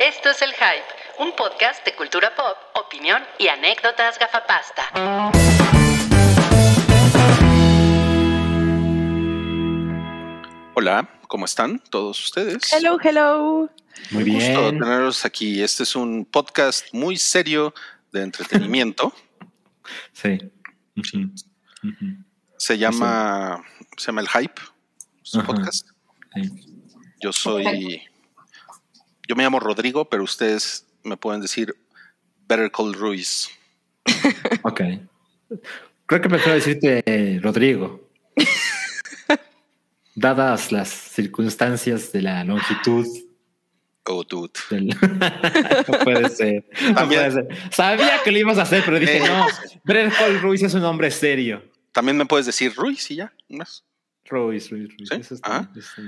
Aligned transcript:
Esto 0.00 0.30
es 0.30 0.40
El 0.42 0.52
Hype, 0.54 1.22
un 1.22 1.32
podcast 1.36 1.84
de 1.84 1.94
cultura 1.94 2.34
pop, 2.34 2.56
opinión 2.74 3.22
y 3.38 3.48
anécdotas 3.48 4.18
gafapasta. 4.18 4.90
Hola, 10.74 11.08
¿cómo 11.28 11.44
están 11.44 11.78
todos 11.90 12.22
ustedes? 12.24 12.72
Hello, 12.72 12.96
hello. 13.02 13.70
Muy 14.10 14.22
Un 14.22 14.34
gusto 14.34 14.60
bien. 14.62 14.78
tenerlos 14.80 15.24
aquí. 15.24 15.62
Este 15.62 15.82
es 15.82 15.94
un 15.94 16.24
podcast 16.24 16.86
muy 16.92 17.16
serio 17.16 17.74
de 18.12 18.22
entretenimiento. 18.22 19.12
Sí. 20.12 20.38
Se 22.58 22.78
llama, 22.78 23.60
se 23.96 24.06
llama 24.06 24.20
El 24.20 24.28
Hype, 24.28 24.60
Ajá. 25.34 25.44
podcast. 25.44 25.88
Sí. 26.34 26.42
Yo 27.20 27.32
soy, 27.32 28.02
yo 29.30 29.36
me 29.36 29.44
llamo 29.44 29.60
Rodrigo, 29.60 30.08
pero 30.08 30.24
ustedes 30.24 30.84
me 31.04 31.16
pueden 31.16 31.40
decir 31.40 31.72
Better 32.48 32.68
Call 32.72 32.94
Ruiz. 32.94 33.48
Ok. 34.62 34.80
Creo 36.06 36.20
que 36.20 36.28
prefiero 36.28 36.54
decirte 36.54 37.02
eh, 37.06 37.38
Rodrigo. 37.40 38.10
Dadas 40.16 40.72
las 40.72 40.88
circunstancias 40.88 42.10
de 42.12 42.22
la 42.22 42.42
longitud 42.44 43.06
Oh, 44.06 44.24
dude. 44.24 44.50
del... 44.70 44.88
no 45.88 45.98
puede 46.02 46.28
ser. 46.30 46.64
No 46.96 47.06
puede 47.06 47.30
ser. 47.30 47.48
Sabía 47.70 48.20
que 48.24 48.32
lo 48.32 48.38
ibas 48.38 48.58
a 48.58 48.62
hacer, 48.62 48.82
pero 48.84 48.98
dije, 48.98 49.18
Eh. 49.18 49.24
no. 49.28 49.46
Brett 49.84 50.12
Paul 50.18 50.40
Ruiz 50.40 50.62
es 50.64 50.74
un 50.74 50.82
hombre 50.84 51.12
serio. 51.12 51.62
También 51.92 52.16
me 52.16 52.26
puedes 52.26 52.46
decir 52.46 52.74
Ruiz 52.74 53.08
y 53.12 53.16
ya. 53.16 53.32
más. 53.50 53.84
Ruiz, 54.24 54.68
Ruiz, 54.70 54.88
Ruiz. 54.98 55.08
Sí, 55.10 55.16
Eso 55.20 55.34
está- 55.36 55.70
eso- 55.76 56.02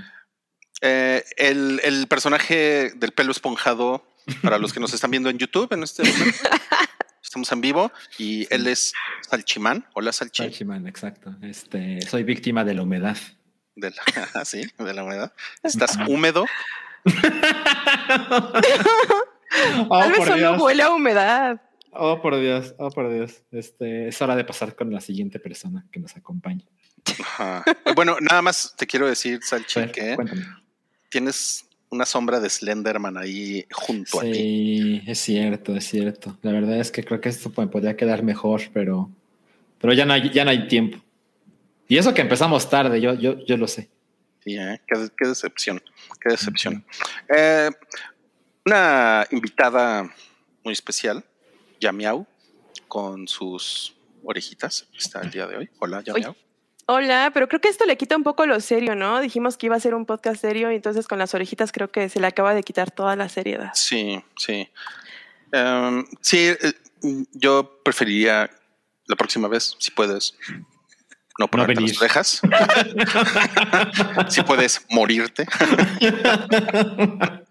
Eh, 0.85 1.25
el, 1.37 1.81
el 1.85 2.09
personaje 2.09 2.91
del 2.97 3.13
pelo 3.13 3.31
esponjado, 3.31 4.05
para 4.43 4.59
los 4.59 4.73
que 4.73 4.81
nos 4.81 4.93
están 4.93 5.13
viendo 5.13 5.31
en 5.31 5.39
YouTube 5.39 5.73
en 5.73 5.85
este 5.85 6.03
momento, 6.03 6.39
estamos 7.23 7.51
en 7.53 7.61
vivo 7.61 7.93
y 8.19 8.53
él 8.53 8.67
es 8.67 8.93
Salchimán. 9.29 9.87
Hola, 9.95 10.13
Salchi. 10.13 10.43
Salchimán, 10.43 10.89
exacto. 10.89 11.35
Este, 11.41 12.01
soy 12.03 12.25
víctima 12.25 12.65
de 12.65 12.75
la 12.75 12.83
humedad. 12.83 13.17
De 13.77 13.91
la, 13.91 14.45
sí, 14.45 14.63
de 14.77 14.93
la 14.93 15.05
humedad. 15.05 15.33
Estás 15.63 15.97
húmedo. 16.07 16.45
Oh, 19.91 19.99
Tal 19.99 20.09
vez 20.09 20.19
por 20.19 20.27
solo 20.29 20.39
Dios. 20.39 20.63
huele 20.63 20.83
a 20.83 20.91
humedad. 20.91 21.61
Oh, 21.91 22.23
por 22.23 22.41
Dios, 22.41 22.75
oh, 22.79 22.91
por 22.91 23.13
Dios. 23.13 23.43
Este, 23.51 24.09
es 24.09 24.23
hora 24.23 24.35
de 24.35 24.45
pasar 24.45 24.75
con 24.75 24.91
la 24.91 25.03
siguiente 25.03 25.39
persona 25.39 25.85
que 25.93 26.01
nos 26.01 26.17
acompañe. 26.17 26.67
Ajá. 27.21 27.63
Bueno, 27.95 28.17
nada 28.21 28.41
más 28.41 28.75
te 28.79 28.87
quiero 28.87 29.07
decir, 29.07 29.41
Salchi, 29.43 29.89
que 29.89 30.15
cuéntame. 30.15 30.47
Tienes 31.13 31.67
una 31.91 32.07
sombra 32.07 32.41
de 32.41 32.49
Slenderman 32.49 33.19
ahí 33.19 33.67
junto 33.71 34.21
a 34.21 34.23
ti. 34.23 34.33
Sí, 34.33 35.03
es 35.07 35.19
cierto, 35.19 35.77
es 35.77 35.85
cierto. 35.87 36.39
La 36.41 36.51
verdad 36.51 36.81
es 36.81 36.91
que 36.91 37.05
creo 37.05 37.21
que 37.21 37.29
esto 37.29 37.53
me 37.57 37.67
podría 37.67 37.97
quedar 37.97 38.23
mejor, 38.23 38.63
pero, 38.73 39.11
pero 39.79 39.93
ya 39.93 40.07
no 40.07 40.15
hay, 40.15 40.31
ya 40.31 40.45
no 40.45 40.51
hay 40.51 40.67
tiempo. 40.69 40.99
Y 41.87 41.99
eso 41.99 42.15
que 42.15 42.23
empezamos 42.23 42.69
tarde, 42.71 42.99
yo, 43.01 43.13
yo, 43.13 43.45
yo 43.45 43.59
lo 43.59 43.69
sé. 43.69 43.91
Sí, 44.43 44.57
¿eh? 44.57 44.81
qué, 44.87 45.09
qué 45.17 45.29
decepción, 45.29 45.83
qué 46.19 46.31
decepción. 46.31 46.85
Eh, 47.29 47.71
una 48.65 49.27
invitada 49.31 50.11
muy 50.65 50.73
especial, 50.73 51.23
Yamiau, 51.79 52.27
con 52.89 53.29
sus 53.29 53.95
orejitas, 54.25 54.89
está 54.97 55.21
el 55.21 55.31
día 55.31 55.47
de 55.47 55.59
hoy. 55.59 55.71
Hola, 55.79 56.03
Yamiau. 56.03 56.35
Hola, 56.87 57.31
pero 57.33 57.49
creo 57.49 57.61
que 57.61 57.69
esto 57.69 57.85
le 57.87 57.97
quita 57.97 58.17
un 58.17 58.25
poco 58.25 58.45
lo 58.45 58.59
serio, 58.61 58.97
¿no? 58.97 59.21
Dijimos 59.21 59.57
que 59.57 59.67
iba 59.67 59.77
a 59.77 59.81
ser 59.81 59.95
un 59.95 60.05
podcast 60.05 60.41
serio 60.41 60.73
y 60.73 60.77
entonces 60.77 61.07
con 61.07 61.19
las 61.19 61.33
orejitas 61.35 61.71
creo 61.71 61.91
que 61.91 62.09
se 62.09 62.19
le 62.21 62.27
acaba 62.27 62.55
de 62.55 62.63
quitar 62.63 62.91
toda 62.91 63.15
la 63.15 63.29
seriedad. 63.29 63.71
Sí, 63.75 64.23
sí. 64.37 64.69
Em, 65.53 66.05
sí, 66.21 66.39
eh, 66.49 66.73
yo 67.33 67.81
preferiría 67.85 68.51
la 69.07 69.17
próxima 69.17 69.49
vez, 69.49 69.77
si 69.79 69.91
puedes, 69.93 70.35
no 71.39 71.49
ponerte 71.49 71.75
venir. 71.75 71.91
las 71.91 72.01
orejas. 72.01 72.41
si 74.29 74.43
puedes 74.43 74.85
morirte. 74.91 75.47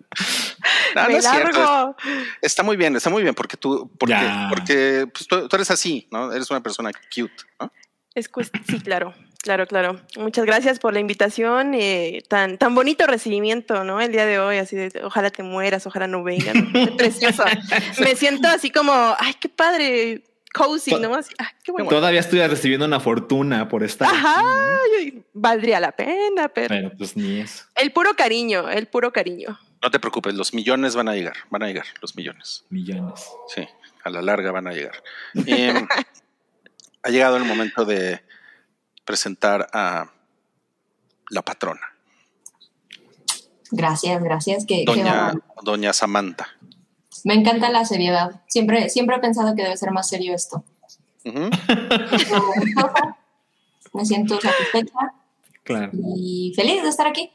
No, 0.93 1.03
no 1.03 1.07
¡Me 1.07 1.17
es 1.17 1.23
cierto. 1.25 1.57
largo! 1.57 1.95
Está 2.41 2.63
muy 2.63 2.75
bien, 2.75 2.93
está 2.97 3.09
muy 3.09 3.23
bien, 3.23 3.33
porque 3.33 3.55
tú, 3.55 3.89
porque, 3.97 4.29
porque 4.49 5.07
pues, 5.13 5.25
tú, 5.25 5.47
tú 5.47 5.55
eres 5.55 5.71
así, 5.71 6.05
¿no? 6.11 6.33
Eres 6.33 6.51
una 6.51 6.61
persona 6.61 6.91
cute, 7.15 7.31
¿no? 7.61 7.71
Es 8.13 8.29
sí, 8.67 8.79
claro, 8.81 9.13
claro, 9.41 9.65
claro. 9.67 10.01
Muchas 10.17 10.45
gracias 10.45 10.79
por 10.79 10.93
la 10.93 10.99
invitación. 10.99 11.73
eh, 11.73 12.21
tan, 12.27 12.57
tan 12.57 12.75
bonito 12.75 13.07
recibimiento, 13.07 13.83
¿no? 13.83 14.01
El 14.01 14.11
día 14.11 14.25
de 14.25 14.39
hoy, 14.39 14.57
así 14.57 14.75
de 14.75 14.91
ojalá 15.03 15.29
te 15.29 15.43
mueras, 15.43 15.87
ojalá 15.87 16.07
no 16.07 16.23
vengas. 16.23 16.53
Qué 16.73 16.87
precioso. 16.97 17.43
Me 18.01 18.15
siento 18.15 18.47
así 18.49 18.69
como, 18.69 18.91
ay, 19.17 19.33
qué 19.39 19.47
padre, 19.47 20.23
cozy, 20.53 20.95
¿no? 20.95 21.15
Así, 21.15 21.33
ay, 21.37 21.47
qué 21.63 21.71
bueno. 21.71 21.89
Todavía 21.89 22.19
estoy 22.19 22.45
recibiendo 22.45 22.85
una 22.85 22.99
fortuna 22.99 23.69
por 23.69 23.83
estar. 23.83 24.07
aquí, 24.09 24.17
Ajá, 24.17 24.41
¿no? 24.41 25.21
valdría 25.33 25.79
la 25.79 25.93
pena, 25.93 26.49
pero 26.49 26.67
Pero 26.67 26.91
pues 26.97 27.15
ni 27.15 27.39
eso. 27.39 27.63
el 27.75 27.91
puro 27.93 28.13
cariño, 28.15 28.69
el 28.69 28.87
puro 28.87 29.11
cariño. 29.13 29.57
No 29.81 29.89
te 29.89 29.99
preocupes, 29.99 30.33
los 30.35 30.53
millones 30.53 30.95
van 30.95 31.07
a 31.07 31.15
llegar, 31.15 31.35
van 31.49 31.63
a 31.63 31.67
llegar, 31.67 31.85
los 32.01 32.15
millones. 32.15 32.65
Millones. 32.69 33.25
Sí, 33.47 33.65
a 34.03 34.09
la 34.09 34.21
larga 34.21 34.51
van 34.51 34.67
a 34.67 34.73
llegar. 34.73 35.01
Em, 35.47 35.87
ha 37.03 37.09
llegado 37.09 37.37
el 37.37 37.45
momento 37.45 37.85
de 37.85 38.21
presentar 39.05 39.67
a 39.73 40.11
la 41.29 41.41
patrona, 41.41 41.81
Gracias, 43.73 44.21
gracias. 44.21 44.65
Que, 44.65 44.83
doña, 44.85 45.33
doña 45.63 45.93
Samantha. 45.93 46.49
me 47.23 47.33
encanta 47.35 47.69
la 47.69 47.85
seriedad. 47.85 48.41
Siempre, 48.49 48.89
siempre 48.89 49.15
he 49.15 49.19
pensado 49.19 49.55
que 49.55 49.63
debe 49.63 49.77
ser 49.77 49.91
más 49.91 50.09
serio 50.09 50.35
esto. 50.35 50.65
Me 53.93 54.05
siento 54.05 54.39
satisfecha 54.41 55.13
Claro. 55.63 55.91
y 55.93 56.53
feliz 56.55 56.81
de 56.83 56.89
estar 56.89 57.07
aquí. 57.07 57.31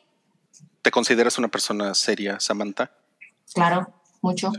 ¿Te 0.82 0.90
consideras 0.90 1.38
una 1.38 1.48
persona 1.48 1.94
seria, 1.94 2.38
Samantha? 2.40 2.90
Claro, 3.54 3.92
mucho. 4.20 4.52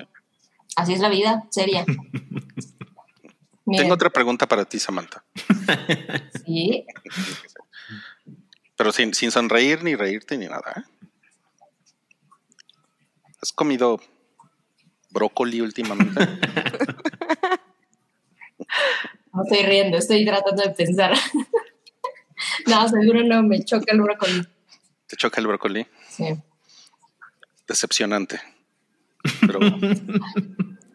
Así 0.75 0.94
es 0.94 1.00
la 1.00 1.09
vida, 1.09 1.45
seria. 1.51 1.85
Tengo 3.76 3.94
otra 3.96 4.10
pregunta 4.10 4.48
para 4.48 4.64
ti, 4.64 4.80
Samantha, 4.80 5.26
sí, 6.46 6.86
pero 8.78 8.94
sin, 8.94 9.14
sin 9.14 9.32
sonreír 9.32 9.84
ni 9.84 9.96
reírte 9.96 10.38
ni 10.38 10.46
nada. 10.48 10.72
¿eh? 10.78 10.84
¿Has 13.42 13.52
comido 13.52 14.00
brócoli 15.10 15.60
últimamente? 15.62 16.20
no 19.34 19.44
estoy 19.44 19.66
riendo, 19.66 19.98
estoy 19.98 20.24
tratando 20.26 20.64
de 20.64 20.70
pensar. 20.70 21.14
no, 22.68 22.88
seguro 22.88 23.24
no, 23.24 23.44
me 23.44 23.66
choca 23.66 23.92
el 23.94 24.02
brócoli. 24.02 24.48
¿Te 25.08 25.18
choca 25.18 25.42
el 25.42 25.48
brócoli? 25.48 25.88
Sí. 26.10 26.26
Decepcionante. 27.68 28.40
Pero 29.42 29.60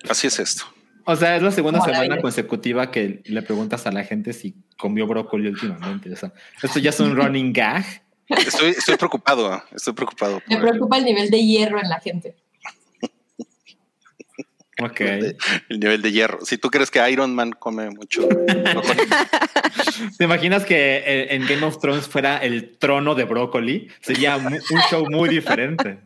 así 0.09 0.29
es 0.29 0.39
esto. 0.39 0.65
O 1.05 1.17
sea, 1.17 1.37
es 1.37 1.43
la 1.43 1.51
segunda 1.51 1.81
semana 1.81 2.21
consecutiva 2.21 2.91
que 2.91 3.23
le 3.25 3.43
preguntas 3.43 3.87
a 3.87 3.93
la 3.93 4.05
gente 4.05 4.33
si 4.33 4.55
comió 4.79 5.07
brócoli 5.07 5.49
últimamente. 5.49 6.13
O 6.13 6.17
sea, 6.17 6.33
esto 6.63 6.79
ya 6.79 6.91
es 6.91 7.01
un 7.01 7.17
running 7.17 7.53
gag. 7.53 7.85
Estoy, 8.29 8.71
estoy 8.71 8.97
preocupado, 8.97 9.63
estoy 9.75 9.93
preocupado. 9.93 10.41
Me 10.49 10.57
preocupa 10.57 10.99
el 10.99 11.05
nivel 11.05 11.31
de 11.31 11.45
hierro 11.45 11.81
en 11.81 11.89
la 11.89 12.01
gente. 12.01 12.37
Ok. 14.81 15.01
el, 15.01 15.37
el 15.69 15.81
nivel 15.81 16.03
de 16.03 16.13
hierro. 16.13 16.45
Si 16.45 16.59
tú 16.59 16.71
crees 16.71 16.91
que 16.91 17.11
Iron 17.11 17.35
Man 17.35 17.53
come 17.53 17.91
mucho 17.91 18.27
brócoli, 18.27 19.01
¿Te 20.19 20.25
imaginas 20.25 20.65
que 20.65 20.97
eh, 20.99 21.35
en 21.35 21.47
Game 21.47 21.65
of 21.65 21.79
Thrones 21.79 22.09
fuera 22.09 22.39
el 22.39 22.79
trono 22.79 23.15
de 23.15 23.25
brócoli? 23.25 23.89
Sería 24.01 24.37
un 24.37 24.61
show 24.91 25.07
muy 25.11 25.29
diferente. 25.29 25.99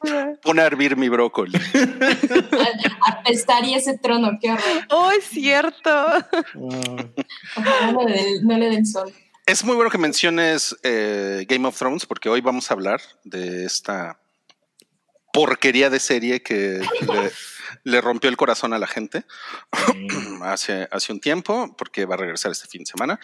Chido. 0.00 0.38
pon 0.42 0.58
a 0.58 0.64
hervir 0.64 0.96
mi 0.96 1.08
brócoli. 1.08 1.58
Apestaría 3.06 3.76
ese 3.78 3.98
trono, 3.98 4.38
qué 4.40 4.50
horror. 4.52 4.86
Oh, 4.90 5.10
es 5.10 5.24
cierto. 5.24 5.90
No 6.54 8.02
le 8.06 8.14
den- 8.14 8.46
no 8.46 8.58
le 8.58 8.70
den 8.70 8.86
sol. 8.86 9.12
Es 9.46 9.64
muy 9.64 9.74
bueno 9.74 9.90
que 9.90 9.98
menciones 9.98 10.76
eh, 10.82 11.44
Game 11.48 11.66
of 11.66 11.76
Thrones 11.76 12.06
porque 12.06 12.28
hoy 12.28 12.40
vamos 12.40 12.70
a 12.70 12.74
hablar 12.74 13.00
de 13.24 13.64
esta 13.64 14.20
porquería 15.32 15.90
de 15.90 15.98
serie 16.00 16.42
que 16.42 16.80
le, 17.00 17.32
le 17.84 18.00
rompió 18.00 18.28
el 18.30 18.36
corazón 18.36 18.72
a 18.74 18.78
la 18.78 18.86
gente 18.86 19.24
hace, 20.42 20.88
hace 20.90 21.12
un 21.12 21.20
tiempo 21.20 21.74
porque 21.76 22.04
va 22.04 22.14
a 22.14 22.18
regresar 22.18 22.52
este 22.52 22.68
fin 22.68 22.82
de 22.82 22.86
semana. 22.86 23.18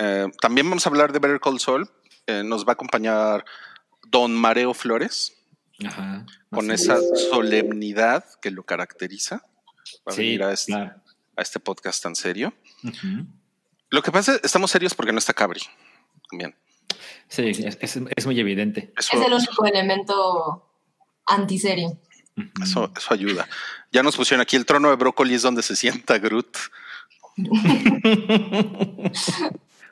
Eh, 0.00 0.26
también 0.40 0.68
vamos 0.68 0.86
a 0.86 0.90
hablar 0.90 1.12
de 1.12 1.18
Better 1.18 1.40
Call 1.40 1.60
Saul. 1.60 1.88
Eh, 2.26 2.42
nos 2.44 2.64
va 2.64 2.70
a 2.70 2.74
acompañar 2.74 3.44
Don 4.06 4.34
Mareo 4.34 4.74
Flores 4.74 5.34
Ajá. 5.86 6.24
con 6.50 6.70
esa 6.70 6.94
es. 6.96 7.28
solemnidad 7.30 8.24
que 8.40 8.50
lo 8.50 8.62
caracteriza. 8.64 9.42
Va 10.06 10.12
a 10.12 10.12
Sí, 10.12 10.22
venir 10.22 10.42
a 10.44 10.52
este, 10.52 10.72
claro. 10.72 11.02
a 11.36 11.42
este 11.42 11.60
podcast 11.60 12.02
tan 12.02 12.14
serio. 12.16 12.52
Lo 13.90 14.02
que 14.02 14.12
pasa 14.12 14.34
es 14.34 14.40
estamos 14.44 14.70
serios 14.70 14.94
porque 14.94 15.12
no 15.12 15.18
está 15.18 15.32
Cabri. 15.32 15.62
También. 16.30 16.54
Sí, 17.28 17.48
es, 17.50 17.78
es- 17.80 17.98
es 18.16 18.26
muy 18.26 18.38
evidente. 18.40 18.92
Eso, 18.96 19.16
Es 19.18 19.26
el 19.26 19.32
único 19.32 19.66
elemento 19.66 20.70
antiserio. 21.26 21.98
Eso, 22.62 22.92
eso 22.96 23.12
ayuda. 23.14 23.48
Ya 23.90 24.02
nos 24.02 24.16
pusieron 24.16 24.40
aquí 24.42 24.56
el 24.56 24.64
trono 24.64 24.90
de 24.90 24.96
brócoli 24.96 25.34
es 25.34 25.42
donde 25.42 25.62
se 25.62 25.74
sienta 25.76 26.18
Groot. 26.18 26.56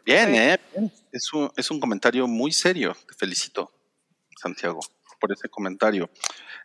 Bien, 0.05 0.35
¿eh? 0.35 0.61
Bien. 0.75 0.93
Es 1.12 1.32
un, 1.32 1.50
es 1.56 1.70
un 1.70 1.81
comentario 1.81 2.26
muy 2.26 2.53
serio. 2.53 2.97
Te 3.08 3.14
felicito, 3.14 3.73
Santiago, 4.37 4.81
por 5.21 5.33
ese 5.33 5.49
comentario. 5.49 6.09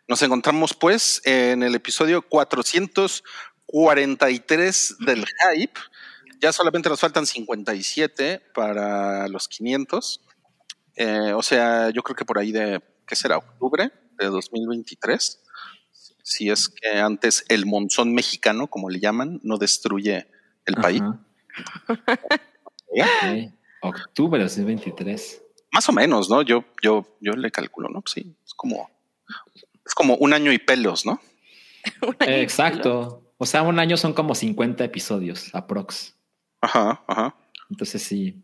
Nos 0.06 0.22
encontramos 0.22 0.74
pues 0.74 1.20
en 1.24 1.62
el 1.62 1.74
episodio 1.74 2.20
443 2.22 4.96
del 5.00 5.24
Hype. 5.26 5.80
Ya 6.40 6.52
solamente 6.52 6.88
nos 6.88 7.00
faltan 7.00 7.26
57 7.26 8.40
para 8.54 9.26
los 9.28 9.48
500. 9.48 10.24
Eh, 10.96 11.32
o 11.34 11.42
sea, 11.42 11.90
yo 11.90 12.02
creo 12.02 12.16
que 12.16 12.24
por 12.24 12.38
ahí 12.38 12.52
de, 12.52 12.80
¿qué 13.06 13.16
será? 13.16 13.36
Octubre 13.38 13.90
de 14.18 14.26
2023. 14.26 15.42
Si 16.22 16.50
es 16.50 16.68
que 16.68 17.00
antes 17.00 17.44
el 17.48 17.66
monzón 17.66 18.14
mexicano, 18.14 18.68
como 18.68 18.88
le 18.90 19.00
llaman, 19.00 19.40
no 19.42 19.58
destruye 19.58 20.28
el 20.66 20.76
país. 20.76 21.02
Ok. 22.94 23.54
Octubre 23.80 24.38
de 24.38 24.44
2023. 24.44 25.41
Más 25.72 25.88
o 25.88 25.92
menos, 25.92 26.28
¿no? 26.28 26.42
Yo, 26.42 26.64
yo, 26.82 27.06
yo 27.20 27.32
le 27.32 27.50
calculo, 27.50 27.88
¿no? 27.88 28.02
Sí, 28.06 28.36
es 28.44 28.54
como, 28.54 28.90
es 29.84 29.94
como 29.94 30.16
un 30.16 30.32
año 30.32 30.52
y 30.52 30.58
pelos, 30.58 31.06
¿no? 31.06 31.20
Eh, 32.20 32.42
exacto. 32.42 33.22
O 33.38 33.46
sea, 33.46 33.62
un 33.62 33.80
año 33.80 33.96
son 33.96 34.12
como 34.12 34.36
50 34.36 34.84
episodios, 34.84 35.52
aprox. 35.52 36.14
Ajá, 36.60 37.02
ajá. 37.08 37.34
Entonces 37.70 38.02
sí, 38.02 38.40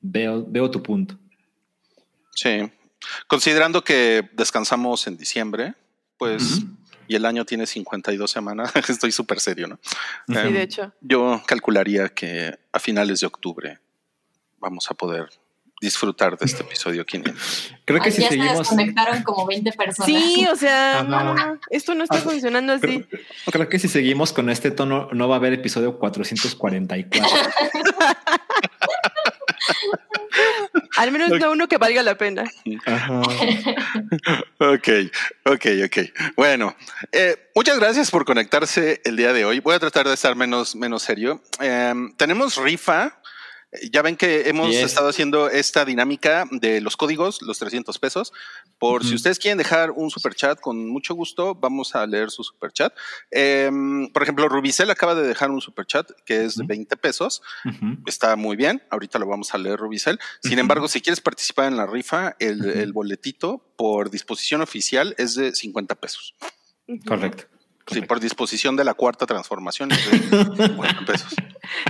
veo, 0.00 0.44
veo 0.46 0.70
tu 0.70 0.80
punto. 0.82 1.18
Sí. 2.34 2.70
Considerando 3.26 3.82
que 3.82 4.28
descansamos 4.32 5.06
en 5.06 5.16
diciembre, 5.16 5.74
pues, 6.18 6.62
y 7.08 7.16
el 7.16 7.24
año 7.24 7.44
tiene 7.44 7.66
52 7.66 8.30
semanas, 8.30 8.72
estoy 8.88 9.10
súper 9.12 9.40
serio, 9.40 9.66
¿no? 9.66 9.78
Sí, 10.28 10.36
Em, 10.36 10.52
de 10.52 10.62
hecho. 10.62 10.92
Yo 11.00 11.42
calcularía 11.46 12.08
que 12.08 12.58
a 12.72 12.78
finales 12.78 13.20
de 13.20 13.26
octubre 13.26 13.80
vamos 14.58 14.90
a 14.90 14.94
poder 14.94 15.28
disfrutar 15.80 16.38
de 16.38 16.46
este 16.46 16.62
episodio 16.62 17.04
500. 17.04 17.74
Creo 17.84 18.00
que 18.00 18.06
Ay, 18.06 18.12
si 18.12 18.22
ya 18.22 18.28
se 18.28 18.34
seguimos, 18.34 18.58
desconectaron 18.58 19.22
como 19.22 19.46
20 19.46 19.72
personas. 19.72 20.06
Sí, 20.06 20.46
o 20.50 20.56
sea, 20.56 21.02
no, 21.02 21.34
no, 21.34 21.58
esto 21.70 21.94
no 21.94 22.04
está 22.04 22.18
funcionando 22.18 22.72
así. 22.72 23.04
creo 23.46 23.68
que 23.68 23.78
si 23.78 23.88
seguimos 23.88 24.32
con 24.32 24.50
este 24.50 24.70
tono, 24.70 25.08
no 25.12 25.28
va 25.28 25.36
a 25.36 25.38
haber 25.38 25.52
episodio 25.52 25.98
444. 25.98 27.26
Al 30.96 31.12
menos 31.12 31.30
no 31.38 31.52
uno 31.52 31.68
que 31.68 31.76
valga 31.76 32.02
la 32.02 32.16
pena. 32.16 32.44
Ajá. 32.86 33.22
Ok, 34.58 34.88
ok, 35.44 35.66
ok. 35.84 35.98
Bueno, 36.36 36.74
eh, 37.12 37.50
muchas 37.54 37.78
gracias 37.78 38.10
por 38.10 38.24
conectarse 38.24 39.02
el 39.04 39.16
día 39.16 39.32
de 39.34 39.44
hoy. 39.44 39.60
Voy 39.60 39.74
a 39.74 39.78
tratar 39.78 40.08
de 40.08 40.14
estar 40.14 40.34
menos, 40.34 40.74
menos 40.74 41.02
serio. 41.02 41.42
Em, 41.60 42.14
tenemos 42.16 42.56
rifa. 42.56 43.18
Ya 43.92 44.00
ven 44.00 44.16
que 44.16 44.48
hemos 44.48 44.70
Yes. 44.70 44.84
estado 44.84 45.08
haciendo 45.08 45.50
esta 45.50 45.84
dinámica 45.84 46.44
de 46.50 46.80
los 46.80 46.96
códigos, 46.96 47.42
los 47.42 47.58
300 47.58 47.98
pesos. 47.98 48.32
Por 48.78 49.04
si 49.04 49.14
ustedes 49.14 49.38
quieren 49.38 49.58
dejar 49.58 49.90
un 49.90 50.08
super 50.10 50.34
chat, 50.34 50.60
con 50.60 50.88
mucho 50.88 51.14
gusto 51.14 51.54
vamos 51.54 51.94
a 51.94 52.06
leer 52.06 52.30
su 52.30 52.42
super 52.44 52.72
chat. 52.72 52.94
Em, 53.30 54.10
por 54.12 54.22
ejemplo, 54.22 54.48
Rubicel 54.48 54.88
acaba 54.90 55.14
de 55.14 55.26
dejar 55.26 55.50
un 55.50 55.60
super 55.60 55.84
chat 55.84 56.08
que 56.24 56.44
es 56.44 56.54
de 56.56 56.62
Ujú. 56.62 56.68
20 56.68 56.96
pesos 56.96 57.42
está 58.06 58.36
muy 58.36 58.56
bien. 58.56 58.82
Ahorita 58.88 59.18
lo 59.18 59.26
vamos 59.26 59.52
a 59.52 59.58
leer, 59.58 59.78
Rubicel. 59.78 60.18
Sin 60.42 60.58
embargo, 60.58 60.88
si 60.88 61.00
quieres 61.00 61.20
participar 61.20 61.66
en 61.66 61.76
la 61.76 61.86
rifa, 61.86 62.36
el 62.38 62.92
boletito 62.92 63.58
por 63.76 64.10
disposición 64.10 64.62
oficial 64.62 65.14
es 65.18 65.34
de 65.34 65.54
50 65.54 65.96
pesos. 65.96 66.34
Correcto. 67.06 67.44
Sí, 67.90 68.00
por 68.02 68.20
disposición 68.20 68.76
de 68.76 68.84
la 68.84 68.94
cuarta 68.94 69.26
transformación 69.26 69.92
es 69.92 70.10
de 70.10 70.18
50 70.66 71.04
pesos. 71.04 71.34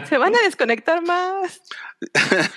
Se 0.08 0.18
van 0.18 0.34
a 0.34 0.42
desconectar 0.42 1.02
más. 1.02 1.62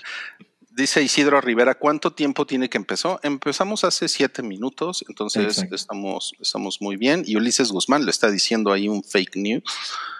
Dice 0.72 1.02
Isidro 1.02 1.42
Rivera, 1.42 1.76
¿cuánto 1.76 2.14
tiempo 2.14 2.46
tiene 2.46 2.70
que 2.70 2.78
empezó? 2.78 3.20
Empezamos 3.22 3.84
hace 3.84 4.08
siete 4.08 4.42
minutos, 4.42 5.04
entonces 5.10 5.44
Exacto. 5.44 5.76
estamos, 5.76 6.34
estamos 6.40 6.78
muy 6.80 6.96
bien. 6.96 7.24
Y 7.26 7.36
Ulises 7.36 7.72
Guzmán 7.72 8.06
le 8.06 8.12
está 8.12 8.32
diciendo 8.32 8.72
ahí 8.72 8.88
un 8.88 9.04
fake 9.04 9.36
news 9.36 9.64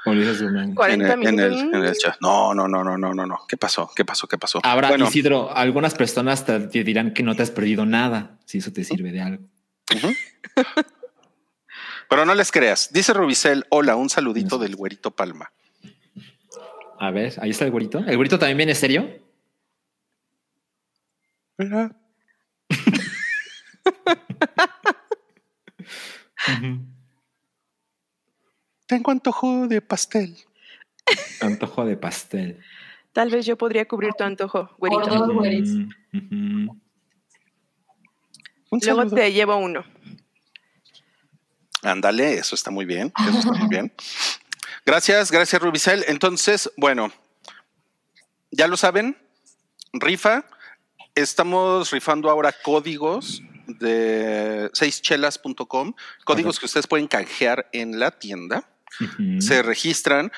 Ulises 0.06 0.42
Guzmán. 0.42 0.70
en 0.70 0.76
40 0.76 1.06
el, 1.06 1.12
en, 1.12 1.40
el, 1.40 1.50
minutos. 1.52 1.74
en 1.80 1.86
el 1.86 1.96
chat. 1.96 2.18
No, 2.20 2.54
no, 2.54 2.68
no, 2.68 2.84
no, 2.84 2.98
no, 2.98 3.14
no, 3.14 3.26
no. 3.26 3.40
¿Qué 3.48 3.56
pasó? 3.56 3.90
¿Qué 3.96 4.04
pasó? 4.04 4.28
¿Qué 4.28 4.38
pasó? 4.38 4.60
Ahora, 4.64 4.90
bueno, 4.90 5.08
Isidro, 5.08 5.56
algunas 5.56 5.94
personas 5.94 6.46
te, 6.46 6.60
dirán 6.84 7.14
que 7.14 7.24
no 7.24 7.38
te 7.38 7.44
has 7.44 7.52
perdido 7.52 7.86
nada, 7.86 8.38
si 8.46 8.58
eso 8.58 8.74
te 8.74 8.84
sirve 8.84 9.14
de 9.14 9.22
algo. 9.22 9.44
Ujú. 9.96 10.14
Pero 12.10 12.26
no 12.26 12.34
les 12.36 12.52
creas. 12.52 12.92
Dice 12.92 13.14
Rubicel, 13.14 13.66
hola, 13.70 13.96
un 13.96 14.10
saludito 14.10 14.58
del 14.58 14.76
güerito 14.76 15.12
Palma. 15.12 15.54
A 17.00 17.12
ver, 17.12 17.36
ahí 17.40 17.52
está 17.52 17.66
el 17.66 17.72
güerito. 17.72 18.00
¿El 18.00 18.16
güerito 18.16 18.40
también 18.40 18.58
viene 18.58 18.74
serio? 18.76 19.08
Tengo 28.88 29.12
antojo 29.12 29.68
de 29.68 29.82
pastel. 29.82 30.36
Antojo 31.42 31.86
de 31.86 31.96
pastel. 31.96 32.60
Tal 33.14 33.30
vez 33.30 33.46
yo 33.46 33.56
podría 33.58 33.88
cubrir 33.88 34.14
tu 34.18 34.24
antojo, 34.24 34.72
güerito. 34.78 35.88
Mm. 36.12 36.70
Un 38.72 38.80
Luego 38.84 39.06
te 39.16 39.32
llevo 39.32 39.58
uno. 39.58 39.84
Ándale, 41.84 42.34
eso 42.36 42.56
está 42.56 42.72
muy 42.72 42.86
bien. 42.86 43.12
Eso 43.28 43.40
está 43.40 43.52
muy 43.54 43.68
bien. 43.70 43.94
Gracias, 44.86 45.30
gracias 45.32 45.62
Rubicel. 45.62 46.04
Entonces, 46.08 46.72
bueno, 46.78 47.12
ya 48.50 48.68
lo 48.68 48.76
saben, 48.78 49.18
rifa. 49.94 50.46
Estamos 51.16 51.92
rifando 51.92 52.30
ahora 52.30 52.52
códigos 52.64 53.42
de 53.68 54.70
seischelas.com, 54.74 55.94
códigos 56.24 56.60
que 56.60 56.66
ustedes 56.66 56.88
pueden 56.88 57.08
canjear 57.08 57.70
en 57.72 58.00
la 58.00 58.12
tienda. 58.12 58.68
Se 59.40 59.62
registran, 59.62 60.32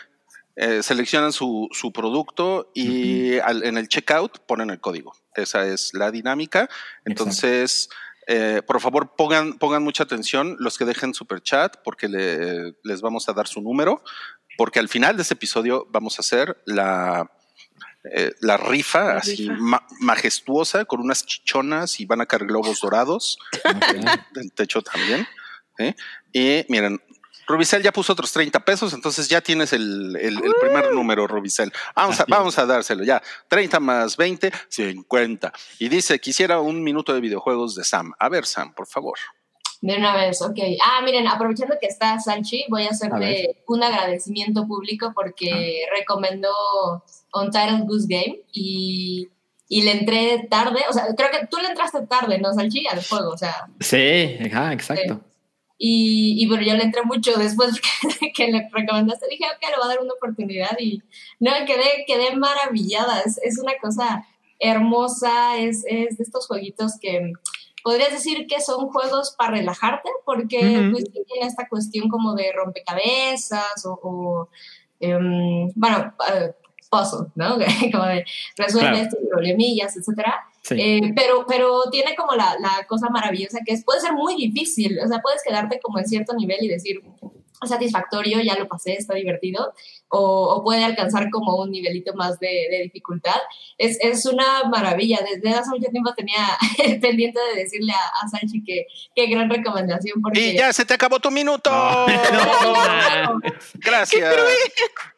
eh, 0.57 0.83
seleccionan 0.83 1.31
su, 1.31 1.69
su 1.71 1.93
producto 1.93 2.71
y 2.73 3.37
al- 3.39 3.63
en 3.63 3.77
el 3.77 3.87
checkout 3.87 4.39
ponen 4.39 4.69
el 4.69 4.81
código. 4.81 5.15
Esa 5.35 5.65
es 5.65 5.91
la 5.93 6.11
dinámica. 6.11 6.67
Entonces, 7.05 7.89
eh, 8.27 8.61
por 8.65 8.79
favor, 8.81 9.15
pongan, 9.15 9.53
pongan 9.57 9.83
mucha 9.83 10.03
atención 10.03 10.55
los 10.59 10.77
que 10.77 10.85
dejen 10.85 11.13
super 11.13 11.41
chat 11.41 11.77
porque 11.83 12.07
le- 12.07 12.75
les 12.83 13.01
vamos 13.01 13.27
a 13.29 13.33
dar 13.33 13.47
su 13.47 13.61
número. 13.61 14.03
Porque 14.57 14.79
al 14.79 14.89
final 14.89 15.15
de 15.15 15.21
este 15.23 15.33
episodio 15.33 15.87
vamos 15.91 16.19
a 16.19 16.21
hacer 16.21 16.61
la, 16.65 17.31
eh, 18.13 18.31
la 18.41 18.57
rifa 18.57 19.03
La 19.05 19.17
así 19.17 19.47
rifa. 19.47 19.55
ma- 19.59 19.87
majestuosa 20.01 20.85
con 20.85 20.99
unas 20.99 21.25
chichonas 21.25 21.99
y 21.99 22.05
van 22.05 22.21
a 22.21 22.25
caer 22.25 22.45
globos 22.45 22.81
dorados 22.81 23.37
del 24.33 24.51
techo 24.55 24.81
también. 24.81 25.25
¿sí? 25.77 25.95
Y 26.33 26.65
miren, 26.69 27.01
Rubicel 27.51 27.83
ya 27.83 27.91
puso 27.91 28.13
otros 28.13 28.31
30 28.31 28.59
pesos, 28.61 28.93
entonces 28.93 29.27
ya 29.29 29.41
tienes 29.41 29.73
el, 29.73 30.15
el- 30.19 30.43
el 30.43 30.53
primer 30.61 30.91
número, 30.93 31.27
Rubicel. 31.27 31.71
Vamos 31.95 32.19
a, 32.19 32.25
vamos 32.27 32.55
dárselo 32.55 33.03
ya. 33.03 33.21
30 33.47 33.79
más 33.79 34.17
20, 34.17 34.51
50. 34.69 35.51
Y 35.79 35.89
dice, 35.89 36.19
quisiera 36.19 36.59
un 36.59 36.81
minuto 36.83 37.13
de 37.13 37.21
videojuegos 37.21 37.75
de 37.75 37.83
Sam. 37.83 38.13
A 38.17 38.29
ver, 38.29 38.45
Sam, 38.45 38.73
por 38.73 38.87
favor. 38.87 39.17
De 39.81 39.95
una 39.97 40.15
vez, 40.15 40.41
ok. 40.43 40.57
Ah, 40.85 41.01
miren, 41.03 41.27
aprovechando 41.27 41.75
que 41.81 41.87
está 41.87 42.19
Sanchi, 42.19 42.65
voy 42.69 42.83
a 42.83 42.87
A 42.87 42.89
hacerle 42.91 43.63
un 43.67 43.81
agradecimiento 43.83 44.67
público 44.67 45.11
porque 45.15 45.83
Ah. 45.85 45.95
recomendó 45.97 46.51
Untitled 47.33 47.85
Goose 47.87 48.05
Game 48.07 48.41
y, 48.51 49.27
y 49.67 49.81
le 49.81 49.91
entré 49.93 50.47
tarde. 50.51 50.81
O 50.89 50.93
sea, 50.93 51.05
creo 51.17 51.31
que 51.31 51.47
tú 51.47 51.57
le 51.57 51.69
entraste 51.69 52.05
tarde, 52.05 52.37
¿no, 52.37 52.53
Sanchi? 52.53 52.85
Al 52.85 53.03
juego, 53.03 53.31
o 53.31 53.37
sea. 53.37 53.67
Sí, 53.79 54.37
ajá, 54.45 54.73
exacto. 54.73 55.19
Y, 55.83 56.35
y 56.37 56.47
bueno, 56.47 56.61
yo 56.61 56.75
le 56.75 56.83
entré 56.83 57.01
mucho 57.03 57.35
después 57.39 57.81
que, 57.81 58.31
que 58.35 58.51
le 58.51 58.69
recomendaste. 58.71 59.25
Dije, 59.27 59.45
ok, 59.45 59.67
le 59.67 59.77
voy 59.77 59.85
a 59.85 59.87
dar 59.87 60.03
una 60.03 60.13
oportunidad 60.13 60.77
y 60.79 61.01
no, 61.39 61.51
quedé, 61.65 62.05
quedé 62.05 62.35
maravillada. 62.35 63.21
Es, 63.21 63.39
es 63.43 63.57
una 63.57 63.73
cosa 63.81 64.23
hermosa, 64.59 65.57
es, 65.57 65.83
es 65.87 66.17
de 66.17 66.23
estos 66.23 66.45
jueguitos 66.45 66.99
que 67.01 67.33
podrías 67.83 68.11
decir 68.11 68.45
que 68.45 68.61
son 68.61 68.89
juegos 68.89 69.33
para 69.35 69.53
relajarte, 69.57 70.07
porque 70.23 70.89
pues, 70.91 71.05
tiene 71.05 71.47
esta 71.47 71.67
cuestión 71.67 72.09
como 72.09 72.35
de 72.35 72.51
rompecabezas 72.53 73.83
o, 73.85 73.99
o, 74.03 74.49
em, 74.99 75.67
bueno, 75.73 76.13
eh, 76.31 76.51
puzzle, 76.91 77.29
¿no? 77.33 77.57
como 77.91 78.05
de 78.05 78.23
resuelve 78.55 78.89
Claro. 78.91 79.03
estos 79.03 79.19
problemillas, 79.31 79.97
etcétera. 79.97 80.45
Sí. 80.61 80.75
Eh, 80.79 81.13
pero, 81.15 81.45
pero 81.47 81.89
tiene 81.91 82.15
como 82.15 82.33
la, 82.35 82.55
la 82.59 82.85
cosa 82.87 83.09
maravillosa 83.09 83.59
que 83.65 83.73
es, 83.73 83.83
puede 83.83 83.99
ser 83.99 84.13
muy 84.13 84.35
difícil, 84.35 84.99
o 85.03 85.07
sea, 85.07 85.19
puedes 85.19 85.41
quedarte 85.43 85.79
como 85.79 85.97
en 85.99 86.07
cierto 86.07 86.33
nivel 86.35 86.57
y 86.61 86.67
decir, 86.67 87.01
satisfactorio, 87.67 88.41
ya 88.41 88.55
lo 88.55 88.67
pasé, 88.67 88.93
está 88.93 89.15
divertido, 89.15 89.73
o, 90.09 90.55
o 90.55 90.63
puede 90.63 90.83
alcanzar 90.83 91.29
como 91.29 91.55
un 91.57 91.71
nivelito 91.71 92.13
más 92.15 92.39
de, 92.39 92.67
de 92.69 92.81
dificultad. 92.83 93.39
Es, 93.77 93.97
es, 94.01 94.25
una 94.25 94.63
maravilla. 94.69 95.19
Desde 95.21 95.55
hace 95.55 95.69
mucho 95.69 95.89
tiempo 95.89 96.13
tenía 96.13 96.57
pendiente 97.01 97.39
de 97.53 97.61
decirle 97.61 97.93
a, 97.93 98.25
a 98.25 98.27
Sanchi 98.27 98.63
que 98.63 98.87
qué 99.15 99.27
gran 99.27 99.49
recomendación. 99.49 100.21
Porque... 100.21 100.39
Y 100.39 100.57
ya 100.57 100.73
se 100.73 100.85
te 100.85 100.93
acabó 100.93 101.19
tu 101.19 101.31
minuto. 101.31 101.71
No, 101.71 102.07
no, 103.33 103.39
gracias. 103.75 104.35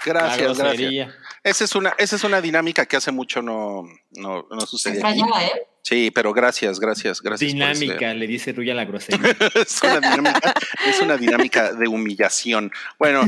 Gracias, 0.05 0.57
gracias. 0.57 1.15
Esa 1.43 1.65
es 1.65 1.75
una, 1.75 1.93
esa 1.97 2.15
es 2.15 2.23
una 2.23 2.41
dinámica 2.41 2.85
que 2.85 2.95
hace 2.95 3.11
mucho 3.11 3.41
no, 3.41 3.83
no, 4.11 4.47
no 4.49 4.61
sucede. 4.61 4.93
Extrañaba, 4.93 5.43
¿eh? 5.43 5.67
Sí, 5.83 6.11
pero 6.11 6.31
gracias, 6.31 6.79
gracias, 6.79 7.21
gracias. 7.21 7.51
Dinámica, 7.51 8.13
le 8.13 8.25
dice 8.25 8.53
Ruya 8.53 8.73
la 8.73 8.85
grosería. 8.85 9.35
es, 9.55 9.81
una 9.83 9.99
dinámica, 9.99 10.53
es 10.87 11.01
una 11.01 11.17
dinámica 11.17 11.73
de 11.73 11.89
humillación. 11.89 12.71
Bueno, 12.97 13.23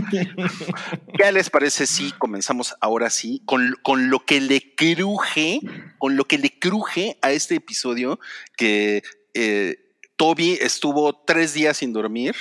¿qué 1.17 1.31
les 1.34 1.50
parece 1.50 1.86
si 1.86 2.13
comenzamos 2.13 2.74
ahora 2.79 3.10
sí 3.10 3.41
con, 3.45 3.75
con 3.84 4.10
lo 4.10 4.25
que 4.25 4.39
le 4.39 4.74
cruje, 4.74 5.60
con 5.98 6.15
lo 6.15 6.24
que 6.24 6.38
le 6.38 6.57
cruje 6.57 7.17
a 7.22 7.34
este 7.34 7.55
episodio 7.55 8.22
que 8.55 9.03
eh, 9.34 9.75
Toby 10.15 10.57
estuvo 10.62 11.13
tres 11.13 11.53
días 11.53 11.75
sin 11.75 11.91
dormir? 11.91 12.36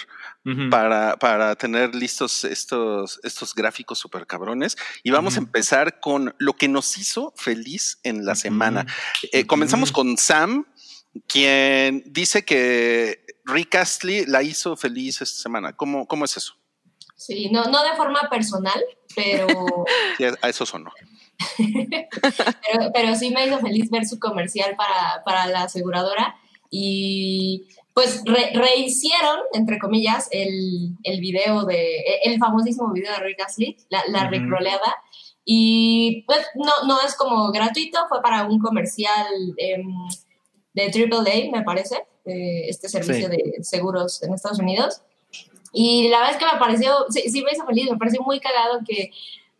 Uh 0.46 0.50
-huh. 0.50 0.70
para, 0.70 1.16
para, 1.16 1.56
tener 1.56 1.94
listos 1.94 2.44
estos, 2.44 3.18
estos 3.22 3.54
gráficos 3.54 3.98
super 3.98 4.26
cabrones. 4.26 4.76
Y 5.02 5.10
vamos 5.10 5.34
uh 5.34 5.36
-huh. 5.36 5.40
a 5.40 5.44
empezar 5.44 6.00
con 6.00 6.34
lo 6.38 6.52
que 6.52 6.68
nos 6.68 6.98
hizo 6.98 7.32
feliz 7.36 7.98
en 8.02 8.26
la 8.26 8.32
uh 8.32 8.34
-huh. 8.34 8.40
semana. 8.40 8.86
Eh, 9.32 9.46
comenzamos 9.46 9.90
con 9.90 10.18
Sam, 10.18 10.66
quien 11.26 12.02
dice 12.06 12.44
que 12.44 13.24
Rick 13.44 13.74
Astley 13.76 14.26
la 14.26 14.42
hizo 14.42 14.76
feliz 14.76 15.22
esta 15.22 15.42
semana. 15.42 15.72
¿Cómo, 15.74 16.06
cómo 16.06 16.24
es 16.24 16.36
eso? 16.36 16.54
Sí, 17.16 17.48
no, 17.50 17.64
no 17.64 17.82
de 17.82 17.96
forma 17.96 18.28
personal, 18.28 18.82
pero... 19.14 19.46
sí, 20.18 20.24
a 20.24 20.48
eso 20.48 20.66
sonó. 20.66 20.92
pero, 21.56 22.90
pero 22.92 23.14
sí 23.14 23.30
me 23.30 23.46
hizo 23.46 23.58
feliz 23.60 23.90
ver 23.90 24.06
su 24.06 24.18
comercial 24.18 24.76
para, 24.76 25.22
para 25.24 25.46
la 25.46 25.62
aseguradora 25.62 26.36
y 26.70 27.68
pues 27.94 28.22
re 28.26 28.50
rehicieron, 28.52 29.38
entre 29.52 29.78
comillas, 29.78 30.28
el, 30.32 30.96
el, 31.04 31.20
video 31.20 31.64
de, 31.64 32.02
el 32.24 32.38
famosísimo 32.38 32.92
video 32.92 33.12
de 33.12 33.20
Rick 33.20 33.40
Astley, 33.40 33.76
la, 33.88 34.02
la 34.08 34.18
uh 34.18 34.22
-huh. 34.24 34.30
recroleada, 34.30 34.96
y 35.44 36.24
pues 36.26 36.40
no, 36.56 36.72
no 36.88 37.00
es 37.06 37.14
como 37.14 37.52
gratuito, 37.52 37.98
fue 38.08 38.20
para 38.20 38.46
un 38.46 38.58
comercial 38.58 39.26
eh, 39.56 39.82
de 40.74 40.82
AAA, 40.82 41.52
me 41.52 41.62
parece, 41.62 41.96
eh, 42.24 42.68
este 42.68 42.88
servicio 42.88 43.28
sí. 43.28 43.36
de 43.36 43.62
seguros 43.62 44.22
en 44.24 44.34
Estados 44.34 44.58
Unidos, 44.58 45.02
y 45.72 46.08
la 46.08 46.18
verdad 46.18 46.34
es 46.34 46.38
que 46.38 46.52
me 46.52 46.58
pareció, 46.58 47.06
sí, 47.10 47.20
sí 47.30 47.42
me 47.42 47.52
hizo 47.52 47.64
feliz, 47.64 47.88
me 47.90 47.96
pareció 47.96 48.22
muy 48.22 48.40
cagado 48.40 48.80
que 48.88 49.12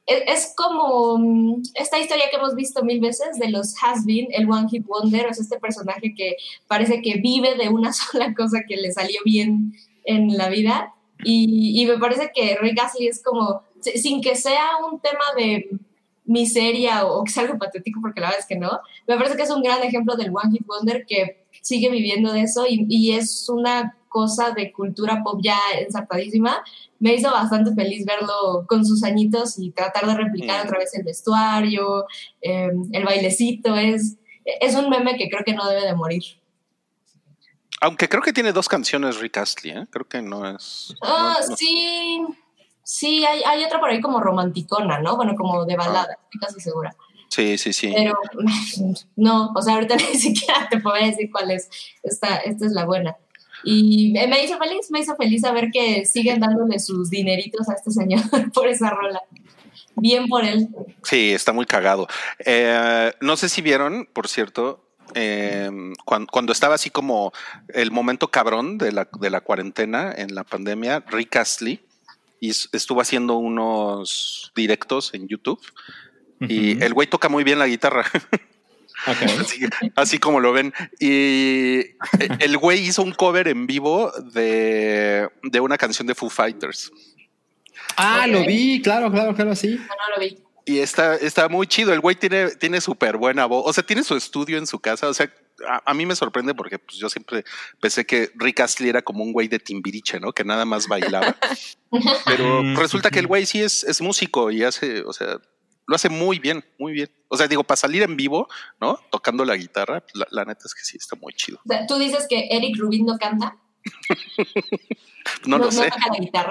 es 0.07 0.53
como 0.57 1.19
mm, 1.19 1.63
esta 1.75 1.99
historia 1.99 2.27
que 2.31 2.37
hemos 2.37 2.55
visto 2.55 2.85
mil 2.85 3.01
veces 3.01 3.39
de 3.39 3.51
los 3.51 3.75
has-been, 3.83 4.29
el 4.31 4.51
One 4.51 4.69
Hit 4.69 4.87
Wonder, 4.87 5.27
es 5.27 5.41
este 5.41 5.59
personaje 5.59 6.15
que 6.15 6.37
parece 6.67 7.01
que 7.01 7.17
vive 7.17 7.55
de 7.57 7.69
una 7.69 7.93
sola 7.93 8.35
cosa 8.35 8.63
que 8.69 8.77
le 8.77 8.93
salió 8.93 9.21
bien 9.25 9.75
en 10.05 10.37
la 10.37 10.49
vida. 10.49 10.95
Y, 11.27 11.87
me 11.87 11.97
parece 11.99 12.31
que 12.35 12.59
Rick 12.61 12.79
Astley 12.79 13.09
es 13.09 13.23
como, 13.23 13.63
sin 13.81 14.21
que 14.21 14.37
sea 14.37 14.77
un 14.91 15.01
tema 15.01 15.25
de 15.37 15.71
miseria 16.27 17.07
o 17.07 17.25
que 17.25 17.33
sea 17.33 17.45
algo 17.45 17.59
patético, 17.59 18.01
porque 18.03 18.21
la 18.21 18.27
verdad 18.27 18.41
es 18.41 18.47
que 18.47 18.57
no, 18.57 18.81
me 19.07 19.17
parece 19.17 19.37
que 19.37 19.45
es 19.45 19.51
un 19.51 19.63
gran 19.63 19.83
ejemplo 19.83 20.17
del 20.17 20.31
One 20.31 20.51
Hit 20.53 20.67
Wonder 20.67 21.07
que 21.07 21.47
sigue 21.63 21.89
viviendo 21.89 22.33
de 22.33 22.43
eso 22.43 22.67
y 22.69 23.13
es 23.13 23.49
una 23.49 23.97
cosa 24.15 24.53
de 24.53 24.71
cultura 24.71 25.25
pop 25.25 25.41
ya 25.43 25.59
ensartadísima, 25.77 26.63
me 27.01 27.15
hizo 27.15 27.33
bastante 27.33 27.75
feliz 27.75 28.07
verlo 28.07 28.65
con 28.69 28.87
sus 28.87 29.03
añitos 29.03 29.59
y 29.59 29.73
tratar 29.73 30.07
de 30.07 30.15
replicar 30.15 30.63
mm. 30.63 30.69
otra 30.69 30.79
vez 30.79 30.95
el 30.95 31.03
vestuario, 31.03 32.07
eh, 32.41 32.71
el 32.93 33.05
bailecito, 33.05 33.75
es, 33.75 34.17
es 34.45 34.77
un 34.77 34.89
meme 34.89 35.17
que 35.17 35.29
creo 35.29 35.43
que 35.45 35.53
no 35.53 35.69
debe 35.69 35.85
de 35.85 35.97
morir. 35.97 36.23
Aunque 37.81 38.09
creo 38.09 38.23
que 38.23 38.33
tiene 38.33 38.53
dos 38.53 38.69
canciones 38.69 39.19
Rick 39.19 39.39
Astley, 39.39 39.77
¿eh? 39.79 39.87
creo 39.91 40.07
que 40.07 40.23
no 40.23 40.49
es... 40.49 40.95
Oh, 41.01 41.09
no, 41.09 41.49
no. 41.49 41.57
sí, 41.57 42.25
sí, 42.85 43.25
hay, 43.25 43.43
hay, 43.43 43.65
otra 43.65 43.81
por 43.81 43.91
ahí 43.91 44.01
como 44.01 44.21
romanticona, 44.21 45.01
¿no? 45.01 45.17
Bueno, 45.17 45.35
como 45.35 45.65
de 45.65 45.75
balada, 45.75 46.07
ah. 46.09 46.21
estoy 46.23 46.41
casi 46.41 46.61
segura. 46.61 46.95
Sí, 47.31 47.59
sí, 47.59 47.73
sí. 47.73 47.93
Pero 47.93 48.17
no, 49.17 49.51
o 49.57 49.61
sea, 49.61 49.75
ahorita 49.75 49.97
ni 50.13 50.17
siquiera 50.17 50.69
te 50.71 50.79
puedo 50.79 51.05
decir 51.05 51.29
cuál 51.33 51.51
es. 51.51 51.69
Esta, 52.05 52.37
esta 52.37 52.65
es 52.65 52.71
la 52.71 52.85
buena. 52.85 53.17
Y 53.65 54.13
me 54.13 54.45
hizo 54.45 54.59
feliz, 54.59 54.91
me 54.91 55.01
hizo 55.01 55.17
feliz 55.17 55.43
saber 55.43 55.71
que 55.73 56.05
siguen 56.05 56.41
dándole 56.41 56.79
sus 56.79 57.11
dineritos 57.11 57.69
a 57.69 57.75
este 57.75 57.91
señor 57.91 58.23
por 58.53 58.69
esa 58.69 58.91
rola. 58.91 59.23
Bien 59.97 60.27
por 60.29 60.45
él. 60.45 60.69
Sí, 61.03 61.33
está 61.33 61.53
muy 61.53 61.67
cagado. 61.67 62.09
Eh, 62.45 63.13
no 63.21 63.37
sé 63.37 63.49
si 63.49 63.63
vieron, 63.63 64.09
por 64.13 64.29
cierto, 64.29 64.85
eh, 65.15 65.71
cuando, 66.05 66.31
cuando, 66.31 66.53
estaba 66.53 66.75
así 66.75 66.91
como 66.91 67.33
el 67.69 67.91
momento 67.91 68.29
cabrón 68.29 68.79
de 68.79 68.93
la, 68.93 69.09
de 69.21 69.31
la 69.31 69.41
cuarentena 69.41 70.13
en 70.17 70.35
la 70.35 70.45
pandemia, 70.45 71.05
Rick 71.09 71.37
Astley 71.37 71.81
estuvo 72.73 73.01
haciendo 73.01 73.37
unos 73.37 74.53
directos 74.55 75.15
en 75.15 75.29
YouTube 75.29 75.61
uh 76.41 76.45
-huh. 76.45 76.51
y 76.51 76.83
el 76.83 76.95
güey 76.95 77.09
toca 77.09 77.29
muy 77.29 77.45
bien 77.45 77.59
la 77.59 77.67
guitarra. 77.67 78.05
Okay. 79.07 79.29
Así, 79.39 79.61
así, 79.97 80.19
como 80.19 80.41
lo 80.41 80.53
ven. 80.53 80.73
Y 80.99 81.81
el 82.41 82.57
güey 82.59 82.81
hizo 82.81 83.03
un 83.03 83.13
cover 83.13 83.49
en 83.49 83.67
vivo 83.67 84.11
de, 84.33 85.29
de 85.43 85.61
una 85.61 85.77
canción 85.77 86.07
de 86.07 86.15
Foo 86.15 86.31
Fighters. 86.31 86.91
Ah, 87.97 88.21
okay. 88.21 88.33
lo 88.33 88.47
vi, 88.47 88.83
claro, 88.83 89.11
claro, 89.11 89.35
claro, 89.35 89.55
sí. 89.55 89.77
No, 89.77 89.85
no 89.85 90.17
lo 90.17 90.21
vi. 90.21 90.39
Y 90.67 90.79
está, 90.79 91.17
está 91.17 91.49
muy 91.49 91.67
chido. 91.67 91.93
El 91.93 92.01
güey 92.01 92.17
tiene, 92.17 92.51
tiene 92.57 92.81
súper 92.81 93.19
buena 93.19 93.45
voz. 93.45 93.65
O 93.67 93.73
sea, 93.73 93.85
tiene 93.85 94.03
su 94.03 94.17
estudio 94.17 94.57
en 94.57 94.67
su 94.67 94.79
casa. 94.79 95.09
O 95.09 95.15
sea, 95.15 95.31
a, 95.69 95.91
a 95.91 95.95
mí 95.95 96.07
me 96.07 96.17
sorprende 96.17 96.55
porque 96.55 96.79
pues, 96.79 96.97
yo 96.97 97.11
siempre 97.11 97.45
pensé 97.81 98.07
que 98.07 98.31
Rick 98.35 98.61
Astley 98.61 98.89
era 98.89 99.03
como 99.03 99.23
un 99.23 99.33
güey 99.33 99.49
de 99.49 99.59
Timbiriche, 99.59 100.19
¿no? 100.21 100.33
Que 100.33 100.45
nada 100.45 100.65
más 100.65 100.89
bailaba. 100.89 101.37
Pero 102.25 102.63
resulta 102.75 103.11
que 103.11 103.19
el 103.19 103.27
güey 103.27 103.45
sí 103.45 103.61
es, 103.61 103.85
es 103.85 104.01
músico 104.01 104.51
y 104.51 104.65
hace, 104.65 105.03
o 105.03 105.13
sea, 105.13 105.39
lo 105.87 105.97
hace 105.97 106.09
muy 106.09 106.39
bien, 106.39 106.65
muy 106.79 106.93
bien. 106.93 107.11
O 107.29 107.37
sea, 107.37 107.47
digo, 107.47 107.65
para 107.65 107.77
salir 107.77 108.03
en 108.03 108.17
vivo, 108.17 108.49
¿no? 108.81 108.99
Tocando 109.11 109.45
la 109.45 109.57
guitarra, 109.57 110.03
la, 110.15 110.27
la 110.31 110.45
neta 110.45 110.63
es 110.65 110.75
que 110.75 110.83
sí 110.83 110.97
está 110.99 111.17
muy 111.17 111.33
chido. 111.35 111.59
O 111.65 111.69
sea, 111.69 111.87
¿Tú 111.87 111.99
dices 111.99 112.27
que 112.29 112.49
Eric 112.51 112.77
Rubin 112.79 113.07
no 113.07 113.19
canta? 113.19 113.57
no, 115.47 115.59
no, 115.59 115.65
lo 115.67 115.73
sé. 115.73 115.91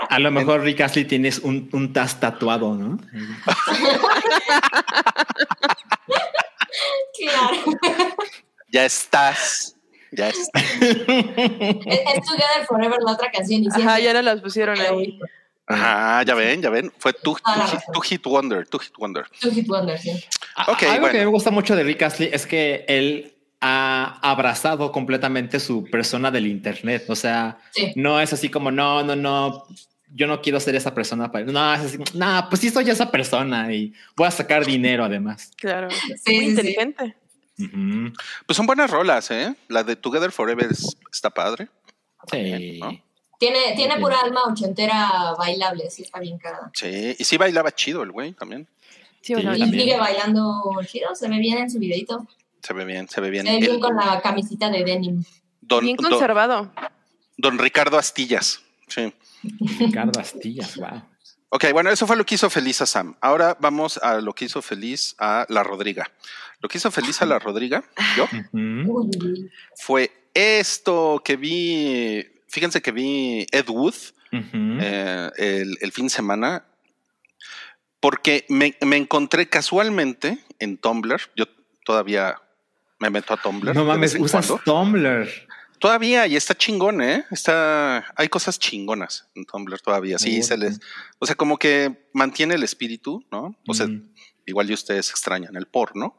A 0.10 0.20
lo 0.20 0.32
mejor 0.32 0.62
Rick 0.62 0.82
Astley 0.82 1.06
tienes 1.06 1.40
un, 1.40 1.70
un 1.74 1.94
tas 1.94 2.20
tatuado, 2.20 2.76
¿no? 2.76 2.98
claro. 7.18 7.58
Ya 8.72 8.86
estás. 8.86 9.76
Ya 10.12 10.30
estás. 10.30 10.64
es, 10.64 10.98
es 11.00 12.26
Together 12.26 12.66
Forever 12.68 13.00
la 13.04 13.14
otra 13.14 13.32
canción. 13.32 13.64
Y 13.64 13.68
Ajá, 13.70 14.00
ya 14.00 14.14
no 14.14 14.22
las 14.22 14.42
pusieron 14.42 14.80
ahí. 14.80 15.20
Ajá, 15.66 16.24
ya 16.24 16.36
ven, 16.36 16.62
ya 16.62 16.70
ven. 16.70 16.92
Fue 16.98 17.14
tu, 17.14 17.38
ah, 17.46 17.82
hit, 18.04 18.26
wonder, 18.26 18.68
tu 18.68 18.80
hit 18.80 18.94
wonder. 18.98 19.26
Tu 19.40 19.50
hit 19.52 19.68
wonder, 19.68 19.98
sí. 19.98 20.12
Okay, 20.68 20.90
Algo 20.90 21.02
bueno. 21.02 21.12
que 21.14 21.20
me 21.20 21.26
gusta 21.26 21.52
mucho 21.52 21.76
de 21.76 21.84
Rick 21.84 22.02
Astley 22.02 22.30
es 22.34 22.46
que 22.46 22.86
él 22.88 23.34
ha 23.62 24.20
abrazado 24.22 24.92
completamente 24.92 25.60
su 25.60 25.86
persona 25.86 26.30
del 26.32 26.48
internet. 26.48 27.06
O 27.08 27.16
sea, 27.16 27.60
sí. 27.72 27.94
no 27.96 28.20
es 28.20 28.34
así 28.34 28.50
como, 28.50 28.72
no, 28.72 29.04
no, 29.04 29.16
no, 29.16 29.66
yo 30.14 30.28
no 30.28 30.42
quiero 30.42 30.60
ser 30.60 30.76
esa 30.76 30.94
persona. 30.94 31.32
Para... 31.32 31.46
No, 31.46 31.74
es 31.74 31.82
así, 31.82 31.98
no, 32.14 32.48
pues 32.50 32.62
sí 32.62 32.70
soy 32.70 32.90
esa 32.90 33.10
persona 33.10 33.74
y 33.74 33.94
voy 34.18 34.28
a 34.28 34.32
sacar 34.32 34.66
dinero 34.66 35.06
además. 35.06 35.52
Claro, 35.58 35.90
sí, 35.92 36.36
muy 36.36 36.46
inteligente. 36.46 37.16
Uh 37.58 37.64
-huh. 37.64 38.14
Pues 38.46 38.58
son 38.58 38.66
buenas 38.66 38.92
rolas, 38.92 39.32
¿eh? 39.32 39.56
La 39.70 39.84
de 39.84 39.96
Together 39.96 40.32
Forever 40.32 40.72
es, 40.72 40.98
está 41.12 41.30
padre. 41.30 41.70
Sí. 42.30 42.80
¿no? 42.80 43.00
Tiene, 43.40 43.74
tiene 43.76 43.98
pura 43.98 44.20
alma 44.22 44.44
ochentera 44.46 45.34
bailable, 45.38 45.90
sí, 45.90 46.04
está 46.04 46.20
bien 46.20 46.38
cara. 46.38 46.72
Sí, 46.74 47.16
y 47.18 47.24
sí 47.24 47.38
bailaba 47.38 47.72
chido 47.74 48.04
el 48.04 48.12
güey 48.12 48.34
también. 48.34 48.68
Sí, 49.22 49.34
bueno, 49.34 49.56
y 49.56 49.70
sigue 49.70 49.98
bailando 49.98 50.62
chido, 50.86 51.16
se 51.16 51.28
ve 51.28 51.38
bien 51.40 51.58
en 51.58 51.70
su 51.70 51.80
videito. 51.80 52.28
Se 52.62 52.74
ve 52.74 52.86
bien, 52.86 53.08
se 53.10 53.20
ve 53.22 53.30
bien. 53.30 53.46
Se 53.46 53.52
ve 53.54 53.60
bien 53.60 53.74
el, 53.74 53.80
con 53.80 53.96
la 53.96 54.22
camisita 54.22 54.70
de 54.70 54.84
denim. 54.84 55.24
Don, 55.62 55.84
bien 55.84 55.98
conservado. 55.98 56.72
Don, 56.76 56.92
don 57.38 57.60
Ricardo 57.60 57.98
Astillas, 57.98 58.62
sí. 58.88 59.14
Ricardo 59.80 60.20
Astillas, 60.20 60.78
wow. 60.78 61.02
Ok, 61.50 61.66
bueno, 61.72 61.92
eso 61.92 62.08
fue 62.08 62.16
lo 62.16 62.26
que 62.26 62.36
hizo 62.36 62.50
feliz 62.50 62.82
a 62.82 62.86
Sam. 62.86 63.16
Ahora 63.22 63.56
vamos 63.60 63.98
a 63.98 64.16
lo 64.22 64.34
que 64.34 64.46
hizo 64.46 64.62
feliz 64.62 65.16
a 65.20 65.46
la 65.50 65.64
Rodriga. 65.64 66.10
Lo 66.62 66.68
que 66.68 66.80
hizo 66.80 66.90
feliz 66.90 67.22
a 67.22 67.26
la 67.26 67.38
Rodriga, 67.38 67.84
yo, 68.18 68.24
uh 68.24 68.58
-huh. 68.58 69.52
fue 69.76 70.30
esto 70.34 71.22
que 71.24 71.36
vi 71.36 72.26
fíjense 72.54 72.82
que 72.82 72.92
vi 72.92 73.48
Ed 73.52 73.68
Wood 73.68 73.96
uh 74.32 74.38
-huh. 74.38 74.80
eh, 74.82 75.32
el, 75.38 75.78
el, 75.82 75.92
fin 75.92 76.06
de 76.06 76.10
semana 76.12 76.64
porque 78.00 78.46
me, 78.48 78.76
me, 78.86 78.98
encontré 78.98 79.48
casualmente 79.50 80.38
en 80.60 80.78
Tumblr. 80.78 81.22
Yo 81.36 81.46
todavía 81.86 82.36
me 83.00 83.10
meto 83.10 83.34
a 83.34 83.38
Tumblr. 83.38 83.74
No 83.74 83.86
mames, 83.86 84.16
usas 84.16 84.46
cuando. 84.46 84.64
Tumblr. 84.64 85.30
Todavía, 85.80 86.28
y 86.28 86.36
está 86.36 86.54
chingón, 86.54 87.02
¿eh? 87.02 87.26
Está, 87.32 88.06
hay 88.16 88.30
cosas 88.30 88.60
chingonas 88.60 89.28
en 89.36 89.46
Tumblr 89.46 89.80
todavía. 89.82 90.20
Sí, 90.20 90.44
se 90.44 90.58
les, 90.58 90.80
o 91.20 91.26
sea, 91.26 91.36
como 91.36 91.58
que 91.58 92.08
mantiene 92.14 92.56
el 92.56 92.64
espíritu, 92.64 93.26
¿no? 93.32 93.58
O 93.68 93.74
sea, 93.74 93.88
igual 94.46 94.70
y 94.70 94.74
ustedes 94.74 95.10
extrañan 95.10 95.56
el 95.56 95.66
porno, 95.66 96.16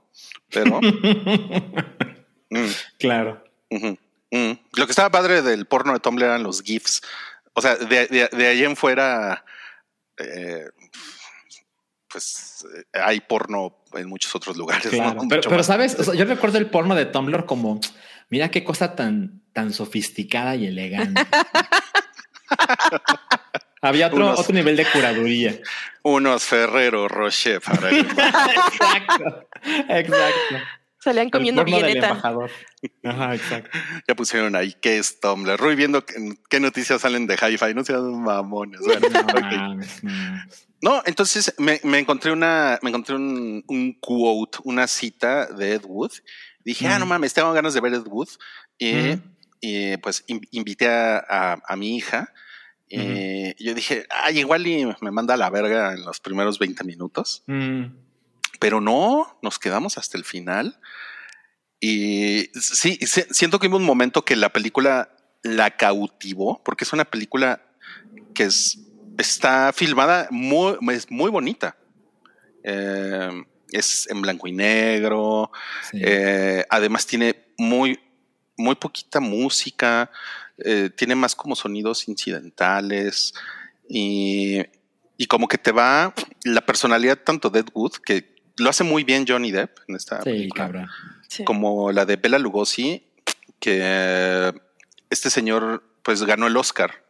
pero. 0.50 0.80
Mm. 2.50 2.70
Claro. 2.98 3.42
Mm. 4.34 4.58
Lo 4.72 4.86
que 4.86 4.90
estaba 4.90 5.10
padre 5.10 5.42
del 5.42 5.66
porno 5.66 5.92
de 5.92 6.00
Tumblr 6.00 6.24
eran 6.24 6.42
los 6.42 6.60
GIFs. 6.60 7.02
O 7.52 7.62
sea, 7.62 7.76
de, 7.76 8.28
de, 8.32 8.46
ahí 8.48 8.64
en 8.64 8.74
fuera, 8.74 9.44
eh, 10.18 10.64
pues 12.08 12.66
eh, 12.76 12.82
hay 12.94 13.20
porno 13.20 13.84
en 13.92 14.08
muchos 14.08 14.34
otros 14.34 14.56
lugares. 14.56 14.90
Pero, 15.28 15.62
sabes, 15.62 15.96
yo 16.16 16.24
recuerdo 16.24 16.58
el 16.58 16.68
porno 16.68 16.96
de 16.96 17.06
Tumblr 17.06 17.46
como, 17.46 17.80
mira 18.28 18.50
qué 18.50 18.64
cosa 18.64 18.96
tan, 18.96 19.40
tan 19.52 19.72
sofisticada 19.72 20.56
y 20.56 20.66
elegante. 20.66 21.24
Había 23.82 24.08
otro, 24.08 24.32
otro 24.32 24.52
nivel 24.52 24.76
de 24.76 24.86
curaduría. 24.86 25.60
Unos 26.02 26.42
Ferrero 26.42 27.06
Rocher 27.06 27.60
para 27.60 27.88
Exacto, 27.90 29.48
exacto. 29.88 30.56
Salían 31.04 31.28
comiendo 31.28 31.62
vieneta. 31.66 32.18
Ajá, 33.02 33.34
exacto. 33.34 33.70
Ya 34.08 34.16
pusieron 34.16 34.56
ahí 34.56 34.74
qué 34.80 34.96
es 34.96 35.20
Tumblr. 35.20 35.58
Rui 35.58 35.74
viendo 35.74 36.02
qué 36.06 36.60
noticias 36.60 37.02
salen 37.02 37.26
de 37.26 37.34
Hi-Fi. 37.34 37.74
No 37.74 37.84
sean 37.84 38.22
mamones. 38.22 38.80
no, 40.80 41.02
entonces 41.06 41.54
me, 41.58 41.78
encontré 41.98 42.32
una, 42.32 42.78
me 42.80 42.88
encontré 42.88 43.16
un, 43.16 43.98
quote, 44.00 44.60
una 44.64 44.86
cita 44.86 45.44
de 45.44 45.74
Ed 45.74 45.82
Wood. 45.84 46.12
Dije, 46.64 46.88
ah, 46.88 46.98
no 46.98 47.04
mames, 47.04 47.34
tengo 47.34 47.52
ganas 47.52 47.74
de 47.74 47.82
ver 47.82 47.92
Ed 47.92 48.06
Wood. 48.06 48.30
Y, 48.78 49.96
pues 49.98 50.24
invité 50.26 50.88
a, 50.88 51.74
mi 51.76 51.96
hija. 51.96 52.32
Y 52.88 53.62
yo 53.62 53.74
dije, 53.74 54.06
ay, 54.08 54.38
igual 54.38 54.66
y 54.66 54.86
me 55.02 55.10
manda 55.10 55.34
a 55.34 55.36
la 55.36 55.50
verga 55.50 55.92
en 55.92 56.02
los 56.02 56.18
primeros 56.20 56.58
20 56.58 56.82
minutos. 56.84 57.44
Pero 58.60 58.80
no, 58.80 59.38
nos 59.42 59.58
quedamos 59.58 59.98
hasta 59.98 60.16
el 60.16 60.24
final. 60.24 60.78
Y 61.80 62.50
sí, 62.54 62.98
siento 63.30 63.58
que 63.58 63.68
hubo 63.68 63.76
un 63.76 63.84
momento 63.84 64.24
que 64.24 64.36
la 64.36 64.52
película 64.52 65.14
la 65.42 65.76
cautivó, 65.76 66.62
porque 66.64 66.84
es 66.84 66.92
una 66.92 67.04
película 67.04 67.62
que 68.34 68.44
es, 68.44 68.78
está 69.18 69.72
filmada 69.72 70.28
muy, 70.30 70.78
es 70.92 71.10
muy 71.10 71.30
bonita. 71.30 71.76
Eh, 72.62 73.44
es 73.70 74.08
en 74.10 74.22
blanco 74.22 74.48
y 74.48 74.52
negro. 74.52 75.50
Eh, 75.92 76.64
además 76.70 77.06
tiene 77.06 77.44
muy, 77.58 78.00
muy 78.56 78.76
poquita 78.76 79.20
música. 79.20 80.10
Eh, 80.58 80.90
tiene 80.96 81.14
más 81.14 81.34
como 81.34 81.56
sonidos 81.56 82.08
incidentales. 82.08 83.34
Y, 83.88 84.62
y, 85.18 85.26
como 85.26 85.48
que 85.48 85.58
te 85.58 85.72
va 85.72 86.14
la 86.44 86.64
personalidad 86.64 87.18
tanto 87.18 87.50
de 87.50 87.60
Ed 87.60 87.68
Wood, 87.74 87.96
que 88.04 88.33
lo 88.56 88.70
hace 88.70 88.84
muy 88.84 89.04
bien 89.04 89.24
Johnny 89.26 89.50
Depp 89.50 89.78
en 89.88 89.96
esta 89.96 90.20
película. 90.20 90.88
Como 91.44 91.90
la 91.92 92.04
de 92.06 92.16
Bela 92.16 92.38
Lugosi, 92.38 93.04
que 93.58 94.52
este 95.10 95.30
señor 95.30 95.82
pues 96.02 96.22
ganó 96.22 96.46
el 96.46 96.56
Oscar 96.56 97.04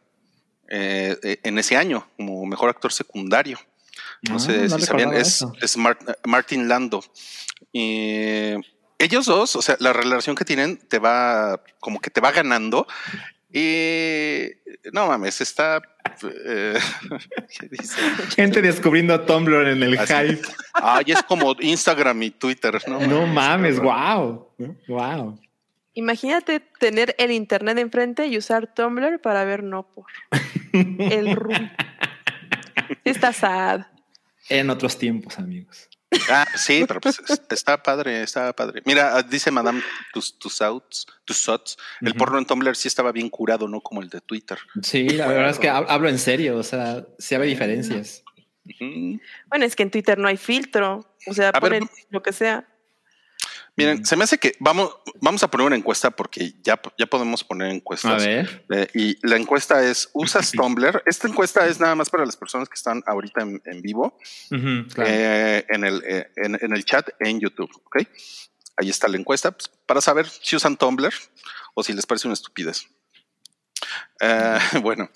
eh, 0.67 1.39
en 1.43 1.59
ese 1.59 1.77
año 1.77 2.07
como 2.17 2.45
mejor 2.45 2.69
actor 2.69 2.91
secundario. 2.91 3.59
No, 4.29 4.39
sé 4.39 4.65
ah, 4.65 4.69
si 4.69 4.85
sabían, 4.85 5.13
es, 5.13 5.45
Martin 6.25 6.67
Lando. 6.67 7.03
Y 7.71 8.53
ellos 8.97 9.25
dos, 9.25 9.55
o 9.55 9.61
sea, 9.61 9.77
la 9.79 9.93
relación 9.93 10.35
que 10.35 10.45
tienen 10.45 10.77
te 10.77 10.99
va 10.99 11.61
como 11.79 11.99
que 11.99 12.09
te 12.09 12.21
va 12.21 12.31
ganando 12.31 12.87
y 13.57 14.51
no 14.91 15.07
mames, 15.07 15.39
está. 15.39 15.81
Eh, 16.45 16.77
Gente 18.35 18.61
descubriendo 18.61 19.21
Tumblr 19.21 19.69
en 19.69 19.81
el 19.81 19.97
hype. 19.97 20.41
Ay, 20.73 21.05
es 21.07 21.23
como 21.23 21.55
Instagram 21.61 22.21
y 22.23 22.31
Twitter. 22.31 22.81
No, 22.85 22.99
no 22.99 23.25
mames, 23.25 23.79
wow. 23.79 24.49
Wow. 24.89 25.39
Imagínate 25.93 26.59
tener 26.81 27.15
el 27.17 27.31
internet 27.31 27.77
enfrente 27.77 28.27
y 28.27 28.37
usar 28.37 28.73
Tumblr 28.73 29.21
para 29.21 29.45
ver 29.45 29.63
no 29.63 29.87
por 29.87 30.07
el 30.73 31.33
room. 31.37 31.71
Está 33.05 33.31
sad. 33.31 33.85
En 34.49 34.69
otros 34.69 34.97
tiempos, 34.97 35.39
amigos. 35.39 35.89
Ah, 36.29 36.47
sí, 36.55 36.85
pero 36.87 36.99
pues 37.01 37.21
está 37.49 37.81
padre, 37.81 38.23
está 38.23 38.53
padre. 38.53 38.81
Mira, 38.85 39.17
ah, 39.17 39.23
dice 39.23 39.51
Madame 39.51 39.81
tus 40.13 40.37
tus 40.37 40.61
outs, 40.61 41.05
tus 41.25 41.37
sots, 41.37 41.77
el 42.01 42.13
porno 42.15 42.37
en 42.37 42.45
Tumblr 42.45 42.75
sí 42.75 42.87
estaba 42.87 43.11
bien 43.11 43.29
curado, 43.29 43.67
no 43.67 43.81
como 43.81 44.01
el 44.01 44.09
de 44.09 44.21
Twitter. 44.21 44.57
Sí, 44.81 45.09
la 45.09 45.27
verdad 45.27 45.49
es 45.49 45.59
que 45.59 45.69
hablo 45.69 46.09
en 46.09 46.19
serio, 46.19 46.57
o 46.57 46.63
sea, 46.63 47.05
sí 47.17 47.35
hay 47.35 47.47
diferencias. 47.47 48.23
Bueno, 49.47 49.65
es 49.65 49.75
que 49.75 49.83
en 49.83 49.91
Twitter 49.91 50.17
no 50.17 50.27
hay 50.27 50.37
filtro, 50.37 51.15
o 51.27 51.33
sea, 51.33 51.51
ponen 51.53 51.87
lo 52.09 52.23
que 52.23 52.33
sea. 52.33 52.67
Miren, 53.77 54.05
se 54.05 54.15
me 54.15 54.23
hace 54.23 54.37
que 54.37 54.55
vamos, 54.59 54.95
vamos 55.19 55.43
a 55.43 55.49
poner 55.49 55.67
una 55.67 55.75
encuesta 55.75 56.09
porque 56.09 56.53
ya, 56.63 56.79
ya 56.97 57.05
podemos 57.07 57.43
poner 57.43 57.71
encuestas. 57.71 58.23
A 58.23 58.25
ver. 58.25 58.65
Eh, 58.69 58.87
y 58.93 59.27
la 59.27 59.35
encuesta 59.35 59.83
es, 59.83 60.09
¿usas 60.13 60.51
Tumblr? 60.53 61.03
Esta 61.05 61.27
encuesta 61.27 61.67
es 61.67 61.79
nada 61.79 61.93
más 61.95 62.09
para 62.09 62.25
las 62.25 62.37
personas 62.37 62.69
que 62.69 62.75
están 62.75 63.03
ahorita 63.05 63.41
en, 63.41 63.81
vivo 63.81 64.17
eh, 64.51 65.65
en, 65.67 65.83
el, 65.83 66.01
eh, 66.05 66.31
en, 66.37 66.73
el 66.73 66.85
chat 66.85 67.09
en 67.19 67.41
YouTube. 67.41 67.69
¿ok? 67.85 68.07
Ahí 68.77 68.89
está 68.89 69.09
la 69.09 69.17
encuesta 69.17 69.51
pues, 69.51 69.69
para 69.85 69.99
saber 69.99 70.27
si 70.29 70.55
usan 70.55 70.77
Tumblr 70.77 71.13
o 71.73 71.83
si 71.83 71.91
les 71.91 72.05
parece 72.05 72.27
una 72.27 72.35
estupidez. 72.35 72.87
bueno, 74.81 75.09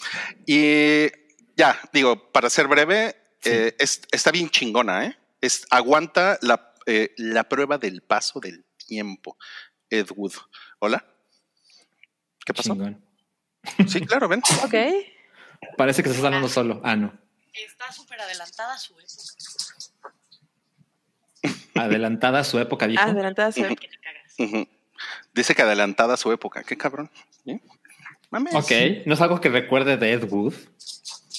y 0.45 1.08
ya, 1.56 1.80
digo, 1.93 2.32
para 2.32 2.50
ser 2.50 2.67
breve, 2.67 3.15
está 3.41 4.32
bien 4.32 4.50
chingona, 4.50 5.06
¿eh? 5.06 5.17
Es, 5.41 5.65
aguanta 5.69 6.38
la 6.41 6.68
eh, 6.86 7.13
la 7.18 7.44
prueba 7.48 7.78
del 7.78 8.02
paso 8.02 8.39
del 8.39 8.65
tiempo. 8.78 9.38
Ed 9.89 10.08
Wood. 10.15 10.34
Hola. 10.80 11.06
¿Qué 12.46 12.54
pasó? 12.54 12.78
Sí, 13.88 14.02
claro, 14.02 14.28
ven. 14.28 14.42
ok. 14.63 14.76
Parece 15.78 16.04
que 16.04 16.10
se 16.10 16.15
está 16.15 16.28
hablando 16.28 16.50
solo. 16.50 16.82
Ah, 16.84 16.96
no. 16.96 17.13
Está 17.54 17.92
súper 17.92 18.22
adelantada 18.22 18.78
su 18.78 18.94
época. 19.00 19.13
Adelantada 21.76 22.44
su 22.44 22.60
época, 22.60 22.88
dijo. 22.88 23.02
Adelantada 23.02 23.52
su 23.52 23.65
época. 23.65 23.88
Dice 25.34 25.56
que 25.56 25.62
adelantada 25.62 26.18
su 26.18 26.32
época. 26.32 26.63
Qué 26.63 26.78
cabrón. 26.78 27.10
Ok, 28.54 28.72
no 29.06 29.13
es 29.13 29.22
algo 29.22 29.42
que 29.42 29.50
recuerde 29.50 29.98
de 29.98 30.13
Ed 30.13 30.24
Wood. 30.30 30.54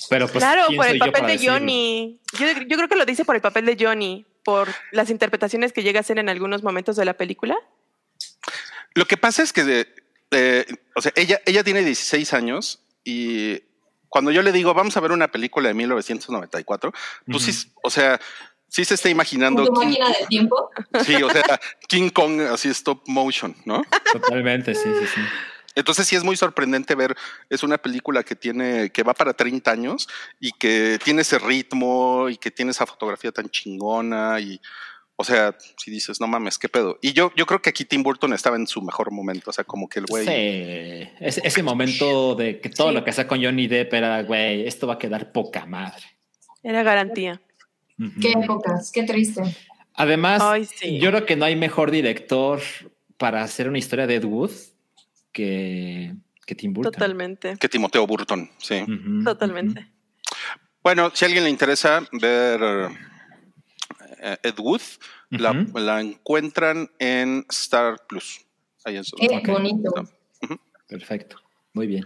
Pero 0.08 0.26
pues, 0.26 0.42
claro, 0.42 0.66
por 0.74 0.86
el 0.86 0.98
papel 0.98 1.26
de 1.26 1.46
Johnny. 1.46 2.20
Yo, 2.32 2.46
yo, 2.66 2.76
creo 2.76 2.88
que 2.88 2.96
lo 2.96 3.04
dice 3.04 3.24
por 3.24 3.36
el 3.36 3.40
papel 3.40 3.64
de 3.64 3.76
Johnny 3.78 4.26
por 4.44 4.68
las 4.92 5.10
interpretaciones 5.10 5.72
que 5.72 5.82
llega 5.82 5.98
a 5.98 6.02
hacer 6.02 6.18
en 6.18 6.28
algunos 6.28 6.62
momentos 6.62 6.96
de 6.96 7.04
la 7.04 7.14
película? 7.14 7.56
Lo 8.94 9.06
que 9.06 9.16
pasa 9.16 9.42
es 9.42 9.52
que, 9.52 9.86
eh, 10.30 10.66
o 10.96 11.02
sea, 11.02 11.12
ella, 11.16 11.40
ella 11.46 11.62
tiene 11.62 11.84
16 11.84 12.32
años 12.34 12.82
y 13.04 13.62
cuando 14.08 14.32
yo 14.32 14.42
le 14.42 14.52
digo, 14.52 14.74
vamos 14.74 14.96
a 14.96 15.00
ver 15.00 15.12
una 15.12 15.28
película 15.28 15.68
de 15.68 15.74
1994, 15.74 16.92
pues 17.26 17.42
sí, 17.44 17.72
o 17.82 17.90
sea, 17.90 18.20
sí 18.68 18.84
se 18.84 18.94
está 18.94 19.08
imaginando. 19.08 19.64
¿Tu 19.64 19.72
máquina 19.72 20.08
del 20.10 20.28
tiempo? 20.28 20.70
Sí, 21.04 21.14
o 21.22 21.30
sea, 21.30 21.60
King 21.88 22.10
Kong 22.10 22.40
así 22.40 22.68
stop 22.70 23.02
motion, 23.06 23.54
¿no? 23.64 23.82
Totalmente, 24.12 24.74
sí, 24.74 24.88
sí, 25.00 25.06
sí. 25.14 25.20
Entonces 25.80 26.06
sí 26.06 26.16
es 26.16 26.24
muy 26.24 26.36
sorprendente 26.36 26.94
ver, 26.94 27.16
es 27.48 27.62
una 27.62 27.78
película 27.78 28.22
que 28.22 28.36
tiene, 28.36 28.90
que 28.90 29.02
va 29.02 29.14
para 29.14 29.32
30 29.32 29.70
años 29.70 30.08
y 30.38 30.52
que 30.52 30.98
tiene 31.02 31.22
ese 31.22 31.38
ritmo 31.38 32.28
y 32.28 32.36
que 32.36 32.50
tiene 32.50 32.70
esa 32.70 32.86
fotografía 32.86 33.32
tan 33.32 33.48
chingona 33.48 34.38
y, 34.40 34.60
o 35.16 35.24
sea, 35.24 35.54
si 35.76 35.90
dices, 35.90 36.20
no 36.20 36.26
mames, 36.26 36.58
qué 36.58 36.68
pedo. 36.68 36.98
Y 37.02 37.12
yo, 37.12 37.32
yo 37.36 37.44
creo 37.46 37.60
que 37.60 37.70
aquí 37.70 37.84
Tim 37.84 38.02
Burton 38.02 38.32
estaba 38.32 38.56
en 38.56 38.66
su 38.66 38.80
mejor 38.82 39.10
momento, 39.10 39.50
o 39.50 39.52
sea, 39.52 39.64
como 39.64 39.88
que 39.88 39.98
el 39.98 40.06
güey. 40.06 40.24
Sí, 40.24 41.10
ese, 41.20 41.62
momento 41.62 42.34
de 42.34 42.60
que 42.60 42.70
todo 42.70 42.92
lo 42.92 43.04
que 43.04 43.10
hacía 43.10 43.26
con 43.26 43.42
Johnny 43.42 43.66
Depp 43.66 43.92
era, 43.92 44.22
güey, 44.22 44.66
esto 44.66 44.86
va 44.86 44.94
a 44.94 44.98
quedar 44.98 45.32
poca 45.32 45.66
madre. 45.66 46.04
Era 46.62 46.82
garantía. 46.82 47.40
Qué 48.20 48.32
épocas, 48.32 48.90
qué 48.92 49.02
triste. 49.02 49.42
Además, 49.94 50.42
yo 50.82 51.10
creo 51.10 51.26
que 51.26 51.36
no 51.36 51.44
hay 51.44 51.56
mejor 51.56 51.90
director 51.90 52.60
para 53.18 53.42
hacer 53.42 53.68
una 53.68 53.76
historia 53.76 54.06
de 54.06 54.14
Ed 54.14 54.24
Wood 54.24 54.52
que, 55.32 56.14
que 56.46 56.54
Tim 56.54 56.72
Burton. 56.72 56.92
Totalmente. 56.92 57.56
Que 57.58 57.68
Timoteo 57.68 58.06
Burton, 58.06 58.50
sí. 58.58 58.84
Totalmente. 59.24 59.90
Bueno, 60.82 61.10
si 61.14 61.24
a 61.24 61.26
alguien 61.26 61.44
le 61.44 61.50
interesa 61.50 62.02
ver 62.12 62.60
eh, 64.22 64.36
Ed 64.42 64.58
Wood, 64.58 64.80
la, 65.30 66.00
encuentran 66.00 66.90
en 66.98 67.44
Star 67.50 68.06
Plus. 68.08 68.40
Ahí 68.84 69.00
Qué 69.18 69.50
bonito. 69.50 69.92
Perfecto. 70.88 71.36
Muy 71.72 71.86
bien. 71.86 72.04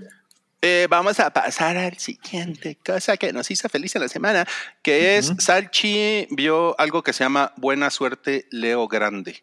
Eh, 0.61 0.87
vamos 0.89 1.21
a 1.21 1.31
pasar 1.31 1.77
al 1.77 1.99
siguiente 1.99 2.79
cosa 2.85 3.17
que 3.17 3.33
nos 3.33 3.51
hizo 3.51 3.69
feliz 3.69 3.95
en 3.97 4.03
la 4.03 4.09
semana, 4.09 4.47
que 4.83 5.19
es 5.19 5.33
Salchi 5.39 6.27
vio 6.31 6.79
algo 6.81 7.03
que 7.03 7.13
se 7.13 7.23
llama 7.23 7.53
Buena 7.57 7.91
Suerte 7.91 8.47
Leo 8.51 8.89
Grande. 8.89 9.43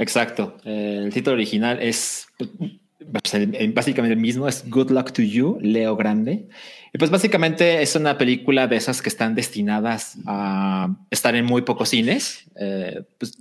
Exacto. 0.00 0.56
el 0.64 1.12
título 1.12 1.34
original 1.34 1.78
es 1.80 2.26
pues, 2.38 3.48
básicamente 3.74 4.14
el 4.14 4.20
mismo, 4.20 4.48
es 4.48 4.68
Good 4.68 4.90
Luck 4.90 5.12
to 5.12 5.22
You, 5.22 5.58
Leo 5.60 5.96
Grande. 5.96 6.48
Y 6.92 6.98
pues 6.98 7.10
básicamente 7.10 7.82
es 7.82 7.94
una 7.96 8.18
película 8.18 8.66
de 8.66 8.76
esas 8.76 9.02
que 9.02 9.08
están 9.08 9.34
destinadas 9.34 10.16
a 10.26 10.96
estar 11.10 11.34
en 11.34 11.44
muy 11.44 11.62
pocos 11.62 11.90
cines. 11.90 12.44
Eh, 12.56 13.02
pues, 13.18 13.38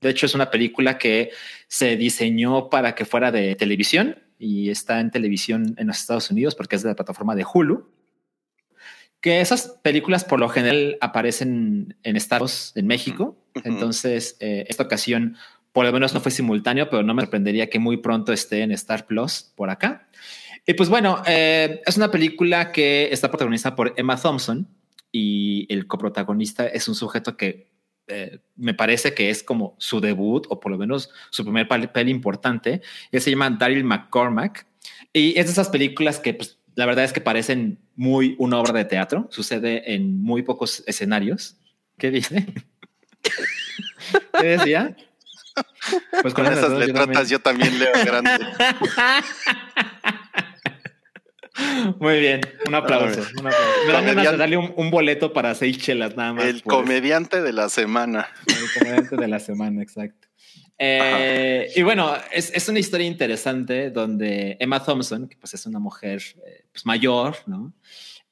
de 0.00 0.10
hecho, 0.10 0.26
es 0.26 0.34
una 0.34 0.50
película 0.50 0.98
que 0.98 1.30
se 1.66 1.96
diseñó 1.96 2.70
para 2.70 2.94
que 2.94 3.04
fuera 3.04 3.32
de 3.32 3.56
televisión 3.56 4.18
y 4.38 4.70
está 4.70 5.00
en 5.00 5.10
televisión 5.10 5.74
en 5.76 5.88
los 5.88 5.98
Estados 5.98 6.30
Unidos 6.30 6.54
porque 6.54 6.76
es 6.76 6.82
de 6.82 6.90
la 6.90 6.96
plataforma 6.96 7.34
de 7.34 7.44
Hulu. 7.52 7.88
Que 9.20 9.40
esas 9.40 9.78
películas 9.82 10.24
por 10.24 10.40
lo 10.40 10.48
general 10.48 10.98
aparecen 11.00 11.96
en 12.02 12.16
Estados 12.16 12.72
en 12.74 12.86
México. 12.86 13.36
Entonces, 13.64 14.36
eh, 14.40 14.64
esta 14.68 14.82
ocasión 14.84 15.36
por 15.72 15.84
lo 15.84 15.92
menos 15.92 16.14
no 16.14 16.20
fue 16.20 16.30
simultáneo, 16.30 16.88
pero 16.90 17.02
no 17.02 17.14
me 17.14 17.22
sorprendería 17.22 17.70
que 17.70 17.78
muy 17.78 17.96
pronto 17.96 18.32
esté 18.32 18.62
en 18.62 18.72
Star 18.72 19.06
Plus 19.06 19.52
por 19.56 19.70
acá. 19.70 20.08
Y 20.66 20.74
pues 20.74 20.88
bueno, 20.88 21.22
eh, 21.26 21.80
es 21.84 21.96
una 21.96 22.10
película 22.10 22.70
que 22.72 23.08
está 23.10 23.28
protagonizada 23.28 23.74
por 23.74 23.94
Emma 23.96 24.16
Thompson 24.16 24.68
y 25.10 25.66
el 25.72 25.86
coprotagonista 25.86 26.66
es 26.66 26.88
un 26.88 26.94
sujeto 26.94 27.36
que 27.36 27.72
eh, 28.06 28.40
me 28.56 28.74
parece 28.74 29.14
que 29.14 29.30
es 29.30 29.42
como 29.42 29.76
su 29.78 30.00
debut 30.00 30.46
o 30.50 30.60
por 30.60 30.72
lo 30.72 30.78
menos 30.78 31.10
su 31.30 31.44
primer 31.44 31.66
papel 31.66 32.08
importante. 32.08 32.82
Él 33.10 33.20
se 33.20 33.30
llama 33.30 33.50
Daryl 33.50 33.84
McCormack 33.84 34.66
y 35.12 35.38
es 35.38 35.46
de 35.46 35.52
esas 35.52 35.68
películas 35.68 36.20
que 36.20 36.34
pues, 36.34 36.58
la 36.74 36.86
verdad 36.86 37.04
es 37.04 37.12
que 37.12 37.20
parecen 37.20 37.78
muy 37.96 38.36
una 38.38 38.58
obra 38.58 38.72
de 38.72 38.84
teatro. 38.84 39.28
Sucede 39.30 39.94
en 39.94 40.22
muy 40.22 40.42
pocos 40.42 40.84
escenarios. 40.86 41.56
¿Qué 41.98 42.10
dice? 42.10 42.46
¿Qué 44.40 44.46
decía? 44.46 44.96
Pues 46.22 46.34
con, 46.34 46.46
esas 46.46 46.70
letratas 46.72 47.28
yo 47.28 47.38
también, 47.40 47.78
leo 47.78 47.92
grande. 48.04 48.46
Muy 51.98 52.18
bien, 52.20 52.40
un 52.66 52.74
aplauso. 52.74 53.20
Me 53.42 53.92
dan 53.92 54.06
ganas 54.06 54.30
de 54.32 54.36
darle 54.36 54.56
un, 54.56 54.90
boleto 54.90 55.32
para 55.32 55.54
seis 55.54 55.78
chelas 55.78 56.16
nada 56.16 56.32
más. 56.32 56.44
El 56.44 56.62
comediante 56.62 57.42
de 57.42 57.52
la 57.52 57.68
semana. 57.68 58.28
El 58.46 58.78
comediante 58.78 59.16
de 59.16 59.28
la 59.28 59.38
semana, 59.38 59.82
exacto. 59.82 60.28
Eh, 60.78 61.70
y 61.76 61.82
bueno, 61.82 62.14
es, 62.32 62.68
una 62.68 62.78
historia 62.78 63.06
interesante 63.06 63.90
donde 63.90 64.56
Emma 64.58 64.82
Thompson, 64.82 65.28
que 65.28 65.36
pues 65.36 65.54
es 65.54 65.66
una 65.66 65.78
mujer 65.78 66.22
eh, 66.46 66.64
pues 66.72 66.86
mayor, 66.86 67.36
¿no? 67.46 67.72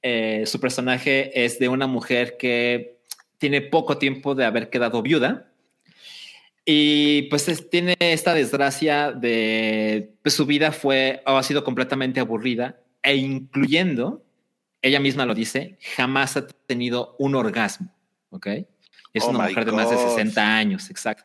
Eh, 0.02 0.44
su 0.46 0.58
personaje 0.58 1.44
es 1.44 1.58
de 1.58 1.68
una 1.68 1.86
mujer 1.86 2.36
que 2.38 3.00
tiene 3.38 3.60
poco 3.60 3.98
tiempo 3.98 4.34
de 4.34 4.46
haber 4.46 4.70
quedado 4.70 5.02
viuda 5.02 5.49
y 6.72 7.22
pues 7.22 7.68
tiene 7.68 7.96
esta 7.98 8.32
desgracia 8.32 9.10
de 9.10 10.14
pues, 10.22 10.34
su 10.34 10.46
vida 10.46 10.70
fue 10.70 11.20
o 11.26 11.36
ha 11.36 11.42
sido 11.42 11.64
completamente 11.64 12.20
aburrida 12.20 12.78
e 13.02 13.16
incluyendo, 13.16 14.24
ella 14.80 15.00
misma 15.00 15.26
lo 15.26 15.34
dice, 15.34 15.78
jamás 15.96 16.36
ha 16.36 16.46
tenido 16.46 17.16
un 17.18 17.34
orgasmo, 17.34 17.92
¿ok? 18.28 18.46
Es 19.12 19.24
oh 19.24 19.30
una 19.30 19.48
mujer 19.48 19.64
de 19.64 19.72
más 19.72 19.90
de 19.90 19.96
60 19.96 20.56
años, 20.56 20.90
exacto. 20.90 21.24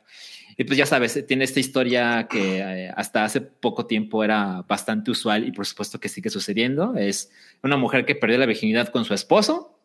Y 0.58 0.64
pues 0.64 0.80
ya 0.80 0.88
sabes, 0.88 1.24
tiene 1.28 1.44
esta 1.44 1.60
historia 1.60 2.28
que 2.28 2.58
eh, 2.58 2.92
hasta 2.96 3.24
hace 3.24 3.42
poco 3.42 3.86
tiempo 3.86 4.24
era 4.24 4.64
bastante 4.68 5.12
usual 5.12 5.48
y 5.48 5.52
por 5.52 5.68
supuesto 5.68 6.00
que 6.00 6.10
sigue 6.10 6.32
sucediendo. 6.32 6.96
Es 6.96 7.32
una 7.62 7.78
mujer 7.78 8.08
que 8.08 8.16
perdió 8.16 8.40
la 8.40 8.48
virginidad 8.48 8.88
con 8.88 9.06
su 9.06 9.14
esposo, 9.14 9.78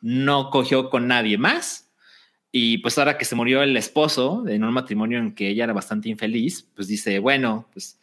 no 0.00 0.50
cogió 0.50 0.90
con 0.90 1.08
nadie 1.08 1.38
más 1.38 1.91
y 2.54 2.78
pues 2.78 2.98
ahora 2.98 3.16
que 3.16 3.24
se 3.24 3.34
murió 3.34 3.62
el 3.62 3.74
esposo 3.78 4.46
en 4.46 4.62
un 4.62 4.74
matrimonio 4.74 5.18
en 5.18 5.34
que 5.34 5.48
ella 5.48 5.64
era 5.64 5.72
bastante 5.72 6.10
infeliz, 6.10 6.68
pues 6.74 6.86
dice, 6.86 7.18
bueno, 7.18 7.66
pues, 7.72 7.98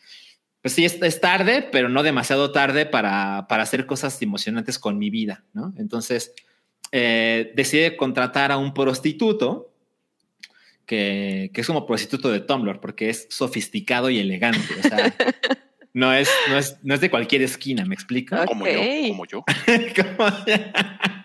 pues 0.61 0.73
sí, 0.73 0.83
es, 0.83 1.21
tarde, 1.21 1.69
pero 1.71 1.87
no 1.87 2.01
demasiado 2.01 2.51
tarde 2.51 2.87
para, 2.87 3.45
para, 3.47 3.61
hacer 3.61 3.85
cosas 3.85 4.19
emocionantes 4.23 4.79
con 4.79 4.97
mi 4.97 5.11
vida, 5.11 5.43
¿no? 5.53 5.71
Entonces, 5.77 6.33
eh, 6.91 7.51
decide 7.55 7.95
contratar 7.95 8.51
a 8.51 8.57
un 8.57 8.73
prostituto 8.73 9.71
que, 10.87 11.51
que, 11.53 11.61
es 11.61 11.67
como 11.67 11.85
prostituto 11.85 12.31
de 12.31 12.39
Tumblr, 12.39 12.79
porque 12.79 13.09
es 13.09 13.27
sofisticado 13.29 14.09
y 14.09 14.17
elegante. 14.17 14.73
O 14.79 14.81
sea, 14.81 15.15
no 15.93 16.11
es, 16.11 16.27
no 16.49 16.57
es, 16.57 16.77
no 16.81 16.95
es 16.95 17.01
de 17.01 17.11
cualquier 17.11 17.43
esquina, 17.43 17.85
¿me 17.85 17.93
explica? 17.93 18.45
Como 18.47 18.67
yo, 18.67 18.79
como 19.07 19.25
yo. 19.27 19.43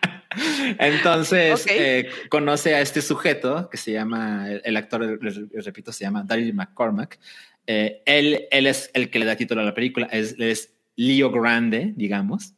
Entonces 0.79 1.66
eh, 1.68 2.09
conoce 2.29 2.75
a 2.75 2.81
este 2.81 3.03
sujeto 3.03 3.68
que 3.70 3.77
se 3.77 3.92
llama, 3.92 4.49
el 4.51 4.77
actor, 4.77 5.18
repito, 5.64 5.92
se 5.92 6.05
llama 6.05 6.25
Daryl 6.25 6.55
McCormack. 6.55 7.18
Eh, 7.66 8.03
él, 8.05 8.47
él 8.51 8.66
es 8.66 8.90
el 8.94 9.11
que 9.11 9.18
le 9.18 9.27
da 9.27 9.37
título 9.37 9.61
a 9.61 9.64
la 9.64 9.75
película, 9.75 10.07
es, 10.07 10.37
es 10.38 10.75
Leo 10.97 11.31
Grande, 11.31 11.92
digamos. 11.97 12.55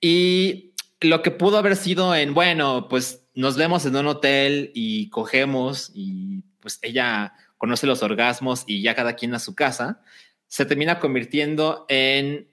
Y 0.00 0.74
lo 1.00 1.22
que 1.22 1.30
pudo 1.30 1.58
haber 1.58 1.76
sido 1.76 2.14
en, 2.14 2.34
bueno, 2.34 2.88
pues 2.88 3.26
nos 3.34 3.56
vemos 3.56 3.86
en 3.86 3.96
un 3.96 4.06
hotel 4.06 4.70
y 4.74 5.08
cogemos 5.10 5.90
y 5.94 6.42
pues 6.60 6.78
ella 6.82 7.34
conoce 7.58 7.86
los 7.86 8.02
orgasmos 8.02 8.64
y 8.66 8.82
ya 8.82 8.94
cada 8.94 9.14
quien 9.14 9.34
a 9.34 9.38
su 9.38 9.54
casa, 9.54 10.02
se 10.48 10.66
termina 10.66 11.00
convirtiendo 11.00 11.86
en 11.88 12.48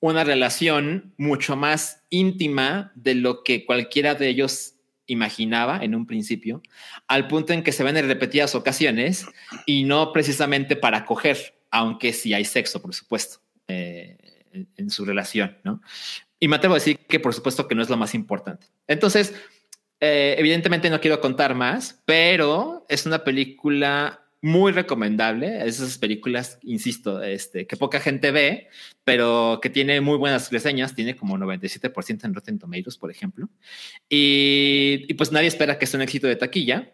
una 0.00 0.24
relación 0.24 1.14
mucho 1.16 1.56
más 1.56 1.95
íntima 2.16 2.92
de 2.94 3.14
lo 3.14 3.42
que 3.42 3.64
cualquiera 3.64 4.14
de 4.14 4.28
ellos 4.28 4.74
imaginaba 5.06 5.82
en 5.82 5.94
un 5.94 6.06
principio, 6.06 6.62
al 7.06 7.28
punto 7.28 7.52
en 7.52 7.62
que 7.62 7.72
se 7.72 7.84
ven 7.84 7.96
en 7.96 8.08
repetidas 8.08 8.54
ocasiones 8.54 9.26
y 9.64 9.84
no 9.84 10.12
precisamente 10.12 10.76
para 10.76 11.04
coger, 11.04 11.54
aunque 11.70 12.12
sí 12.12 12.34
hay 12.34 12.44
sexo, 12.44 12.82
por 12.82 12.94
supuesto, 12.94 13.38
eh, 13.68 14.16
en, 14.76 14.90
su 14.90 15.04
relación, 15.04 15.58
¿no? 15.62 15.80
Y 16.40 16.48
me 16.48 16.56
atrevo 16.56 16.74
a 16.74 16.78
decir 16.78 16.98
que 16.98 17.20
por 17.20 17.34
supuesto 17.34 17.68
que 17.68 17.74
no 17.74 17.82
es 17.82 17.88
lo 17.88 17.96
más 17.96 18.14
importante. 18.14 18.66
Entonces, 18.86 19.34
eh, 20.00 20.34
evidentemente 20.38 20.90
no 20.90 21.00
quiero 21.00 21.20
contar 21.20 21.54
más, 21.54 22.02
pero 22.04 22.84
es 22.88 23.06
una 23.06 23.24
película 23.24 24.25
muy 24.46 24.70
recomendable. 24.70 25.66
Esas 25.66 25.98
películas, 25.98 26.60
insisto, 26.62 27.20
este, 27.20 27.66
que 27.66 27.76
poca 27.76 27.98
gente 27.98 28.30
ve, 28.30 28.68
pero 29.02 29.58
que 29.60 29.70
tiene 29.70 30.00
muy 30.00 30.16
buenas 30.16 30.52
reseñas. 30.52 30.94
Tiene 30.94 31.16
como 31.16 31.36
97% 31.36 32.24
en 32.24 32.32
Rotten 32.32 32.60
Tomatoes, 32.60 32.96
por 32.96 33.10
ejemplo. 33.10 33.48
Y, 34.08 35.12
pues 35.14 35.32
nadie 35.32 35.48
espera 35.48 35.80
que 35.80 35.86
sea 35.86 35.98
un 35.98 36.02
éxito 36.02 36.28
de 36.28 36.36
taquilla. 36.36 36.92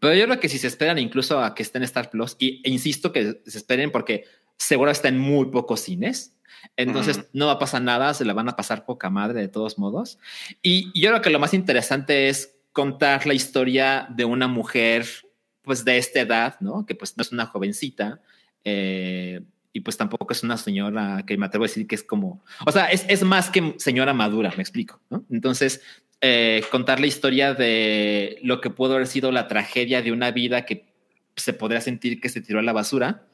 Pero 0.00 0.14
yo 0.14 0.24
creo 0.24 0.40
que 0.40 0.48
si 0.48 0.56
se 0.56 0.68
esperan 0.68 0.98
incluso 0.98 1.38
a 1.38 1.54
que 1.54 1.62
esté 1.62 1.76
en 1.76 1.84
Star 1.84 2.08
Plus, 2.08 2.34
y, 2.38 2.62
e 2.64 2.70
insisto 2.70 3.12
que 3.12 3.42
se 3.44 3.58
esperen 3.58 3.90
porque 3.90 4.24
seguro 4.56 4.90
está 4.90 5.08
en 5.08 5.18
muy 5.18 5.50
pocos 5.50 5.80
cines. 5.80 6.34
Entonces 6.76 7.26
no 7.34 7.46
va 7.46 7.52
a 7.52 7.58
pasar 7.58 7.82
nada, 7.82 8.14
se 8.14 8.24
la 8.24 8.32
van 8.32 8.48
a 8.48 8.56
pasar 8.56 8.86
poca 8.86 9.10
madre 9.10 9.42
de 9.42 9.48
todos 9.48 9.78
modos. 9.78 10.18
Y 10.62 10.98
yo 10.98 11.10
creo 11.10 11.20
que 11.20 11.30
lo 11.30 11.38
más 11.38 11.52
interesante 11.52 12.30
es 12.30 12.56
contar 12.72 13.26
la 13.26 13.34
historia 13.34 14.06
de 14.10 14.24
una 14.24 14.48
mujer 14.48 15.25
pues 15.66 15.84
de 15.84 15.98
esta 15.98 16.20
edad, 16.20 16.56
¿no? 16.60 16.86
Que 16.86 16.94
pues 16.94 17.16
no 17.16 17.22
es 17.22 17.32
una 17.32 17.46
jovencita, 17.46 18.20
eh, 18.64 19.40
y 19.72 19.80
pues 19.80 19.96
tampoco 19.96 20.32
es 20.32 20.44
una 20.44 20.56
señora 20.56 21.24
que 21.26 21.36
me 21.36 21.44
atrevo 21.44 21.64
a 21.64 21.68
decir 21.68 21.86
que 21.88 21.96
es 21.96 22.04
como, 22.04 22.44
o 22.64 22.72
sea, 22.72 22.86
es, 22.86 23.22
más 23.24 23.50
que 23.50 23.74
señora 23.76 24.14
madura, 24.14 24.52
me 24.56 24.62
explico, 24.62 25.00
¿no? 25.10 25.26
Entonces, 25.28 25.82
eh, 26.20 26.62
contar 26.70 27.00
la 27.00 27.08
historia 27.08 27.52
de 27.52 28.38
lo 28.42 28.60
que 28.60 28.70
pudo 28.70 28.94
haber 28.94 29.08
sido 29.08 29.32
la 29.32 29.48
tragedia 29.48 30.02
de 30.02 30.12
una 30.12 30.30
vida 30.30 30.64
que 30.64 30.86
se 31.34 31.52
podría 31.52 31.80
sentir 31.80 32.20
que 32.20 32.28
se 32.28 32.40
tiró 32.40 32.60
a 32.60 32.62
la 32.62 32.72
basura, 32.72 33.26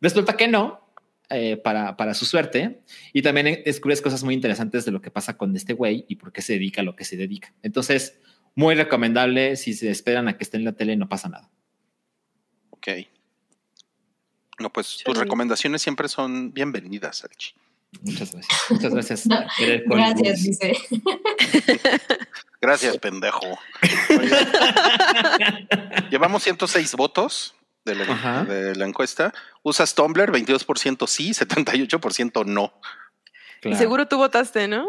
resulta 0.00 0.36
que 0.36 0.46
no, 0.46 0.88
eh, 1.28 1.56
para, 1.56 1.96
para, 1.96 2.14
su 2.14 2.24
suerte. 2.24 2.80
Y 3.12 3.22
también 3.22 3.62
descubres 3.64 4.00
cosas 4.00 4.22
muy 4.22 4.34
interesantes 4.34 4.84
de 4.84 4.92
lo 4.92 5.02
que 5.02 5.10
pasa 5.10 5.36
con 5.36 5.54
este 5.56 5.74
güey 5.74 6.06
y 6.08 6.16
por 6.16 6.32
qué 6.32 6.40
se 6.40 6.52
dedica 6.54 6.82
a 6.82 6.84
lo 6.84 6.94
que 6.94 7.04
se 7.04 7.16
dedica. 7.16 7.52
Entonces, 7.62 8.20
muy 8.54 8.74
recomendable. 8.74 9.56
Si 9.56 9.74
se 9.74 9.90
esperan 9.90 10.28
a 10.28 10.36
que 10.36 10.44
esté 10.44 10.56
en 10.56 10.64
la 10.64 10.72
tele, 10.72 10.96
no 10.96 11.08
pasa 11.08 11.28
nada. 11.28 11.50
Ok. 12.80 13.06
No, 14.58 14.70
pues 14.70 15.02
tus 15.04 15.18
recomendaciones 15.18 15.82
siempre 15.82 16.08
son 16.08 16.52
bienvenidas, 16.52 17.24
Alchi. 17.24 17.54
Muchas 18.02 18.32
gracias. 18.32 18.70
Muchas 18.70 18.94
gracias. 18.94 19.28
gracias, 19.86 20.42
dice. 20.42 20.76
Gracias, 22.62 22.98
pendejo. 22.98 23.58
llevamos 26.10 26.42
106 26.42 26.94
votos 26.94 27.54
de 27.86 27.94
la, 27.94 28.86
encuesta. 28.86 29.32
Usas 29.62 29.94
Tumblr, 29.94 30.30
22% 30.30 31.06
sí, 31.06 31.30
78% 31.30 32.44
no. 32.44 32.74
Y 33.62 33.74
seguro 33.76 34.08
tú 34.08 34.18
votaste, 34.18 34.68
¿no? 34.68 34.86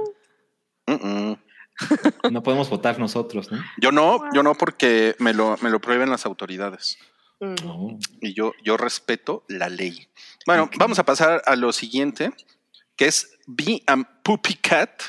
No 2.30 2.44
podemos 2.44 2.70
votar 2.70 3.00
nosotros, 3.00 3.50
¿no? 3.54 3.64
Yo 3.78 3.94
no, 3.94 4.20
yo 4.34 4.44
no 4.44 4.56
porque 4.56 5.16
me 5.20 5.34
lo, 5.34 5.58
me 5.62 5.70
lo 5.70 5.80
prohíben 5.80 6.10
las 6.10 6.26
autoridades. 6.26 6.98
Y 8.22 8.34
yo, 8.34 8.54
yo 8.64 8.78
respeto 8.78 9.44
la 9.48 9.68
ley. 9.68 10.08
Bueno, 10.46 10.70
vamos 10.78 11.00
a 11.00 11.06
pasar 11.06 11.42
a 11.46 11.56
lo 11.56 11.74
siguiente, 11.74 12.32
que 12.96 13.06
es 13.06 13.38
Be 13.48 13.82
a 13.88 13.98
Poopy 14.24 14.56
Cat. 14.56 15.02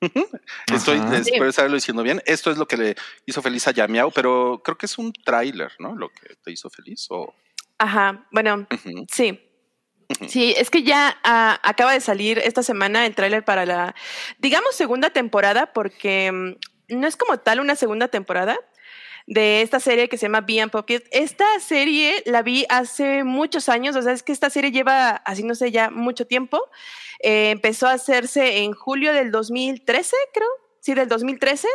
Estoy, 0.72 1.00
espero 1.14 1.48
estarlo 1.48 1.74
diciendo 1.74 2.02
bien. 2.02 2.20
Esto 2.26 2.50
es 2.50 2.58
lo 2.58 2.66
que 2.66 2.76
le 2.76 2.96
hizo 3.24 3.40
feliz 3.40 3.68
a 3.68 3.70
Yamiao, 3.70 4.10
pero 4.10 4.60
creo 4.64 4.76
que 4.76 4.86
es 4.86 4.98
un 4.98 5.12
tráiler, 5.12 5.72
¿no? 5.78 5.94
Lo 5.94 6.08
que 6.08 6.34
te 6.42 6.50
hizo 6.50 6.68
feliz. 6.70 7.06
O... 7.10 7.32
Ajá, 7.78 8.26
bueno, 8.32 8.66
sí. 9.12 9.40
Sí, 10.28 10.54
es 10.56 10.70
que 10.70 10.82
ya 10.84 11.18
ah, 11.24 11.58
acaba 11.62 11.92
de 11.92 12.00
salir 12.00 12.38
esta 12.38 12.62
semana 12.62 13.06
el 13.06 13.14
tráiler 13.14 13.44
para 13.44 13.66
la, 13.66 13.94
digamos, 14.38 14.74
segunda 14.74 15.10
temporada, 15.10 15.72
porque 15.72 16.30
mm, 16.30 16.96
no 16.96 17.06
es 17.06 17.16
como 17.16 17.38
tal 17.38 17.58
una 17.60 17.74
segunda 17.74 18.06
temporada 18.08 18.56
de 19.26 19.62
esta 19.62 19.80
serie 19.80 20.08
que 20.08 20.18
se 20.18 20.26
llama 20.26 20.40
Be 20.40 20.66
Pocket. 20.68 21.02
Esta 21.10 21.44
serie 21.60 22.22
la 22.26 22.42
vi 22.42 22.64
hace 22.68 23.24
muchos 23.24 23.68
años, 23.68 23.96
o 23.96 24.02
sea, 24.02 24.12
es 24.12 24.22
que 24.22 24.32
esta 24.32 24.50
serie 24.50 24.70
lleva 24.70 25.22
haciéndose 25.24 25.70
ya 25.70 25.90
mucho 25.90 26.26
tiempo. 26.26 26.60
Eh, 27.20 27.50
empezó 27.50 27.88
a 27.88 27.92
hacerse 27.92 28.58
en 28.58 28.72
julio 28.72 29.12
del 29.12 29.30
2013, 29.30 30.16
creo, 30.32 30.48
sí, 30.80 30.94
del 30.94 31.08
2013. 31.08 31.68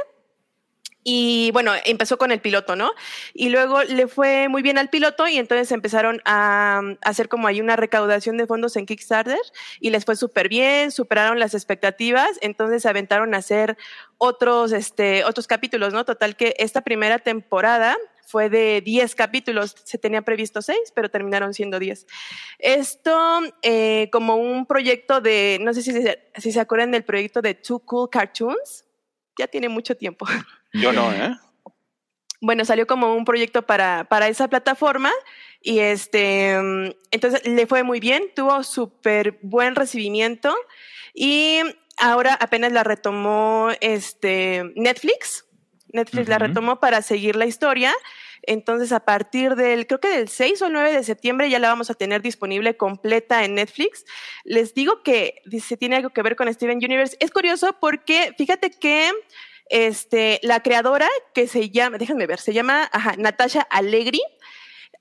Y 1.03 1.49
bueno, 1.51 1.71
empezó 1.85 2.17
con 2.17 2.31
el 2.31 2.41
piloto, 2.41 2.75
¿no? 2.75 2.91
Y 3.33 3.49
luego 3.49 3.83
le 3.83 4.07
fue 4.07 4.47
muy 4.49 4.61
bien 4.61 4.77
al 4.77 4.89
piloto 4.89 5.27
y 5.27 5.37
entonces 5.37 5.71
empezaron 5.71 6.21
a, 6.25 6.81
hacer 7.01 7.27
como 7.27 7.47
ahí 7.47 7.59
una 7.59 7.75
recaudación 7.75 8.37
de 8.37 8.45
fondos 8.45 8.75
en 8.75 8.85
Kickstarter 8.85 9.39
y 9.79 9.89
les 9.89 10.05
fue 10.05 10.15
súper 10.15 10.47
bien, 10.47 10.91
superaron 10.91 11.39
las 11.39 11.55
expectativas, 11.55 12.37
entonces 12.41 12.85
aventaron 12.85 13.33
a 13.33 13.37
hacer 13.37 13.77
otros, 14.19 14.71
este, 14.73 15.23
otros 15.23 15.47
capítulos, 15.47 15.91
¿no? 15.91 16.05
Total 16.05 16.35
que 16.35 16.55
esta 16.59 16.81
primera 16.81 17.17
temporada 17.17 17.97
fue 18.23 18.49
de 18.49 18.81
10 18.81 19.15
capítulos, 19.15 19.75
se 19.83 19.97
tenía 19.97 20.21
previsto 20.21 20.61
6, 20.61 20.93
pero 20.95 21.09
terminaron 21.09 21.53
siendo 21.53 21.79
10. 21.79 22.05
Esto 22.59 23.41
eh, 23.63 24.09
como 24.11 24.35
un 24.35 24.67
proyecto 24.67 25.19
de, 25.19 25.57
no 25.61 25.73
sé 25.73 25.81
si 25.81 25.91
si 26.35 26.51
se 26.51 26.59
acuerdan 26.59 26.91
del 26.91 27.03
proyecto 27.03 27.41
de 27.41 27.55
Two 27.55 27.79
Cool 27.79 28.09
Cartoons, 28.09 28.85
ya 29.37 29.47
tiene 29.47 29.67
mucho 29.67 29.95
tiempo. 29.97 30.25
Yo 30.73 30.91
no, 30.91 31.11
¿eh? 31.11 31.35
Bueno, 32.39 32.65
salió 32.65 32.87
como 32.87 33.13
un 33.15 33.25
proyecto 33.25 33.61
para, 33.61 34.05
para 34.05 34.27
esa 34.27 34.47
plataforma 34.47 35.11
y 35.61 35.79
este, 35.79 36.53
entonces 37.11 37.45
le 37.45 37.67
fue 37.67 37.83
muy 37.83 37.99
bien, 37.99 38.23
tuvo 38.35 38.63
súper 38.63 39.37
buen 39.43 39.75
recibimiento 39.75 40.55
y 41.13 41.59
ahora 41.97 42.33
apenas 42.33 42.71
la 42.71 42.83
retomó 42.83 43.69
este 43.79 44.71
Netflix. 44.75 45.45
Netflix 45.93 46.29
la 46.29 46.39
retomó 46.39 46.79
para 46.79 47.01
seguir 47.01 47.35
la 47.35 47.45
historia. 47.45 47.93
Entonces, 48.43 48.91
a 48.91 49.01
partir 49.01 49.55
del, 49.55 49.85
creo 49.85 49.99
que 49.99 50.07
del 50.07 50.27
6 50.27 50.63
o 50.63 50.69
9 50.69 50.93
de 50.93 51.03
septiembre 51.03 51.49
ya 51.49 51.59
la 51.59 51.67
vamos 51.67 51.91
a 51.91 51.93
tener 51.93 52.21
disponible 52.21 52.75
completa 52.75 53.43
en 53.43 53.55
Netflix. 53.55 54.03
Les 54.43 54.73
digo 54.73 55.03
que 55.03 55.41
se 55.61 55.77
tiene 55.77 55.97
algo 55.97 56.09
que 56.09 56.23
ver 56.23 56.35
con 56.35 56.51
Steven 56.51 56.77
Universe. 56.77 57.17
Es 57.19 57.29
curioso 57.29 57.77
porque 57.79 58.33
fíjate 58.37 58.71
que 58.71 59.11
este, 59.71 60.39
la 60.43 60.61
creadora 60.61 61.07
que 61.33 61.47
se 61.47 61.69
llama, 61.69 61.97
déjenme 61.97 62.27
ver, 62.27 62.39
se 62.39 62.53
llama 62.53 62.89
Natasha 63.17 63.61
Allegri, 63.61 64.21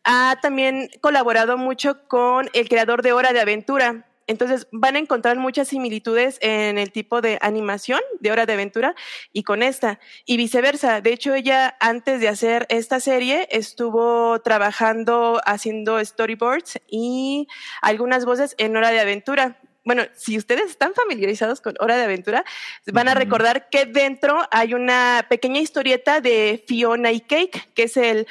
ha 0.05 0.39
también 0.41 0.89
colaborado 1.01 1.59
mucho 1.59 2.07
con 2.09 2.49
el 2.55 2.69
creador 2.69 3.03
de 3.03 3.13
Hora 3.13 3.33
de 3.33 3.41
Aventura. 3.41 4.07
Entonces 4.27 4.69
van 4.71 4.95
a 4.95 5.01
encontrar 5.01 5.39
muchas 5.39 5.67
similitudes 5.69 6.39
en 6.41 6.79
el 6.79 6.93
tipo 6.93 7.21
de 7.21 7.39
animación 7.43 8.01
de 8.21 8.31
Hora 8.31 8.47
de 8.47 8.53
Aventura 8.53 8.95
y 9.33 9.43
con 9.43 9.65
esta. 9.65 9.99
Y 10.25 10.37
viceversa. 10.37 11.01
De 11.01 11.13
hecho, 11.13 11.35
ella 11.35 11.77
antes 11.81 12.21
de 12.21 12.29
hacer 12.29 12.65
esta 12.69 13.01
serie 13.01 13.49
estuvo 13.51 14.41
trabajando 14.41 15.41
haciendo 15.45 16.03
storyboards 16.03 16.81
y 16.89 17.49
algunas 17.83 18.25
voces 18.25 18.55
en 18.59 18.77
Hora 18.77 18.91
de 18.91 19.01
Aventura 19.01 19.59
bueno, 19.85 20.05
si 20.15 20.37
ustedes 20.37 20.71
están 20.71 20.95
familiarizados 20.95 21.61
con 21.61 21.75
Hora 21.81 21.97
de 21.97 22.05
Aventura, 22.05 22.45
van 22.93 23.09
a 23.09 23.15
recordar 23.15 23.69
que 23.71 23.87
dentro 23.87 24.39
hay 24.51 24.75
una 24.75 25.27
pequeña 25.29 25.61
historieta 25.61 26.21
de 26.21 26.63
Fiona 26.67 27.13
y 27.13 27.21
Cake, 27.21 27.73
que 27.75 27.85
es 27.85 27.97
el 27.97 28.27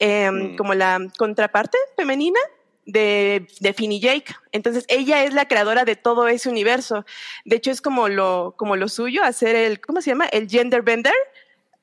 mm. 0.00 0.56
como 0.56 0.74
la 0.74 1.00
contraparte 1.18 1.78
femenina 1.96 2.38
de, 2.86 3.46
de 3.60 3.72
Finn 3.72 3.92
y 3.92 4.00
Jake. 4.00 4.34
Entonces, 4.52 4.84
ella 4.88 5.24
es 5.24 5.34
la 5.34 5.46
creadora 5.46 5.84
de 5.84 5.96
todo 5.96 6.28
ese 6.28 6.48
universo. 6.48 7.04
De 7.44 7.56
hecho, 7.56 7.70
es 7.70 7.80
como 7.80 8.08
lo, 8.08 8.54
como 8.56 8.76
lo 8.76 8.88
suyo, 8.88 9.24
hacer 9.24 9.56
el, 9.56 9.80
¿cómo 9.80 10.00
se 10.02 10.10
llama? 10.10 10.26
El 10.26 10.48
gender 10.48 10.82
bender, 10.82 11.14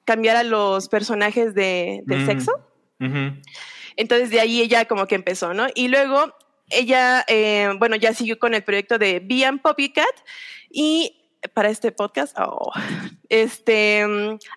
cambiar 0.05 0.37
a 0.37 0.43
los 0.43 0.87
personajes 0.87 1.53
de, 1.53 2.01
del 2.05 2.23
mm. 2.23 2.25
sexo. 2.25 2.51
Entonces, 3.95 4.29
de 4.29 4.39
ahí 4.39 4.61
ella 4.61 4.85
como 4.85 5.07
que 5.07 5.15
empezó, 5.15 5.53
¿no? 5.53 5.67
Y 5.73 5.87
luego 5.87 6.33
ella, 6.69 7.23
eh, 7.27 7.69
bueno, 7.77 7.95
ya 7.95 8.13
siguió 8.13 8.39
con 8.39 8.53
el 8.53 8.63
proyecto 8.63 8.97
de 8.97 9.19
Be 9.19 9.45
Poppycat 9.61 10.05
y 10.69 11.15
para 11.53 11.69
este 11.69 11.91
podcast, 11.91 12.35
oh, 12.37 12.71
este, 13.29 14.05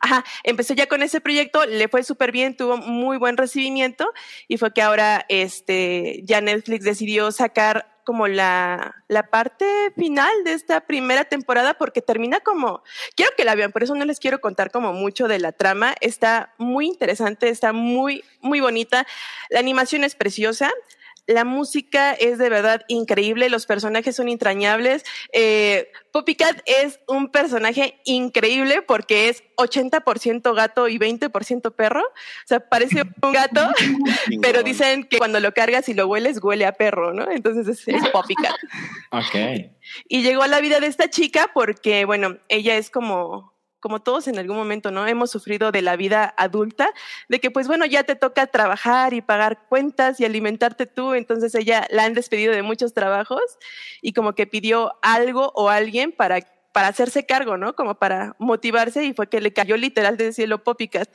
ajá, 0.01 0.25
empezó 0.42 0.75
ya 0.75 0.87
con 0.87 1.03
ese 1.03 1.20
proyecto, 1.20 1.64
le 1.66 1.88
fue 1.88 2.03
súper 2.03 2.33
bien, 2.33 2.57
tuvo 2.57 2.77
muy 2.77 3.18
buen 3.18 3.37
recibimiento 3.37 4.12
y 4.48 4.57
fue 4.57 4.72
que 4.72 4.83
ahora, 4.83 5.25
este, 5.29 6.22
ya 6.25 6.40
Netflix 6.40 6.85
decidió 6.85 7.31
sacar 7.31 7.88
como 8.05 8.27
la, 8.27 8.96
la 9.07 9.31
parte 9.31 9.92
final 9.96 10.33
de 10.44 10.55
esta 10.55 10.81
primera 10.87 11.25
temporada 11.25 11.75
porque 11.75 12.03
termina 12.03 12.40
como, 12.40 12.83
quiero 13.14 13.31
que 13.37 13.44
la 13.44 13.55
vean, 13.55 13.70
por 13.70 13.85
eso 13.85 13.94
no 13.94 14.05
les 14.05 14.18
quiero 14.18 14.40
contar 14.40 14.70
como 14.70 14.92
mucho 14.92 15.29
de 15.29 15.38
la 15.38 15.53
trama, 15.53 15.94
está 16.01 16.53
muy 16.59 16.87
interesante, 16.87 17.48
está 17.48 17.72
muy, 17.72 18.25
muy 18.40 18.61
bonita, 18.61 19.07
la 19.51 19.61
animación 19.61 20.03
es 20.03 20.16
preciosa, 20.16 20.72
la 21.33 21.45
música 21.45 22.12
es 22.12 22.38
de 22.38 22.49
verdad 22.49 22.83
increíble, 22.88 23.49
los 23.49 23.66
personajes 23.66 24.16
son 24.16 24.29
entrañables. 24.29 25.05
Eh, 25.33 25.90
Poppycat 26.12 26.61
es 26.66 27.01
un 27.09 27.31
personaje 27.31 28.01
increíble 28.05 28.83
porque 28.83 29.29
es 29.29 29.42
80% 29.57 30.55
gato 30.55 30.88
y 30.88 30.99
20% 30.99 31.75
perro. 31.75 32.03
O 32.03 32.47
sea, 32.47 32.61
parece 32.61 33.03
un 33.23 33.33
gato, 33.33 33.61
pero 34.42 34.62
dicen 34.62 35.05
que 35.05 35.18
cuando 35.18 35.40
lo 35.40 35.53
cargas 35.53 35.88
y 35.88 35.95
lo 35.95 36.07
hueles, 36.07 36.42
huele 36.42 36.66
a 36.66 36.73
perro, 36.73 37.12
¿no? 37.12 37.31
Entonces 37.31 37.66
es, 37.68 37.88
es 37.88 38.09
Poppycat. 38.11 38.53
Ok. 39.14 39.71
Y 40.09 40.23
llegó 40.23 40.42
a 40.42 40.49
la 40.49 40.61
vida 40.61 40.81
de 40.81 40.87
esta 40.87 41.11
chica 41.11 41.51
porque, 41.53 42.07
bueno, 42.07 42.38
ella 42.49 42.79
es 42.79 42.88
como 42.88 43.52
como 43.83 44.01
todos 44.01 44.29
en 44.29 44.38
algún 44.38 44.57
momento, 44.57 44.92
¿no? 44.92 45.07
Hemos 45.09 45.31
sufrido 45.31 45.73
de 45.73 45.83
la 45.83 45.97
vida 45.97 46.33
adulta, 46.38 46.88
de 47.29 47.40
que 47.40 47.51
pues 47.51 47.66
bueno, 47.66 47.85
ya 47.85 48.05
te 48.05 48.14
toca 48.14 48.47
trabajar 48.47 49.12
y 49.12 49.21
pagar 49.21 49.66
cuentas 49.68 50.21
y 50.21 50.25
alimentarte 50.25 50.87
tú, 50.87 51.14
entonces 51.14 51.53
ella 51.57 51.87
la 51.90 52.05
han 52.05 52.14
despedido 52.14 52.55
de 52.55 52.62
muchos 52.62 52.95
trabajos 52.95 53.42
y 54.01 54.12
como 54.12 54.35
que 54.35 54.47
pidió 54.47 54.92
algo 55.03 55.51
o 55.57 55.68
alguien 55.68 56.12
para, 56.12 56.38
para 56.73 56.88
hacerse 56.88 57.27
cargo, 57.27 57.57
¿no? 57.57 57.75
Como 57.75 57.97
para 57.97 58.37
motivarse 58.38 59.05
y 59.05 59.14
fue 59.14 59.29
que 59.29 59.40
le 59.40 59.53
cayó 59.53 59.77
literal 59.77 60.16
del 60.16 60.33
cielo 60.33 60.62
Poppycat. 60.62 61.11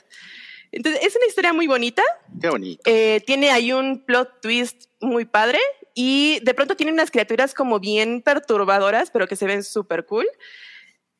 Entonces, 0.70 1.00
es 1.02 1.16
una 1.16 1.26
historia 1.26 1.54
muy 1.54 1.66
bonita. 1.66 2.02
Qué 2.38 2.50
bonito. 2.50 2.82
Eh, 2.84 3.22
tiene 3.26 3.50
ahí 3.50 3.72
un 3.72 4.04
plot 4.04 4.42
twist 4.42 4.90
muy 5.00 5.24
padre 5.24 5.58
y 5.94 6.40
de 6.42 6.52
pronto 6.52 6.76
tiene 6.76 6.92
unas 6.92 7.10
criaturas 7.10 7.54
como 7.54 7.80
bien 7.80 8.20
perturbadoras, 8.20 9.10
pero 9.10 9.26
que 9.26 9.36
se 9.36 9.46
ven 9.46 9.64
súper 9.64 10.04
cool. 10.04 10.26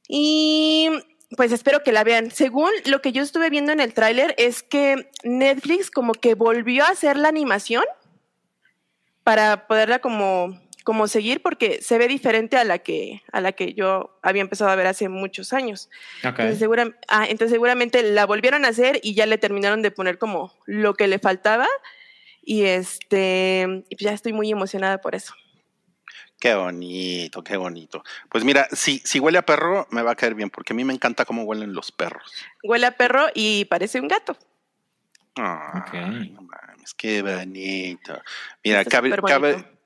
Y 0.09 0.91
pues 1.37 1.53
espero 1.53 1.83
que 1.83 1.93
la 1.93 2.05
vean. 2.05 2.31
Según 2.31 2.71
lo 2.87 3.03
que 3.03 3.13
yo 3.13 3.23
estuve 3.23 3.51
viendo 3.51 3.73
en 3.73 3.81
el 3.81 3.93
tráiler 3.93 4.35
es 4.39 4.63
que 4.63 5.11
Netflix 5.25 5.91
como 5.91 6.15
que 6.15 6.35
volvió 6.35 6.85
a 6.85 6.89
hacer 6.89 7.17
la 7.17 7.29
animación 7.29 7.85
para 9.25 9.67
poderla 9.67 9.99
como, 9.99 10.59
como 10.85 11.07
seguir 11.07 11.43
porque 11.43 11.83
se 11.83 11.99
ve 11.99 12.09
diferente 12.09 12.57
a 12.57 12.65
la 12.65 12.79
que 12.79 13.23
a 13.31 13.43
la 13.43 13.53
que 13.53 13.75
yo 13.75 14.19
había 14.23 14.41
empezado 14.41 14.71
a 14.71 14.77
ver 14.77 14.87
hace 14.87 15.11
muchos 15.11 15.53
años. 15.53 15.91
Entonces, 16.23 16.67
ah, 17.09 17.27
entonces 17.29 17.51
seguramente 17.51 18.03
la 18.03 18.25
volvieron 18.25 18.65
a 18.65 18.69
hacer 18.69 18.99
y 19.03 19.15
ya 19.15 19.27
le 19.27 19.37
terminaron 19.37 19.83
de 19.83 19.91
poner 19.91 20.17
como 20.17 20.55
lo 20.65 20.95
que 20.95 21.09
le 21.09 21.19
faltaba 21.19 21.67
y 22.43 22.63
este 22.63 23.85
pues 23.91 24.01
ya 24.01 24.13
estoy 24.13 24.33
muy 24.33 24.51
emocionada 24.51 24.99
por 25.03 25.15
eso. 25.15 25.35
Qué 26.39 26.55
bonito, 26.55 27.43
qué 27.43 27.57
bonito. 27.57 28.05
Pues 28.29 28.45
mira, 28.45 28.69
si, 28.71 29.01
si 29.05 29.19
huele 29.19 29.39
a 29.39 29.43
perro, 29.43 29.89
me 29.91 30.03
va 30.03 30.13
a 30.13 30.15
caer 30.15 30.35
bien, 30.35 30.51
porque 30.51 30.73
a 30.73 30.77
mí 30.77 30.85
me 30.85 30.93
encanta 30.93 31.25
cómo 31.25 31.43
huelen 31.43 31.73
los 31.73 31.91
perros. 31.91 32.33
Huele 32.63 32.87
a 32.87 32.97
perro 32.97 33.27
y 33.35 33.65
parece 33.65 34.01
un 34.01 34.07
gato. 34.07 34.37
Ah, 35.37 35.85
no 35.93 36.43
mames, 36.43 36.95
qué 36.95 37.23
bonito. 37.23 38.21
Mira, 38.65 38.85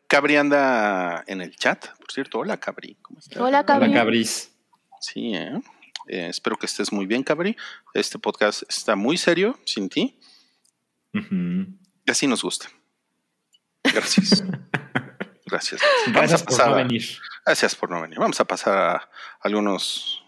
Cabri, 0.09 0.37
anda 0.37 1.25
en 1.27 1.41
el 1.41 1.57
chat, 1.57 1.89
por 1.97 2.13
cierto. 2.13 2.41
Hola, 2.41 2.59
Cabri. 2.59 2.97
¿Cómo 3.01 3.19
estás? 3.19 3.41
Hola, 3.41 3.65
Cabri. 3.65 3.87
Hola, 3.89 4.01
Cabris. 4.01 4.53
Sí, 5.01 5.35
¿eh? 5.35 5.59
¿eh? 6.09 6.27
espero 6.29 6.57
que 6.57 6.67
estés 6.67 6.93
muy 6.93 7.07
bien, 7.07 7.23
Cabri. 7.23 7.57
Este 7.95 8.19
podcast 8.19 8.63
está 8.69 8.95
muy 8.95 9.17
serio 9.17 9.59
sin 9.65 9.89
ti. 9.89 10.19
Y 11.15 12.11
así 12.11 12.27
nos 12.27 12.43
gusta. 12.43 12.69
Gracias. 13.85 14.45
Gracias. 15.47 15.81
Gracias 16.07 16.43
por 16.43 16.67
no 16.67 16.75
venir. 16.77 17.19
Gracias 17.45 17.75
por 17.75 17.91
no 17.91 18.01
venir. 18.03 18.19
Vamos 18.19 18.41
a 18.41 18.45
pasar 18.45 18.79
a 18.79 19.09
algunos 19.41 20.25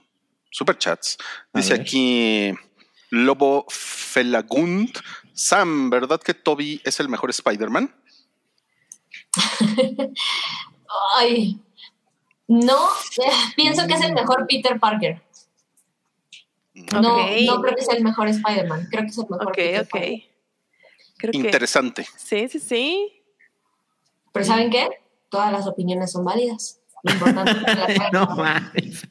superchats. 0.51 1.19
Dice 1.53 1.75
aquí 1.75 2.53
Lobo 3.11 3.67
Felagund. 3.69 4.99
Sam, 5.33 5.91
¿verdad 5.91 6.21
que 6.21 6.35
Toby 6.35 6.81
es 6.85 7.01
el 7.01 7.09
mejor 7.09 7.31
Spider-Man? 7.31 7.95
Ay, 11.17 11.61
no, 12.47 12.87
eh, 12.87 13.33
pienso 13.57 13.87
que 13.87 13.95
es 13.95 14.01
el 14.03 14.13
mejor 14.15 14.47
Peter 14.49 14.79
Parker. 14.79 15.23
No, 16.75 17.01
no 17.01 17.63
creo 17.63 17.77
que 17.77 17.83
sea 17.83 17.97
el 17.97 18.05
mejor 18.05 18.29
Spider-Man, 18.29 18.89
creo 18.91 19.03
que 19.03 19.11
es 19.11 19.19
el 19.19 19.27
mejor 19.29 19.53
Peter 19.53 19.89
Parker. 19.89 20.35
Interesante. 21.33 22.07
Sí, 22.17 22.49
sí, 22.49 22.61
sí. 22.61 23.23
Pero 24.33 24.45
¿saben 24.45 24.71
qué? 24.71 24.89
Todas 25.35 25.51
las 25.53 25.67
opiniones 25.67 26.13
son 26.13 26.25
válidas. 26.25 26.81
Lo 27.03 27.13
importante 27.13 27.51
es 27.51 27.59
que 27.65 27.75
las 27.99 28.13
no 28.13 28.27
mames. 28.37 29.07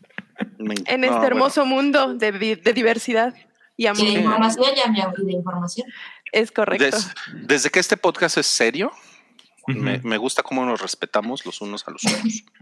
En 0.86 1.04
este 1.04 1.26
hermoso 1.26 1.66
mundo 1.66 2.14
de, 2.14 2.32
de 2.32 2.74
diversidad 2.74 3.34
y 3.76 3.88
amor. 3.88 4.00
Sí, 4.06 4.14
de 4.14 4.22
información 4.22 4.68
ya 4.76 4.90
me 4.90 5.02
abrí 5.02 5.26
de 5.26 5.34
información. 5.34 5.88
Es 6.32 6.52
correcto. 6.52 6.86
Des- 6.86 7.14
desde 7.46 7.70
que 7.70 7.80
este 7.80 7.98
podcast 7.98 8.38
es 8.38 8.48
serio, 8.48 8.92
me, 9.68 10.00
me 10.00 10.18
gusta 10.18 10.42
cómo 10.44 10.66
nos 10.66 10.82
respetamos 10.82 11.46
los 11.46 11.60
unos 11.62 11.86
a 11.88 11.92
los 11.92 12.06
otros. 12.06 12.44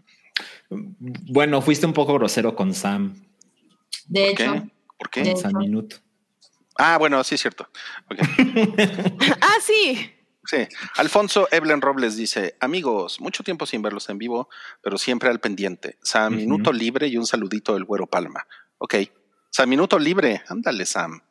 Bueno, 0.70 1.62
fuiste 1.62 1.86
un 1.86 1.92
poco 1.94 2.14
grosero 2.14 2.56
con 2.56 2.74
Sam. 2.74 3.14
De 4.08 4.28
¿Por 4.28 4.36
qué? 4.38 4.44
hecho, 4.44 4.68
¿Por 4.98 5.10
qué? 5.10 5.26
Sam 5.36 5.50
hecho. 5.52 5.60
Minuto. 5.60 5.96
Ah, 6.78 6.98
bueno, 6.98 7.22
sí 7.26 7.36
es 7.36 7.42
cierto. 7.42 7.68
Ok. 8.10 8.20
ah, 9.42 9.58
sí. 9.62 10.10
Sí. 10.46 10.68
Alfonso 10.98 11.48
Eblen 11.52 11.82
Robles 11.82 12.16
dice: 12.16 12.56
Amigos, 12.60 13.22
mucho 13.22 13.44
tiempo 13.44 13.66
sin 13.66 13.82
verlos 13.82 14.10
en 14.10 14.18
vivo, 14.18 14.50
pero 14.82 14.98
siempre 14.98 15.30
al 15.30 15.40
pendiente. 15.40 15.98
Sam, 16.02 16.36
minuto 16.36 16.74
libre 16.74 17.08
y 17.08 17.18
un 17.18 17.26
saludito 17.26 17.74
del 17.74 17.86
güero 17.86 18.08
Palma. 18.08 18.46
Ok. 18.78 18.96
Sam, 19.50 19.70
minuto 19.70 20.00
libre. 20.00 20.42
Ándale, 20.48 20.86
Sam. 20.86 21.22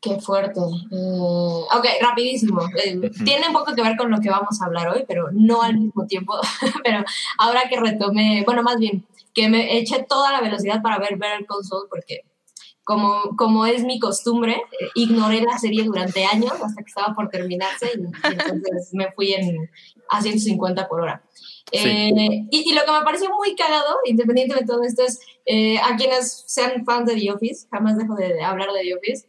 qué 0.00 0.18
fuerte. 0.20 0.60
Eh, 0.60 1.62
ok, 1.76 1.86
rapidísimo. 2.00 2.62
Eh. 2.82 3.10
Tiene 3.24 3.48
un 3.48 3.52
poco 3.52 3.74
que 3.74 3.82
ver 3.82 3.96
con 3.96 4.10
lo 4.10 4.20
que 4.20 4.30
vamos 4.30 4.60
a 4.62 4.66
hablar 4.66 4.88
hoy, 4.88 5.04
pero 5.06 5.28
no 5.32 5.62
al 5.62 5.78
mismo 5.78 6.06
tiempo. 6.06 6.34
pero 6.84 7.04
ahora 7.38 7.68
que 7.68 7.78
retomé, 7.78 8.42
bueno, 8.46 8.62
más 8.62 8.78
bien, 8.78 9.04
que 9.34 9.48
me 9.48 9.78
eché 9.78 10.04
toda 10.08 10.32
la 10.32 10.40
velocidad 10.40 10.80
para 10.82 10.98
ver 10.98 11.16
Better 11.16 11.46
Saul 11.62 11.86
porque 11.90 12.24
como, 12.88 13.36
como 13.36 13.66
es 13.66 13.84
mi 13.84 13.98
costumbre, 13.98 14.62
ignoré 14.94 15.42
la 15.42 15.58
serie 15.58 15.84
durante 15.84 16.24
años 16.24 16.52
hasta 16.52 16.82
que 16.82 16.88
estaba 16.88 17.14
por 17.14 17.28
terminarse 17.28 17.90
y, 17.94 18.00
y 18.00 18.32
entonces 18.32 18.94
me 18.94 19.12
fui 19.12 19.34
en, 19.34 19.70
a 20.08 20.22
150 20.22 20.88
por 20.88 21.02
hora. 21.02 21.22
Sí. 21.70 21.86
Eh, 21.86 22.46
y, 22.50 22.70
y 22.70 22.72
lo 22.72 22.86
que 22.86 22.92
me 22.92 23.02
pareció 23.02 23.28
muy 23.36 23.54
cagado, 23.54 23.98
independiente 24.06 24.54
de 24.54 24.64
todo 24.64 24.82
esto, 24.84 25.02
es 25.02 25.20
eh, 25.44 25.76
a 25.80 25.96
quienes 25.96 26.44
sean 26.46 26.82
fans 26.86 27.04
de 27.04 27.20
The 27.20 27.30
Office, 27.30 27.66
jamás 27.70 27.98
dejo 27.98 28.14
de, 28.14 28.32
de 28.32 28.42
hablar 28.42 28.72
de 28.72 28.80
The 28.80 28.94
Office, 28.94 29.28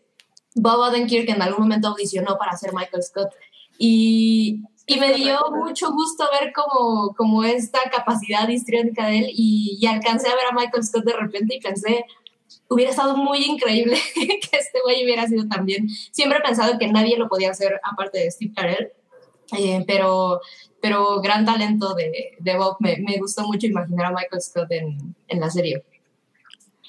Bob 0.56 0.80
Odenkirk 0.80 1.28
en 1.28 1.42
algún 1.42 1.64
momento 1.64 1.90
audicionó 1.90 2.38
para 2.38 2.56
ser 2.56 2.72
Michael 2.74 3.04
Scott 3.04 3.34
y, 3.78 4.62
y 4.86 5.00
me 5.02 5.16
dio 5.16 5.38
mucho 5.52 5.92
gusto 5.92 6.24
ver 6.40 6.54
como, 6.54 7.14
como 7.14 7.44
esta 7.44 7.80
capacidad 7.92 8.48
histriónica 8.48 9.08
de 9.08 9.18
él 9.18 9.26
y, 9.34 9.78
y 9.82 9.86
alcancé 9.86 10.30
a 10.30 10.36
ver 10.36 10.46
a 10.50 10.56
Michael 10.56 10.86
Scott 10.86 11.04
de 11.04 11.14
repente 11.14 11.56
y 11.56 11.60
pensé, 11.60 12.06
hubiera 12.70 12.92
estado 12.92 13.18
muy 13.18 13.44
increíble 13.44 13.98
que 14.16 14.58
este 14.58 14.80
güey 14.84 15.04
hubiera 15.04 15.28
sido 15.28 15.48
también. 15.48 15.90
Siempre 16.12 16.38
he 16.38 16.42
pensado 16.42 16.78
que 16.78 16.88
nadie 16.88 17.18
lo 17.18 17.28
podía 17.28 17.52
hacer 17.52 17.80
aparte 17.84 18.20
de 18.20 18.32
Steve 18.32 18.54
Carell, 18.56 18.90
eh, 19.58 19.84
pero, 19.86 20.40
pero 20.82 21.20
gran 21.22 21.46
talento 21.46 21.94
de, 21.96 22.38
de 22.40 22.58
Bob. 22.58 22.78
Me, 22.80 22.98
me 22.98 23.18
gustó 23.18 23.46
mucho 23.46 23.68
imaginar 23.68 24.08
a 24.08 24.12
Michael 24.12 24.42
Scott 24.42 24.72
en, 24.72 25.16
en 25.28 25.40
la 25.40 25.50
serie. 25.50 25.84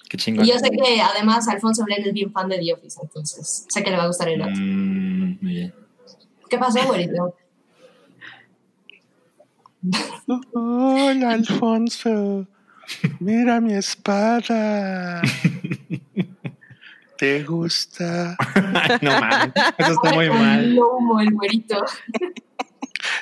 Qué 0.09 0.17
chingón. 0.17 0.45
Y 0.45 0.49
yo 0.49 0.59
sé 0.59 0.71
que 0.71 1.01
además 1.01 1.49
Alfonso 1.49 1.85
Blen 1.85 2.05
es 2.05 2.13
bien 2.13 2.33
fan 2.33 2.49
de 2.49 2.59
The 2.59 2.75
Office, 2.75 2.99
entonces 3.03 3.67
sé 3.69 3.83
que 3.83 3.91
le 3.91 3.97
va 3.97 4.05
a 4.05 4.09
gustar 4.09 4.29
el 4.29 4.43
otro. 4.43 4.55
Mm, 4.57 5.39
muy 5.41 5.53
bien. 5.53 5.75
¿Qué 6.49 6.59
pasó, 6.59 6.85
güerito? 6.87 7.35
Hola, 10.53 11.31
Alfonso. 11.31 12.47
Mira 13.21 13.61
mi 13.61 13.75
espada. 13.75 15.23
¿Te 17.21 17.45
gusta? 17.45 18.35
Ay, 18.57 18.99
no 19.03 19.21
mames. 19.21 19.53
Eso 19.77 19.93
está 19.93 20.13
muy 20.15 20.31
mal. 20.31 20.75
No 20.75 20.89
humo, 20.97 21.21
el 21.21 21.31
güerito. 21.35 21.85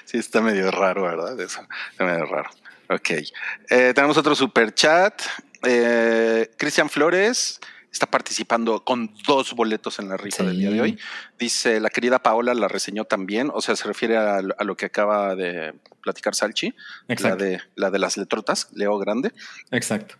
Sí, 0.04 0.18
está 0.18 0.40
medio 0.40 0.70
raro, 0.70 1.02
¿verdad? 1.02 1.38
Eso, 1.40 1.60
está 1.90 2.04
medio 2.04 2.24
raro. 2.26 2.48
Ok. 2.90 3.10
Eh, 3.10 3.92
tenemos 3.94 4.16
otro 4.16 4.36
super 4.36 4.72
chat. 4.72 5.20
Eh, 5.64 6.48
Cristian 6.56 6.88
Flores 6.88 7.58
está 7.90 8.06
participando 8.06 8.84
con 8.84 9.12
dos 9.26 9.52
boletos 9.54 9.98
en 9.98 10.08
la 10.08 10.16
rifa 10.16 10.38
Sí. 10.38 10.46
del 10.46 10.58
día 10.58 10.70
de 10.70 10.80
hoy. 10.80 10.98
Dice, 11.38 11.80
la 11.80 11.90
querida 11.90 12.20
Paola 12.22 12.54
la 12.54 12.68
reseñó 12.68 13.04
también, 13.04 13.50
o 13.52 13.60
sea, 13.60 13.74
se 13.74 13.84
refiere 13.88 14.16
a, 14.16 14.40
lo- 14.42 14.54
a 14.58 14.62
lo 14.64 14.76
que 14.76 14.86
acaba 14.86 15.34
de 15.34 15.74
platicar 16.02 16.34
Salchi, 16.36 16.72
la 17.08 17.14
Exacto. 17.14 17.44
de, 17.44 17.60
la 17.74 17.90
de 17.90 17.98
las 17.98 18.16
letrotas, 18.16 18.68
Leo 18.74 18.96
Grande. 18.98 19.32
Exacto. 19.72 20.14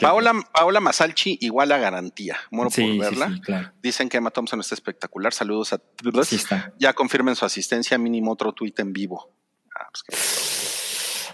Paola, 0.00 0.34
Paola 0.52 0.80
Masalchi 0.80 1.38
igual 1.40 1.72
a 1.72 1.78
garantía. 1.78 2.36
Sí, 2.70 2.96
por 2.98 2.98
verla. 2.98 3.28
sí, 3.34 3.40
claro. 3.40 3.72
Dicen 3.82 4.08
que 4.08 4.18
Emma 4.18 4.30
Thompson 4.30 4.60
está 4.60 4.74
espectacular. 4.74 5.32
Saludos 5.32 5.72
a 5.72 5.78
todos. 5.78 6.28
Ya 6.78 6.92
confirmen 6.92 7.34
su 7.36 7.44
asistencia, 7.44 7.96
mínimo 7.98 8.32
otro 8.32 8.52
tuit 8.52 8.78
en 8.80 8.92
vivo. 8.92 9.32
Ah, 9.74 9.88
pues 9.90 11.30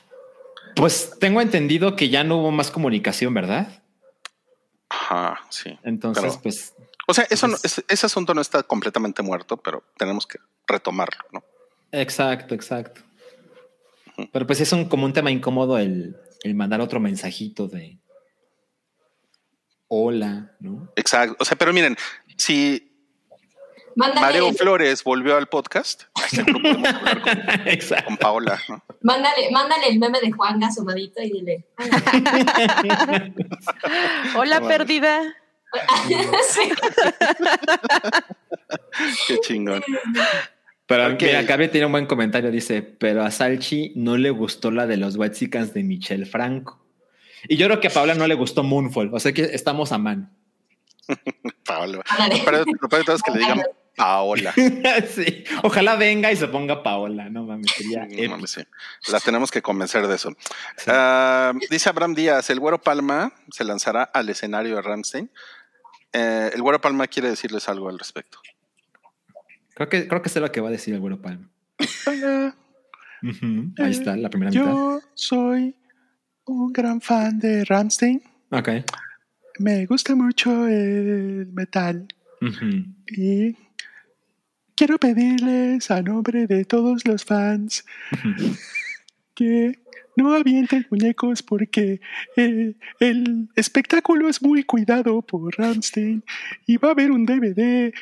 Pues 0.77 1.13
tengo 1.19 1.41
entendido 1.41 1.97
que 1.97 2.09
ya 2.09 2.23
no 2.25 2.37
hubo 2.39 2.51
más 2.51 2.71
comunicación, 2.71 3.33
¿verdad? 3.35 3.83
Ajá, 4.89 5.41
sí. 5.51 5.79
Entonces, 5.83 6.23
Pero- 6.25 6.43
pues 6.43 6.75
O 7.09 7.15
sea, 7.15 7.25
eso 7.31 7.47
no- 7.47 7.57
Pues- 7.57 7.65
ese, 7.79 7.85
ese 7.89 8.07
asunto 8.07 8.35
no 8.35 8.41
está 8.41 8.63
completamente 8.65 9.23
muerto, 9.23 9.57
pero 9.57 9.85
tenemos 9.97 10.27
que 10.27 10.39
retomarlo, 10.67 11.23
¿no? 11.33 11.45
Exacto, 11.93 12.55
exacto. 12.55 13.01
Pero 14.33 14.47
pues 14.47 14.61
es 14.61 14.73
un, 14.73 14.87
como 14.87 15.05
un 15.07 15.13
tema 15.13 15.31
incómodo 15.31 15.79
el, 15.79 16.17
el 16.43 16.55
mandar 16.55 16.81
otro 16.81 16.99
mensajito 17.01 17.69
de 17.69 17.99
hola, 19.89 20.53
¿no? 20.61 20.93
Exacto. 20.97 21.37
O 21.41 21.45
sea, 21.45 21.57
pero 21.57 21.73
miren, 21.73 21.97
si 22.37 22.83
Mándale, 23.95 24.21
Mareo 24.21 24.53
Flores 24.53 25.03
volvió 25.03 25.37
al 25.37 25.47
podcast, 25.49 26.03
con, 26.53 26.85
exacto. 27.67 28.05
con 28.09 28.17
Paola, 28.19 28.61
¿no? 28.69 28.85
mándale, 29.01 29.51
mándale 29.51 29.89
el 29.89 29.99
meme 29.99 30.21
de 30.21 30.33
Juan 30.33 30.63
asomadito 30.63 31.23
y 31.23 31.31
dile. 31.31 31.65
Hola, 34.37 34.61
perdida. 34.69 35.23
Sí. 36.49 36.71
Qué 39.29 39.39
chingón. 39.41 39.83
Pero 40.87 41.13
Ok. 41.15 41.23
mira, 41.23 41.43
Gaby 41.43 41.69
tiene 41.69 41.87
un 41.87 41.93
buen 41.93 42.07
comentario, 42.07 42.51
dice, 42.51 42.81
pero 42.83 43.25
a 43.25 43.31
Salchi 43.31 43.93
no 43.97 44.17
le 44.17 44.31
gustó 44.31 44.71
la 44.71 44.87
de 44.87 44.97
los 44.97 45.17
Whitesicans 45.17 45.75
de 45.75 45.83
Michelle 45.83 46.25
Franco. 46.25 46.86
Y 47.49 47.57
yo 47.57 47.67
creo 47.67 47.81
que 47.81 47.89
a 47.89 47.91
Paula 47.91 48.15
no 48.15 48.27
le 48.27 48.35
gustó 48.35 48.63
Moonfall, 48.63 49.11
o 49.13 49.21
sea 49.21 49.33
que 49.33 49.43
estamos 49.43 49.93
a 49.93 49.99
mano. 49.99 50.31
Paola. 51.65 52.03
Ándale. 52.09 52.39
Lo 52.39 52.45
peor, 52.45 52.67
lo 52.81 52.89
peor 52.89 53.01
de 53.01 53.05
todo 53.05 53.17
es 53.17 53.23
que 53.23 53.31
le 53.33 53.39
digan 53.39 53.63
Paola. 53.97 54.53
sí, 55.15 55.45
ojalá 55.63 55.97
venga 55.97 56.31
y 56.31 56.37
se 56.37 56.49
ponga 56.49 56.83
Paola, 56.83 57.29
no 57.31 57.45
mames, 57.45 57.71
sería 57.71 58.07
No 58.11 58.31
mames, 58.31 58.51
sí. 58.51 58.63
La 59.11 59.21
tenemos 59.21 59.51
que 59.51 59.63
convencer 59.63 60.07
de 60.07 60.15
eso. 60.15 60.31
Sí. 60.77 60.91
Ah, 60.93 61.53
dice 61.71 61.89
Abraham 61.89 62.15
Díaz, 62.15 62.51
el 62.51 62.61
Güero 62.61 62.81
Palma 62.81 63.33
se 63.51 63.65
lanzará 63.65 64.03
al 64.03 64.29
escenario 64.29 64.77
de 64.77 64.83
Ramstein. 64.83 65.31
Eh, 66.13 66.51
el 66.53 66.63
Güero 66.63 66.81
Palma 66.81 67.07
quiere 67.07 67.31
decirles 67.31 67.69
algo 67.69 67.89
al 67.89 67.99
respecto. 67.99 68.39
Creo 69.75 69.89
que, 69.91 70.09
creo 70.09 70.23
que 70.23 70.31
sé 70.31 70.41
lo 70.41 70.51
que 70.51 70.63
va 70.63 70.69
a 70.69 70.73
decir 70.73 70.95
el 70.95 71.01
güero 71.01 71.21
Palma. 71.21 71.51
Hola, 72.07 72.57
Ahí 73.79 73.91
está, 73.91 74.17
la 74.17 74.31
primera 74.31 74.51
mitad. 74.51 74.65
yo 74.65 75.01
soy 75.13 75.75
un 76.47 76.73
gran 76.73 77.01
fan 77.01 77.39
de 77.39 77.65
Ramstein. 77.65 78.23
Ok. 78.51 78.69
Me 79.59 79.87
gusta 79.87 80.15
mucho 80.15 80.67
el 80.67 81.49
metal 81.53 82.07
y 83.09 83.57
quiero 84.75 84.99
pedirles 84.99 85.91
a 85.91 86.03
nombre 86.03 86.47
de 86.47 86.65
todos 86.65 87.07
los 87.07 87.25
fans 87.25 87.85
que 89.35 89.79
no 90.17 90.35
avienten 90.35 90.87
muñecos 90.91 91.43
porque 91.43 92.01
eh, 92.37 92.75
el 93.01 93.49
espectáculo 93.55 94.29
es 94.29 94.43
muy 94.43 94.65
cuidado 94.65 95.23
por 95.23 95.59
Ramstein 95.59 96.23
y 96.67 96.77
va 96.77 96.89
a 96.89 96.93
haber 96.93 97.11
un 97.11 97.27
DVD. 97.27 97.93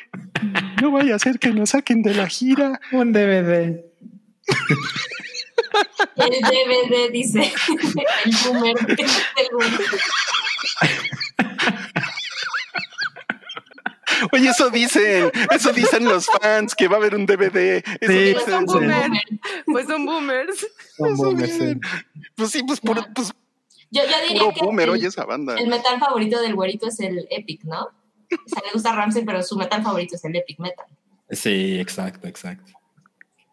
No 0.81 0.91
vaya 0.91 1.15
a 1.15 1.19
ser 1.19 1.39
que 1.39 1.51
nos 1.51 1.71
saquen 1.71 2.01
de 2.01 2.13
la 2.13 2.27
gira. 2.27 2.79
Un 2.91 3.11
DVD. 3.11 3.81
El 6.15 6.31
DVD 6.41 7.11
dice 7.11 7.53
el 8.25 8.35
boomer. 8.45 8.75
El 8.87 9.47
boomer. 9.51 9.81
Oye, 14.31 14.49
eso 14.49 14.69
dicen, 14.69 15.29
eso 15.51 15.73
dicen 15.73 16.05
los 16.05 16.25
fans, 16.27 16.73
que 16.73 16.87
va 16.87 16.95
a 16.95 16.99
haber 16.99 17.15
un 17.15 17.25
DVD. 17.25 17.83
Eso 17.99 18.11
Sí, 18.11 18.33
Pues 18.33 18.45
dicen. 18.45 18.49
son 18.49 18.65
boomer. 18.65 19.11
Pues 19.65 19.87
son 19.87 20.05
boomers. 20.05 20.67
Eso 20.97 21.33
dicen. 21.33 21.81
Pues 22.35 22.51
sí, 22.51 22.63
pues 22.63 22.79
puro, 22.79 23.05
pues, 23.13 23.33
Yo, 23.91 24.03
yo 24.03 24.09
diría 24.27 24.41
puro 24.41 24.53
que 24.53 24.61
boomer, 24.65 24.87
el, 24.89 24.93
oye 24.95 25.07
esa 25.07 25.25
banda. 25.25 25.55
el 25.57 25.67
metal 25.67 25.99
favorito 25.99 26.39
del 26.41 26.55
güerito 26.55 26.87
es 26.87 26.99
el 27.01 27.27
Epic, 27.29 27.63
¿no? 27.65 27.81
O 27.83 28.49
sea, 28.49 28.61
le 28.65 28.71
gusta 28.73 28.93
Ramsey, 28.95 29.23
pero 29.25 29.43
su 29.43 29.57
metal 29.57 29.83
favorito 29.83 30.15
es 30.15 30.23
el 30.25 30.35
Epic 30.35 30.59
Metal. 30.59 30.85
Sí, 31.29 31.79
exacto, 31.79 32.27
exacto. 32.27 32.71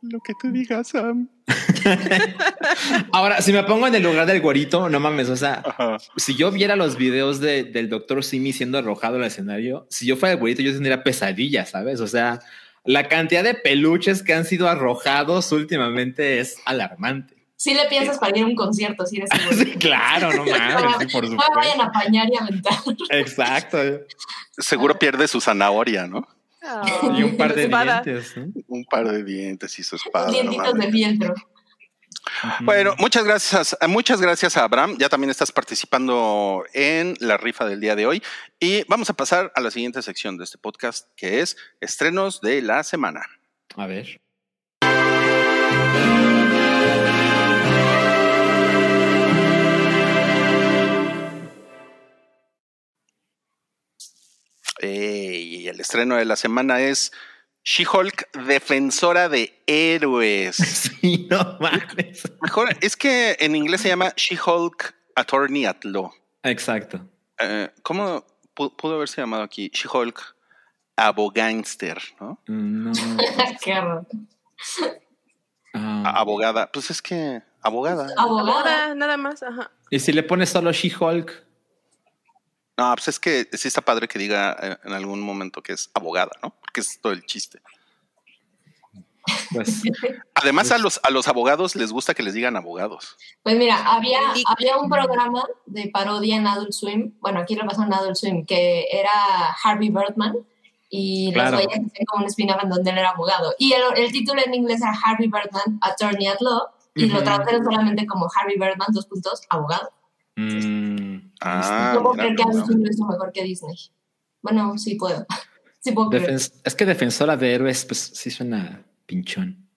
Lo 0.03 0.19
que 0.21 0.33
tú 0.41 0.51
digas, 0.51 0.89
Sam. 0.89 1.29
Ahora, 3.13 3.41
si 3.41 3.53
me 3.53 3.63
pongo 3.63 3.87
en 3.87 3.95
el 3.95 4.03
lugar 4.03 4.27
del 4.27 4.41
güerito, 4.41 4.89
no 4.89 5.01
mames, 5.01 5.29
o 5.29 5.37
sea, 5.37 5.63
Ajá. 5.65 5.99
si 6.17 6.35
yo 6.35 6.51
viera 6.51 6.77
los 6.77 6.97
videos 6.97 7.41
de- 7.41 7.65
del 7.65 7.89
doctor 7.89 8.25
Simi 8.25 8.53
siendo 8.53 8.79
arrojado 8.79 9.17
al 9.17 9.25
escenario, 9.25 9.87
si 9.91 10.07
yo 10.07 10.17
fuera 10.17 10.33
el 10.35 10.39
güerito, 10.41 10.63
yo 10.63 10.73
tendría 10.73 11.03
pesadillas, 11.05 11.71
¿sabes? 11.71 12.01
O 12.01 12.07
sea, 12.07 12.41
la 12.85 13.09
cantidad 13.09 13.45
de 13.45 13.55
peluches 13.55 14.23
que 14.23 14.35
han 14.35 14.45
sido 14.45 14.69
arrojados 14.69 15.53
últimamente 15.53 16.41
es 16.41 16.57
alarmante. 16.65 17.37
sí 17.57 17.75
le 17.75 17.85
piensas 17.89 18.19
para 18.19 18.37
ir 18.37 18.43
a 18.45 18.47
un 18.49 18.57
concierto, 18.57 19.07
si 19.07 19.19
eres 19.19 19.31
sí, 19.57 19.67
claro, 19.79 20.33
no 20.33 20.45
mames, 20.51 21.13
por 21.13 21.27
supuesto. 21.29 21.53
No 21.55 21.57
vayan 21.61 21.81
a 21.81 21.85
apañar 21.85 22.27
y 22.33 22.37
aventar. 22.37 22.75
Exacto. 23.11 23.79
Seguro 24.59 24.99
pierde 24.99 25.29
su 25.29 25.41
zanahoria, 25.41 26.07
¿no? 26.09 26.27
Y 27.15 27.23
un 27.23 27.37
par 27.37 27.55
de 27.55 27.69
dientes. 27.69 28.35
Un 28.69 28.85
par 28.85 29.09
de 29.09 29.25
dientes 29.25 29.79
y 29.79 29.83
su 29.83 29.97
espada. 29.97 30.31
Dientitos 30.31 30.75
de 30.75 30.91
fieltro. 30.91 31.35
Bueno, 32.61 32.95
muchas 32.99 33.25
gracias, 33.25 33.77
muchas 33.89 34.21
gracias 34.21 34.57
a 34.57 34.65
Abraham. 34.65 34.97
Ya 34.99 35.09
también 35.09 35.31
estás 35.31 35.53
participando 35.53 36.65
en 36.73 37.15
la 37.21 37.37
rifa 37.37 37.67
del 37.67 37.81
día 37.81 37.97
de 37.97 38.07
hoy. 38.07 38.23
Y 38.61 38.85
vamos 38.89 39.11
a 39.11 39.15
pasar 39.15 39.53
a 39.55 39.61
la 39.61 39.71
siguiente 39.71 40.03
sección 40.03 40.37
de 40.39 40.45
este 40.45 40.59
podcast, 40.59 41.09
que 41.17 41.41
es 41.41 41.57
estrenos 41.81 42.41
de 42.41 42.63
la 42.63 42.85
semana. 42.85 43.23
A 43.77 43.87
ver. 43.87 44.21
Y 54.91 55.69
el 55.69 55.81
estreno 55.81 56.17
de 56.17 56.25
la 56.25 56.37
semana 56.37 56.81
es 56.81 57.13
She-Hulk, 57.65 58.31
defensora 58.47 59.29
de 59.29 59.63
héroes. 59.67 60.57
Sí, 61.03 61.27
no 61.29 61.59
mames. 61.59 62.23
Mejor, 62.41 62.77
es 62.81 62.97
que 62.97 63.37
en 63.41 63.57
inglés 63.57 63.81
se 63.81 63.89
llama 63.89 64.13
She-Hulk 64.17 64.95
Attorney 65.17 65.65
at 65.65 65.83
Law. 65.83 66.13
Exacto. 66.45 67.01
Eh, 67.41 67.71
¿Cómo 67.83 68.25
pudo 68.55 68.95
haberse 68.95 69.21
llamado 69.21 69.43
aquí? 69.43 69.69
She-Hulk 69.75 70.37
Abogánster, 70.95 72.01
¿no? 72.21 72.39
No. 72.47 72.93
Qué 73.65 73.75
raro. 73.75 74.07
Ah. 75.75 76.13
Abogada. 76.17 76.71
Pues 76.71 76.91
es 76.91 77.03
que 77.03 77.43
abogada. 77.63 78.07
Abogada. 78.17 78.95
nada 78.95 79.17
más, 79.17 79.43
ajá. 79.43 79.73
¿Y 79.91 79.99
si 79.99 80.13
le 80.13 80.23
pones 80.23 80.51
solo 80.51 80.71
She-Hulk? 80.73 81.45
No, 82.79 82.95
pues 82.95 83.09
es 83.09 83.21
que 83.21 83.49
sí 83.53 83.69
está 83.69 83.81
padre 83.83 84.09
que 84.09 84.19
diga 84.19 84.57
eh, 84.63 84.77
en 84.85 84.93
algún 84.93 85.21
momento 85.21 85.63
que 85.63 85.73
es 85.75 85.91
abogada, 85.95 86.31
¿no? 86.43 86.51
Porque 86.61 86.81
es 86.81 87.01
todo 87.01 87.13
el 87.13 87.25
chiste. 87.27 87.61
Pues, 89.53 89.83
Además, 90.35 90.69
pues 90.69 90.73
a 90.73 90.83
los 90.83 91.01
a 91.05 91.11
los 91.11 91.29
abogados 91.29 91.77
les 91.77 91.93
gusta 91.93 92.13
que 92.15 92.25
les 92.25 92.35
digan 92.35 92.57
abogados. 92.57 93.17
Pues 93.45 93.57
mira, 93.57 93.77
había, 93.93 94.19
había 94.47 94.77
un 94.79 94.91
programa 94.91 95.45
de 95.67 95.89
parodia 95.91 96.37
en 96.37 96.47
Adult 96.47 96.73
Swim, 96.73 97.15
bueno, 97.21 97.39
aquí 97.41 97.55
lo 97.55 97.65
pasó 97.67 97.83
en 97.85 97.95
Adult 97.95 98.17
Swim, 98.17 98.45
que 98.45 98.87
era 98.91 99.11
Harvey 99.63 99.91
Birdman, 99.91 100.35
y 100.91 101.33
Claro. 101.33 101.53
los 101.59 101.67
güeyes 101.67 101.87
hacían 101.87 102.07
como 102.07 102.25
un 102.25 102.29
spin-off 102.31 102.63
en 102.65 102.71
donde 102.71 102.91
él 102.91 102.99
era 102.99 103.11
abogado. 103.11 103.55
Y 103.59 103.73
el, 103.75 103.83
el 103.97 104.11
título 104.11 104.41
en 104.45 104.55
inglés 104.55 104.81
era 104.83 104.93
Harvey 105.05 105.29
Birdman, 105.29 105.79
Attorney 105.83 106.27
at 106.27 106.41
Law, 106.41 106.63
y 106.97 107.07
lo 107.07 107.23
tradujeron 107.23 107.65
solamente 107.65 108.05
como 108.07 108.29
Harvey 108.35 108.57
Birdman, 108.59 108.89
dos 108.91 109.07
puntos, 109.07 109.43
abogado. 109.51 109.89
mm, 110.35 111.32
Ah, 111.45 111.93
no 111.95 112.03
puedo 112.03 112.15
creer 112.15 112.37
que. 112.37 112.43
Swim 112.43 112.83
lo 112.83 112.91
hizo 112.91 113.07
mejor 113.07 113.33
que 113.33 113.43
Disney. 113.43 113.77
Bueno, 114.43 114.77
sí 114.79 114.95
puedo. 114.95 115.27
sí 115.81 115.93
puedo 115.93 116.11
creer. 116.11 116.31
es 116.31 116.75
que 116.75 116.85
defensora 116.85 117.37
de 117.37 117.55
héroes, 117.55 117.85
pues 117.85 117.99
sí 118.15 118.31
suena 118.31 118.85
pinchón. 119.07 119.69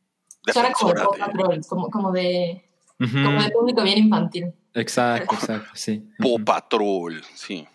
Suena 0.53 0.72
como 0.72 0.93
de 0.93 1.01
Paw 1.01 1.18
Patrol, 1.18 1.61
como, 1.68 1.89
como 1.89 2.11
de 2.11 2.63
Ujú. 2.99 3.24
como 3.24 3.43
de 3.43 3.49
público 3.51 3.84
bien 3.84 3.97
infantil. 3.97 4.53
Exacto, 4.74 5.36
exacto, 5.36 5.70
sí. 5.74 6.09
Paw. 6.18 6.43
Patrol, 6.43 7.24
sí. 7.34 7.68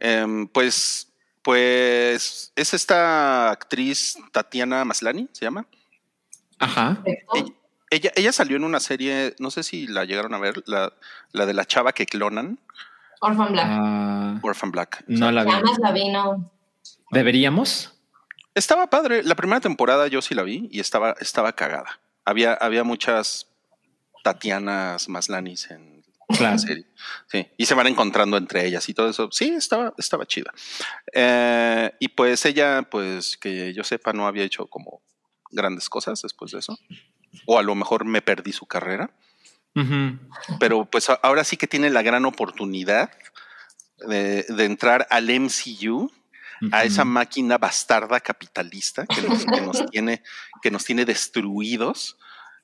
Em, 0.00 0.46
pues, 0.48 1.12
pues 1.42 2.52
es 2.54 2.74
esta 2.74 3.50
actriz 3.50 4.16
Tatiana 4.32 4.84
Maslani, 4.84 5.28
se 5.32 5.44
llama. 5.44 5.66
Ajá. 6.58 7.00
Perfecto. 7.04 7.36
Ella, 7.36 7.52
ella, 7.90 8.12
ella 8.16 8.32
salió 8.32 8.56
en 8.56 8.64
una 8.64 8.80
serie, 8.80 9.34
no 9.38 9.50
sé 9.50 9.62
si 9.62 9.86
la 9.86 10.04
llegaron 10.04 10.34
a 10.34 10.38
ver, 10.38 10.62
la, 10.66 10.92
la 11.32 11.46
de 11.46 11.54
la 11.54 11.64
chava 11.64 11.92
que 11.92 12.06
clonan, 12.06 12.58
Orphan 13.20 13.52
Black. 13.52 13.66
Ah, 13.68 14.38
Orphan 14.42 14.70
Black. 14.70 15.04
no 15.06 15.30
la 15.32 15.44
vi. 15.44 15.50
Además 15.52 15.78
la 15.80 15.92
vino. 15.92 16.50
¿Deberíamos? 17.10 17.92
Estaba 18.54 18.88
padre. 18.88 19.22
La 19.22 19.34
primera 19.34 19.60
temporada 19.60 20.06
yo 20.08 20.22
sí 20.22 20.34
la 20.34 20.42
vi 20.42 20.68
y 20.70 20.80
estaba, 20.80 21.14
estaba 21.20 21.52
cagada. 21.52 22.00
Había, 22.24 22.54
había 22.54 22.84
muchas 22.84 23.48
Tatianas 24.24 25.08
Maslanis 25.08 25.70
en 25.70 26.02
la 26.28 26.36
Claro. 26.36 26.58
serie. 26.58 26.86
Sí, 27.28 27.46
y 27.56 27.66
se 27.66 27.74
van 27.74 27.86
encontrando 27.86 28.36
entre 28.36 28.66
ellas 28.66 28.88
y 28.88 28.94
todo 28.94 29.08
eso. 29.08 29.28
Sí, 29.30 29.50
estaba, 29.50 29.94
estaba 29.96 30.26
chida. 30.26 30.52
Eh, 31.12 31.92
y 32.00 32.08
pues 32.08 32.44
ella, 32.46 32.82
pues 32.90 33.36
que 33.36 33.72
yo 33.74 33.84
sepa, 33.84 34.12
no 34.12 34.26
había 34.26 34.42
hecho 34.44 34.66
como 34.66 35.02
grandes 35.52 35.88
cosas 35.88 36.20
después 36.22 36.50
de 36.50 36.58
eso. 36.58 36.76
O 37.46 37.58
a 37.58 37.62
lo 37.62 37.74
mejor 37.76 38.04
me 38.04 38.22
perdí 38.22 38.52
su 38.52 38.66
carrera. 38.66 39.10
Pero 40.58 40.86
pues 40.86 41.08
ahora 41.22 41.44
sí 41.44 41.56
que 41.56 41.66
tiene 41.66 41.90
la 41.90 42.02
gran 42.02 42.24
oportunidad 42.24 43.10
de, 44.08 44.42
de 44.44 44.64
entrar 44.64 45.06
al 45.10 45.28
MCU 45.28 46.10
a 46.72 46.84
esa 46.84 47.04
máquina 47.04 47.58
bastarda 47.58 48.20
capitalista 48.20 49.06
que 49.06 49.22
nos, 49.22 49.44
que 49.44 49.60
nos 49.60 49.86
tiene, 49.90 50.22
que 50.62 50.70
nos 50.70 50.84
tiene 50.84 51.04
destruidos 51.04 52.16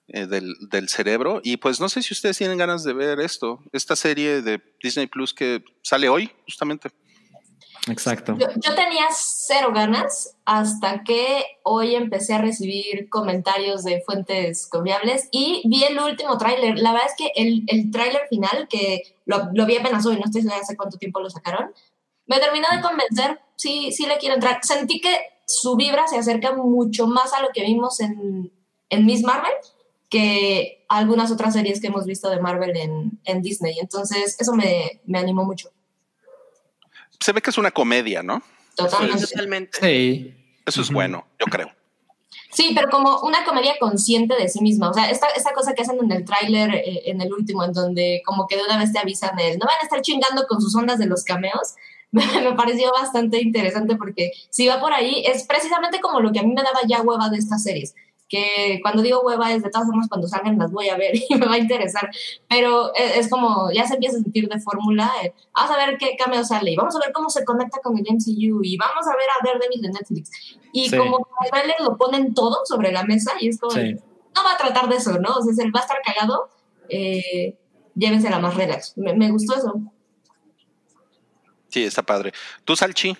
eh, 0.08 0.26
del, 0.26 0.54
del 0.70 0.88
cerebro. 0.88 1.40
Y 1.44 1.58
pues 1.58 1.80
no 1.80 1.88
sé 1.88 2.02
si 2.02 2.14
ustedes 2.14 2.38
tienen 2.38 2.58
ganas 2.58 2.84
de 2.84 2.92
ver 2.92 3.20
esto, 3.20 3.62
esta 3.72 3.96
serie 3.96 4.42
de 4.42 4.62
Disney 4.82 5.06
Plus 5.06 5.34
que 5.34 5.64
sale 5.82 6.08
hoy, 6.08 6.30
justamente. 6.44 6.90
Exacto. 7.88 8.36
Yo, 8.38 8.46
yo 8.56 8.74
tenía 8.74 9.06
cero 9.10 9.72
ganas 9.74 10.36
hasta 10.44 11.02
que 11.02 11.44
hoy 11.64 11.96
empecé 11.96 12.34
a 12.34 12.38
recibir 12.38 13.08
comentarios 13.08 13.82
de 13.82 14.02
fuentes 14.06 14.68
confiables 14.68 15.28
y 15.32 15.62
vi 15.68 15.82
el 15.84 15.98
último 15.98 16.38
tráiler. 16.38 16.78
La 16.78 16.92
verdad 16.92 17.08
es 17.08 17.16
que 17.16 17.32
el, 17.34 17.64
el 17.66 17.90
tráiler 17.90 18.22
final, 18.28 18.68
que 18.68 19.16
lo, 19.24 19.48
lo 19.52 19.66
vi 19.66 19.76
apenas 19.76 20.06
hoy, 20.06 20.14
no 20.14 20.22
estoy 20.24 20.42
segura 20.42 20.60
hace 20.60 20.76
cuánto 20.76 20.96
tiempo 20.96 21.20
lo 21.20 21.28
sacaron, 21.28 21.72
me 22.26 22.38
terminó 22.38 22.66
de 22.72 22.82
convencer. 22.82 23.40
Sí, 23.56 23.90
sí 23.90 24.06
le 24.06 24.18
quiero 24.18 24.36
entrar. 24.36 24.60
Sentí 24.62 25.00
que 25.00 25.16
su 25.46 25.74
vibra 25.74 26.06
se 26.06 26.18
acerca 26.18 26.54
mucho 26.54 27.08
más 27.08 27.32
a 27.32 27.42
lo 27.42 27.48
que 27.52 27.62
vimos 27.62 28.00
en, 28.00 28.52
en 28.90 29.06
Miss 29.06 29.22
Marvel 29.22 29.52
que 30.08 30.84
algunas 30.88 31.32
otras 31.32 31.54
series 31.54 31.80
que 31.80 31.86
hemos 31.86 32.04
visto 32.04 32.28
de 32.28 32.38
Marvel 32.38 32.76
en, 32.76 33.18
en 33.24 33.40
Disney. 33.40 33.78
Entonces, 33.80 34.36
eso 34.38 34.52
me, 34.52 35.00
me 35.06 35.18
animó 35.18 35.44
mucho. 35.44 35.70
Se 37.22 37.32
ve 37.32 37.40
que 37.40 37.50
es 37.50 37.58
una 37.58 37.70
comedia, 37.70 38.22
¿no? 38.22 38.42
Totalmente. 38.74 39.26
Totalmente. 39.26 39.78
Sí. 39.80 40.34
Eso 40.66 40.82
es 40.82 40.90
bueno, 40.90 41.26
yo 41.38 41.46
creo. 41.46 41.70
Sí, 42.52 42.72
pero 42.74 42.90
como 42.90 43.20
una 43.20 43.44
comedia 43.44 43.74
consciente 43.80 44.34
de 44.36 44.48
sí 44.48 44.60
misma. 44.60 44.90
O 44.90 44.94
sea, 44.94 45.10
esta, 45.10 45.28
esta 45.28 45.52
cosa 45.54 45.72
que 45.72 45.82
hacen 45.82 45.98
en 46.02 46.12
el 46.12 46.24
tráiler, 46.24 46.74
eh, 46.74 47.02
en 47.06 47.20
el 47.20 47.32
último, 47.32 47.64
en 47.64 47.72
donde 47.72 48.22
como 48.26 48.46
que 48.46 48.56
de 48.56 48.64
una 48.64 48.78
vez 48.78 48.92
te 48.92 48.98
avisan 48.98 49.38
el, 49.38 49.58
no 49.58 49.66
van 49.66 49.78
a 49.80 49.84
estar 49.84 50.02
chingando 50.02 50.46
con 50.46 50.60
sus 50.60 50.74
ondas 50.76 50.98
de 50.98 51.06
los 51.06 51.24
cameos, 51.24 51.74
me, 52.10 52.24
me 52.42 52.52
pareció 52.52 52.92
bastante 52.92 53.40
interesante 53.40 53.96
porque 53.96 54.32
si 54.50 54.68
va 54.68 54.80
por 54.80 54.92
ahí, 54.92 55.24
es 55.26 55.44
precisamente 55.44 56.00
como 56.00 56.20
lo 56.20 56.30
que 56.30 56.40
a 56.40 56.42
mí 56.42 56.52
me 56.52 56.62
daba 56.62 56.80
ya 56.86 57.00
hueva 57.00 57.30
de 57.30 57.38
estas 57.38 57.62
series. 57.62 57.94
Que 58.32 58.78
cuando 58.80 59.02
digo 59.02 59.20
hueva 59.20 59.52
es 59.52 59.62
de 59.62 59.68
todas 59.68 59.86
formas 59.86 60.08
cuando 60.08 60.26
salgan 60.26 60.56
las 60.58 60.72
voy 60.72 60.88
a 60.88 60.96
ver 60.96 61.12
y 61.28 61.34
me 61.34 61.44
va 61.46 61.54
a 61.56 61.58
interesar. 61.58 62.08
Pero 62.48 62.94
es, 62.94 63.18
es 63.18 63.28
como, 63.28 63.70
ya 63.70 63.86
se 63.86 63.94
empieza 63.94 64.16
a 64.16 64.22
sentir 64.22 64.48
de 64.48 64.58
fórmula. 64.58 65.10
eh, 65.22 65.34
vamos 65.54 65.70
a 65.70 65.76
ver 65.76 65.98
qué 65.98 66.16
cameo 66.16 66.42
sale 66.42 66.70
y 66.70 66.76
vamos 66.76 66.96
a 66.96 67.00
ver 67.00 67.12
cómo 67.12 67.28
se 67.28 67.44
conecta 67.44 67.78
con 67.82 67.98
el 67.98 68.04
MCU 68.08 68.60
y 68.64 68.78
vamos 68.78 69.06
a 69.06 69.10
ver 69.16 69.26
a 69.28 69.44
Daredevil 69.46 69.82
de 69.82 69.88
Netflix. 69.90 70.30
Y 70.72 70.88
Sí. 70.88 70.96
como 70.96 71.28
trailer 71.50 71.76
lo 71.80 71.98
ponen 71.98 72.32
todo 72.32 72.60
sobre 72.64 72.90
la 72.90 73.04
mesa 73.04 73.32
y 73.38 73.48
es 73.48 73.60
como, 73.60 73.72
Sí. 73.72 73.96
no 74.34 74.42
va 74.44 74.52
a 74.52 74.56
tratar 74.56 74.88
de 74.88 74.96
eso, 74.96 75.18
¿no? 75.18 75.34
O 75.34 75.42
sea, 75.42 75.52
si 75.54 75.60
él 75.60 75.70
va 75.76 75.80
a 75.80 75.82
estar 75.82 75.98
cagado, 76.02 76.48
eh, 76.88 77.58
llévensela 77.94 78.38
más 78.38 78.54
relax. 78.54 78.96
Me, 78.96 79.12
me 79.14 79.30
gustó 79.30 79.54
eso. 79.56 79.74
Sí, 81.68 81.84
está 81.84 82.02
padre. 82.02 82.32
¿Tú, 82.64 82.74
Salchi? 82.76 83.14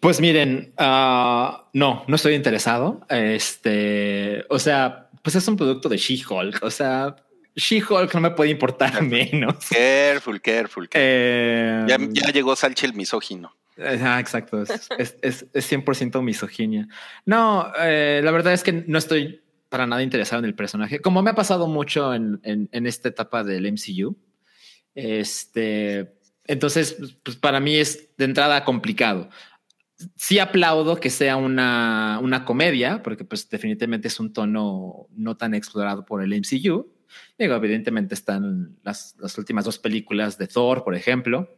Pues 0.00 0.20
miren, 0.20 0.72
ah, 0.76 1.68
no, 1.72 2.04
no 2.06 2.16
estoy 2.16 2.34
interesado. 2.34 3.00
Este, 3.08 4.44
o 4.48 4.58
sea, 4.58 5.08
pues 5.22 5.36
es 5.36 5.48
un 5.48 5.56
producto 5.56 5.88
de 5.88 5.96
She-Hulk. 5.96 6.62
O 6.62 6.70
sea, 6.70 7.16
She-Hulk 7.54 8.14
no 8.14 8.20
me 8.20 8.30
puede 8.30 8.50
importar 8.50 9.02
menos. 9.02 9.56
Careful, 9.70 10.40
careful. 10.40 10.88
careful. 10.88 10.90
Eh, 10.94 11.84
Ya, 11.88 11.98
ya 11.98 12.32
llegó 12.32 12.54
Salchi 12.54 12.86
el 12.86 12.94
misógino. 12.94 13.56
Ajá, 13.78 14.20
exacto. 14.20 14.62
Es, 14.62 14.88
es, 14.98 15.16
es, 15.20 15.46
es 15.52 15.72
100% 15.72 16.22
misoginia. 16.22 16.88
No, 17.26 17.70
eh, 17.78 18.20
la 18.24 18.30
verdad 18.30 18.52
es 18.52 18.62
que 18.62 18.72
no 18.72 18.98
estoy 18.98 19.42
para 19.68 19.86
nada 19.86 20.02
interesado 20.02 20.38
en 20.40 20.46
el 20.46 20.54
personaje. 20.54 21.00
Como 21.00 21.22
me 21.22 21.30
ha 21.30 21.34
pasado 21.34 21.66
mucho 21.66 22.14
en, 22.14 22.40
en, 22.42 22.68
en 22.72 22.86
esta 22.86 23.08
etapa 23.08 23.44
del 23.44 23.70
MCU. 23.70 24.16
Este, 24.94 26.14
entonces, 26.46 26.96
pues 27.22 27.36
para 27.36 27.60
mí 27.60 27.76
es 27.76 28.08
de 28.16 28.24
entrada 28.24 28.64
complicado. 28.64 29.28
Sí 30.16 30.38
aplaudo 30.38 30.96
que 31.00 31.10
sea 31.10 31.36
una, 31.36 32.18
una 32.22 32.44
comedia, 32.44 33.02
porque 33.02 33.24
pues 33.24 33.48
definitivamente 33.48 34.08
es 34.08 34.20
un 34.20 34.32
tono 34.32 35.06
no 35.10 35.36
tan 35.36 35.54
explorado 35.54 36.04
por 36.04 36.22
el 36.22 36.34
MCU. 36.34 36.92
Digo, 37.38 37.54
evidentemente 37.54 38.14
están 38.14 38.76
las, 38.82 39.14
las 39.18 39.38
últimas 39.38 39.64
dos 39.64 39.78
películas 39.78 40.36
de 40.36 40.48
Thor, 40.48 40.84
por 40.84 40.94
ejemplo. 40.94 41.56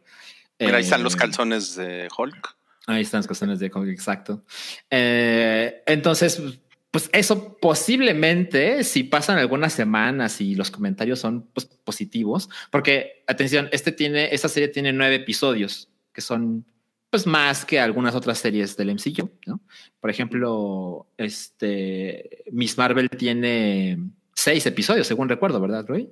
Mira, 0.58 0.76
ahí 0.76 0.84
están 0.84 1.02
los 1.02 1.14
Eh, 1.14 1.18
calzones 1.18 1.74
de 1.76 2.08
Hulk. 2.16 2.56
Ahí 2.86 3.02
están 3.02 3.18
las 3.18 3.26
cuestiones 3.26 3.58
de 3.58 3.70
cómic, 3.70 3.90
exacto. 3.90 4.44
Eh, 4.90 5.82
entonces, 5.86 6.40
pues 6.90 7.10
eso 7.12 7.58
posiblemente, 7.60 8.82
si 8.82 9.04
pasan 9.04 9.38
algunas 9.38 9.72
semanas 9.72 10.40
y 10.40 10.54
los 10.54 10.70
comentarios 10.70 11.18
son 11.18 11.42
pues, 11.52 11.66
positivos, 11.66 12.48
porque 12.70 13.24
atención, 13.26 13.68
este 13.72 13.92
tiene, 13.92 14.34
esta 14.34 14.48
serie 14.48 14.68
tiene 14.68 14.92
nueve 14.92 15.16
episodios 15.16 15.90
que 16.12 16.22
son 16.22 16.64
pues 17.10 17.26
más 17.26 17.64
que 17.64 17.80
algunas 17.80 18.14
otras 18.14 18.38
series 18.38 18.76
del 18.76 18.94
MCU, 18.94 19.30
¿no? 19.46 19.60
Por 20.00 20.10
ejemplo, 20.10 21.06
este 21.16 22.44
Miss 22.52 22.76
Marvel 22.76 23.08
tiene 23.10 23.98
seis 24.34 24.66
episodios, 24.66 25.06
según 25.06 25.28
recuerdo, 25.28 25.60
¿verdad, 25.60 25.86
Roy? 25.86 26.08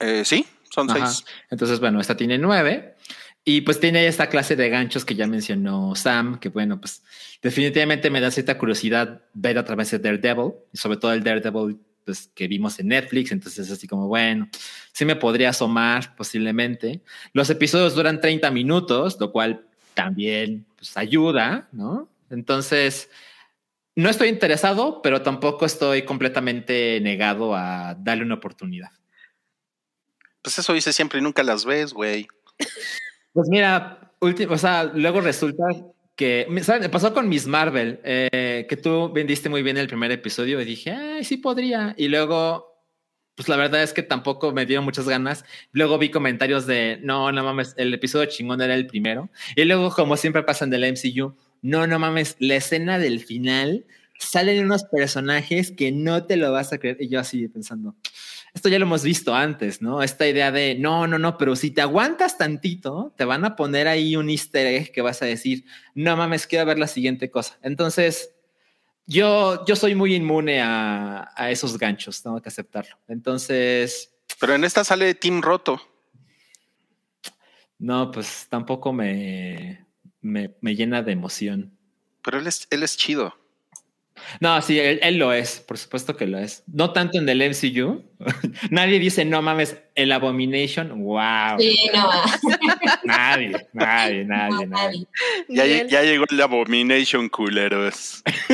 Eh, 0.00 0.24
sí, 0.24 0.46
son 0.70 0.88
seis. 0.88 1.24
Entonces, 1.50 1.80
bueno, 1.80 2.00
esta 2.00 2.16
tiene 2.16 2.38
nueve. 2.38 2.96
Y 3.44 3.62
pues 3.62 3.80
tiene 3.80 4.06
esta 4.06 4.28
clase 4.28 4.56
de 4.56 4.68
ganchos 4.68 5.06
que 5.06 5.14
ya 5.14 5.26
mencionó 5.26 5.94
Sam, 5.94 6.38
que 6.38 6.50
bueno, 6.50 6.80
pues 6.80 7.02
definitivamente 7.40 8.10
me 8.10 8.20
da 8.20 8.30
cierta 8.30 8.58
curiosidad 8.58 9.22
ver 9.32 9.56
a 9.56 9.64
través 9.64 9.90
de 9.90 9.98
Daredevil, 9.98 10.52
sobre 10.74 10.98
todo 10.98 11.14
el 11.14 11.24
Daredevil 11.24 11.78
pues, 12.04 12.30
que 12.34 12.46
vimos 12.48 12.78
en 12.78 12.88
Netflix, 12.88 13.32
entonces 13.32 13.70
así 13.70 13.86
como, 13.86 14.08
bueno, 14.08 14.48
sí 14.92 15.04
me 15.04 15.16
podría 15.16 15.50
asomar 15.50 16.14
posiblemente. 16.16 17.02
Los 17.32 17.48
episodios 17.48 17.94
duran 17.94 18.20
30 18.20 18.50
minutos, 18.50 19.16
lo 19.18 19.32
cual 19.32 19.67
también 19.98 20.64
pues, 20.76 20.96
ayuda, 20.96 21.68
¿no? 21.72 22.08
Entonces, 22.30 23.10
no 23.96 24.08
estoy 24.08 24.28
interesado, 24.28 25.02
pero 25.02 25.22
tampoco 25.22 25.66
estoy 25.66 26.02
completamente 26.02 27.00
negado 27.00 27.56
a 27.56 27.96
darle 27.98 28.22
una 28.22 28.36
oportunidad. 28.36 28.90
Pues 30.40 30.56
eso 30.56 30.72
dice 30.72 30.92
siempre 30.92 31.18
y 31.18 31.22
nunca 31.22 31.42
las 31.42 31.64
ves, 31.64 31.92
güey. 31.92 32.28
Pues 33.34 33.48
mira, 33.50 34.12
último, 34.20 34.54
o 34.54 34.58
sea, 34.58 34.82
luego 34.82 35.20
resulta 35.20 35.64
que 36.16 36.46
me 36.48 36.88
pasó 36.88 37.14
con 37.14 37.28
Miss 37.28 37.46
Marvel, 37.46 38.00
eh, 38.02 38.66
que 38.68 38.76
tú 38.76 39.12
vendiste 39.12 39.48
muy 39.48 39.62
bien 39.62 39.76
el 39.76 39.86
primer 39.86 40.10
episodio 40.10 40.60
y 40.60 40.64
dije, 40.64 40.90
ay, 40.90 41.24
sí 41.24 41.36
podría. 41.36 41.94
Y 41.96 42.08
luego, 42.08 42.67
pues 43.38 43.48
la 43.48 43.54
verdad 43.54 43.84
es 43.84 43.92
que 43.92 44.02
tampoco 44.02 44.50
me 44.50 44.66
dieron 44.66 44.84
muchas 44.84 45.08
ganas. 45.08 45.44
Luego 45.70 45.96
vi 45.96 46.10
comentarios 46.10 46.66
de, 46.66 46.98
no, 47.04 47.30
no 47.30 47.44
mames, 47.44 47.72
el 47.76 47.94
episodio 47.94 48.26
chingón 48.26 48.60
era 48.60 48.74
el 48.74 48.88
primero. 48.88 49.30
Y 49.54 49.62
luego, 49.62 49.92
como 49.92 50.16
siempre 50.16 50.42
pasan 50.42 50.70
del 50.70 50.82
MCU, 50.92 51.36
no, 51.62 51.86
no 51.86 52.00
mames, 52.00 52.34
la 52.40 52.56
escena 52.56 52.98
del 52.98 53.20
final 53.20 53.86
salen 54.18 54.64
unos 54.64 54.82
personajes 54.82 55.70
que 55.70 55.92
no 55.92 56.24
te 56.24 56.36
lo 56.36 56.50
vas 56.50 56.72
a 56.72 56.78
creer. 56.78 56.96
Y 56.98 57.10
yo 57.10 57.20
así 57.20 57.46
pensando, 57.46 57.94
esto 58.54 58.68
ya 58.68 58.80
lo 58.80 58.86
hemos 58.86 59.04
visto 59.04 59.32
antes, 59.32 59.82
¿no? 59.82 60.02
Esta 60.02 60.26
idea 60.26 60.50
de, 60.50 60.74
no, 60.74 61.06
no, 61.06 61.20
no, 61.20 61.38
pero 61.38 61.54
si 61.54 61.70
te 61.70 61.80
aguantas 61.80 62.38
tantito, 62.38 63.14
te 63.16 63.24
van 63.24 63.44
a 63.44 63.54
poner 63.54 63.86
ahí 63.86 64.16
un 64.16 64.30
easter 64.30 64.66
egg 64.66 64.90
que 64.90 65.00
vas 65.00 65.22
a 65.22 65.26
decir, 65.26 65.64
no 65.94 66.16
mames, 66.16 66.48
quiero 66.48 66.66
ver 66.66 66.80
la 66.80 66.88
siguiente 66.88 67.30
cosa. 67.30 67.56
Entonces, 67.62 68.34
yo, 69.08 69.64
yo 69.64 69.74
soy 69.74 69.94
muy 69.94 70.14
inmune 70.14 70.60
a, 70.60 71.32
a 71.34 71.50
esos 71.50 71.78
ganchos, 71.78 72.22
tengo 72.22 72.40
que 72.42 72.50
aceptarlo. 72.50 72.96
Entonces... 73.08 74.14
Pero 74.38 74.54
en 74.54 74.64
esta 74.64 74.84
sale 74.84 75.14
Team 75.14 75.40
Roto. 75.40 75.80
No, 77.78 78.10
pues 78.10 78.46
tampoco 78.50 78.92
me, 78.92 79.86
me, 80.20 80.54
me 80.60 80.74
llena 80.74 81.02
de 81.02 81.12
emoción. 81.12 81.76
Pero 82.22 82.38
él 82.38 82.46
es, 82.46 82.68
él 82.70 82.82
es 82.82 82.98
chido. 82.98 83.34
No, 84.40 84.60
sí, 84.62 84.78
él, 84.78 85.18
lo 85.18 85.32
es, 85.32 85.60
por 85.60 85.78
supuesto 85.78 86.16
que 86.16 86.26
lo 86.26 86.38
es. 86.38 86.62
No 86.66 86.92
tanto 86.92 87.18
en 87.18 87.28
el 87.28 87.42
MCU. 87.42 88.04
nadie 88.70 88.98
dice, 88.98 89.24
no 89.24 89.42
mames, 89.42 89.76
el 89.94 90.12
Abomination, 90.12 91.02
wow. 91.02 91.58
Sí, 91.58 91.76
no. 91.94 92.10
nadie, 93.04 93.66
nadie, 93.72 94.24
nadie, 94.24 94.66
nadie. 94.66 95.06
Ya, 95.48 95.66
ya, 95.86 96.02
llegó 96.02 96.24
el 96.30 96.40
Abomination, 96.40 97.28
culeros. 97.28 98.22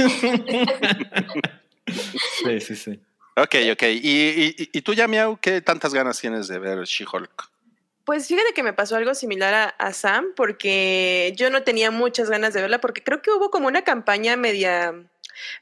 sí, 1.87 2.61
sí, 2.61 2.77
sí. 2.77 3.01
Ok, 3.37 3.57
ok. 3.73 3.83
¿Y, 3.83 4.11
y, 4.11 4.71
y 4.73 4.83
tú, 4.83 4.95
Yamiau, 4.95 5.39
qué 5.41 5.61
tantas 5.61 5.93
ganas 5.93 6.21
tienes 6.21 6.47
de 6.47 6.59
ver 6.59 6.85
She-Hulk? 6.85 7.51
Pues 8.05 8.29
fíjate 8.29 8.53
que 8.53 8.63
me 8.63 8.75
pasó 8.75 8.97
algo 8.97 9.15
similar 9.15 9.75
a, 9.79 9.93
Sam, 9.95 10.27
porque 10.37 11.33
yo 11.37 11.49
no 11.49 11.63
tenía 11.63 11.91
muchas 11.91 12.29
ganas 12.29 12.53
de 12.53 12.61
verla, 12.61 12.81
porque 12.81 13.03
creo 13.03 13.23
que 13.23 13.31
hubo 13.31 13.51
como 13.51 13.67
una 13.67 13.83
campaña 13.83 14.37
media 14.37 14.95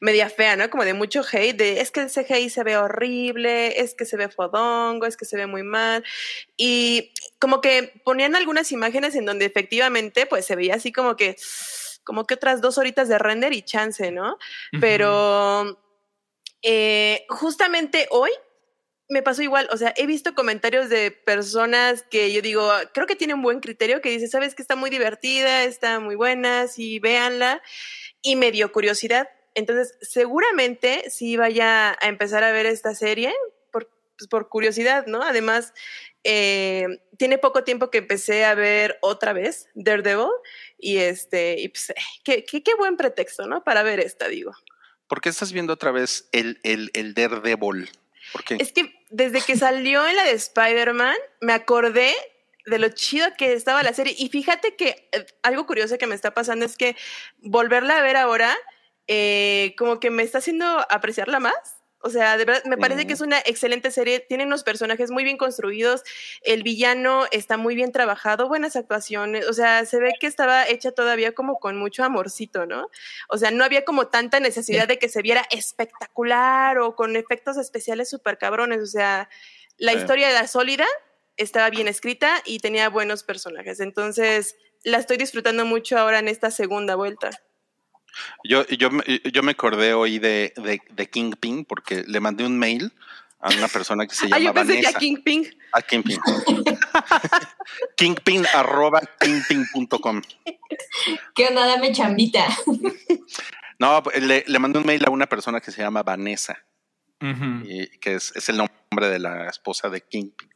media 0.01 0.29
fea, 0.29 0.57
¿no? 0.57 0.71
Como 0.71 0.85
de 0.85 0.95
mucho 0.95 1.23
hate, 1.31 1.57
de 1.57 1.81
es 1.81 1.91
que 1.91 2.03
ese 2.03 2.27
hate 2.29 2.51
se 2.51 2.65
ve 2.65 2.77
horrible, 2.77 3.81
es 3.81 3.95
que 3.95 4.05
se 4.05 4.17
ve 4.17 4.29
fodongo, 4.29 5.07
es 5.07 5.17
que 5.17 5.25
se 5.25 5.37
ve 5.37 5.47
muy 5.47 5.63
mal. 5.63 6.05
Y 6.57 7.13
como 7.39 7.61
que 7.61 8.01
ponían 8.05 8.37
algunas 8.37 8.73
imágenes 8.73 9.15
en 9.15 9.27
donde 9.27 9.45
efectivamente 9.45 10.27
pues 10.27 10.47
se 10.47 10.57
veía 10.57 10.75
así 10.75 10.93
como 10.93 11.17
que, 11.17 11.37
como 12.05 12.27
que 12.27 12.35
otras 12.35 12.61
dos 12.61 12.79
horitas 12.79 13.09
de 13.09 13.19
render 13.19 13.53
y 13.53 13.63
chance, 13.63 14.11
¿no? 14.11 14.39
Pero 14.81 15.79
eh, 16.63 17.27
justamente 17.29 18.07
hoy 18.11 18.31
me 19.13 19.23
pasó 19.23 19.43
igual, 19.43 19.69
o 19.71 19.77
sea, 19.77 19.93
he 19.97 20.07
visto 20.07 20.35
comentarios 20.35 20.89
de 20.89 21.11
personas 21.11 22.03
que 22.03 22.33
yo 22.33 22.41
digo, 22.41 22.71
creo 22.95 23.07
que 23.07 23.15
tienen 23.15 23.43
buen 23.43 23.61
criterio, 23.61 24.01
que 24.01 24.11
dice, 24.11 24.27
sabes 24.27 24.55
que 24.55 24.63
está 24.63 24.75
muy 24.75 24.91
divertida, 24.91 25.65
está 25.65 26.01
muy 26.01 26.17
buena, 26.17 26.67
sí, 26.67 26.99
véanla, 26.99 27.63
y 28.23 28.37
me 28.37 28.51
dio 28.51 28.73
curiosidad. 28.73 29.29
Entonces, 29.55 29.97
seguramente 30.01 31.05
sí 31.11 31.37
vaya 31.37 31.97
a 32.01 32.09
empezar 32.09 32.45
a 32.45 32.53
ver 32.53 32.67
esta 32.67 32.95
serie 32.95 33.35
por, 33.71 33.91
pues, 34.17 34.29
por 34.29 34.49
curiosidad, 34.49 35.07
¿no? 35.07 35.23
Además, 35.23 35.73
eh, 36.25 36.87
tiene 37.19 37.39
poco 37.39 37.65
tiempo 37.65 37.91
que 37.91 37.99
empecé 37.99 38.45
a 38.45 38.55
ver 38.55 38.99
otra 39.01 39.33
vez 39.33 39.69
Daredevil 39.75 40.29
y 40.79 40.99
este, 40.99 41.57
y 41.59 41.69
pues, 41.69 41.93
qué, 42.25 42.45
qué, 42.45 42.63
qué, 42.63 42.75
buen 42.75 42.97
pretexto, 42.97 43.47
¿no? 43.47 43.65
Para 43.65 43.83
ver 43.83 44.01
esta, 44.01 44.29
digo. 44.29 44.53
¿Por 45.07 45.21
qué 45.21 45.29
estás 45.29 45.53
viendo 45.53 45.73
otra 45.75 45.91
vez 45.91 46.29
el, 46.33 46.59
el, 46.63 46.91
el 46.95 47.15
Daredevil? 47.15 47.91
¿Por 48.33 48.45
qué? 48.45 48.57
Es 48.59 48.73
que 48.73 48.95
desde 49.11 49.43
que 49.43 49.57
salió 49.57 50.07
en 50.07 50.17
la 50.17 50.25
de 50.25 50.33
Spider-Man, 50.33 51.17
me 51.41 51.53
acordé 51.53 52.15
de 52.67 52.79
lo 52.79 52.89
chido 52.89 53.27
que 53.37 53.53
estaba 53.53 53.83
la 53.83 53.93
serie. 53.93 54.15
Y 54.17 54.29
fíjate 54.29 54.77
que 54.77 55.09
eh, 55.13 55.27
algo 55.43 55.67
curioso 55.67 55.99
que 55.99 56.07
me 56.07 56.15
está 56.15 56.33
pasando 56.33 56.65
es 56.65 56.77
que 56.77 56.97
volverla 57.39 57.99
a 57.99 58.03
ver 58.03 58.17
ahora 58.17 58.57
eh, 59.07 59.75
como 59.79 60.01
que 60.01 60.11
me 60.11 60.23
está 60.23 60.39
haciendo 60.39 60.67
apreciarla 60.91 61.41
más. 61.41 61.83
O 62.05 62.11
sea, 62.11 62.37
de 62.37 62.45
verdad, 62.45 62.65
me 62.65 62.77
parece 62.77 63.07
que 63.07 63.13
es 63.13 63.21
una 63.21 63.39
excelente 63.39 63.93
serie. 63.93 64.19
Tiene 64.19 64.45
unos 64.45 64.65
personajes 64.65 65.13
muy 65.13 65.23
bien 65.23 65.37
construidos. 65.37 66.03
El 66.43 66.65
villano 66.65 67.27
está 67.31 67.57
muy 67.57 67.77
bien 67.77 67.93
trabajado, 67.93 68.49
buenas 68.49 68.75
actuaciones. 68.75 69.47
O 69.47 69.53
sea, 69.53 69.87
se 69.87 70.01
ve 70.01 70.13
que 70.19 70.27
estaba 70.27 70.67
hecha 70.67 70.91
todavía 70.91 71.33
como 71.33 71.61
con 71.61 71.79
mucho 71.79 72.03
amorcito, 72.03 72.67
¿no? 72.67 72.89
O 73.29 73.39
sea, 73.39 73.53
no 73.53 73.63
había 73.63 73.85
como 73.85 74.09
tanta 74.09 74.41
necesidad 74.41 74.89
de 74.89 74.99
que 74.99 75.09
se 75.09 75.23
viera 75.23 75.47
espectacular 75.53 76.79
o 76.81 76.97
con 76.97 77.15
efectos 77.15 77.57
especiales 77.57 78.11
súper 78.11 78.37
cabrones. 78.37 78.83
O 78.83 78.87
sea, 78.87 79.29
la 79.79 79.93
historia 79.93 80.29
era 80.29 80.49
sólida, 80.49 80.87
estaba 81.37 81.71
bien 81.71 81.87
escrita 81.87 82.43
y 82.45 82.59
tenía 82.59 82.89
buenos 82.89 83.23
personajes. 83.23 83.79
Entonces, 83.79 84.57
la 84.83 84.99
estoy 84.99 85.19
disfrutando 85.19 85.65
mucho 85.65 85.99
ahora 85.99 86.19
en 86.19 86.27
esta 86.27 86.51
segunda 86.51 86.97
vuelta. 86.97 87.31
Yo, 88.45 88.67
yo, 88.69 88.91
yo 89.33 89.43
me 89.43 89.53
acordé 89.53 89.95
hoy 89.95 90.19
de, 90.19 90.53
de, 90.91 91.11
Kingpin 91.11 91.65
porque 91.65 92.05
le 92.07 92.21
mandé 92.21 92.45
un 92.45 92.59
mail 92.59 92.93
a 93.41 93.49
una 93.51 93.69
persona 93.69 94.07
que 94.07 94.15
se 94.15 94.29
llama 94.29 94.37
ah, 94.37 94.41
yo 94.41 94.55
pensé 94.55 94.73
Vanessa. 94.75 94.91
Que 94.91 94.97
a 94.97 94.99
Kingpin. 94.99 95.57
A 95.73 95.83
Kingpin. 95.83 96.19
Kingpin 97.97 98.47
arroba 98.55 99.01
kingpin.com. 99.21 100.23
¿Qué 101.35 101.47
onda? 101.47 101.67
Dame 101.67 101.93
chambita. 101.93 102.47
No, 103.79 104.03
le, 104.21 104.45
le 104.47 104.59
mandé 104.59 104.79
un 104.79 104.87
mail 104.87 105.05
a 105.07 105.11
una 105.11 105.27
persona 105.27 105.61
que 105.61 105.73
se 105.73 105.83
llama 105.83 106.03
Vanessa. 106.03 106.65
y, 107.21 107.87
que 107.99 108.15
es, 108.15 108.33
es, 108.35 108.49
el 108.49 108.57
nombre 108.59 109.09
de 109.09 109.19
la 109.19 109.49
esposa 109.49 109.89
de 109.89 110.01
Kingpin. 110.01 110.53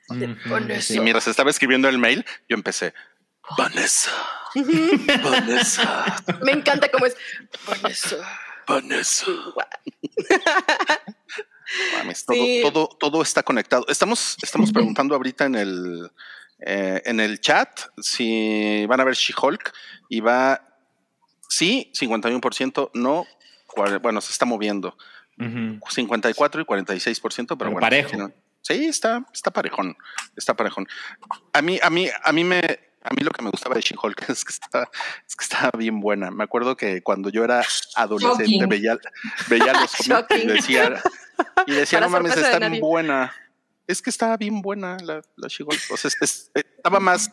Y 0.89 1.01
mientras 1.01 1.27
estaba 1.27 1.51
escribiendo 1.51 1.89
el 1.89 1.99
mail, 1.99 2.25
yo 2.49 2.57
empecé, 2.57 2.95
Vanessa. 3.57 4.11
Vanessa. 5.23 6.17
Me 6.43 6.53
encanta 6.53 6.91
cómo 6.91 7.07
es. 7.07 7.17
Vanessa. 7.67 8.17
Vanessa. 8.67 9.27
todo, 12.63 12.89
todo, 12.89 13.23
está 13.23 13.43
conectado. 13.43 13.85
Estamos, 13.89 14.37
estamos 14.43 14.73
preguntando 14.73 15.15
ahorita 15.15 15.45
en 15.47 15.55
el, 15.55 16.11
eh, 16.61 17.03
en 17.05 17.21
el 17.21 17.41
chat 17.41 17.81
si 17.99 18.87
van 18.87 19.01
a 19.01 19.05
ver 19.05 19.15
She-Hulk 19.15 19.73
y 20.09 20.21
va 20.21 20.63
sí, 21.49 21.93
51%, 21.95 22.91
no, 22.95 23.27
bueno, 24.03 24.21
se 24.21 24.33
está 24.33 24.45
moviendo. 24.45 24.97
54 25.39 26.63
y 26.63 26.65
46%, 26.65 27.21
pero, 27.35 27.59
pero 27.59 27.71
bueno. 27.71 27.81
Parejo. 27.81 28.33
Sí, 28.63 28.87
está, 28.87 29.25
está 29.33 29.53
parejón, 29.53 29.97
está 30.35 30.55
parejón. 30.55 30.89
A 31.53 31.63
mí, 31.63 31.79
a 31.81 31.91
mí, 31.91 32.09
a 32.25 32.33
mí 32.33 32.43
me, 32.43 32.61
a 33.09 33.15
mí 33.15 33.23
lo 33.23 33.31
que 33.31 33.43
me 33.43 33.51
gustaba 33.51 33.77
de 33.77 33.81
She-Hulk 33.81 34.25
es 34.29 34.45
que 34.45 34.53
estaba, 34.53 34.91
es 35.27 35.37
que 35.37 35.45
estaba 35.45 35.71
bien 35.77 36.01
buena. 36.01 36.31
Me 36.31 36.45
acuerdo 36.45 36.77
que 36.77 37.03
cuando 37.03 37.31
yo 37.31 37.45
era 37.45 37.63
adolescente 37.95 38.67
veía, 38.67 38.99
veía 39.49 39.73
los 39.73 39.93
cómics 39.97 40.45
y 40.45 40.47
decía, 40.47 41.03
y 41.67 41.73
decía 41.75 42.01
no 42.01 42.09
mames, 42.09 42.37
está 42.37 42.59
bien 42.59 42.81
buena. 42.81 43.33
Es 43.87 44.03
que 44.03 44.11
estaba 44.11 44.37
bien 44.37 44.63
buena 44.63 44.97
la, 45.03 45.23
la 45.37 45.49
She-Hulk. 45.49 45.81
O 45.93 45.97
sea, 45.97 46.11
estaba 46.21 46.99
más, 46.99 47.31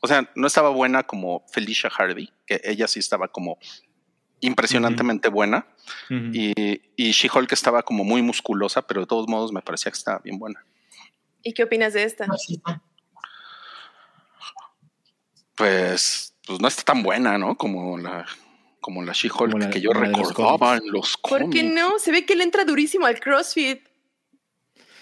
o 0.00 0.08
sea, 0.08 0.30
no 0.34 0.46
estaba 0.46 0.70
buena 0.70 1.02
como 1.02 1.44
Felicia 1.52 1.90
Hardy, 1.90 2.32
que 2.46 2.60
ella 2.64 2.88
sí 2.88 2.98
estaba 2.98 3.28
como 3.28 3.58
impresionantemente 4.40 5.28
buena. 5.28 5.66
Y, 6.08 6.52
y 6.96 7.10
She-Hulk 7.12 7.52
estaba 7.52 7.82
como 7.82 8.04
muy 8.04 8.22
musculosa, 8.22 8.82
pero 8.86 9.02
de 9.02 9.06
todos 9.06 9.28
modos 9.28 9.52
me 9.52 9.60
parecía 9.60 9.92
que 9.92 9.98
estaba 9.98 10.18
bien 10.18 10.38
buena. 10.38 10.64
¿Y 11.42 11.52
qué 11.52 11.64
opinas 11.64 11.92
de 11.92 12.04
esta? 12.04 12.26
No, 12.26 12.38
sí, 12.38 12.54
está. 12.54 12.82
Pues, 15.56 16.34
pues 16.46 16.60
no 16.60 16.68
está 16.68 16.82
tan 16.82 17.02
buena, 17.02 17.38
¿no? 17.38 17.56
Como 17.56 17.98
la, 17.98 18.26
como 18.80 19.02
la 19.02 19.12
She-Hulk 19.12 19.70
que 19.70 19.80
yo 19.80 19.92
los 19.92 20.02
recordaba 20.02 20.76
en 20.76 20.90
los 20.90 21.16
¿Por 21.18 21.38
qué 21.50 21.60
cómics. 21.60 21.74
no? 21.74 21.98
Se 21.98 22.10
ve 22.10 22.24
que 22.26 22.36
le 22.36 22.44
entra 22.44 22.64
durísimo 22.64 23.06
al 23.06 23.20
CrossFit. 23.20 23.80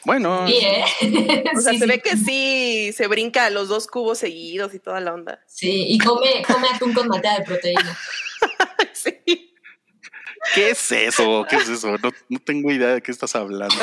Bueno, 0.05 0.47
Sí, 0.49 0.55
¿eh? 0.63 1.45
O 1.57 1.61
sea, 1.61 1.73
Sí, 1.73 1.79
se 1.79 1.85
sí. 1.85 1.91
ve 1.91 2.01
que 2.01 2.17
sí 2.17 2.93
se 2.97 3.07
brinca 3.07 3.45
a 3.47 3.51
los 3.51 3.69
dos 3.69 3.87
cubos 3.87 4.19
seguidos 4.19 4.73
y 4.75 4.79
toda 4.79 4.99
la 5.01 5.13
onda. 5.13 5.41
Sí, 5.47 5.85
y 5.89 5.99
come, 5.99 6.43
come 6.47 6.69
atún 6.75 6.95
con 6.95 7.09
matea 7.09 7.39
de 7.39 7.45
proteína. 7.45 7.99
Sí. 8.93 9.55
¿qué 10.55 10.71
es 10.71 10.93
eso? 10.93 11.47
¿Qué 11.49 11.57
es 11.57 11.69
eso? 11.69 11.97
No, 11.99 12.11
no 12.29 12.39
tengo 12.39 12.71
idea 12.71 12.89
de 12.95 13.03
qué 13.03 13.11
estás 13.13 13.35
hablando. 13.37 13.75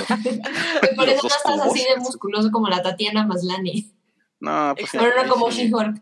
Por 0.96 1.10
eso 1.10 1.22
no 1.24 1.28
estás 1.28 1.42
cubos. 1.44 1.68
así 1.68 1.80
de 1.84 1.98
musculoso 1.98 2.52
como 2.52 2.68
la 2.68 2.82
Tatiana 2.84 3.26
Maslani. 3.26 3.92
No, 4.40 4.76
pues. 4.78 4.92
Pero 4.92 5.24
no 5.24 5.30
como. 5.32 5.50
She-Hulk. 5.50 6.02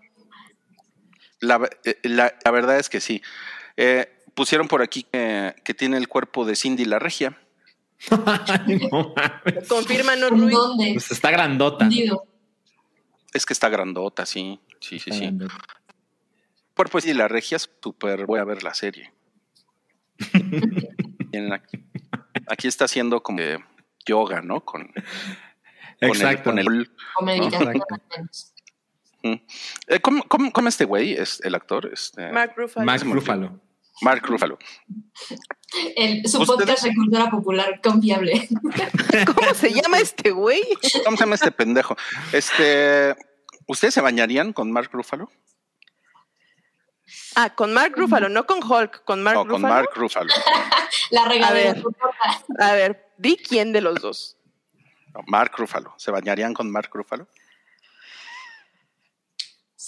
La, 1.46 1.70
eh, 1.84 2.00
la- 2.04 2.36
la 2.43 2.52
verdad 2.52 2.78
es 2.80 2.89
que 2.89 3.00
sí. 3.00 3.22
Eh, 3.78 4.12
pusieron 4.34 4.68
por 4.68 4.82
aquí 4.82 5.04
que, 5.04 5.56
que 5.64 5.74
tiene 5.74 5.98
el 5.98 6.08
cuerpo 6.08 6.46
de 6.46 6.56
Cindy 6.56 6.86
la 6.86 7.00
Regia. 7.00 7.38
No. 8.91 9.14
Confírmanos, 9.70 10.32
¿En 10.32 10.41
Rui. 10.41 10.52
dónde? 10.52 10.91
Pues 10.93 11.12
está 11.12 11.32
grandota. 11.32 11.86
Hundido. 11.86 12.26
Es 13.34 13.46
que 13.46 13.54
está 13.54 13.70
grandota, 13.70 14.26
sí. 14.26 14.60
Sí, 14.80 15.00
sí, 15.00 15.10
Está 15.10 15.14
sí. 15.14 15.22
grandota. 15.22 15.56
Cuerpo 16.76 16.98
de 16.98 17.02
Cindy 17.04 17.18
la 17.18 17.28
Regia 17.28 17.56
es 17.58 17.70
súper. 17.82 18.26
Voy 18.26 18.39
a 18.39 18.43
ver 18.43 18.64
la 18.64 18.74
serie. 18.74 19.12
Aquí, 21.52 21.84
aquí 22.48 22.68
está 22.70 22.86
haciendo 22.86 23.22
como 23.22 23.41
yoga, 24.06 24.41
¿no? 24.41 24.64
Con, 24.64 24.84
con 24.88 24.93
el, 26.00 26.10
Exacto. 26.10 26.43
con 26.52 26.60
el 26.60 26.89
Exacto. 27.43 27.86
Eh, 29.88 29.99
¿cómo, 30.01 30.23
cómo- 30.23 30.51
cómo 30.51 30.69
este 30.69 30.86
güey, 30.86 31.13
es 31.13 31.41
el 31.43 31.55
actor? 31.55 31.89
Este, 31.91 32.32
Mark 32.32 32.53
Ruffalo. 32.55 32.86
Mark. 32.86 33.03
Ruffalo. 33.03 33.59
Mark 34.01 34.26
Ruffalo. 34.28 34.59
El, 35.95 36.28
su 36.28 36.41
¿Ustedes? 36.41 36.59
podcast 36.59 36.84
de 36.84 36.93
cultura 36.95 37.30
popular 37.30 37.80
confiable. 37.82 38.47
¿Cómo 39.36 39.53
se 39.53 39.73
llama 39.73 39.99
este 39.99 40.32
güey? 40.32 40.61
¿Cómo 41.05 41.17
se 41.17 41.23
llama 41.23 41.36
este 41.36 41.51
pendejo? 41.51 41.95
Este, 42.34 43.15
¿Ustedes 43.67 43.93
se 43.93 44.01
bañarían 44.01 44.53
con 44.53 44.71
Mark 44.71 44.89
Ruffalo? 44.91 45.32
Ah, 47.36 47.53
con 47.55 47.73
Mark 47.73 47.93
Ruffalo, 47.95 48.30
no 48.30 48.45
con 48.45 48.59
Hulk, 48.63 49.03
con 49.05 49.21
Mark 49.23 49.36
No, 49.38 49.47
con. 49.47 49.61
Mark 49.61 49.89
Ruffalo. 49.95 50.34
La 51.11 51.26
regadera. 51.26 51.73
ver. 51.73 51.84
A 52.59 52.73
ver, 52.73 53.11
di 53.17 53.38
quién 53.38 53.71
de 53.73 53.82
los 53.82 54.01
dos. 54.01 54.38
No, 55.13 55.21
Mark 55.28 55.53
Ruffalo. 55.57 55.93
¿Se 55.97 56.11
bañarían 56.11 56.53
con 56.53 56.69
Mark 56.71 56.89
Ruffalo? 56.93 57.28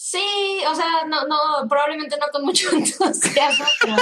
Sí, 0.10 0.62
o 0.66 0.74
sea, 0.74 1.04
no, 1.06 1.28
no, 1.28 1.68
probablemente 1.68 2.16
no 2.18 2.28
con 2.32 2.46
mucho 2.46 2.70
entusiasmo, 2.74 3.66
pero 3.82 3.96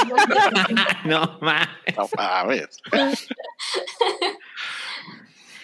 no- 0.51 0.85
No 1.05 1.39
mames. 1.41 1.67
No, 1.97 2.07
a 2.19 2.43
ver. 2.45 2.69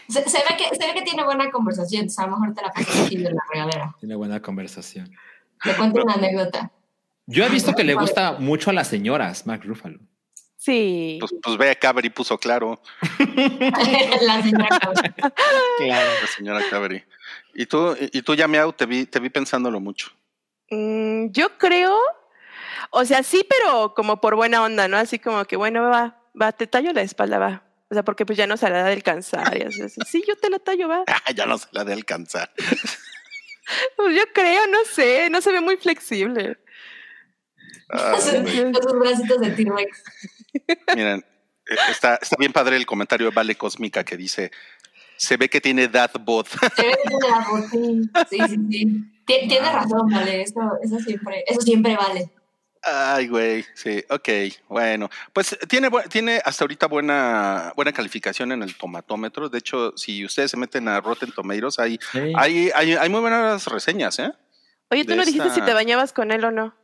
se, 0.07 0.27
se 0.29 0.37
ve 0.39 0.57
que, 0.57 0.75
se 0.75 0.87
ve 0.87 0.93
que 0.95 1.03
tiene 1.03 1.23
buena 1.23 1.51
conversación, 1.51 2.07
o 2.07 2.09
sea, 2.09 2.23
a 2.23 2.27
lo 2.27 2.37
mejor 2.39 2.55
te 2.55 2.61
la 2.63 2.71
pasas 2.71 2.99
aquí 3.05 3.17
en 3.17 3.23
la 3.35 3.43
regadera. 3.53 3.95
Tiene 3.99 4.15
buena 4.15 4.41
conversación. 4.41 5.11
Te 5.63 5.75
cuento 5.75 6.01
una 6.03 6.13
anécdota. 6.15 6.71
Yo 7.27 7.45
he 7.45 7.49
visto 7.49 7.75
que 7.75 7.83
le 7.83 7.93
gusta 7.93 8.31
mucho 8.39 8.71
a 8.71 8.73
las 8.73 8.87
señoras, 8.87 9.45
Mark 9.45 9.61
Ruffalo. 9.63 9.99
Sí. 10.57 11.17
Pues, 11.19 11.35
pues 11.41 11.55
ve 11.57 11.69
a 11.69 11.75
Cabri 11.75 12.09
puso 12.09 12.35
claro, 12.39 12.81
la 13.19 14.41
señora 14.41 14.79
Cabra. 14.79 15.15
Claro. 15.77 16.09
la 16.21 16.27
señora 16.35 16.61
Cabri. 16.67 17.03
Y 17.53 17.67
tú, 17.67 17.95
y 17.99 18.21
tú 18.23 18.33
ya 18.33 18.47
Miau, 18.47 18.73
te 18.73 18.87
vi, 18.87 19.05
te 19.05 19.19
vi 19.19 19.29
pensándolo 19.29 19.79
mucho. 19.79 20.11
Mm, 20.71 21.31
yo 21.31 21.57
creo, 21.57 21.99
o 22.89 23.05
sea, 23.05 23.23
sí, 23.23 23.45
pero 23.47 23.93
como 23.93 24.19
por 24.21 24.35
buena 24.35 24.63
onda, 24.63 24.87
¿no? 24.87 24.97
Así 24.97 25.19
como 25.19 25.45
que, 25.45 25.57
bueno, 25.57 25.83
va, 25.83 26.23
va, 26.39 26.51
te 26.53 26.65
tallo 26.65 26.93
la 26.93 27.01
espalda, 27.01 27.37
va. 27.37 27.63
O 27.89 27.93
sea, 27.93 28.03
porque 28.03 28.25
pues 28.25 28.37
ya 28.37 28.47
no 28.47 28.55
se 28.55 28.69
la 28.69 28.79
da 28.79 28.85
de 28.85 28.93
alcanzar. 28.93 29.57
Y 29.57 29.63
así, 29.63 29.81
así. 29.81 29.99
Sí, 30.07 30.23
yo 30.25 30.37
te 30.37 30.49
la 30.49 30.59
tallo, 30.59 30.87
va. 30.87 31.03
ya 31.35 31.45
no 31.45 31.57
se 31.57 31.67
la 31.71 31.83
de 31.83 31.93
alcanzar. 31.93 32.51
Pues 33.95 34.17
yo 34.17 34.23
creo, 34.33 34.67
no 34.67 34.83
sé, 34.83 35.29
no 35.29 35.39
se 35.39 35.51
ve 35.51 35.61
muy 35.61 35.77
flexible. 35.77 36.57
Sus 38.19 38.99
bracitos 38.99 39.39
de 39.39 39.51
T-Rex. 39.51 40.03
Miren, 40.95 41.19
eh, 41.19 41.75
está, 41.89 42.15
está 42.15 42.35
bien 42.37 42.51
padre 42.51 42.75
el 42.75 42.85
comentario 42.85 43.27
de 43.27 43.35
Vale 43.35 43.55
Cósmica 43.55 44.03
que 44.03 44.17
dice: 44.17 44.51
Se 45.21 45.37
ve 45.37 45.49
que 45.49 45.61
tiene 45.61 45.87
dad 45.87 46.09
bod. 46.19 46.47
Se 46.47 46.81
ve 46.81 46.97
que 47.03 47.09
tiene 47.09 47.29
la 47.29 47.47
botín. 47.47 48.11
Sí, 48.29 48.37
sí, 48.39 48.55
sí. 48.71 48.85
Tien- 49.27 49.47
Tiene 49.47 49.71
razón, 49.71 50.07
vale. 50.09 50.41
Eso, 50.41 50.59
eso 50.83 50.99
siempre, 50.99 51.43
eso 51.47 51.61
siempre 51.61 51.95
vale. 51.95 52.31
Ay, 52.83 53.27
güey, 53.27 53.63
sí, 53.75 54.03
ok, 54.09 54.27
bueno. 54.67 55.07
Pues 55.31 55.55
tiene, 55.69 55.91
tiene 56.09 56.41
hasta 56.43 56.63
ahorita 56.63 56.87
buena, 56.87 57.71
buena 57.75 57.93
calificación 57.93 58.51
en 58.51 58.63
el 58.63 58.75
tomatómetro. 58.75 59.47
De 59.49 59.59
hecho, 59.59 59.95
si 59.95 60.25
ustedes 60.25 60.49
se 60.49 60.57
meten 60.57 60.87
a 60.87 60.99
Rotten 60.99 61.31
Tomatoes, 61.31 61.77
hay, 61.77 61.99
Sí. 62.11 62.33
hay, 62.35 62.71
hay, 62.73 62.93
hay 62.93 63.09
muy 63.09 63.21
buenas 63.21 63.67
reseñas, 63.67 64.17
¿eh? 64.17 64.31
Oye, 64.89 65.03
tú 65.03 65.11
De 65.11 65.17
no 65.17 65.25
dijiste 65.25 65.51
si 65.51 65.61
te 65.61 65.73
bañabas 65.75 66.11
con 66.13 66.31
él 66.31 66.43
o 66.43 66.49
no. 66.49 66.75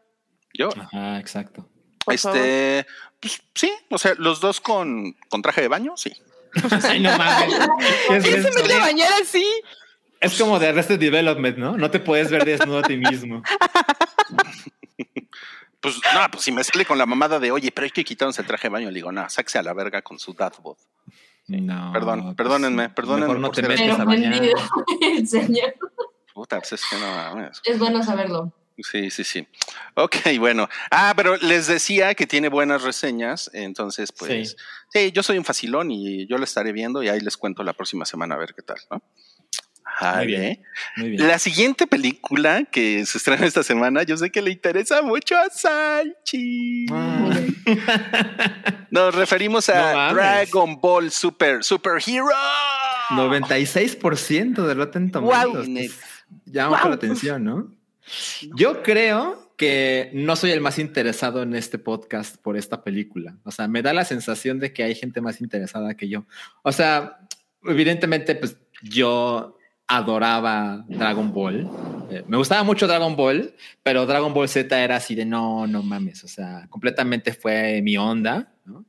Yo, 0.54 0.70
Ajá, 0.80 1.18
exacto. 1.20 1.68
Por 2.06 2.14
este, 2.14 2.86
pues 3.20 3.42
sí, 3.56 3.72
o 3.90 3.98
sea, 3.98 4.14
los 4.20 4.40
dos 4.40 4.62
con, 4.62 5.14
con 5.30 5.42
traje 5.42 5.62
de 5.62 5.68
baño, 5.68 5.98
sí. 5.98 6.14
Ay, 6.84 7.00
no 7.00 7.18
mames. 7.18 7.54
¿Qué 8.10 8.18
es 8.18 8.24
¿Quién 8.24 8.44
se 8.44 8.52
mete 8.62 8.74
a 8.74 8.80
bañar 8.80 9.10
así? 9.22 9.46
Es 10.20 10.38
como 10.40 10.58
de 10.60 10.70
Arrested 10.70 11.00
Development, 11.00 11.58
¿no? 11.58 11.78
No 11.78 11.92
te 11.92 12.00
puedes 12.00 12.32
ver 12.32 12.44
desnudo 12.46 12.80
a 12.80 12.84
ti 12.84 12.98
mismo. 12.98 13.44
Pues 15.80 15.96
no, 16.14 16.20
pues 16.32 16.44
si 16.44 16.52
me 16.52 16.64
sale 16.64 16.86
con 16.86 16.98
la 16.98 17.06
mamada 17.06 17.40
de, 17.40 17.52
oye, 17.52 17.72
pero 17.72 17.86
hay 17.86 17.92
que 17.92 18.04
quitarnos 18.04 18.38
el 18.40 18.48
traje 18.48 18.68
de 18.68 18.74
baño, 18.74 18.88
le 18.90 18.96
digo, 18.96 19.12
no, 19.12 19.30
sáquese 19.30 19.60
a 19.60 19.64
la 19.64 19.74
verga 19.74 20.02
con 20.02 20.18
su 20.18 20.34
dad 20.34 20.52
bod. 20.62 20.76
No. 21.46 21.94
Perdón, 21.94 22.24
pues, 22.24 22.36
perdónenme, 22.36 22.90
perdónenme 22.90 23.28
Mejor 23.28 23.40
no 23.40 23.48
por 23.48 23.56
te 23.56 23.62
ser 23.62 23.70
metes 23.70 23.86
Pero 23.86 24.02
a 24.02 24.06
bañar. 24.06 24.32
vendido 24.32 24.58
el 25.02 25.28
señor. 25.28 25.76
Puta, 26.34 26.58
pues 26.58 26.74
es 26.74 26.82
que 26.90 26.98
no 26.98 27.06
mames. 27.08 27.62
Es 27.64 27.78
bueno 27.80 28.04
saberlo. 28.04 28.52
Sí, 28.84 29.10
sí, 29.10 29.24
sí. 29.24 29.48
Ok, 29.96 30.16
bueno. 30.40 30.70
Ah, 30.92 31.14
pero 31.16 31.36
les 31.38 31.68
decía 31.68 32.14
que 32.14 32.28
tiene 32.28 32.50
buenas 32.50 32.84
reseñas, 32.84 33.50
entonces 33.54 34.12
pues 34.12 34.52
Sí. 34.52 34.56
sí, 34.94 35.12
yo 35.12 35.24
soy 35.24 35.38
un 35.38 35.46
facilón 35.46 35.90
y 35.92 36.28
yo 36.28 36.38
lo 36.38 36.44
estaré 36.44 36.72
viendo 36.72 37.02
y 37.02 37.10
ahí 37.10 37.20
les 37.20 37.38
cuento 37.38 37.64
la 37.64 37.74
próxima 37.74 38.06
semana 38.06 38.36
a 38.36 38.38
ver 38.38 38.54
qué 38.56 38.62
tal, 38.62 38.78
¿no? 38.92 39.02
Muy 40.16 40.28
bien. 40.28 40.62
Muy 40.98 41.10
bien. 41.12 41.28
La 41.28 41.40
siguiente 41.40 41.88
película 41.88 42.66
que 42.66 43.04
se 43.08 43.18
estrena 43.18 43.48
esta 43.48 43.64
semana, 43.64 44.04
yo 44.04 44.16
sé 44.16 44.30
que 44.30 44.44
le 44.44 44.52
interesa 44.52 45.02
mucho 45.02 45.36
a 45.36 45.50
Sanchi. 45.50 46.86
Ah. 46.92 47.30
Nos 48.92 49.16
referimos 49.16 49.70
a. 49.70 50.14
Dragon 50.14 50.80
Ball 50.80 51.10
Super 51.10 51.64
Super 51.64 51.94
Hero. 52.06 52.28
96% 53.10 54.66
de 54.68 54.74
Rotten 54.76 55.12
Tomatoes. 55.12 55.66
Guau. 55.68 55.74
Pues, 55.74 56.00
Llama 56.46 56.78
Guau. 56.78 56.90
la 56.90 56.96
atención, 56.96 57.44
¿no? 57.44 57.74
Yo 58.56 58.84
creo 58.84 59.54
que 59.58 60.12
no 60.14 60.36
soy 60.36 60.52
el 60.52 60.62
más 60.62 60.78
interesado 60.80 61.42
en 61.42 61.56
este 61.56 61.80
podcast 61.80 62.38
por 62.38 62.58
esta 62.58 62.84
película. 62.84 63.38
O 63.44 63.52
sea, 63.52 63.68
me 63.68 63.82
da 63.82 63.92
la 63.92 64.06
sensación 64.06 64.60
de 64.60 64.72
que 64.72 64.84
hay 64.84 64.96
gente 64.96 65.20
más 65.20 65.42
interesada 65.42 65.96
que 65.96 66.08
yo. 66.08 66.26
O 66.62 66.72
sea, 66.72 67.20
evidentemente, 67.64 68.36
pues 68.36 68.58
yo 68.84 69.58
adoraba 69.88 70.86
Dragon 70.88 71.34
Ball. 71.34 71.68
Eh, 72.12 72.24
me 72.28 72.38
gustaba 72.38 72.64
mucho 72.64 72.88
Dragon 72.88 73.16
Ball, 73.16 73.56
pero 73.82 74.06
Dragon 74.06 74.34
Ball 74.34 74.48
Z 74.48 74.84
era 74.84 74.98
así 74.98 75.16
de 75.16 75.26
no, 75.26 75.66
no 75.66 75.82
mames. 75.82 76.24
O 76.24 76.28
sea, 76.28 76.68
completamente 76.70 77.34
fue 77.34 77.82
mi 77.82 77.98
onda, 77.98 78.54
¿no? 78.66 78.86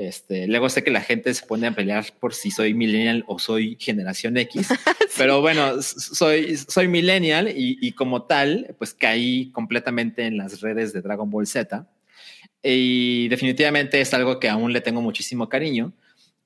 Este, 0.00 0.46
luego 0.46 0.70
sé 0.70 0.82
que 0.82 0.90
la 0.90 1.02
gente 1.02 1.34
se 1.34 1.44
pone 1.44 1.66
a 1.66 1.72
pelear 1.72 2.06
por 2.18 2.32
si 2.32 2.50
soy 2.50 2.72
millennial 2.72 3.22
o 3.26 3.38
soy 3.38 3.76
generación 3.78 4.38
X, 4.38 4.68
pero 5.18 5.42
bueno, 5.42 5.82
soy, 5.82 6.56
soy 6.56 6.88
millennial 6.88 7.48
y, 7.48 7.76
y 7.82 7.92
como 7.92 8.22
tal, 8.22 8.74
pues 8.78 8.94
caí 8.94 9.50
completamente 9.52 10.24
en 10.24 10.38
las 10.38 10.62
redes 10.62 10.94
de 10.94 11.02
Dragon 11.02 11.28
Ball 11.28 11.46
Z 11.46 11.86
y 12.62 13.28
definitivamente 13.28 14.00
es 14.00 14.14
algo 14.14 14.40
que 14.40 14.48
aún 14.48 14.72
le 14.72 14.80
tengo 14.80 15.02
muchísimo 15.02 15.50
cariño. 15.50 15.92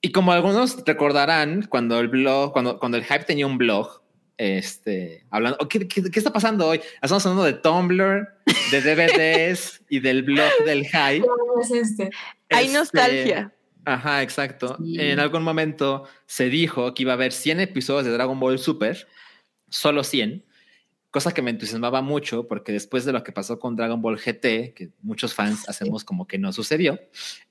Y 0.00 0.10
como 0.10 0.32
algunos 0.32 0.84
recordarán, 0.84 1.68
cuando 1.68 2.00
el 2.00 2.08
blog, 2.08 2.52
cuando, 2.52 2.80
cuando 2.80 2.98
el 2.98 3.04
hype 3.04 3.24
tenía 3.24 3.46
un 3.46 3.56
blog, 3.56 4.02
este, 4.36 5.24
hablando, 5.30 5.58
oh, 5.60 5.68
¿qué, 5.68 5.86
qué, 5.86 6.02
qué 6.02 6.18
está 6.18 6.32
pasando 6.32 6.66
hoy? 6.66 6.80
Estamos 7.00 7.24
hablando 7.24 7.44
de 7.44 7.52
Tumblr, 7.52 8.28
de 8.72 8.80
DVDs 8.80 9.80
y 9.88 10.00
del 10.00 10.24
blog 10.24 10.50
del 10.66 10.84
hype. 10.86 11.20
¿Cómo 11.48 11.60
es 11.60 11.70
este? 11.70 12.10
Hay 12.54 12.66
Este, 12.66 12.78
nostalgia. 12.78 13.52
Ajá, 13.84 14.22
exacto. 14.22 14.76
Sí. 14.82 14.96
En 14.98 15.20
algún 15.20 15.42
momento 15.42 16.04
se 16.26 16.48
dijo 16.48 16.94
que 16.94 17.02
iba 17.02 17.12
a 17.12 17.14
haber 17.14 17.32
100 17.32 17.60
episodios 17.60 18.06
de 18.06 18.12
Dragon 18.12 18.38
Ball 18.40 18.58
Super, 18.58 19.06
solo 19.68 20.04
100, 20.04 20.44
cosa 21.10 21.32
que 21.32 21.42
me 21.42 21.50
entusiasmaba 21.50 22.00
mucho 22.00 22.48
porque 22.48 22.72
después 22.72 23.04
de 23.04 23.12
lo 23.12 23.22
que 23.22 23.30
pasó 23.32 23.58
con 23.58 23.76
Dragon 23.76 24.00
Ball 24.00 24.18
GT, 24.18 24.74
que 24.74 24.90
muchos 25.02 25.34
fans 25.34 25.68
hacemos 25.68 26.02
como 26.02 26.26
que 26.26 26.38
no 26.38 26.52
sucedió, 26.52 26.98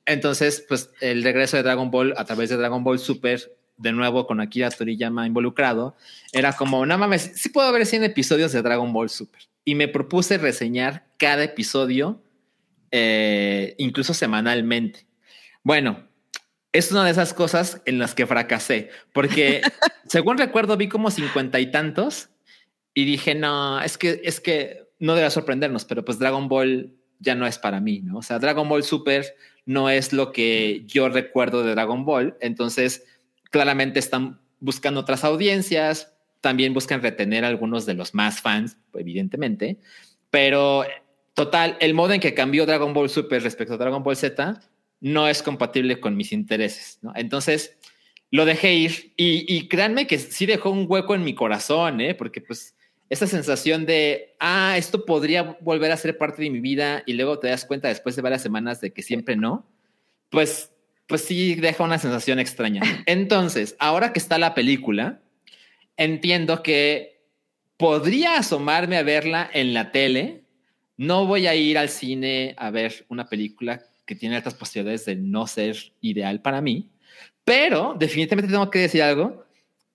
entonces 0.06 0.66
pues 0.68 0.90
el 1.02 1.24
regreso 1.24 1.58
de 1.58 1.64
Dragon 1.64 1.92
Ball 1.92 2.14
a 2.18 2.26
través 2.26 2.50
de 2.50 2.58
Dragon 2.58 2.84
Ball 2.84 3.00
Super, 3.00 3.56
de 3.78 3.92
nuevo 3.92 4.26
con 4.26 4.42
Akira 4.42 4.70
Toriyama 4.70 5.28
involucrado, 5.28 5.96
era 6.32 6.54
como, 6.54 6.86
no 6.86 6.98
mames, 6.98 7.32
sí 7.36 7.50
puedo 7.50 7.72
ver 7.72 7.86
100 7.86 8.04
episodios 8.06 8.52
de 8.52 8.62
Dragon 8.62 8.92
Ball 8.92 9.10
Super. 9.10 9.42
Y 9.66 9.76
me 9.76 9.88
propuse 9.88 10.38
reseñar 10.38 11.06
cada 11.18 11.44
episodio, 11.44 12.22
eh, 12.96 13.74
incluso 13.80 14.14
semanalmente. 14.14 15.08
Bueno, 15.64 16.08
es 16.72 16.92
una 16.92 17.04
de 17.04 17.10
esas 17.10 17.34
cosas 17.34 17.82
en 17.86 17.98
las 17.98 18.14
que 18.14 18.28
fracasé, 18.28 18.92
porque 19.14 19.64
según 20.08 20.38
recuerdo 20.38 20.78
vi 20.78 20.90
como 20.90 21.10
cincuenta 21.10 21.60
y 21.60 21.72
tantos 21.72 22.30
y 22.94 23.06
dije, 23.06 23.34
no, 23.34 23.82
es 23.82 23.98
que, 23.98 24.22
es 24.24 24.40
que 24.40 24.92
no 25.00 25.16
debe 25.16 25.32
sorprendernos, 25.32 25.86
pero 25.86 26.06
pues 26.06 26.20
Dragon 26.20 26.48
Ball 26.48 26.94
ya 27.18 27.34
no 27.34 27.48
es 27.48 27.58
para 27.58 27.80
mí, 27.80 28.02
¿no? 28.02 28.20
O 28.20 28.22
sea, 28.22 28.38
Dragon 28.38 28.70
Ball 28.70 28.84
Super 28.84 29.26
no 29.66 29.90
es 29.90 30.14
lo 30.14 30.32
que 30.32 30.84
yo 30.86 31.10
recuerdo 31.10 31.64
de 31.64 31.72
Dragon 31.72 32.06
Ball, 32.06 32.38
entonces 32.42 33.06
claramente 33.50 33.98
están 33.98 34.40
buscando 34.60 35.00
otras 35.00 35.24
audiencias, 35.24 36.14
también 36.42 36.76
buscan 36.76 37.02
retener 37.02 37.44
a 37.44 37.48
algunos 37.48 37.88
de 37.88 37.96
los 37.96 38.14
más 38.14 38.40
fans, 38.40 38.78
evidentemente, 38.94 39.80
pero 40.30 40.86
total, 41.34 41.78
el 41.80 41.94
modo 41.94 42.14
en 42.14 42.20
que 42.20 42.34
cambió 42.34 42.66
Dragon 42.66 42.94
Ball 42.94 43.10
Super 43.10 43.42
respecto 43.44 43.76
a 43.76 43.78
Dragon 43.78 44.04
Ball 44.04 44.16
Z 44.16 44.60
no 45.02 45.28
es 45.28 45.44
compatible 45.44 46.00
con 46.00 46.16
mis 46.16 46.32
intereses, 46.32 47.00
¿no? 47.02 47.12
Entonces, 47.16 47.78
lo 48.32 48.46
dejé 48.46 48.74
ir 48.74 49.14
y, 49.18 49.46
y 49.48 49.68
créanme 49.68 50.08
que 50.08 50.18
sí 50.18 50.46
dejó 50.46 50.70
un 50.70 50.86
hueco 50.88 51.14
en 51.14 51.24
mi 51.24 51.36
corazón, 51.36 52.02
¿eh? 52.02 52.16
Porque 52.16 52.42
pues 52.42 52.76
esa 53.14 53.28
sensación 53.28 53.86
de, 53.86 54.36
ah, 54.40 54.76
esto 54.76 55.06
podría 55.06 55.58
volver 55.62 55.92
a 55.92 55.98
ser 55.98 56.18
parte 56.18 56.42
de 56.42 56.50
mi 56.50 56.60
vida 56.60 57.04
y 57.06 57.14
luego 57.14 57.38
te 57.38 57.48
das 57.48 57.64
cuenta 57.64 57.88
después 57.88 58.16
de 58.16 58.24
varias 58.24 58.42
semanas 58.42 58.82
de 58.82 58.92
que 58.92 59.04
siempre 59.04 59.36
no, 59.36 59.70
pues, 60.30 60.72
pues 61.06 61.22
sí 61.22 61.54
deja 61.54 61.84
una 61.84 62.00
sensación 62.00 62.40
extraña. 62.40 62.82
Entonces, 63.06 63.76
ahora 63.78 64.14
que 64.14 64.20
está 64.20 64.40
la 64.40 64.56
película, 64.56 65.22
entiendo 65.96 66.64
que 66.64 67.22
podría 67.78 68.38
asomarme 68.38 68.98
a 68.98 69.04
verla 69.04 69.48
en 69.54 69.76
la 69.76 69.92
tele. 69.92 70.43
No 70.98 71.26
voy 71.26 71.48
a 71.48 71.56
ir 71.56 71.78
al 71.78 71.90
cine 71.90 72.56
a 72.58 72.70
ver 72.70 73.06
una 73.10 73.28
película 73.28 73.82
que 74.06 74.16
tiene 74.16 74.36
altas 74.36 74.54
posibilidades 74.54 75.06
de 75.06 75.16
no 75.16 75.48
ser 75.48 75.78
ideal 76.02 76.42
para 76.42 76.62
mí, 76.62 76.90
pero 77.44 77.96
definitivamente 77.98 78.52
tengo 78.52 78.70
que 78.70 78.80
decir 78.80 79.02
algo 79.02 79.44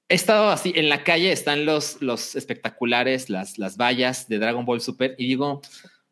he 0.09 0.14
estado 0.14 0.51
así, 0.51 0.72
en 0.74 0.88
la 0.88 1.05
calle 1.05 1.30
están 1.30 1.66
los, 1.66 2.01
los 2.01 2.34
espectaculares, 2.34 3.28
las, 3.28 3.59
las 3.59 3.76
vallas 3.76 4.26
de 4.28 4.38
Dragon 4.38 4.64
Ball 4.64 4.80
Super 4.80 5.14
y 5.18 5.26
digo, 5.26 5.61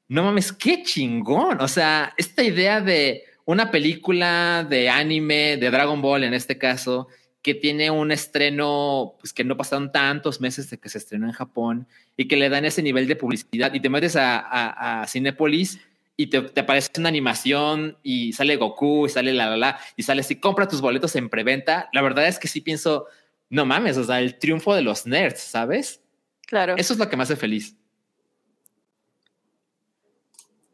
no 0.08 0.22
mames, 0.22 0.52
qué 0.52 0.82
chingón. 0.82 1.60
O 1.60 1.68
sea, 1.68 2.12
esta 2.16 2.42
idea 2.42 2.80
de 2.80 3.24
una 3.46 3.70
película 3.70 4.66
de 4.68 4.90
anime, 4.90 5.56
de 5.56 5.70
Dragon 5.70 6.02
Ball 6.02 6.24
en 6.24 6.34
este 6.34 6.58
caso, 6.58 7.08
que 7.46 7.54
tiene 7.54 7.92
un 7.92 8.10
estreno, 8.10 9.14
pues 9.20 9.32
que 9.32 9.44
no 9.44 9.56
pasaron 9.56 9.92
tantos 9.92 10.40
meses 10.40 10.68
de 10.68 10.78
que 10.78 10.88
se 10.88 10.98
estrenó 10.98 11.26
en 11.26 11.32
Japón 11.32 11.86
y 12.16 12.26
que 12.26 12.34
le 12.34 12.48
dan 12.48 12.64
ese 12.64 12.82
nivel 12.82 13.06
de 13.06 13.14
publicidad 13.14 13.72
y 13.72 13.78
te 13.78 13.88
metes 13.88 14.16
a, 14.16 14.40
a, 14.40 15.02
a 15.02 15.06
Cinépolis 15.06 15.78
y 16.16 16.26
te, 16.26 16.42
te, 16.42 16.62
aparece 16.62 16.90
una 16.98 17.08
animación 17.08 17.98
y 18.02 18.32
sale 18.32 18.56
Goku 18.56 19.06
y 19.06 19.10
sale 19.10 19.32
la 19.32 19.48
la 19.48 19.56
la 19.56 19.80
y 19.94 20.02
sale 20.02 20.22
así, 20.22 20.40
compra 20.40 20.66
tus 20.66 20.80
boletos 20.80 21.14
en 21.14 21.28
preventa. 21.28 21.88
La 21.92 22.02
verdad 22.02 22.26
es 22.26 22.40
que 22.40 22.48
sí 22.48 22.60
pienso, 22.60 23.06
no 23.48 23.64
mames, 23.64 23.96
o 23.96 24.02
sea, 24.02 24.18
el 24.18 24.40
triunfo 24.40 24.74
de 24.74 24.82
los 24.82 25.06
nerds, 25.06 25.38
¿sabes? 25.38 26.02
Claro. 26.48 26.74
Eso 26.76 26.94
es 26.94 26.98
lo 26.98 27.08
que 27.08 27.16
me 27.16 27.22
hace 27.22 27.36
feliz. 27.36 27.76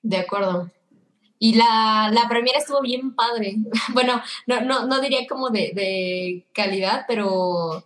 De 0.00 0.16
acuerdo. 0.16 0.70
Y 1.44 1.54
la, 1.54 2.08
la 2.12 2.28
estuvo 2.56 2.80
bien 2.82 3.16
padre. 3.16 3.56
Bueno, 3.94 4.22
no, 4.46 4.60
no, 4.60 4.86
no 4.86 5.00
diría 5.00 5.26
como 5.28 5.50
de, 5.50 5.72
de, 5.74 6.46
calidad, 6.52 7.04
pero, 7.08 7.84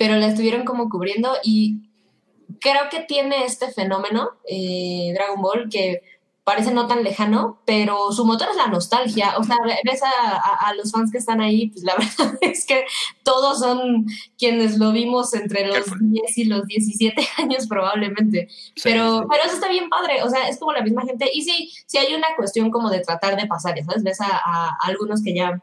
pero 0.00 0.16
la 0.16 0.26
estuvieron 0.26 0.64
como 0.64 0.88
cubriendo 0.88 1.32
y 1.44 1.76
creo 2.60 2.88
que 2.90 2.98
tiene 3.04 3.44
este 3.44 3.70
fenómeno, 3.70 4.30
eh, 4.48 5.12
Dragon 5.14 5.40
Ball, 5.40 5.68
que 5.70 6.02
parece 6.44 6.72
no 6.72 6.88
tan 6.88 7.04
lejano, 7.04 7.62
pero 7.64 8.10
su 8.10 8.24
motor 8.24 8.48
es 8.50 8.56
la 8.56 8.66
nostalgia. 8.66 9.34
O 9.38 9.44
sea, 9.44 9.56
ves 9.84 10.02
a, 10.02 10.68
a, 10.68 10.74
los 10.74 10.90
fans 10.90 11.12
que 11.12 11.18
están 11.18 11.40
ahí, 11.40 11.68
pues 11.68 11.84
la 11.84 11.94
verdad 11.98 12.36
es 12.40 12.66
que 12.66 12.84
todos 13.22 13.60
son 13.60 14.06
quienes 14.36 14.78
lo 14.78 14.92
vimos 14.92 15.34
entre 15.34 15.66
los 15.66 15.86
10 16.00 16.38
y 16.38 16.44
los 16.44 16.66
17 16.66 17.28
años 17.38 17.68
probablemente. 17.68 18.48
Sí, 18.50 18.82
pero, 18.82 19.20
sí. 19.20 19.26
pero 19.30 19.44
eso 19.44 19.54
está 19.54 19.68
bien 19.68 19.88
padre, 19.88 20.22
o 20.22 20.28
sea, 20.28 20.48
es 20.48 20.58
como 20.58 20.72
la 20.72 20.82
misma 20.82 21.02
gente. 21.02 21.30
Y 21.32 21.42
sí, 21.42 21.70
sí 21.86 21.98
hay 21.98 22.14
una 22.14 22.34
cuestión 22.36 22.70
como 22.70 22.90
de 22.90 23.00
tratar 23.00 23.36
de 23.36 23.46
pasar, 23.46 23.76
¿sabes? 23.84 24.02
Ves 24.02 24.20
a, 24.20 24.26
a 24.26 24.76
algunos 24.82 25.22
que 25.22 25.34
ya 25.34 25.62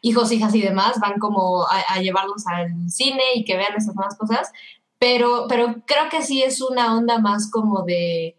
hijos, 0.00 0.32
hijas 0.32 0.54
y 0.54 0.62
demás 0.62 0.98
van 1.00 1.18
como 1.18 1.62
a, 1.62 1.80
a 1.94 2.00
llevarlos 2.00 2.46
al 2.46 2.90
cine 2.90 3.22
y 3.34 3.44
que 3.44 3.56
vean 3.56 3.74
esas 3.76 3.94
nuevas 3.94 4.16
cosas. 4.16 4.50
Pero, 4.98 5.46
pero 5.48 5.82
creo 5.86 6.08
que 6.10 6.22
sí 6.22 6.42
es 6.42 6.60
una 6.60 6.96
onda 6.96 7.18
más 7.18 7.50
como 7.50 7.82
de 7.82 8.34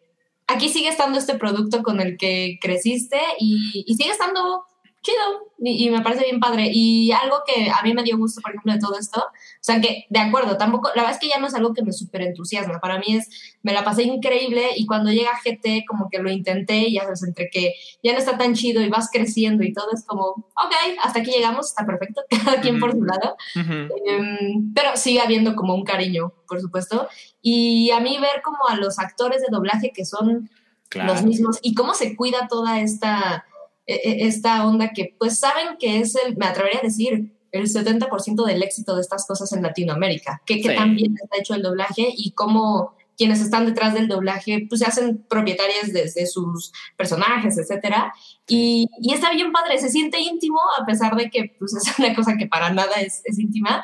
aquí 0.47 0.69
sigue 0.69 0.89
estando 0.89 1.19
este 1.19 1.35
producto 1.35 1.83
con 1.83 1.99
el 1.99 2.17
que 2.17 2.57
creciste 2.61 3.19
y, 3.39 3.83
sigue 3.95 4.11
estando 4.11 4.63
chido 5.01 5.51
y, 5.59 5.85
y, 5.85 5.89
me 5.89 6.01
parece 6.01 6.23
bien 6.23 6.39
padre. 6.39 6.69
Y 6.71 7.11
algo 7.11 7.43
que 7.45 7.69
a 7.69 7.81
mí 7.83 7.93
me 7.93 8.03
dio 8.03 8.17
gusto, 8.17 8.41
por 8.41 8.51
ejemplo, 8.51 8.73
de 8.73 8.79
todo 8.79 8.97
esto, 8.97 9.23
o 9.59 9.63
sea, 9.67 9.81
que 9.81 10.05
de 10.09 10.19
acuerdo, 10.19 10.57
tampoco, 10.57 10.89
la 10.95 11.01
verdad 11.01 11.15
es 11.15 11.19
que 11.19 11.29
ya 11.29 11.39
no 11.39 11.47
es 11.47 11.53
algo 11.55 11.73
que 11.73 11.83
me 11.83 11.91
súper 11.91 12.21
entusiasma. 12.21 12.79
Para 12.79 12.99
mí 12.99 13.15
es, 13.15 13.29
me 13.63 13.73
la 13.73 13.83
pasé 13.83 14.03
increíble 14.03 14.69
y 14.75 14.85
cuando 14.85 15.11
llega 15.11 15.31
GT, 15.43 15.85
como 15.87 16.09
que 16.09 16.19
lo 16.19 16.31
intenté 16.31 16.87
y 16.87 16.93
ya 16.93 17.03
sabes, 17.03 17.23
entre 17.23 17.49
que 17.49 17.73
ya 18.03 18.13
no 18.13 18.19
está 18.19 18.37
tan 18.37 18.53
chido 18.53 18.81
y 18.81 18.89
vas 18.89 19.09
creciendo 19.11 19.63
y 19.63 19.73
todo, 19.73 19.87
es 19.93 20.05
como, 20.05 20.23
ok, 20.23 20.73
hasta 21.03 21.19
aquí 21.19 21.31
llegamos, 21.31 21.67
está 21.67 21.85
perfecto, 21.85 22.21
cada 22.45 22.61
quien 22.61 22.75
uh 22.75 22.77
-huh. 22.77 22.81
por 22.81 22.91
su 22.91 23.03
lado. 23.03 23.35
Uh 23.55 23.59
-huh. 23.59 24.55
um, 24.55 24.73
pero 24.73 24.95
sigue 24.95 25.19
habiendo 25.19 25.55
como 25.55 25.75
un 25.75 25.83
cariño, 25.83 26.33
por 26.47 26.61
supuesto. 26.61 27.07
Y 27.41 27.91
a 27.91 27.99
mí 27.99 28.17
ver 28.19 28.41
como 28.43 28.67
a 28.69 28.75
los 28.75 28.99
actores 28.99 29.41
de 29.41 29.47
doblaje 29.49 29.91
que 29.93 30.05
son 30.05 30.49
claro. 30.89 31.13
los 31.13 31.23
mismos 31.23 31.59
y 31.61 31.73
cómo 31.73 31.93
se 31.93 32.15
cuida 32.15 32.47
toda 32.47 32.79
esta 32.79 33.45
esta 33.87 34.67
onda 34.67 34.91
que 34.91 35.15
pues 35.17 35.39
saben 35.39 35.77
que 35.79 35.99
es 35.99 36.15
el, 36.15 36.35
me 36.35 36.45
atrevería 36.45 36.79
a 36.79 36.83
decir, 36.83 37.36
el 37.57 37.67
70% 37.67 38.45
del 38.45 38.63
éxito 38.63 38.95
de 38.95 39.01
estas 39.01 39.25
cosas 39.25 39.51
en 39.53 39.63
Latinoamérica, 39.63 40.41
que, 40.45 40.61
que 40.61 40.69
sí. 40.69 40.75
también 40.75 41.15
está 41.21 41.37
hecho 41.37 41.53
el 41.55 41.61
doblaje 41.61 42.07
y 42.15 42.31
cómo 42.31 42.95
quienes 43.17 43.41
están 43.41 43.65
detrás 43.65 43.93
del 43.93 44.07
doblaje 44.07 44.67
pues 44.69 44.79
se 44.79 44.85
hacen 44.85 45.25
propietarias 45.27 45.91
de, 45.91 46.03
de 46.03 46.27
sus 46.27 46.71
personajes, 46.95 47.57
etcétera. 47.57 48.13
Y, 48.47 48.87
y, 49.01 49.13
está 49.13 49.31
bien 49.31 49.51
padre, 49.51 49.79
se 49.79 49.89
siente 49.89 50.19
íntimo 50.19 50.59
a 50.79 50.85
pesar 50.85 51.15
de 51.15 51.29
que 51.29 51.55
pues 51.57 51.73
es 51.75 51.99
una 51.99 52.15
cosa 52.15 52.37
que 52.37 52.47
para 52.47 52.71
nada 52.71 52.95
es, 53.01 53.21
es 53.25 53.39
íntima. 53.39 53.83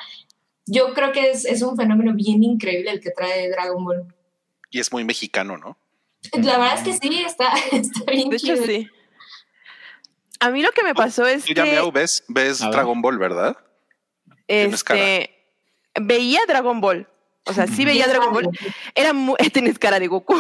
Yo 0.66 0.94
creo 0.94 1.12
que 1.12 1.32
es, 1.32 1.46
es 1.46 1.62
un 1.62 1.76
fenómeno 1.76 2.14
bien 2.14 2.44
increíble 2.44 2.92
el 2.92 3.02
que 3.02 3.12
trae 3.12 3.50
Dragon 3.50 3.84
Ball. 3.84 4.16
Y 4.70 4.80
es 4.80 4.92
muy 4.92 5.04
mexicano, 5.04 5.58
¿no? 5.58 5.78
La 6.32 6.58
verdad 6.58 6.78
es 6.78 6.84
que 6.84 6.94
sí, 6.94 7.24
está, 7.26 7.54
está 7.72 8.12
bien 8.12 8.30
De 8.30 8.38
hecho, 8.38 8.56
sí. 8.58 8.88
A 10.44 10.50
mí 10.50 10.62
lo 10.62 10.74
que 10.74 10.84
me 10.84 10.94
pasó 10.94 11.26
es 11.26 11.46
Tú 11.46 11.54
que... 11.54 11.76
Ya, 11.76 11.90
ves, 11.90 12.26
ves 12.28 12.60
Dragon 12.60 13.02
Ball, 13.02 13.18
¿verdad? 13.18 13.56
Este, 14.46 15.34
veía 15.96 16.42
Dragon 16.46 16.82
Ball. 16.82 17.08
O 17.46 17.54
sea, 17.54 17.66
sí 17.66 17.86
veía 17.86 18.08
Dragon 18.08 18.34
Ball. 18.34 18.50
Era 18.94 19.14
muy... 19.14 19.38
Tienes 19.54 19.80
cara 19.80 20.02
de 20.02 20.08
Goku. 20.08 20.36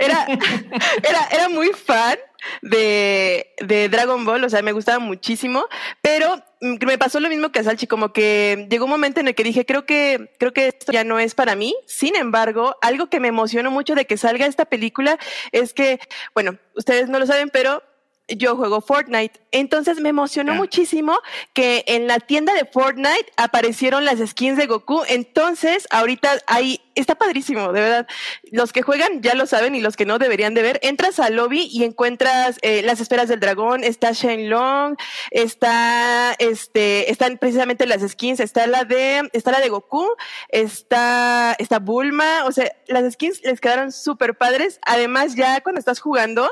Era, 0.00 0.26
era, 1.08 1.28
era 1.30 1.48
muy 1.48 1.68
fan 1.68 2.18
de, 2.60 3.54
de, 3.60 3.88
Dragon 3.88 4.24
Ball, 4.24 4.42
o 4.42 4.50
sea, 4.50 4.62
me 4.62 4.72
gustaba 4.72 4.98
muchísimo, 4.98 5.64
pero 6.02 6.42
me 6.60 6.98
pasó 6.98 7.20
lo 7.20 7.28
mismo 7.28 7.52
que 7.52 7.60
a 7.60 7.62
Salchi, 7.62 7.86
como 7.86 8.12
que 8.12 8.66
llegó 8.68 8.86
un 8.86 8.90
momento 8.90 9.20
en 9.20 9.28
el 9.28 9.36
que 9.36 9.44
dije, 9.44 9.64
creo 9.64 9.86
que, 9.86 10.32
creo 10.40 10.52
que 10.52 10.66
esto 10.66 10.90
ya 10.90 11.04
no 11.04 11.20
es 11.20 11.36
para 11.36 11.54
mí. 11.54 11.74
Sin 11.86 12.16
embargo, 12.16 12.76
algo 12.82 13.08
que 13.08 13.20
me 13.20 13.28
emocionó 13.28 13.70
mucho 13.70 13.94
de 13.94 14.06
que 14.06 14.16
salga 14.16 14.44
esta 14.44 14.64
película 14.64 15.18
es 15.52 15.72
que, 15.72 16.00
bueno, 16.34 16.58
ustedes 16.74 17.08
no 17.08 17.20
lo 17.20 17.26
saben, 17.26 17.48
pero 17.48 17.82
yo 18.28 18.56
juego 18.56 18.80
Fortnite. 18.80 19.40
Entonces 19.52 20.00
me 20.00 20.08
emocionó 20.08 20.52
yeah. 20.52 20.60
muchísimo 20.60 21.20
que 21.52 21.84
en 21.86 22.06
la 22.06 22.20
tienda 22.20 22.54
de 22.54 22.64
Fortnite 22.64 23.32
aparecieron 23.36 24.04
las 24.04 24.18
skins 24.18 24.56
de 24.56 24.66
Goku. 24.66 25.02
Entonces, 25.08 25.86
ahorita 25.90 26.38
ahí 26.46 26.80
está 26.94 27.14
padrísimo, 27.16 27.72
de 27.72 27.80
verdad. 27.80 28.06
Los 28.50 28.72
que 28.72 28.82
juegan 28.82 29.20
ya 29.20 29.34
lo 29.34 29.46
saben 29.46 29.74
y 29.74 29.80
los 29.80 29.96
que 29.96 30.06
no 30.06 30.18
deberían 30.18 30.54
de 30.54 30.62
ver. 30.62 30.80
Entras 30.82 31.20
al 31.20 31.36
lobby 31.36 31.68
y 31.70 31.84
encuentras 31.84 32.58
eh, 32.62 32.82
las 32.82 33.00
esferas 33.00 33.28
del 33.28 33.40
dragón, 33.40 33.84
está 33.84 34.12
Shenlong, 34.12 34.96
está, 35.30 36.34
este, 36.38 37.10
están 37.10 37.38
precisamente 37.38 37.86
las 37.86 38.02
skins, 38.10 38.40
está 38.40 38.66
la 38.66 38.84
de, 38.84 39.28
está 39.32 39.50
la 39.50 39.60
de 39.60 39.68
Goku, 39.68 40.08
está, 40.48 41.54
está 41.58 41.78
Bulma. 41.78 42.44
O 42.46 42.52
sea, 42.52 42.74
las 42.86 43.12
skins 43.12 43.42
les 43.44 43.60
quedaron 43.60 43.92
súper 43.92 44.36
padres. 44.36 44.80
Además, 44.82 45.34
ya 45.34 45.60
cuando 45.60 45.78
estás 45.78 46.00
jugando, 46.00 46.48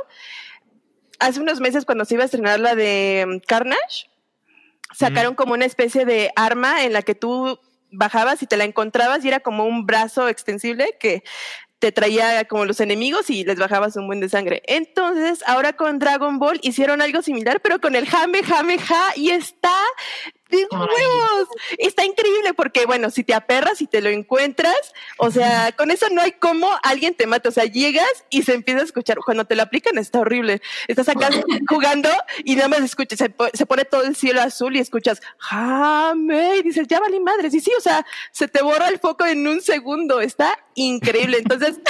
hace 1.22 1.40
unos 1.40 1.60
meses 1.60 1.84
cuando 1.84 2.04
se 2.04 2.14
iba 2.14 2.22
a 2.22 2.26
estrenar 2.26 2.60
la 2.60 2.74
de 2.74 3.24
mm, 3.26 3.46
Carnage, 3.46 4.10
sacaron 4.94 5.32
mm. 5.32 5.36
como 5.36 5.54
una 5.54 5.64
especie 5.64 6.04
de 6.04 6.30
arma 6.36 6.84
en 6.84 6.92
la 6.92 7.02
que 7.02 7.14
tú 7.14 7.58
bajabas 7.90 8.42
y 8.42 8.46
te 8.46 8.56
la 8.56 8.64
encontrabas 8.64 9.24
y 9.24 9.28
era 9.28 9.40
como 9.40 9.64
un 9.64 9.86
brazo 9.86 10.28
extensible 10.28 10.96
que 10.98 11.22
te 11.78 11.90
traía 11.90 12.44
como 12.44 12.64
los 12.64 12.78
enemigos 12.80 13.28
y 13.28 13.44
les 13.44 13.58
bajabas 13.58 13.96
un 13.96 14.06
buen 14.06 14.20
de 14.20 14.28
sangre. 14.28 14.62
Entonces, 14.66 15.42
ahora 15.46 15.72
con 15.72 15.98
Dragon 15.98 16.38
Ball 16.38 16.60
hicieron 16.62 17.02
algo 17.02 17.22
similar, 17.22 17.60
pero 17.60 17.80
con 17.80 17.96
el 17.96 18.06
Jame 18.06 18.44
Jame 18.44 18.78
Ja 18.78 19.12
y 19.16 19.30
está 19.30 19.74
de 20.56 20.66
huevos. 20.70 21.48
Está 21.78 22.04
increíble 22.04 22.54
porque, 22.54 22.86
bueno, 22.86 23.10
si 23.10 23.24
te 23.24 23.34
aperras 23.34 23.80
y 23.82 23.86
te 23.86 24.00
lo 24.00 24.08
encuentras, 24.10 24.76
o 25.18 25.30
sea, 25.30 25.72
con 25.72 25.90
eso 25.90 26.06
no 26.10 26.20
hay 26.20 26.32
cómo 26.32 26.70
alguien 26.82 27.14
te 27.14 27.26
mate. 27.26 27.48
O 27.48 27.52
sea, 27.52 27.64
llegas 27.64 28.24
y 28.30 28.42
se 28.42 28.54
empieza 28.54 28.80
a 28.80 28.84
escuchar. 28.84 29.18
Cuando 29.24 29.44
te 29.44 29.56
lo 29.56 29.62
aplican 29.62 29.98
está 29.98 30.20
horrible. 30.20 30.62
Estás 30.88 31.08
acá 31.08 31.30
jugando 31.68 32.08
y 32.44 32.56
nada 32.56 32.68
más 32.68 32.80
escuchas, 32.80 33.18
se, 33.18 33.34
se, 33.54 33.66
pone 33.66 33.84
todo 33.84 34.02
el 34.02 34.16
cielo 34.16 34.42
azul 34.42 34.76
y 34.76 34.80
escuchas 34.80 35.20
Jame 35.38 36.58
y 36.58 36.62
dices, 36.62 36.86
ya 36.88 37.00
vale 37.00 37.20
madres. 37.20 37.54
Y 37.54 37.60
sí, 37.60 37.70
o 37.76 37.80
sea, 37.80 38.06
se 38.30 38.48
te 38.48 38.62
borra 38.62 38.88
el 38.88 38.98
foco 38.98 39.26
en 39.26 39.46
un 39.46 39.60
segundo. 39.60 40.20
Está 40.20 40.58
increíble. 40.74 41.38
Entonces, 41.38 41.80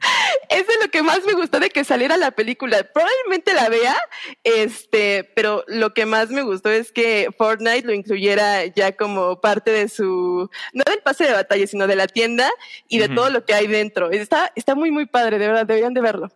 es 0.48 0.66
de 0.66 0.74
lo 0.82 0.90
que 0.90 1.02
más 1.02 1.20
me 1.26 1.34
gustó 1.34 1.60
de 1.60 1.70
que 1.70 1.84
saliera 1.84 2.16
la 2.16 2.30
película. 2.30 2.82
Probablemente 2.82 3.52
la 3.54 3.68
vea, 3.68 3.96
este, 4.44 5.24
pero 5.34 5.64
lo 5.68 5.92
que 5.94 6.06
más 6.06 6.30
me 6.30 6.42
gustó 6.42 6.70
es 6.70 6.92
que 6.92 7.28
Fortnite 7.36 7.86
lo 7.86 7.92
incluyera 7.92 8.66
ya 8.66 8.92
como 8.92 9.40
parte 9.40 9.70
de 9.70 9.88
su, 9.88 10.50
no 10.72 10.82
del 10.86 11.00
pase 11.02 11.24
de 11.24 11.32
batalla, 11.32 11.66
sino 11.66 11.86
de 11.86 11.96
la 11.96 12.06
tienda 12.06 12.50
y 12.88 12.98
de 12.98 13.08
todo 13.08 13.30
lo 13.30 13.44
que 13.44 13.54
hay 13.54 13.66
dentro. 13.66 14.10
Está, 14.10 14.52
está 14.56 14.74
muy, 14.74 14.90
muy 14.90 15.06
padre, 15.06 15.38
de 15.38 15.46
verdad, 15.46 15.66
deberían 15.66 15.94
de 15.94 16.00
verlo. 16.00 16.28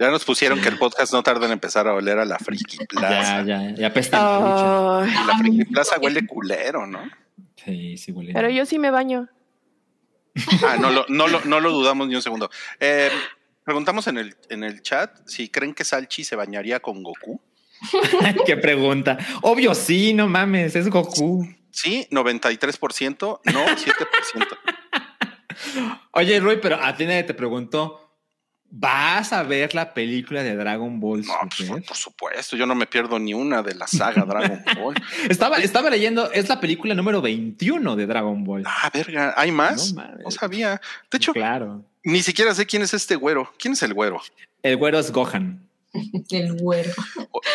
Ya 0.00 0.10
nos 0.10 0.24
pusieron 0.24 0.60
que 0.60 0.68
el 0.68 0.78
podcast 0.78 1.12
no 1.12 1.24
tarda 1.24 1.46
en 1.46 1.52
empezar 1.52 1.88
a 1.88 1.94
oler 1.94 2.18
a 2.18 2.24
la 2.24 2.38
Friki 2.38 2.86
Plaza. 2.86 3.42
Ya, 3.42 3.62
ya, 3.62 3.74
ya 3.74 3.86
apesta 3.88 4.38
Oh, 4.38 5.04
La 5.04 5.38
Friki 5.38 5.64
Plaza 5.64 5.98
huele 6.00 6.24
culero, 6.24 6.86
¿no? 6.86 7.00
Sí, 7.56 7.98
sí 7.98 8.12
huele. 8.12 8.32
pero 8.32 8.48
yo 8.48 8.64
sí 8.64 8.78
me 8.78 8.92
baño. 8.92 9.28
Ah, 10.66 10.76
no 10.78 10.90
lo, 10.90 11.06
no 11.08 11.26
lo, 11.28 11.44
no 11.44 11.60
lo 11.60 11.70
dudamos 11.70 12.08
ni 12.08 12.14
un 12.14 12.22
segundo. 12.22 12.50
Eh, 12.80 13.10
preguntamos 13.64 14.06
en 14.06 14.18
el, 14.18 14.36
en 14.48 14.64
el 14.64 14.82
chat 14.82 15.16
si 15.26 15.48
creen 15.48 15.74
que 15.74 15.84
Salchi 15.84 16.24
se 16.24 16.36
bañaría 16.36 16.80
con 16.80 17.02
Goku. 17.02 17.40
Qué 18.46 18.56
pregunta. 18.56 19.18
Obvio, 19.42 19.74
sí, 19.74 20.14
no 20.14 20.28
mames, 20.28 20.74
es 20.76 20.88
Goku. 20.88 21.46
Sí, 21.70 22.08
93%, 22.10 23.40
no 23.44 23.66
7%. 23.66 24.58
Oye, 26.12 26.40
Roy, 26.40 26.58
pero 26.60 26.82
a 26.82 26.96
ti 26.96 27.04
nadie 27.04 27.24
te 27.24 27.34
preguntó. 27.34 28.07
¿Vas 28.70 29.32
a 29.32 29.42
ver 29.44 29.74
la 29.74 29.94
película 29.94 30.42
de 30.42 30.54
Dragon 30.54 31.00
Ball 31.00 31.22
No, 31.24 31.32
pues, 31.56 31.70
por 31.86 31.96
supuesto, 31.96 32.54
yo 32.56 32.66
no 32.66 32.74
me 32.74 32.86
pierdo 32.86 33.18
ni 33.18 33.32
una 33.32 33.62
de 33.62 33.74
la 33.74 33.86
saga 33.86 34.22
Dragon 34.26 34.62
Ball. 34.78 34.94
Estaba, 35.28 35.56
estaba 35.58 35.88
leyendo, 35.88 36.30
es 36.32 36.48
la 36.50 36.60
película 36.60 36.94
número 36.94 37.22
21 37.22 37.96
de 37.96 38.06
Dragon 38.06 38.44
Ball. 38.44 38.64
Ah, 38.66 38.90
verga, 38.92 39.32
¿hay 39.36 39.50
más? 39.52 39.94
No 39.94 40.04
No, 40.24 40.30
sabía. 40.30 40.80
De 41.10 41.16
hecho, 41.16 41.32
claro. 41.32 41.82
ni 42.04 42.22
siquiera 42.22 42.54
sé 42.54 42.66
quién 42.66 42.82
es 42.82 42.92
este 42.92 43.16
güero. 43.16 43.50
¿Quién 43.58 43.72
es 43.72 43.82
el 43.82 43.94
güero? 43.94 44.20
El 44.62 44.76
güero 44.76 44.98
es 44.98 45.10
Gohan. 45.12 45.67
El 46.30 46.56
güero. 46.60 46.90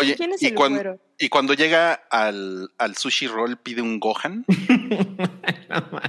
Oye, 0.01 0.15
¿Quién 0.15 0.33
es 0.33 0.41
y, 0.41 0.47
el 0.47 0.55
cuan- 0.55 0.73
güero? 0.73 0.99
y 1.19 1.29
cuando 1.29 1.53
llega 1.53 1.93
al, 1.93 2.69
al 2.77 2.95
sushi 2.97 3.27
roll 3.27 3.57
pide 3.57 3.81
un 3.81 3.99
Gohan. 3.99 4.45
No. 5.69 5.99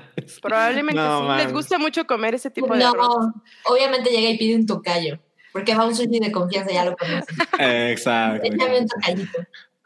Probablemente 0.43 1.01
No, 1.01 1.21
sí. 1.21 1.27
mames. 1.27 1.45
Les 1.45 1.53
gusta 1.55 1.79
mucho 1.79 2.07
comer 2.07 2.35
ese 2.35 2.51
tipo 2.51 2.75
de 2.75 2.85
arroz. 2.85 3.09
No, 3.27 3.43
obviamente 3.65 4.11
llega 4.11 4.29
y 4.31 4.37
pide 4.39 4.57
un 4.57 4.67
tocayo. 4.67 5.19
Porque 5.53 5.75
va 5.75 5.85
a 5.85 5.87
un 5.87 5.95
sushi 5.95 6.19
de 6.21 6.31
confianza, 6.33 6.73
ya 6.73 6.85
lo 6.85 6.97
conoce. 6.97 7.27
Exacto. 7.93 8.47
Un. 8.47 9.27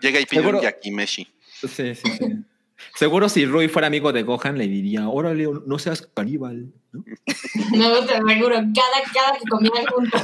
Llega 0.01 0.21
y 0.21 0.27
pide 0.27 0.41
Seguro- 0.41 0.59
un 0.59 0.65
yakimeshi. 0.65 1.29
Sí, 1.61 1.69
sí, 1.69 1.95
sí. 1.95 2.45
Seguro 2.99 3.29
si 3.29 3.47
Rui 3.47 3.69
fuera 3.69 3.87
amigo 3.87 4.13
de 4.13 4.25
Gohan 4.25 4.59
le 4.59 4.67
diría, 4.67 5.09
órale, 5.09 5.47
no 5.67 5.79
seas 5.79 6.03
caníbal. 6.15 6.73
¿no? 6.91 7.05
No, 7.77 8.05
te 8.05 8.15
aseguro, 8.15 8.57
cada, 8.57 9.03
cada 9.15 9.39
que 9.39 9.45
comían 9.49 9.87
juntos. 9.87 10.23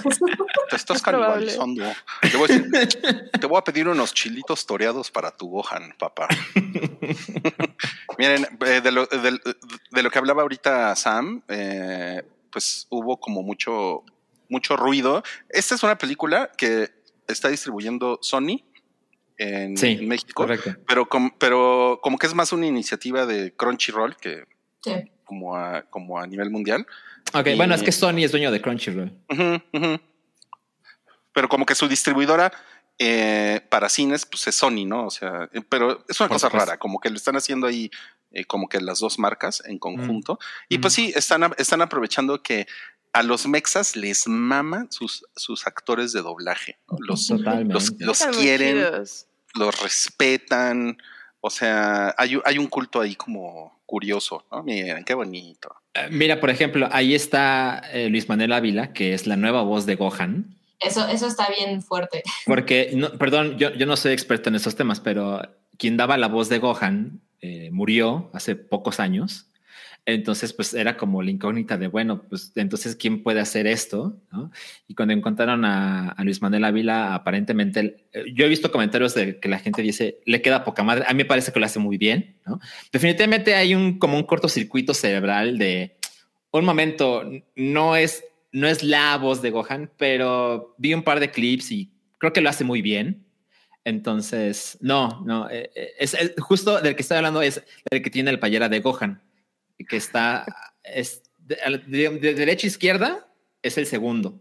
Te 0.70 0.74
estás 0.74 1.00
canibalizando. 1.00 1.84
Te 2.22 2.36
voy, 2.36 2.50
a 2.50 2.54
decir- 2.56 3.30
te 3.40 3.46
voy 3.46 3.58
a 3.58 3.62
pedir 3.62 3.86
unos 3.86 4.12
chilitos 4.12 4.66
toreados 4.66 5.08
para 5.12 5.30
tu 5.30 5.48
Gohan, 5.50 5.94
papá. 5.96 6.26
Miren, 8.18 8.46
eh, 8.66 8.80
de 8.82 8.90
lo, 8.90 9.06
de- 9.06 9.40
de 9.92 10.02
lo 10.02 10.10
que 10.10 10.18
hablaba 10.18 10.42
ahorita 10.42 10.96
Sam, 10.96 11.42
eh, 11.48 12.22
pues 12.50 12.88
hubo 12.90 13.18
como 13.20 13.44
mucho, 13.44 14.02
mucho 14.48 14.76
ruido. 14.76 15.22
Esta 15.48 15.76
es 15.76 15.82
una 15.84 15.96
película 15.96 16.50
que 16.56 16.90
está 17.28 17.48
distribuyendo 17.50 18.18
Sony 18.20 18.64
en, 19.38 19.76
Sí, 19.76 19.98
en 20.00 20.08
México, 20.08 20.32
Correcto. 20.34 20.74
pero, 20.86 21.08
com- 21.08 21.32
pero 21.38 21.98
como 22.02 22.18
que 22.18 22.26
es 22.26 22.34
más 22.34 22.52
una 22.52 22.66
iniciativa 22.66 23.26
de 23.26 23.52
Crunchyroll 23.54 24.16
que 24.16 24.44
Sí. 24.82 24.92
como 25.24 25.56
a, 25.56 25.82
como 25.90 26.18
a 26.20 26.26
nivel 26.26 26.50
mundial. 26.50 26.86
Ok, 27.32 27.48
Y- 27.48 27.56
bueno, 27.56 27.74
es 27.74 27.82
que 27.82 27.92
Sony 27.92 28.18
es 28.24 28.30
dueño 28.32 28.50
de 28.52 28.60
Crunchyroll. 28.60 29.12
Pero 31.32 31.48
como 31.48 31.66
que 31.66 31.74
su 31.74 31.88
distribuidora 31.88 32.52
eh, 33.00 33.60
para 33.70 33.88
cines, 33.88 34.24
pues 34.24 34.46
es 34.46 34.54
Sony, 34.54 34.84
¿no? 34.86 35.06
O 35.06 35.10
sea, 35.10 35.48
eh, 35.52 35.62
pero 35.68 36.04
es 36.08 36.20
una 36.20 36.28
Por 36.28 36.36
cosa 36.36 36.46
supuesto. 36.46 36.58
rara, 36.70 36.78
como 36.78 37.00
que 37.00 37.10
lo 37.10 37.16
están 37.16 37.34
haciendo 37.34 37.66
ahí, 37.66 37.90
eh, 38.30 38.44
como 38.44 38.68
que 38.68 38.80
las 38.80 39.00
dos 39.00 39.18
marcas 39.18 39.64
en 39.66 39.80
conjunto. 39.80 40.38
Y 40.68 40.78
Mm. 40.78 40.80
pues 40.80 40.92
sí, 40.94 41.12
están, 41.16 41.52
están 41.58 41.82
aprovechando 41.82 42.40
que 42.40 42.68
a 43.14 43.22
los 43.22 43.46
mexas 43.46 43.96
les 43.96 44.26
maman 44.28 44.90
sus, 44.92 45.24
sus 45.36 45.66
actores 45.66 46.12
de 46.12 46.20
doblaje. 46.20 46.78
¿no? 46.90 46.98
Los, 47.00 47.26
Totalmente. 47.28 47.72
los, 48.00 48.20
quieren, 48.36 48.84
los 49.54 49.80
respetan. 49.82 50.98
O 51.40 51.50
sea, 51.50 52.14
hay, 52.18 52.36
un- 52.36 52.42
hay 52.44 52.58
un 52.58 52.66
culto 52.66 53.00
ahí 53.00 53.14
como 53.14 53.80
curioso, 53.86 54.44
¿no? 54.50 54.62
Miren, 54.62 55.04
qué 55.04 55.14
bonito. 55.14 55.74
Eh, 55.94 56.08
Mira, 56.10 56.40
por 56.40 56.50
ejemplo, 56.50 56.88
ahí 56.90 57.14
está 57.14 57.82
eh, 57.92 58.08
Luis 58.08 58.28
Manuel 58.28 58.52
Ávila, 58.52 58.92
que 58.92 59.14
es 59.14 59.26
la 59.26 59.36
nueva 59.36 59.62
voz 59.62 59.86
de 59.86 59.94
Gohan. 59.96 60.56
Eso, 60.80 61.06
eso 61.06 61.26
está 61.26 61.48
bien 61.56 61.82
fuerte. 61.82 62.22
Porque, 62.46 62.90
no, 62.94 63.12
perdón, 63.12 63.56
yo, 63.58 63.72
yo 63.74 63.86
no 63.86 63.96
soy 63.96 64.12
experto 64.12 64.48
en 64.48 64.56
esos 64.56 64.74
temas, 64.74 65.00
pero 65.00 65.40
quien 65.78 65.96
daba 65.96 66.16
la 66.16 66.28
voz 66.28 66.48
de 66.48 66.58
Gohan 66.58 67.20
eh, 67.40 67.70
murió 67.72 68.30
hace 68.32 68.56
pocos 68.56 68.98
años. 69.00 69.46
Entonces, 70.06 70.52
pues 70.52 70.74
era 70.74 70.98
como 70.98 71.22
la 71.22 71.30
incógnita 71.30 71.78
de, 71.78 71.86
bueno, 71.88 72.22
pues 72.28 72.52
entonces, 72.56 72.94
¿quién 72.94 73.22
puede 73.22 73.40
hacer 73.40 73.66
esto? 73.66 74.20
¿no? 74.30 74.50
Y 74.86 74.94
cuando 74.94 75.14
encontraron 75.14 75.64
a, 75.64 76.10
a 76.10 76.24
Luis 76.24 76.42
Manuel 76.42 76.64
Ávila, 76.64 77.14
aparentemente, 77.14 78.04
eh, 78.12 78.24
yo 78.34 78.44
he 78.44 78.48
visto 78.50 78.70
comentarios 78.70 79.14
de 79.14 79.40
que 79.40 79.48
la 79.48 79.58
gente 79.58 79.80
dice, 79.80 80.18
le 80.26 80.42
queda 80.42 80.62
poca 80.62 80.82
madre. 80.82 81.04
A 81.08 81.12
mí 81.14 81.18
me 81.18 81.24
parece 81.24 81.52
que 81.52 81.58
lo 81.60 81.64
hace 81.64 81.78
muy 81.78 81.96
bien. 81.96 82.36
¿no? 82.46 82.60
Definitivamente 82.92 83.54
hay 83.54 83.74
un 83.74 83.98
como 83.98 84.18
un 84.18 84.24
cortocircuito 84.24 84.92
cerebral 84.92 85.56
de 85.56 85.96
un 86.50 86.66
momento, 86.66 87.22
no 87.56 87.96
es, 87.96 88.24
no 88.52 88.68
es 88.68 88.82
la 88.84 89.16
voz 89.16 89.40
de 89.40 89.50
Gohan, 89.50 89.90
pero 89.96 90.74
vi 90.76 90.92
un 90.92 91.02
par 91.02 91.18
de 91.18 91.30
clips 91.30 91.72
y 91.72 91.90
creo 92.18 92.32
que 92.34 92.42
lo 92.42 92.50
hace 92.50 92.62
muy 92.64 92.82
bien. 92.82 93.24
Entonces, 93.84 94.78
no, 94.80 95.22
no, 95.26 95.48
eh, 95.50 95.70
eh, 95.74 95.90
es, 95.98 96.14
es- 96.14 96.32
justo 96.38 96.80
del 96.80 96.94
que 96.94 97.02
estoy 97.02 97.16
hablando 97.18 97.42
es 97.42 97.62
el 97.90 98.02
que 98.02 98.10
tiene 98.10 98.30
el 98.30 98.38
payera 98.38 98.68
de 98.68 98.80
Gohan, 98.80 99.20
que 99.88 99.96
está 99.96 100.44
es 100.82 101.22
de, 101.38 101.56
de- 101.86 102.18
de 102.18 102.34
derecha 102.34 102.66
a 102.66 102.68
izquierda 102.68 103.28
es 103.62 103.76
el 103.78 103.86
segundo. 103.86 104.40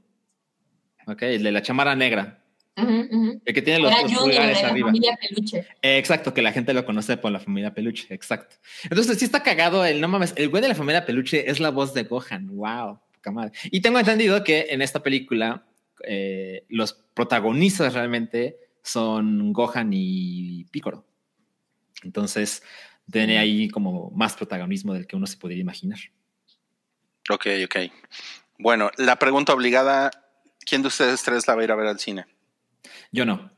Ok, 1.07 1.21
el 1.23 1.43
de 1.43 1.51
la 1.51 1.61
chamara 1.61 1.95
negra, 1.95 2.41
Ujú, 2.77 3.07
ujú. 3.11 3.41
el 3.43 3.53
que 3.53 3.61
tiene 3.61 3.79
los, 3.79 3.91
Era 3.91 4.01
los 4.03 4.11
de 4.11 4.17
pulgares 4.17 4.61
la 4.61 4.69
arriba. 4.69 4.87
familia 4.87 5.17
Peluche. 5.21 5.57
Eh, 5.81 5.97
exacto, 5.97 6.33
que 6.33 6.41
la 6.41 6.51
gente 6.53 6.73
lo 6.73 6.85
conoce 6.85 7.17
por 7.17 7.31
la 7.31 7.39
familia 7.39 7.73
Peluche, 7.73 8.13
exacto. 8.13 8.55
Entonces, 8.83 9.19
sí 9.19 9.25
está 9.25 9.43
cagado 9.43 9.85
el, 9.85 9.99
no 9.99 10.07
mames, 10.07 10.33
el 10.37 10.47
güey 10.49 10.61
de 10.61 10.69
la 10.69 10.75
familia 10.75 11.05
Peluche 11.05 11.49
es 11.49 11.59
la 11.59 11.71
voz 11.71 11.93
de 11.93 12.03
Gohan, 12.03 12.47
wow, 12.55 12.99
poca 13.15 13.31
madre. 13.31 13.51
Y 13.65 13.81
tengo 13.81 13.99
entendido 13.99 14.43
que 14.45 14.67
en 14.69 14.81
esta 14.81 15.03
película 15.03 15.65
eh, 16.07 16.65
los 16.69 16.93
protagonistas 17.13 17.93
realmente 17.93 18.57
son 18.81 19.51
Gohan 19.53 19.89
y 19.93 20.63
Piccolo. 20.71 21.05
Entonces, 22.03 22.63
tiene 23.11 23.37
ahí 23.37 23.69
como 23.69 24.09
más 24.11 24.35
protagonismo 24.35 24.93
del 24.93 25.05
que 25.07 25.15
uno 25.15 25.27
se 25.27 25.37
podría 25.37 25.59
imaginar. 25.61 25.99
Ok, 27.29 27.47
ok. 27.65 27.75
Bueno, 28.59 28.91
la 28.97 29.17
pregunta 29.17 29.53
obligada, 29.53 30.11
¿quién 30.65 30.81
de 30.81 30.87
ustedes 30.89 31.23
tres 31.23 31.47
la 31.47 31.55
va 31.55 31.61
a 31.61 31.63
ir 31.63 31.71
a 31.71 31.75
ver 31.75 31.87
al 31.87 31.99
cine? 31.99 32.25
Yo 33.11 33.25
no, 33.25 33.51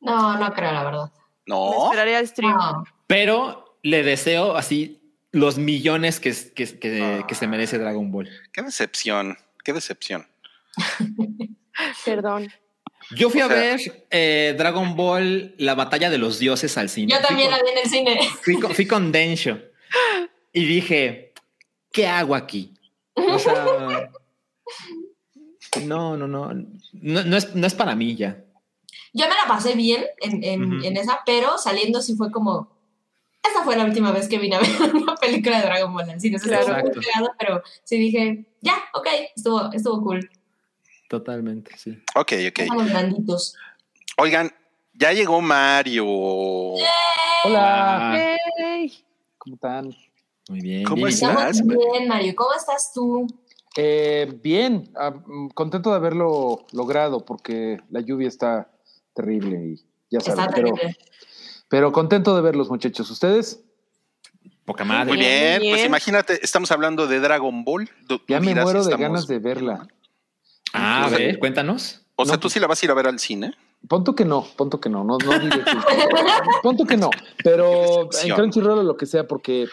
No, 0.00 0.36
no 0.38 0.52
creo, 0.52 0.72
la 0.72 0.84
verdad. 0.84 1.12
Me 1.46 1.54
No. 1.54 1.84
esperaría 1.86 2.18
al 2.18 2.26
stream. 2.28 2.52
No. 2.52 2.84
pero 3.06 3.78
le 3.82 4.02
deseo 4.02 4.56
así 4.56 5.00
los 5.32 5.58
millones 5.58 6.20
que, 6.20 6.32
que- 6.54 6.78
que- 6.78 7.24
que 7.26 7.34
se 7.34 7.46
merece 7.46 7.78
Dragon 7.78 8.10
Ball. 8.10 8.28
Qué 8.52 8.62
decepción, 8.62 9.36
qué 9.64 9.72
decepción. 9.72 10.26
Perdón. 12.04 12.48
Yo 13.10 13.30
fui 13.30 13.40
O 13.42 13.44
a 13.44 13.48
sea- 13.48 13.56
ver 13.56 14.04
eh, 14.10 14.54
Dragon 14.56 14.96
Ball, 14.96 15.54
la 15.58 15.74
batalla 15.74 16.10
de 16.10 16.18
los 16.18 16.38
dioses 16.38 16.76
al 16.78 16.88
cine. 16.88 17.12
Yo 17.12 17.20
también 17.20 17.50
la 17.50 17.58
vi 17.62 17.70
en 17.70 17.78
el 17.78 17.88
cine. 17.90 18.20
fui 18.42 18.58
con, 18.58 18.74
fui 18.74 18.86
con 18.86 19.12
Densho 19.12 19.58
y 20.52 20.64
dije, 20.64 21.32
¿qué 21.92 22.06
hago 22.06 22.34
aquí? 22.34 22.72
O 23.14 23.38
sea, 23.38 24.10
no, 25.84 26.16
no, 26.16 26.26
no, 26.28 26.52
no, 26.54 27.24
no 27.24 27.36
es, 27.36 27.54
no 27.54 27.66
es 27.66 27.74
para 27.74 27.94
mí 27.94 28.14
ya. 28.16 28.42
Yo 29.12 29.26
me 29.28 29.34
la 29.34 29.46
pasé 29.46 29.74
bien 29.74 30.04
en, 30.20 30.42
en, 30.44 30.74
Ujú. 30.76 30.84
en 30.84 30.96
esa, 30.96 31.20
pero 31.24 31.58
saliendo 31.58 32.00
sí 32.02 32.16
fue 32.16 32.30
como, 32.32 32.68
esa 33.48 33.62
fue 33.64 33.76
la 33.76 33.84
última 33.84 34.10
vez 34.12 34.28
que 34.28 34.38
vine 34.38 34.56
a 34.56 34.60
ver 34.60 34.68
una 34.94 35.14
película 35.16 35.58
de 35.60 35.66
Dragon 35.66 35.92
Ball 35.92 36.10
en 36.10 36.20
cine. 36.20 36.38
Claro. 36.38 36.78
Muy 36.80 36.90
pegado, 36.90 37.32
pero 37.38 37.62
sí 37.84 37.96
dije, 37.98 38.44
ya, 38.60 38.74
ok, 38.94 39.06
estuvo, 39.36 39.72
estuvo 39.72 40.02
cool. 40.02 40.28
Totalmente, 41.08 41.76
sí. 41.76 41.90
Ok, 42.14 42.32
ok. 42.48 42.58
Estamos 42.60 42.88
granditos. 42.88 43.56
Oigan, 44.18 44.50
ya 44.94 45.12
llegó 45.12 45.40
Mario. 45.40 46.06
Hola. 47.44 48.36
¿Cómo 49.38 49.54
están? 49.56 49.94
Muy 50.48 50.60
bien. 50.60 50.84
¿Cómo 50.84 50.96
bien. 50.96 51.08
estás? 51.08 51.58
Estamos 51.58 51.76
bien, 51.92 52.08
Mario. 52.08 52.34
¿Cómo 52.34 52.54
estás 52.54 52.92
tú? 52.92 53.26
Eh, 53.76 54.38
bien, 54.42 54.90
ah, 54.96 55.10
mm, 55.10 55.48
contento 55.48 55.90
de 55.90 55.96
haberlo 55.96 56.64
logrado 56.72 57.24
porque 57.24 57.78
la 57.90 58.00
lluvia 58.00 58.28
está 58.28 58.70
terrible 59.14 59.58
y 59.64 59.84
ya 60.10 60.20
saben. 60.20 60.40
Está 60.44 60.54
Pero, 60.54 60.72
terrible. 60.74 60.96
pero 61.68 61.92
contento 61.92 62.34
de 62.36 62.42
verlos, 62.42 62.70
muchachos. 62.70 63.10
¿Ustedes? 63.10 63.60
Poca 64.64 64.84
madre. 64.84 65.08
Muy 65.08 65.18
bien, 65.18 65.60
Bien. 65.60 65.74
pues 65.74 65.84
imagínate, 65.84 66.38
estamos 66.42 66.70
hablando 66.70 67.06
de 67.06 67.20
Dragon 67.20 67.64
Ball. 67.64 67.90
Ya 68.28 68.40
me 68.40 68.54
muero 68.54 68.72
de 68.72 68.78
estamos- 68.80 69.00
ganas 69.00 69.26
de 69.26 69.38
verla. 69.38 69.86
Ah, 70.74 71.06
a 71.06 71.08
ver, 71.08 71.38
cuéntanos. 71.38 72.00
O 72.16 72.24
sea, 72.24 72.34
No, 72.34 72.40
tú 72.40 72.50
sí 72.50 72.60
la 72.60 72.66
vas 72.66 72.82
a 72.82 72.86
ir 72.86 72.90
a 72.90 72.94
ver 72.94 73.06
al 73.06 73.18
cine. 73.18 73.52
Punto 73.88 74.14
que 74.14 74.24
no, 74.24 74.46
punto 74.56 74.80
que 74.80 74.88
no, 74.88 75.04
no, 75.04 75.18
no 75.18 75.38
diré 75.38 75.58
que- 75.62 75.72
punto 76.62 76.84
que 76.84 76.96
no, 76.96 77.10
pero 77.42 78.08
en. 78.24 78.34
Crunchyroll 78.34 78.78
o 78.78 78.82
lo 78.82 78.96
que 78.96 79.06
sea, 79.06 79.26
porque 79.28 79.66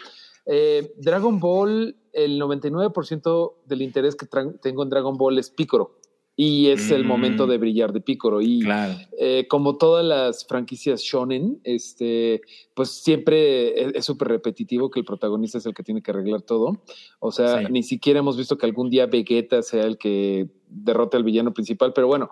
eh, 0.45 0.91
Dragon 0.97 1.39
Ball, 1.39 1.95
el 2.13 2.39
99% 2.41 3.53
del 3.65 3.81
interés 3.81 4.15
que 4.15 4.25
tengo 4.61 4.83
en 4.83 4.89
Dragon 4.89 5.15
Ball 5.17 5.37
es 5.39 5.49
Piccolo 5.49 5.97
y 6.35 6.69
es 6.69 6.89
el 6.91 7.03
Mm. 7.03 7.07
momento 7.07 7.45
de 7.47 7.57
brillar 7.57 7.93
de 7.93 8.01
Piccolo 8.01 8.41
y 8.41 8.61
Claro. 8.61 8.95
eh, 9.19 9.45
como 9.47 9.77
todas 9.77 10.03
las 10.03 10.45
franquicias 10.47 11.01
shonen, 11.01 11.61
este, 11.63 12.41
pues 12.73 12.89
siempre 12.89 13.79
es- 13.81 13.93
es 13.95 14.05
súper 14.05 14.29
repetitivo 14.29 14.89
que 14.89 14.99
el 14.99 15.05
protagonista 15.05 15.57
es 15.59 15.65
el 15.65 15.73
que 15.73 15.83
tiene 15.83 16.01
que 16.01 16.11
arreglar 16.11 16.41
todo. 16.41 16.81
O 17.19 17.31
sea, 17.31 17.59
Sí. 17.59 17.65
ni 17.69 17.83
siquiera 17.83 18.19
hemos 18.19 18.35
visto 18.35 18.57
que 18.57 18.65
algún 18.65 18.89
día 18.89 19.05
Vegeta 19.05 19.61
sea 19.61 19.83
el 19.83 19.97
que 19.97 20.47
derrote 20.71 21.17
al 21.17 21.23
villano 21.23 21.53
principal, 21.53 21.93
pero 21.93 22.07
bueno, 22.07 22.29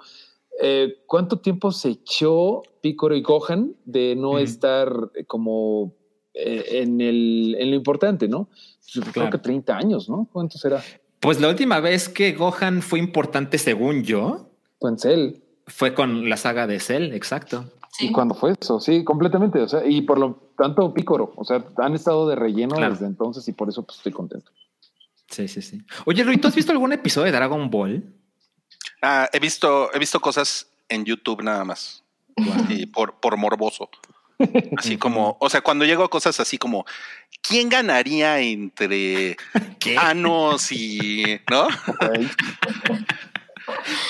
eh, 0.61 1.03
¿cuánto 1.05 1.39
tiempo 1.39 1.71
se 1.71 1.89
echó 1.89 2.61
Piccolo 2.81 3.15
y 3.15 3.21
Gohan 3.21 3.75
de 3.85 4.15
no 4.15 4.39
estar 4.39 4.91
eh, 5.15 5.25
como 5.25 5.93
eh, 6.33 6.81
en, 6.81 6.99
el, 7.01 7.55
en 7.59 7.69
lo 7.69 7.75
importante, 7.75 8.27
¿no? 8.27 8.45
Pues, 8.45 8.91
Creo 9.01 9.13
Claro. 9.13 9.29
que 9.31 9.37
30 9.37 9.77
años, 9.77 10.09
¿no? 10.09 10.27
¿Cuánto 10.31 10.57
será? 10.57 10.81
Pues 11.19 11.39
la 11.41 11.49
última 11.49 11.79
vez 11.79 12.09
que 12.09 12.31
Gohan 12.33 12.81
fue 12.81 12.99
importante, 12.99 13.57
según 13.57 14.03
yo, 14.03 14.49
Pues 14.79 15.05
él. 15.05 15.43
fue 15.67 15.93
con 15.93 16.29
la 16.29 16.37
saga 16.37 16.65
de 16.67 16.79
Cell, 16.79 17.13
exacto. 17.13 17.65
Sí. 17.91 18.07
¿Y 18.07 18.11
cuándo 18.11 18.33
fue 18.35 18.53
eso? 18.59 18.79
Sí, 18.79 19.03
completamente. 19.03 19.59
O 19.59 19.67
sea, 19.67 19.85
y 19.85 20.01
por 20.03 20.17
lo 20.19 20.53
tanto, 20.57 20.93
Pícoro. 20.93 21.33
O 21.35 21.43
sea, 21.43 21.65
han 21.77 21.93
estado 21.95 22.27
de 22.29 22.35
relleno 22.35 22.75
Claro. 22.75 22.93
desde 22.93 23.05
entonces 23.07 23.47
y 23.47 23.53
por 23.53 23.67
eso 23.67 23.83
pues, 23.83 23.97
estoy 23.97 24.11
contento. 24.13 24.51
Sí, 25.29 25.47
sí, 25.47 25.61
sí. 25.61 25.79
Oye, 26.05 26.23
Rui, 26.23 26.37
¿tú 26.37 26.47
has 26.47 26.55
visto 26.55 26.71
algún 26.71 26.93
episodio 26.93 27.25
de 27.25 27.31
Dragon 27.33 27.69
Ball? 27.69 28.13
Ah, 29.01 29.29
he 29.31 29.39
visto, 29.39 29.93
he 29.93 29.99
visto 29.99 30.19
cosas 30.19 30.67
en 30.89 31.05
YouTube 31.05 31.43
nada 31.43 31.63
más. 31.63 32.03
Y 32.69 32.85
por, 32.85 33.19
por 33.19 33.35
morboso. 33.37 33.89
Así 34.77 34.97
como, 34.97 35.35
o 35.41 35.49
sea, 35.49 35.59
cuando 35.61 35.83
llego 35.83 36.03
a 36.03 36.09
cosas 36.09 36.39
así 36.39 36.57
como, 36.57 36.85
¿quién 37.41 37.67
ganaría 37.67 38.39
entre 38.39 39.35
¿Qué? 39.79 39.95
Thanos 39.95 40.71
y, 40.71 41.41
¿no? 41.49 41.67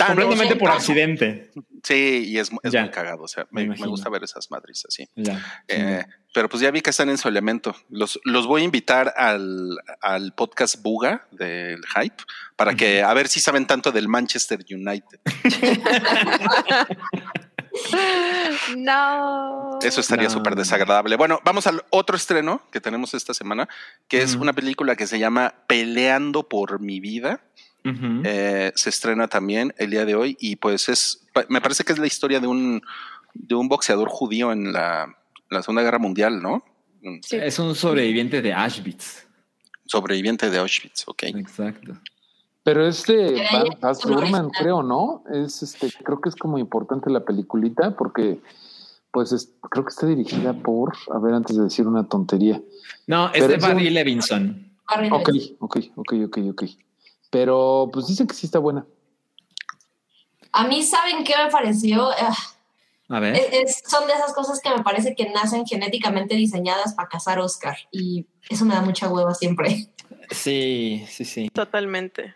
Completamente 0.08 0.56
por 0.56 0.70
accidente. 0.72 1.52
Sí, 1.84 2.24
y 2.28 2.38
es, 2.38 2.50
es 2.64 2.74
muy 2.74 2.90
cagado. 2.90 3.24
O 3.24 3.28
sea, 3.28 3.44
Me 3.52 3.62
me, 3.62 3.62
me 3.62 3.66
imagino. 3.76 3.90
gusta 3.90 4.10
ver 4.10 4.24
esas 4.24 4.50
madres 4.52 4.86
así. 4.88 5.08
Ya. 5.16 5.62
Eh, 5.68 6.04
pero 6.34 6.50
pues 6.50 6.62
ya 6.62 6.70
vi 6.72 6.82
que 6.82 6.90
están 6.90 7.10
en 7.10 7.18
su 7.18 7.28
elemento. 7.28 7.76
Los, 7.90 8.20
los 8.24 8.46
voy 8.48 8.62
a 8.62 8.66
invitar 8.66 9.14
al, 9.18 9.78
al 10.02 10.34
podcast 10.34 10.82
Buga 10.82 11.28
del 11.32 11.82
Hype 11.96 12.24
para 12.56 12.76
que 12.76 13.02
a 13.02 13.14
ver 13.14 13.28
si 13.30 13.40
saben 13.40 13.66
tanto 13.66 13.92
del 13.92 14.08
Manchester 14.08 14.60
United. 14.70 15.20
No. 18.76 19.80
Eso 19.82 20.02
estaría 20.02 20.26
No. 20.28 20.34
súper 20.34 20.56
desagradable. 20.56 21.16
Bueno, 21.16 21.40
vamos 21.44 21.68
al 21.68 21.84
otro 21.92 22.16
estreno 22.16 22.62
que 22.72 22.82
tenemos 22.82 23.14
esta 23.14 23.34
semana, 23.34 23.68
que 24.08 24.22
es 24.22 24.36
una 24.36 24.54
película 24.54 24.96
que 24.96 25.08
se 25.08 25.20
llama 25.20 25.54
Peleando 25.68 26.48
por 26.48 26.80
mi 26.80 27.00
vida. 27.00 27.42
Eh, 27.84 28.72
se 28.76 28.90
estrena 28.90 29.28
también 29.28 29.74
el 29.78 29.90
día 29.90 30.06
de 30.06 30.16
hoy 30.16 30.38
y 30.40 30.56
pues 30.58 30.90
es, 30.90 31.26
me 31.48 31.62
parece 31.62 31.84
que 31.84 31.94
es 31.94 32.00
la 32.00 32.08
historia 32.08 32.40
de 32.40 32.48
un, 32.48 32.82
de 33.34 33.56
un 33.56 33.68
boxeador 33.70 34.10
judío 34.10 34.52
en 34.52 34.74
la, 34.74 35.16
la 35.50 35.62
Segunda 35.64 35.82
Guerra 35.84 36.00
Mundial, 36.00 36.42
¿no? 36.42 36.64
Un 37.04 37.22
Sí. 37.24 37.38
Es 37.38 37.58
un 37.60 37.74
sobreviviente 37.76 38.42
de 38.42 38.54
Auschwitz. 38.54 39.26
sobreviviente 39.86 40.50
de 40.50 40.58
Auschwitz, 40.60 41.08
ok. 41.08 41.24
Exacto. 41.24 41.94
Pero 42.64 42.86
este 42.86 43.16
Baz- 43.34 43.64
ella 43.66 43.78
Baz 43.80 44.00
es 44.00 44.06
Luhrmann, 44.06 44.50
creo, 44.50 44.84
¿no? 44.84 45.24
Es 45.34 45.64
este, 45.64 45.92
creo 46.04 46.20
que 46.22 46.30
es 46.30 46.36
como 46.36 46.60
importante 46.60 47.10
la 47.10 47.24
peliculita 47.24 47.96
porque, 47.96 48.40
pues, 49.12 49.32
es- 49.32 49.54
creo 49.72 49.86
que 49.86 49.90
está 49.90 50.06
dirigida 50.06 50.54
por, 50.54 50.94
a 51.14 51.18
ver, 51.20 51.34
antes 51.34 51.56
de 51.58 51.64
decir 51.64 51.88
una 51.88 52.04
tontería. 52.08 52.62
No, 53.08 53.28
es 53.28 53.32
Pero 53.34 53.48
de 53.48 53.56
es 53.56 53.62
Barry 53.64 53.88
un- 53.88 53.94
Levinson. 53.94 54.72
Barry 54.88 55.10
Ok, 55.12 55.28
Levinson. 55.30 55.58
ok, 55.62 55.78
ok, 55.96 56.14
ok, 56.26 56.38
ok. 56.52 56.64
Pero, 57.30 57.90
pues 57.94 58.08
dicen 58.08 58.28
que 58.28 58.34
sí 58.34 58.46
está 58.46 58.60
buena. 58.60 58.86
A 60.52 60.68
mí, 60.68 60.82
¿saben 60.84 61.24
qué 61.24 61.34
me 61.38 61.52
pareció? 61.52 62.10
Ah, 62.12 62.36
A 63.10 63.20
ver. 63.20 63.36
es- 63.36 63.50
es- 63.52 63.84
son 63.88 64.08
de 64.08 64.14
esas 64.14 64.34
cosas 64.34 64.60
que 64.62 64.70
me 64.70 64.82
parece 64.84 65.16
que 65.16 65.30
nacen 65.30 65.66
genéticamente 65.66 66.36
diseñadas 66.36 66.94
para 66.96 67.08
cazar 67.10 67.40
Oscar. 67.40 67.78
Y 67.92 68.26
eso 68.50 68.66
me 68.66 68.74
da 68.74 68.82
mucha 68.82 69.08
hueva 69.10 69.34
siempre. 69.36 69.88
Sí, 70.32 71.06
sí, 71.10 71.26
sí. 71.26 71.50
Totalmente. 71.50 72.34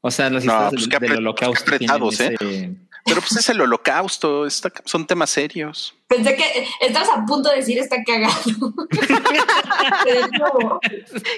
O 0.00 0.10
sea, 0.10 0.30
las 0.30 0.44
No, 0.44 0.52
historias 0.52 0.70
pues 0.88 1.00
del, 1.00 1.10
del 1.10 1.18
holocausto 1.18 1.62
apretados, 1.64 2.20
¿eh? 2.20 2.34
ese- 2.40 2.76
Pero 3.04 3.20
pues 3.20 3.36
es 3.36 3.48
el 3.48 3.60
holocausto, 3.60 4.46
está- 4.46 4.72
son 4.84 5.06
temas 5.06 5.30
serios. 5.30 5.94
Pensé 6.06 6.36
que 6.36 6.66
estabas 6.80 7.08
a 7.08 7.24
punto 7.24 7.50
de 7.50 7.56
decir 7.56 7.78
está 7.78 7.96
cagado. 8.04 8.74
Pero 10.04 10.26
no. 10.38 10.80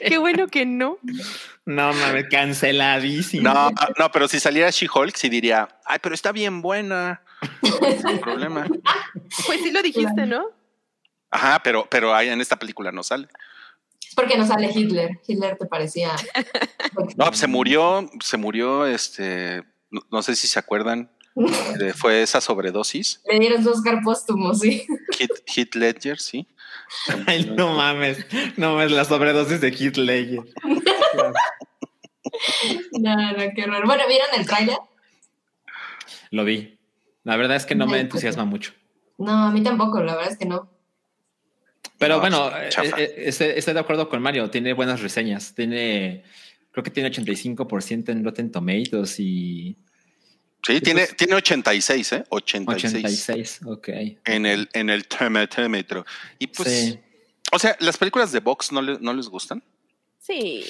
Qué 0.06 0.18
bueno 0.18 0.48
que 0.48 0.66
no. 0.66 0.98
No 1.64 1.92
mames, 1.92 2.26
canceladísimo. 2.30 3.42
No, 3.52 3.70
no, 3.98 4.12
pero 4.12 4.28
si 4.28 4.38
saliera 4.38 4.68
She-Hulk, 4.70 5.16
sí 5.16 5.28
diría, 5.30 5.68
ay, 5.86 5.98
pero 6.02 6.14
está 6.14 6.30
bien 6.32 6.60
buena. 6.60 7.22
Sin 7.62 8.18
problema. 8.20 8.66
Pues 9.46 9.62
sí 9.62 9.70
lo 9.70 9.80
dijiste, 9.80 10.26
¿no? 10.26 10.44
Ajá, 11.30 11.60
pero, 11.62 11.86
pero 11.90 12.14
ahí 12.14 12.28
en 12.28 12.40
esta 12.42 12.56
película 12.58 12.92
no 12.92 13.02
sale. 13.02 13.28
Es 14.06 14.14
porque 14.14 14.36
no 14.36 14.46
sale 14.46 14.70
Hitler. 14.74 15.20
Hitler 15.26 15.56
te 15.56 15.64
parecía. 15.66 16.14
No, 17.16 17.26
pues 17.26 17.38
se 17.38 17.46
murió, 17.46 18.10
se 18.20 18.36
murió, 18.36 18.86
este, 18.86 19.62
no, 19.90 20.02
no 20.10 20.22
sé 20.22 20.36
si 20.36 20.46
se 20.46 20.58
acuerdan, 20.58 21.10
fue 21.94 22.22
esa 22.22 22.40
sobredosis. 22.40 23.20
Le 23.30 23.38
dieron 23.40 23.62
su 23.62 23.70
Oscar 23.70 24.00
póstumo, 24.02 24.54
sí. 24.54 24.86
Hit, 25.18 25.30
Hit 25.46 25.74
Ledger, 25.74 26.18
sí. 26.18 26.46
Ay, 27.26 27.46
no 27.56 27.74
mames. 27.74 28.26
No 28.56 28.74
mames, 28.74 28.92
la 28.92 29.04
sobredosis 29.04 29.60
de 29.60 29.68
Heath 29.68 29.96
Ledger. 29.96 30.44
No, 32.98 33.14
no, 33.16 33.38
qué 33.54 33.62
horror. 33.62 33.86
Bueno, 33.86 34.04
¿vieron 34.08 34.26
el 34.36 34.46
tráiler? 34.46 34.76
Lo 36.30 36.44
vi. 36.44 36.78
La 37.22 37.36
verdad 37.36 37.56
es 37.56 37.64
que 37.64 37.74
no 37.74 37.86
me 37.86 37.94
Ay, 37.94 38.00
entusiasma 38.00 38.44
mucho. 38.44 38.72
No, 39.18 39.46
a 39.46 39.50
mí 39.52 39.62
tampoco, 39.62 40.02
la 40.02 40.16
verdad 40.16 40.32
es 40.32 40.38
que 40.38 40.46
no. 40.46 40.68
Pero 41.98 42.16
No, 42.16 42.20
bueno, 42.20 42.50
eh, 42.56 42.70
eh, 42.96 43.14
estoy, 43.18 43.48
estoy 43.54 43.74
de 43.74 43.80
acuerdo 43.80 44.08
con 44.08 44.20
Mario. 44.20 44.50
Tiene 44.50 44.72
buenas 44.72 45.00
reseñas. 45.00 45.54
Tiene, 45.54 46.24
creo 46.72 46.82
que 46.82 46.90
tiene 46.90 47.10
85% 47.10 48.08
en 48.08 48.24
Rotten 48.24 48.50
Tomatoes 48.50 49.20
y 49.20 49.76
Sí, 50.66 50.80
tiene, 50.80 51.06
tiene 51.08 51.34
86, 51.34 52.12
¿eh? 52.12 52.24
86, 52.30 52.94
86. 53.04 53.60
Ok. 53.66 53.88
en 54.24 54.46
el, 54.46 54.68
en 54.72 54.88
el. 54.90 55.04
Y 56.38 56.46
pues, 56.46 56.68
Sí. 56.68 56.98
o 57.52 57.58
sea, 57.58 57.76
las 57.80 57.96
películas 57.98 58.32
de 58.32 58.40
box 58.40 58.72
no, 58.72 58.80
le- 58.80 58.98
no 59.00 59.12
les 59.12 59.28
gustan. 59.28 59.62
Sí, 60.18 60.64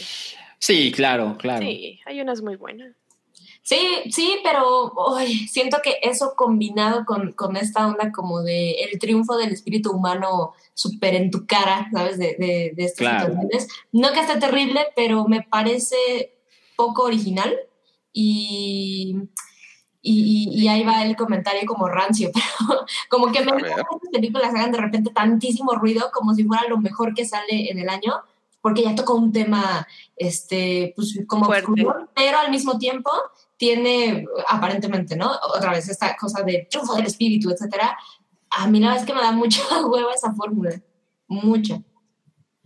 Sí, 0.58 0.90
claro, 0.92 1.36
claro. 1.38 1.64
sí, 1.64 2.00
hay 2.06 2.20
unas 2.20 2.40
muy 2.42 2.56
buenas. 2.56 2.94
Sí, 3.62 3.78
sí, 4.10 4.36
pero 4.42 4.92
uy, 5.14 5.46
siento 5.48 5.78
que 5.82 5.98
eso 6.02 6.34
combinado 6.36 7.04
con, 7.06 7.32
con 7.32 7.56
esta 7.56 7.86
onda 7.86 8.10
como 8.12 8.42
de 8.42 8.72
el 8.72 8.98
triunfo 8.98 9.36
del 9.38 9.52
espíritu 9.52 9.90
humano 9.92 10.52
súper 10.74 11.14
en 11.14 11.30
tu 11.30 11.46
cara, 11.46 11.88
¿sabes? 11.92 12.18
De, 12.18 12.34
de, 12.38 12.72
de 12.74 12.84
estas 12.84 12.98
Claro. 12.98 13.26
situaciones. 13.26 13.68
No 13.92 14.12
que 14.12 14.20
esté 14.20 14.36
terrible, 14.38 14.86
pero 14.96 15.26
me 15.28 15.42
parece 15.42 16.34
poco 16.76 17.04
original 17.04 17.54
y, 18.12 19.16
y, 20.04 20.50
y- 20.52 20.62
y 20.64 20.68
ahí 20.68 20.84
va 20.84 21.02
el 21.04 21.16
comentario 21.16 21.62
como 21.66 21.88
rancio, 21.88 22.30
pero 22.34 22.86
como 23.08 23.32
que 23.32 23.40
me 23.44 23.50
A 23.50 23.54
gusta 23.54 23.76
ver. 23.76 23.84
que 24.02 24.10
películas 24.12 24.54
hagan 24.54 24.70
de 24.72 24.78
repente 24.78 25.10
tantísimo 25.12 25.72
ruido 25.74 26.10
como 26.12 26.34
si 26.34 26.44
fuera 26.44 26.68
lo 26.68 26.78
mejor 26.78 27.14
que 27.14 27.24
sale 27.24 27.70
en 27.70 27.78
el 27.78 27.88
año, 27.88 28.12
porque 28.60 28.82
ya 28.82 28.94
tocó 28.94 29.14
un 29.14 29.32
tema, 29.32 29.86
este, 30.16 30.92
pues 30.96 31.18
como 31.26 31.46
oscuro, 31.48 32.08
pero 32.14 32.38
al 32.38 32.50
mismo 32.50 32.78
tiempo 32.78 33.10
tiene 33.56 34.26
aparentemente, 34.48 35.16
¿no? 35.16 35.30
Otra 35.56 35.70
vez 35.72 35.88
esta 35.88 36.14
cosa 36.16 36.42
de 36.42 36.66
triunfo 36.70 36.94
del 36.94 37.06
espíritu, 37.06 37.50
etcétera. 37.50 37.96
A 38.50 38.66
mí 38.68 38.80
la 38.80 38.88
verdad 38.88 39.02
es 39.02 39.06
que 39.06 39.14
me 39.14 39.20
da 39.22 39.32
mucha 39.32 39.60
hueva 39.86 40.12
esa 40.12 40.32
fórmula. 40.34 40.80
mucha. 41.28 41.80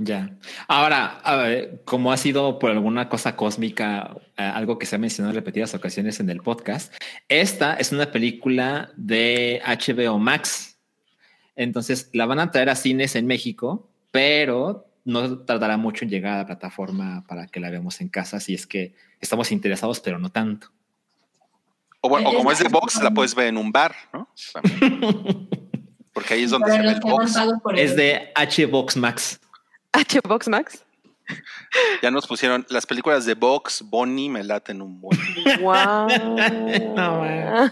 Ya. 0.01 0.38
Ahora, 0.68 1.18
a 1.24 1.36
ver, 1.36 1.82
como 1.84 2.12
ha 2.12 2.16
sido 2.16 2.61
por 2.61 2.70
alguna 2.70 3.09
cosa 3.09 3.34
cósmica, 3.34 4.16
eh, 4.36 4.42
algo 4.44 4.78
que 4.78 4.86
se 4.86 4.94
ha 4.94 4.99
mencionado 4.99 5.32
en 5.32 5.36
repetidas 5.36 5.74
ocasiones 5.74 6.20
en 6.20 6.30
el 6.30 6.40
podcast, 6.40 6.94
esta 7.28 7.74
es 7.74 7.90
una 7.90 8.12
película 8.12 8.92
de 8.96 9.61
HBO 9.66 10.20
Max. 10.20 10.78
Entonces 11.57 12.11
la 12.12 12.26
van 12.26 12.38
a 12.38 12.53
traer 12.53 12.70
a 12.70 12.76
cines 12.76 13.16
en 13.16 13.26
México, 13.26 13.90
pero 14.12 14.86
no 15.05 15.38
tardará 15.40 15.76
mucho 15.76 16.05
en 16.05 16.11
llegar 16.11 16.34
a 16.34 16.38
la 16.38 16.46
plataforma 16.46 17.24
para 17.26 17.49
que 17.49 17.59
la 17.59 17.68
veamos 17.68 18.01
en 18.01 18.09
casa, 18.09 18.38
si 18.38 18.55
es 18.55 18.68
que 18.68 18.94
estamos 19.20 19.51
interesados, 19.51 19.99
pero 19.99 20.20
no 20.20 20.30
tanto. 20.30 20.70
O, 22.01 22.09
bueno, 22.09 22.30
o 22.30 22.34
como 22.34 22.53
es 22.53 22.61
de 22.61 22.68
box, 22.68 23.03
la 23.03 23.11
puedes 23.11 23.34
ver 23.34 23.49
en 23.49 23.57
un 23.57 23.72
bar, 23.72 23.96
¿no? 24.12 24.28
Porque 26.12 26.34
ahí 26.34 26.44
es 26.44 26.51
donde 26.51 26.70
se 26.70 26.78
ve 26.78 26.88
el 26.88 27.01
box. 27.01 27.36
Es 27.76 27.96
de 27.96 28.32
HBox 28.36 28.96
Max. 28.96 29.40
HBox 29.93 30.49
Max. 30.49 30.84
Ya 32.03 32.11
nos 32.11 32.26
pusieron 32.26 32.66
las 32.70 32.86
películas 32.86 33.26
de 33.26 33.34
Box, 33.34 33.82
Bonnie 33.84 34.30
me 34.30 34.43
laten 34.43 34.80
un 34.82 35.01
buen. 35.01 35.18
Wow. 35.61 36.09
No, 36.95 37.20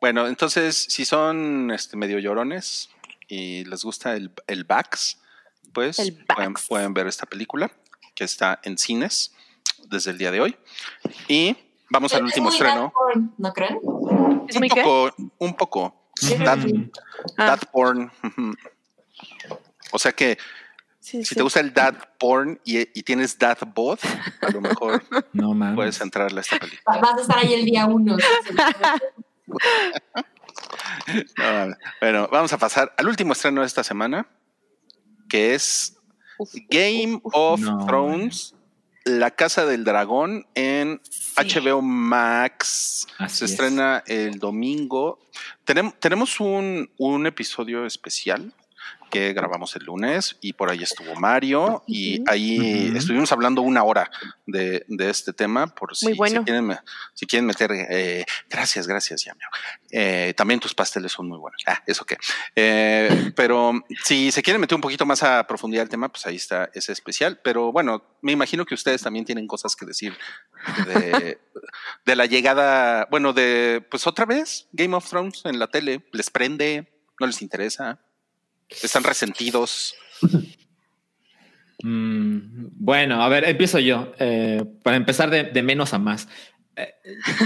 bueno, 0.00 0.26
entonces, 0.26 0.86
si 0.88 1.04
son 1.04 1.70
este, 1.70 1.96
medio 1.96 2.18
llorones 2.18 2.90
y 3.28 3.64
les 3.64 3.84
gusta 3.84 4.14
el, 4.14 4.30
el 4.46 4.64
Bax, 4.64 5.18
pues 5.72 5.98
El 5.98 6.24
pueden, 6.24 6.52
Bax. 6.52 6.66
pueden 6.68 6.94
ver 6.94 7.06
esta 7.06 7.26
película 7.26 7.70
que 8.14 8.24
está 8.24 8.60
en 8.62 8.78
cines 8.78 9.34
desde 9.88 10.10
el 10.12 10.18
día 10.18 10.30
de 10.30 10.40
hoy. 10.40 10.56
Y 11.28 11.56
vamos 11.88 12.12
al 12.14 12.24
último 12.24 12.50
estreno. 12.50 12.92
dark 13.14 13.30
¿No 13.38 13.52
creen? 13.52 13.78
¿Es 14.48 14.56
Un 14.56 14.68
poco, 14.68 15.14
un 15.38 15.54
poco. 15.54 15.99
Sí. 16.20 16.90
Ah, 17.38 17.46
that 17.46 17.60
porn. 17.72 18.10
O 19.92 19.98
sea 19.98 20.12
que 20.12 20.38
sí, 21.00 21.18
si 21.18 21.30
sí. 21.30 21.34
te 21.34 21.42
gusta 21.42 21.60
el 21.60 21.72
dad 21.72 21.94
porn 22.18 22.60
y, 22.64 22.78
y 22.98 23.02
tienes 23.02 23.38
dad 23.38 23.58
bod, 23.74 23.98
a 24.42 24.50
lo 24.50 24.60
mejor 24.60 25.02
No 25.32 25.54
mames. 25.54 25.76
puedes 25.76 26.00
entrarle 26.00 26.38
a 26.38 26.42
esta 26.42 26.58
película. 26.58 26.96
Va- 26.96 27.00
Vas 27.00 27.18
a 27.18 27.22
estar 27.22 27.38
ahí 27.38 27.54
el 27.54 27.64
día 27.64 27.86
uno. 27.86 28.16
No, 31.36 31.74
bueno, 32.00 32.28
vamos 32.30 32.52
a 32.52 32.58
pasar 32.58 32.92
al 32.96 33.08
último 33.08 33.32
estreno 33.32 33.62
de 33.62 33.66
esta 33.66 33.82
semana, 33.82 34.26
que 35.28 35.54
es 35.54 35.96
Uf, 36.38 36.52
Game 36.68 37.20
of 37.24 37.60
No, 37.60 37.84
Thrones, 37.86 38.54
La 39.04 39.30
Casa 39.30 39.64
del 39.66 39.84
Dragón 39.84 40.46
en 40.54 41.00
HBO 41.36 41.80
Max. 41.82 43.06
Así 43.18 43.38
Se 43.38 43.44
es. 43.46 43.50
estrena 43.52 44.02
el 44.06 44.38
domingo. 44.38 45.18
Tenem- 45.66 45.94
tenemos 45.98 46.38
un, 46.40 46.90
un 46.98 47.26
episodio 47.26 47.86
especial 47.86 48.52
que 49.10 49.32
grabamos 49.34 49.76
el 49.76 49.84
lunes 49.84 50.36
y 50.40 50.52
por 50.54 50.70
ahí 50.70 50.82
estuvo 50.82 51.14
Mario 51.16 51.82
y 51.86 52.22
ahí 52.30 52.92
estuvimos 52.96 53.30
hablando 53.32 53.60
una 53.62 53.82
hora 53.82 54.10
de, 54.46 54.84
de 54.88 55.10
este 55.10 55.32
tema 55.32 55.66
por 55.66 55.94
si, 55.96 56.14
bueno. 56.14 56.40
si 56.40 56.44
quieren, 56.44 56.66
me- 56.66 56.78
si 57.14 57.26
quieren 57.26 57.46
meter 57.46 57.70
eh, 57.72 58.24
gracias, 58.48 58.86
gracias, 58.86 59.24
Yamio. 59.24 59.46
Eh, 59.90 60.32
también 60.36 60.60
tus 60.60 60.74
pasteles 60.74 61.12
son 61.12 61.28
muy 61.28 61.38
buenos. 61.38 61.60
Ah, 61.66 61.82
eso 61.86 62.04
qué. 62.06 62.16
Eh, 62.56 63.32
pero 63.36 63.72
si 64.04 64.30
se 64.32 64.42
quieren 64.42 64.60
meter 64.60 64.76
un 64.76 64.80
poquito 64.80 65.04
más 65.04 65.22
a 65.22 65.46
profundidad 65.46 65.82
el 65.82 65.88
tema, 65.88 66.08
pues 66.08 66.24
ahí 66.26 66.36
está 66.36 66.70
ese 66.72 66.92
especial. 66.92 67.40
Pero 67.42 67.72
bueno, 67.72 68.02
me 68.22 68.32
imagino 68.32 68.64
que 68.64 68.74
ustedes 68.74 69.02
también 69.02 69.24
tienen 69.24 69.46
cosas 69.46 69.74
que 69.76 69.84
decir 69.86 70.16
de, 70.86 71.38
de 72.04 72.16
la 72.16 72.26
llegada, 72.26 73.08
bueno, 73.10 73.32
de 73.32 73.84
pues 73.90 74.06
otra 74.06 74.24
vez 74.24 74.68
Game 74.72 74.94
of 74.96 75.08
Thrones 75.08 75.42
en 75.44 75.58
la 75.58 75.66
tele. 75.66 76.06
¿Les 76.12 76.30
prende? 76.30 77.02
¿No 77.18 77.26
les 77.26 77.42
interesa? 77.42 77.98
¿Están 78.82 79.04
resentidos? 79.04 79.94
Mm, 81.82 82.68
bueno, 82.72 83.22
a 83.22 83.28
ver, 83.30 83.44
empiezo 83.44 83.78
yo. 83.78 84.12
Eh, 84.18 84.62
para 84.82 84.98
empezar 84.98 85.30
de, 85.30 85.44
de 85.44 85.62
menos 85.62 85.94
a 85.94 85.98
más. 85.98 86.28
Eh, 86.76 86.92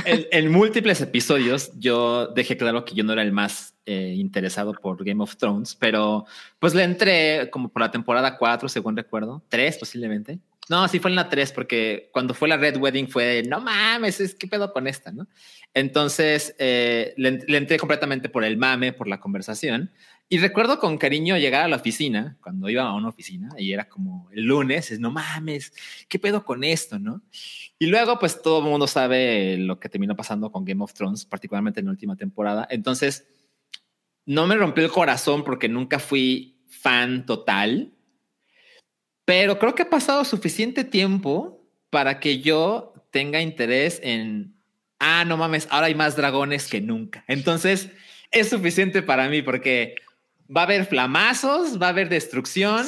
en, 0.04 0.26
en 0.30 0.52
múltiples 0.52 1.00
episodios 1.00 1.70
yo 1.78 2.26
dejé 2.28 2.56
claro 2.56 2.84
que 2.84 2.94
yo 2.94 3.04
no 3.04 3.12
era 3.12 3.22
el 3.22 3.32
más 3.32 3.74
eh, 3.86 4.14
interesado 4.16 4.72
por 4.72 5.04
Game 5.04 5.22
of 5.22 5.36
Thrones, 5.36 5.74
pero 5.74 6.26
pues 6.58 6.74
le 6.74 6.84
entré 6.84 7.50
como 7.50 7.68
por 7.68 7.82
la 7.82 7.90
temporada 7.90 8.36
4, 8.36 8.68
según 8.68 8.96
recuerdo, 8.96 9.42
3 9.48 9.78
posiblemente. 9.78 10.38
No, 10.68 10.88
sí 10.88 10.98
fue 10.98 11.10
en 11.10 11.16
la 11.16 11.28
3 11.28 11.52
porque 11.52 12.08
cuando 12.12 12.32
fue 12.32 12.48
la 12.48 12.56
Red 12.56 12.78
Wedding 12.78 13.08
fue 13.08 13.42
no 13.46 13.60
mames, 13.60 14.20
es 14.20 14.34
que 14.34 14.46
pedo 14.46 14.72
con 14.72 14.86
esta, 14.86 15.12
¿no? 15.12 15.26
Entonces 15.74 16.54
eh, 16.58 17.12
le, 17.18 17.40
le 17.46 17.58
entré 17.58 17.78
completamente 17.78 18.30
por 18.30 18.44
el 18.44 18.56
mame, 18.56 18.92
por 18.94 19.06
la 19.06 19.20
conversación. 19.20 19.90
Y 20.28 20.38
recuerdo 20.38 20.78
con 20.78 20.96
cariño 20.96 21.36
llegar 21.36 21.64
a 21.64 21.68
la 21.68 21.76
oficina, 21.76 22.38
cuando 22.42 22.68
iba 22.70 22.82
a 22.82 22.94
una 22.94 23.08
oficina, 23.08 23.50
y 23.58 23.72
era 23.72 23.88
como 23.88 24.28
el 24.32 24.44
lunes, 24.44 24.90
es 24.90 24.98
no 24.98 25.10
mames, 25.10 25.72
¿qué 26.08 26.18
pedo 26.18 26.44
con 26.44 26.64
esto, 26.64 26.98
no? 26.98 27.22
Y 27.78 27.86
luego, 27.86 28.18
pues 28.18 28.40
todo 28.40 28.60
el 28.60 28.64
mundo 28.64 28.86
sabe 28.86 29.58
lo 29.58 29.78
que 29.78 29.88
terminó 29.88 30.16
pasando 30.16 30.50
con 30.50 30.64
Game 30.64 30.82
of 30.82 30.94
Thrones, 30.94 31.26
particularmente 31.26 31.80
en 31.80 31.86
la 31.86 31.92
última 31.92 32.16
temporada. 32.16 32.66
Entonces, 32.70 33.26
no 34.24 34.46
me 34.46 34.56
rompió 34.56 34.84
el 34.84 34.90
corazón 34.90 35.44
porque 35.44 35.68
nunca 35.68 35.98
fui 35.98 36.62
fan 36.68 37.26
total, 37.26 37.92
pero 39.24 39.58
creo 39.58 39.74
que 39.74 39.82
ha 39.82 39.90
pasado 39.90 40.24
suficiente 40.24 40.84
tiempo 40.84 41.66
para 41.90 42.18
que 42.18 42.40
yo 42.40 42.94
tenga 43.10 43.40
interés 43.40 44.00
en, 44.02 44.56
ah, 44.98 45.24
no 45.24 45.36
mames, 45.36 45.68
ahora 45.70 45.86
hay 45.86 45.94
más 45.94 46.16
dragones 46.16 46.66
que 46.66 46.80
nunca. 46.80 47.24
Entonces, 47.28 47.90
es 48.30 48.48
suficiente 48.48 49.02
para 49.02 49.28
mí 49.28 49.42
porque 49.42 49.94
va 50.54 50.62
a 50.62 50.64
haber 50.64 50.86
flamazos, 50.86 51.80
va 51.80 51.86
a 51.86 51.90
haber 51.90 52.08
destrucción, 52.08 52.86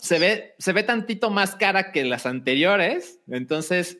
se 0.00 0.18
ve, 0.18 0.54
se 0.58 0.72
ve 0.72 0.82
tantito 0.82 1.30
más 1.30 1.54
cara 1.54 1.92
que 1.92 2.04
las 2.04 2.26
anteriores. 2.26 3.20
Entonces, 3.28 3.98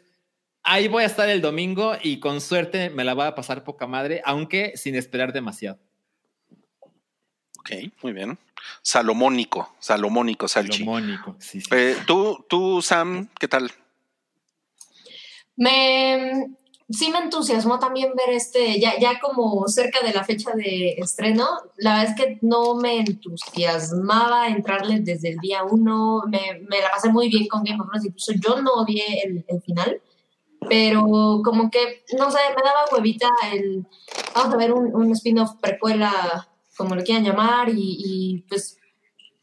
ahí 0.62 0.88
voy 0.88 1.05
a 1.05 1.07
estar 1.07 1.28
el 1.28 1.40
domingo 1.40 1.94
y 2.03 2.20
con 2.20 2.40
suerte 2.40 2.90
me 2.90 3.05
la 3.05 3.14
voy 3.14 3.26
a 3.26 3.34
pasar 3.34 3.64
poca 3.64 3.86
madre, 3.86 4.22
aunque 4.24 4.72
sin 4.76 4.94
esperar 4.94 5.32
demasiado. 5.32 5.78
Ok, 7.59 7.70
muy 8.03 8.12
bien. 8.12 8.38
Salomónico, 8.82 9.76
Salomónico, 9.78 10.49
Salchi. 10.49 10.78
Salomónico, 10.78 11.36
sí, 11.38 11.61
sí. 11.61 11.68
Eh, 11.72 11.97
tú, 12.07 12.44
tú, 12.49 12.82
Sam, 12.82 13.28
¿qué 13.38 13.49
tal? 13.49 13.70
Me 15.57 16.47
sí 16.89 17.11
me 17.11 17.18
entusiasmó 17.18 17.78
también 17.78 18.12
ver 18.14 18.30
este, 18.30 18.78
ya, 18.78 18.99
ya 18.99 19.18
como 19.20 19.66
cerca 19.68 20.05
de 20.07 20.12
la 20.12 20.24
fecha 20.24 20.53
de 20.53 20.95
estreno, 20.99 21.47
la 21.76 21.99
verdad 21.99 22.14
es 22.14 22.24
que 22.24 22.39
no 22.43 22.76
me 22.76 22.99
entusiasmaba 22.99 24.49
entrarle 24.49 25.01
desde 25.01 25.30
el 25.30 25.39
día 25.39 25.64
uno, 25.64 26.22
me, 26.28 26.61
me 26.68 26.80
la 26.80 26.91
pasé 26.91 27.09
muy 27.11 27.28
bien 27.28 27.49
con 27.49 27.64
Game 27.64 27.80
of 27.80 27.89
Thrones, 27.89 28.07
incluso 28.07 28.32
yo 28.34 28.62
no 28.62 28.72
odié 28.74 29.22
el, 29.24 29.45
final, 29.62 30.01
pero 30.68 31.05
como 31.45 31.70
que, 31.70 32.05
no 32.18 32.30
sé, 32.30 32.39
me 32.57 32.62
daba 32.62 32.87
huevita 32.93 33.28
el, 33.53 33.87
vamos 34.34 34.55
a 34.55 34.57
ver 34.57 34.72
un, 34.72 34.95
un 34.95 35.12
spin-off 35.12 35.55
precuela, 35.61 36.49
como 36.76 36.95
lo 36.95 37.03
quieran 37.03 37.24
llamar, 37.24 37.68
y 37.70 38.45
pues 38.49 38.78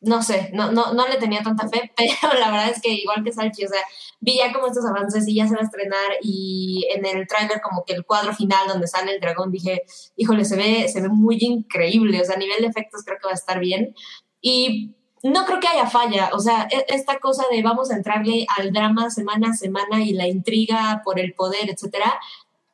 no 0.03 0.21
sé, 0.21 0.49
no, 0.53 0.71
no, 0.71 0.93
no 0.93 1.07
le 1.07 1.17
tenía 1.17 1.41
tanta 1.41 1.67
fe, 1.67 1.91
pero 1.97 2.33
la 2.39 2.51
verdad 2.51 2.69
es 2.69 2.81
que 2.81 2.91
igual 2.91 3.23
que 3.23 3.31
Salchi, 3.31 3.65
o 3.65 3.69
sea, 3.69 3.81
vi 4.19 4.37
ya 4.37 4.53
como 4.53 4.67
estos 4.67 4.85
avances 4.85 5.27
y 5.27 5.35
ya 5.35 5.47
se 5.47 5.55
va 5.55 5.61
a 5.61 5.65
estrenar 5.65 6.11
y 6.21 6.85
en 6.95 7.05
el 7.05 7.27
tráiler 7.27 7.61
como 7.61 7.83
que 7.85 7.93
el 7.93 8.05
cuadro 8.05 8.33
final 8.33 8.67
donde 8.67 8.87
sale 8.87 9.13
el 9.13 9.21
dragón 9.21 9.51
dije, 9.51 9.83
híjole, 10.15 10.45
se 10.45 10.55
ve, 10.55 10.87
se 10.89 11.01
ve 11.01 11.09
muy 11.09 11.37
increíble, 11.39 12.21
o 12.21 12.25
sea, 12.25 12.35
a 12.35 12.39
nivel 12.39 12.61
de 12.61 12.67
efectos 12.67 13.03
creo 13.05 13.17
que 13.17 13.27
va 13.27 13.31
a 13.31 13.35
estar 13.35 13.59
bien 13.59 13.95
y 14.41 14.95
no 15.23 15.45
creo 15.45 15.59
que 15.61 15.69
haya 15.69 15.87
falla, 15.89 16.31
o 16.33 16.39
sea, 16.39 16.67
e- 16.69 16.85
esta 16.89 17.19
cosa 17.19 17.45
de 17.49 17.61
vamos 17.63 17.89
a 17.89 17.95
entrarle 17.95 18.45
al 18.57 18.73
drama 18.73 19.09
semana 19.09 19.51
a 19.51 19.53
semana 19.53 20.03
y 20.03 20.11
la 20.11 20.27
intriga 20.27 21.01
por 21.03 21.19
el 21.19 21.33
poder, 21.33 21.69
etcétera, 21.69 22.19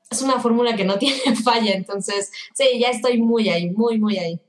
es 0.09 0.21
una 0.23 0.39
fórmula 0.39 0.75
que 0.75 0.85
no 0.85 0.97
tiene 0.99 1.35
falla, 1.35 1.73
entonces, 1.73 2.31
sí, 2.55 2.79
ya 2.79 2.89
estoy 2.89 3.21
muy 3.21 3.49
ahí, 3.49 3.69
muy, 3.69 3.99
muy 3.99 4.17
ahí. 4.17 4.39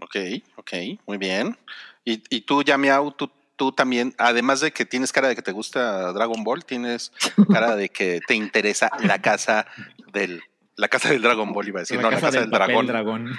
Ok, 0.00 0.16
ok, 0.56 0.72
muy 1.06 1.16
bien. 1.18 1.56
Y, 2.04 2.22
y 2.28 2.42
tú, 2.42 2.62
Yamiau, 2.62 3.12
tú, 3.12 3.30
tú 3.56 3.72
también, 3.72 4.14
además 4.18 4.60
de 4.60 4.72
que 4.72 4.84
tienes 4.84 5.12
cara 5.12 5.28
de 5.28 5.36
que 5.36 5.42
te 5.42 5.52
gusta 5.52 6.12
Dragon 6.12 6.44
Ball, 6.44 6.64
tienes 6.64 7.12
cara 7.52 7.76
de 7.76 7.88
que 7.88 8.20
te 8.26 8.34
interesa 8.34 8.90
la 9.00 9.20
casa 9.20 9.66
del, 10.12 10.42
la 10.76 10.88
casa 10.88 11.10
del 11.10 11.22
Dragon 11.22 11.52
Ball, 11.52 11.68
iba 11.68 11.80
a 11.80 11.82
decir, 11.82 12.00
no, 12.00 12.10
la 12.10 12.20
casa 12.20 12.40
del 12.40 12.50
papel 12.50 12.86
dragón. 12.86 13.30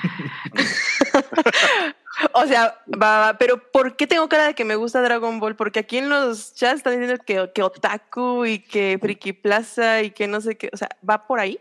O 2.32 2.48
sea, 2.48 2.80
va, 2.88 3.20
va, 3.20 3.38
pero 3.38 3.62
¿por 3.72 3.98
qué 3.98 4.08
tengo 4.08 4.30
cara 4.30 4.48
de 4.48 4.54
que 4.54 4.64
me 4.64 4.76
gusta 4.76 5.02
Dragon 5.02 5.38
Ball? 5.40 5.58
Porque 5.58 5.80
aquí 5.80 5.98
en 5.98 6.08
los 6.08 6.54
chats 6.54 6.78
están 6.78 6.98
diciendo 6.98 7.22
que, 7.26 7.52
que 7.54 7.62
otaku 7.62 8.46
y 8.46 8.60
que 8.60 8.98
friki 9.02 9.34
plaza 9.34 10.02
y 10.02 10.12
que 10.12 10.26
no 10.26 10.40
sé 10.40 10.56
qué, 10.56 10.70
o 10.72 10.78
sea, 10.78 10.88
¿va 11.08 11.28
por 11.28 11.42
ahí? 11.42 11.60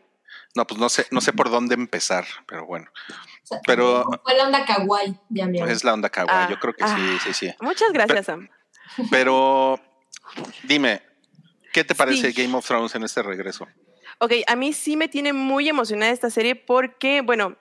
No, 0.54 0.66
pues 0.66 0.80
no 0.80 0.88
sé, 0.88 1.06
no 1.10 1.20
sé 1.20 1.32
por 1.32 1.50
dónde 1.50 1.74
empezar, 1.74 2.24
pero 2.46 2.64
bueno, 2.66 2.86
O 3.42 3.46
sea, 3.46 3.60
Pero- 3.66 4.04
fue 4.22 4.36
la 4.36 4.44
onda 4.44 4.64
kawaii, 4.64 5.18
ya 5.28 5.46
mi 5.46 5.60
es 5.60 5.84
la 5.84 5.92
onda 5.94 6.08
kawaii, 6.08 6.44
Ah, 6.46 6.48
yo 6.50 6.58
creo 6.58 6.72
que 6.74 6.86
sí, 6.86 6.94
ah. 6.96 7.18
sí, 7.24 7.34
sí. 7.34 7.54
Muchas 7.60 7.92
gracias, 7.92 8.26
Sam. 8.26 8.48
Pero 9.10 9.78
dime, 10.62 11.02
¿qué 11.72 11.84
te 11.84 11.94
parece 11.94 12.32
Sí. 12.32 12.42
Game 12.42 12.56
of 12.56 12.66
Thrones 12.66 12.94
en 12.94 13.02
este 13.02 13.22
regreso? 13.22 13.66
Ok, 14.18 14.32
a 14.46 14.56
mí 14.56 14.72
sí 14.72 14.96
me 14.96 15.08
tiene 15.08 15.32
muy 15.32 15.68
emocionada 15.68 16.12
esta 16.12 16.30
serie 16.30 16.54
porque, 16.54 17.20
bueno, 17.20 17.56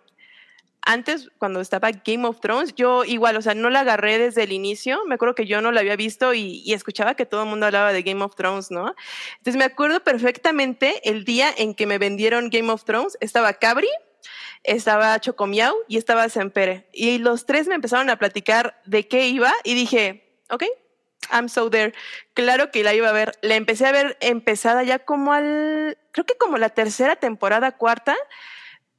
antes, 0.86 1.30
cuando 1.38 1.62
estaba 1.62 1.92
Game 1.92 2.28
of 2.28 2.40
Thrones, 2.40 2.74
yo 2.76 3.04
igual, 3.06 3.38
o 3.38 3.42
sea, 3.42 3.56
no 3.56 3.70
la 3.70 3.82
agarré 3.82 4.18
desde 4.18 4.44
el 4.44 4.52
inicio. 4.52 5.06
Me 5.06 5.16
acuerdo 5.16 5.36
que 5.36 5.46
yo 5.46 5.62
no 5.62 5.72
la 5.72 5.80
había 5.80 5.96
visto 5.96 6.34
y, 6.34 6.62
y, 6.66 6.74
escuchaba 6.74 7.16
que 7.16 7.26
todo 7.26 7.44
el 7.44 7.50
mundo 7.50 7.66
hablaba 7.66 7.94
de 7.94 8.04
Game 8.04 8.24
of 8.24 8.36
Thrones, 8.36 8.72
¿no? 8.72 8.94
Entonces 9.38 9.58
me 9.58 9.66
acuerdo 9.66 10.04
perfectamente 10.04 11.10
el 11.10 11.26
día 11.26 11.50
en 11.56 11.74
que 11.74 11.88
me 11.88 11.98
vendieron 11.98 12.50
Game 12.50 12.72
of 12.72 12.84
Thrones. 12.84 13.18
Estaba 13.22 13.54
Cabri, 13.54 13.90
estaba 14.64 15.20
Chocomiao 15.20 15.76
y 15.88 15.98
estaba 15.98 16.28
Sempere. 16.30 16.88
Y 16.92 17.18
los 17.20 17.46
tres 17.46 17.68
me 17.68 17.76
empezaron 17.76 18.10
a 18.10 18.18
platicar 18.18 18.82
de 18.86 19.08
qué 19.08 19.28
iba 19.28 19.54
y 19.64 19.76
dije, 19.76 20.38
ok, 20.50 20.64
I'm 21.32 21.50
so 21.50 21.70
there. 21.70 21.94
Claro 22.34 22.72
que 22.72 22.84
la 22.84 22.94
iba 22.94 23.10
a 23.10 23.14
ver. 23.14 23.34
La 23.42 23.56
empecé 23.56 23.86
a 23.86 23.92
ver 23.92 24.18
empezada 24.22 24.84
ya 24.84 25.00
como 25.00 25.34
al, 25.34 25.98
creo 26.12 26.26
que 26.26 26.38
como 26.38 26.58
la 26.58 26.70
tercera 26.70 27.16
temporada, 27.16 27.74
cuarta 27.74 28.16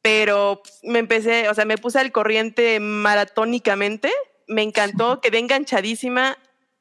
pero 0.04 0.60
me 0.82 0.98
empecé, 0.98 1.48
o 1.48 1.54
sea, 1.54 1.64
me 1.64 1.78
puse 1.78 1.98
al 1.98 2.12
corriente 2.12 2.78
maratónicamente, 2.78 4.12
me 4.46 4.60
encantó, 4.60 5.22
quedé 5.22 5.38
enganchadísima. 5.38 6.36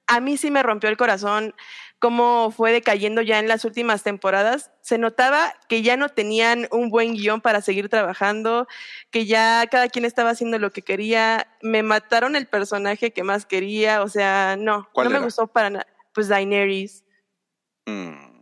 A 0.08 0.20
mí 0.20 0.36
sí 0.36 0.52
me 0.52 0.62
rompió 0.62 0.90
el 0.90 0.98
corazón 0.98 1.56
cómo 2.00 2.52
fue 2.52 2.74
decayendo 2.74 3.22
ya 3.22 3.40
en 3.40 3.48
las 3.48 3.64
últimas 3.64 4.04
temporadas. 4.04 4.72
Se 4.82 4.98
notaba 4.98 5.54
que 5.70 5.82
ya 5.84 5.95
no 5.95 6.10
tenían 6.10 6.68
un 6.70 6.90
buen 6.90 7.14
guion 7.14 7.40
para 7.40 7.62
seguir 7.62 7.88
trabajando, 7.88 8.68
que 9.10 9.26
ya 9.26 9.66
cada 9.72 9.88
quien 9.88 10.04
estaba 10.04 10.32
haciendo 10.32 10.60
lo 10.60 10.72
que 10.72 10.82
quería. 10.82 11.48
Me 11.62 11.82
mataron 11.82 12.36
el 12.36 12.48
personaje 12.48 13.14
que 13.14 13.24
más 13.24 13.45
quería, 13.45 14.04
o 14.04 14.10
sea, 14.10 14.58
no, 14.60 14.90
no 14.94 15.10
me 15.10 15.20
gustó 15.20 15.48
para 15.48 15.70
nada. 15.70 15.88
Pues 16.14 16.28
Daenerys. 16.28 17.06
Mm. 17.86 18.34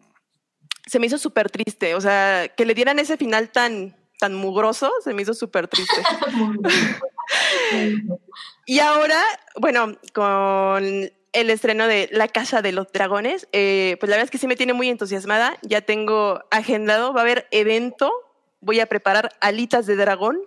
Se 0.88 0.98
me 0.98 1.06
hizo 1.06 1.20
súper 1.20 1.52
triste, 1.52 1.94
o 1.94 2.02
sea, 2.02 2.48
que 2.48 2.66
le 2.66 2.74
dieran 2.74 2.98
ese 2.98 3.16
final 3.16 3.52
tan, 3.52 4.01
tan 4.22 4.35
mugroso, 4.35 4.91
se 5.03 5.15
me 5.15 5.23
hizo 5.23 5.34
súper 5.34 5.68
triste. 5.68 5.95
y 8.68 8.77
ahora, 8.77 9.19
bueno, 9.60 9.98
con 10.14 10.84
el 10.84 11.49
estreno 11.49 11.88
de 11.88 12.07
La 12.11 12.27
Casa 12.27 12.61
de 12.61 12.72
los 12.72 12.91
Dragones, 12.91 13.48
eh, 13.52 13.98
pues 13.99 14.11
la 14.11 14.18
verdad 14.18 14.26
es 14.26 14.31
que 14.31 14.38
sí 14.38 14.45
me 14.45 14.56
tiene 14.56 14.73
muy 14.73 14.89
entusiasmada. 14.89 15.57
Ya 15.64 15.81
tengo 15.81 16.43
agendado, 16.52 17.14
va 17.14 17.22
a 17.22 17.23
haber 17.23 17.48
evento, 17.49 18.14
voy 18.60 18.80
a 18.80 18.85
preparar 18.85 19.31
alitas 19.41 19.88
de 19.88 19.95
dragón. 19.95 20.39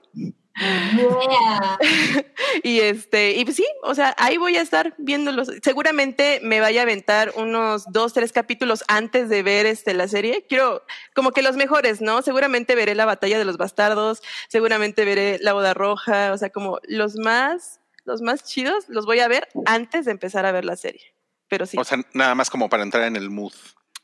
y 2.62 2.81
este, 2.81 3.32
y 3.32 3.44
pues 3.44 3.56
sí, 3.56 3.66
o 3.82 3.94
sea, 3.94 4.14
ahí 4.18 4.36
voy 4.36 4.56
a 4.56 4.62
estar 4.62 4.94
viéndolos. 4.98 5.51
Seguramente 5.62 6.40
me 6.43 6.60
vaya 6.60 6.81
a 6.81 6.85
aventar 6.85 7.32
unos 7.36 7.85
dos, 7.90 8.12
tres 8.12 8.32
capítulos 8.32 8.85
antes 8.86 9.28
de 9.28 9.43
ver 9.43 9.66
este 9.66 9.94
la 9.94 10.06
serie. 10.06 10.47
Quiero 10.48 10.82
como 11.14 11.32
que 11.32 11.43
los 11.43 11.56
mejores, 11.56 12.01
¿no? 12.01 12.22
Seguramente 12.22 12.74
veré 12.74 12.94
la 12.94 13.05
batalla 13.05 13.39
de 13.39 13.44
los 13.44 13.56
bastardos, 13.56 14.22
seguramente 14.48 15.05
veré 15.05 15.39
la 15.40 15.52
boda 15.52 15.74
roja, 15.74 16.32
o 16.32 16.39
sea, 16.39 16.51
como 16.51 16.78
los 16.85 17.16
más, 17.16 17.81
los 18.05 18.22
más 18.22 18.44
chidos 18.44 18.89
los 18.89 19.06
voy 19.06 19.20
a 19.20 19.28
ver 19.28 19.48
antes 19.66 20.05
de 20.05 20.12
empezar 20.12 20.47
a 20.47 20.52
ver 20.52 20.64
la 20.64 20.76
serie. 20.76 21.14
Pero 21.48 21.66
sí. 21.66 21.76
O 21.78 21.85
sea, 21.85 21.98
nada 22.12 22.35
más 22.35 22.48
como 22.48 22.68
para 22.68 22.85
entrar 22.85 23.05
en 23.05 23.16
el 23.16 23.28
mood. 23.28 23.52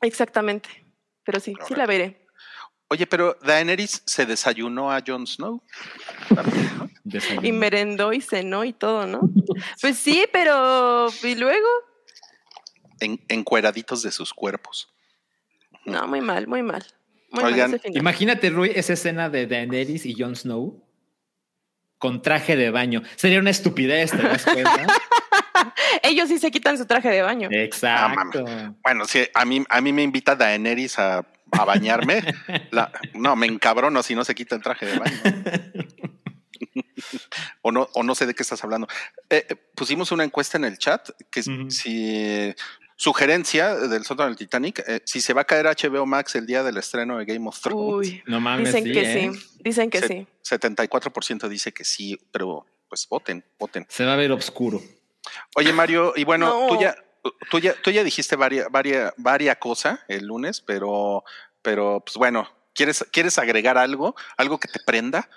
Exactamente. 0.00 0.68
Pero 1.24 1.38
sí, 1.38 1.54
sí 1.66 1.74
la 1.74 1.86
veré. 1.86 2.19
Oye, 2.92 3.06
pero 3.06 3.38
Daenerys 3.40 4.02
se 4.04 4.26
desayunó 4.26 4.90
a 4.90 5.00
Jon 5.06 5.24
Snow. 5.24 5.62
Y 7.40 7.52
merendó 7.52 8.12
y 8.12 8.20
cenó 8.20 8.64
y 8.64 8.72
todo, 8.72 9.06
¿no? 9.06 9.20
Pues 9.80 9.96
sí, 9.96 10.24
pero 10.32 11.06
¿y 11.22 11.36
luego? 11.36 11.68
En, 12.98 13.20
encueraditos 13.28 14.02
de 14.02 14.10
sus 14.10 14.34
cuerpos. 14.34 14.92
No, 15.84 16.06
muy 16.08 16.20
mal, 16.20 16.48
muy 16.48 16.64
mal. 16.64 16.84
imagínate, 17.94 18.50
Rui, 18.50 18.72
esa 18.74 18.94
escena 18.94 19.30
de 19.30 19.46
Daenerys 19.46 20.04
y 20.04 20.14
Jon 20.14 20.34
Snow 20.34 20.84
con 21.98 22.22
traje 22.22 22.56
de 22.56 22.70
baño. 22.70 23.02
Sería 23.14 23.38
una 23.38 23.50
estupidez, 23.50 24.10
¿te 24.10 24.22
das 24.22 24.44
cuenta? 24.44 24.86
Ellos 26.02 26.28
sí 26.28 26.38
se 26.38 26.50
quitan 26.50 26.76
su 26.76 26.86
traje 26.86 27.10
de 27.10 27.22
baño. 27.22 27.48
Exacto. 27.52 28.44
bueno, 28.82 29.04
sí, 29.04 29.28
a 29.32 29.44
mí, 29.44 29.64
a 29.68 29.80
mí 29.80 29.92
me 29.92 30.02
invita 30.02 30.34
Daenerys 30.34 30.98
a 30.98 31.24
a 31.52 31.64
bañarme. 31.64 32.22
no, 33.14 33.36
me 33.36 33.46
encabrono 33.46 34.02
si 34.02 34.14
no 34.14 34.24
se 34.24 34.34
quita 34.34 34.56
el 34.56 34.62
traje 34.62 34.86
de 34.86 34.98
baño. 34.98 35.20
o, 37.62 37.72
no, 37.72 37.88
o 37.94 38.02
no 38.02 38.14
sé 38.14 38.26
de 38.26 38.34
qué 38.34 38.42
estás 38.42 38.62
hablando. 38.64 38.86
Eh, 39.28 39.46
eh, 39.48 39.56
pusimos 39.74 40.12
una 40.12 40.24
encuesta 40.24 40.58
en 40.58 40.64
el 40.64 40.78
chat 40.78 41.08
que 41.30 41.42
si 41.42 42.54
sugerencia 42.96 43.74
del 43.74 44.04
sótano 44.04 44.28
del 44.28 44.36
Titanic, 44.36 44.84
eh, 44.86 45.00
si 45.06 45.22
se 45.22 45.32
va 45.32 45.42
a 45.42 45.44
caer 45.44 45.66
HBO 45.66 46.04
Max 46.04 46.34
el 46.34 46.46
día 46.46 46.62
del 46.62 46.76
estreno 46.76 47.16
de 47.16 47.24
Game 47.24 47.48
of 47.48 47.58
Thrones. 47.58 48.10
Uy, 48.10 48.22
no 48.26 48.40
mames, 48.40 48.74
dicen 48.74 48.92
que 48.92 49.12
sí, 49.12 49.30
dicen 49.60 49.90
que 49.90 50.02
sí. 50.02 50.26
74% 50.44 51.48
dice 51.48 51.72
que 51.72 51.84
sí, 51.84 52.18
pero 52.30 52.66
pues 52.88 53.06
voten, 53.08 53.42
voten. 53.58 53.86
Se 53.88 54.04
va 54.04 54.12
a 54.12 54.16
ver 54.16 54.32
oscuro. 54.32 54.82
Oye 55.56 55.72
Mario, 55.72 56.12
y 56.14 56.24
bueno, 56.24 56.66
tú 56.68 56.78
ya 56.78 56.94
tú 57.50 57.58
ya, 57.58 57.74
tú 57.82 57.90
ya 57.90 58.04
dijiste 58.04 58.36
varias, 58.36 58.68
varias, 58.70 59.12
varias 59.16 59.56
cosas 59.56 60.00
el 60.08 60.26
lunes, 60.26 60.60
pero, 60.60 61.24
pero 61.62 62.02
pues 62.04 62.16
bueno, 62.16 62.48
¿quieres, 62.74 63.04
¿quieres 63.12 63.38
agregar 63.38 63.78
algo? 63.78 64.14
¿Algo 64.36 64.58
que 64.58 64.68
te 64.68 64.80
prenda? 64.80 65.28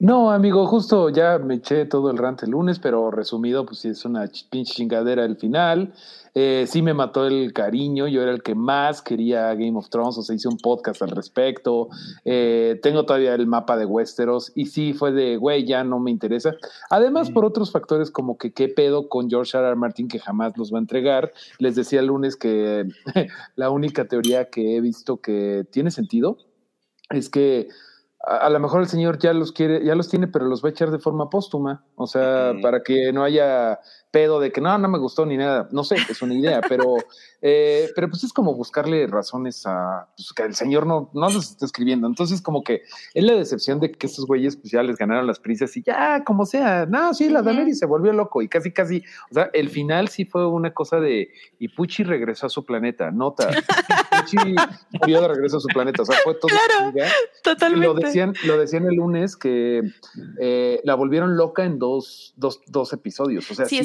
No, 0.00 0.30
amigo, 0.30 0.66
justo 0.66 1.10
ya 1.10 1.38
me 1.38 1.56
eché 1.56 1.84
todo 1.84 2.10
el 2.10 2.16
rant 2.16 2.42
el 2.42 2.52
lunes, 2.52 2.78
pero 2.78 3.10
resumido, 3.10 3.66
pues 3.66 3.80
sí 3.80 3.88
es 3.88 4.06
una 4.06 4.30
pinche 4.48 4.72
chingadera 4.72 5.26
el 5.26 5.36
final. 5.36 5.92
Eh, 6.34 6.64
sí 6.66 6.80
me 6.80 6.94
mató 6.94 7.26
el 7.26 7.52
cariño, 7.52 8.08
yo 8.08 8.22
era 8.22 8.30
el 8.32 8.42
que 8.42 8.54
más 8.54 9.02
quería 9.02 9.52
Game 9.52 9.76
of 9.76 9.90
Thrones, 9.90 10.16
o 10.16 10.22
sea, 10.22 10.34
hice 10.34 10.48
un 10.48 10.56
podcast 10.56 11.02
al 11.02 11.10
respecto. 11.10 11.90
Eh, 12.24 12.80
tengo 12.82 13.04
todavía 13.04 13.34
el 13.34 13.46
mapa 13.46 13.76
de 13.76 13.84
Westeros 13.84 14.52
y 14.54 14.66
sí 14.66 14.94
fue 14.94 15.12
de, 15.12 15.36
güey, 15.36 15.66
ya 15.66 15.84
no 15.84 15.98
me 15.98 16.10
interesa. 16.10 16.54
Además, 16.88 17.30
por 17.30 17.44
otros 17.44 17.70
factores 17.70 18.10
como 18.10 18.38
que 18.38 18.54
qué 18.54 18.68
pedo 18.68 19.06
con 19.10 19.28
George 19.28 19.58
R. 19.58 19.66
R. 19.66 19.76
Martin 19.76 20.08
que 20.08 20.18
jamás 20.18 20.56
los 20.56 20.72
va 20.72 20.78
a 20.78 20.80
entregar. 20.80 21.30
Les 21.58 21.74
decía 21.74 22.00
el 22.00 22.06
lunes 22.06 22.36
que 22.36 22.88
la 23.54 23.68
única 23.68 24.06
teoría 24.06 24.48
que 24.48 24.78
he 24.78 24.80
visto 24.80 25.18
que 25.18 25.66
tiene 25.70 25.90
sentido 25.90 26.38
es 27.10 27.28
que 27.28 27.68
a, 28.22 28.50
lo 28.50 28.60
mejor 28.60 28.82
el 28.82 28.88
señor 28.88 29.18
ya 29.18 29.32
los 29.32 29.52
quiere, 29.52 29.84
ya 29.84 29.94
los 29.94 30.08
tiene, 30.08 30.28
pero 30.28 30.44
los 30.44 30.62
va 30.62 30.68
a 30.68 30.72
echar 30.72 30.90
de 30.90 30.98
forma 30.98 31.30
póstuma, 31.30 31.84
o 31.94 32.06
sea, 32.06 32.52
para 32.62 32.82
que 32.82 33.12
no 33.12 33.24
haya 33.24 33.80
pedo 34.10 34.40
de 34.40 34.50
que 34.50 34.60
no, 34.60 34.76
no 34.78 34.88
me 34.88 34.98
gustó 34.98 35.24
ni 35.24 35.36
nada, 35.36 35.68
no 35.70 35.84
sé, 35.84 35.96
es 36.08 36.20
una 36.22 36.34
idea, 36.34 36.60
pero, 36.68 36.96
eh, 37.40 37.88
pero 37.94 38.08
pues 38.08 38.24
es 38.24 38.32
como 38.32 38.54
buscarle 38.54 39.06
razones 39.06 39.64
a 39.66 40.08
pues, 40.16 40.32
que 40.32 40.42
el 40.42 40.54
señor 40.54 40.86
no, 40.86 41.10
no 41.14 41.30
los 41.30 41.50
está 41.50 41.64
escribiendo. 41.64 42.06
Entonces, 42.06 42.42
como 42.42 42.64
que 42.64 42.82
es 43.14 43.24
la 43.24 43.34
decepción 43.34 43.78
de 43.78 43.92
que 43.92 44.06
estos 44.06 44.26
güeyes 44.26 44.56
pues 44.56 44.72
ya 44.72 44.82
les 44.82 44.96
ganaron 44.96 45.26
las 45.26 45.38
prisas 45.38 45.76
y 45.76 45.82
ya, 45.82 46.24
como 46.24 46.44
sea, 46.44 46.86
no, 46.86 47.14
sí, 47.14 47.28
la 47.28 47.40
uh 47.40 47.74
se 47.74 47.86
volvió 47.86 48.12
loco 48.12 48.42
y 48.42 48.48
casi, 48.48 48.72
casi, 48.72 49.02
o 49.30 49.34
sea, 49.34 49.50
el 49.52 49.68
final 49.68 50.08
sí 50.08 50.24
fue 50.24 50.46
una 50.46 50.72
cosa 50.72 50.98
de, 50.98 51.30
y 51.58 51.68
Pucci 51.68 52.02
regresó 52.02 52.46
a 52.46 52.48
su 52.48 52.64
planeta, 52.64 53.10
nota, 53.10 53.48
Pucci 54.10 54.36
volvió 54.98 55.20
de 55.20 55.28
regreso 55.28 55.58
a 55.58 55.60
su 55.60 55.68
planeta, 55.68 56.02
o 56.02 56.04
sea, 56.04 56.16
fue 56.24 56.34
todo. 56.34 56.48
Claro, 56.48 56.92
totalmente. 57.42 57.86
Lo 57.86 57.94
decían, 57.94 58.34
lo 58.44 58.58
decían 58.58 58.86
el 58.86 58.94
lunes 58.96 59.36
que 59.36 59.82
eh, 60.38 60.80
la 60.84 60.94
volvieron 60.94 61.36
loca 61.36 61.64
en 61.64 61.78
dos, 61.78 62.34
dos, 62.36 62.60
dos 62.66 62.92
episodios, 62.92 63.50
o 63.50 63.54
sea, 63.54 63.66
sí, 63.66 63.78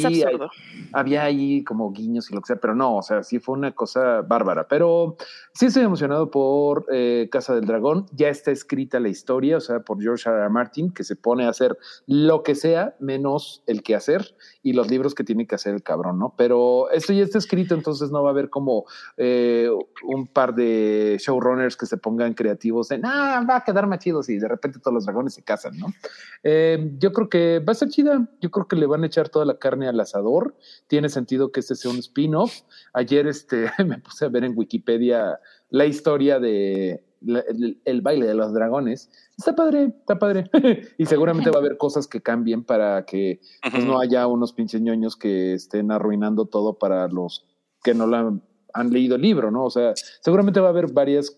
había 0.94 1.24
ahí 1.24 1.64
como 1.64 1.92
guiños 1.92 2.30
y 2.30 2.36
lo 2.36 2.42
que 2.42 2.48
sea, 2.48 2.56
pero 2.58 2.76
no, 2.76 2.98
o 2.98 3.02
sea, 3.02 3.24
sí 3.24 3.40
fue 3.40 3.56
una 3.56 3.74
cosa 3.74 4.22
bárbara. 4.22 4.68
Pero 4.68 5.18
sí 5.54 5.68
estoy 5.68 5.84
emocionado 5.84 6.30
por 6.32 6.86
eh, 6.92 7.28
Casa 7.32 7.56
del 7.56 7.66
Dragón. 7.66 8.06
Ya 8.12 8.30
está 8.30 8.52
escrita 8.52 9.00
la 9.00 9.10
historia, 9.10 9.58
o 9.58 9.62
sea, 9.62 9.82
por 9.82 10.02
George 10.02 10.30
R. 10.30 10.40
R. 10.40 10.50
Martin, 10.50 10.92
que 10.92 11.04
se 11.04 11.16
pone 11.16 11.46
a 11.46 11.50
hacer 11.50 11.78
lo 12.06 12.44
que 12.44 12.56
sea 12.56 12.96
menos 13.00 13.64
el 13.68 13.84
que 13.84 13.96
hacer 13.96 14.36
y 14.66 14.74
los 14.74 14.90
libros 14.90 15.14
que 15.14 15.24
tiene 15.24 15.46
que 15.46 15.54
hacer 15.54 15.76
el 15.76 15.84
cabrón, 15.84 16.18
¿no? 16.18 16.34
Pero 16.36 16.90
esto 16.90 17.14
ya 17.14 17.24
está 17.24 17.38
escrito, 17.38 17.76
entonces 17.76 18.10
no 18.10 18.24
va 18.24 18.30
a 18.30 18.32
haber 18.32 18.50
como 18.50 18.86
eh, 19.16 19.70
un 20.04 20.26
par 20.26 20.56
de 20.56 21.22
showrunners 21.22 21.78
que 21.78 21.86
se 21.86 21.98
pongan 21.98 22.34
creativos 22.34 22.90
de, 22.90 22.98
nah, 22.98 23.46
va 23.46 23.58
a 23.58 23.64
quedar 23.64 23.86
más 23.86 24.00
chido 24.00 24.24
si 24.24 24.40
de 24.40 24.48
repente 24.48 24.80
todos 24.80 24.96
los 24.96 25.06
dragones 25.06 25.36
se 25.36 25.44
casan, 25.44 25.78
¿no? 25.78 25.94
Eh, 26.42 26.94
yo 26.98 27.14
creo 27.14 27.30
que 27.30 27.60
va 27.60 27.74
a 27.74 27.76
ser 27.76 27.90
chida, 27.90 28.28
yo 28.42 28.50
creo 28.50 28.68
que 28.68 28.76
le 28.76 28.88
van 28.88 29.04
a 29.04 29.06
echar 29.06 29.30
toda 29.30 29.46
la 29.46 29.60
carne 29.60 29.88
al 29.88 30.00
asador, 30.00 30.56
tiene 30.88 31.10
sentido 31.10 31.52
que 31.52 31.60
este 31.60 31.76
sea 31.76 31.92
un 31.92 32.00
spin-off. 32.00 32.62
Ayer 32.94 33.28
este, 33.28 33.70
me 33.86 34.00
puse 34.00 34.26
a 34.26 34.30
ver 34.30 34.46
en 34.46 34.58
Wikipedia 34.58 35.40
la 35.70 35.86
historia 35.86 36.40
de 36.40 37.05
el, 37.22 38.02
baile 38.02 38.28
de 38.28 38.36
los 38.36 38.54
dragones. 38.54 39.10
Está 39.38 39.56
padre, 39.56 39.94
está 40.00 40.20
padre. 40.20 40.50
y 40.98 41.06
seguramente 41.06 41.50
va 41.50 41.58
a 41.58 41.60
haber 41.60 41.78
cosas 41.78 42.08
que 42.08 42.22
cambien 42.22 42.64
para 42.64 43.06
que 43.06 43.40
pues, 43.70 43.84
no 43.86 44.00
haya 44.00 44.28
unos 44.28 44.54
pinches 44.54 44.82
ñoños 44.82 45.16
que 45.16 45.54
estén 45.54 45.92
arruinando 45.92 46.46
todo 46.46 46.78
para 46.78 47.08
los 47.08 47.46
que 47.84 47.94
no 47.94 48.08
la 48.08 48.34
han 48.74 48.90
leído 48.92 49.16
el 49.16 49.22
libro, 49.22 49.52
¿no? 49.52 49.66
O 49.66 49.70
sea, 49.70 49.94
seguramente 50.22 50.60
va 50.60 50.68
a 50.68 50.72
haber 50.72 50.92
varias, 50.92 51.38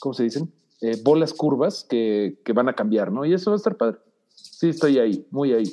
¿cómo 0.00 0.14
se 0.14 0.24
dicen? 0.24 0.52
Eh, 0.80 0.96
bolas 1.02 1.32
curvas 1.32 1.86
que, 1.88 2.40
que 2.44 2.52
van 2.52 2.68
a 2.68 2.74
cambiar, 2.74 3.12
¿no? 3.12 3.24
Y 3.24 3.34
eso 3.34 3.50
va 3.50 3.56
a 3.56 3.58
estar 3.58 3.76
padre. 3.76 3.98
Sí, 4.34 4.70
estoy 4.70 4.98
ahí, 4.98 5.26
muy 5.30 5.52
ahí. 5.52 5.72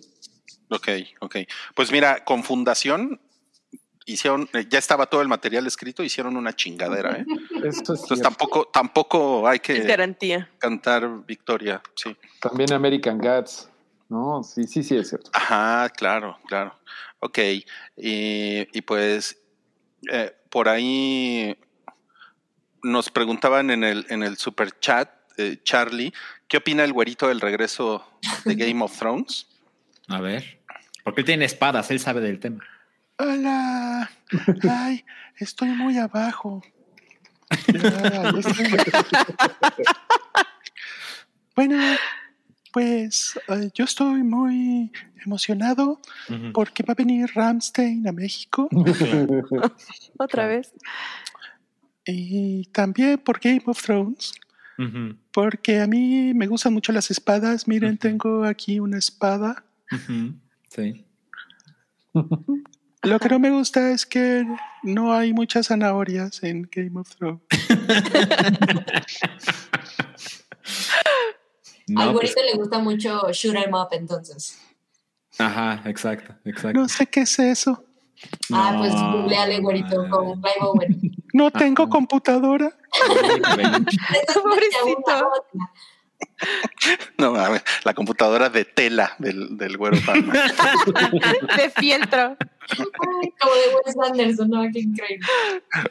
Ok, 0.70 0.88
ok. 1.22 1.36
Pues 1.76 1.92
mira, 1.92 2.24
con 2.26 2.44
Fundación 2.44 3.20
hicieron, 4.14 4.50
eh, 4.54 4.66
ya 4.70 4.80
estaba 4.80 5.06
todo 5.06 5.22
el 5.22 5.28
material 5.28 5.68
escrito, 5.68 6.04
hicieron 6.04 6.38
una 6.38 6.56
chingadera, 6.56 7.18
¿eh? 7.20 7.26
Entonces 7.64 8.22
tampoco, 8.22 8.66
tampoco 8.66 9.48
hay 9.48 9.60
que 9.60 9.82
garantía. 9.82 10.50
cantar 10.58 11.26
victoria, 11.26 11.82
sí. 11.96 12.16
También 12.40 12.74
American 12.74 13.18
Gods. 13.18 13.70
No, 14.10 14.44
sí, 14.44 14.66
sí, 14.66 14.84
sí, 14.84 14.98
es 14.98 15.10
cierto. 15.10 15.30
Ajá, 15.34 15.90
claro, 15.90 16.40
claro. 16.48 16.74
Ok, 17.20 17.40
y, 17.96 18.82
pues 18.82 19.40
eh, 20.12 20.34
por 20.50 20.68
ahí 20.68 21.56
nos 22.82 23.10
preguntaban 23.12 23.70
en 23.70 23.84
el, 23.84 24.06
en 24.10 24.24
el 24.24 24.38
super 24.38 24.80
chat, 24.80 25.10
eh, 25.38 25.58
Charlie, 25.64 26.14
¿qué 26.48 26.58
opina 26.58 26.84
el 26.84 26.94
güerito 26.94 27.28
del 27.28 27.42
regreso 27.42 28.06
de 28.46 28.56
Game 28.56 28.84
of 28.84 28.98
Thrones? 28.98 29.48
A 30.08 30.20
ver, 30.22 30.60
porque 31.04 31.22
él 31.22 31.26
tiene 31.26 31.46
espadas, 31.46 31.92
él 31.92 32.00
sabe 32.00 32.22
del 32.22 32.40
tema. 32.40 32.66
Hola, 33.22 34.10
ay, 34.70 35.04
estoy 35.36 35.68
muy 35.68 35.98
abajo. 35.98 36.64
bueno, 41.54 41.78
pues 42.72 43.38
eh, 43.50 43.72
yo 43.74 43.84
estoy 43.84 44.24
muy 44.24 44.90
emocionado 45.26 46.00
porque 46.54 46.82
va 46.84 46.94
a 46.94 46.96
venir 46.96 47.30
Ramstein 47.36 48.08
a 48.08 48.14
México. 48.14 48.70
Otra 50.18 50.48
vez. 50.48 50.74
Y 52.06 52.70
también 52.72 53.18
por 53.18 53.42
Game 53.42 53.64
of 53.66 53.82
Thrones. 53.82 54.32
Porque 55.34 55.82
a 55.82 55.88
mí 55.88 56.34
me 56.34 56.48
gustan 56.48 56.72
mucho 56.72 56.94
las 56.94 57.12
espadas. 57.12 57.68
Miren, 57.68 57.98
tengo 57.98 58.46
aquí 58.46 58.80
una 58.80 58.98
espada. 58.98 59.66
Sí. 60.70 61.06
Lo 63.04 63.20
que 63.20 63.30
no 63.30 63.40
me 63.40 63.50
gusta 63.50 63.92
es 63.92 64.06
que 64.06 64.46
no 64.84 65.14
hay 65.14 65.32
muchas 65.34 65.68
zanahorias 65.68 66.44
en 66.44 66.70
Game 66.72 67.00
of 67.00 67.10
Thrones. 67.16 67.42
Al 71.96 72.14
pues 72.14 72.36
le 72.36 72.54
gusta 72.58 72.80
mucho 72.80 73.32
shoot 73.32 73.56
em 73.56 73.74
up, 73.74 73.88
entonces. 73.92 74.60
Ajá, 75.38 75.82
exacto, 75.86 76.36
exacto. 76.46 76.80
No 76.80 76.88
sé 76.88 77.08
qué 77.08 77.22
es 77.22 77.40
eso. 77.40 77.84
Ah, 78.52 78.76
pues 78.78 78.94
googleale, 78.94 79.60
güerito, 79.60 80.08
con 80.10 80.42
Clive 80.42 80.58
Owen. 80.62 81.16
No 81.34 81.50
tengo 81.52 81.88
computadora. 81.88 82.76
Pobrecito. 84.34 85.32
No 87.18 87.34
mames, 87.34 87.64
la 87.84 87.94
computadora 87.94 88.50
de 88.50 88.66
tela 88.66 89.16
del, 89.20 89.58
del 89.58 89.78
güero 89.78 89.98
de 91.58 91.70
fieltro. 91.72 92.38
Como 92.78 93.56
de 93.56 93.76
Wes 93.86 93.96
Anderson, 94.10 94.50
¿no? 94.50 94.62
Qué 94.72 94.80
increíble. 94.80 95.26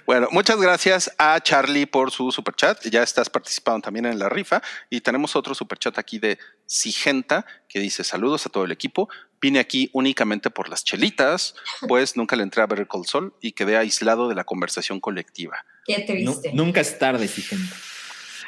Bueno, 0.07 0.29
muchas 0.31 0.59
gracias 0.61 1.13
a 1.19 1.41
Charlie 1.41 1.87
por 1.87 2.11
su 2.11 2.31
superchat. 2.31 2.87
Ya 2.87 3.03
estás 3.03 3.29
participando 3.29 3.83
también 3.83 4.07
en 4.07 4.19
la 4.19 4.29
rifa. 4.29 4.63
Y 4.89 5.01
tenemos 5.01 5.35
otro 5.37 5.55
superchat 5.55 5.99
aquí 5.99 6.19
de 6.19 6.39
Sigenta 6.67 7.45
que 7.69 7.81
dice: 7.81 8.05
Saludos 8.05 8.47
a 8.47 8.51
todo 8.51 8.65
el 8.65 8.73
equipo. 8.73 9.09
Vine 9.41 9.59
aquí 9.59 9.91
únicamente 9.93 10.51
por 10.51 10.69
las 10.69 10.83
chelitas, 10.83 11.55
pues 11.87 12.17
nunca 12.17 12.35
le 12.35 12.43
entré 12.43 12.63
a 12.63 12.67
ver 12.67 12.81
el 12.81 13.07
Sol 13.07 13.35
y 13.41 13.53
quedé 13.53 13.77
aislado 13.77 14.29
de 14.29 14.35
la 14.35 14.45
conversación 14.45 14.99
colectiva. 14.99 15.65
Qué 15.85 16.01
triste. 16.01 16.53
nunca 16.55 16.81
es 16.81 16.99
tarde, 16.99 17.29
Sigenta. 17.29 17.77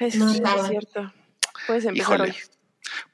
Es, 0.01 0.17
no, 0.17 0.31
es 0.31 0.41
cierto. 0.69 1.13
Puedes 1.71 1.85
empezar 1.85 2.15
Híjole. 2.17 2.35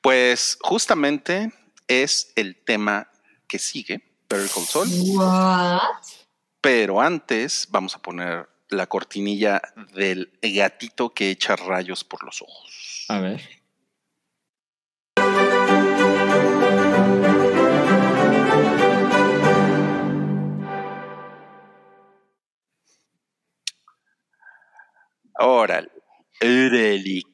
Pues 0.01 0.57
justamente 0.63 1.53
es 1.87 2.33
el 2.37 2.57
tema 2.57 3.11
que 3.47 3.59
sigue, 3.59 4.03
Better 4.31 4.49
Call 4.49 4.65
Saul. 4.65 4.89
Pero 6.63 6.99
antes 6.99 7.69
vamos 7.69 7.95
a 7.95 7.99
poner 8.01 8.49
la 8.71 8.87
cortinilla 8.87 9.61
del 9.93 10.33
gatito 10.41 11.13
que 11.13 11.29
echa 11.29 11.55
rayos 11.55 12.03
por 12.03 12.25
los 12.25 12.41
ojos. 12.41 13.05
A 13.11 13.21
ver. 13.21 13.43
Órale. 25.39 25.96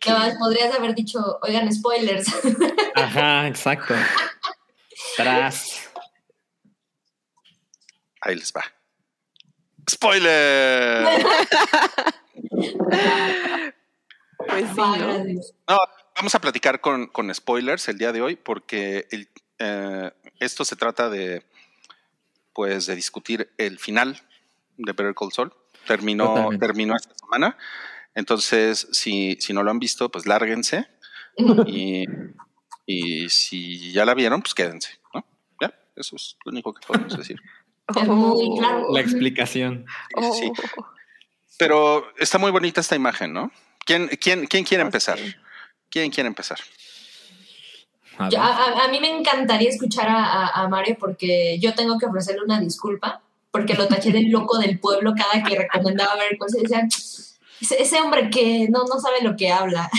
No, 0.09 0.39
podrías 0.39 0.75
haber 0.75 0.95
dicho, 0.95 1.39
oigan, 1.43 1.73
spoilers. 1.73 2.29
Ajá, 2.95 3.49
exacto. 3.49 3.95
Tras. 5.17 5.91
Ahí 8.21 8.37
les 8.37 8.53
va. 8.53 8.63
¡Spoiler! 9.91 11.05
pues 14.39 14.65
sí, 14.69 14.77
¿no? 14.77 15.79
vamos 16.15 16.35
a 16.35 16.41
platicar 16.41 16.81
con, 16.81 17.35
spoilers 17.35 17.89
el 17.89 17.99
día 17.99 18.13
de 18.13 18.23
hoy 18.23 18.37
porque 18.37 19.09
eh, 19.59 20.11
esto 20.39 20.65
se 20.65 20.77
trata 20.77 21.11
de 21.11 21.45
pues 22.53 22.87
de 22.87 22.95
discutir 22.95 23.51
el 23.59 23.79
final 23.79 24.21
de 24.77 24.93
Better 24.93 25.15
Call 25.15 25.33
Saul. 25.33 25.53
Terminó, 25.87 26.51
terminó 26.61 26.95
esta 26.95 27.15
semana. 27.15 27.57
Entonces, 28.15 28.89
si, 28.93 29.37
si 29.41 29.53
no 29.53 29.63
lo 29.63 29.71
han 29.71 29.79
visto, 29.79 30.11
pues 30.11 30.27
lárguense. 30.27 30.87
y, 31.67 32.05
y 32.87 33.29
si 33.31 33.93
ya 33.93 34.05
la 34.05 34.15
vieron, 34.15 34.43
pues 34.43 34.55
quédense, 34.55 34.99
¿no? 35.15 35.25
Ya, 35.61 35.75
eso 35.97 36.17
es 36.17 36.37
lo 36.45 36.53
único 36.53 36.75
que 36.75 36.87
podemos 36.87 37.17
decir. 37.17 37.41
La 38.91 39.01
explicación. 39.01 39.85
Sí. 40.33 40.53
Oh. 40.77 40.87
Pero 41.59 42.05
está 42.19 42.39
muy 42.39 42.51
bonita 42.51 42.81
esta 42.81 42.97
imagen, 42.97 43.33
¿no? 43.33 43.51
¿Quién, 43.85 44.09
quién, 44.21 44.47
quién 44.47 44.65
quiere 44.65 44.83
empezar? 44.83 45.19
¿Quién 45.91 46.11
quiere 46.11 46.29
empezar? 46.29 46.59
A, 48.19 48.89
mí 48.91 49.01
me 49.01 49.11
encantaría 49.11 49.69
escuchar 49.69 50.09
a, 50.09 50.49
a, 50.49 50.69
Mario 50.69 50.97
porque 50.99 51.59
yo 51.59 51.75
tengo 51.75 51.99
que 51.99 52.07
ofrecerle 52.07 52.43
una 52.45 52.61
disculpa 52.61 53.23
porque 53.51 53.75
lo 53.75 53.89
taché 53.89 54.13
del 54.13 54.31
loco 54.31 54.59
del 54.59 54.79
pueblo 54.79 55.13
cada 55.15 55.43
que 55.43 55.57
recomendaba 55.57 56.17
ver 56.17 56.39
cosas. 56.39 56.61
Y 56.61 56.63
decía, 56.63 56.89
ese, 57.71 58.01
hombre 58.01 58.31
que 58.31 58.69
no, 58.69 58.81
no 58.85 58.99
sabe 59.01 59.23
lo 59.23 59.37
que 59.37 59.51
habla. 59.51 59.91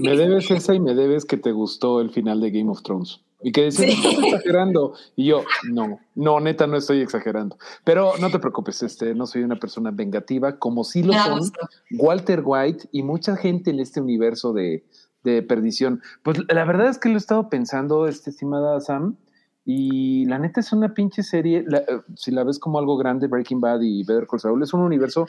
Me 0.00 0.16
debes 0.16 0.50
esa 0.50 0.74
y 0.74 0.80
me 0.80 0.94
debes 0.94 1.24
que 1.24 1.36
te 1.36 1.52
gustó 1.52 2.00
el 2.00 2.10
final 2.10 2.40
de 2.40 2.50
Game 2.50 2.70
of 2.70 2.82
Thrones. 2.82 3.20
Y 3.40 3.52
que 3.52 3.64
decías, 3.64 3.90
estás 3.90 4.14
exagerando. 4.24 4.94
Y 5.14 5.26
yo, 5.26 5.44
no, 5.70 6.00
no, 6.14 6.40
neta, 6.40 6.66
no 6.66 6.76
estoy 6.76 7.00
exagerando. 7.00 7.56
Pero 7.84 8.14
no 8.18 8.30
te 8.30 8.38
preocupes, 8.38 8.82
este, 8.82 9.14
no 9.14 9.26
soy 9.26 9.42
una 9.42 9.56
persona 9.56 9.90
vengativa, 9.92 10.58
como 10.58 10.82
sí 10.84 11.02
lo 11.02 11.12
son 11.12 11.40
Walter 11.92 12.42
White 12.44 12.88
y 12.90 13.02
mucha 13.02 13.36
gente 13.36 13.70
en 13.70 13.78
este 13.78 14.00
universo 14.00 14.52
de, 14.52 14.84
de, 15.22 15.42
perdición. 15.42 16.02
Pues 16.24 16.38
la 16.48 16.64
verdad 16.64 16.88
es 16.88 16.98
que 16.98 17.08
lo 17.08 17.14
he 17.14 17.18
estado 17.18 17.48
pensando, 17.48 18.08
este, 18.08 18.30
estimada 18.30 18.80
Sam, 18.80 19.16
y 19.70 20.24
la 20.24 20.38
neta 20.38 20.60
es 20.60 20.72
una 20.72 20.94
pinche 20.94 21.22
serie, 21.22 21.58
eh, 21.58 22.00
si 22.16 22.30
la 22.30 22.42
ves 22.42 22.58
como 22.58 22.78
algo 22.78 22.96
grande, 22.96 23.26
Breaking 23.26 23.60
Bad 23.60 23.82
y 23.82 24.02
Better 24.02 24.26
Call 24.26 24.40
Saul, 24.40 24.62
es 24.62 24.72
un 24.72 24.80
universo 24.80 25.26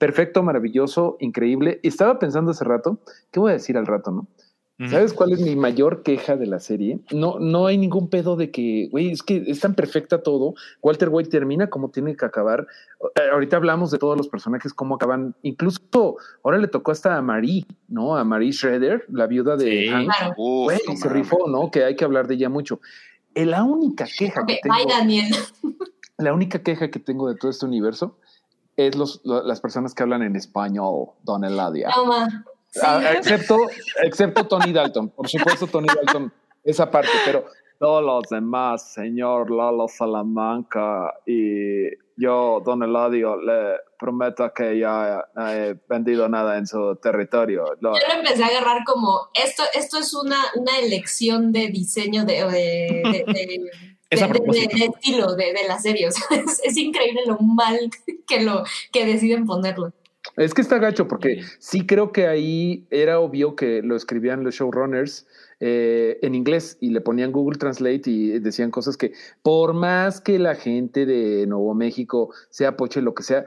perfecto, 0.00 0.42
maravilloso, 0.42 1.18
increíble. 1.20 1.78
Estaba 1.82 2.18
pensando 2.18 2.50
hace 2.50 2.64
rato, 2.64 2.98
¿qué 3.30 3.38
voy 3.38 3.50
a 3.50 3.54
decir 3.54 3.76
al 3.76 3.86
rato, 3.86 4.10
no? 4.10 4.26
¿Sabes 4.88 5.12
cuál 5.12 5.32
es 5.32 5.42
mi 5.42 5.56
mayor 5.56 6.02
queja 6.02 6.38
de 6.38 6.46
la 6.46 6.58
serie? 6.58 7.00
No, 7.10 7.38
no 7.38 7.66
hay 7.66 7.76
ningún 7.76 8.08
pedo 8.08 8.34
de 8.34 8.50
que, 8.50 8.88
güey, 8.90 9.10
es 9.10 9.22
que 9.22 9.44
es 9.46 9.60
tan 9.60 9.74
perfecta 9.74 10.22
todo. 10.22 10.54
Walter 10.80 11.10
White 11.10 11.28
termina 11.28 11.68
como 11.68 11.90
tiene 11.90 12.16
que 12.16 12.24
acabar. 12.24 12.66
Eh, 13.14 13.20
ahorita 13.30 13.58
hablamos 13.58 13.90
de 13.90 13.98
todos 13.98 14.16
los 14.16 14.28
personajes, 14.28 14.72
cómo 14.72 14.94
acaban. 14.94 15.34
Incluso 15.42 15.82
ahora 16.42 16.56
le 16.56 16.66
tocó 16.66 16.92
hasta 16.92 17.14
a 17.18 17.20
Marie, 17.20 17.66
¿no? 17.88 18.16
A 18.16 18.24
Marie 18.24 18.54
Schroeder, 18.54 19.04
la 19.10 19.26
viuda 19.26 19.58
de 19.58 19.90
Hank. 19.90 20.34
Güey, 20.38 20.78
se 20.96 21.10
rifó, 21.10 21.46
¿no? 21.46 21.70
Que 21.70 21.84
hay 21.84 21.94
que 21.94 22.06
hablar 22.06 22.26
de 22.26 22.36
ella 22.36 22.48
mucho. 22.48 22.80
Eh, 23.34 23.44
la 23.44 23.64
única 23.64 24.06
queja 24.06 24.46
que 24.46 24.60
tengo, 24.62 24.76
Daniel. 24.88 25.26
La 26.16 26.34
única 26.34 26.62
queja 26.62 26.90
que 26.90 26.98
tengo 26.98 27.30
de 27.30 27.34
todo 27.34 27.50
este 27.50 27.64
universo 27.64 28.18
es 28.86 28.96
los, 28.96 29.20
las 29.24 29.60
personas 29.60 29.94
que 29.94 30.02
hablan 30.02 30.22
en 30.22 30.36
español, 30.36 31.10
Don 31.22 31.44
Eladia. 31.44 31.90
Ah, 32.82 33.12
excepto, 33.16 33.68
excepto 34.02 34.46
Tony 34.46 34.72
Dalton. 34.72 35.08
Por 35.10 35.28
supuesto, 35.28 35.66
Tony 35.66 35.88
Dalton, 35.88 36.32
esa 36.64 36.90
parte, 36.90 37.10
pero 37.24 37.46
todos 37.80 38.04
los 38.04 38.28
demás, 38.28 38.92
señor 38.92 39.50
Lalo 39.50 39.88
Salamanca 39.88 41.14
y 41.26 41.88
yo, 42.16 42.60
Don 42.62 42.82
Eladio, 42.82 43.36
le 43.36 43.76
prometo 43.98 44.52
que 44.54 44.78
ya 44.78 45.24
he 45.36 45.74
vendido 45.88 46.28
nada 46.28 46.58
en 46.58 46.66
su 46.66 46.96
territorio. 46.96 47.64
Yo 47.80 47.90
lo 47.90 48.14
empecé 48.14 48.44
a 48.44 48.48
agarrar 48.48 48.84
como, 48.84 49.30
esto, 49.32 49.62
esto 49.72 49.98
es 49.98 50.12
una, 50.12 50.36
una 50.56 50.78
elección 50.78 51.52
de 51.52 51.68
diseño 51.68 52.26
de, 52.26 52.44
de, 52.44 53.24
de, 53.26 53.70
estilo 54.10 55.34
de, 55.36 55.54
la 55.66 55.78
serie. 55.78 56.08
es, 56.64 56.76
increíble 56.76 57.22
lo 57.26 57.38
mal 57.38 57.78
que, 58.26 58.42
lo, 58.42 58.64
que 58.92 59.06
deciden 59.06 59.46
ponerlo. 59.46 59.92
Es 60.36 60.52
que 60.52 60.60
está 60.60 60.78
gacho 60.78 61.08
porque 61.08 61.42
sí 61.58 61.86
creo 61.86 62.12
que 62.12 62.26
ahí 62.26 62.86
era 62.90 63.20
obvio 63.20 63.56
que 63.56 63.82
lo 63.82 63.96
escribían 63.96 64.44
los 64.44 64.54
showrunners 64.54 65.26
eh, 65.60 66.18
en 66.22 66.34
inglés 66.34 66.76
y 66.80 66.90
le 66.90 67.00
ponían 67.00 67.32
Google 67.32 67.58
Translate 67.58 68.02
y 68.04 68.38
decían 68.38 68.70
cosas 68.70 68.96
que 68.96 69.12
por 69.42 69.72
más 69.72 70.20
que 70.20 70.38
la 70.38 70.54
gente 70.54 71.06
de 71.06 71.46
Nuevo 71.46 71.74
México 71.74 72.32
sea 72.50 72.76
poche, 72.76 73.00
lo 73.00 73.14
que 73.14 73.22
sea, 73.22 73.46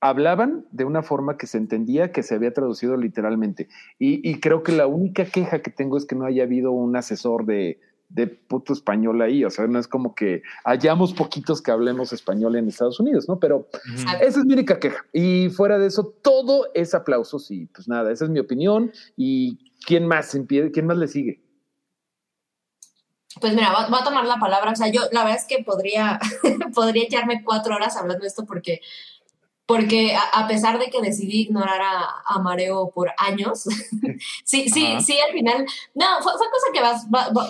hablaban 0.00 0.66
de 0.70 0.84
una 0.84 1.02
forma 1.02 1.36
que 1.36 1.46
se 1.46 1.58
entendía 1.58 2.12
que 2.12 2.22
se 2.22 2.34
había 2.34 2.52
traducido 2.52 2.96
literalmente. 2.96 3.68
Y, 3.98 4.40
creo 4.40 4.62
que 4.62 4.72
la 4.72 4.86
única 4.86 5.24
queja 5.24 5.60
que 5.60 5.70
tengo 5.70 5.96
es 5.96 6.04
que 6.04 6.14
no 6.14 6.26
haya 6.26 6.44
habido 6.44 6.70
un 6.72 6.96
asesor 6.96 7.46
de, 7.46 7.80
de 8.08 8.26
puto 8.26 8.72
español 8.72 9.20
ahí. 9.22 9.44
O 9.44 9.50
sea, 9.50 9.66
no 9.66 9.78
es 9.78 9.88
como 9.88 10.14
que 10.14 10.42
hayamos 10.64 11.12
poquitos 11.12 11.60
que 11.60 11.70
hablemos 11.70 12.12
español 12.12 12.56
en 12.56 12.68
Estados 12.68 13.00
Unidos, 13.00 13.28
¿no? 13.28 13.38
Pero 13.38 13.68
esa 14.20 14.40
es 14.40 14.44
mi 14.44 14.54
única 14.54 14.78
queja. 14.78 15.04
Y 15.12 15.50
fuera 15.50 15.78
de 15.78 15.86
eso, 15.86 16.14
todo 16.22 16.68
es 16.74 16.94
aplausos 16.94 17.50
y 17.50 17.66
pues 17.66 17.88
nada, 17.88 18.12
esa 18.12 18.24
es 18.24 18.30
mi 18.30 18.38
opinión. 18.38 18.92
¿Y 19.16 19.72
quién 19.84 20.06
más, 20.06 20.36
quién 20.48 20.86
más 20.86 20.96
le 20.96 21.08
sigue? 21.08 21.42
Pues 23.40 23.54
mira, 23.54 23.70
voy 23.90 24.00
a 24.00 24.04
tomar 24.04 24.24
la 24.24 24.36
palabra. 24.36 24.72
O 24.72 24.76
sea, 24.76 24.88
yo 24.88 25.02
la 25.12 25.24
verdad 25.24 25.38
es 25.38 25.46
que 25.46 25.62
podría, 25.62 26.18
podría 26.74 27.04
echarme 27.04 27.42
cuatro 27.44 27.74
horas 27.74 27.96
hablando 27.96 28.22
de 28.22 28.28
esto 28.28 28.46
porque 28.46 28.80
porque 29.66 30.16
a, 30.32 30.46
pesar 30.46 30.78
de 30.78 30.86
que 30.86 31.02
decidí 31.02 31.42
ignorar 31.42 31.80
a, 31.82 32.38
Mareo 32.38 32.90
por 32.94 33.10
años, 33.18 33.64
sí, 34.44 34.68
sí, 34.68 34.96
sí, 35.00 35.18
al 35.18 35.32
final, 35.32 35.66
no, 35.94 36.04
fue, 36.22 36.32
cosa 36.32 36.70
que 36.72 36.80
vas, 36.80 37.06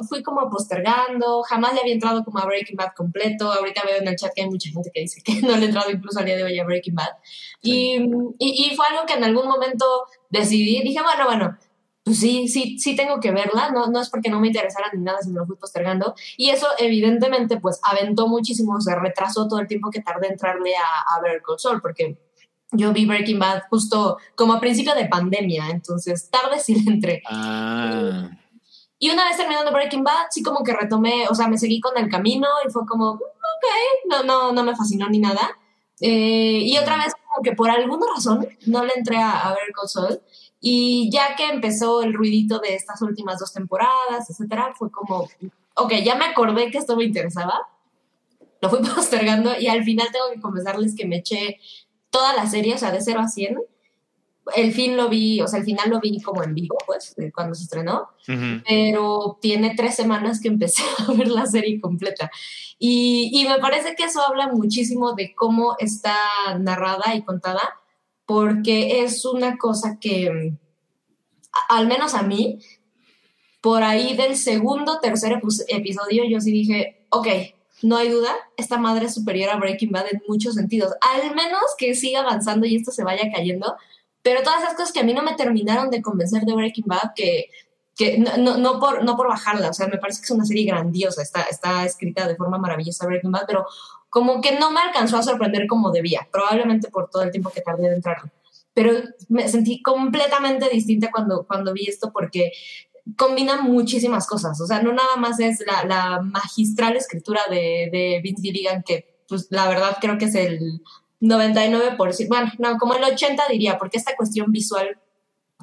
fui 0.09 0.23
como 0.23 0.49
postergando, 0.49 1.43
jamás 1.43 1.75
le 1.75 1.81
había 1.81 1.93
entrado 1.93 2.25
como 2.25 2.39
a 2.39 2.47
Breaking 2.47 2.77
Bad 2.77 2.95
completo, 2.97 3.53
ahorita 3.53 3.83
veo 3.85 3.99
en 3.99 4.09
el 4.09 4.17
chat 4.17 4.33
que 4.35 4.43
hay 4.43 4.49
mucha 4.49 4.71
gente 4.71 4.91
que 4.95 5.03
dice 5.03 5.21
que 5.23 5.41
no 5.43 5.57
le 5.57 5.65
he 5.65 5.69
entrado 5.69 5.91
incluso 5.91 6.19
al 6.19 6.25
día 6.25 6.37
de 6.37 6.45
hoy 6.45 6.59
a 6.59 6.65
Breaking 6.65 6.95
Bad, 6.95 7.17
y, 7.61 7.97
y, 8.39 8.71
y 8.71 8.77
fue 8.77 8.87
algo 8.87 9.05
que 9.07 9.15
en 9.15 9.25
algún 9.25 9.47
momento 9.47 9.85
decidí, 10.31 10.81
dije, 10.83 11.03
bueno, 11.03 11.27
bueno, 11.27 11.59
pues 12.07 12.21
sí, 12.21 12.47
sí, 12.47 12.79
sí 12.79 12.95
tengo 12.95 13.19
que 13.19 13.33
verla, 13.33 13.73
no, 13.73 13.89
no 13.89 14.01
es 14.01 14.11
porque 14.11 14.31
no 14.31 14.39
me 14.39 14.47
interesara 14.47 14.89
ni 14.93 15.03
nada, 15.03 15.19
sino 15.23 15.41
lo 15.41 15.47
fui 15.47 15.57
postergando. 15.57 16.15
Y 16.37 16.51
eso 16.51 16.69
evidentemente 16.79 17.59
pues 17.59 17.81
aventó 17.83 18.29
muchísimo, 18.29 18.81
se 18.81 18.95
retrasó 18.95 19.49
todo 19.49 19.59
el 19.59 19.67
tiempo 19.67 19.91
que 19.91 20.03
tardé 20.03 20.29
en 20.29 20.35
entrarle 20.35 20.71
a, 20.77 21.17
a 21.17 21.21
ver 21.21 21.43
Cold 21.43 21.59
Soul, 21.59 21.83
porque 21.83 22.17
yo 22.71 22.93
vi 22.93 23.07
Breaking 23.07 23.41
Bad 23.41 23.63
justo 23.71 24.19
como 24.37 24.53
a 24.53 24.61
principio 24.61 24.95
de 24.95 25.07
pandemia, 25.07 25.69
entonces 25.69 26.31
tarde 26.31 26.61
sí 26.61 26.81
le 26.81 26.93
entré. 26.93 27.23
Ah. 27.29 28.31
Y 29.01 29.11
una 29.11 29.25
vez 29.25 29.37
terminando 29.37 29.73
Breaking 29.73 30.05
Bad, 30.05 30.27
sí 30.31 30.45
como 30.45 30.63
que 30.63 30.75
retomé, 30.75 31.27
o 31.29 31.35
sea, 31.35 31.49
me 31.49 31.59
seguí 31.59 31.81
con 31.81 31.99
el 31.99 32.09
camino 32.09 32.47
y 32.65 32.71
fue 32.71 32.87
como, 32.87 33.15
ok, 33.15 33.67
no, 34.09 34.23
no, 34.23 34.53
no 34.53 34.63
me 34.63 34.77
fascinó 34.77 35.09
ni 35.09 35.19
nada. 35.19 35.59
Eh, 36.01 36.61
y 36.63 36.79
otra 36.79 36.99
vez 36.99 37.15
como 37.15 37.43
que 37.43 37.51
por 37.57 37.69
alguna 37.69 38.07
razón 38.15 38.47
no 38.67 38.85
le 38.85 38.93
entré 38.95 39.17
a, 39.17 39.49
a 39.49 39.51
ver 39.51 39.73
Cold 39.75 39.89
Soul. 39.89 40.21
Y 40.61 41.11
ya 41.11 41.37
que 41.37 41.49
empezó 41.49 42.03
el 42.03 42.15
ruidito 42.15 42.59
de 42.59 42.75
estas 42.75 43.03
últimas 43.03 43.39
dos 43.39 43.53
temporadas, 43.53 44.31
etcétera, 44.31 44.73
fue 44.77 44.91
como, 44.91 45.29
ok, 45.75 45.93
ya 46.05 46.17
me 46.17 46.25
acordé 46.25 46.71
que 46.71 46.79
esto 46.79 46.97
me 46.97 47.05
interesaba, 47.05 47.69
lo 48.61 48.71
fui 48.71 48.79
postergando 48.95 49.59
y 49.59 49.67
al 49.69 49.85
final 49.85 50.09
tengo 50.13 50.27
que 50.33 50.41
confesarles 50.41 50.95
que 50.97 51.07
me 51.07 51.17
eché 51.17 51.59
toda 52.11 52.35
la 52.35 52.47
serie, 52.47 52.75
o 52.75 52.79
sea, 52.79 52.91
de 52.91 53.01
0 53.01 53.21
a 53.21 53.29
100. 53.29 53.59
El 54.55 54.73
fin 54.73 54.97
lo 54.97 55.09
vi, 55.09 55.41
o 55.41 55.49
sea, 55.49 55.59
el 55.59 55.65
final 55.65 55.91
lo 55.91 56.01
vi 56.01 56.23
como 56.23 56.43
en 56.45 56.55
vivo, 56.55 56.79
pues, 56.87 57.17
cuando 57.35 57.57
se 57.57 57.65
estrenó, 57.65 58.11
pero 58.65 59.39
tiene 59.41 59.75
tres 59.77 59.97
semanas 59.97 60.41
que 60.41 60.47
empecé 60.47 60.85
a 61.09 61.13
ver 61.13 61.29
la 61.29 61.47
serie 61.47 61.81
completa. 61.81 62.31
Y, 62.79 63.31
y 63.33 63.49
me 63.49 63.59
parece 63.59 63.97
que 63.97 64.05
eso 64.05 64.23
habla 64.23 64.49
muchísimo 64.49 65.15
de 65.15 65.35
cómo 65.35 65.75
está 65.81 66.17
narrada 66.61 67.15
y 67.17 67.25
contada 67.25 67.61
porque 68.27 69.05
es 69.05 69.25
una 69.25 69.57
cosa 69.57 69.99
que, 70.01 70.55
al 71.69 71.87
menos 71.87 72.15
a 72.15 72.23
mí, 72.23 72.59
por 73.61 73.83
ahí 73.83 74.17
del 74.17 74.37
segundo, 74.37 75.01
tercer 75.01 75.41
episodio, 75.69 76.25
yo 76.29 76.41
sí 76.41 76.51
dije, 76.51 77.07
ok, 77.11 77.29
no 77.83 77.97
hay 77.97 78.09
duda, 78.09 78.35
esta 78.57 78.79
madre 78.79 79.07
es 79.07 79.15
superior 79.15 79.51
a 79.51 79.57
Breaking 79.57 79.91
Bad 79.91 80.07
en 80.11 80.23
muchos 80.29 80.55
sentidos. 80.55 80.93
Al 81.01 81.35
menos 81.35 81.63
que 81.79 81.95
siga 81.95 82.21
avanzando 82.21 82.67
y 82.67 82.77
esto 82.77 82.91
se 82.91 83.05
vaya 83.05 83.31
cayendo. 83.33 83.77
Pero 84.23 84.43
todas 84.43 84.63
esas 84.63 84.75
cosas 84.75 84.93
que 84.93 85.01
a 85.01 85.05
mí 85.05 85.15
no 85.15 85.23
me 85.23 85.35
terminaron 85.35 85.91
de 85.91 86.03
convencer 86.03 86.43
de 86.43 86.55
Breaking 86.55 86.87
Bad, 86.87 87.13
que, 87.15 87.49
que 87.95 88.19
no, 88.19 88.57
no, 88.57 88.81
por, 88.81 89.05
no 89.05 89.17
por 89.17 89.29
bajarla, 89.29 89.71
o 89.71 89.73
sea, 89.73 89.87
me 89.87 89.99
parece 89.99 90.21
que 90.21 90.25
es 90.25 90.31
una 90.33 90.45
serie 90.45 90.67
grandiosa, 90.67 91.23
está, 91.23 91.43
está 91.43 91.85
escrita 91.85 92.27
de 92.27 92.35
forma 92.35 92.59
maravillosa 92.59 93.07
Breaking 93.07 93.31
Bad, 93.31 93.45
pero 93.47 93.67
como 94.09 94.41
que 94.41 94.59
no 94.59 94.71
me 94.71 94.81
alcanzó 94.81 95.19
a 95.19 95.23
sorprender 95.23 95.67
como 95.67 95.91
debía, 95.91 96.27
probablemente 96.33 96.91
por 96.91 97.11
todo 97.11 97.23
el 97.23 97.31
tiempo 97.31 97.51
que 97.51 97.61
tardé 97.61 97.89
en 97.89 97.95
entrar. 97.95 98.19
Pero 98.75 98.93
me 99.29 99.49
sentí 99.49 99.83
completamente 99.83 100.69
distinta 100.69 101.11
cuando, 101.11 101.47
cuando 101.47 101.73
vi 101.73 101.87
esto 101.87 102.13
porque 102.13 102.53
combina 103.17 103.61
muchísimas 103.63 104.27
cosas. 104.27 104.61
O 104.61 104.67
sea, 104.67 104.83
no 104.83 104.93
nada 104.93 105.17
más 105.17 105.41
es 105.41 105.63
la, 105.67 106.21
magistral 106.23 106.97
escritura 106.97 107.43
de, 107.49 107.89
de 107.93 108.21
Vince 108.23 108.43
Gilligan, 108.43 108.83
que 108.83 109.17
pues 109.29 109.49
la 109.51 109.69
verdad 109.69 109.97
creo 110.01 110.19
que 110.19 110.27
es 110.27 110.35
el 110.35 110.83
99%, 111.21 112.29
bueno, 112.29 112.53
no, 112.59 112.77
como 112.79 112.95
el 112.95 113.05
80 113.05 113.45
diría, 113.51 113.79
porque 113.79 113.99
esta 113.99 114.15
cuestión 114.17 114.53
visual 114.53 114.99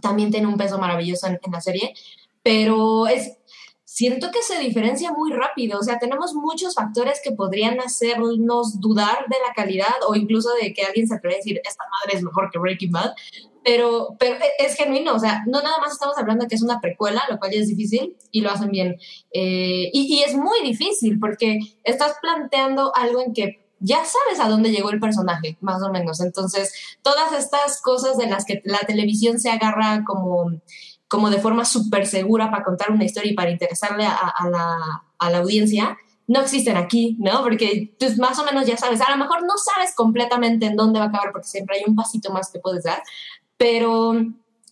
también 0.02 0.32
tiene 0.32 0.48
un 0.48 0.58
peso 0.58 0.78
maravilloso 0.80 1.28
en 1.28 1.40
la 1.52 1.62
serie, 1.62 1.94
pero 2.42 3.08
es 3.08 3.38
siento 3.94 4.32
que 4.32 4.42
se 4.42 4.58
diferencia 4.58 5.12
muy 5.12 5.32
rápido. 5.32 5.78
O 5.78 5.84
sea, 5.84 6.00
tenemos 6.00 6.34
muchos 6.34 6.74
factores 6.74 7.22
que 7.24 7.32
podrían 7.32 7.80
hacernos 7.80 8.80
dudar 8.80 9.28
de 9.30 9.36
la 9.48 9.54
calidad 9.54 9.94
o 10.08 10.16
incluso 10.16 10.50
de 10.60 10.74
que 10.74 10.82
alguien 10.82 11.08
se 11.08 11.14
atreve 11.14 11.36
a 11.36 11.38
decir, 11.38 11.62
esta 11.64 11.84
madre 11.84 12.18
es 12.18 12.24
mejor 12.24 12.50
que 12.52 12.58
Breaking 12.58 12.92
Bad. 12.92 13.12
Pero, 13.64 14.16
pero 14.18 14.36
e, 14.36 14.66
es 14.66 14.76
genuino, 14.76 15.14
o 15.14 15.20
sea, 15.20 15.44
no 15.46 15.62
nada 15.62 15.78
más 15.78 15.94
estamos 15.94 16.18
hablando 16.18 16.48
que 16.48 16.56
es 16.56 16.64
una 16.64 16.82
precuela, 16.82 17.22
lo 17.30 17.38
cual 17.38 17.52
ya 17.52 17.60
es 17.60 17.68
difícil 17.68 18.18
y 18.32 18.42
lo 18.42 18.50
hacen 18.50 18.72
bien. 18.72 18.98
Eh, 19.32 19.92
y, 19.94 20.16
y 20.16 20.24
es 20.24 20.34
muy 20.34 20.62
difícil 20.64 21.20
porque 21.20 21.60
estás 21.84 22.16
planteando 22.20 22.96
algo 22.96 23.22
en 23.22 23.32
que 23.32 23.64
ya 23.80 23.98
sabes 23.98 24.40
a 24.40 24.50
dónde 24.50 24.72
llegó 24.72 24.90
el 24.90 25.00
personaje, 25.00 25.58
más 25.62 25.84
o 25.84 25.92
menos. 25.92 26.20
Entonces, 26.20 26.74
todas 27.04 27.32
estas 27.34 27.80
cosas 27.80 28.18
de 28.18 28.26
las 28.26 28.46
que 28.46 28.62
la 28.66 28.80
televisión 28.80 29.40
se 29.40 29.52
agarra 29.52 30.04
como 30.04 30.52
como 31.14 31.30
de 31.30 31.38
forma 31.38 31.64
súper 31.64 32.08
segura 32.08 32.50
para 32.50 32.64
contar 32.64 32.90
una 32.90 33.04
historia 33.04 33.32
y 33.32 33.36
para 33.36 33.52
interesarle 33.52 34.04
a, 34.04 34.34
la, 34.50 35.04
a, 35.20 35.30
la, 35.30 35.38
audiencia, 35.38 35.96
no 36.26 36.42
existen 36.42 36.76
aquí, 36.76 37.16
¿no? 37.20 37.44
Porque 37.44 37.94
pues, 38.00 38.18
más 38.18 38.40
o 38.40 38.44
menos 38.44 38.66
ya 38.66 38.78
sabes, 38.78 39.00
a 39.00 39.12
lo 39.12 39.18
mejor 39.18 39.44
no 39.44 39.56
sabes 39.60 39.94
completamente 39.94 40.66
en 40.66 40.76
dónde 40.76 40.98
va 40.98 41.06
a 41.06 41.08
acabar 41.10 41.32
porque 41.32 41.48
siempre 41.48 41.78
hay 41.78 41.84
un 41.86 41.96
pasito 41.96 42.34
más 42.34 42.50
que 42.52 42.58
puedes 42.58 42.86
dar, 42.86 43.04
pero 43.58 44.16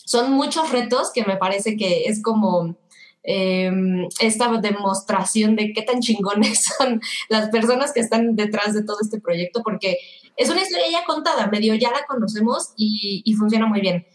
son 0.04 0.32
muchos 0.32 0.72
retos 0.72 1.12
que 1.14 1.24
me 1.26 1.38
parece 1.38 1.78
que 1.78 2.06
es 2.06 2.24
como... 2.24 2.76
Em, 3.24 4.08
esta 4.20 4.48
demostración 4.58 5.56
de 5.56 5.74
qué 5.74 5.84
tan 5.84 6.00
chingones 6.00 6.66
son 6.80 7.00
las 7.30 7.50
personas 7.50 7.94
que 7.94 8.00
están 8.00 8.36
detrás 8.36 8.74
de 8.74 8.84
todo 8.84 8.98
este 9.00 9.22
proyecto, 9.22 9.62
porque 9.64 10.00
es 10.36 10.50
una 10.50 10.64
historia 10.64 10.90
ya 10.90 11.06
contada, 11.06 11.46
medio 11.46 11.76
ya 11.76 11.92
la 11.92 12.04
conocemos 12.08 12.74
y, 12.76 13.22
y 13.24 13.34
funciona 13.36 13.68
muy 13.68 13.80
bien. 13.80 14.08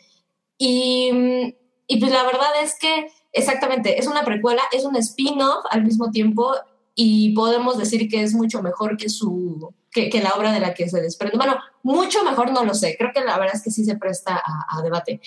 Y 0.58 1.54
y 1.86 2.00
pues 2.00 2.12
la 2.12 2.24
verdad 2.24 2.50
es 2.62 2.78
que, 2.78 3.12
exactamente, 3.32 3.98
es 3.98 4.06
una 4.06 4.24
precuela, 4.24 4.62
es 4.72 4.84
un 4.84 4.96
spin-off 4.96 5.64
al 5.70 5.84
mismo 5.84 6.10
tiempo 6.10 6.54
y 6.94 7.32
podemos 7.34 7.78
decir 7.78 8.08
que 8.08 8.22
es 8.22 8.34
mucho 8.34 8.62
mejor 8.62 8.96
que 8.96 9.08
su 9.08 9.72
que, 9.92 10.20
la 10.20 10.34
obra 10.34 10.52
de 10.52 10.60
la 10.60 10.74
que 10.74 10.88
se 10.88 11.00
desprende. 11.00 11.36
Bueno, 11.36 11.56
mucho 11.82 12.22
mejor 12.24 12.50
no 12.52 12.64
lo 12.64 12.74
sé, 12.74 12.96
creo 12.98 13.12
que 13.14 13.20
la 13.20 13.38
verdad 13.38 13.56
es 13.56 13.62
que 13.62 13.70
sí 13.70 13.84
se 13.84 13.96
presta 13.96 14.42
a, 14.44 14.82
debate, 14.82 15.20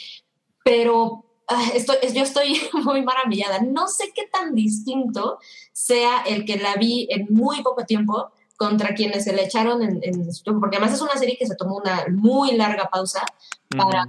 pero 0.63 1.25
ah, 1.47 1.63
estoy, 1.73 1.97
yo 2.13 2.23
estoy 2.23 2.59
muy 2.83 3.03
maravillada. 3.03 3.61
No 3.61 3.87
sé 3.87 4.11
qué 4.13 4.27
tan 4.31 4.53
distinto 4.53 5.39
sea 5.71 6.21
el 6.27 6.45
que 6.45 6.57
la 6.57 6.75
vi 6.75 7.07
en 7.09 7.27
muy 7.29 7.63
poco 7.63 7.85
tiempo 7.85 8.31
contra 8.57 8.93
quienes 8.93 9.23
se 9.23 9.33
le 9.33 9.45
echaron 9.45 9.81
en, 9.81 10.01
en 10.03 10.27
porque 10.59 10.75
además 10.75 10.93
es 10.93 11.01
una 11.01 11.15
serie 11.15 11.37
que 11.37 11.47
se 11.47 11.55
tomó 11.55 11.77
una 11.77 12.05
muy 12.09 12.51
larga 12.51 12.89
pausa 12.89 13.23
para 13.69 14.07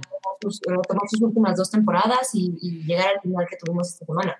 tomar 0.87 1.07
sus, 1.09 1.21
últimas 1.21 1.55
dos 1.55 1.69
temporadas 1.69 2.29
y, 2.33 2.51
llegar 2.85 3.09
al 3.15 3.21
final 3.21 3.45
que 3.49 3.57
tuvimos 3.57 3.89
esta 3.89 4.05
semana. 4.05 4.37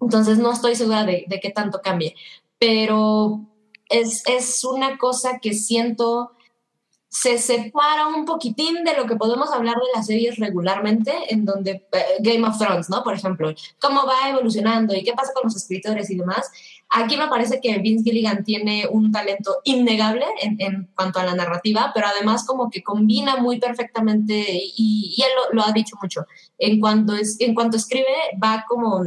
Entonces 0.00 0.38
no 0.38 0.52
estoy 0.52 0.74
segura 0.74 1.04
de, 1.04 1.24
de 1.28 1.40
qué 1.40 1.50
tanto 1.50 1.80
cambie, 1.82 2.14
pero 2.58 3.40
es, 3.88 4.22
es 4.26 4.64
una 4.64 4.96
cosa 4.98 5.38
que 5.40 5.52
siento 5.52 6.32
se 7.10 7.38
separa 7.38 8.06
un 8.06 8.24
poquitín 8.24 8.84
de 8.84 8.96
lo 8.96 9.04
que 9.04 9.16
podemos 9.16 9.50
hablar 9.52 9.74
de 9.74 9.96
las 9.96 10.06
series 10.06 10.38
regularmente, 10.38 11.12
en 11.28 11.44
donde 11.44 11.88
eh, 11.90 12.04
Game 12.20 12.46
of 12.46 12.56
Thrones, 12.56 12.88
¿no? 12.88 13.02
Por 13.02 13.14
ejemplo, 13.14 13.52
cómo 13.80 14.06
va 14.06 14.30
evolucionando 14.30 14.94
y 14.94 15.02
qué 15.02 15.12
pasa 15.12 15.32
con 15.34 15.42
los 15.44 15.56
escritores 15.56 16.08
y 16.08 16.16
demás. 16.16 16.48
Aquí 16.92 17.16
me 17.16 17.28
parece 17.28 17.60
que 17.60 17.78
Vince 17.78 18.02
Gilligan 18.02 18.42
tiene 18.42 18.88
un 18.90 19.12
talento 19.12 19.58
innegable 19.62 20.24
en, 20.40 20.88
cuanto 20.96 21.20
a 21.20 21.24
la 21.24 21.36
narrativa, 21.36 21.92
pero 21.94 22.08
además 22.08 22.44
como 22.44 22.68
que 22.68 22.82
combina 22.82 23.36
muy 23.36 23.60
perfectamente, 23.60 24.44
y, 24.76 25.14
él 25.22 25.30
lo, 25.52 25.64
ha 25.64 25.70
dicho 25.70 25.96
mucho, 26.02 26.26
en 26.58 26.80
cuanto, 26.80 27.14
es, 27.14 27.40
en 27.40 27.54
cuanto 27.54 27.76
escribe 27.76 28.04
va 28.42 28.64
como, 28.68 29.04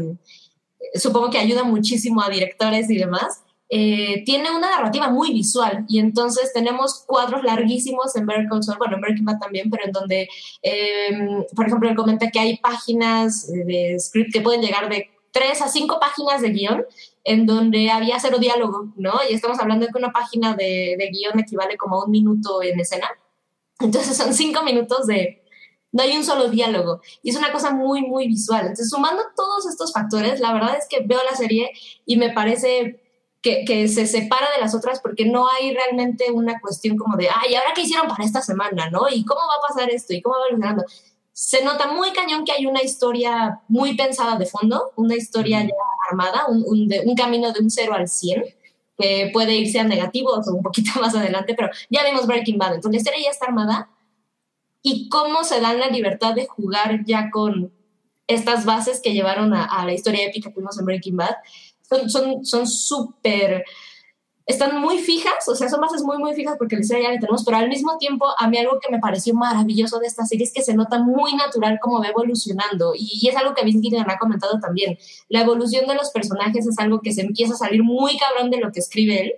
supongo 0.93 1.30
que 1.30 1.39
ayuda 1.39 1.65
muchísimo 1.65 2.22
a 2.22 2.30
directores 2.30 2.89
y 2.89 2.95
demás, 2.95 3.43
eh, 3.76 4.23
tiene 4.23 4.51
una 4.51 4.69
narrativa 4.69 5.10
muy 5.10 5.34
visual 5.34 5.84
y 5.89 5.97
entonces 5.97 6.53
tenemos 6.53 7.03
cuadros 7.07 7.43
larguísimos 7.43 8.15
en 8.15 8.27
Better 8.27 8.45
Call 8.47 8.61
bueno, 8.77 8.95
en 8.95 9.01
Breaking 9.01 9.26
Bad 9.26 9.39
también, 9.39 9.69
pero 9.72 9.85
en 9.85 9.91
donde, 9.91 10.30
em, 10.61 11.43
por 11.55 11.65
ejemplo, 11.65 11.89
él 11.89 11.95
comenta 11.95 12.30
que 12.30 12.39
hay 12.39 12.57
páginas 12.57 13.47
de 13.51 13.97
script 13.99 14.31
que 14.31 14.41
pueden 14.41 14.61
llegar 14.61 14.89
de 14.89 15.10
tres 15.34 15.61
a 15.61 15.68
cinco 15.68 15.99
páginas 15.99 16.41
de 16.41 16.51
guion 16.51 16.85
en 17.26 17.45
donde 17.45 17.91
había 17.91 18.19
cero 18.22 18.38
diálogo, 18.39 18.93
¿no? 18.95 19.14
Y 19.30 19.34
estamos 19.34 19.60
hablando 19.60 19.85
de 19.85 19.91
que 19.91 19.97
una 19.97 20.14
página 20.14 20.55
de, 20.55 20.95
de 20.97 21.10
guion 21.11 21.39
equivale 21.39 21.76
como 21.76 21.97
a 21.97 22.05
un 22.05 22.11
minuto 22.11 22.64
en 22.64 22.80
escena. 22.80 23.10
Entonces 23.81 24.15
son 24.15 24.34
cinco 24.34 24.64
minutos 24.64 25.07
de 25.07 25.43
no 25.93 26.01
hay 26.01 26.18
un 26.18 26.26
solo 26.26 26.49
diálogo. 26.49 27.01
Y 27.22 27.30
es 27.30 27.38
una 27.38 27.53
cosa 27.53 27.72
muy, 27.72 28.01
muy 28.01 28.27
visual. 28.27 28.61
Entonces, 28.61 28.89
sumando 28.89 29.22
todos 29.35 29.68
estos 29.68 29.93
factores, 29.93 30.39
la 30.39 30.51
verdad 30.51 30.76
es 30.76 30.88
que 30.89 31.05
veo 31.05 31.19
la 31.30 31.38
serie 31.38 31.72
y 32.05 32.18
me 32.18 32.31
parece 32.31 32.99
que, 33.41 33.88
se 33.88 34.07
separa 34.07 34.47
de 34.55 34.61
las 34.61 34.73
otras 34.73 35.01
porque 35.01 35.26
no 35.26 35.47
hay 35.49 35.73
realmente 35.73 36.31
una 36.31 36.60
cuestión 36.60 36.97
como 36.97 37.15
de, 37.18 37.27
ay, 37.30 37.55
¿ahora 37.55 37.73
qué 37.76 37.81
hicieron 37.81 38.07
para 38.07 38.23
esta 38.23 38.41
semana? 38.41 38.89
¿No? 38.89 39.07
¿Y 39.10 39.23
cómo 39.26 39.41
va 39.41 39.55
a 39.55 39.68
pasar 39.68 39.89
esto? 39.91 40.14
¿Y 40.14 40.22
cómo 40.22 40.35
va 40.35 40.47
evolucionando? 40.47 40.85
Se 41.34 41.64
nota 41.64 41.91
muy 41.91 42.11
cañón 42.11 42.45
que 42.45 42.51
hay 42.51 42.68
una 42.68 42.84
historia 42.84 43.60
muy 43.68 43.95
pensada 43.95 44.38
de 44.38 44.45
fondo, 44.45 44.93
una 44.95 45.15
historia 45.15 45.64
ya 45.64 45.73
armada, 46.10 46.45
un, 46.47 46.64
un, 46.65 46.89
un 47.05 47.15
camino 47.15 47.51
de 47.51 47.60
un 47.60 47.72
cero 47.72 47.93
al 47.95 48.07
100 48.07 48.43
que 48.97 49.31
puede 49.34 49.55
irse 49.55 49.80
a 49.80 49.84
negativos 49.84 50.47
o 50.47 50.53
un 50.53 50.64
poquito 50.64 50.99
más 50.99 51.15
adelante, 51.15 51.55
pero 51.55 51.69
ya 51.89 52.03
vimos 52.05 52.27
Breaking 52.27 52.57
Bad, 52.57 52.76
entonces 52.76 52.91
la 52.91 52.97
historia 52.97 53.26
ya 53.26 53.31
está 53.31 53.47
armada. 53.47 53.89
Y 54.85 55.07
cómo 55.07 55.43
se 55.43 55.61
dan 55.61 55.80
la 55.80 55.88
libertad 55.88 56.35
de 56.35 56.45
jugar 56.45 57.05
ya 57.05 57.30
con 57.31 57.72
estas 58.27 58.65
bases 58.65 58.99
que 59.01 59.14
llevaron 59.14 59.53
a, 59.53 59.85
la 59.85 59.93
historia 59.93 60.26
épica 60.26 60.49
que 60.49 60.60
vimos 60.60 60.77
en 60.77 60.85
Breaking 60.85 61.15
Bad, 61.15 61.35
son 62.07 62.43
son 62.45 62.68
súper 62.68 63.64
están 64.45 64.82
muy 64.82 64.98
fijas, 64.98 65.48
o 65.48 65.56
sea, 65.56 65.70
son 65.70 65.80
bases 65.80 66.03
muy, 66.03 66.18
muy 66.18 66.34
fijas 66.34 66.56
porque 66.57 66.76
historia 66.76 67.03
ya 67.03 67.14
la 67.14 67.20
tenemos, 67.20 67.45
pero 67.45 67.57
al 67.57 67.70
mismo 67.70 67.98
tiempo, 67.98 68.28
a 68.38 68.49
mí 68.49 68.57
algo 68.57 68.78
que 68.80 68.91
me 68.91 68.99
pareció 68.99 69.34
maravilloso 69.34 69.99
de 69.99 70.07
esta 70.07 70.26
serie 70.26 70.45
es 70.45 70.53
que 70.53 70.61
se 70.61 70.74
nota 70.74 70.99
muy 70.99 71.34
natural 71.36 71.80
cómo 71.82 71.99
va 71.99 72.07
evolucionando, 72.07 72.94
y, 72.95 73.28
es 73.28 73.36
algo 73.38 73.53
que 73.53 73.64
Vince 73.64 73.80
Gilligan 73.82 74.10
ha 74.10 74.18
comentado 74.18 74.60
también. 74.60 74.98
La 75.30 75.41
evolución 75.41 75.88
de 75.88 75.95
los 75.95 76.11
personajes 76.11 76.68
es 76.68 76.78
algo 76.78 76.99
que 77.02 77.14
se 77.14 77.22
empieza 77.22 77.53
a 77.53 77.57
salir 77.57 77.84
muy 77.84 78.18
cabrón 78.18 78.52
de 78.52 78.57
lo 78.57 78.72
que 78.72 78.80
escribe 78.80 79.22
él, 79.22 79.34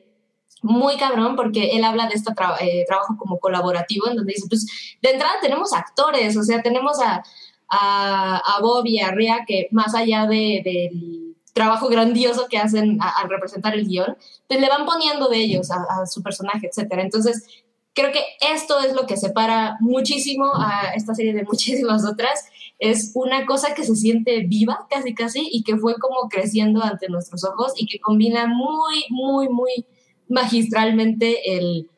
muy 0.63 0.97
cabrón, 0.97 1.35
porque 1.35 1.75
él 1.77 1.83
habla 1.83 2.07
de 2.07 2.15
este 2.15 2.33
eh, 2.61 2.85
trabajo 2.87 3.15
como 3.19 3.39
colaborativo, 3.39 4.07
en 4.07 4.15
donde 4.15 4.33
dice, 4.33 4.47
pues, 4.49 4.65
de 5.03 5.11
entrada 5.11 5.35
tenemos 5.39 5.71
actores, 5.73 6.35
o 6.35 6.41
sea, 6.41 6.63
tenemos 6.63 6.99
a, 6.99 7.23
a, 7.69 8.37
a 8.37 8.61
Bob 8.61 8.85
y 8.87 8.99
a 8.99 9.11
Rhea, 9.11 9.45
que 9.45 9.67
más 9.69 9.93
allá 9.93 10.25
de, 10.25 10.61
del 10.63 11.24
trabajo 11.55 11.87
grandioso 11.87 12.47
que 12.49 12.57
hacen 12.57 12.99
al 13.01 13.29
representar 13.29 13.73
el 13.73 13.87
guion, 13.87 14.17
pues 14.45 14.59
le 14.59 14.67
van 14.67 14.85
poniendo 14.85 15.29
de 15.29 15.37
ellos 15.37 15.71
a, 15.71 16.05
su 16.05 16.21
personaje, 16.21 16.67
etcétera. 16.67 17.01
Entonces, 17.01 17.47
creo 17.93 18.11
que 18.11 18.19
esto 18.53 18.77
es 18.81 18.93
lo 18.93 19.07
que 19.07 19.15
separa 19.15 19.77
muchísimo 19.79 20.51
a 20.53 20.91
esta 20.95 21.15
serie 21.15 21.33
de 21.33 21.43
muchísimas 21.49 22.05
otras. 22.05 22.43
Es 22.77 23.13
una 23.15 23.45
cosa 23.45 23.73
que 23.73 23.85
se 23.85 23.95
siente 23.95 24.41
viva, 24.41 24.85
casi, 24.89 25.15
casi, 25.15 25.47
y 25.49 25.63
que 25.63 25.77
fue 25.77 25.95
como 25.95 26.27
creciendo 26.27 26.83
ante 26.83 27.07
nuestros 27.07 27.45
ojos 27.45 27.71
y 27.77 27.87
que 27.87 28.01
combina 28.01 28.47
muy, 28.47 29.05
muy, 29.09 29.47
muy 29.47 29.85
magistralmente 30.27 31.55
el, 31.57 31.89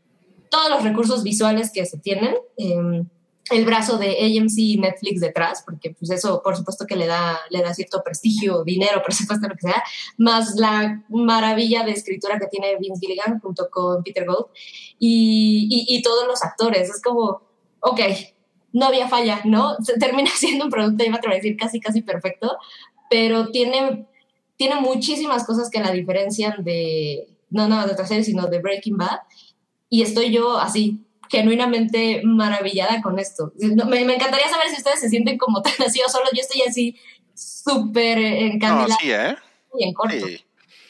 todos 0.52 0.70
los 0.70 0.84
recursos 0.84 1.24
visuales 1.24 1.72
que 1.74 1.84
se 1.88 1.98
tienen. 1.98 2.36
Eh, 2.58 3.04
el 3.52 3.66
brazo 3.66 3.98
de 3.98 4.10
AMC 4.10 4.58
y 4.58 4.78
Netflix 4.78 5.22
detrás, 5.22 5.64
porque 5.66 5.92
pues 5.92 6.12
eso 6.12 6.42
por 6.44 6.56
supuesto 6.56 6.86
que 6.86 6.96
le 6.96 7.08
da, 7.08 7.40
le 7.50 7.62
da 7.62 7.74
cierto 7.74 8.02
prestigio, 8.04 8.64
dinero, 8.64 9.02
presupuesto, 9.06 9.48
lo 9.48 9.56
que 9.56 9.62
sea, 9.62 9.84
más 10.18 10.56
la 10.56 11.04
maravilla 11.10 11.84
de 11.84 11.92
escritura 11.92 12.40
que 12.40 12.48
tiene 12.48 12.78
Vince 12.80 13.00
Gilligan 13.00 13.40
junto 13.40 13.70
con 13.70 14.04
Peter 14.04 14.26
Gold 14.26 14.48
y, 15.00 15.86
y, 15.88 16.02
todos 16.02 16.28
los 16.28 16.44
actores. 16.44 16.90
Es 16.90 17.02
como, 17.02 17.42
ok, 17.82 18.00
no 18.74 18.88
había 18.88 19.08
falla, 19.08 19.42
¿no? 19.46 19.78
Termina 20.00 20.30
siendo 20.36 20.66
un 20.66 20.72
producto, 20.72 21.04
iba 21.04 21.20
a 21.24 21.34
decir, 21.34 21.56
casi, 21.58 21.80
casi 21.80 22.02
perfecto, 22.02 22.58
pero 23.10 23.50
tiene, 23.50 24.08
tiene 24.56 24.76
muchísimas 24.82 25.46
cosas 25.46 25.70
que 25.70 25.80
la 25.80 25.92
diferencian 25.92 26.64
de, 26.64 27.30
no, 27.50 27.68
no, 27.68 27.86
de 27.86 27.94
otra 27.94 28.06
serie, 28.06 28.24
sino 28.24 28.48
de 28.48 28.60
Breaking 28.60 28.98
Bad. 28.98 29.20
Y 29.90 30.02
estoy 30.02 30.32
yo 30.32 30.58
así, 30.58 31.07
genuinamente 31.30 32.22
maravillada 32.24 33.02
con 33.02 33.20
esto. 33.20 33.54
Me, 33.60 34.02
encantaría 34.02 34.50
saber 34.50 34.70
si 34.70 34.78
ustedes 34.78 35.00
se 35.00 35.10
sienten 35.10 35.38
como 35.38 35.62
tan 35.64 35.74
así 35.86 36.02
o 36.06 36.10
solo 36.10 36.26
yo 36.34 36.42
estoy 36.42 36.62
así 36.62 36.98
súper 37.34 38.18
encandilada. 38.18 38.88
No, 38.88 38.96
sí, 39.00 39.12
¿eh? 39.12 39.36
Y 39.78 39.84
en 39.86 39.94
corto. 39.94 40.26
Sí, 40.26 40.44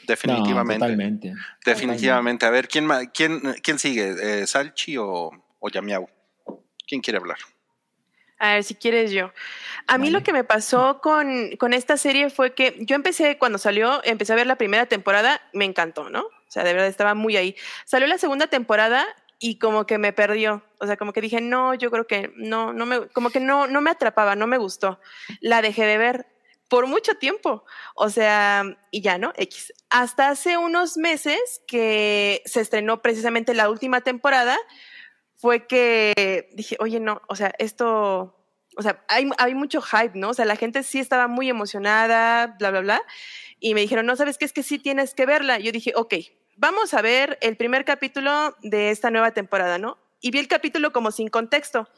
definitivamente. 0.06 1.34
Definitivamente. 1.64 2.46
A 2.46 2.50
ver, 2.50 2.68
¿quién, 2.68 2.88
quién, 3.12 3.40
quién 3.62 3.78
sigue? 3.78 4.14
Eh, 4.20 4.46
¿Salchi 4.46 4.96
o, 4.96 5.30
o 5.58 5.68
Yamiau? 5.68 6.08
¿Quién 6.86 7.00
quiere 7.02 7.18
hablar? 7.18 7.38
A 8.38 8.54
ver, 8.54 8.64
si 8.64 8.74
quieres 8.74 9.10
yo. 9.10 9.32
A 9.88 9.98
mí 9.98 10.10
lo 10.10 10.22
que 10.22 10.32
me 10.32 10.44
pasó 10.44 11.00
con, 11.00 11.56
con, 11.56 11.72
esta 11.72 11.96
serie 11.96 12.30
fue 12.30 12.54
que 12.54 12.76
yo 12.80 12.94
empecé, 12.94 13.36
cuando 13.36 13.58
salió, 13.58 14.00
empecé 14.04 14.32
a 14.32 14.36
ver 14.36 14.46
la 14.46 14.56
primera 14.56 14.86
temporada, 14.86 15.40
me 15.52 15.64
encantó, 15.64 16.08
¿no? 16.08 16.20
O 16.20 16.50
sea, 16.50 16.62
de 16.62 16.72
verdad 16.72 16.88
estaba 16.88 17.14
muy 17.14 17.36
ahí. 17.36 17.56
Salió 17.84 18.06
la 18.06 18.16
segunda 18.16 18.46
temporada 18.46 19.06
y 19.38 19.58
como 19.58 19.86
que 19.86 19.98
me 19.98 20.12
perdió. 20.12 20.62
O 20.80 20.86
sea, 20.86 20.96
como 20.96 21.12
que 21.12 21.20
dije, 21.20 21.40
no, 21.40 21.74
yo 21.74 21.90
creo 21.90 22.06
que 22.06 22.32
no, 22.36 22.72
no 22.72 22.86
me, 22.86 23.08
como 23.08 23.30
que 23.30 23.40
no, 23.40 23.66
no 23.66 23.80
me 23.80 23.90
atrapaba, 23.90 24.36
no 24.36 24.46
me 24.46 24.58
gustó. 24.58 25.00
La 25.40 25.62
dejé 25.62 25.84
de 25.84 25.98
ver 25.98 26.26
por 26.68 26.86
mucho 26.86 27.14
tiempo. 27.14 27.64
O 27.94 28.10
sea, 28.10 28.64
y 28.90 29.00
ya, 29.00 29.18
¿no? 29.18 29.32
X. 29.36 29.72
Hasta 29.90 30.28
hace 30.28 30.58
unos 30.58 30.96
meses 30.96 31.62
que 31.66 32.42
se 32.44 32.60
estrenó 32.60 33.00
precisamente 33.02 33.54
la 33.54 33.70
última 33.70 34.00
temporada, 34.00 34.56
fue 35.36 35.66
que 35.66 36.48
dije, 36.52 36.76
oye, 36.80 36.98
no, 36.98 37.22
o 37.28 37.36
sea, 37.36 37.52
esto, 37.58 38.36
o 38.76 38.82
sea, 38.82 39.04
hay, 39.08 39.30
hay 39.38 39.54
mucho 39.54 39.80
hype, 39.80 40.18
¿no? 40.18 40.30
O 40.30 40.34
sea, 40.34 40.44
la 40.44 40.56
gente 40.56 40.82
sí 40.82 40.98
estaba 40.98 41.28
muy 41.28 41.48
emocionada, 41.48 42.56
bla, 42.58 42.70
bla, 42.70 42.80
bla. 42.80 43.02
Y 43.60 43.74
me 43.74 43.80
dijeron, 43.80 44.04
no, 44.06 44.16
¿sabes 44.16 44.36
qué? 44.36 44.44
Es 44.44 44.52
que 44.52 44.64
sí 44.64 44.78
tienes 44.80 45.14
que 45.14 45.26
verla. 45.26 45.58
Yo 45.58 45.70
dije, 45.70 45.92
ok, 45.94 46.14
vamos 46.58 46.92
a 46.92 47.00
ver 47.00 47.38
el 47.40 47.56
primer 47.56 47.84
capítulo 47.84 48.54
de 48.62 48.90
esta 48.90 49.10
nueva 49.10 49.30
temporada, 49.30 49.78
¿no? 49.78 49.96
Y 50.20 50.32
vi 50.32 50.40
el 50.40 50.48
capítulo 50.48 50.92
como 50.92 51.12
sin 51.12 51.28
contexto. 51.28 51.88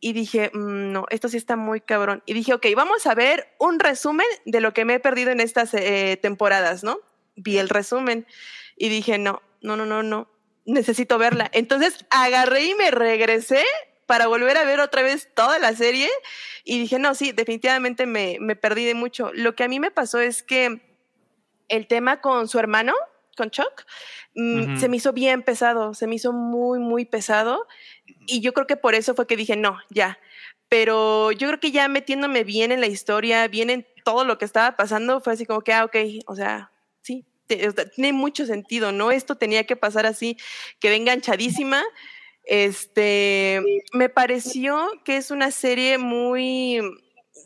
Y 0.00 0.12
dije, 0.12 0.50
mm, 0.52 0.92
no, 0.92 1.06
esto 1.10 1.28
sí 1.28 1.36
está 1.36 1.56
muy 1.56 1.80
cabrón. 1.80 2.22
Y 2.26 2.34
dije, 2.34 2.52
ok, 2.54 2.66
vamos 2.74 3.06
a 3.06 3.14
ver 3.14 3.54
un 3.58 3.78
resumen 3.78 4.26
de 4.44 4.60
lo 4.60 4.72
que 4.74 4.84
me 4.84 4.94
he 4.94 5.00
perdido 5.00 5.30
en 5.30 5.40
estas 5.40 5.72
eh, 5.74 6.18
temporadas, 6.20 6.82
¿no? 6.82 6.98
Vi 7.36 7.58
el 7.58 7.68
resumen 7.68 8.26
y 8.76 8.88
dije, 8.88 9.18
no, 9.18 9.42
no, 9.60 9.76
no, 9.76 9.86
no, 9.86 10.02
no, 10.02 10.28
necesito 10.64 11.16
verla. 11.18 11.48
Entonces 11.52 12.04
agarré 12.10 12.64
y 12.64 12.74
me 12.74 12.90
regresé 12.90 13.64
para 14.06 14.26
volver 14.26 14.56
a 14.56 14.64
ver 14.64 14.80
otra 14.80 15.02
vez 15.02 15.28
toda 15.34 15.58
la 15.60 15.74
serie 15.74 16.08
y 16.64 16.80
dije, 16.80 16.98
no, 16.98 17.14
sí, 17.14 17.30
definitivamente 17.32 18.06
me, 18.06 18.38
me 18.40 18.56
perdí 18.56 18.84
de 18.84 18.94
mucho. 18.94 19.30
Lo 19.34 19.54
que 19.54 19.64
a 19.64 19.68
mí 19.68 19.78
me 19.78 19.92
pasó 19.92 20.18
es 20.18 20.42
que 20.42 20.80
el 21.68 21.86
tema 21.86 22.20
con 22.20 22.48
su 22.48 22.58
hermano, 22.58 22.94
con 23.40 23.50
Chuck, 23.50 23.86
mm, 24.34 24.76
se 24.76 24.88
me 24.90 24.98
hizo 24.98 25.14
bien 25.14 25.42
pesado, 25.42 25.94
se 25.94 26.06
me 26.06 26.16
hizo 26.16 26.30
muy, 26.32 26.78
muy 26.78 27.06
pesado. 27.06 27.66
Y 28.26 28.40
yo 28.40 28.52
creo 28.52 28.66
que 28.66 28.76
por 28.76 28.94
eso 28.94 29.14
fue 29.14 29.26
que 29.26 29.36
dije, 29.36 29.56
no, 29.56 29.78
ya. 29.88 30.18
Pero 30.68 31.32
yo 31.32 31.48
creo 31.48 31.58
que 31.58 31.70
ya 31.70 31.88
metiéndome 31.88 32.44
bien 32.44 32.70
en 32.70 32.82
la 32.82 32.86
historia, 32.86 33.48
bien 33.48 33.70
en 33.70 33.86
todo 34.04 34.24
lo 34.24 34.36
que 34.36 34.44
estaba 34.44 34.76
pasando, 34.76 35.20
fue 35.22 35.32
así 35.32 35.46
como 35.46 35.62
que, 35.62 35.72
ah, 35.72 35.86
ok, 35.86 35.96
o 36.26 36.36
sea, 36.36 36.70
sí, 37.00 37.24
tiene 37.46 38.12
mucho 38.12 38.44
sentido, 38.44 38.92
¿no? 38.92 39.10
Esto 39.10 39.36
tenía 39.36 39.64
que 39.64 39.76
pasar 39.76 40.04
así, 40.04 40.36
quedé 40.80 40.96
enganchadísima. 40.96 41.82
Este, 42.44 43.62
me 43.94 44.10
pareció 44.10 44.86
que 45.04 45.16
es 45.16 45.30
una 45.30 45.50
serie 45.50 45.96
muy, 45.96 46.80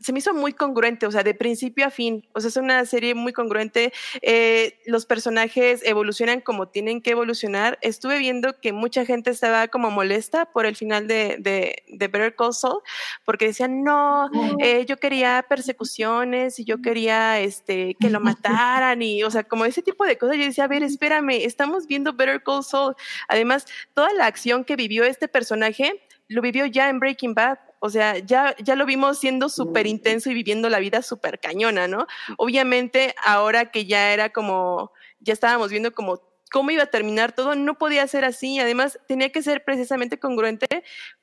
se 0.04 0.12
me 0.12 0.18
hizo 0.18 0.34
muy 0.34 0.52
congruente, 0.52 1.06
o 1.06 1.10
sea, 1.10 1.22
de 1.22 1.32
principio 1.32 1.86
a 1.86 1.90
fin. 1.90 2.28
O 2.34 2.40
sea, 2.40 2.48
es 2.48 2.58
una 2.58 2.84
serie 2.84 3.14
muy 3.14 3.32
congruente. 3.32 3.90
Eh, 4.20 4.78
los 4.84 5.06
personajes 5.06 5.80
evolucionan 5.82 6.42
como 6.42 6.68
tienen 6.68 7.00
que 7.00 7.12
evolucionar. 7.12 7.78
Estuve 7.80 8.18
viendo 8.18 8.60
que 8.60 8.74
mucha 8.74 9.06
gente 9.06 9.30
estaba 9.30 9.66
como 9.68 9.90
molesta 9.90 10.44
por 10.44 10.66
el 10.66 10.76
final 10.76 11.08
de, 11.08 11.36
de, 11.38 11.84
de 11.88 12.08
Better 12.08 12.36
Call 12.36 12.52
Saul, 12.52 12.82
porque 13.24 13.46
decían, 13.46 13.82
no, 13.82 14.28
eh, 14.58 14.84
yo 14.84 14.98
quería 14.98 15.46
persecuciones 15.48 16.58
y 16.58 16.66
yo 16.66 16.82
quería 16.82 17.40
este, 17.40 17.96
que 17.98 18.10
lo 18.10 18.20
mataran 18.20 19.00
y, 19.00 19.22
o 19.22 19.30
sea, 19.30 19.44
como 19.44 19.64
ese 19.64 19.80
tipo 19.80 20.04
de 20.04 20.18
cosas. 20.18 20.36
Yo 20.36 20.44
decía, 20.44 20.64
a 20.64 20.68
ver, 20.68 20.82
espérame, 20.82 21.30
estamos 21.30 21.86
viendo 21.86 22.12
Better 22.12 22.42
Call 22.42 22.62
Saul. 22.62 22.94
Además, 23.26 23.64
toda 23.94 24.12
la 24.12 24.26
acción 24.26 24.64
que 24.64 24.76
vivió 24.76 25.04
este 25.04 25.28
personaje 25.28 25.98
lo 26.28 26.42
vivió 26.42 26.66
ya 26.66 26.88
en 26.88 27.00
Breaking 27.00 27.34
Bad. 27.34 27.58
O 27.84 27.90
sea, 27.90 28.16
ya, 28.16 28.56
ya 28.60 28.76
lo 28.76 28.86
vimos 28.86 29.18
siendo 29.18 29.50
súper 29.50 29.86
intenso 29.86 30.30
y 30.30 30.34
viviendo 30.34 30.70
la 30.70 30.78
vida 30.78 31.02
súper 31.02 31.38
cañona, 31.38 31.86
¿no? 31.86 32.06
Obviamente, 32.38 33.14
ahora 33.22 33.70
que 33.70 33.84
ya 33.84 34.14
era 34.14 34.30
como, 34.30 34.90
ya 35.20 35.34
estábamos 35.34 35.68
viendo 35.70 35.92
como 35.92 36.22
cómo 36.50 36.70
iba 36.70 36.84
a 36.84 36.86
terminar 36.86 37.32
todo, 37.32 37.54
no 37.54 37.76
podía 37.76 38.08
ser 38.08 38.24
así. 38.24 38.58
Además, 38.58 38.98
tenía 39.06 39.30
que 39.32 39.42
ser 39.42 39.64
precisamente 39.64 40.18
congruente 40.18 40.66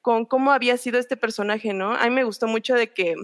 con 0.02 0.26
cómo 0.26 0.52
había 0.52 0.78
sido 0.78 1.00
este 1.00 1.18
personaje, 1.18 1.74
¿no? 1.74 1.96
A 1.96 2.04
mí 2.04 2.12
me 2.12 2.26
gustó 2.26 2.46
mucho 2.46 2.76
de 2.76 2.94
que, 2.94 3.16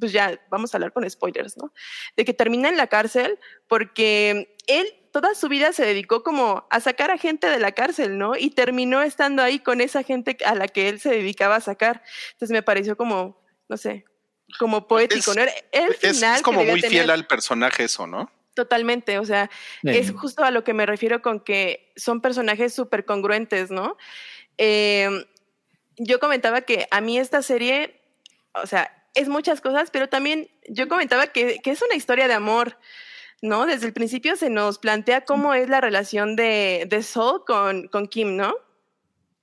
pues 0.00 0.12
ya 0.12 0.40
vamos 0.48 0.72
a 0.72 0.78
hablar 0.78 0.94
con 0.94 1.10
spoilers, 1.10 1.58
¿no? 1.58 1.74
De 2.16 2.24
que 2.24 2.32
termina 2.32 2.70
en 2.70 2.78
la 2.78 2.86
cárcel 2.86 3.38
porque 3.68 4.56
él 4.66 4.86
toda 5.16 5.34
su 5.34 5.48
vida 5.48 5.72
se 5.72 5.82
dedicó 5.82 6.22
como 6.22 6.66
a 6.68 6.78
sacar 6.78 7.10
a 7.10 7.16
gente 7.16 7.48
de 7.48 7.58
la 7.58 7.72
cárcel, 7.72 8.18
¿no? 8.18 8.36
Y 8.36 8.50
terminó 8.50 9.00
estando 9.00 9.42
ahí 9.42 9.60
con 9.60 9.80
esa 9.80 10.02
gente 10.02 10.36
a 10.44 10.54
la 10.54 10.68
que 10.68 10.90
él 10.90 11.00
se 11.00 11.08
dedicaba 11.08 11.56
a 11.56 11.60
sacar. 11.62 12.02
Entonces 12.32 12.52
me 12.52 12.62
pareció 12.62 12.98
como, 12.98 13.42
no 13.66 13.78
sé, 13.78 14.04
como 14.58 14.86
poético, 14.86 15.32
¿no? 15.32 15.40
El 15.72 15.94
final 15.94 16.36
es 16.36 16.42
como 16.42 16.62
muy 16.62 16.82
fiel 16.82 17.08
al 17.08 17.26
personaje 17.26 17.84
eso, 17.84 18.06
¿no? 18.06 18.30
Totalmente, 18.52 19.18
o 19.18 19.24
sea, 19.24 19.48
es 19.84 20.10
justo 20.10 20.44
a 20.44 20.50
lo 20.50 20.64
que 20.64 20.74
me 20.74 20.84
refiero 20.84 21.22
con 21.22 21.40
que 21.40 21.94
son 21.96 22.20
personajes 22.20 22.74
súper 22.74 23.06
congruentes, 23.06 23.70
¿no? 23.70 23.96
Em, 24.58 25.24
yo 25.96 26.20
comentaba 26.20 26.60
que 26.60 26.88
a 26.90 27.00
mí 27.00 27.18
esta 27.18 27.40
serie 27.40 28.02
o 28.52 28.66
sea, 28.66 28.92
es 29.14 29.28
muchas 29.28 29.62
cosas, 29.62 29.90
pero 29.90 30.10
también 30.10 30.50
yo 30.68 30.88
comentaba 30.88 31.28
que, 31.28 31.58
que 31.60 31.70
es 31.70 31.80
una 31.80 31.94
historia 31.94 32.28
de 32.28 32.34
amor. 32.34 32.76
¿No? 33.42 33.66
Desde 33.66 33.86
el 33.86 33.92
principio 33.92 34.36
se 34.36 34.50
nos 34.50 34.78
plantea 34.78 35.24
cómo 35.24 35.54
es 35.54 35.68
la 35.68 35.80
relación 35.80 36.36
de, 36.36 36.86
de 36.88 37.02
Saul 37.02 37.44
con, 37.46 37.88
con 37.88 38.08
Kim, 38.08 38.36
¿no? 38.36 38.54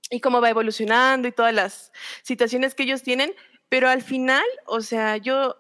Y 0.10 0.20
cómo 0.20 0.42
va 0.42 0.50
evolucionando 0.50 1.28
y 1.28 1.32
todas 1.32 1.54
las 1.54 1.92
situaciones 2.22 2.76
que 2.76 2.84
ellos 2.84 3.04
tienen, 3.04 3.34
pero 3.70 3.90
al 3.90 4.02
final, 4.02 4.44
o 4.66 4.82
sea, 4.82 5.18
yo, 5.18 5.58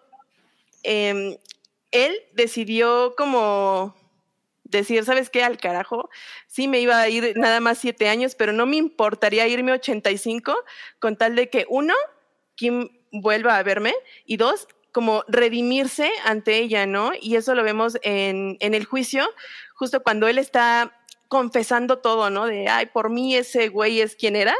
em, 0.83 1.37
él 1.91 2.15
decidió 2.33 3.15
como 3.15 3.95
decir, 4.63 5.03
¿sabes 5.05 5.29
qué? 5.29 5.43
Al 5.43 5.57
carajo, 5.57 6.09
sí 6.47 6.67
me 6.67 6.79
iba 6.79 6.99
a 6.99 7.09
ir 7.09 7.37
nada 7.37 7.59
más 7.59 7.77
siete 7.77 8.09
años, 8.09 8.35
pero 8.35 8.51
no 8.51 8.65
me 8.65 8.75
importaría 8.75 9.47
irme 9.47 9.71
85 9.71 10.55
con 10.99 11.15
tal 11.15 11.35
de 11.35 11.49
que 11.49 11.65
uno, 11.69 11.93
Kim 12.55 12.89
vuelva 13.11 13.57
a 13.57 13.63
verme 13.63 13.93
y 14.25 14.37
dos, 14.37 14.67
como 14.93 15.25
redimirse 15.27 16.09
ante 16.23 16.59
ella, 16.59 16.85
¿no? 16.85 17.11
Y 17.19 17.35
eso 17.35 17.55
lo 17.55 17.63
vemos 17.63 17.97
en, 18.03 18.57
en 18.61 18.73
el 18.73 18.85
juicio, 18.85 19.27
justo 19.75 20.01
cuando 20.01 20.27
él 20.29 20.37
está 20.37 20.97
confesando 21.27 21.97
todo, 21.97 22.29
¿no? 22.29 22.45
De, 22.45 22.69
ay, 22.69 22.85
por 22.85 23.09
mí 23.09 23.35
ese 23.35 23.67
güey 23.69 23.99
es 23.99 24.15
quien 24.15 24.35
era. 24.35 24.55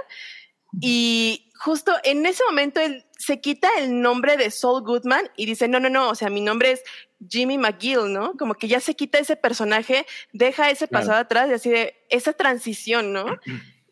Y 0.81 1.51
justo 1.55 1.93
en 2.03 2.25
ese 2.25 2.43
momento 2.45 2.79
él 2.81 3.05
se 3.17 3.39
quita 3.39 3.69
el 3.77 4.01
nombre 4.01 4.37
de 4.37 4.49
Saul 4.49 4.81
Goodman 4.81 5.29
y 5.37 5.45
dice, 5.45 5.67
no, 5.67 5.79
no, 5.79 5.89
no, 5.89 6.09
o 6.09 6.15
sea, 6.15 6.29
mi 6.29 6.41
nombre 6.41 6.71
es 6.71 6.83
Jimmy 7.29 7.57
McGill, 7.57 8.11
¿no? 8.11 8.33
Como 8.37 8.55
que 8.55 8.67
ya 8.67 8.79
se 8.79 8.95
quita 8.95 9.19
ese 9.19 9.35
personaje, 9.35 10.05
deja 10.33 10.71
ese 10.71 10.87
pasado 10.87 11.19
atrás 11.19 11.49
y 11.49 11.53
así 11.53 11.69
de 11.69 11.95
esa 12.09 12.33
transición, 12.33 13.13
¿no? 13.13 13.25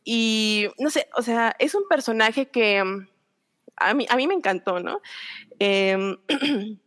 Y 0.03 0.67
no 0.79 0.89
sé, 0.89 1.07
o 1.15 1.21
sea, 1.21 1.55
es 1.59 1.75
un 1.75 1.87
personaje 1.87 2.49
que 2.49 2.83
mm, 2.83 3.07
a 3.89 3.93
mí, 3.93 4.05
a 4.09 4.15
mí 4.15 4.27
me 4.27 4.33
encantó, 4.33 4.79
¿no? 4.79 5.01
Em, 5.59 6.17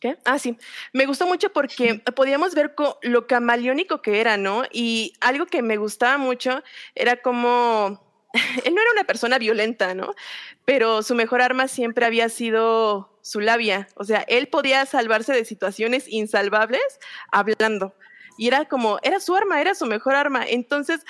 ¿Qué? 0.00 0.18
Ah, 0.24 0.38
sí. 0.40 0.58
Me 0.92 1.06
gustó 1.06 1.26
mucho 1.26 1.52
porque 1.52 2.02
podíamos 2.16 2.54
ver 2.54 2.74
lo 3.02 3.26
camaleónico 3.28 4.02
que 4.02 4.20
era, 4.20 4.36
¿no? 4.36 4.64
Y 4.72 5.14
algo 5.20 5.46
que 5.46 5.62
me 5.62 5.76
gustaba 5.76 6.18
mucho 6.18 6.62
era 6.96 7.22
como 7.22 8.00
él 8.64 8.74
no 8.74 8.80
era 8.80 8.90
una 8.92 9.04
persona 9.04 9.38
violenta, 9.38 9.94
¿no? 9.94 10.14
Pero 10.64 11.02
su 11.02 11.14
mejor 11.14 11.42
arma 11.42 11.68
siempre 11.68 12.06
había 12.06 12.28
sido 12.28 13.18
su 13.22 13.40
labia. 13.40 13.88
O 13.94 14.04
sea, 14.04 14.20
él 14.28 14.48
podía 14.48 14.86
salvarse 14.86 15.32
de 15.32 15.44
situaciones 15.44 16.08
insalvables 16.08 16.82
hablando. 17.30 17.94
Y 18.38 18.48
era 18.48 18.64
como, 18.64 18.98
era 19.02 19.20
su 19.20 19.36
arma, 19.36 19.60
era 19.60 19.74
su 19.74 19.86
mejor 19.86 20.14
arma. 20.14 20.44
Entonces, 20.46 21.04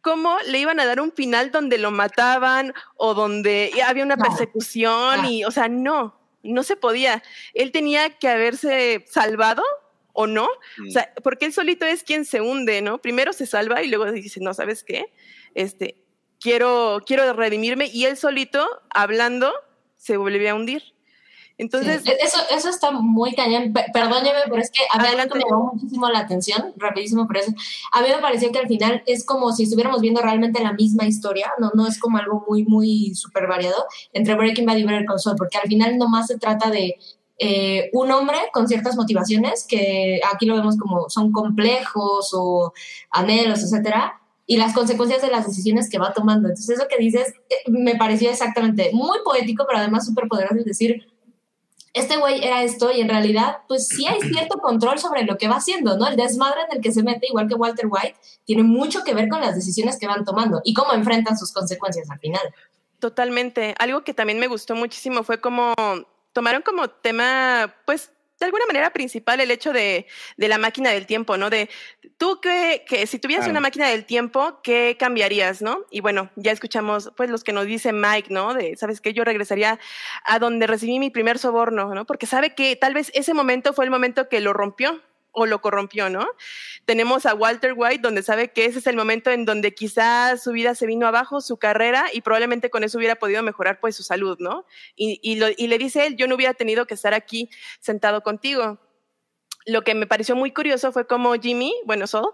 cómo 0.00 0.36
le 0.46 0.58
iban 0.58 0.80
a 0.80 0.86
dar 0.86 1.00
un 1.00 1.12
final 1.12 1.50
donde 1.50 1.78
lo 1.78 1.90
mataban 1.90 2.74
o 2.96 3.14
donde 3.14 3.72
había 3.86 4.04
una 4.04 4.16
persecución 4.16 5.26
y, 5.26 5.44
o 5.44 5.50
sea, 5.50 5.68
no, 5.68 6.18
no 6.42 6.62
se 6.62 6.76
podía. 6.76 7.22
Él 7.54 7.72
tenía 7.72 8.10
que 8.18 8.28
haberse 8.28 9.04
salvado 9.08 9.62
o 10.12 10.26
no, 10.26 10.44
o 10.44 10.48
mm. 10.78 10.90
sea, 10.90 11.12
porque 11.22 11.46
él 11.46 11.52
solito 11.52 11.86
es 11.86 12.02
quien 12.02 12.24
se 12.24 12.40
hunde, 12.40 12.82
¿no? 12.82 13.00
Primero 13.00 13.32
se 13.32 13.46
salva 13.46 13.82
y 13.82 13.88
luego 13.88 14.10
dice, 14.10 14.40
no, 14.40 14.54
¿sabes 14.54 14.84
qué? 14.84 15.12
Este, 15.54 16.02
quiero, 16.40 17.00
quiero 17.06 17.32
redimirme 17.32 17.86
y 17.86 18.06
él 18.06 18.16
solito, 18.16 18.68
hablando, 18.90 19.52
se 19.96 20.16
volvió 20.16 20.50
a 20.50 20.54
hundir. 20.54 20.94
Entonces. 21.60 22.06
E-, 22.06 22.16
eso, 22.22 22.38
eso 22.50 22.70
está 22.70 22.90
muy 22.90 23.34
cañón. 23.34 23.72
Perdóneme, 23.92 24.40
pero 24.48 24.62
es 24.62 24.70
que 24.70 24.82
a 24.90 24.98
mí 24.98 25.08
me 25.14 25.40
llamó 25.48 25.72
muchísimo 25.74 26.08
la 26.08 26.20
atención, 26.20 26.72
rapidísimo 26.76 27.26
por 27.26 27.36
eso. 27.36 27.52
A 27.92 28.00
mí 28.00 28.08
me 28.08 28.20
pareció 28.20 28.50
que 28.50 28.58
al 28.58 28.66
final 28.66 29.02
es 29.06 29.24
como 29.24 29.52
si 29.52 29.64
estuviéramos 29.64 30.00
viendo 30.00 30.22
realmente 30.22 30.62
la 30.62 30.72
misma 30.72 31.06
historia, 31.06 31.52
no, 31.58 31.70
no 31.74 31.86
es 31.86 31.98
como 32.00 32.16
algo 32.16 32.44
muy, 32.48 32.64
muy 32.64 33.14
súper 33.14 33.46
variado 33.46 33.84
entre 34.12 34.34
Breaking 34.34 34.64
Bad 34.64 34.76
y 34.76 34.84
Better 34.84 35.04
Call 35.04 35.20
Saul, 35.20 35.36
porque 35.36 35.58
al 35.58 35.68
final 35.68 35.98
nomás 35.98 36.28
se 36.28 36.38
trata 36.38 36.70
de 36.70 36.96
eh, 37.38 37.90
un 37.92 38.10
hombre 38.10 38.38
con 38.52 38.66
ciertas 38.66 38.96
motivaciones 38.96 39.66
que 39.68 40.20
aquí 40.32 40.46
lo 40.46 40.56
vemos 40.56 40.78
como 40.78 41.10
son 41.10 41.30
complejos 41.30 42.30
o 42.32 42.72
anhelos, 43.10 43.62
etcétera, 43.62 44.18
y 44.46 44.56
las 44.56 44.72
consecuencias 44.72 45.22
de 45.22 45.28
las 45.28 45.46
decisiones 45.46 45.90
que 45.90 45.98
va 45.98 46.14
tomando. 46.14 46.48
Entonces, 46.48 46.78
eso 46.78 46.88
que 46.88 46.96
dices 46.96 47.34
eh, 47.50 47.70
me 47.70 47.96
pareció 47.96 48.30
exactamente 48.30 48.90
muy 48.94 49.18
poético, 49.24 49.64
pero 49.66 49.78
además 49.78 50.06
súper 50.06 50.26
poderoso, 50.26 50.56
es 50.56 50.64
decir, 50.64 51.09
este 51.92 52.16
güey 52.16 52.44
era 52.44 52.62
esto 52.62 52.92
y 52.92 53.00
en 53.00 53.08
realidad, 53.08 53.58
pues 53.66 53.88
sí 53.88 54.06
hay 54.06 54.20
cierto 54.20 54.58
control 54.58 54.98
sobre 54.98 55.24
lo 55.24 55.36
que 55.38 55.48
va 55.48 55.56
haciendo, 55.56 55.96
¿no? 55.98 56.06
El 56.06 56.16
desmadre 56.16 56.60
en 56.70 56.76
el 56.76 56.82
que 56.82 56.92
se 56.92 57.02
mete, 57.02 57.26
igual 57.28 57.48
que 57.48 57.54
Walter 57.54 57.86
White, 57.88 58.16
tiene 58.44 58.62
mucho 58.62 59.02
que 59.04 59.14
ver 59.14 59.28
con 59.28 59.40
las 59.40 59.54
decisiones 59.54 59.98
que 59.98 60.06
van 60.06 60.24
tomando 60.24 60.60
y 60.64 60.74
cómo 60.74 60.92
enfrentan 60.92 61.36
sus 61.36 61.52
consecuencias 61.52 62.10
al 62.10 62.20
final. 62.20 62.54
Totalmente. 63.00 63.74
Algo 63.78 64.04
que 64.04 64.14
también 64.14 64.38
me 64.38 64.46
gustó 64.46 64.74
muchísimo 64.74 65.24
fue 65.24 65.40
como 65.40 65.74
tomaron 66.32 66.62
como 66.62 66.88
tema, 66.88 67.74
pues 67.86 68.12
de 68.40 68.46
alguna 68.46 68.66
manera 68.66 68.90
principal 68.90 69.38
el 69.40 69.50
hecho 69.50 69.72
de, 69.72 70.06
de 70.36 70.48
la 70.48 70.58
máquina 70.58 70.90
del 70.90 71.06
tiempo, 71.06 71.36
¿no? 71.36 71.50
De 71.50 71.68
tú 72.16 72.40
que, 72.40 72.84
que 72.88 73.06
si 73.06 73.18
tuvieras 73.18 73.46
una 73.46 73.60
máquina 73.60 73.88
del 73.88 74.06
tiempo, 74.06 74.60
¿qué 74.62 74.96
cambiarías, 74.98 75.62
no? 75.62 75.84
Y 75.90 76.00
bueno, 76.00 76.30
ya 76.36 76.50
escuchamos 76.50 77.12
pues 77.16 77.30
los 77.30 77.44
que 77.44 77.52
nos 77.52 77.66
dice 77.66 77.92
Mike, 77.92 78.32
¿no? 78.32 78.54
De, 78.54 78.76
¿sabes 78.76 79.00
qué? 79.00 79.12
Yo 79.12 79.24
regresaría 79.24 79.78
a 80.24 80.38
donde 80.38 80.66
recibí 80.66 80.98
mi 80.98 81.10
primer 81.10 81.38
soborno, 81.38 81.94
¿no? 81.94 82.06
Porque 82.06 82.26
sabe 82.26 82.54
que 82.54 82.74
tal 82.76 82.94
vez 82.94 83.12
ese 83.14 83.34
momento 83.34 83.74
fue 83.74 83.84
el 83.84 83.90
momento 83.90 84.28
que 84.28 84.40
lo 84.40 84.52
rompió, 84.52 85.00
o 85.32 85.46
lo 85.46 85.60
corrompió, 85.60 86.10
¿no? 86.10 86.26
Tenemos 86.84 87.26
a 87.26 87.34
Walter 87.34 87.74
White, 87.76 88.02
donde 88.02 88.22
sabe 88.22 88.52
que 88.52 88.64
ese 88.64 88.80
es 88.80 88.86
el 88.86 88.96
momento 88.96 89.30
en 89.30 89.44
donde 89.44 89.74
quizás 89.74 90.42
su 90.42 90.52
vida 90.52 90.74
se 90.74 90.86
vino 90.86 91.06
abajo, 91.06 91.40
su 91.40 91.56
carrera, 91.56 92.06
y 92.12 92.20
probablemente 92.20 92.70
con 92.70 92.84
eso 92.84 92.98
hubiera 92.98 93.16
podido 93.16 93.42
mejorar 93.42 93.80
pues 93.80 93.96
su 93.96 94.02
salud, 94.02 94.38
¿no? 94.40 94.64
Y, 94.96 95.36
le 95.36 95.78
dice 95.78 96.06
él, 96.06 96.16
yo 96.16 96.26
no 96.26 96.34
hubiera 96.34 96.54
tenido 96.54 96.86
que 96.86 96.94
estar 96.94 97.14
aquí 97.14 97.48
sentado 97.80 98.22
contigo. 98.22 98.78
Lo 99.66 99.82
que 99.82 99.94
me 99.94 100.06
pareció 100.06 100.34
muy 100.34 100.52
curioso 100.52 100.90
fue 100.92 101.06
como 101.06 101.34
Jimmy, 101.34 101.74
bueno, 101.84 102.06
Saul, 102.06 102.32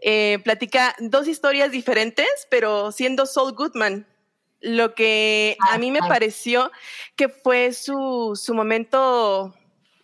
eh, 0.00 0.38
platica 0.44 0.94
dos 0.98 1.28
historias 1.28 1.70
diferentes, 1.70 2.46
pero 2.50 2.92
siendo 2.92 3.26
Saul 3.26 3.52
Goodman. 3.52 4.06
Lo 4.60 4.94
que 4.94 5.58
a 5.70 5.76
mí 5.76 5.90
me 5.90 6.00
pareció 6.00 6.72
que 7.16 7.28
fue 7.28 7.74
su, 7.74 8.32
su 8.34 8.54
momento 8.54 9.54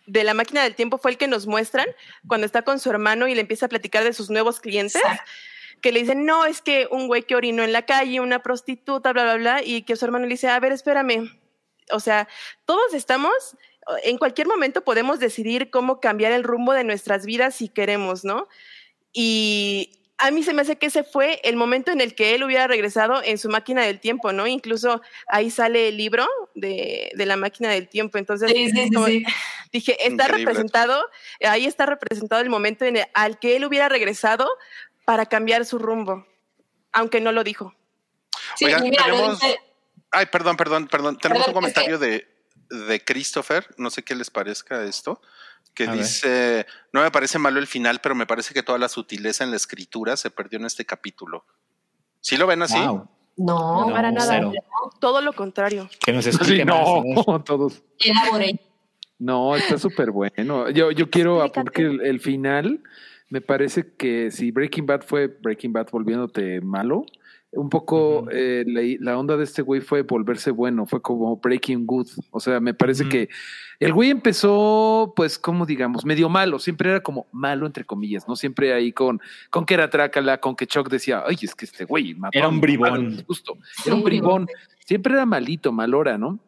de 0.05 0.23
la 0.23 0.33
máquina 0.33 0.63
del 0.63 0.75
tiempo 0.75 0.97
fue 0.97 1.11
el 1.11 1.17
que 1.17 1.27
nos 1.27 1.47
muestran 1.47 1.87
cuando 2.27 2.45
está 2.45 2.61
con 2.63 2.79
su 2.79 2.89
hermano 2.89 3.27
y 3.27 3.35
le 3.35 3.41
empieza 3.41 3.67
a 3.67 3.69
platicar 3.69 4.03
de 4.03 4.13
sus 4.13 4.29
nuevos 4.29 4.59
clientes. 4.59 5.01
Que 5.81 5.91
le 5.91 6.01
dicen, 6.01 6.25
no, 6.25 6.45
es 6.45 6.61
que 6.61 6.87
un 6.91 7.07
güey 7.07 7.23
que 7.23 7.35
orinó 7.35 7.63
en 7.63 7.71
la 7.71 7.85
calle, 7.85 8.19
una 8.19 8.43
prostituta, 8.43 9.13
bla, 9.13 9.23
bla, 9.23 9.35
bla, 9.35 9.63
y 9.63 9.81
que 9.81 9.95
su 9.95 10.05
hermano 10.05 10.25
le 10.25 10.33
dice, 10.33 10.47
a 10.47 10.59
ver, 10.59 10.71
espérame. 10.71 11.31
O 11.91 11.99
sea, 11.99 12.27
todos 12.65 12.93
estamos, 12.93 13.33
en 14.03 14.17
cualquier 14.17 14.47
momento 14.47 14.83
podemos 14.83 15.19
decidir 15.19 15.71
cómo 15.71 15.99
cambiar 15.99 16.31
el 16.33 16.43
rumbo 16.43 16.73
de 16.73 16.83
nuestras 16.83 17.25
vidas 17.25 17.55
si 17.55 17.67
queremos, 17.67 18.23
¿no? 18.23 18.47
Y 19.11 20.00
a 20.21 20.29
mí 20.29 20.43
se 20.43 20.53
me 20.53 20.61
hace 20.61 20.77
que 20.77 20.85
ese 20.85 21.03
fue 21.03 21.41
el 21.43 21.55
momento 21.55 21.91
en 21.91 21.99
el 21.99 22.13
que 22.13 22.35
él 22.35 22.43
hubiera 22.43 22.67
regresado 22.67 23.21
en 23.23 23.39
su 23.39 23.49
máquina 23.49 23.83
del 23.83 23.99
tiempo, 23.99 24.31
¿no? 24.31 24.45
Incluso 24.45 25.01
ahí 25.27 25.49
sale 25.49 25.87
el 25.87 25.97
libro 25.97 26.27
de, 26.53 27.11
la 27.15 27.37
máquina 27.37 27.69
del 27.69 27.87
tiempo. 27.87 28.19
Entonces, 28.19 28.51
dije, 29.71 30.07
está 30.07 30.27
representado, 30.27 31.03
ahí 31.43 31.65
está 31.65 31.87
representado 31.87 32.39
el 32.41 32.49
momento 32.49 32.85
en 32.85 32.97
el, 32.97 33.05
al 33.15 33.39
que 33.39 33.55
él 33.55 33.65
hubiera 33.65 33.89
regresado 33.89 34.47
para 35.05 35.25
cambiar 35.25 35.65
su 35.65 35.79
rumbo, 35.79 36.27
aunque 36.91 37.19
no 37.19 37.31
lo 37.31 37.43
dijo. 37.43 37.73
Sí, 38.57 38.65
tenemos... 38.65 39.39
Ay, 40.11 40.27
perdón, 40.27 40.55
perdón, 40.55 40.87
perdón. 40.87 41.17
Tenemos 41.17 41.47
un 41.47 41.53
comentario 41.53 41.97
de, 41.97 42.27
de 42.69 43.03
Christopher, 43.03 43.67
no 43.77 43.89
sé 43.89 44.03
qué 44.03 44.13
les 44.13 44.29
parezca 44.29 44.83
esto 44.83 45.19
que 45.73 45.87
dice, 45.87 46.65
no 46.91 47.01
me 47.01 47.11
parece 47.11 47.39
malo 47.39 47.59
el 47.59 47.67
final, 47.67 47.99
pero 48.01 48.15
me 48.15 48.25
parece 48.25 48.53
que 48.53 48.63
toda 48.63 48.77
la 48.77 48.89
sutileza 48.89 49.43
en 49.43 49.51
la 49.51 49.57
escritura 49.57 50.17
se 50.17 50.29
perdió 50.29 50.59
en 50.59 50.65
este 50.65 50.85
capítulo. 50.85 51.45
¿Sí 52.19 52.37
lo 52.37 52.47
ven 52.47 52.61
así? 52.61 52.79
No, 53.37 53.89
para 53.91 54.11
nada. 54.11 54.51
Todo 54.99 55.21
lo 55.21 55.33
contrario. 55.33 55.89
Que 56.05 56.13
nos 56.13 56.27
explique 56.27 56.65
No, 56.65 57.03
todos. 57.45 57.83
No, 59.17 59.55
está 59.55 59.77
súper 59.77 60.11
bueno. 60.11 60.69
Yo, 60.69 60.91
yo 60.91 61.09
quiero 61.09 61.49
porque 61.53 61.83
el, 61.83 62.01
el, 62.01 62.19
final 62.19 62.81
me 63.29 63.41
parece 63.41 63.93
que 63.95 64.31
si 64.31 64.51
Breaking 64.51 64.85
Bad 64.85 65.01
fue 65.03 65.27
Breaking 65.27 65.73
Bad 65.73 65.89
volviéndote 65.91 66.59
malo, 66.61 67.05
un 67.53 67.69
poco 67.69 68.27
eh, 68.31 68.63
la, 68.99 69.17
onda 69.17 69.35
de 69.35 69.43
este 69.43 69.61
güey 69.61 69.81
fue 69.81 70.03
volverse 70.03 70.51
bueno, 70.51 70.85
fue 70.85 71.01
como 71.01 71.37
Breaking 71.37 71.85
Good. 71.85 72.07
O 72.31 72.39
sea, 72.39 72.59
me 72.61 72.73
parece 72.73 73.09
que 73.09 73.29
el 73.79 73.93
güey 73.93 74.09
empezó, 74.09 75.13
pues, 75.15 75.37
como 75.37 75.65
digamos, 75.65 76.05
medio 76.05 76.29
malo, 76.29 76.59
siempre 76.59 76.91
era 76.91 77.03
como 77.03 77.27
malo, 77.31 77.65
entre 77.65 77.83
comillas, 77.83 78.27
¿no? 78.27 78.35
Siempre 78.35 78.73
ahí 78.73 78.93
con, 78.93 79.19
con 79.49 79.65
que 79.65 79.73
era 79.73 79.89
trácala, 79.89 80.39
con 80.39 80.55
que 80.55 80.65
Chuck 80.65 80.89
decía, 80.89 81.23
ay, 81.25 81.37
es 81.41 81.53
que 81.53 81.65
este 81.65 81.83
güey 81.83 82.15
mató 82.15 82.37
Era 82.37 82.47
un 82.47 82.61
bribón. 82.61 83.23
Justo, 83.27 83.57
era 83.85 83.95
un 83.95 84.03
bribón. 84.03 84.47
Siempre 84.85 85.13
era 85.13 85.25
malito, 85.25 85.73
malora, 85.73 86.17
¿no? 86.17 86.39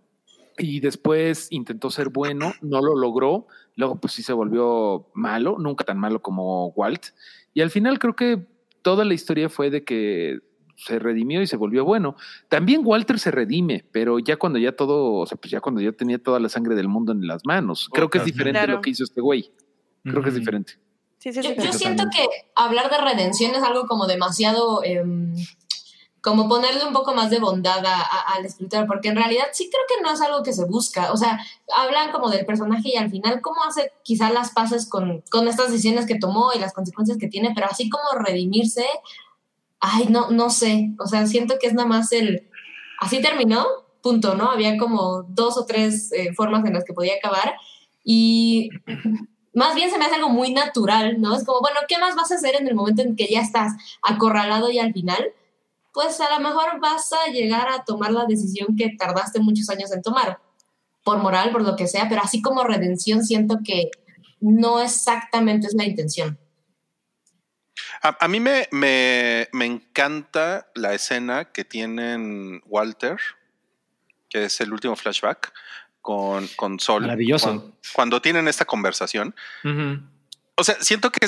Y 0.57 0.80
después 0.80 1.47
intentó 1.49 1.89
ser 1.89 2.09
bueno, 2.09 2.53
no 2.61 2.81
lo 2.81 2.95
logró. 2.95 3.47
Luego, 3.75 3.97
pues 3.97 4.13
sí 4.13 4.23
se 4.23 4.34
volvió 4.34 5.07
malo, 5.13 5.57
nunca 5.59 5.84
tan 5.84 5.99
malo 5.99 6.21
como 6.21 6.67
Walt. 6.69 7.07
Y 7.53 7.61
al 7.61 7.71
final 7.71 7.99
creo 7.99 8.15
que 8.15 8.45
toda 8.84 9.03
la 9.03 9.15
historia 9.15 9.49
fue 9.49 9.69
de 9.69 9.84
que 9.84 10.39
se 10.76 11.00
redimió 11.00 11.41
y 11.41 11.48
se 11.48 11.58
volvió 11.58 11.86
bueno. 11.86 12.16
También 12.50 12.82
Walter 12.84 13.20
se 13.20 13.32
redime, 13.32 13.86
pero 13.91 14.20
ya 14.20 14.38
cuando 14.38 14.60
ya 14.60 14.76
todo, 14.76 15.16
o 15.16 15.26
sea, 15.26 15.38
pues 15.38 15.52
ya 15.52 15.62
cuando 15.62 15.82
ya 15.82 15.91
tenía 15.91 16.22
toda 16.22 16.40
la 16.40 16.50
sangre 16.50 16.76
del 16.76 16.88
mundo 16.88 17.12
en 17.12 17.28
las 17.28 17.45
manos. 17.45 17.90
Creo 17.91 18.10
que 18.10 18.18
es 18.20 18.26
diferente 18.26 18.68
lo 18.68 18.82
que 18.82 18.90
hizo 18.90 19.04
este 19.04 19.22
güey. 19.22 19.52
Creo 20.04 20.22
que 20.22 20.30
es 20.30 20.36
diferente. 20.36 20.74
yo, 21.24 21.74
siento 21.74 22.06
que 22.14 22.28
hablar 22.56 22.90
de 22.90 22.98
redención 22.98 23.56
es 23.56 23.64
algo 23.64 23.88
como 23.88 24.06
demasiado, 24.06 24.84
em, 24.84 25.34
como 26.22 26.48
ponerle 26.50 26.86
un 26.86 26.94
poco 26.94 27.14
más 27.14 27.30
de 27.30 27.40
bondad 27.40 27.84
al 27.86 28.45
escritor, 28.45 28.88
porque 28.88 29.10
en 29.10 29.16
realidad 29.16 29.48
sí 29.52 29.70
creo 29.70 29.84
que 29.88 30.04
no 30.04 30.14
es 30.14 30.22
algo 30.22 30.41
que 30.44 30.54
se 30.54 30.66
busca. 30.66 31.12
O 31.12 31.18
sea, 31.18 31.40
hablan 31.76 32.12
como 32.12 32.30
del 32.30 32.45
personaje 32.45 32.90
y 32.94 32.95
al 32.95 33.10
final 33.10 33.41
cómo 33.41 33.64
hace 33.64 33.91
quizás 34.04 34.34
las 34.34 34.52
paces 34.52 34.90
con, 34.90 35.22
con 35.30 35.48
estas 35.48 35.70
decisiones 35.72 36.06
que 36.06 36.20
tomó 36.20 36.52
y 36.54 36.60
las 36.60 36.74
consecuencias 36.74 37.18
que 37.18 37.28
tiene, 37.28 37.52
pero 37.54 37.68
así 37.70 37.90
como 37.90 38.20
redimirse, 38.20 38.86
ay, 39.84 40.07
no, 40.10 40.31
no 40.31 40.49
sé. 40.49 40.91
O 40.97 41.07
sea, 41.07 41.27
siento 41.27 41.55
que 41.60 41.68
es 41.68 41.73
nada 41.73 41.88
más 41.88 42.11
el, 42.14 42.49
así 42.99 43.22
terminó, 43.22 43.65
punto, 44.01 44.34
¿no? 44.34 44.49
Había 44.49 44.77
como 44.77 45.23
dos 45.23 45.57
o 45.57 45.65
tres 45.65 46.11
eh, 46.14 46.34
formas 46.34 46.65
en 46.65 46.73
las 46.73 46.85
que 46.85 46.93
podía 46.93 47.15
acabar 47.15 47.53
y 48.03 48.69
más 49.53 49.76
bien 49.76 49.91
se 49.91 49.97
me 49.97 50.05
hace 50.05 50.15
algo 50.15 50.30
muy 50.30 50.53
natural, 50.53 51.19
¿no? 51.19 51.35
Es 51.35 51.43
como, 51.43 51.60
bueno, 51.60 51.81
¿qué 51.88 51.97
más 51.97 52.15
vas 52.15 52.31
a 52.31 52.35
hacer 52.35 52.55
en 52.55 52.68
el 52.68 52.76
momento 52.76 53.01
en 53.01 53.18
que 53.18 53.27
ya 53.27 53.41
estás 53.41 53.73
acorralado 54.01 54.72
y 54.72 54.80
al 54.80 54.93
final? 54.93 55.34
Pues 55.93 56.19
a 56.22 56.34
lo 56.34 56.39
mejor 56.39 56.80
vas 56.80 57.11
a 57.11 57.30
llegar 57.30 57.68
a 57.68 57.84
tomar 57.84 58.11
la 58.11 58.26
decisión 58.26 58.77
que 58.77 58.95
tardaste 58.97 59.41
muchos 59.41 59.69
años 59.69 59.91
en 59.91 60.01
tomar, 60.01 60.39
por 61.03 61.18
moral, 61.18 61.51
por 61.51 61.61
lo 61.61 61.76
que 61.76 61.88
sea, 61.88 62.07
pero 62.07 62.22
así 62.23 62.41
como 62.41 62.64
redención 62.64 63.23
siento 63.23 63.60
que 63.65 63.91
no 64.39 64.80
exactamente 64.80 65.68
es 65.68 65.73
la 65.73 65.84
intención. 65.84 66.39
A, 68.03 68.27
mí 68.27 68.41
me, 68.41 68.67
me, 68.71 69.47
me, 69.53 69.65
encanta 69.65 70.67
la 70.75 70.93
escena 70.93 71.45
que 71.45 71.63
tienen 71.63 72.61
Walter, 72.65 73.17
que 74.30 74.43
es 74.43 74.59
el 74.59 74.73
último 74.73 74.97
flashback, 74.97 75.53
con, 76.01 76.45
con 76.57 76.81
Sol. 76.81 77.03
Maravilloso. 77.03 77.77
Cuando, 77.93 78.21
tienen 78.21 78.49
esta 78.49 78.65
conversación. 78.65 79.34
O 80.55 80.63
sea, 80.65 80.75
siento 80.81 81.11
que 81.11 81.25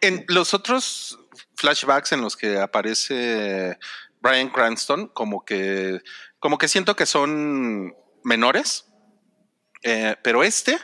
en 0.00 0.24
los 0.26 0.52
otros 0.52 1.18
flashbacks 1.56 2.10
en 2.10 2.22
los 2.22 2.36
que 2.36 2.58
aparece 2.58 3.78
Brian 4.20 4.48
Cranston, 4.50 5.06
como 5.08 5.44
que, 5.44 6.02
como 6.40 6.58
que 6.58 6.66
siento 6.66 6.96
que 6.96 7.06
son 7.06 7.94
menores, 8.24 8.86
eh, 9.82 10.16
pero 10.22 10.42
este 10.42 10.76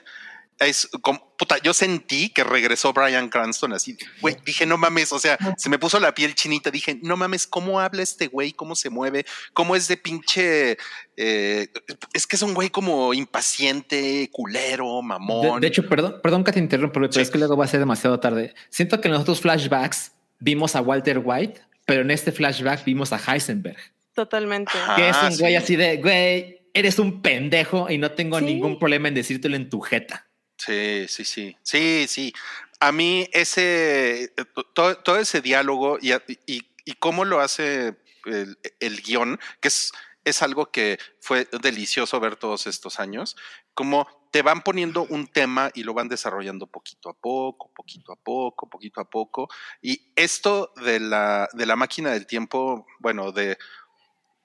es 0.58 0.88
como, 1.02 1.34
puta, 1.36 1.58
yo 1.62 1.74
sentí 1.74 2.30
que 2.30 2.42
regresó 2.42 2.92
Brian 2.92 3.28
Cranston 3.28 3.72
así, 3.72 3.96
güey, 4.20 4.36
dije, 4.44 4.64
no 4.64 4.78
mames, 4.78 5.12
o 5.12 5.18
sea, 5.18 5.38
se 5.56 5.68
me 5.68 5.78
puso 5.78 6.00
la 6.00 6.14
piel 6.14 6.34
chinita, 6.34 6.70
dije, 6.70 6.98
no 7.02 7.16
mames, 7.16 7.46
¿cómo 7.46 7.80
habla 7.80 8.02
este 8.02 8.28
güey? 8.28 8.52
¿Cómo 8.52 8.74
se 8.74 8.88
mueve? 8.88 9.26
¿Cómo 9.52 9.76
es 9.76 9.88
de 9.88 9.96
pinche, 9.96 10.78
eh, 11.16 11.68
es 12.12 12.26
que 12.26 12.36
es 12.36 12.42
un 12.42 12.54
güey 12.54 12.70
como 12.70 13.12
impaciente, 13.12 14.30
culero, 14.32 15.02
mamón? 15.02 15.60
De, 15.60 15.66
hecho, 15.66 15.86
perdón, 15.88 16.20
perdón 16.22 16.44
que 16.44 16.52
te 16.52 16.58
interrumpa, 16.58 17.00
pero 17.00 17.10
es 17.10 17.30
que 17.30 17.38
luego 17.38 17.56
va 17.56 17.66
a 17.66 17.68
ser 17.68 17.80
demasiado 17.80 18.18
tarde. 18.18 18.54
Siento 18.70 19.00
que 19.00 19.08
en 19.08 19.14
los 19.14 19.22
otros 19.22 19.40
flashbacks 19.40 20.12
vimos 20.38 20.74
a 20.74 20.80
Walter 20.80 21.20
White, 21.22 21.60
pero 21.84 22.02
en 22.02 22.10
este 22.10 22.32
flashback 22.32 22.84
vimos 22.84 23.12
a 23.12 23.18
Heisenberg. 23.18 23.78
Totalmente. 24.14 24.72
que 24.96 25.10
es 25.10 25.16
un 25.22 25.36
güey 25.36 25.56
así 25.56 25.76
de, 25.76 25.98
güey, 25.98 26.62
eres 26.72 26.98
un 26.98 27.20
pendejo 27.20 27.90
y 27.90 27.98
no 27.98 28.12
tengo 28.12 28.40
ningún 28.40 28.78
problema 28.78 29.08
en 29.08 29.14
decírtelo 29.14 29.56
en 29.56 29.68
tu 29.68 29.80
jeta. 29.80 30.25
Sí, 30.56 31.06
sí, 31.08 31.24
sí. 31.24 31.56
Sí, 31.62 32.06
sí. 32.08 32.32
A 32.80 32.92
mí 32.92 33.28
ese, 33.32 34.32
todo, 34.74 34.96
todo 34.98 35.18
ese 35.18 35.40
diálogo 35.40 35.98
y, 36.00 36.12
y, 36.46 36.66
y, 36.84 36.92
cómo 36.94 37.24
lo 37.24 37.40
hace 37.40 37.96
el, 38.26 38.58
el 38.80 39.02
guion, 39.02 39.38
que 39.60 39.68
es, 39.68 39.92
es 40.24 40.42
algo 40.42 40.70
que 40.70 40.98
fue 41.20 41.48
delicioso 41.62 42.20
ver 42.20 42.36
todos 42.36 42.66
estos 42.66 42.98
años, 43.00 43.36
como 43.74 44.08
te 44.32 44.42
van 44.42 44.62
poniendo 44.62 45.06
un 45.08 45.28
tema 45.28 45.70
y 45.74 45.84
lo 45.84 45.94
van 45.94 46.08
desarrollando 46.08 46.66
poquito 46.66 47.08
a 47.08 47.14
poco, 47.14 47.70
poquito 47.72 48.12
a 48.12 48.16
poco, 48.16 48.68
poquito 48.68 49.00
a 49.00 49.08
poco. 49.08 49.48
Y 49.80 50.12
esto 50.16 50.72
de 50.76 51.00
la, 51.00 51.48
de 51.52 51.64
la 51.64 51.76
máquina 51.76 52.10
del 52.10 52.26
tiempo, 52.26 52.86
bueno, 52.98 53.32
de, 53.32 53.56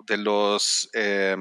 de 0.06 0.18
los... 0.18 0.90
Eh, 0.94 1.36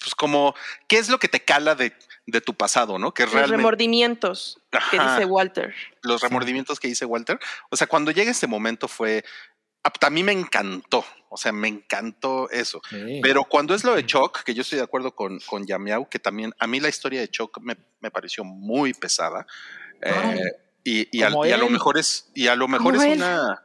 pues 0.00 0.14
como, 0.14 0.54
¿qué 0.86 0.98
es 0.98 1.08
lo 1.08 1.18
que 1.18 1.26
te 1.26 1.44
cala 1.44 1.74
de, 1.74 1.92
de 2.26 2.40
tu 2.40 2.54
pasado, 2.54 2.98
no? 2.98 3.14
Que 3.14 3.24
los 3.24 3.48
remordimientos 3.48 4.60
que 4.90 4.98
dice 4.98 5.24
Walter. 5.24 5.74
Los 6.02 6.22
remordimientos 6.22 6.80
que 6.80 6.88
dice 6.88 7.04
Walter. 7.04 7.38
O 7.70 7.76
sea, 7.76 7.86
cuando 7.86 8.10
llega 8.10 8.30
este 8.30 8.46
momento 8.46 8.88
fue, 8.88 9.24
a 9.82 10.10
mí 10.10 10.22
me 10.22 10.32
encantó, 10.32 11.04
o 11.28 11.36
sea, 11.36 11.52
me 11.52 11.68
encantó 11.68 12.50
eso. 12.50 12.80
Pero 13.22 13.44
cuando 13.44 13.74
es 13.74 13.84
lo 13.84 13.94
de 13.94 14.04
Choc, 14.04 14.42
que 14.42 14.54
yo 14.54 14.62
estoy 14.62 14.78
de 14.78 14.84
acuerdo 14.84 15.14
con, 15.14 15.38
con 15.40 15.66
Yamiau, 15.66 16.08
que 16.08 16.18
también 16.18 16.52
a 16.58 16.66
mí 16.66 16.80
la 16.80 16.88
historia 16.88 17.20
de 17.20 17.28
Choc 17.28 17.58
me, 17.60 17.76
me 18.00 18.10
pareció 18.10 18.44
muy 18.44 18.92
pesada. 18.92 19.46
Eh, 20.02 20.40
y, 20.84 21.18
y, 21.18 21.22
a, 21.22 21.30
lo 21.30 21.68
mejor 21.68 21.98
es, 21.98 22.30
y 22.34 22.48
a 22.48 22.56
lo 22.56 22.68
mejor 22.68 22.96
es 22.96 23.02
una, 23.02 23.62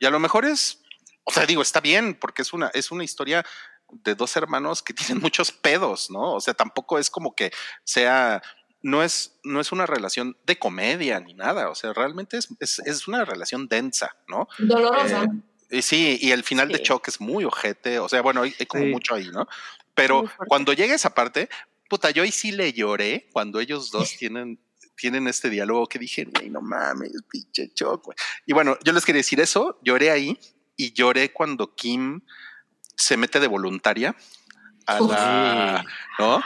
y 0.00 0.06
a 0.06 0.10
lo 0.10 0.18
mejor 0.18 0.44
es, 0.44 0.82
o 1.24 1.30
sea, 1.30 1.46
digo, 1.46 1.62
está 1.62 1.80
bien, 1.80 2.14
porque 2.14 2.42
es 2.42 2.52
una, 2.52 2.68
es 2.74 2.90
una 2.90 3.04
historia 3.04 3.44
de 3.90 4.14
dos 4.14 4.36
hermanos 4.36 4.82
que 4.82 4.94
tienen 5.18 5.22
muchos 5.22 5.52
pedos, 5.52 6.10
¿no? 6.10 6.34
O 6.34 6.40
sea, 6.40 6.54
tampoco 6.54 6.98
es 6.98 7.10
como 7.10 7.34
que 7.34 7.52
sea, 7.84 8.42
no 8.82 9.02
es, 9.02 9.38
no 9.44 9.60
es 9.60 9.72
una 9.72 9.86
relación 9.86 10.36
de 10.44 10.58
comedia 10.58 11.20
ni 11.20 11.34
nada, 11.34 11.70
o 11.70 11.74
sea, 11.74 11.92
realmente 11.92 12.38
es, 12.38 12.48
es, 12.60 13.08
una 13.08 13.24
relación 13.24 13.68
densa, 13.68 14.16
¿no? 14.28 14.48
Dolorosa. 14.58 15.26
Eh, 15.70 15.82
sí, 15.82 16.18
y 16.20 16.30
el 16.30 16.44
final 16.44 16.68
de 16.68 16.82
Choc 16.82 17.08
es 17.08 17.20
muy 17.20 17.44
ojete, 17.44 17.98
o 17.98 18.08
sea, 18.08 18.20
bueno, 18.20 18.42
hay, 18.42 18.52
como 18.66 18.84
mucho 18.86 19.14
ahí, 19.14 19.28
¿no? 19.30 19.48
Pero 19.94 20.24
cuando 20.48 20.72
llega 20.72 20.94
esa 20.94 21.14
parte, 21.14 21.48
puta, 21.88 22.10
yo 22.10 22.22
ahí 22.22 22.32
sí 22.32 22.52
le 22.52 22.72
lloré 22.72 23.28
cuando 23.32 23.60
ellos 23.60 23.90
dos 23.90 24.16
tienen 24.18 24.60
tienen 24.96 25.26
este 25.26 25.50
diálogo 25.50 25.88
que 25.88 25.98
dije, 25.98 26.24
güey, 26.24 26.50
no 26.50 26.60
mames, 26.60 27.10
pinche 27.28 27.72
Choc, 27.74 28.14
Y 28.46 28.52
bueno, 28.52 28.78
yo 28.84 28.92
les 28.92 29.04
quería 29.04 29.18
decir 29.18 29.40
eso, 29.40 29.78
lloré 29.82 30.10
ahí 30.10 30.38
y 30.76 30.92
lloré 30.92 31.32
cuando 31.32 31.74
Kim 31.74 32.20
se 32.96 33.16
mete 33.16 33.40
de 33.40 33.46
voluntaria 33.46 34.14
a 34.86 35.00
la, 35.00 35.84
¿no? 36.18 36.42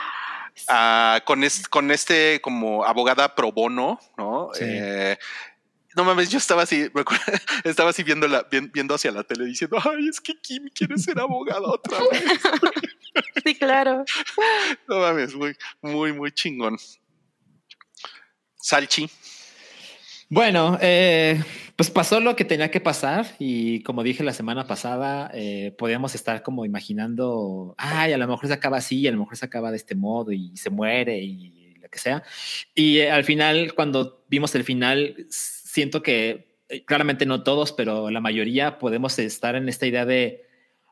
con, 1.25 1.43
con 1.69 1.91
este 1.91 2.41
como 2.41 2.85
abogada 2.85 3.35
pro 3.35 3.51
bono, 3.51 3.99
¿no? 4.17 4.49
Eh, 4.59 5.17
no 5.95 6.03
mames, 6.03 6.29
yo 6.29 6.37
estaba 6.37 6.63
así, 6.63 6.89
estaba 7.63 7.89
así 7.89 8.03
viendo, 8.03 8.27
la, 8.27 8.47
viendo 8.49 8.95
hacia 8.95 9.11
la 9.11 9.23
tele 9.23 9.45
diciendo, 9.45 9.77
ay, 9.83 10.07
es 10.07 10.21
que 10.21 10.35
Kim 10.39 10.69
quiere 10.73 10.97
ser 10.97 11.19
abogada 11.19 11.61
otra 11.67 11.97
vez. 12.11 12.23
sí, 13.45 13.55
claro. 13.55 14.05
No 14.87 14.99
mames, 14.99 15.35
muy, 15.35 15.55
muy, 15.81 16.13
muy 16.13 16.31
chingón. 16.31 16.77
Salchi. 18.55 19.09
Bueno, 20.29 20.77
eh, 20.79 21.43
pues 21.79 21.89
pasó 21.89 22.19
lo 22.19 22.35
que 22.35 22.43
tenía 22.43 22.69
que 22.69 22.81
pasar 22.81 23.25
y 23.39 23.83
como 23.83 24.03
dije 24.03 24.21
la 24.21 24.33
semana 24.33 24.67
pasada, 24.67 25.31
eh, 25.33 25.73
podíamos 25.77 26.13
estar 26.13 26.43
como 26.43 26.65
imaginando, 26.65 27.73
ay, 27.77 28.11
a 28.11 28.17
lo 28.17 28.27
mejor 28.27 28.47
se 28.47 28.53
acaba 28.53 28.75
así, 28.75 29.07
a 29.07 29.11
lo 29.13 29.19
mejor 29.19 29.37
se 29.37 29.45
acaba 29.45 29.71
de 29.71 29.77
este 29.77 29.95
modo 29.95 30.33
y 30.33 30.57
se 30.57 30.69
muere 30.69 31.17
y 31.19 31.77
lo 31.81 31.87
que 31.87 31.97
sea. 31.97 32.21
Y 32.75 32.97
eh, 32.97 33.09
al 33.09 33.23
final, 33.23 33.75
cuando 33.75 34.25
vimos 34.27 34.53
el 34.55 34.65
final, 34.65 35.25
siento 35.29 36.03
que 36.03 36.57
claramente 36.85 37.25
no 37.25 37.43
todos, 37.43 37.71
pero 37.71 38.09
la 38.09 38.19
mayoría 38.19 38.77
podemos 38.77 39.17
estar 39.17 39.55
en 39.55 39.69
esta 39.69 39.87
idea 39.87 40.05
de, 40.05 40.43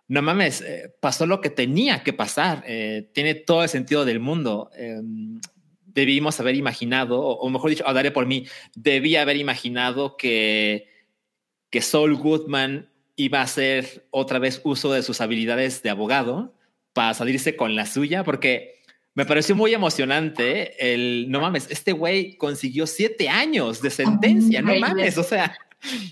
no 0.07 0.21
mames, 0.21 0.63
pasó 1.01 1.25
lo 1.25 1.41
que 1.41 1.49
tenía 1.49 2.01
que 2.01 2.13
pasar, 2.13 2.63
tiene 3.11 3.35
todo 3.35 3.61
el 3.63 3.67
sentido 3.67 4.05
del 4.05 4.21
mundo 4.21 4.71
em, 4.73 5.41
debimos 5.97 6.39
haber 6.39 6.53
imaginado, 6.53 7.19
o, 7.19 7.49
mejor 7.49 7.71
dicho, 7.71 7.87
hablaré 7.87 8.11
por 8.11 8.27
mí, 8.27 8.45
debía 8.75 9.23
haber 9.23 9.35
imaginado 9.35 10.15
que, 10.15 10.89
que 11.71 11.81
Saul 11.81 12.15
Goodman 12.15 12.91
iba 13.15 13.39
a 13.39 13.43
hacer 13.43 14.05
otra 14.11 14.37
vez 14.37 14.61
uso 14.63 14.93
de 14.93 15.01
sus 15.01 15.21
habilidades 15.21 15.81
de 15.81 15.89
abogado 15.89 16.53
para 16.93 17.15
salirse 17.15 17.55
con 17.55 17.75
la 17.75 17.87
suya, 17.87 18.23
porque 18.23 18.75
me 19.15 19.25
pareció 19.25 19.55
muy 19.55 19.73
emocionante 19.73 20.93
el, 20.93 21.31
no 21.31 21.41
mames, 21.41 21.65
este 21.71 21.93
güey 21.93 22.37
consiguió 22.37 22.85
siete 22.85 23.27
años 23.27 23.81
de 23.81 23.89
sentencia, 23.89 24.61
no 24.61 24.75
mames, 24.75 25.17
o 25.17 25.23
sea, 25.23 25.57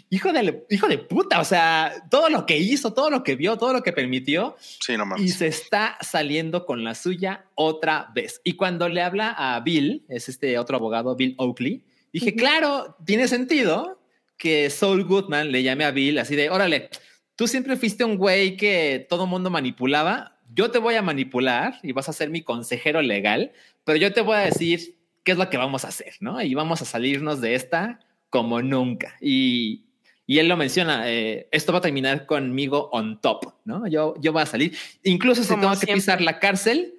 hijo 0.10 0.32
de, 0.32 0.66
hijo 0.70 0.88
de 0.88 0.98
puta, 0.98 1.40
o 1.40 1.44
sea, 1.44 1.94
todo 2.10 2.30
lo 2.30 2.46
que 2.46 2.58
hizo, 2.58 2.94
todo 2.94 3.10
lo 3.10 3.24
que 3.24 3.36
vio, 3.36 3.58
todo 3.58 3.74
lo 3.74 3.84
que 3.84 3.92
permitió. 3.92 4.56
Sí, 4.60 4.98
no 4.98 5.06
Y 5.18 5.30
se 5.30 5.48
está 5.48 5.98
saliendo 6.02 6.66
con 6.66 6.84
la 6.84 6.96
suya 6.96 7.46
otra 7.56 8.12
vez. 8.14 8.42
Y 8.44 8.54
cuando 8.54 8.90
le 8.90 9.02
habla 9.02 9.32
a 9.32 9.60
Bill, 9.60 10.06
es 10.08 10.30
este 10.30 10.58
otro 10.60 10.78
abogado, 10.78 11.16
Bill 11.16 11.36
Oakley, 11.38 11.84
dije, 12.14 12.36
claro, 12.36 12.98
tiene 13.06 13.28
sentido 13.28 14.02
que 14.38 14.70
Saul 14.70 15.06
Goodman 15.06 15.52
le 15.52 15.64
llame 15.64 15.86
a 15.86 15.92
Bill 15.92 16.20
así 16.20 16.36
de, 16.36 16.50
órale, 16.50 16.90
tú 17.36 17.48
siempre 17.48 17.78
fuiste 17.78 18.04
un 18.04 18.18
güey 18.18 18.58
que 18.58 19.06
todo 19.10 19.28
mundo 19.28 19.50
manipulaba, 19.50 20.40
yo 20.54 20.72
te 20.72 20.80
voy 20.80 20.96
a 20.96 21.02
manipular 21.02 21.80
y 21.84 21.92
vas 21.92 22.10
a 22.10 22.14
ser 22.14 22.30
mi 22.30 22.42
consejero 22.42 23.02
legal, 23.02 23.52
pero 23.84 23.98
yo 23.98 24.14
te 24.14 24.22
voy 24.22 24.36
a 24.36 24.40
decir 24.40 24.98
qué 25.24 25.32
es 25.32 25.38
lo 25.38 25.50
que 25.50 25.58
vamos 25.58 25.86
a 25.86 25.90
hacer, 25.90 26.14
¿no? 26.20 26.42
Y 26.42 26.54
vamos 26.54 26.82
a 26.82 26.86
salirnos 26.86 27.42
de 27.42 27.56
esta 27.56 28.00
como 28.36 28.62
nunca. 28.62 29.16
Y, 29.22 29.86
Y 30.28 30.40
él 30.40 30.50
lo 30.50 30.58
menciona, 30.58 31.10
eh, 31.10 31.48
esto 31.52 31.72
va 31.72 31.78
a 31.78 31.82
terminar 31.82 32.26
conmigo 32.26 32.90
on 32.92 33.22
top, 33.22 33.54
¿no? 33.64 33.88
Yo, 33.88 34.16
yo 34.20 34.34
voy 34.34 34.42
a 34.42 34.46
salir. 34.46 34.76
Incluso 35.04 35.42
si 35.44 35.50
tengo 35.50 35.80
que 35.80 35.94
pisar 35.94 36.20
la 36.20 36.40
cárcel, 36.40 36.96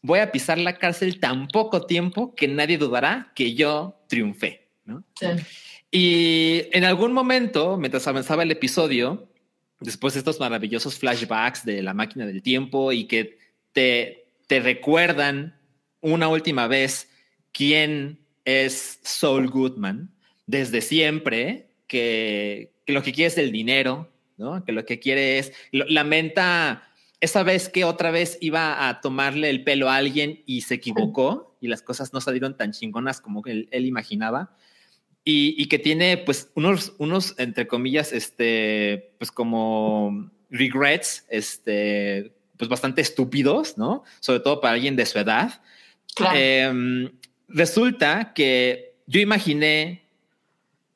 voy 0.00 0.18
a 0.18 0.32
pisar 0.32 0.58
la 0.58 0.78
cárcel 0.78 1.20
tan 1.20 1.46
poco 1.46 1.82
tiempo 1.86 2.34
que 2.34 2.48
nadie 2.48 2.78
dudará 2.78 3.30
que 3.36 3.54
yo 3.54 4.00
triunfé, 4.08 4.70
¿no? 4.84 5.04
Sí. 5.20 5.26
Y 5.92 6.62
en 6.72 6.84
algún 6.84 7.12
momento, 7.12 7.76
mientras 7.76 8.08
avanzaba 8.08 8.42
el 8.42 8.50
episodio, 8.50 9.28
después 9.78 10.14
de 10.14 10.20
estos 10.20 10.40
maravillosos 10.40 10.98
flashbacks 10.98 11.64
de 11.64 11.82
la 11.82 11.94
máquina 11.94 12.26
del 12.26 12.42
tiempo 12.42 12.90
y 12.90 13.04
que 13.04 13.38
te, 13.72 14.26
te 14.48 14.58
recuerdan 14.58 15.60
una 16.00 16.26
última 16.28 16.66
vez 16.66 17.08
quién 17.52 18.18
es 18.44 18.98
Saul 19.02 19.48
Goodman, 19.48 20.10
desde 20.46 20.80
siempre, 20.80 21.68
que, 21.86 22.72
lo 22.86 23.02
que 23.02 23.12
quiere 23.12 23.28
es 23.28 23.38
el 23.38 23.52
dinero, 23.52 24.10
¿no? 24.36 24.64
Que 24.64 24.72
lo 24.72 24.84
que 24.84 24.98
quiere 24.98 25.38
es, 25.38 25.52
lamenta 25.70 26.88
esa 27.20 27.42
vez 27.42 27.68
que 27.68 27.84
otra 27.84 28.10
vez 28.10 28.38
iba 28.40 28.88
a 28.88 29.00
tomarle 29.00 29.48
el 29.50 29.62
pelo 29.62 29.88
a 29.88 29.96
alguien 29.96 30.42
y 30.44 30.62
se 30.62 30.74
equivocó 30.74 31.56
y 31.60 31.68
las 31.68 31.82
cosas 31.82 32.12
no 32.12 32.20
salieron 32.20 32.56
tan 32.56 32.72
chingonas 32.72 33.20
como 33.20 33.42
él, 33.46 33.68
él 33.70 33.86
imaginaba. 33.86 34.56
Y, 35.24 35.54
y, 35.56 35.66
que 35.66 35.78
tiene 35.78 36.16
pues 36.18 36.50
unos, 36.56 36.94
unos, 36.98 37.36
entre 37.38 37.68
comillas, 37.68 38.12
este, 38.12 39.12
pues 39.18 39.30
como 39.30 40.32
regrets, 40.50 41.24
este, 41.28 42.32
pues 42.56 42.68
bastante 42.68 43.00
estúpidos, 43.00 43.78
¿no? 43.78 44.04
Sobre 44.20 44.40
todo 44.40 44.60
para 44.60 44.74
alguien 44.74 44.94
de 44.94 45.06
su 45.06 45.18
edad. 45.18 45.62
Em, 46.34 47.10
resulta 47.48 48.32
que 48.34 48.94
yo 49.06 49.20
imaginé, 49.20 50.01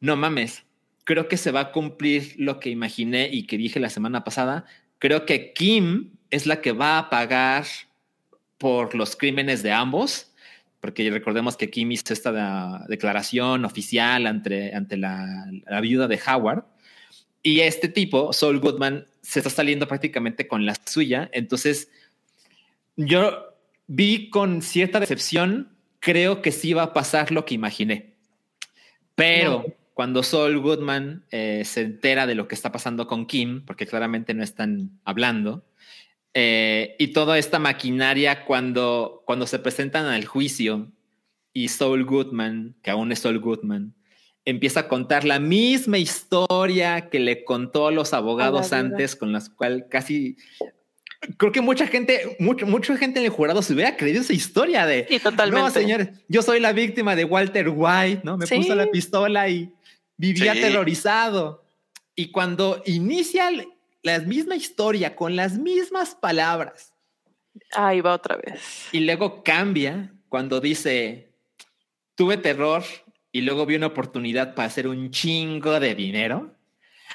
no 0.00 0.16
mames, 0.16 0.64
creo 1.04 1.28
que 1.28 1.36
se 1.36 1.52
va 1.52 1.60
a 1.60 1.72
cumplir 1.72 2.34
lo 2.36 2.58
que 2.60 2.68
imaginé 2.68 3.28
y 3.32 3.46
que 3.46 3.56
dije 3.56 3.80
la 3.80 3.90
semana 3.90 4.24
pasada. 4.24 4.64
Creo 4.98 5.24
que 5.24 5.52
Kim 5.52 6.10
es 6.30 6.46
la 6.46 6.60
que 6.60 6.72
va 6.72 6.98
a 6.98 7.10
pagar 7.10 7.64
por 8.58 8.94
los 8.94 9.14
crímenes 9.14 9.62
de 9.62 9.72
ambos, 9.72 10.32
porque 10.80 11.08
recordemos 11.10 11.56
que 11.56 11.70
Kim 11.70 11.92
hizo 11.92 12.12
esta 12.12 12.84
declaración 12.88 13.64
oficial 13.64 14.26
ante, 14.26 14.74
ante 14.74 14.96
la, 14.96 15.46
la, 15.66 15.80
viuda 15.80 16.08
de 16.08 16.20
Howard. 16.26 16.64
Y 17.42 17.60
este 17.60 17.88
tipo, 17.88 18.32
Saul 18.32 18.58
Goodman, 18.58 19.06
se 19.22 19.38
está 19.40 19.50
saliendo 19.50 19.86
prácticamente 19.86 20.48
con 20.48 20.66
la 20.66 20.74
suya. 20.86 21.30
Entonces, 21.32 21.88
yo 22.96 23.54
vi 23.86 24.30
con 24.30 24.62
cierta 24.62 24.98
decepción, 24.98 25.72
creo 26.00 26.42
que 26.42 26.50
sí 26.50 26.72
va 26.72 26.82
a 26.82 26.92
pasar 26.92 27.30
lo 27.30 27.44
que 27.44 27.54
imaginé. 27.54 28.14
Pero 29.14 29.64
cuando 29.96 30.22
Saul 30.22 30.58
Goodman 30.58 31.24
eh, 31.30 31.62
se 31.64 31.80
entera 31.80 32.26
de 32.26 32.34
lo 32.34 32.48
que 32.48 32.54
está 32.54 32.70
pasando 32.70 33.06
con 33.06 33.24
Kim, 33.24 33.64
porque 33.64 33.86
claramente 33.86 34.34
no 34.34 34.44
están 34.44 34.90
hablando, 35.06 35.64
eh, 36.34 36.96
y 36.98 37.14
toda 37.14 37.38
esta 37.38 37.58
maquinaria 37.58 38.44
cuando, 38.44 39.22
cuando 39.24 39.46
se 39.46 39.58
presentan 39.58 40.04
al 40.04 40.26
juicio 40.26 40.92
y 41.54 41.68
Saul 41.68 42.04
Goodman, 42.04 42.76
que 42.82 42.90
aún 42.90 43.10
es 43.10 43.20
Saul 43.20 43.38
Goodman, 43.38 43.94
empieza 44.44 44.80
a 44.80 44.88
contar 44.88 45.24
la 45.24 45.40
misma 45.40 45.96
historia 45.96 47.08
que 47.08 47.18
le 47.18 47.42
contó 47.42 47.88
a 47.88 47.90
los 47.90 48.12
abogados 48.12 48.74
antes, 48.74 49.16
con 49.16 49.32
las 49.32 49.48
cuales 49.48 49.84
casi 49.88 50.36
creo 51.38 51.52
que 51.52 51.62
mucha 51.62 51.86
gente, 51.86 52.36
mucha, 52.38 52.66
mucha 52.66 52.98
gente 52.98 53.20
en 53.20 53.24
el 53.24 53.30
jurado 53.30 53.62
se 53.62 53.72
hubiera 53.72 53.96
creído 53.96 54.20
esa 54.20 54.34
historia 54.34 54.84
de 54.84 55.06
sí, 55.08 55.18
totalmente. 55.20 55.62
no, 55.62 55.70
señores, 55.70 56.10
yo 56.28 56.42
soy 56.42 56.60
la 56.60 56.74
víctima 56.74 57.16
de 57.16 57.24
Walter 57.24 57.72
White, 57.74 58.20
¿no? 58.24 58.36
Me 58.36 58.46
puso 58.46 58.74
la 58.74 58.90
pistola 58.90 59.48
y 59.48 59.72
vivía 60.16 60.52
aterrorizado. 60.52 61.64
Y 62.14 62.30
cuando 62.30 62.82
inicia 62.86 63.50
la 64.02 64.18
misma 64.20 64.56
historia 64.56 65.16
con 65.16 65.36
las 65.36 65.58
mismas 65.58 66.14
palabras. 66.14 66.92
Ahí 67.72 68.00
va 68.00 68.14
otra 68.14 68.36
vez. 68.36 68.88
Y 68.92 69.00
luego 69.00 69.42
cambia 69.42 70.12
cuando 70.28 70.60
dice, 70.60 71.32
tuve 72.14 72.36
terror 72.36 72.84
y 73.32 73.40
luego 73.40 73.66
vi 73.66 73.74
una 73.74 73.88
oportunidad 73.88 74.54
para 74.54 74.68
hacer 74.68 74.86
un 74.86 75.10
chingo 75.10 75.80
de 75.80 75.94
dinero. 75.94 76.54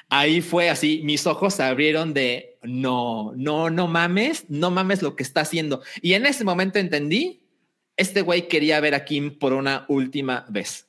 Ahí 0.09 0.41
fue 0.41 0.69
así, 0.69 1.01
mis 1.03 1.25
ojos 1.25 1.53
se 1.55 1.63
abrieron 1.63 2.13
de, 2.13 2.57
no, 2.61 3.31
no, 3.35 3.69
no 3.69 3.87
mames, 3.87 4.49
no 4.49 4.69
mames 4.69 5.01
lo 5.01 5.15
que 5.15 5.23
está 5.23 5.41
haciendo. 5.41 5.81
Y 6.01 6.13
en 6.13 6.25
ese 6.25 6.43
momento 6.43 6.79
entendí, 6.79 7.41
este 7.95 8.21
güey 8.21 8.47
quería 8.47 8.79
ver 8.81 8.95
a 8.95 9.05
Kim 9.05 9.37
por 9.39 9.53
una 9.53 9.85
última 9.87 10.45
vez. 10.49 10.87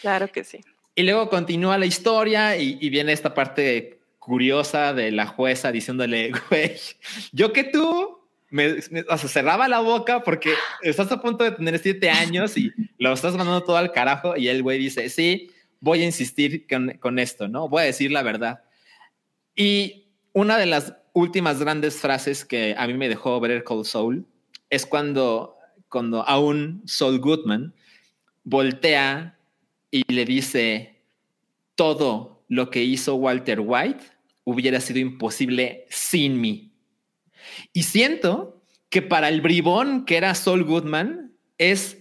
Claro 0.00 0.28
que 0.28 0.44
sí. 0.44 0.60
Y 0.98 1.04
luego 1.04 1.30
continúa 1.30 1.78
la 1.78 1.86
historia 1.86 2.56
y, 2.56 2.90
viene 2.90 3.12
esta 3.12 3.32
parte 3.32 4.00
curiosa 4.18 4.92
de 4.92 5.12
la 5.12 5.26
jueza 5.26 5.70
diciéndole, 5.70 6.32
güey, 6.50 6.74
yo 7.30 7.52
que 7.52 7.62
tú 7.62 8.18
me, 8.50 8.82
cerraba 9.16 9.68
la 9.68 9.78
boca 9.78 10.24
porque 10.24 10.54
estás 10.82 11.12
a 11.12 11.22
punto 11.22 11.44
de 11.44 11.52
tener 11.52 11.78
siete 11.78 12.10
años 12.10 12.56
y 12.56 12.72
lo 12.98 13.12
estás 13.12 13.36
mandando 13.36 13.62
todo 13.62 13.76
al 13.76 13.92
carajo. 13.92 14.36
Y 14.36 14.48
el 14.48 14.64
güey 14.64 14.80
dice, 14.80 15.08
sí, 15.08 15.52
voy 15.78 16.02
a 16.02 16.06
insistir 16.06 16.66
con, 16.66 17.18
esto, 17.20 17.46
¿no? 17.46 17.68
Voy 17.68 17.82
a 17.82 17.86
decir 17.86 18.10
la 18.10 18.24
verdad. 18.24 18.64
Y 19.54 20.08
una 20.32 20.58
de 20.58 20.66
las 20.66 20.94
últimas 21.12 21.60
grandes 21.60 21.94
frases 22.00 22.44
que 22.44 22.74
a 22.76 22.88
mí 22.88 22.94
me 22.94 23.08
dejó 23.08 23.38
ver 23.38 23.62
Cold 23.62 23.84
Soul 23.84 24.26
es 24.68 24.84
cuando, 24.84 25.58
cuando 25.88 26.26
aún 26.26 26.82
Saul 26.86 27.20
Goodman 27.20 27.72
voltea 28.42 29.37
y 29.90 30.12
le 30.12 30.24
dice, 30.24 31.02
todo 31.74 32.44
lo 32.48 32.70
que 32.70 32.82
hizo 32.82 33.14
Walter 33.14 33.60
White 33.60 34.04
hubiera 34.44 34.80
sido 34.80 34.98
imposible 34.98 35.86
sin 35.90 36.40
mí. 36.40 36.72
Y 37.72 37.84
siento 37.84 38.62
que 38.88 39.02
para 39.02 39.28
el 39.28 39.40
bribón 39.40 40.04
que 40.04 40.16
era 40.16 40.34
Saul 40.34 40.64
Goodman 40.64 41.32
es 41.58 41.98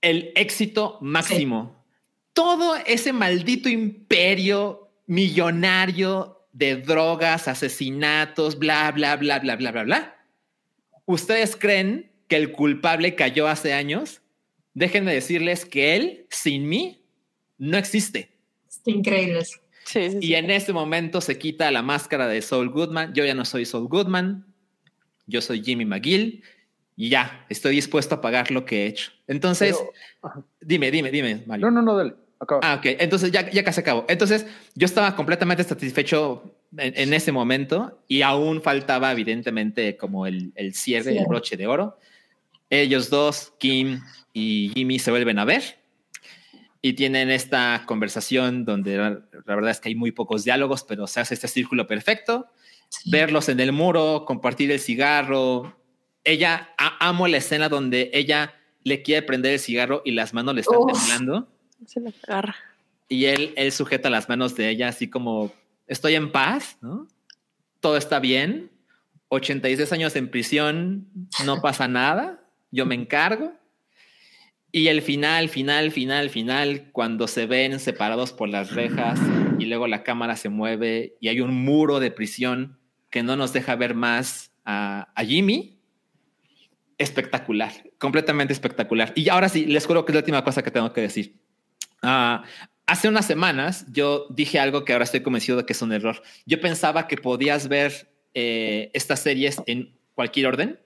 el 0.00 0.32
éxito 0.34 0.98
máximo. 1.00 1.84
Todo 2.32 2.76
ese 2.76 3.12
maldito 3.12 3.68
imperio 3.68 4.90
millonario 5.06 6.46
de 6.52 6.76
drogas, 6.76 7.48
asesinatos, 7.48 8.58
bla, 8.58 8.90
bla, 8.92 9.16
bla, 9.16 9.38
bla, 9.38 9.56
bla, 9.56 9.70
bla, 9.72 9.82
bla. 9.84 10.16
¿Ustedes 11.04 11.56
creen 11.56 12.10
que 12.28 12.36
el 12.36 12.52
culpable 12.52 13.14
cayó 13.14 13.48
hace 13.48 13.72
años? 13.72 14.22
Déjenme 14.74 15.12
decirles 15.12 15.64
que 15.64 15.96
él, 15.96 16.26
sin 16.30 16.68
mí, 16.68 17.04
no 17.58 17.76
existe. 17.76 18.30
increíble. 18.86 19.40
Sí, 19.84 20.18
y 20.20 20.34
en 20.34 20.50
ese 20.50 20.72
momento 20.72 21.20
se 21.20 21.38
quita 21.38 21.70
la 21.70 21.82
máscara 21.82 22.28
de 22.28 22.42
Saul 22.42 22.70
Goodman. 22.70 23.12
Yo 23.12 23.24
ya 23.24 23.34
no 23.34 23.44
soy 23.44 23.64
Saul 23.64 23.88
Goodman, 23.88 24.46
yo 25.26 25.40
soy 25.40 25.62
Jimmy 25.62 25.84
McGill 25.84 26.44
y 26.96 27.08
ya 27.08 27.44
estoy 27.48 27.76
dispuesto 27.76 28.16
a 28.16 28.20
pagar 28.20 28.50
lo 28.50 28.64
que 28.64 28.84
he 28.84 28.86
hecho. 28.86 29.10
Entonces, 29.26 29.76
dime, 30.60 30.90
dime, 30.90 31.10
dime. 31.10 31.42
No, 31.46 31.70
no, 31.70 31.82
no, 31.82 31.96
dale. 31.96 32.14
Acaba. 32.38 32.60
Ah, 32.62 32.74
ok. 32.76 32.86
Entonces 33.00 33.32
ya, 33.32 33.50
ya 33.50 33.64
casi 33.64 33.80
acabo. 33.80 34.04
Entonces 34.08 34.46
yo 34.74 34.86
estaba 34.86 35.14
completamente 35.14 35.64
satisfecho 35.64 36.54
en, 36.76 37.12
ese 37.12 37.32
momento 37.32 38.02
y 38.06 38.22
aún 38.22 38.62
faltaba 38.62 39.12
evidentemente 39.12 39.96
como 39.96 40.26
el, 40.26 40.52
el 40.54 40.74
cierre, 40.74 41.18
el 41.18 41.26
broche 41.26 41.56
de 41.56 41.66
oro. 41.66 41.98
Ellos 42.70 43.10
dos, 43.10 43.52
Kim 43.58 44.00
y 44.32 44.70
Jimmy 44.74 44.98
se 44.98 45.10
vuelven 45.10 45.38
a 45.38 45.44
ver 45.44 45.80
y 46.82 46.94
tienen 46.94 47.30
esta 47.30 47.82
conversación 47.86 48.64
donde 48.64 48.96
la, 48.96 49.20
verdad 49.44 49.70
es 49.70 49.80
que 49.80 49.90
hay 49.90 49.94
muy 49.94 50.12
pocos 50.12 50.44
diálogos, 50.44 50.82
pero 50.84 51.06
se 51.06 51.20
hace 51.20 51.34
este 51.34 51.48
círculo 51.48 51.86
perfecto. 51.86 52.48
Verlos 53.04 53.48
en 53.48 53.60
el 53.60 53.72
muro, 53.72 54.24
compartir 54.26 54.70
el 54.72 54.80
cigarro. 54.80 55.76
Ella, 56.24 56.74
amo 56.78 57.28
la 57.28 57.36
escena 57.36 57.68
donde 57.68 58.10
ella 58.14 58.54
le 58.82 59.02
quiere 59.02 59.22
prender 59.22 59.54
el 59.54 59.60
cigarro 59.60 60.02
y 60.04 60.12
las 60.12 60.32
manos 60.32 60.54
le 60.54 60.62
están 60.62 60.78
temblando. 60.86 61.48
Se 61.86 62.00
la 62.00 62.12
agarra. 62.22 62.56
Y 63.08 63.26
él, 63.26 63.52
él 63.56 63.72
sujeta 63.72 64.08
las 64.08 64.28
manos 64.28 64.56
de 64.56 64.70
ella 64.70 64.88
así 64.88 65.08
como, 65.08 65.52
estoy 65.86 66.14
en 66.14 66.32
paz, 66.32 66.78
¿no? 66.80 67.06
Todo 67.80 67.96
está 67.96 68.20
bien. 68.20 68.70
86 69.28 69.92
años 69.92 70.16
en 70.16 70.30
prisión, 70.30 71.08
no 71.44 71.60
pasa 71.60 71.86
nada, 71.88 72.42
yo 72.70 72.86
me 72.86 72.94
encargo. 72.94 73.52
Y 74.72 74.88
el 74.88 75.02
final, 75.02 75.48
final, 75.48 75.90
final, 75.90 76.30
final, 76.30 76.90
cuando 76.92 77.26
se 77.26 77.46
ven 77.46 77.80
separados 77.80 78.32
por 78.32 78.48
las 78.48 78.72
rejas 78.72 79.18
y 79.58 79.66
luego 79.66 79.88
la 79.88 80.04
cámara 80.04 80.36
se 80.36 80.48
mueve 80.48 81.16
y 81.20 81.28
hay 81.28 81.40
un 81.40 81.64
muro 81.64 81.98
de 81.98 82.12
prisión 82.12 82.78
que 83.10 83.24
no 83.24 83.34
nos 83.34 83.52
deja 83.52 83.74
ver 83.74 83.94
más 83.94 84.52
a, 84.64 85.12
Jimmy. 85.26 85.76
Espectacular, 86.98 87.72
completamente 87.98 88.52
espectacular. 88.52 89.12
Y 89.16 89.28
ahora 89.28 89.48
sí, 89.48 89.66
les 89.66 89.86
juro 89.86 90.04
que 90.04 90.12
es 90.12 90.14
la 90.14 90.20
última 90.20 90.44
cosa 90.44 90.62
que 90.62 90.70
tengo 90.70 90.92
que 90.92 91.00
decir. 91.00 91.34
Ah, 92.02 92.44
hace 92.86 93.08
unas 93.08 93.26
semanas 93.26 93.86
yo 93.90 94.26
dije 94.30 94.60
algo 94.60 94.84
que 94.84 94.92
ahora 94.92 95.04
estoy 95.04 95.22
convencido 95.22 95.58
de 95.58 95.66
que 95.66 95.72
es 95.72 95.82
un 95.82 95.92
error. 95.92 96.22
Yo 96.46 96.60
pensaba 96.60 97.08
que 97.08 97.16
podías 97.16 97.68
ver 97.68 98.12
eh, 98.34 98.90
estas 98.94 99.20
series 99.20 99.60
en 99.66 99.96
cualquier 100.14 100.46
orden. 100.46 100.78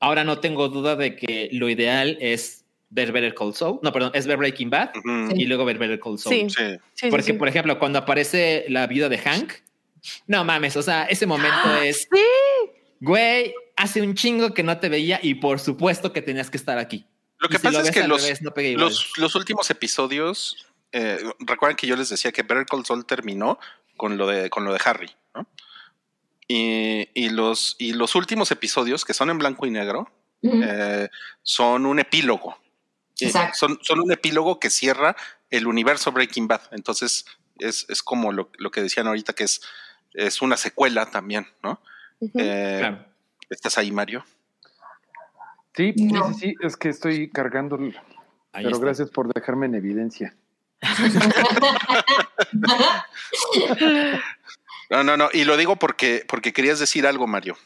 Ahora 0.00 0.24
no 0.24 0.38
tengo 0.38 0.68
duda 0.68 0.96
de 0.96 1.14
que 1.14 1.48
lo 1.52 1.68
ideal 1.68 2.16
es 2.20 2.57
ver 2.90 3.12
Better 3.12 3.34
Call 3.34 3.54
Saul. 3.54 3.78
No, 3.82 3.92
perdón, 3.92 4.12
es 4.14 4.26
ver 4.26 4.36
Breaking 4.36 4.70
Bad 4.70 4.90
y 5.34 5.46
luego 5.46 5.64
ver 5.64 5.78
Better 5.78 6.00
Call 6.00 6.18
Saul. 6.18 6.50
Sí. 6.50 7.08
Porque, 7.10 7.34
por 7.34 7.48
ejemplo, 7.48 7.78
cuando 7.78 7.98
aparece 7.98 8.64
la 8.68 8.86
vida 8.86 9.08
de 9.08 9.18
Hank, 9.18 9.52
no 10.26 10.44
mames, 10.44 10.76
o 10.76 10.82
sea, 10.82 11.04
ese 11.04 11.26
momento 11.26 11.58
¡Ah! 11.64 11.84
es. 11.84 12.08
Sí. 12.12 12.22
Güey, 13.00 13.54
hace 13.76 14.02
un 14.02 14.14
chingo 14.14 14.54
que 14.54 14.62
no 14.62 14.78
te 14.78 14.88
veía 14.88 15.20
y 15.22 15.34
por 15.34 15.60
supuesto 15.60 16.12
que 16.12 16.22
tenías 16.22 16.50
que 16.50 16.56
estar 16.56 16.78
aquí. 16.78 17.06
Lo 17.38 17.48
que 17.48 17.58
pasa 17.60 17.82
es 17.82 17.90
que 17.92 18.06
los, 18.08 19.16
los, 19.16 19.34
últimos 19.36 19.70
episodios, 19.70 20.66
eh, 20.90 21.18
recuerden 21.38 21.76
que 21.76 21.86
yo 21.86 21.94
les 21.94 22.08
decía 22.08 22.32
que 22.32 22.42
Better 22.42 22.66
Call 22.66 22.84
Saul 22.84 23.06
terminó 23.06 23.60
con 23.96 24.16
lo 24.16 24.26
de, 24.26 24.50
con 24.50 24.64
lo 24.64 24.72
de 24.72 24.80
Harry, 24.84 25.10
¿no? 25.34 25.46
Y, 26.50 27.28
los, 27.28 27.76
y 27.78 27.92
los 27.92 28.14
últimos 28.14 28.50
episodios, 28.50 29.04
que 29.04 29.12
son 29.12 29.28
en 29.28 29.36
blanco 29.36 29.66
y 29.66 29.70
negro, 29.70 30.10
eh, 30.42 31.08
son 31.42 31.84
un 31.84 31.98
epílogo. 31.98 32.58
Son, 33.54 33.78
son 33.82 34.00
un 34.00 34.12
epílogo 34.12 34.60
que 34.60 34.70
cierra 34.70 35.16
el 35.50 35.66
universo 35.66 36.12
Breaking 36.12 36.46
Bad. 36.46 36.62
Entonces, 36.72 37.24
es, 37.58 37.86
es 37.88 38.02
como 38.02 38.32
lo, 38.32 38.50
lo, 38.58 38.70
que 38.70 38.82
decían 38.82 39.06
ahorita, 39.06 39.32
que 39.32 39.44
es, 39.44 39.62
es 40.14 40.42
una 40.42 40.56
secuela 40.56 41.06
también, 41.06 41.46
¿no? 41.62 41.80
Eh, 42.34 42.98
¿Estás 43.50 43.78
ahí, 43.78 43.90
Mario? 43.90 44.24
Sí, 45.74 45.94
sí, 45.96 46.10
sí, 46.38 46.54
es 46.60 46.76
que 46.76 46.88
estoy 46.88 47.30
cargando, 47.30 47.78
pero 48.52 48.80
gracias 48.80 49.10
por 49.10 49.32
dejarme 49.32 49.66
en 49.66 49.76
evidencia. 49.76 50.34
no, 54.90 55.04
no, 55.04 55.16
no, 55.16 55.28
y 55.32 55.44
lo 55.44 55.56
digo 55.56 55.76
porque, 55.76 56.24
porque 56.28 56.52
querías 56.52 56.80
decir 56.80 57.06
algo, 57.06 57.28
Mario. 57.28 57.56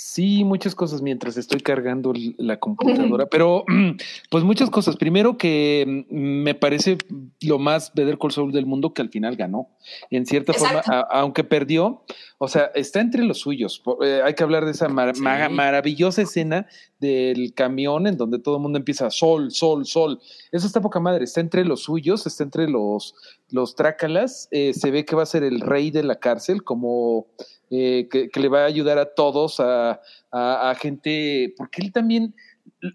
Sí, 0.00 0.44
muchas 0.44 0.76
cosas 0.76 1.02
mientras 1.02 1.36
estoy 1.36 1.58
cargando 1.58 2.12
la 2.36 2.60
computadora, 2.60 3.26
pero 3.30 3.64
pues 4.30 4.44
muchas 4.44 4.70
cosas. 4.70 4.96
Primero 4.96 5.36
que 5.36 6.04
mm, 6.08 6.14
me 6.14 6.54
parece 6.54 6.98
lo 7.40 7.58
más 7.58 7.92
Better 7.94 8.16
Call 8.16 8.30
Saul 8.30 8.52
del 8.52 8.64
mundo 8.64 8.94
que 8.94 9.02
al 9.02 9.08
final 9.08 9.34
ganó. 9.34 9.70
En 10.10 10.24
cierta 10.24 10.52
forma, 10.52 10.82
aunque 11.10 11.42
perdió, 11.42 12.04
o 12.38 12.46
sea, 12.46 12.70
está 12.76 13.00
entre 13.00 13.24
los 13.24 13.40
suyos. 13.40 13.82
Eh, 14.04 14.20
hay 14.24 14.34
que 14.34 14.44
hablar 14.44 14.66
de 14.66 14.70
esa 14.70 14.88
maravillosa 14.88 16.22
escena 16.22 16.68
del 17.00 17.52
camión 17.54 18.06
en 18.06 18.16
donde 18.16 18.38
todo 18.38 18.58
el 18.58 18.62
mundo 18.62 18.78
empieza 18.78 19.10
sol, 19.10 19.50
sol, 19.50 19.84
sol. 19.84 20.20
Eso 20.52 20.68
está 20.68 20.80
poca 20.80 21.00
madre. 21.00 21.24
Está 21.24 21.40
entre 21.40 21.64
los 21.64 21.82
suyos, 21.82 22.24
está 22.24 22.44
entre 22.44 22.68
los, 22.68 23.16
los 23.50 23.74
trácalas. 23.74 24.46
Eh, 24.52 24.74
se 24.74 24.92
ve 24.92 25.04
que 25.04 25.16
va 25.16 25.24
a 25.24 25.26
ser 25.26 25.42
el 25.42 25.60
rey 25.60 25.90
de 25.90 26.04
la 26.04 26.20
cárcel, 26.20 26.62
como 26.62 27.26
eh, 27.70 28.08
que, 28.10 28.30
le 28.40 28.48
va 28.48 28.62
a 28.62 28.66
ayudar 28.66 28.98
a 28.98 29.14
todos, 29.14 29.60
a, 29.60 30.00
a, 30.30 30.74
gente, 30.80 31.54
porque 31.56 31.82
él 31.82 31.92
también, 31.92 32.34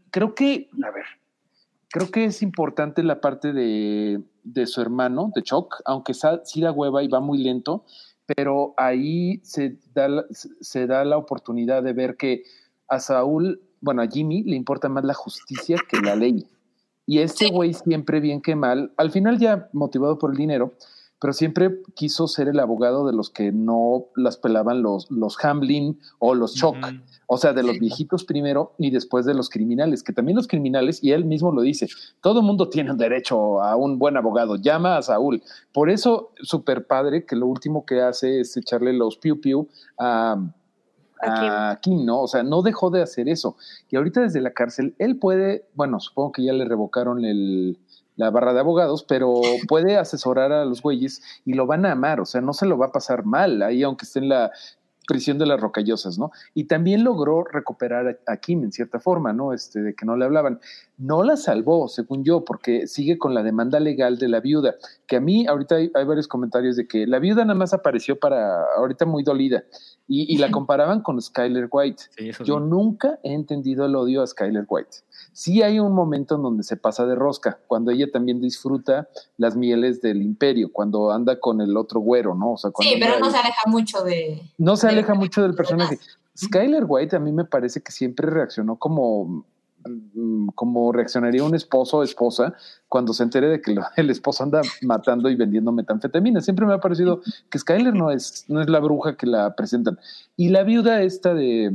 creo 0.09 0.33
que, 0.33 0.69
a 0.83 0.91
ver, 0.91 1.05
creo 1.89 2.09
que 2.09 2.25
es 2.25 2.41
importante 2.41 3.03
la 3.03 3.21
parte 3.21 3.53
de, 3.53 4.21
de 4.43 4.67
su 4.67 4.81
hermano, 4.81 5.31
de 5.35 5.43
Chuck, 5.43 5.81
aunque 5.85 6.13
sí 6.43 6.61
da 6.61 6.71
hueva 6.71 7.03
y 7.03 7.07
va 7.07 7.19
muy 7.19 7.37
lento, 7.37 7.85
pero 8.25 8.73
ahí 8.77 9.39
se 9.43 9.77
da, 9.93 10.25
se 10.31 10.87
da 10.87 11.03
la 11.05 11.17
oportunidad 11.17 11.83
de 11.83 11.93
ver 11.93 12.17
que 12.17 12.43
a 12.87 12.99
Saúl, 12.99 13.61
bueno, 13.81 14.01
a 14.01 14.07
Jimmy 14.07 14.43
le 14.43 14.55
importa 14.55 14.89
más 14.89 15.03
la 15.03 15.13
justicia 15.13 15.77
que 15.89 15.99
la 15.99 16.15
ley. 16.15 16.47
Y 17.05 17.19
este 17.19 17.49
güey 17.49 17.73
siempre 17.73 18.21
bien 18.21 18.41
que 18.41 18.55
mal, 18.55 18.93
al 18.97 19.11
final 19.11 19.37
ya 19.37 19.69
motivado 19.73 20.17
por 20.17 20.31
el 20.31 20.37
dinero, 20.37 20.73
pero 21.23 21.31
siempre 21.31 21.79
quiso 21.93 22.27
ser 22.27 22.49
el 22.49 22.59
abogado 22.59 23.07
de 23.07 23.13
los 23.13 23.29
que 23.29 23.53
no 23.53 24.07
las 24.13 24.35
pelaban 24.35 24.81
los, 24.81 25.09
los 25.09 25.37
Hamlin 25.41 25.97
o 26.19 26.35
los 26.35 26.53
Choc, 26.53 26.75
o 27.27 27.37
sea, 27.37 27.53
de 27.53 27.63
los 27.63 27.79
viejitos 27.79 28.25
primero 28.25 28.73
y 28.77 28.91
después 28.91 29.25
de 29.25 29.33
los 29.33 29.49
criminales, 29.49 30.03
que 30.03 30.11
también 30.11 30.35
los 30.35 30.49
criminales, 30.49 31.01
y 31.01 31.13
él 31.13 31.23
mismo 31.23 31.53
lo 31.53 31.61
dice, 31.61 31.87
todo 32.19 32.41
el 32.41 32.45
mundo 32.45 32.67
tiene 32.67 32.93
derecho 32.95 33.63
a 33.63 33.77
un 33.77 33.99
buen 33.99 34.17
abogado, 34.17 34.57
llama 34.57 34.97
a 34.97 35.01
Saúl. 35.01 35.41
Por 35.71 35.89
eso, 35.89 36.33
súper 36.41 36.87
padre 36.87 37.25
que 37.25 37.37
lo 37.37 37.47
último 37.47 37.85
que 37.85 38.01
hace 38.01 38.41
es 38.41 38.57
echarle 38.57 38.91
los 38.91 39.15
piu 39.15 39.39
piu 39.39 39.69
a, 39.97 40.35
a 41.21 41.79
Kim. 41.81 42.05
¿no? 42.05 42.23
O 42.23 42.27
sea, 42.27 42.43
no 42.43 42.63
dejó 42.63 42.89
de 42.89 43.01
hacer 43.01 43.29
eso. 43.29 43.55
Y 43.89 43.95
ahorita 43.95 44.19
desde 44.19 44.41
la 44.41 44.51
cárcel, 44.51 44.93
él 44.99 45.17
puede, 45.19 45.69
bueno, 45.73 46.01
supongo 46.01 46.33
que 46.33 46.43
ya 46.43 46.51
le 46.51 46.65
revocaron 46.65 47.23
el, 47.23 47.77
la 48.15 48.29
barra 48.29 48.53
de 48.53 48.59
abogados, 48.59 49.03
pero 49.03 49.41
puede 49.67 49.97
asesorar 49.97 50.51
a 50.51 50.65
los 50.65 50.81
güeyes 50.81 51.21
y 51.45 51.53
lo 51.53 51.65
van 51.65 51.85
a 51.85 51.93
amar, 51.93 52.19
o 52.19 52.25
sea, 52.25 52.41
no 52.41 52.53
se 52.53 52.65
lo 52.65 52.77
va 52.77 52.87
a 52.87 52.91
pasar 52.91 53.25
mal 53.25 53.61
ahí, 53.61 53.83
aunque 53.83 54.05
esté 54.05 54.19
en 54.19 54.29
la 54.29 54.51
prisión 55.07 55.37
de 55.37 55.45
las 55.45 55.59
rocallosas, 55.59 56.17
¿no? 56.17 56.31
Y 56.53 56.65
también 56.65 57.03
logró 57.03 57.43
recuperar 57.43 58.19
a, 58.25 58.37
Kim 58.37 58.63
en 58.63 58.71
cierta 58.71 58.99
forma, 58.99 59.33
¿no? 59.33 59.53
Este, 59.53 59.81
de 59.81 59.93
que 59.93 60.05
no 60.05 60.15
le 60.15 60.25
hablaban. 60.25 60.59
No 60.97 61.23
la 61.23 61.37
salvó, 61.37 61.87
según 61.87 62.23
yo, 62.23 62.45
porque 62.45 62.87
sigue 62.87 63.17
con 63.17 63.33
la 63.33 63.43
demanda 63.43 63.79
legal 63.79 64.17
de 64.17 64.29
la 64.29 64.39
viuda, 64.39 64.75
que 65.07 65.17
a 65.17 65.19
mí 65.19 65.45
ahorita 65.47 65.75
hay, 65.75 65.89
varios 66.05 66.27
comentarios 66.27 66.75
de 66.75 66.87
que 66.87 67.07
la 67.07 67.19
viuda 67.19 67.43
nada 67.43 67.57
más 67.57 67.73
apareció 67.73 68.17
para, 68.19 68.63
ahorita 68.77 69.05
muy 69.05 69.23
dolida, 69.23 69.63
y, 70.07 70.37
la 70.37 70.51
comparaban 70.51 71.01
con 71.01 71.21
Skyler 71.21 71.67
White. 71.71 72.03
yo 72.43 72.59
nunca 72.59 73.19
he 73.23 73.33
entendido 73.33 73.85
el 73.85 73.95
odio 73.95 74.21
a 74.21 74.27
Skyler 74.27 74.65
White. 74.67 74.97
Sí 75.31 75.61
hay 75.61 75.79
un 75.79 75.93
momento 75.93 76.35
en 76.35 76.43
donde 76.43 76.63
se 76.63 76.77
pasa 76.77 77.05
de 77.05 77.15
rosca, 77.15 77.59
cuando 77.67 77.91
ella 77.91 78.11
también 78.11 78.41
disfruta 78.41 79.07
las 79.37 79.55
mieles 79.55 80.01
del 80.01 80.21
imperio, 80.21 80.71
cuando 80.71 81.11
anda 81.11 81.39
con 81.39 81.61
el 81.61 81.77
otro 81.77 82.01
güero, 82.01 82.35
¿no? 82.35 82.53
O 82.53 82.57
sea, 82.57 82.71
sí, 82.79 82.97
pero 82.99 83.19
no 83.19 83.31
se 83.31 83.37
aleja 83.37 83.61
mucho 83.67 84.03
de... 84.03 84.41
No 84.57 84.75
se 84.75 84.87
aleja 84.89 85.13
mucho 85.13 85.41
del 85.41 85.55
personaje. 85.55 85.99
Skyler 86.37 86.83
White 86.87 87.15
a 87.15 87.19
mí 87.19 87.31
me 87.31 87.45
parece 87.45 87.81
que 87.81 87.91
siempre 87.91 88.29
reaccionó 88.29 88.77
como 88.77 89.45
como 90.55 90.91
reaccionaría 90.91 91.43
un 91.43 91.55
esposo 91.55 91.97
o 91.97 92.03
esposa 92.03 92.53
cuando 92.87 93.13
se 93.13 93.23
entere 93.23 93.47
de 93.47 93.61
que 93.61 93.75
el 93.97 94.09
esposo 94.09 94.43
anda 94.43 94.61
matando 94.81 95.29
y 95.29 95.35
vendiendo 95.35 95.71
metanfetamina. 95.71 96.41
Siempre 96.41 96.65
me 96.65 96.73
ha 96.73 96.79
parecido 96.79 97.21
que 97.49 97.59
Skyler 97.59 97.93
no 97.93 98.11
es, 98.11 98.45
no 98.47 98.61
es 98.61 98.69
la 98.69 98.79
bruja 98.79 99.15
que 99.15 99.27
la 99.27 99.55
presentan. 99.55 99.99
Y 100.35 100.49
la 100.49 100.63
viuda 100.63 101.01
esta 101.01 101.33
de, 101.33 101.73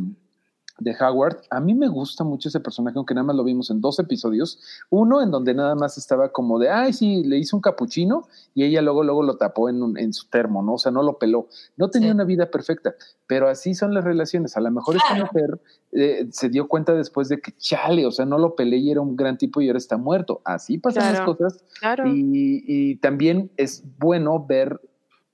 de 0.81 0.95
Howard, 1.01 1.39
a 1.51 1.61
mí 1.61 1.75
me 1.75 1.89
gusta 1.89 2.25
mucho 2.25 2.49
ese 2.49 2.61
personaje, 2.61 2.97
aunque 2.97 3.15
nada 3.15 3.27
más 3.27 3.37
lo 3.37 3.45
vimos 3.45 3.71
en 3.71 3.81
dos 3.81 3.99
episodios. 3.99 4.61
Uno 4.91 5.21
en 5.23 5.31
donde 5.31 5.53
nada 5.55 5.75
más 5.75 5.99
estaba 5.99 6.31
como 6.31 6.59
de, 6.59 6.71
ay, 6.71 6.93
sí, 6.93 7.25
le 7.25 7.39
hizo 7.39 7.57
un 7.57 7.63
capuchino 7.63 8.29
y 8.55 8.65
ella 8.65 8.81
luego, 8.81 9.03
luego 9.03 9.23
lo 9.23 9.37
tapó 9.37 9.69
en, 9.69 9.97
en 9.97 10.13
su 10.13 10.29
termo, 10.29 10.63
¿no? 10.63 10.75
O 10.75 10.79
sea, 10.79 10.93
no 10.93 11.03
lo 11.03 11.19
peló. 11.19 11.49
No 11.77 11.91
tenía 11.91 12.13
una 12.13 12.25
vida 12.25 12.51
perfecta, 12.51 12.95
pero 13.27 13.49
así 13.49 13.75
son 13.75 13.93
las 13.93 14.05
relaciones. 14.05 14.57
A 14.57 14.61
lo 14.61 14.71
mejor 14.71 14.97
esta 14.97 15.15
mujer 15.17 15.61
eh, 15.93 16.29
se 16.31 16.49
dio 16.49 16.69
cuenta 16.69 16.95
después 16.95 17.29
de 17.29 17.41
que, 17.41 17.53
chale, 17.59 18.07
o 18.07 18.13
sea, 18.13 18.25
no 18.25 18.39
lo 18.39 18.55
peleé 18.55 18.79
y 18.79 18.91
era 18.91 19.01
un 19.01 19.17
gran 19.17 19.37
tipo 19.37 19.61
y 19.61 19.67
ahora 19.67 19.79
está 19.79 19.97
muerto. 19.97 20.41
Así 20.45 20.79
pasan 20.79 21.13
las 21.13 21.23
cosas. 21.23 21.65
Y, 22.07 22.63
y 22.67 22.97
también 22.97 23.51
es 23.57 23.83
bueno 23.99 24.45
ver 24.47 24.81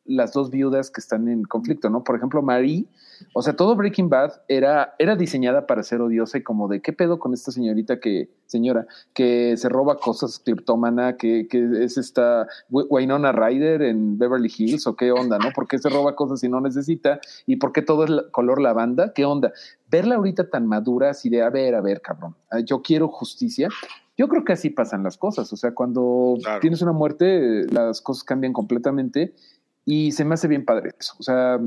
las 0.04 0.32
dos 0.32 0.50
viudas 0.50 0.90
que 0.90 1.00
están 1.00 1.28
en 1.28 1.44
conflicto, 1.44 1.90
¿no? 1.90 2.04
Por 2.04 2.16
ejemplo, 2.16 2.42
Marie 2.42 2.86
o 3.32 3.42
sea, 3.42 3.54
todo 3.54 3.76
Breaking 3.76 4.08
Bad 4.08 4.42
era, 4.48 4.94
era 4.98 5.16
diseñada 5.16 5.66
para 5.66 5.82
ser 5.82 6.00
odiosa 6.00 6.38
y 6.38 6.42
como 6.42 6.68
de 6.68 6.80
qué 6.80 6.92
pedo 6.92 7.18
con 7.18 7.32
esta 7.32 7.52
señorita 7.52 8.00
que, 8.00 8.30
señora, 8.46 8.86
que 9.12 9.56
se 9.56 9.68
roba 9.68 9.98
cosas 9.98 10.38
criptómana, 10.38 11.16
que, 11.16 11.46
que 11.48 11.84
es 11.84 11.96
esta 11.96 12.46
Wynonna 12.70 13.32
Ryder 13.32 13.82
en 13.82 14.18
Beverly 14.18 14.52
Hills 14.56 14.86
o 14.86 14.96
qué 14.96 15.12
onda, 15.12 15.38
¿no? 15.38 15.50
¿Por 15.54 15.66
qué 15.66 15.78
se 15.78 15.88
roba 15.88 16.14
cosas 16.16 16.40
si 16.40 16.48
no 16.48 16.60
necesita? 16.60 17.20
¿Y 17.46 17.56
por 17.56 17.72
qué 17.72 17.82
todo 17.82 18.04
es 18.04 18.10
color 18.32 18.60
lavanda? 18.60 19.12
¿Qué 19.12 19.24
onda? 19.24 19.52
Verla 19.90 20.16
ahorita 20.16 20.50
tan 20.50 20.66
madura, 20.66 21.10
así 21.10 21.28
de, 21.28 21.42
a 21.42 21.50
ver, 21.50 21.74
a 21.74 21.80
ver, 21.80 22.00
cabrón, 22.00 22.36
ah, 22.50 22.60
yo 22.60 22.82
quiero 22.82 23.08
justicia. 23.08 23.68
Yo 24.16 24.28
creo 24.28 24.44
que 24.44 24.52
así 24.52 24.70
pasan 24.70 25.02
las 25.02 25.18
cosas. 25.18 25.52
O 25.52 25.56
sea, 25.56 25.74
cuando 25.74 26.36
tienes 26.60 26.82
una 26.82 26.92
muerte, 26.92 27.66
las 27.72 28.00
cosas 28.00 28.22
cambian 28.22 28.52
completamente 28.52 29.34
y 29.84 30.12
se 30.12 30.24
me 30.24 30.34
hace 30.34 30.48
bien 30.48 30.64
padre 30.64 30.90
eso. 30.98 31.14
O 31.18 31.22
sea, 31.22 31.60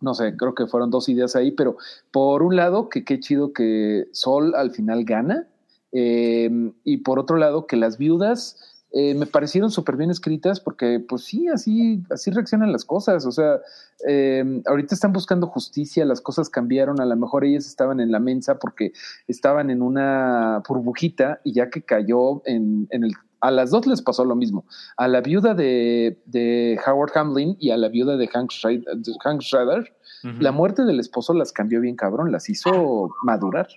no 0.00 0.14
sé, 0.14 0.36
creo 0.36 0.54
que 0.54 0.66
fueron 0.66 0.90
dos 0.90 1.08
ideas 1.08 1.36
ahí, 1.36 1.50
pero 1.50 1.76
por 2.10 2.42
un 2.42 2.56
lado, 2.56 2.88
que 2.88 3.04
qué 3.04 3.20
chido 3.20 3.52
que 3.52 4.06
Sol 4.12 4.54
al 4.54 4.70
final 4.70 5.04
gana, 5.04 5.48
eh, 5.92 6.50
y 6.84 6.98
por 6.98 7.18
otro 7.18 7.36
lado, 7.36 7.66
que 7.66 7.76
las 7.76 7.98
viudas 7.98 8.78
eh, 8.90 9.14
me 9.14 9.26
parecieron 9.26 9.70
súper 9.70 9.96
bien 9.96 10.10
escritas 10.10 10.60
porque, 10.60 10.98
pues 11.06 11.24
sí, 11.24 11.48
así, 11.48 12.02
así 12.10 12.30
reaccionan 12.30 12.72
las 12.72 12.84
cosas. 12.84 13.26
O 13.26 13.32
sea, 13.32 13.60
eh, 14.06 14.62
ahorita 14.66 14.94
están 14.94 15.12
buscando 15.12 15.46
justicia, 15.46 16.04
las 16.04 16.20
cosas 16.20 16.48
cambiaron, 16.48 17.00
a 17.00 17.04
lo 17.04 17.16
mejor 17.16 17.44
ellas 17.44 17.66
estaban 17.66 18.00
en 18.00 18.12
la 18.12 18.18
mensa 18.18 18.58
porque 18.58 18.92
estaban 19.26 19.70
en 19.70 19.82
una 19.82 20.62
burbujita 20.66 21.40
y 21.44 21.52
ya 21.52 21.68
que 21.68 21.82
cayó 21.82 22.42
en, 22.46 22.86
en 22.90 23.04
el 23.04 23.12
a 23.40 23.50
las 23.50 23.70
dos 23.70 23.86
les 23.86 24.02
pasó 24.02 24.24
lo 24.24 24.36
mismo. 24.36 24.64
A 24.96 25.08
la 25.08 25.20
viuda 25.20 25.54
de, 25.54 26.20
de 26.26 26.78
Howard 26.86 27.16
Hamlin 27.16 27.56
y 27.58 27.70
a 27.70 27.76
la 27.76 27.88
viuda 27.88 28.16
de 28.16 28.28
Hank 28.28 28.50
Schrader, 28.50 29.94
la 30.22 30.52
muerte 30.52 30.82
del 30.84 30.98
esposo 30.98 31.32
las 31.32 31.52
cambió 31.52 31.80
bien 31.80 31.96
cabrón, 31.96 32.32
las 32.32 32.48
hizo 32.48 33.10
madurar. 33.22 33.68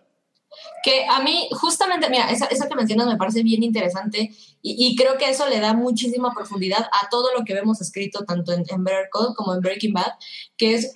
Que 0.83 1.05
a 1.07 1.21
mí, 1.21 1.47
justamente, 1.51 2.09
mira, 2.09 2.29
esa, 2.29 2.45
esa 2.47 2.67
que 2.67 2.75
mencionas 2.75 3.07
me 3.07 3.15
parece 3.15 3.43
bien 3.43 3.63
interesante 3.63 4.31
y, 4.61 4.95
creo 4.95 5.17
que 5.17 5.29
eso 5.29 5.47
le 5.47 5.59
da 5.59 5.73
muchísima 5.73 6.33
profundidad 6.33 6.89
a 6.91 7.09
todo 7.09 7.29
lo 7.37 7.45
que 7.45 7.53
vemos 7.53 7.79
escrito 7.81 8.25
tanto 8.25 8.51
en, 8.51 8.63
en 8.67 8.83
Better 8.83 9.09
Call 9.11 9.33
como 9.35 9.53
en 9.53 9.61
Breaking 9.61 9.93
Bad, 9.93 10.13
que 10.57 10.75
es, 10.75 10.93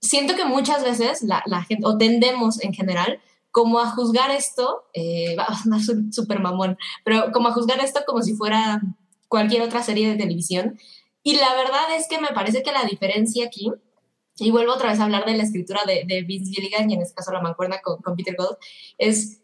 siento 0.00 0.34
que 0.34 0.44
muchas 0.44 0.82
veces 0.82 1.22
la, 1.22 1.42
la 1.46 1.62
gente, 1.62 1.86
o 1.86 1.96
tendemos 1.96 2.62
en 2.62 2.72
general, 2.72 3.20
como 3.56 3.80
a 3.80 3.88
juzgar 3.88 4.30
esto, 4.32 4.84
eh, 4.92 5.34
va 5.34 5.44
a 5.44 5.56
sonar 5.56 5.80
súper 6.10 6.40
mamón, 6.40 6.76
pero 7.06 7.32
como 7.32 7.48
a 7.48 7.52
juzgar 7.52 7.82
esto 7.82 8.02
como 8.06 8.20
si 8.20 8.34
fuera 8.34 8.82
cualquier 9.28 9.62
otra 9.62 9.82
serie 9.82 10.10
de 10.10 10.16
televisión. 10.16 10.78
Y 11.22 11.36
la 11.36 11.54
verdad 11.54 11.96
es 11.96 12.06
que 12.06 12.20
me 12.20 12.28
parece 12.34 12.62
que 12.62 12.70
la 12.70 12.84
diferencia 12.84 13.46
aquí, 13.46 13.72
y 14.36 14.50
vuelvo 14.50 14.74
otra 14.74 14.90
vez 14.90 15.00
a 15.00 15.04
hablar 15.04 15.24
de 15.24 15.38
la 15.38 15.42
escritura 15.42 15.80
de, 15.86 16.04
de 16.06 16.20
Vince 16.20 16.52
Gilligan 16.52 16.90
y 16.90 16.94
en 16.96 17.00
este 17.00 17.14
caso 17.14 17.32
la 17.32 17.40
mancuerna 17.40 17.80
con, 17.80 18.02
con 18.02 18.14
Peter 18.14 18.36
Gold, 18.36 18.58
es, 18.98 19.40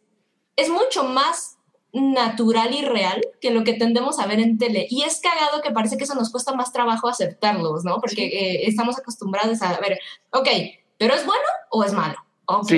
es 0.57 0.69
mucho 0.69 1.05
más 1.05 1.57
natural 1.95 2.75
y 2.75 2.83
real 2.83 3.23
que 3.41 3.51
lo 3.51 3.65
que 3.65 3.73
tendemos 3.73 4.19
a 4.19 4.27
ver 4.27 4.41
en 4.41 4.59
tele. 4.59 4.87
Y 4.91 5.05
es 5.05 5.23
cagado 5.23 5.63
que 5.63 5.71
parece 5.71 5.97
que 5.97 6.05
eso 6.05 6.15
nos 6.15 6.31
cuesta 6.31 6.55
más 6.55 6.71
trabajo 6.71 7.09
aceptarlos, 7.09 7.83
¿no? 7.83 7.99
Porque 7.99 8.27
eh, 8.27 8.67
estamos 8.67 8.99
acostumbrados 8.99 9.63
a 9.63 9.81
ver, 9.81 9.99
ok, 10.33 10.49
pero 10.99 11.15
¿es 11.15 11.25
bueno 11.25 11.49
o 11.71 11.83
es 11.83 11.95
malo? 11.95 12.17
Ok, 12.59 12.73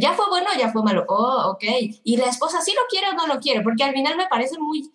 ya 0.00 0.12
fue 0.12 0.28
bueno 0.28 0.48
o 0.54 0.58
ya 0.58 0.70
fue 0.70 0.82
malo. 0.82 1.04
Oh, 1.08 1.50
ok. 1.52 1.64
Y 2.04 2.16
la 2.16 2.26
esposa 2.26 2.60
sí 2.60 2.72
lo 2.74 2.82
quiere 2.88 3.08
o 3.08 3.14
no 3.14 3.26
lo 3.26 3.40
quiere, 3.40 3.62
porque 3.62 3.84
al 3.84 3.92
final 3.92 4.16
me 4.16 4.26
parece 4.26 4.58
muy... 4.58 4.90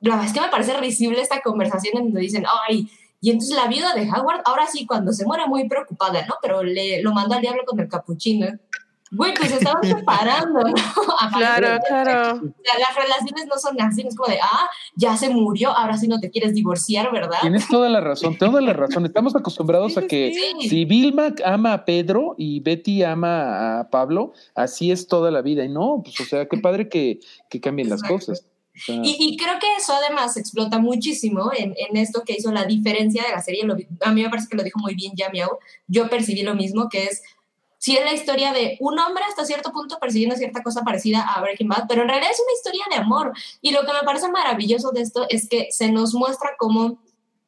La 0.00 0.16
verdad 0.16 0.26
es 0.26 0.32
que 0.32 0.40
me 0.40 0.48
parece 0.48 0.76
risible 0.78 1.20
esta 1.20 1.40
conversación 1.42 1.96
en 1.96 2.04
donde 2.04 2.20
dicen, 2.20 2.44
ay, 2.66 2.88
y 3.24 3.30
entonces 3.30 3.56
la 3.56 3.68
viuda 3.68 3.94
de 3.94 4.10
Howard, 4.10 4.42
ahora 4.44 4.66
sí, 4.66 4.84
cuando 4.84 5.12
se 5.12 5.24
muere 5.24 5.46
muy 5.46 5.68
preocupada, 5.68 6.26
¿no? 6.26 6.34
Pero 6.42 6.64
le 6.64 7.00
lo 7.02 7.12
mandó 7.12 7.36
al 7.36 7.40
diablo 7.40 7.62
con 7.64 7.78
el 7.78 7.88
capuchino. 7.88 8.48
Güey, 9.14 9.34
pues 9.34 9.52
estaban 9.52 9.82
separando, 9.82 10.60
¿no? 10.60 10.74
claro, 11.36 11.78
claro. 11.86 12.40
Las 12.78 12.96
relaciones 12.96 13.46
no 13.46 13.58
son 13.58 13.78
así, 13.82 14.00
es 14.06 14.16
como 14.16 14.32
de, 14.32 14.40
ah, 14.40 14.70
ya 14.96 15.18
se 15.18 15.28
murió, 15.28 15.68
ahora 15.70 15.98
sí 15.98 16.08
no 16.08 16.18
te 16.18 16.30
quieres 16.30 16.54
divorciar, 16.54 17.12
¿verdad? 17.12 17.36
Tienes 17.42 17.68
toda 17.68 17.90
la 17.90 18.00
razón, 18.00 18.38
toda 18.38 18.62
la 18.62 18.72
razón. 18.72 19.04
Estamos 19.04 19.36
acostumbrados 19.36 19.98
a 19.98 20.06
que 20.06 20.32
si 20.62 20.86
Vilma 20.86 21.34
ama 21.44 21.74
a 21.74 21.84
Pedro 21.84 22.34
y 22.38 22.60
Betty 22.60 23.02
ama 23.02 23.80
a 23.80 23.90
Pablo, 23.90 24.32
así 24.54 24.90
es 24.90 25.06
toda 25.06 25.30
la 25.30 25.42
vida. 25.42 25.62
Y 25.62 25.68
no, 25.68 26.00
pues 26.02 26.18
o 26.20 26.24
sea, 26.24 26.48
qué 26.48 26.56
padre 26.56 26.88
que, 26.88 27.20
que 27.50 27.60
cambien 27.60 27.90
las 27.90 28.02
cosas. 28.02 28.46
y, 28.88 29.36
creo 29.36 29.58
que 29.60 29.66
eso 29.76 29.92
además 29.92 30.38
explota 30.38 30.78
muchísimo 30.78 31.50
en, 31.54 31.74
en, 31.76 31.98
esto 31.98 32.22
que 32.24 32.32
hizo 32.38 32.50
la 32.50 32.64
diferencia 32.64 33.22
de 33.24 33.28
la 33.28 33.42
serie. 33.42 33.62
a 34.00 34.12
mí 34.12 34.22
me 34.22 34.30
parece 34.30 34.48
que 34.48 34.56
lo 34.56 34.62
dijo 34.62 34.78
muy 34.78 34.94
bien 34.94 35.12
Yamiao. 35.14 35.58
Yo 35.86 36.08
percibí 36.08 36.40
lo 36.40 36.54
mismo, 36.54 36.88
que 36.88 37.04
es 37.04 37.22
sí 37.82 37.96
es 37.96 38.04
la 38.04 38.12
historia 38.12 38.52
de 38.52 38.76
un 38.78 38.96
hombre 39.00 39.24
hasta 39.28 39.44
cierto 39.44 39.72
punto 39.72 39.98
persiguiendo 39.98 40.36
cierta 40.36 40.62
cosa 40.62 40.82
parecida 40.82 41.22
a 41.22 41.40
Breaking 41.40 41.66
Bad, 41.66 41.86
pero 41.88 42.02
en 42.02 42.08
realidad 42.08 42.30
es 42.30 42.40
una 42.40 42.52
historia 42.52 42.84
de 42.88 43.02
amor. 43.02 43.32
Y 43.60 43.72
lo 43.72 43.80
que 43.80 43.92
me 43.92 44.04
parece 44.04 44.30
maravilloso 44.30 44.92
de 44.92 45.00
esto 45.00 45.26
es 45.28 45.48
que 45.48 45.66
se 45.72 45.90
nos 45.90 46.14
muestra 46.14 46.50
cómo, 46.56 47.02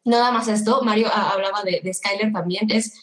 nada 0.05 0.33
más 0.33 0.49
esto, 0.49 0.83
Mario 0.83 1.07
hablaba 1.15 1.63
de, 1.63 1.81
de 1.85 1.95
Skyler 1.95 2.33
también, 2.33 2.69
es, 2.73 2.95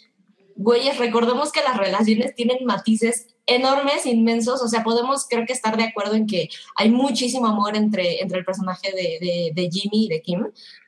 güeyes, 0.57 0.97
recordemos 0.97 1.53
que 1.53 1.61
las 1.61 1.77
relaciones 1.77 2.35
tienen 2.35 2.65
matices 2.65 3.27
enormes, 3.45 4.05
inmensos, 4.05 4.61
o 4.61 4.67
sea, 4.67 4.83
podemos 4.83 5.25
creo 5.29 5.45
que 5.45 5.53
estar 5.53 5.77
de 5.77 5.85
acuerdo 5.85 6.15
en 6.15 6.27
que 6.27 6.49
hay 6.75 6.91
muchísimo 6.91 7.47
amor 7.47 7.77
entre, 7.77 8.21
entre 8.21 8.39
el 8.39 8.45
personaje 8.45 8.91
de, 8.91 9.53
de, 9.55 9.69
Jimmy 9.71 10.07
y 10.07 10.09
de 10.09 10.21
Kim, 10.21 10.47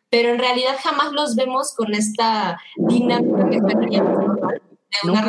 pero 0.10 0.34
en 0.34 0.40
realidad 0.40 0.76
jamás 0.84 1.14
los 1.14 1.36
vemos 1.38 1.74
con 1.74 1.94
esta 1.94 2.60
dinámica 2.76 3.50
que 3.50 3.98
normal 3.98 4.62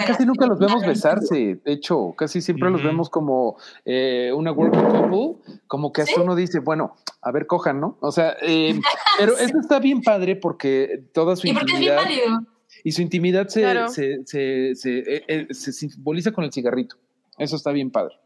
casi 0.07 0.27
nunca 0.27 0.47
los 0.47 0.59
vemos 0.59 0.87
besarse, 0.87 1.61
de 1.65 1.73
hecho, 1.73 2.15
casi 2.17 2.41
siempre 2.41 2.71
los 2.71 2.83
vemos 2.83 3.11
como 3.11 3.57
eh, 3.85 4.33
una 4.35 4.53
working 4.53 4.83
couple, 4.83 5.57
como 5.67 5.93
que 5.93 6.03
hasta 6.03 6.21
uno 6.21 6.35
dice, 6.35 6.61
bueno, 6.61 6.97
a 7.23 7.33
ver, 7.33 7.47
cojan, 7.47 7.81
¿no? 7.81 7.97
O 8.01 8.13
sea, 8.13 8.37
eh, 8.43 8.79
pero 9.19 9.37
eso 9.39 9.59
está 9.59 9.79
bien 9.79 10.03
padre 10.03 10.37
porque 10.37 11.05
toda 11.13 11.37
su 11.37 11.47
intimidad... 11.47 12.05
Y 12.83 12.93
su 12.93 13.01
intimidad 13.01 13.49
se, 13.49 13.65
se, 13.89 14.25
se, 14.27 14.75
eh, 14.83 15.47
se, 15.51 15.73
simboliza 15.73 16.33
con 16.33 16.45
el 16.45 16.53
cigarrito. 16.53 16.97
Eso 17.39 17.57
está 17.57 17.71
bien 17.71 17.91
padre. 17.91 18.17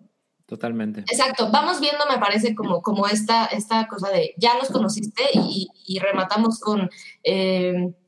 Totalmente. 0.46 1.00
Exacto. 1.02 1.50
Vamos 1.52 1.80
viendo, 1.80 2.04
me 2.10 2.18
parece, 2.18 2.56
como, 2.56 2.82
como 2.82 3.06
esta, 3.06 3.44
esta 3.46 3.86
cosa 3.86 4.08
de 4.10 4.34
ya 4.36 4.56
los 4.56 4.70
conociste 4.70 5.22
y, 5.34 5.68
y 5.86 5.98
rematamos 6.00 6.58
con, 6.58 6.90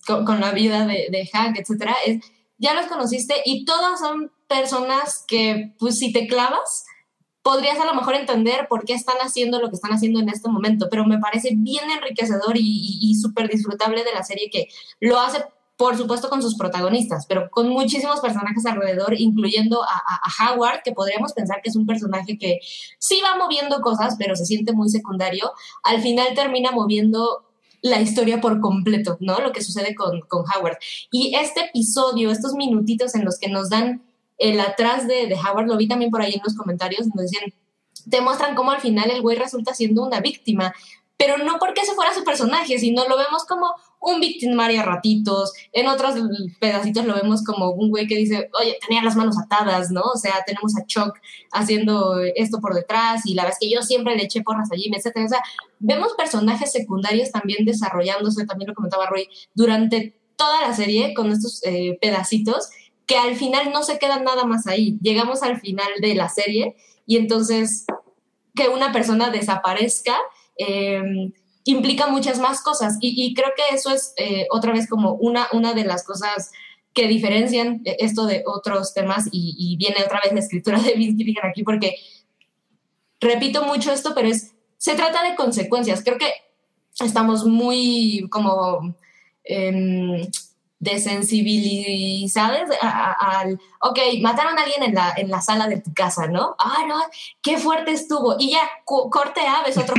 con, 0.06 0.24
con, 0.24 0.40
la 0.40 0.50
vida 0.50 0.86
de, 0.86 1.06
de 1.10 1.28
Hank, 1.32 1.58
etcétera. 1.58 1.94
Es, 2.04 2.20
ya 2.60 2.74
los 2.74 2.86
conociste 2.86 3.34
y 3.44 3.64
todas 3.64 3.98
son 3.98 4.30
personas 4.46 5.24
que, 5.26 5.74
pues 5.78 5.98
si 5.98 6.12
te 6.12 6.26
clavas, 6.26 6.84
podrías 7.42 7.80
a 7.80 7.86
lo 7.86 7.94
mejor 7.94 8.14
entender 8.14 8.68
por 8.68 8.84
qué 8.84 8.92
están 8.92 9.16
haciendo 9.18 9.60
lo 9.60 9.70
que 9.70 9.76
están 9.76 9.92
haciendo 9.92 10.20
en 10.20 10.28
este 10.28 10.48
momento, 10.48 10.88
pero 10.90 11.06
me 11.06 11.18
parece 11.18 11.54
bien 11.56 11.90
enriquecedor 11.90 12.56
y, 12.56 13.14
súper 13.20 13.48
disfrutable 13.48 14.04
de 14.04 14.12
la 14.12 14.22
serie 14.22 14.50
que 14.50 14.68
lo 15.00 15.18
hace, 15.18 15.42
por 15.76 15.96
supuesto, 15.96 16.28
con 16.28 16.42
sus 16.42 16.56
protagonistas, 16.56 17.26
pero 17.26 17.48
con 17.50 17.68
muchísimos 17.70 18.20
personajes 18.20 18.66
alrededor, 18.66 19.18
incluyendo 19.18 19.82
a, 19.82 19.88
a, 19.88 20.52
Howard, 20.52 20.82
que 20.84 20.92
podríamos 20.92 21.32
pensar 21.32 21.62
que 21.62 21.70
es 21.70 21.76
un 21.76 21.86
personaje 21.86 22.38
que 22.38 22.60
sí 22.98 23.20
va 23.24 23.38
moviendo 23.38 23.80
cosas, 23.80 24.16
pero 24.18 24.36
se 24.36 24.44
siente 24.44 24.74
muy 24.74 24.90
secundario. 24.90 25.50
Al 25.82 26.02
final 26.02 26.34
termina 26.34 26.70
moviendo 26.72 27.49
la 27.82 28.00
historia 28.00 28.40
por 28.40 28.60
completo, 28.60 29.16
¿no? 29.20 29.40
Lo 29.40 29.52
que 29.52 29.62
sucede 29.62 29.94
con, 29.94 30.20
con 30.22 30.44
Howard. 30.54 30.78
Y 31.10 31.34
este 31.34 31.66
episodio, 31.66 32.30
estos 32.30 32.54
minutitos 32.54 33.14
en 33.14 33.24
los 33.24 33.38
que 33.38 33.48
nos 33.48 33.70
dan 33.70 34.02
el 34.38 34.60
atrás 34.60 35.06
de, 35.06 35.26
de 35.26 35.34
Howard, 35.34 35.66
lo 35.66 35.76
vi 35.76 35.88
también 35.88 36.10
por 36.10 36.22
ahí 36.22 36.34
en 36.34 36.40
los 36.42 36.54
comentarios, 36.54 37.06
nos 37.08 37.30
decían, 37.30 37.52
te 38.08 38.20
muestran 38.20 38.54
cómo 38.54 38.70
al 38.70 38.80
final 38.80 39.10
el 39.10 39.22
güey 39.22 39.36
resulta 39.36 39.74
siendo 39.74 40.02
una 40.02 40.20
víctima, 40.20 40.74
pero 41.16 41.36
no 41.36 41.58
porque 41.58 41.82
ese 41.82 41.94
fuera 41.94 42.14
su 42.14 42.24
personaje, 42.24 42.78
sino 42.78 43.06
lo 43.06 43.18
vemos 43.18 43.44
como 43.44 43.74
un 44.00 44.20
victimario 44.20 44.80
a 44.80 44.84
ratitos, 44.84 45.52
en 45.72 45.86
otros 45.86 46.14
pedacitos 46.58 47.04
lo 47.04 47.14
vemos 47.14 47.44
como 47.44 47.70
un 47.70 47.90
güey 47.90 48.06
que 48.06 48.16
dice, 48.16 48.48
oye, 48.58 48.78
tenía 48.86 49.02
las 49.02 49.14
manos 49.14 49.36
atadas, 49.38 49.90
¿no? 49.90 50.00
O 50.00 50.16
sea, 50.16 50.42
tenemos 50.46 50.76
a 50.76 50.86
Chuck 50.86 51.18
haciendo 51.52 52.18
esto 52.20 52.60
por 52.60 52.74
detrás 52.74 53.26
y 53.26 53.34
la 53.34 53.44
vez 53.44 53.56
que 53.60 53.70
yo 53.70 53.82
siempre 53.82 54.16
le 54.16 54.24
eché 54.24 54.42
porras 54.42 54.72
allí, 54.72 54.90
etcétera. 54.94 55.26
O 55.26 55.28
sea, 55.28 55.42
vemos 55.78 56.14
personajes 56.14 56.72
secundarios 56.72 57.30
también 57.30 57.64
desarrollándose, 57.66 58.46
también 58.46 58.68
lo 58.68 58.74
comentaba 58.74 59.06
Roy, 59.06 59.28
durante 59.54 60.16
toda 60.36 60.62
la 60.62 60.74
serie 60.74 61.12
con 61.12 61.30
estos 61.30 61.62
eh, 61.64 61.98
pedacitos 62.00 62.70
que 63.04 63.18
al 63.18 63.36
final 63.36 63.70
no 63.72 63.82
se 63.82 63.98
quedan 63.98 64.24
nada 64.24 64.44
más 64.44 64.66
ahí. 64.66 64.98
Llegamos 65.02 65.42
al 65.42 65.60
final 65.60 65.88
de 66.00 66.14
la 66.14 66.28
serie 66.30 66.76
y 67.04 67.16
entonces 67.16 67.84
que 68.54 68.68
una 68.68 68.92
persona 68.92 69.30
desaparezca 69.30 70.16
Em, 70.62 71.32
implica 71.70 72.06
muchas 72.06 72.38
más 72.38 72.60
cosas 72.62 72.96
y, 73.00 73.34
creo 73.34 73.48
que 73.56 73.74
eso 73.74 73.90
es 73.90 74.14
eh, 74.16 74.46
otra 74.50 74.72
vez 74.72 74.88
como 74.88 75.14
una, 75.14 75.48
una 75.52 75.74
de 75.74 75.84
las 75.84 76.04
cosas 76.04 76.50
que 76.92 77.06
diferencian 77.06 77.82
eh, 77.84 77.96
esto 78.00 78.26
de 78.26 78.42
otros 78.46 78.94
temas 78.94 79.28
y, 79.30 79.76
viene 79.76 80.04
otra 80.04 80.20
vez 80.22 80.32
la 80.32 80.40
escritura 80.40 80.80
de 80.80 80.94
Vince 80.94 81.24
aquí 81.42 81.62
porque 81.62 81.96
repito 83.20 83.64
mucho 83.64 83.92
esto, 83.92 84.12
pero 84.14 84.28
es, 84.28 84.54
se 84.78 84.94
trata 84.94 85.22
de 85.22 85.36
consecuencias. 85.36 86.02
Creo 86.02 86.18
que 86.18 86.32
estamos 86.98 87.44
muy 87.44 88.26
como... 88.30 88.94
Eh, 89.44 90.28
desensibilizadas 90.80 92.70
al, 92.80 93.60
ok, 93.80 93.98
mataron 94.22 94.58
a 94.58 94.62
alguien 94.62 94.82
en 94.82 94.94
la, 94.94 95.12
en 95.16 95.30
la 95.30 95.42
sala 95.42 95.68
de 95.68 95.80
tu 95.80 95.92
casa, 95.92 96.26
¿no? 96.26 96.56
Ah, 96.58 96.84
no, 96.88 96.96
qué 97.42 97.58
fuerte 97.58 97.92
estuvo. 97.92 98.36
Y 98.38 98.52
ya, 98.52 98.62
corte 98.84 99.42
A, 99.42 99.62
otro 99.68 99.94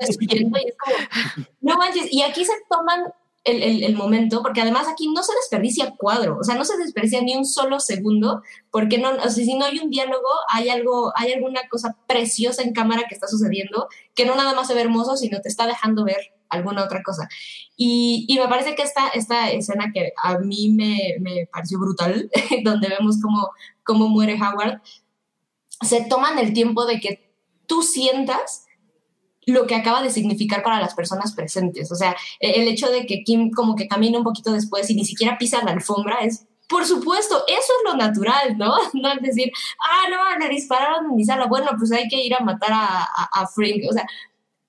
destruyendo 0.00 0.58
y 0.58 0.68
es 0.68 0.76
como, 0.78 1.46
no 1.60 1.76
manches. 1.76 2.10
Y 2.10 2.22
aquí 2.22 2.44
se 2.44 2.54
toman 2.68 3.12
el, 3.44 3.62
el, 3.62 3.84
el, 3.84 3.94
momento, 3.94 4.42
porque 4.42 4.62
además 4.62 4.88
aquí 4.88 5.08
no 5.12 5.22
se 5.22 5.34
desperdicia 5.34 5.94
cuadro, 5.96 6.38
o 6.40 6.42
sea, 6.42 6.56
no 6.56 6.64
se 6.64 6.76
desperdicia 6.78 7.20
ni 7.20 7.36
un 7.36 7.46
solo 7.46 7.78
segundo, 7.78 8.42
porque 8.72 8.98
no, 8.98 9.10
o 9.10 9.20
sea, 9.20 9.30
si 9.30 9.54
no 9.54 9.66
hay 9.66 9.78
un 9.78 9.88
diálogo, 9.88 10.28
hay 10.48 10.68
algo, 10.68 11.12
hay 11.14 11.32
alguna 11.32 11.60
cosa 11.68 11.96
preciosa 12.08 12.62
en 12.62 12.72
cámara 12.72 13.04
que 13.08 13.14
está 13.14 13.28
sucediendo, 13.28 13.86
que 14.16 14.26
no 14.26 14.34
nada 14.34 14.52
más 14.54 14.66
se 14.66 14.74
ve 14.74 14.80
hermoso, 14.80 15.16
sino 15.16 15.40
te 15.42 15.48
está 15.48 15.66
dejando 15.66 16.04
ver 16.04 16.32
alguna 16.48 16.84
otra 16.84 17.02
cosa. 17.02 17.28
Y, 17.76 18.26
y, 18.28 18.38
me 18.38 18.48
parece 18.48 18.74
que 18.74 18.82
esta, 18.82 19.08
esta 19.08 19.50
escena 19.50 19.90
que 19.92 20.12
a 20.22 20.38
mí 20.38 20.70
me, 20.70 21.16
me 21.20 21.46
pareció 21.46 21.78
brutal, 21.78 22.30
donde 22.64 22.88
vemos 22.88 23.20
cómo, 23.20 23.50
cómo 23.84 24.08
muere 24.08 24.38
Howard, 24.40 24.80
se 25.82 26.04
toman 26.04 26.38
el 26.38 26.52
tiempo 26.52 26.86
de 26.86 27.00
que 27.00 27.32
tú 27.66 27.82
sientas 27.82 28.66
lo 29.46 29.66
que 29.66 29.76
acaba 29.76 30.02
de 30.02 30.10
significar 30.10 30.62
para 30.62 30.80
las 30.80 30.94
personas 30.94 31.32
presentes. 31.34 31.90
O 31.92 31.94
sea, 31.94 32.16
e, 32.40 32.62
el 32.62 32.68
hecho 32.68 32.90
de 32.90 33.06
que 33.06 33.22
Kim 33.22 33.50
como 33.50 33.76
que 33.76 33.88
camina 33.88 34.18
un 34.18 34.24
poquito 34.24 34.52
después 34.52 34.90
y 34.90 34.94
ni 34.94 35.04
siquiera 35.04 35.38
pisa 35.38 35.62
la 35.64 35.72
alfombra 35.72 36.18
es, 36.20 36.46
por 36.68 36.84
supuesto, 36.84 37.44
eso 37.46 37.56
es 37.78 37.92
lo 37.92 37.96
natural, 37.96 38.58
¿no? 38.58 38.74
No 38.94 39.12
es 39.12 39.22
decir, 39.22 39.52
ah, 39.78 40.08
no, 40.10 40.38
le 40.38 40.48
dispararon 40.48 41.06
en 41.06 41.16
mi 41.16 41.24
sala, 41.24 41.46
bueno, 41.46 41.70
pues 41.78 41.92
hay 41.92 42.08
que 42.08 42.22
ir 42.22 42.34
a 42.34 42.40
matar 42.40 42.72
a, 42.72 43.02
a, 43.02 43.28
a 43.32 43.46
Frank. 43.46 43.82
O 43.88 43.92
sea, 43.92 44.06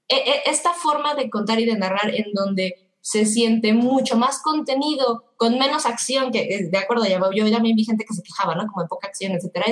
esta 0.07 0.73
forma 0.73 1.15
de 1.15 1.29
contar 1.29 1.59
y 1.59 1.65
de 1.65 1.77
narrar 1.77 2.13
en 2.13 2.31
donde 2.33 2.87
se 3.07 3.25
siente 3.25 3.73
mucho 3.73 4.17
más 4.17 4.41
contenido, 4.41 5.23
con 5.37 5.57
menos 5.57 5.85
acción, 5.85 6.29
que 6.29 6.39
eh, 6.41 6.67
de 6.69 6.77
acuerdo, 6.77 7.05
ya, 7.05 7.21
yo 7.33 7.49
también 7.49 7.75
vi 7.75 7.85
gente 7.85 8.03
que 8.05 8.13
se 8.13 8.21
quejaba, 8.21 8.53
¿no? 8.55 8.67
Como 8.67 8.81
de 8.81 8.89
poca 8.89 9.07
acción, 9.07 9.31
etcétera. 9.31 9.65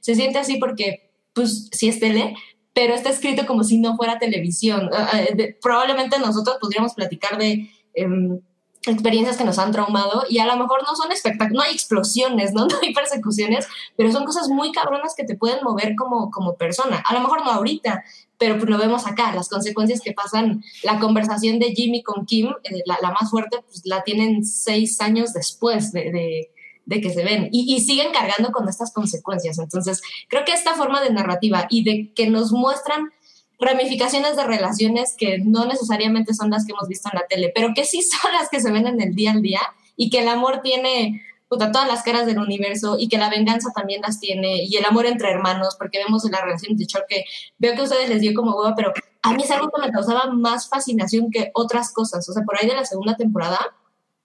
Se 0.00 0.14
siente 0.14 0.38
así 0.38 0.58
porque, 0.58 1.10
pues, 1.32 1.70
sí 1.72 1.88
es 1.88 2.00
tele, 2.00 2.34
pero 2.74 2.92
está 2.92 3.08
escrito 3.08 3.46
como 3.46 3.64
si 3.64 3.78
no 3.78 3.96
fuera 3.96 4.18
televisión. 4.18 4.90
Ah, 4.92 5.10
ah, 5.10 5.20
probablemente 5.62 6.18
nosotros 6.18 6.58
podríamos 6.60 6.92
platicar 6.92 7.38
de 7.38 7.70
em, 7.94 8.40
experiencias 8.86 9.36
que 9.36 9.44
nos 9.44 9.58
han 9.58 9.72
traumado 9.72 10.24
y 10.28 10.38
a 10.38 10.46
lo 10.46 10.56
mejor 10.56 10.82
no 10.82 10.96
son 10.96 11.12
espectáculos, 11.12 11.62
no 11.62 11.68
hay 11.68 11.72
explosiones, 11.72 12.52
¿no? 12.52 12.66
no 12.66 12.78
hay 12.82 12.92
persecuciones, 12.92 13.66
pero 13.96 14.10
son 14.12 14.24
cosas 14.24 14.48
muy 14.48 14.72
cabronas 14.72 15.14
que 15.16 15.24
te 15.24 15.36
pueden 15.36 15.62
mover 15.62 15.94
como, 15.96 16.30
como 16.30 16.56
persona. 16.56 17.02
A 17.06 17.14
lo 17.14 17.20
mejor 17.20 17.44
no 17.44 17.50
ahorita, 17.52 18.04
pero 18.42 18.58
pues 18.58 18.68
lo 18.68 18.76
vemos 18.76 19.06
acá, 19.06 19.32
las 19.32 19.48
consecuencias 19.48 20.00
que 20.00 20.10
pasan, 20.10 20.64
la 20.82 20.98
conversación 20.98 21.60
de 21.60 21.76
Jimmy 21.76 22.02
con 22.02 22.26
Kim, 22.26 22.48
eh, 22.64 22.82
la, 22.86 23.12
más 23.12 23.30
fuerte, 23.30 23.58
pues 23.64 23.82
la 23.84 24.02
tienen 24.02 24.44
seis 24.44 25.00
años 25.00 25.32
después 25.32 25.92
de, 25.92 26.50
de, 26.84 27.00
que 27.00 27.10
se 27.10 27.22
ven 27.22 27.50
y, 27.52 27.72
y, 27.72 27.80
siguen 27.82 28.12
cargando 28.12 28.50
con 28.50 28.68
estas 28.68 28.92
consecuencias. 28.92 29.60
Entonces, 29.60 30.02
creo 30.28 30.44
que 30.44 30.54
esta 30.54 30.74
forma 30.74 31.00
de 31.00 31.12
narrativa 31.12 31.68
y 31.70 31.84
de 31.84 32.12
que 32.14 32.28
nos 32.30 32.50
muestran 32.50 33.12
ramificaciones 33.60 34.34
de 34.34 34.42
relaciones 34.42 35.14
que 35.16 35.38
no 35.38 35.64
necesariamente 35.64 36.34
son 36.34 36.50
las 36.50 36.66
que 36.66 36.72
hemos 36.72 36.88
visto 36.88 37.10
en 37.12 37.20
la 37.20 37.26
tele, 37.28 37.52
pero 37.54 37.68
que 37.76 37.84
sí 37.84 38.02
son 38.02 38.32
las 38.32 38.48
que 38.48 38.58
se 38.58 38.72
ven 38.72 38.88
en 38.88 39.00
el 39.00 39.14
día 39.14 39.30
al 39.30 39.42
día 39.42 39.60
y 39.94 40.10
que 40.10 40.18
el 40.18 40.26
amor 40.26 40.62
tiene 40.64 41.22
puta, 41.52 41.70
todas 41.70 41.86
las 41.86 42.02
caras 42.02 42.24
del 42.24 42.38
universo 42.38 42.96
y 42.98 43.08
que 43.08 43.18
la 43.18 43.28
venganza 43.28 43.70
también 43.74 44.00
las 44.00 44.18
tiene 44.18 44.64
y 44.64 44.74
el 44.74 44.86
amor 44.86 45.04
entre 45.04 45.30
hermanos, 45.30 45.76
porque 45.78 45.98
vemos 45.98 46.24
en 46.24 46.32
la 46.32 46.40
relación 46.40 46.78
de 46.78 46.86
Choc 46.86 47.02
que 47.06 47.26
veo 47.58 47.74
que 47.74 47.80
a 47.80 47.84
ustedes 47.84 48.08
les 48.08 48.22
dio 48.22 48.32
como 48.32 48.56
hueva, 48.56 48.74
pero 48.74 48.90
a 49.20 49.34
mí 49.34 49.42
es 49.42 49.50
algo 49.50 49.70
que 49.70 49.82
me 49.82 49.92
causaba 49.92 50.32
más 50.32 50.70
fascinación 50.70 51.30
que 51.30 51.50
otras 51.52 51.92
cosas. 51.92 52.26
O 52.26 52.32
sea, 52.32 52.42
por 52.44 52.56
ahí 52.58 52.66
de 52.66 52.74
la 52.74 52.86
segunda 52.86 53.18
temporada, 53.18 53.58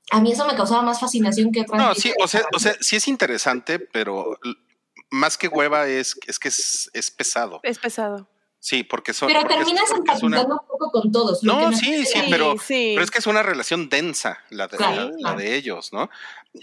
a 0.10 0.22
mí 0.22 0.32
eso 0.32 0.48
me 0.48 0.56
causaba 0.56 0.84
más 0.84 1.02
fascinación 1.02 1.52
que 1.52 1.64
otras. 1.64 1.78
No, 1.78 1.96
sí, 1.96 2.14
o 2.24 2.30
sea, 2.30 2.46
o 2.56 2.60
sea, 2.60 2.78
sí 2.80 2.96
es 2.96 3.10
interesante, 3.10 3.78
pero 3.78 4.40
más 5.10 5.38
que 5.38 5.50
hueva 5.50 5.86
es, 5.86 6.18
es 6.28 6.40
que 6.40 6.48
es, 6.48 6.90
es 6.94 7.12
pesado. 7.12 7.60
Es 7.64 7.78
pesado. 7.78 8.30
Sí, 8.60 8.84
porque 8.84 9.14
son. 9.14 9.28
Pero 9.28 9.48
terminas 9.48 9.90
empatizando 9.92 10.56
un 10.62 10.68
poco 10.68 10.92
con 10.92 11.12
todos. 11.12 11.44
No, 11.44 11.72
sí, 11.72 12.06
sí, 12.06 12.20
pero, 12.30 12.56
pero 12.68 13.02
es 13.02 13.12
que 13.12 13.20
es 13.20 13.28
una 13.28 13.44
relación 13.44 13.88
densa 13.88 14.40
la 14.50 14.68
de, 14.68 14.78
la, 15.20 15.36
de 15.36 15.56
ellos, 15.56 15.94
¿no? 15.94 16.10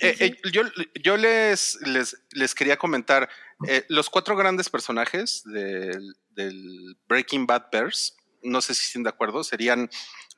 Eh, 0.01 0.17
eh, 0.19 0.37
yo, 0.53 0.63
yo 1.01 1.17
les, 1.17 1.79
les, 1.87 2.17
les, 2.33 2.55
quería 2.55 2.77
comentar 2.77 3.29
eh, 3.69 3.85
los 3.89 4.11
cuatro 4.11 4.37
grandes 4.37 4.69
personajes 4.69 5.43
del, 5.45 6.15
del 6.31 6.97
Breaking 7.07 7.47
Bad 7.47 7.67
Bears, 7.71 8.17
no 8.43 8.61
sé 8.61 8.75
si 8.75 8.87
estén 8.87 9.05
de 9.05 9.11
acuerdo, 9.11 9.45
serían 9.45 9.89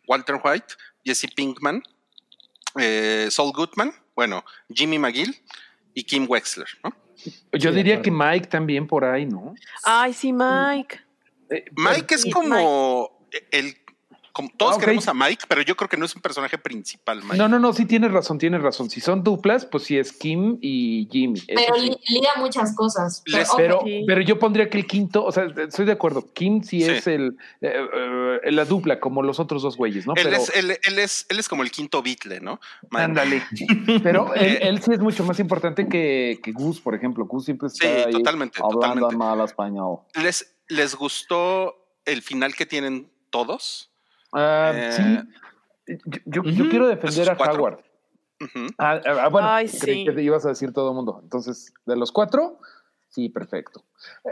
Walter 0.06 0.38
White, 0.42 0.74
Jesse 1.04 1.28
Pinkman, 1.34 1.82
Saul 3.30 3.52
Goodman, 3.52 3.94
bueno, 4.14 4.44
Jimmy 4.68 4.98
McGill 4.98 5.34
y 5.94 6.04
Kim 6.04 6.26
Wexler, 6.28 6.68
¿no? 6.84 6.94
Yo 7.52 7.72
diría 7.72 8.02
que 8.02 8.10
Mike 8.10 8.48
también 8.48 8.86
por 8.86 9.04
ahí, 9.04 9.26
¿no? 9.26 9.54
Ay, 9.82 10.12
sí, 10.12 10.32
Mike. 10.32 11.00
Eh, 11.50 11.64
Mike 11.76 12.14
es 12.14 12.26
como 12.32 13.28
el 13.50 13.76
todos 14.56 14.76
ah, 14.76 14.80
queremos 14.80 15.08
a 15.08 15.14
Mike, 15.14 15.44
pero 15.48 15.62
yo 15.62 15.76
creo 15.76 15.88
que 15.88 15.96
no 15.96 16.04
es 16.04 16.14
un 16.14 16.22
personaje 16.22 16.58
principal. 16.58 17.22
No, 17.36 17.48
no, 17.48 17.58
no, 17.58 17.72
sí 17.72 17.86
tienes 17.86 18.12
razón, 18.12 18.38
tienes 18.38 18.62
razón. 18.62 18.90
Si 18.90 19.00
son 19.00 19.24
duplas, 19.24 19.64
pues 19.64 19.84
sí 19.84 19.96
es 19.96 20.12
Kim 20.12 20.58
y 20.60 21.08
Jimmy. 21.10 21.40
Pero 21.46 21.74
liga 21.76 22.30
muchas 22.36 22.74
cosas. 22.74 23.22
Pero, 23.56 23.82
pero, 24.06 24.20
yo 24.20 24.38
pondría 24.38 24.68
que 24.68 24.78
el 24.78 24.86
quinto, 24.86 25.24
o 25.24 25.32
sea, 25.32 25.46
estoy 25.56 25.86
de 25.86 25.92
acuerdo. 25.92 26.32
Kim 26.32 26.62
sí, 26.62 26.84
es 26.84 27.06
el 27.06 27.36
eh, 27.60 27.72
eh, 28.44 28.52
la 28.52 28.64
dupla, 28.64 29.00
como 29.00 29.22
los 29.22 29.40
otros 29.40 29.62
dos 29.62 29.76
güeyes, 29.76 30.06
¿no? 30.06 30.14
Él, 30.16 30.34
es, 30.34 30.52
él, 30.54 30.98
es, 30.98 31.26
él 31.28 31.38
es 31.38 31.48
como 31.48 31.62
el 31.62 31.70
quinto 31.70 32.02
Beatle, 32.02 32.40
¿no? 32.40 32.60
Ándale. 32.90 33.42
pero 34.02 34.34
él, 34.34 34.80
sí 34.82 34.92
es 34.92 35.00
mucho 35.00 35.24
más 35.24 35.38
importante 35.40 35.88
que, 35.88 36.40
que 36.42 36.52
Gus, 36.52 36.80
por 36.80 36.94
ejemplo. 36.94 37.24
Gus 37.26 37.46
siempre 37.46 37.68
está 37.68 37.86
ahí 37.86 38.12
totalmente, 38.12 38.60
hablando 38.62 38.80
totalmente. 38.80 39.16
mal 39.16 39.40
español. 39.40 39.98
Les, 40.14 40.54
¿Les 40.68 40.94
gustó 40.94 41.74
el 42.04 42.22
final 42.22 42.54
que 42.54 42.66
tienen 42.66 43.10
todos? 43.30 43.90
Ah, 44.36 44.72
eh, 44.74 44.92
sí. 44.92 45.98
Yo, 46.26 46.42
quiero 46.42 46.88
defender 46.88 47.30
a 47.30 47.34
Howard. 47.34 47.78
Ah, 48.76 49.00
ah, 49.06 49.28
bueno, 49.30 49.48
creí 49.80 50.04
que 50.04 50.12
te 50.12 50.22
ibas 50.22 50.44
a 50.44 50.50
decir 50.50 50.72
todo 50.72 50.90
el 50.90 50.94
mundo. 50.94 51.20
Entonces, 51.22 51.72
de 51.86 51.96
los 51.96 52.12
cuatro, 52.12 52.58
sí, 53.08 53.30
perfecto. 53.30 53.82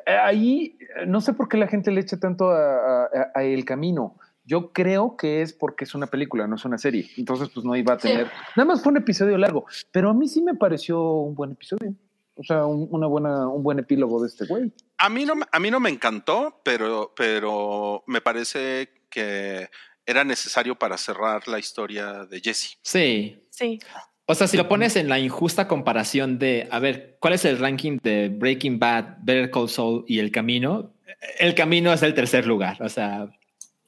Eh, 0.07 0.13
ahí, 0.13 0.79
no 1.07 1.23
sé 1.23 1.33
por 1.33 1.49
qué 1.49 1.57
la 1.57 1.69
gente 1.69 1.91
le 1.91 2.03
echa 2.03 2.19
tanto 2.19 2.51
a, 2.51 3.09
El 3.37 3.65
Camino. 3.65 4.19
Yo 4.45 4.73
creo 4.73 5.17
que 5.17 5.41
es 5.41 5.55
porque 5.55 5.85
es 5.85 5.95
una 5.95 6.07
película, 6.07 6.47
no 6.47 6.57
es 6.57 6.67
una 6.67 6.77
serie. 6.77 7.09
Entonces, 7.17 7.49
pues 7.49 7.65
no 7.65 7.75
iba 7.75 7.95
a 7.95 7.97
tener. 7.97 8.31
Nada 8.57 8.67
más 8.67 8.83
fue 8.83 8.93
un 8.93 8.99
episodio 8.99 9.39
largo, 9.39 9.65
pero 9.91 10.11
a 10.11 10.15
mí 10.15 10.29
sí 10.29 10.43
me 10.43 10.55
pareció 10.55 11.01
un 11.01 11.35
buen 11.35 11.53
episodio. 11.53 11.95
O 12.37 12.45
sea, 12.45 12.67
un, 12.67 12.89
una 12.91 13.07
buena, 13.07 13.49
un 13.49 13.63
buen 13.63 13.79
epílogo 13.79 14.21
de 14.21 14.29
este 14.29 14.45
güey. 14.45 14.71
A 14.99 15.09
mí 15.09 15.25
no, 15.25 15.35
a 15.51 15.61
mí 15.61 15.71
no 15.71 15.81
me 15.81 15.89
encantó, 15.89 16.61
pero, 16.63 17.15
pero 17.17 18.03
me 18.07 18.21
parece 18.21 18.91
que 19.09 19.71
era 20.07 20.25
necesario 20.25 20.77
para 20.77 20.97
cerrar 20.97 21.47
la 21.49 21.59
historia 21.59 22.25
de 22.25 22.41
Jesse. 22.41 22.79
Sí. 22.83 23.39
Sí. 23.51 23.79
O 24.27 24.35
sea, 24.35 24.47
si 24.47 24.57
lo 24.57 24.69
pones 24.69 24.97
en 24.97 25.09
la 25.09 25.19
injusta 25.19 25.69
comparación 25.69 26.39
de, 26.39 26.67
a 26.71 26.79
ver, 26.79 27.19
¿cuál 27.21 27.35
es 27.35 27.45
el 27.45 27.59
ranking 27.59 27.99
de 28.03 28.31
Breaking 28.31 28.79
Bad, 28.79 29.19
Better 29.21 29.51
Call 29.51 29.69
Saul 29.69 30.05
y 30.09 30.19
El 30.19 30.31
Camino? 30.31 30.95
El 31.39 31.55
Camino 31.55 31.93
es 31.93 32.03
el 32.03 32.15
tercer 32.15 32.47
lugar, 32.47 32.83
o 32.83 32.89
sea, 32.89 33.29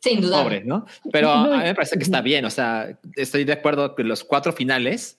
sin 0.01 0.21
duda. 0.21 0.43
Pobre, 0.43 0.63
¿no? 0.63 0.87
Pero 1.11 1.31
a 1.31 1.59
mí 1.59 1.65
me 1.65 1.75
parece 1.75 1.97
que 1.97 2.05
está 2.05 2.21
bien, 2.21 2.45
o 2.45 2.51
sea, 2.51 2.99
estoy 3.17 3.45
de 3.45 3.55
acuerdo 3.55 3.95
que 3.95 4.05
los 4.05 4.25
cuatro 4.25 4.53
finales 4.53 5.19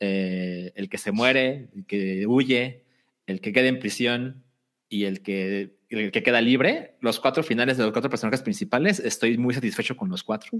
eh, 0.00 0.72
el 0.74 0.88
que 0.88 0.98
se 0.98 1.12
muere, 1.12 1.68
el 1.74 1.86
que 1.86 2.26
huye, 2.26 2.84
el 3.26 3.40
que 3.40 3.52
queda 3.52 3.68
en 3.68 3.78
prisión 3.78 4.44
y 4.88 5.04
el 5.04 5.22
que, 5.22 5.75
el 5.90 6.10
que 6.10 6.22
queda 6.22 6.40
libre, 6.40 6.94
los 7.00 7.20
cuatro 7.20 7.42
finales 7.42 7.76
de 7.76 7.84
los 7.84 7.92
cuatro 7.92 8.10
personajes 8.10 8.42
principales, 8.42 9.00
estoy 9.00 9.38
muy 9.38 9.54
satisfecho 9.54 9.96
con 9.96 10.08
los 10.08 10.22
cuatro. 10.22 10.50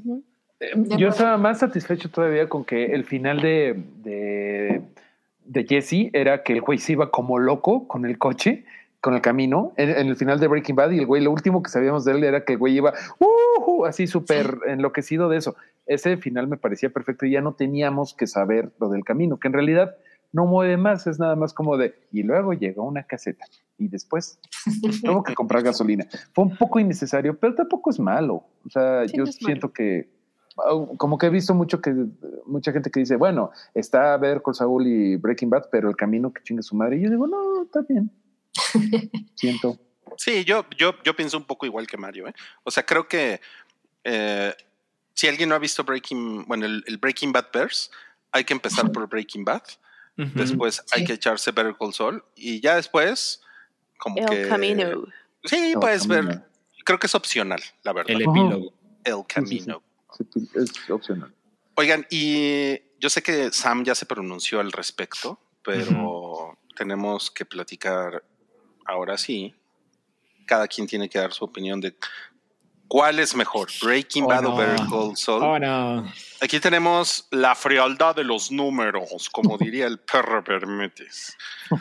Eh, 0.61 0.73
yo 0.97 1.09
estaba 1.09 1.37
más 1.37 1.59
satisfecho 1.59 2.11
todavía 2.11 2.49
con 2.49 2.65
que 2.65 2.87
el 2.87 3.05
final 3.05 3.41
de, 3.41 3.83
de, 4.03 4.83
de 5.45 5.65
Jesse 5.65 6.11
era 6.13 6.43
que 6.43 6.53
el 6.53 6.61
güey 6.61 6.79
se 6.79 6.93
iba 6.93 7.11
como 7.11 7.39
loco 7.39 7.89
con 7.89 8.05
el 8.07 8.19
coche 8.19 8.65
con 9.07 9.15
el 9.15 9.21
camino 9.21 9.73
en, 9.77 9.91
el 9.91 10.17
final 10.17 10.41
de 10.41 10.49
Breaking 10.49 10.75
Bad 10.75 10.91
y 10.91 10.99
el 10.99 11.07
güey, 11.07 11.23
lo 11.23 11.31
último 11.31 11.63
que 11.63 11.71
sabíamos 11.71 12.05
de 12.05 12.11
él 12.11 12.25
era 12.25 12.45
que 12.45 12.55
el 12.55 12.59
güey 12.59 12.77
iba 12.77 12.93
uh, 13.21 13.85
así 13.85 14.09
súper 14.09 14.59
enloquecido 14.67 15.29
de 15.29 15.37
eso. 15.37 15.55
Ese 15.87 16.17
final 16.17 16.49
me 16.49 16.57
parecía 16.57 16.91
perfecto 16.91 17.25
y 17.25 17.31
ya 17.31 17.41
no 17.41 17.55
teníamos 17.55 18.15
que 18.15 18.27
saber 18.27 18.73
lo 18.81 18.89
del 18.89 19.05
camino, 19.05 19.39
que 19.39 19.47
en 19.47 19.55
realidad 19.55 19.95
no 20.37 20.45
mueve 20.45 20.77
más, 20.77 21.07
es 21.07 21.19
nada 21.19 21.35
más 21.35 21.55
como 21.55 21.79
de, 21.79 21.95
y 22.13 22.23
luego 22.23 22.53
llegó 22.53 22.85
una 22.85 23.05
caseta 23.05 23.47
y 23.79 23.89
después 23.89 24.39
tengo 25.03 25.23
que 25.23 25.35
comprar 25.35 25.63
gasolina. 25.63 26.07
Fue 26.35 26.45
un 26.45 26.57
poco 26.59 26.79
innecesario, 26.79 27.39
pero 27.39 27.55
tampoco 27.55 27.89
es 27.89 27.99
malo. 27.99 28.45
O 28.67 28.69
sea, 28.69 29.07
yo 29.07 29.25
siento 29.25 29.73
que 29.73 30.15
como 30.99 31.19
que 31.19 31.27
he 31.27 31.31
visto 31.31 31.55
mucho 31.55 31.81
que 31.81 31.95
mucha 32.47 32.73
gente 32.73 32.91
que 32.91 33.01
dice, 33.01 33.17
bueno, 33.17 33.51
está 33.75 34.13
a 34.13 34.17
ver 34.19 34.43
con 34.43 34.55
Saúl 34.55 34.87
y 34.87 35.17
Breaking 35.17 35.51
Bad, 35.51 35.69
pero 35.71 35.89
el 35.89 35.97
camino 35.97 36.33
que 36.33 36.43
chingue 36.43 36.63
su 36.63 36.77
madre. 36.77 36.99
Y 36.99 37.03
yo 37.03 37.11
digo, 37.11 37.27
no, 37.27 37.63
está 37.63 37.81
bien. 37.89 38.11
Siento. 39.35 39.79
Sí, 40.19 40.45
yo, 40.45 40.65
yo, 40.77 40.95
yo 41.03 41.17
pienso 41.17 41.39
un 41.39 41.45
poco 41.45 41.67
igual 41.67 41.87
que 41.87 41.97
Mario. 41.97 42.29
¿eh? 42.29 42.35
O 42.63 42.71
sea, 42.71 42.85
creo 42.85 43.09
que 43.09 43.41
eh, 44.05 44.55
si 45.15 45.29
alguien 45.29 45.49
no 45.49 45.55
ha 45.55 45.59
visto 45.59 45.85
Breaking, 45.85 46.47
bueno, 46.47 46.67
el, 46.67 46.99
Breaking 46.99 47.33
Bad 47.33 47.47
Bears, 47.53 47.91
hay 48.33 48.45
que 48.45 48.55
empezar 48.55 48.91
por 48.93 49.09
Breaking 49.09 49.45
Bad. 49.45 49.63
Después 50.17 50.83
hay 50.93 51.05
que 51.05 51.13
echarse 51.13 51.53
Better 51.53 51.77
Call 51.79 51.93
Saul. 51.93 52.25
Y 52.35 52.61
ya 52.61 52.77
después, 52.77 53.43
como 53.99 54.19
el 54.19 54.27
que. 54.27 54.49
Camino. 54.49 55.05
Sí, 55.45 55.75
puedes 55.81 56.07
ver. 56.07 56.45
Creo 56.85 56.99
que 56.99 57.07
es 57.07 57.15
opcional, 57.15 57.61
la 57.83 57.93
verdad. 57.93 58.13
El 58.13 58.23
epílogo. 58.23 58.73
El 59.05 59.27
Camino. 59.27 59.83
es 60.55 60.91
opcional. 60.91 61.35
Oigan, 61.75 62.07
y 62.11 62.81
yo 62.99 63.11
sé 63.11 63.23
que 63.23 63.53
Sam 63.53 63.85
ya 63.85 63.95
se 63.95 64.07
pronunció 64.07 64.61
al 64.61 64.73
respecto, 64.73 65.39
pero 65.63 66.59
tenemos 66.75 67.31
que 67.31 67.45
platicar 67.45 68.25
ahora 68.87 69.19
sí, 69.19 69.55
cada 70.47 70.69
quien 70.69 70.87
tiene 70.87 71.09
que 71.09 71.19
dar 71.19 71.33
su 71.33 71.45
opinión 71.45 71.81
de 71.81 71.95
cuál 72.89 73.19
es 73.19 73.35
mejor, 73.35 73.69
Breaking 73.83 74.25
oh, 74.25 74.29
Bad 74.29 74.47
o 74.47 74.57
Better 74.57 74.87
Call 74.89 75.17
Saul. 75.17 75.43
Oh, 75.43 76.05
Aquí 76.41 76.61
tenemos 76.61 77.27
la 77.31 77.55
frialdad 77.55 78.15
de 78.15 78.25
los 78.25 78.51
números, 78.51 79.29
como 79.31 79.57
diría 79.59 79.87
el 79.87 79.99
perro 79.99 80.43
Bermetes. 80.43 81.37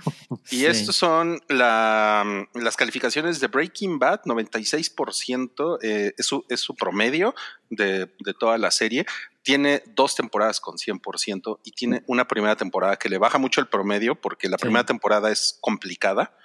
Y 0.52 0.66
estos 0.66 0.96
son 0.96 1.40
las 1.48 2.76
calificaciones 2.76 3.40
de 3.40 3.48
Breaking 3.48 3.98
Bad, 3.98 4.22
96% 4.26 5.80
eh, 5.82 6.14
es, 6.18 6.26
su, 6.26 6.46
es, 6.50 6.60
su, 6.60 6.76
promedio 6.76 7.34
de, 7.70 8.12
de 8.20 8.34
toda 8.40 8.58
la 8.58 8.70
serie. 8.70 9.06
Tiene 9.42 9.82
dos 9.96 10.14
temporadas 10.14 10.60
con 10.60 10.76
100% 10.76 11.60
y 11.64 11.72
tiene 11.72 12.04
una 12.08 12.28
primera 12.28 12.56
temporada 12.56 12.96
que 12.96 13.10
le 13.10 13.18
baja 13.18 13.38
mucho 13.38 13.60
el 13.60 13.68
promedio 13.68 14.16
porque 14.16 14.48
la 14.48 14.58
primera 14.58 14.86
temporada 14.86 15.32
es 15.32 15.58
complicada 15.62 16.36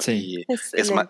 Sí. 0.00 0.44
es, 0.72 0.90
más, 0.92 1.08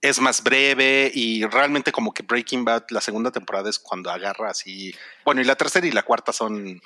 es 0.00 0.20
más 0.20 0.42
breve 0.42 1.10
y 1.14 1.44
realmente 1.44 1.92
como 1.92 2.12
que 2.12 2.22
Breaking 2.22 2.64
Bad, 2.64 2.84
la 2.90 3.00
segunda 3.00 3.30
temporada 3.30 3.70
es 3.70 3.78
cuando 3.78 4.10
agarra 4.10 4.50
así. 4.50 4.94
Bueno, 5.24 5.40
y 5.40 5.44
la 5.44 5.56
tercera 5.56 5.86
y 5.86 5.92
la 5.92 6.02
cuarta 6.02 6.32
son 6.32 6.80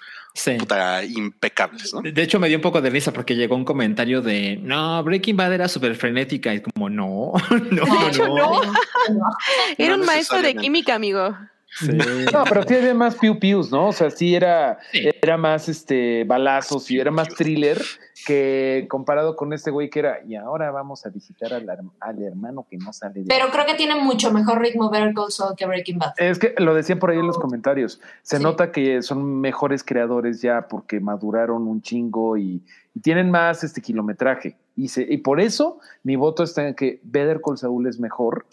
impecables. 1.08 1.92
De 2.02 2.22
hecho, 2.22 2.38
me 2.38 2.48
dio 2.48 2.58
un 2.58 2.62
poco 2.62 2.80
de 2.80 2.90
risa 2.90 3.12
porque 3.12 3.34
llegó 3.34 3.56
un 3.56 3.64
comentario 3.64 4.22
de 4.22 4.58
no, 4.62 5.02
Breaking 5.02 5.36
Bad 5.36 5.54
era 5.54 5.68
súper 5.68 5.96
frenética 5.96 6.54
y 6.54 6.62
como 6.62 6.88
no, 6.88 7.32
no, 7.70 8.10
no. 8.12 8.62
Era 9.76 9.94
un 9.94 10.04
maestro 10.04 10.40
de 10.40 10.54
química, 10.54 10.94
amigo. 10.94 11.36
No, 12.32 12.44
pero 12.48 12.62
sí 12.64 12.74
había 12.74 12.94
más 12.94 13.16
piu 13.16 13.38
pius, 13.38 13.70
¿no? 13.70 13.88
O 13.88 13.92
sea, 13.92 14.10
sí 14.10 14.34
era, 14.34 14.78
era 14.92 15.36
más 15.36 15.68
este 15.68 16.24
balazos 16.24 16.90
y 16.90 16.98
era 16.98 17.10
más 17.10 17.28
thriller 17.28 17.80
que 18.26 18.86
comparado 18.88 19.36
con 19.36 19.52
este 19.52 19.70
güey 19.70 19.88
que 19.88 20.00
era, 20.00 20.18
y 20.26 20.34
ahora 20.34 20.70
vamos 20.70 21.06
a 21.06 21.10
visitar 21.10 21.52
al, 21.54 22.22
hermano 22.22 22.66
que 22.68 22.76
no 22.76 22.92
sale 22.92 23.20
de 23.20 23.26
Pero 23.26 23.50
creo 23.50 23.66
que 23.66 23.74
tiene 23.74 23.94
mucho 23.94 24.32
mejor 24.32 24.60
ritmo 24.60 24.90
Better 24.90 25.14
Call 25.14 25.30
Saul 25.30 25.54
que 25.56 25.66
Breaking 25.66 25.98
Bad. 25.98 26.12
Es 26.18 26.38
que 26.38 26.54
lo 26.58 26.74
decían 26.74 26.98
por 26.98 27.10
ahí 27.10 27.18
en 27.18 27.26
los 27.26 27.38
comentarios. 27.38 28.00
Se 28.22 28.38
nota 28.38 28.72
que 28.72 29.02
son 29.02 29.40
mejores 29.40 29.84
creadores 29.84 30.42
ya 30.42 30.68
porque 30.68 31.00
maduraron 31.00 31.66
un 31.66 31.82
chingo 31.82 32.36
y, 32.36 32.62
tienen 33.02 33.30
más 33.30 33.62
este 33.62 33.80
kilometraje. 33.80 34.56
Y, 34.76 34.88
se, 34.88 35.02
y 35.08 35.18
por 35.18 35.40
eso 35.40 35.78
mi 36.02 36.16
voto 36.16 36.42
está 36.42 36.66
en 36.66 36.74
que 36.74 37.00
Better 37.04 37.40
Call 37.40 37.56
Saul 37.56 37.86
es 37.86 38.00
mejor, 38.00 38.46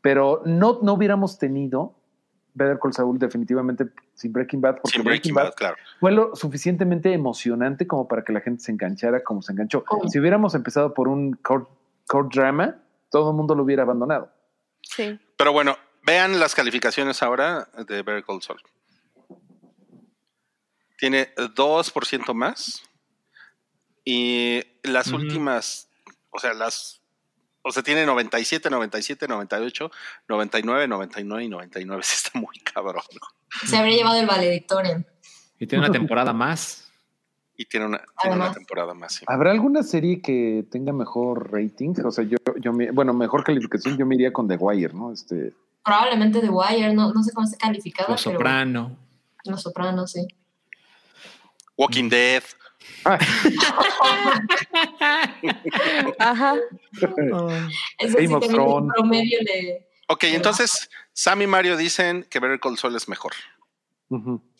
pero 0.00 0.42
no, 0.46 0.78
no 0.82 0.94
hubiéramos 0.94 1.38
tenido 1.38 1.99
Better 2.54 2.78
Call 2.78 2.92
Saul 2.92 3.18
definitivamente 3.18 3.86
sin 4.14 4.32
Breaking 4.32 4.60
Bad, 4.60 4.80
porque 4.82 5.00
Breaking, 5.02 5.34
Bad, 5.34 5.54
claro. 5.54 5.76
fue 5.98 6.12
lo 6.12 6.34
suficientemente 6.34 7.12
emocionante 7.12 7.86
como 7.86 8.08
para 8.08 8.24
que 8.24 8.32
la 8.32 8.40
gente 8.40 8.62
se 8.62 8.72
enganchara 8.72 9.22
como 9.22 9.42
se 9.42 9.52
enganchó. 9.52 9.84
Si 10.08 10.18
hubiéramos 10.18 10.54
empezado 10.54 10.94
por 10.94 11.08
un 11.08 11.34
court, 11.34 11.68
drama, 12.32 12.76
todo 13.10 13.30
el 13.30 13.36
mundo 13.36 13.54
lo 13.54 13.62
hubiera 13.62 13.84
abandonado. 13.84 14.32
Sí. 14.82 15.18
Pero 15.36 15.52
bueno, 15.52 15.76
vean 16.04 16.40
las 16.40 16.54
calificaciones 16.54 17.22
ahora 17.22 17.68
de 17.86 18.02
Better 18.02 18.24
Call 18.24 18.42
Saul. 18.42 18.60
Tiene 20.98 21.34
2% 21.34 22.34
más 22.34 22.82
y 24.04 24.62
las 24.82 25.12
últimas, 25.12 25.88
o 26.30 26.38
sea, 26.38 26.52
las 26.52 26.99
o 27.62 27.72
sea, 27.72 27.82
tiene 27.82 28.06
97, 28.06 28.70
97, 28.70 29.28
98, 29.28 29.90
99, 30.28 30.88
99 30.88 31.44
y 31.44 31.48
99. 31.48 32.02
Está 32.14 32.38
muy 32.38 32.58
cabrón. 32.58 33.02
Se 33.66 33.76
habría 33.76 33.96
llevado 33.96 34.20
el 34.20 34.26
valedictorian. 34.26 35.06
Y 35.58 35.66
tiene 35.66 35.84
una 35.84 35.92
temporada 35.92 36.32
más. 36.34 36.90
Y 37.56 37.66
tiene 37.66 37.86
una, 37.86 38.02
tiene 38.22 38.36
una 38.36 38.52
temporada 38.52 38.94
más. 38.94 39.20
¿Habrá 39.26 39.50
alguna 39.50 39.82
serie 39.82 40.22
que 40.22 40.64
tenga 40.70 40.94
mejor 40.94 41.52
rating? 41.52 41.92
O 42.02 42.10
sea, 42.10 42.24
yo, 42.24 42.38
yo 42.58 42.72
bueno, 42.94 43.12
mejor 43.12 43.44
calificación, 43.44 43.98
yo 43.98 44.06
me 44.06 44.14
iría 44.14 44.32
con 44.32 44.48
The 44.48 44.56
Wire, 44.56 44.94
¿no? 44.94 45.12
Este... 45.12 45.52
Probablemente 45.84 46.40
The 46.40 46.48
Wire, 46.48 46.94
no, 46.94 47.12
no 47.12 47.22
sé 47.22 47.32
cómo 47.34 47.46
está 47.46 47.58
calificado. 47.58 48.12
Los 48.12 48.22
Soprano. 48.22 48.96
Los 49.44 49.60
Soprano, 49.60 50.06
sí. 50.06 50.26
Walking 51.76 52.08
Dead. 52.08 52.42
Ajá. 56.18 56.56
Eso 57.98 58.18
sí 58.18 58.26
un 58.26 58.88
promedio 58.88 59.38
de. 59.40 59.86
Ok, 60.08 60.24
entonces 60.24 60.90
Sam 61.12 61.42
y 61.42 61.46
Mario 61.46 61.76
dicen 61.76 62.26
que 62.28 62.40
Better 62.40 62.58
Call 62.60 62.78
Saul 62.78 62.96
es 62.96 63.08
mejor. 63.08 63.32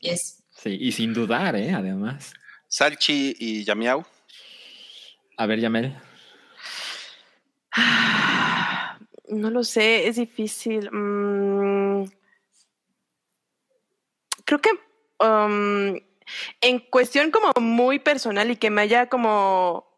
Yes. 0.00 0.42
Sí, 0.50 0.76
y 0.80 0.92
sin 0.92 1.12
dudar, 1.12 1.56
¿eh? 1.56 1.72
Además. 1.72 2.32
Salchi 2.68 3.34
y 3.38 3.64
Yamiau. 3.64 4.04
A 5.36 5.46
ver, 5.46 5.58
Yamel. 5.58 5.96
No 9.28 9.50
lo 9.50 9.64
sé, 9.64 10.06
es 10.06 10.16
difícil. 10.16 10.90
Mm. 10.90 12.10
creo 14.44 14.60
que 14.60 14.70
um, 15.24 15.98
en 16.60 16.78
cuestión 16.78 17.30
como 17.30 17.52
muy 17.60 17.98
personal 17.98 18.50
y 18.50 18.56
que 18.56 18.70
me 18.70 18.82
haya 18.82 19.08
como 19.08 19.90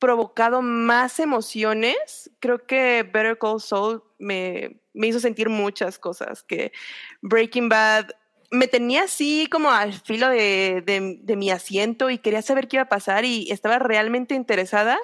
provocado 0.00 0.62
más 0.62 1.20
emociones, 1.20 2.30
creo 2.40 2.66
que 2.66 3.02
Better 3.02 3.38
Call 3.38 3.60
Saul 3.60 4.02
me, 4.18 4.80
hizo 4.94 5.20
sentir 5.20 5.48
muchas 5.48 5.98
cosas, 5.98 6.42
que 6.42 6.72
Breaking 7.20 7.68
Bad 7.68 8.08
me 8.50 8.66
tenía 8.66 9.04
así 9.04 9.46
como 9.52 9.70
al 9.70 9.92
filo 9.92 10.28
de, 10.28 11.22
mi 11.36 11.50
asiento 11.50 12.10
y 12.10 12.18
quería 12.18 12.42
saber 12.42 12.66
qué 12.66 12.76
iba 12.76 12.84
a 12.84 12.88
pasar 12.88 13.24
y 13.24 13.50
estaba 13.50 13.78
realmente 13.78 14.34
interesada, 14.34 14.98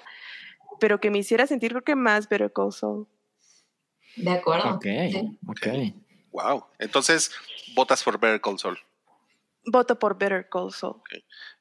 pero 0.80 0.98
que 0.98 1.10
me 1.10 1.18
hiciera 1.18 1.46
sentir 1.46 1.70
creo 1.70 1.84
que 1.84 1.94
más 1.94 2.28
Better 2.28 2.52
Call 2.52 2.72
Saul. 2.72 3.06
De 4.16 4.30
acuerdo. 4.30 4.76
Ok, 4.76 4.86
ok. 5.46 5.66
Wow. 6.32 6.64
Entonces, 6.78 7.30
votas 7.74 8.02
por 8.02 8.18
Better 8.18 8.40
Call 8.40 8.58
Saul. 8.58 8.78
Voto 9.66 9.98
por 9.98 10.18
Better 10.18 10.48
Call 10.50 10.72
Saul. 10.72 11.02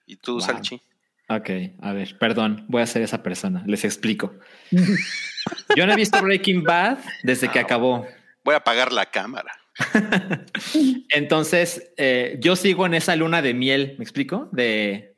¿Y 0.06 0.18
tú, 0.18 0.40
Salchi? 0.40 0.82
Ok, 1.28 1.50
a 1.82 1.94
ver, 1.94 2.18
perdón, 2.20 2.66
voy 2.68 2.84
a 2.84 2.88
ser 2.88 3.02
esa 3.02 3.24
persona, 3.24 3.64
les 3.66 3.84
explico. 3.84 4.34
Yo 5.76 5.86
no 5.88 5.94
he 5.94 5.96
visto 5.96 6.22
Breaking 6.22 6.64
Bad 6.64 7.00
desde 7.24 7.50
que 7.50 7.60
acabó. 7.60 8.08
Voy 8.44 8.54
a 8.54 8.58
apagar 8.58 8.92
la 8.92 9.08
cámara. 9.08 9.52
Entonces, 11.10 11.92
eh, 11.98 12.38
yo 12.40 12.56
sigo 12.56 12.86
en 12.86 12.94
esa 12.94 13.16
luna 13.18 13.42
de 13.42 13.54
miel, 13.54 13.96
¿me 13.98 14.04
explico? 14.06 14.48
De 14.54 15.16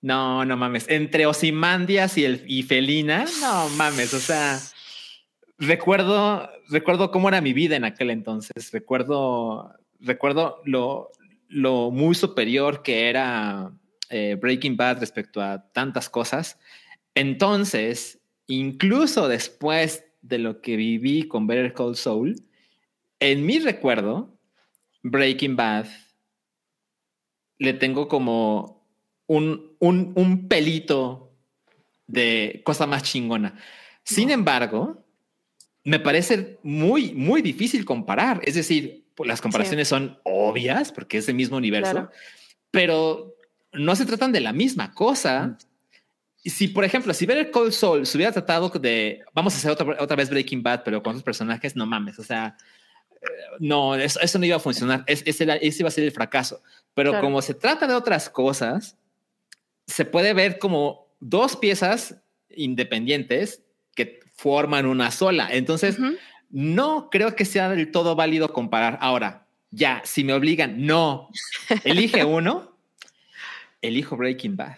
no, 0.00 0.44
no 0.44 0.56
mames, 0.56 0.86
entre 0.88 1.26
Osimandias 1.26 2.16
y 2.16 2.24
el 2.24 2.44
y 2.46 2.62
Felina, 2.62 3.24
no 3.40 3.68
mames, 3.70 4.14
o 4.14 4.20
sea, 4.20 4.60
recuerdo, 5.58 6.48
recuerdo 6.68 7.10
cómo 7.10 7.28
era 7.28 7.40
mi 7.40 7.52
vida 7.52 7.74
en 7.74 7.84
aquel 7.84 8.10
entonces, 8.10 8.70
recuerdo, 8.70 9.74
recuerdo 9.98 10.62
lo, 10.64 11.10
lo 11.48 11.90
muy 11.90 12.14
superior 12.14 12.82
que 12.82 13.08
era 13.08 13.72
eh, 14.10 14.36
Breaking 14.40 14.76
Bad 14.76 15.00
respecto 15.00 15.40
a 15.40 15.70
tantas 15.72 16.08
cosas. 16.08 16.58
Entonces, 17.14 18.20
incluso 18.46 19.28
después 19.28 20.04
de 20.22 20.38
lo 20.38 20.60
que 20.60 20.76
viví 20.76 21.26
con 21.26 21.46
Better 21.46 21.72
Call 21.72 21.96
Saul, 21.96 22.36
en 23.20 23.44
mi 23.44 23.58
recuerdo, 23.58 24.38
Breaking 25.02 25.56
Bad 25.56 25.86
le 27.58 27.72
tengo 27.72 28.06
como 28.08 28.86
un, 29.26 29.76
un, 29.80 30.12
un 30.14 30.48
pelito 30.48 31.32
de 32.06 32.62
cosa 32.64 32.86
más 32.86 33.02
chingona. 33.02 33.58
Sin 34.04 34.30
embargo, 34.30 35.04
me 35.84 35.98
parece 35.98 36.58
muy, 36.62 37.12
muy 37.14 37.42
difícil 37.42 37.84
comparar. 37.84 38.40
Es 38.44 38.54
decir, 38.54 39.07
las 39.24 39.40
comparaciones 39.40 39.88
son 39.88 40.18
obvias 40.24 40.92
porque 40.92 41.18
es 41.18 41.28
el 41.28 41.34
mismo 41.34 41.56
universo, 41.56 42.10
pero 42.70 43.34
no 43.72 43.96
se 43.96 44.06
tratan 44.06 44.32
de 44.32 44.40
la 44.40 44.52
misma 44.52 44.94
cosa. 44.94 45.58
Y 46.42 46.50
si, 46.50 46.68
por 46.68 46.84
ejemplo, 46.84 47.12
si 47.12 47.26
ver 47.26 47.38
el 47.38 47.50
Cold 47.50 47.72
Soul 47.72 48.06
se 48.06 48.16
hubiera 48.16 48.32
tratado 48.32 48.68
de 48.68 49.22
vamos 49.34 49.54
a 49.54 49.56
hacer 49.58 49.70
otra, 49.70 49.96
otra 49.98 50.16
vez 50.16 50.30
Breaking 50.30 50.62
Bad, 50.62 50.82
pero 50.84 51.02
con 51.02 51.10
otros 51.10 51.24
personajes, 51.24 51.76
no 51.76 51.86
mames, 51.86 52.18
o 52.18 52.24
sea, 52.24 52.56
eh, 53.20 53.26
no, 53.60 53.94
eso, 53.96 54.38
no 54.38 54.44
iba 54.44 54.56
a 54.56 54.60
funcionar. 54.60 55.04
ese, 55.06 55.44
iba 55.44 55.88
a 55.88 55.92
ser 55.92 56.04
el 56.04 56.12
fracaso. 56.12 56.62
Pero 56.94 57.20
como 57.20 57.42
se 57.42 57.54
trata 57.54 57.86
de 57.86 57.94
otras 57.94 58.28
cosas, 58.28 58.96
se 59.86 60.04
puede 60.04 60.34
ver 60.34 60.58
como 60.58 61.08
dos 61.20 61.56
piezas 61.56 62.16
independientes 62.50 63.62
que 63.94 64.20
forman 64.34 64.86
una 64.86 65.10
sola. 65.10 65.48
Entonces, 65.50 65.96
no 66.50 67.10
creo 67.10 67.36
que 67.36 67.44
sea 67.44 67.68
del 67.68 67.90
todo 67.90 68.16
válido 68.16 68.52
comparar. 68.52 68.98
Ahora, 69.00 69.46
ya, 69.70 70.02
si 70.04 70.24
me 70.24 70.32
obligan, 70.32 70.86
no, 70.86 71.28
elige 71.84 72.24
uno, 72.24 72.76
elijo 73.82 74.16
Breaking 74.16 74.56
Bad. 74.56 74.76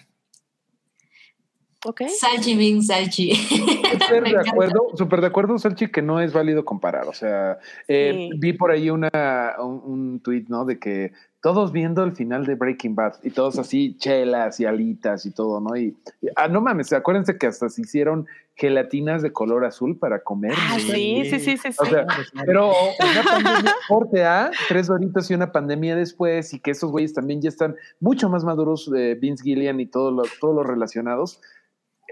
Ok. 1.85 2.03
Salchi 2.19 2.55
Bing 2.57 2.83
Salchi. 2.83 3.33
Súper 3.93 4.25
de 4.25 4.49
acuerdo, 4.49 4.89
súper 4.95 5.21
de 5.21 5.27
acuerdo, 5.27 5.59
Salchi, 5.59 5.89
que 5.89 6.03
no 6.03 6.21
es 6.21 6.33
válido 6.33 6.65
comparar. 6.65 7.07
O 7.09 7.13
sea, 7.13 7.59
eh, 7.89 8.31
vi 8.39 8.53
por 8.53 8.71
ahí 8.71 8.91
una, 8.91 9.55
un, 9.59 9.83
un 9.85 10.21
tweet, 10.21 10.45
¿no? 10.49 10.65
De 10.65 10.79
que 10.79 11.13
todos 11.43 11.73
viendo 11.73 12.05
el 12.05 12.13
final 12.13 12.45
de 12.45 12.55
Breaking 12.55 12.95
Bad 12.95 13.15
y 13.23 13.31
todos 13.31 13.59
así, 13.59 13.97
chelas 13.97 14.61
y 14.61 14.67
alitas 14.67 15.25
y 15.25 15.31
todo, 15.31 15.61
¿no? 15.61 15.75
Y, 15.75 15.97
ah, 16.37 16.49
no 16.49 16.61
mames, 16.61 16.93
acuérdense 16.93 17.39
que 17.39 17.47
hasta 17.47 17.69
se 17.71 17.83
hicieron 17.83 18.27
gelatinas 18.57 19.23
de 19.23 19.33
color 19.33 19.65
azul 19.65 19.99
para 19.99 20.23
comer. 20.23 20.53
Ah, 20.55 20.77
sí, 20.79 21.23
sí, 21.25 21.41
sí, 21.41 21.57
sí. 21.57 21.69
O 21.79 21.87
sea, 21.87 22.07
pero 22.45 22.69
una 22.69 23.23
pandemia 23.23 23.75
corte 23.89 24.25
A, 24.25 24.51
tres 24.69 24.89
doritos 24.89 25.31
y 25.31 25.35
una 25.35 25.51
pandemia 25.51 25.97
después, 25.97 26.53
y 26.53 26.61
que 26.61 26.73
esos 26.73 26.91
güeyes 26.91 27.15
también 27.15 27.41
ya 27.41 27.49
están 27.49 27.75
mucho 28.01 28.29
más 28.29 28.45
maduros, 28.45 28.91
de 28.91 29.15
Vince 29.15 29.43
Gillian 29.43 29.81
y 29.81 29.87
todos 29.87 30.13
los, 30.13 30.39
todos 30.41 30.55
los 30.55 30.67
relacionados. 30.67 31.41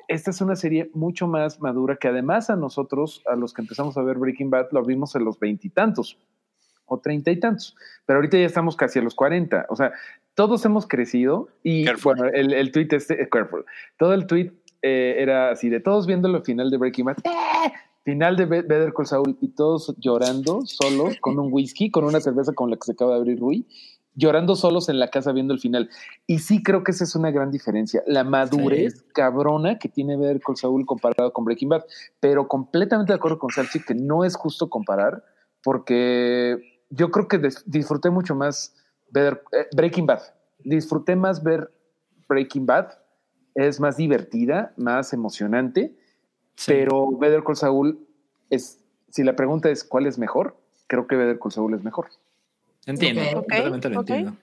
Esta 0.08 0.30
es 0.30 0.40
una 0.40 0.56
serie 0.56 0.90
mucho 0.94 1.26
más 1.28 1.60
madura 1.60 1.96
que 1.96 2.08
además 2.08 2.48
a 2.48 2.56
nosotros, 2.56 3.22
a 3.26 3.36
los 3.36 3.52
que 3.52 3.60
empezamos 3.60 3.96
a 3.98 4.02
ver 4.02 4.16
Breaking 4.16 4.48
Bad, 4.48 4.68
lo 4.72 4.82
vimos 4.82 5.14
en 5.14 5.24
los 5.24 5.38
veintitantos 5.38 6.18
o 6.86 6.98
treinta 6.98 7.30
y 7.30 7.38
tantos, 7.38 7.76
pero 8.06 8.16
ahorita 8.18 8.38
ya 8.38 8.46
estamos 8.46 8.74
casi 8.74 8.98
a 8.98 9.02
los 9.02 9.14
cuarenta, 9.14 9.66
o 9.68 9.76
sea, 9.76 9.92
todos 10.34 10.64
hemos 10.64 10.86
crecido 10.86 11.48
y 11.62 11.84
bueno, 12.02 12.24
el, 12.24 12.54
el 12.54 12.72
tweet 12.72 12.88
este, 12.92 13.22
eh, 13.22 13.28
careful, 13.28 13.66
todo 13.98 14.14
el 14.14 14.26
tweet 14.26 14.52
eh, 14.80 15.16
era 15.18 15.50
así 15.50 15.68
de 15.68 15.80
todos 15.80 16.06
viendo 16.06 16.34
el 16.34 16.42
final 16.42 16.70
de 16.70 16.78
Breaking 16.78 17.04
Bad, 17.04 17.18
¡eh! 17.24 17.72
final 18.04 18.36
de 18.36 18.46
Better 18.46 18.94
Call 18.94 19.06
Saul 19.06 19.36
y 19.42 19.48
todos 19.48 19.94
llorando 19.98 20.62
solos 20.64 21.18
con 21.20 21.38
un 21.38 21.52
whisky, 21.52 21.90
con 21.90 22.04
una 22.04 22.20
cerveza 22.20 22.54
con 22.54 22.70
la 22.70 22.76
que 22.76 22.86
se 22.86 22.92
acaba 22.92 23.12
de 23.12 23.18
abrir 23.18 23.38
Rui, 23.38 23.66
llorando 24.18 24.56
solos 24.56 24.88
en 24.88 24.98
la 24.98 25.08
casa 25.08 25.32
viendo 25.32 25.54
el 25.54 25.60
final. 25.60 25.88
Y 26.26 26.40
sí 26.40 26.62
creo 26.62 26.82
que 26.82 26.90
esa 26.90 27.04
es 27.04 27.14
una 27.14 27.30
gran 27.30 27.50
diferencia, 27.50 28.02
la 28.06 28.24
madurez 28.24 29.04
cabrona 29.14 29.78
que 29.78 29.88
tiene 29.88 30.16
Better 30.16 30.40
Call 30.40 30.56
Saul 30.56 30.84
comparado 30.84 31.32
con 31.32 31.44
Breaking 31.44 31.68
Bad, 31.68 31.84
pero 32.20 32.48
completamente 32.48 33.12
de 33.12 33.16
acuerdo 33.16 33.38
con 33.38 33.50
Salchi 33.50 33.80
que 33.80 33.94
no 33.94 34.24
es 34.24 34.34
justo 34.34 34.68
comparar 34.68 35.24
porque 35.62 36.82
yo 36.90 37.10
creo 37.10 37.28
que 37.28 37.40
disfruté 37.66 38.10
mucho 38.10 38.34
más 38.34 38.74
ver 39.10 39.42
eh, 39.52 39.66
Breaking 39.74 40.06
Bad. 40.06 40.22
Disfruté 40.64 41.14
más 41.16 41.42
ver 41.42 41.70
Breaking 42.28 42.66
Bad. 42.66 42.90
Es 43.54 43.80
más 43.80 43.96
divertida, 43.96 44.72
más 44.76 45.12
emocionante. 45.12 45.96
Pero 46.66 47.16
Better 47.16 47.44
Call 47.44 47.56
Saul 47.56 48.06
es, 48.50 48.82
si 49.10 49.22
la 49.22 49.36
pregunta 49.36 49.70
es 49.70 49.84
cuál 49.84 50.06
es 50.06 50.18
mejor, 50.18 50.56
creo 50.88 51.06
que 51.06 51.16
Better 51.16 51.38
Call 51.38 51.52
Saul 51.52 51.74
es 51.74 51.84
mejor. 51.84 52.08
Entiendo, 52.88 53.44
realmente 53.46 53.88
lo 53.90 54.00
entiendo. 54.00 54.36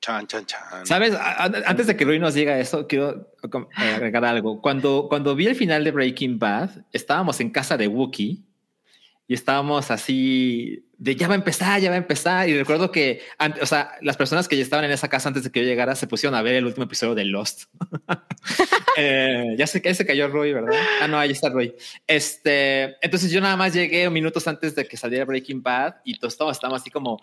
Chan, 0.00 0.26
chan, 0.26 0.44
chan. 0.44 0.84
Sabes, 0.84 1.16
antes 1.16 1.86
de 1.86 1.96
que 1.96 2.04
Rui 2.04 2.18
nos 2.18 2.34
diga 2.34 2.58
eso, 2.58 2.86
quiero 2.86 3.30
agregar 3.74 4.24
algo. 4.24 4.60
Cuando, 4.60 5.06
cuando 5.08 5.34
vi 5.34 5.46
el 5.46 5.54
final 5.54 5.82
de 5.84 5.92
Breaking 5.92 6.38
Bad, 6.38 6.70
estábamos 6.92 7.40
en 7.40 7.50
casa 7.50 7.76
de 7.76 7.88
Wookiee 7.88 8.42
y 9.26 9.34
estábamos 9.34 9.90
así 9.90 10.84
de 10.98 11.16
ya 11.16 11.28
va 11.28 11.34
a 11.34 11.36
empezar, 11.36 11.80
ya 11.80 11.90
va 11.90 11.96
a 11.96 11.98
empezar. 11.98 12.48
Y 12.48 12.56
recuerdo 12.56 12.90
que, 12.90 13.20
o 13.60 13.66
sea, 13.66 13.92
las 14.02 14.16
personas 14.16 14.48
que 14.48 14.56
ya 14.56 14.62
estaban 14.62 14.84
en 14.84 14.90
esa 14.90 15.08
casa 15.08 15.28
antes 15.28 15.44
de 15.44 15.50
que 15.50 15.60
yo 15.60 15.66
llegara 15.66 15.94
se 15.94 16.06
pusieron 16.06 16.34
a 16.34 16.42
ver 16.42 16.54
el 16.54 16.66
último 16.66 16.84
episodio 16.84 17.14
de 17.14 17.24
Lost. 17.24 17.64
Eh, 18.96 19.56
ya 19.58 19.66
sé 19.66 19.82
que 19.82 19.92
se 19.92 20.06
cayó 20.06 20.28
Roy, 20.28 20.52
¿verdad? 20.52 20.78
Ah, 21.02 21.08
no, 21.08 21.18
ahí 21.18 21.32
está 21.32 21.48
Roy. 21.48 21.74
Este, 22.06 22.94
entonces 23.04 23.32
yo 23.32 23.40
nada 23.40 23.56
más 23.56 23.74
llegué 23.74 24.08
minutos 24.08 24.46
antes 24.46 24.76
de 24.76 24.86
que 24.86 24.96
saliera 24.96 25.24
Breaking 25.24 25.64
Bad 25.64 25.96
y 26.04 26.16
todos 26.16 26.34
estábamos 26.52 26.80
así 26.80 26.90
como, 26.90 27.20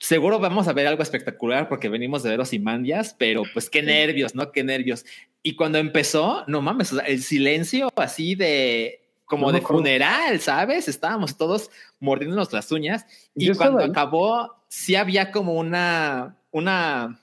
seguro 0.00 0.38
vamos 0.38 0.68
a 0.68 0.72
ver 0.72 0.86
algo 0.86 1.02
espectacular 1.02 1.68
porque 1.68 1.88
venimos 1.88 2.22
de 2.22 2.30
ver 2.30 2.40
Ozymandias, 2.40 3.16
pero 3.18 3.42
pues 3.52 3.68
qué 3.68 3.82
nervios, 3.82 4.36
¿no? 4.36 4.52
Qué 4.52 4.62
nervios. 4.62 5.04
Y 5.42 5.56
cuando 5.56 5.78
empezó, 5.78 6.44
no 6.46 6.62
mames, 6.62 6.92
el 6.92 7.20
silencio 7.20 7.90
así 7.96 8.36
de 8.36 9.07
como 9.28 9.52
de 9.52 9.60
funeral, 9.60 10.40
¿sabes? 10.40 10.88
Estábamos 10.88 11.36
todos 11.36 11.70
mordiéndonos 12.00 12.52
las 12.52 12.72
uñas 12.72 13.06
y 13.34 13.52
cuando 13.54 13.84
acabó 13.84 14.56
sí 14.68 14.96
había 14.96 15.30
como 15.30 15.54
una 15.54 16.36
una 16.50 17.20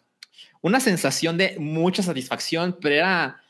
una 0.61 0.79
sensación 0.79 1.37
de 1.37 1.57
mucha 1.59 2.03
satisfacción, 2.03 2.77
pero 2.79 2.95
era 2.95 3.41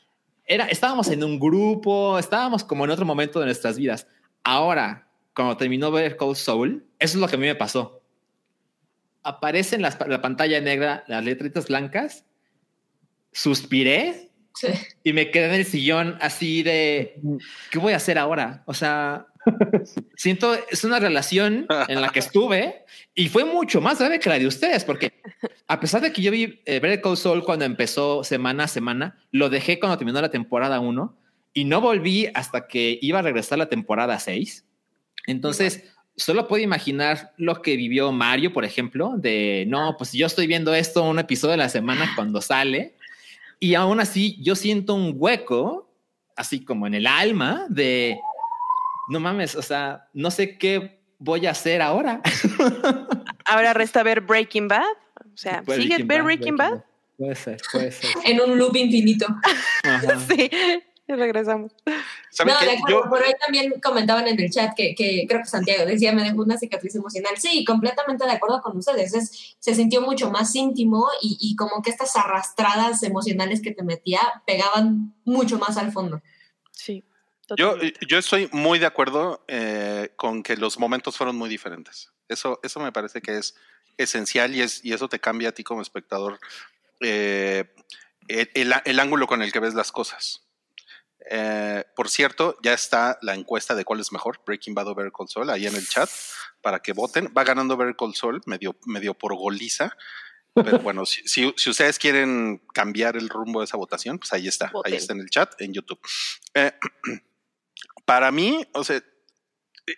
era 0.44 0.66
estábamos 0.66 1.08
en 1.08 1.22
un 1.22 1.38
grupo, 1.38 2.18
estábamos 2.18 2.64
como 2.64 2.84
en 2.84 2.90
otro 2.90 3.04
momento 3.04 3.38
de 3.38 3.46
nuestras 3.46 3.76
vidas. 3.76 4.06
Ahora, 4.42 5.08
cuando 5.34 5.56
terminó 5.56 5.90
ver 5.90 6.16
Cold 6.16 6.36
Soul, 6.36 6.86
eso 6.98 7.16
es 7.16 7.20
lo 7.20 7.28
que 7.28 7.36
a 7.36 7.38
mí 7.38 7.46
me 7.46 7.54
pasó 7.54 7.96
aparecen 9.26 9.84
en 9.84 10.10
la, 10.10 10.20
pantalla 10.22 10.60
negra 10.60 11.02
las 11.08 11.24
letritas 11.24 11.66
blancas, 11.66 12.24
suspiré 13.32 14.25
y 15.02 15.12
me 15.12 15.30
quedé 15.30 15.46
en 15.46 15.54
el 15.54 15.64
sillón 15.64 16.18
así 16.20 16.62
de, 16.62 17.20
¿qué 17.70 17.78
voy 17.78 17.92
a 17.92 17.96
hacer 17.96 18.18
ahora? 18.18 18.62
O 18.66 18.74
sea, 18.74 19.26
siento, 20.16 20.54
es 20.70 20.84
una 20.84 20.98
relación 20.98 21.66
en 21.88 22.00
la 22.00 22.10
que 22.10 22.20
estuve 22.20 22.84
y 23.14 23.28
fue 23.28 23.44
mucho 23.44 23.80
más 23.80 23.98
grave 23.98 24.18
que 24.18 24.28
la 24.28 24.38
de 24.38 24.46
ustedes, 24.46 24.84
porque 24.84 25.12
a 25.66 25.80
pesar 25.80 26.00
de 26.00 26.12
que 26.12 26.22
yo 26.22 26.30
vi 26.30 26.60
eh, 26.64 26.80
Better 26.80 27.00
Call 27.00 27.16
Saul 27.16 27.44
cuando 27.44 27.64
empezó 27.64 28.24
semana 28.24 28.64
a 28.64 28.68
semana, 28.68 29.18
lo 29.30 29.48
dejé 29.48 29.78
cuando 29.78 29.98
terminó 29.98 30.20
la 30.20 30.30
temporada 30.30 30.80
1 30.80 31.16
y 31.54 31.64
no 31.64 31.80
volví 31.80 32.28
hasta 32.34 32.66
que 32.66 32.98
iba 33.00 33.18
a 33.18 33.22
regresar 33.22 33.58
la 33.58 33.68
temporada 33.68 34.18
6. 34.18 34.64
Entonces, 35.26 35.84
solo 36.16 36.48
puedo 36.48 36.62
imaginar 36.62 37.32
lo 37.36 37.62
que 37.62 37.76
vivió 37.76 38.12
Mario, 38.12 38.52
por 38.52 38.64
ejemplo, 38.64 39.14
de 39.16 39.64
no, 39.68 39.96
pues 39.96 40.12
yo 40.12 40.26
estoy 40.26 40.46
viendo 40.46 40.74
esto 40.74 41.02
un 41.02 41.18
episodio 41.18 41.52
de 41.52 41.58
la 41.58 41.68
semana 41.68 42.12
cuando 42.14 42.40
sale 42.40 42.95
y 43.60 43.74
aún 43.74 44.00
así 44.00 44.36
yo 44.42 44.54
siento 44.54 44.94
un 44.94 45.14
hueco, 45.16 45.90
así 46.36 46.64
como 46.64 46.86
en 46.86 46.94
el 46.94 47.06
alma, 47.06 47.66
de 47.68 48.18
no 49.08 49.20
mames, 49.20 49.54
o 49.54 49.62
sea, 49.62 50.08
no 50.12 50.30
sé 50.30 50.58
qué 50.58 51.00
voy 51.18 51.46
a 51.46 51.52
hacer 51.52 51.82
ahora. 51.82 52.20
ahora 53.44 53.72
resta 53.72 54.02
ver 54.02 54.20
Breaking 54.20 54.68
Bad. 54.68 54.84
O 55.32 55.36
sea, 55.36 55.62
¿sigue 55.66 56.02
ver 56.04 56.22
Breaking, 56.22 56.56
Bad? 56.56 56.84
Puede 57.18 57.34
ser, 57.34 57.60
puede 57.70 57.92
ser. 57.92 58.10
En 58.24 58.40
un 58.40 58.58
loop 58.58 58.76
infinito. 58.76 59.26
sí, 60.28 60.50
y 61.06 61.12
No, 62.44 62.58
de 62.58 62.76
acuerdo, 62.76 63.08
por 63.08 63.22
ahí 63.22 63.32
también 63.40 63.80
comentaban 63.80 64.26
en 64.28 64.38
el 64.38 64.50
chat 64.50 64.74
que, 64.76 64.94
que, 64.94 65.26
creo 65.28 65.40
que 65.40 65.48
Santiago 65.48 65.86
decía, 65.86 66.12
me 66.12 66.22
dejó 66.22 66.42
una 66.42 66.58
cicatriz 66.58 66.94
emocional. 66.94 67.32
Sí, 67.38 67.64
completamente 67.64 68.24
de 68.24 68.32
acuerdo 68.32 68.60
con 68.60 68.76
ustedes. 68.76 69.14
Es, 69.14 69.56
se 69.58 69.74
sintió 69.74 70.02
mucho 70.02 70.30
más 70.30 70.54
íntimo 70.54 71.08
y, 71.22 71.38
y 71.40 71.56
como 71.56 71.82
que 71.82 71.90
estas 71.90 72.14
arrastradas 72.16 73.02
emocionales 73.02 73.62
que 73.62 73.72
te 73.72 73.82
metía 73.82 74.20
pegaban 74.46 75.14
mucho 75.24 75.58
más 75.58 75.76
al 75.76 75.92
fondo. 75.92 76.20
Sí. 76.72 77.04
Yo, 77.56 77.76
yo 78.08 78.18
estoy 78.18 78.48
muy 78.50 78.78
de 78.78 78.86
acuerdo 78.86 79.44
eh, 79.46 80.10
con 80.16 80.42
que 80.42 80.56
los 80.56 80.78
momentos 80.78 81.16
fueron 81.16 81.36
muy 81.36 81.48
diferentes. 81.48 82.10
Eso, 82.28 82.58
eso 82.62 82.80
me 82.80 82.90
parece 82.90 83.22
que 83.22 83.38
es 83.38 83.54
esencial 83.96 84.54
y, 84.54 84.62
es, 84.62 84.84
y 84.84 84.92
eso 84.92 85.08
te 85.08 85.20
cambia 85.20 85.50
a 85.50 85.52
ti 85.52 85.62
como 85.62 85.80
espectador 85.80 86.40
eh, 87.00 87.64
el, 88.28 88.74
el, 88.84 89.00
ángulo 89.00 89.26
con 89.26 89.42
el 89.42 89.52
que 89.52 89.60
ves 89.60 89.74
las 89.74 89.92
cosas. 89.92 90.45
Eh, 91.30 91.84
por 91.94 92.08
cierto, 92.08 92.56
ya 92.62 92.72
está 92.72 93.18
la 93.22 93.34
encuesta 93.34 93.74
de 93.74 93.84
cuál 93.84 94.00
es 94.00 94.12
mejor, 94.12 94.40
Breaking 94.44 94.74
Bad 94.74 94.88
o 94.88 94.94
Better 94.94 95.12
Call 95.12 95.28
Saul, 95.28 95.50
ahí 95.50 95.66
en 95.66 95.74
el 95.74 95.88
chat, 95.88 96.08
para 96.62 96.80
que 96.80 96.92
voten. 96.92 97.32
Va 97.36 97.44
ganando 97.44 97.76
Better 97.76 97.96
Call 97.96 98.14
Saul, 98.14 98.40
medio, 98.46 98.76
medio 98.86 99.14
por 99.14 99.34
goliza. 99.34 99.96
Pero 100.54 100.78
bueno, 100.78 101.04
si, 101.04 101.22
si, 101.26 101.70
ustedes 101.70 101.98
quieren 101.98 102.62
cambiar 102.72 103.16
el 103.16 103.28
rumbo 103.28 103.60
de 103.60 103.66
esa 103.66 103.76
votación, 103.76 104.18
pues 104.18 104.32
ahí 104.32 104.48
está, 104.48 104.72
ahí 104.84 104.94
está 104.94 105.12
en 105.12 105.20
el 105.20 105.28
chat, 105.28 105.60
en 105.60 105.74
YouTube. 105.74 106.00
Eh, 106.54 106.72
para 108.06 108.30
mí, 108.30 108.66
o 108.72 108.82
sea, 108.82 109.02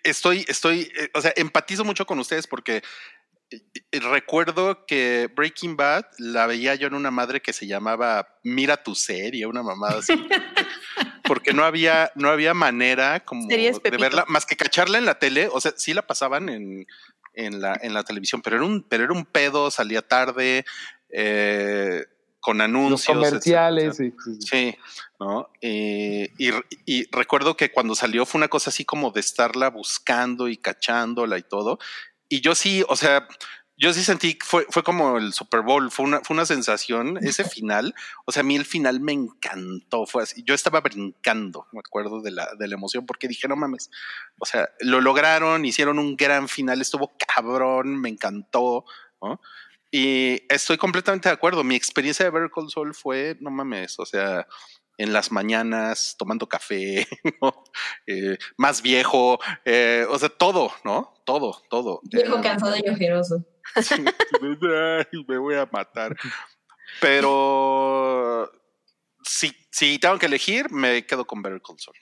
estoy, 0.03 0.45
estoy, 0.49 0.90
eh, 0.97 1.11
o 1.15 1.20
sea, 1.20 1.32
empatizo 1.36 1.85
mucho 1.85 2.07
con 2.07 2.19
ustedes 2.19 2.47
porque 2.47 2.82
recuerdo 3.93 4.85
que 4.87 5.31
Breaking 5.35 5.77
Bad 5.77 6.05
la 6.19 6.47
veía 6.47 6.75
yo 6.75 6.89
en 6.89 6.95
una 6.95 7.11
madre 7.11 7.41
que 7.41 7.53
se 7.53 7.66
llamaba 7.66 8.39
Mira 8.43 8.83
tu 8.83 8.95
serie, 8.95 9.47
una 9.47 9.62
mamada 9.62 9.99
así. 10.01 10.15
porque 11.29 11.53
no 11.53 11.65
había, 11.65 12.11
no 12.15 12.31
había 12.31 12.55
manera 12.55 13.20
como 13.20 13.47
de 13.47 13.73
verla, 13.99 14.25
más 14.29 14.47
que 14.47 14.57
cacharla 14.57 14.99
en 14.99 15.05
la 15.05 15.19
tele, 15.19 15.49
o 15.53 15.61
sea, 15.61 15.73
sí 15.77 15.93
la 15.93 16.07
pasaban 16.07 16.49
en, 16.49 16.87
en, 17.35 17.61
la, 17.61 17.79
en 17.83 17.95
la 17.95 18.03
televisión, 18.03 18.41
pero 18.43 18.57
era 18.57 18.65
un, 18.65 18.83
pero 18.83 19.05
era 19.05 19.12
un 19.12 19.27
pedo, 19.27 19.70
salía 19.70 20.03
tarde, 20.03 20.65
eh, 21.11 22.05
con 22.41 22.61
anuncios. 22.61 23.15
comerciales, 23.15 23.97
sí, 23.97 24.15
sí, 24.41 24.75
¿no? 25.20 25.51
y, 25.61 26.31
y, 26.87 27.11
recuerdo 27.11 27.57
que 27.57 27.70
cuando 27.70 27.95
salió 27.95 28.25
fue 28.25 28.39
una 28.39 28.49
cosa 28.49 28.70
así 28.70 28.85
como 28.85 29.11
de 29.11 29.20
estarla 29.20 29.69
buscando 29.69 30.49
y 30.49 30.57
cachándola 30.57 31.37
y 31.37 31.43
todo. 31.43 31.79
Y 32.29 32.41
yo 32.41 32.55
sí, 32.55 32.85
o 32.89 32.97
sea, 32.97 33.27
yo 33.79 33.93
sí 33.93 34.03
sentí, 34.03 34.37
fue, 34.45 34.67
fue 34.71 34.83
como 34.83 35.19
el 35.19 35.33
Super 35.33 35.63
Bowl, 35.63 35.91
fue 35.93 36.05
una, 36.05 36.21
fue 36.21 36.35
una 36.35 36.45
sensación, 36.45 37.17
ese 37.23 37.45
final, 37.45 37.95
o 38.27 38.33
sea, 38.33 38.41
a 38.41 38.45
mí 38.45 38.57
el 38.57 38.65
final 38.65 39.01
me 39.01 39.13
encantó, 39.13 40.05
fue 40.05 40.25
así, 40.25 40.43
yo 40.45 40.53
estaba 40.53 40.81
brincando, 40.81 41.69
me 41.71 41.79
acuerdo 41.79 42.21
de 42.21 42.33
la, 42.33 42.49
de 42.59 42.67
la 42.67 42.75
emoción, 42.75 43.07
porque 43.07 43.29
dije, 43.29 43.47
no 43.47 43.55
mames, 43.55 43.89
o 44.39 44.47
sea, 44.47 44.69
lo 44.81 45.01
lograron, 45.01 45.65
hicieron 45.65 46.01
un 46.01 46.17
gran 46.17 46.49
final, 46.49 46.81
estuvo 46.81 47.13
cabrón, 47.33 48.01
me 48.01 48.09
encantó, 48.09 48.85
¿no? 49.23 49.41
Y 49.91 50.43
estoy 50.53 50.77
completamente 50.77 51.29
de 51.29 51.35
acuerdo, 51.35 51.63
mi 51.63 51.77
experiencia 51.77 52.25
de 52.25 52.31
Better 52.31 52.51
Call 52.53 52.71
Saul 52.71 52.95
fue, 52.95 53.37
no 53.41 53.51
mames, 53.51 53.99
o 54.01 54.05
sea, 54.05 54.47
en 54.99 55.12
las 55.12 55.33
mañanas 55.33 56.16
tomando 56.19 56.47
café, 56.47 57.07
eh, 58.07 58.37
más 58.57 58.83
viejo, 58.83 59.39
eh, 59.65 60.05
o 60.11 60.19
sea, 60.19 60.29
todo, 60.29 60.73
¿no? 60.85 61.15
Todo, 61.25 61.62
todo. 61.70 62.01
Viejo, 62.03 62.41
cansado 62.43 62.75
y 62.77 62.89
ojeroso. 62.89 63.45
me 65.29 65.39
voy 65.39 65.55
a 65.55 65.69
matar. 65.73 66.16
Pero 67.01 68.51
si, 69.23 69.53
si 69.70 69.99
tengo 69.99 70.19
que 70.19 70.27
elegir, 70.27 70.70
me 70.70 71.07
quedo 71.07 71.27
con 71.27 71.43
Better 71.43 71.62
Console. 71.62 71.99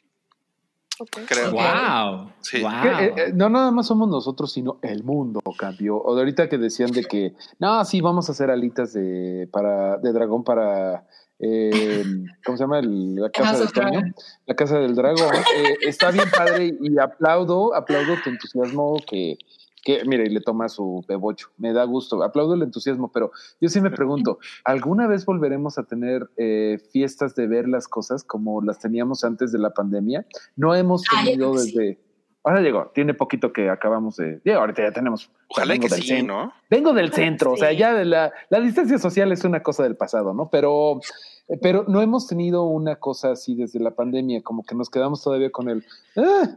Creo. 1.26 1.52
Wow. 1.52 2.32
Sí. 2.40 2.58
Eh, 2.58 3.14
eh, 3.16 3.32
no 3.34 3.50
nada 3.50 3.70
más 3.70 3.86
somos 3.86 4.08
nosotros, 4.08 4.52
sino 4.52 4.78
el 4.82 5.04
mundo 5.04 5.40
cambió. 5.58 6.02
O 6.02 6.14
de 6.14 6.22
ahorita 6.22 6.48
que 6.48 6.56
decían 6.56 6.90
de 6.90 7.04
que 7.04 7.34
no, 7.58 7.84
sí, 7.84 8.00
vamos 8.00 8.28
a 8.28 8.32
hacer 8.32 8.50
alitas 8.50 8.94
de 8.94 9.46
para 9.52 9.98
de 9.98 10.12
dragón 10.12 10.42
para 10.42 11.06
eh, 11.38 12.04
¿cómo 12.44 12.56
se 12.56 12.64
llama? 12.64 12.80
la 12.82 13.30
casa 13.30 13.58
del 13.58 14.14
La 14.46 14.54
casa 14.54 14.78
del 14.78 14.94
dragón. 14.94 15.34
está 15.82 16.10
bien 16.10 16.30
padre 16.30 16.76
y 16.80 16.98
aplaudo, 16.98 17.74
aplaudo 17.74 18.14
tu 18.22 18.30
entusiasmo 18.30 18.96
que, 19.08 19.36
que, 19.84 20.04
mire, 20.04 20.28
le 20.28 20.40
toma 20.40 20.68
su 20.68 21.04
bebocho, 21.06 21.50
me 21.58 21.72
da 21.72 21.84
gusto, 21.84 22.22
aplaudo 22.22 22.54
el 22.54 22.62
entusiasmo, 22.62 23.12
pero 23.12 23.30
yo 23.60 23.68
sí 23.68 23.80
me 23.80 23.90
pregunto, 23.90 24.38
¿alguna 24.64 25.06
vez 25.06 25.24
volveremos 25.24 25.78
a 25.78 25.84
tener 25.84 26.28
eh, 26.36 26.78
fiestas 26.92 27.34
de 27.34 27.46
ver 27.46 27.68
las 27.68 27.86
cosas 27.86 28.24
como 28.24 28.60
las 28.62 28.78
teníamos 28.78 29.22
antes 29.22 29.52
de 29.52 29.58
la 29.58 29.70
pandemia? 29.70 30.26
No 30.56 30.74
hemos 30.74 31.02
tenido 31.02 31.54
desde... 31.54 32.00
Ahora 32.46 32.62
llegó, 32.62 32.92
tiene 32.94 33.12
poquito 33.12 33.52
que 33.52 33.68
acabamos 33.68 34.16
de... 34.16 34.40
ahorita 34.54 34.82
ya 34.82 34.92
tenemos... 34.92 35.30
Ojalá 35.48 35.76
que 35.76 35.90
sí, 35.90 36.22
¿no? 36.22 36.52
Vengo 36.70 36.94
del 36.94 37.12
centro, 37.12 37.52
o 37.52 37.56
sea, 37.56 37.72
ya 37.72 37.92
de 37.92 38.04
la, 38.04 38.32
la 38.48 38.60
distancia 38.60 38.98
social 38.98 39.32
es 39.32 39.44
una 39.44 39.62
cosa 39.62 39.82
del 39.82 39.96
pasado, 39.96 40.32
¿no? 40.32 40.48
Pero 40.48 41.00
Eh, 41.48 41.58
pero 41.60 41.84
no 41.86 42.02
hemos 42.02 42.26
tenido 42.26 42.64
una 42.64 42.96
cosa 42.96 43.32
así 43.32 43.54
desde 43.54 43.78
la 43.78 43.92
pandemia, 43.92 44.42
como 44.42 44.64
que 44.64 44.74
nos 44.74 44.90
quedamos 44.90 45.22
todavía 45.22 45.50
con 45.50 45.68
el, 45.68 45.84
ah, 46.16 46.56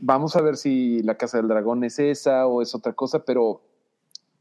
vamos 0.00 0.34
a 0.36 0.40
ver 0.40 0.56
si 0.56 1.02
la 1.02 1.16
Casa 1.16 1.38
del 1.38 1.48
Dragón 1.48 1.84
es 1.84 1.98
esa 1.98 2.46
o 2.46 2.62
es 2.62 2.74
otra 2.74 2.94
cosa, 2.94 3.24
pero 3.24 3.60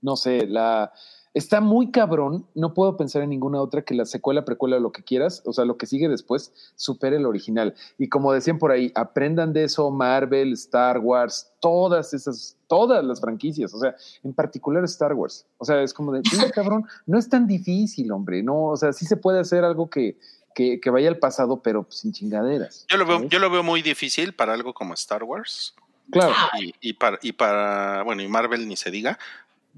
no 0.01 0.15
sé, 0.15 0.47
la, 0.47 0.93
Está 1.34 1.61
muy 1.61 1.89
cabrón, 1.89 2.45
no 2.53 2.76
puedo 2.76 2.95
pensar 2.95 3.23
en 3.23 3.31
ninguna 3.31 3.60
otra 3.60 3.81
que 3.81 3.95
la 3.95 4.05
secuela, 4.05 4.45
precuela, 4.45 4.80
lo 4.80 4.91
que 4.91 5.03
quieras, 5.03 5.41
o 5.45 5.53
sea, 5.53 5.65
lo 5.65 5.77
que 5.77 5.88
sigue 5.88 6.07
después, 6.07 6.53
supere 6.76 7.18
el 7.18 7.26
original. 7.26 7.73
Y 7.97 8.07
como 8.07 8.31
decían 8.31 8.60
por 8.60 8.72
ahí, 8.72 8.91
aprendan 8.93 9.51
de 9.51 9.64
eso 9.64 9.89
Marvel, 9.89 10.53
Star 10.53 10.99
Wars, 10.99 11.51
todas 11.60 12.14
esas, 12.14 12.55
todas 12.68 13.03
las 13.03 13.19
franquicias, 13.19 13.73
o 13.73 13.80
sea, 13.80 13.95
en 14.23 14.34
particular 14.34 14.84
Star 14.84 15.14
Wars. 15.14 15.47
O 15.57 15.65
sea, 15.65 15.81
es 15.81 15.91
como 15.91 16.11
de, 16.11 16.22
cabrón, 16.53 16.85
no 17.07 17.18
es 17.18 17.27
tan 17.27 17.47
difícil, 17.47 18.11
hombre, 18.11 18.43
no, 18.43 18.65
o 18.65 18.77
sea, 18.77 18.93
sí 18.93 19.05
se 19.05 19.18
puede 19.18 19.39
hacer 19.39 19.64
algo 19.64 19.89
que, 19.89 20.19
que, 20.53 20.80
vaya 20.91 21.10
al 21.10 21.18
pasado, 21.18 21.64
pero 21.64 21.88
sin 21.89 22.14
chingaderas. 22.14 22.85
Yo 22.88 22.97
lo 22.97 23.07
veo, 23.07 23.23
yo 23.23 23.39
lo 23.39 23.49
veo 23.49 23.64
muy 23.64 23.81
difícil 23.81 24.34
para 24.34 24.53
algo 24.53 24.76
como 24.76 24.93
Star 24.93 25.23
Wars. 25.23 25.73
Claro. 26.11 26.34
Y, 26.60 26.76
y, 26.81 26.93
para, 26.93 27.18
y 27.22 27.31
para, 27.31 28.03
bueno, 28.03 28.22
y 28.22 28.27
Marvel 28.27 28.68
ni 28.68 28.76
se 28.76 28.91
diga, 28.91 29.18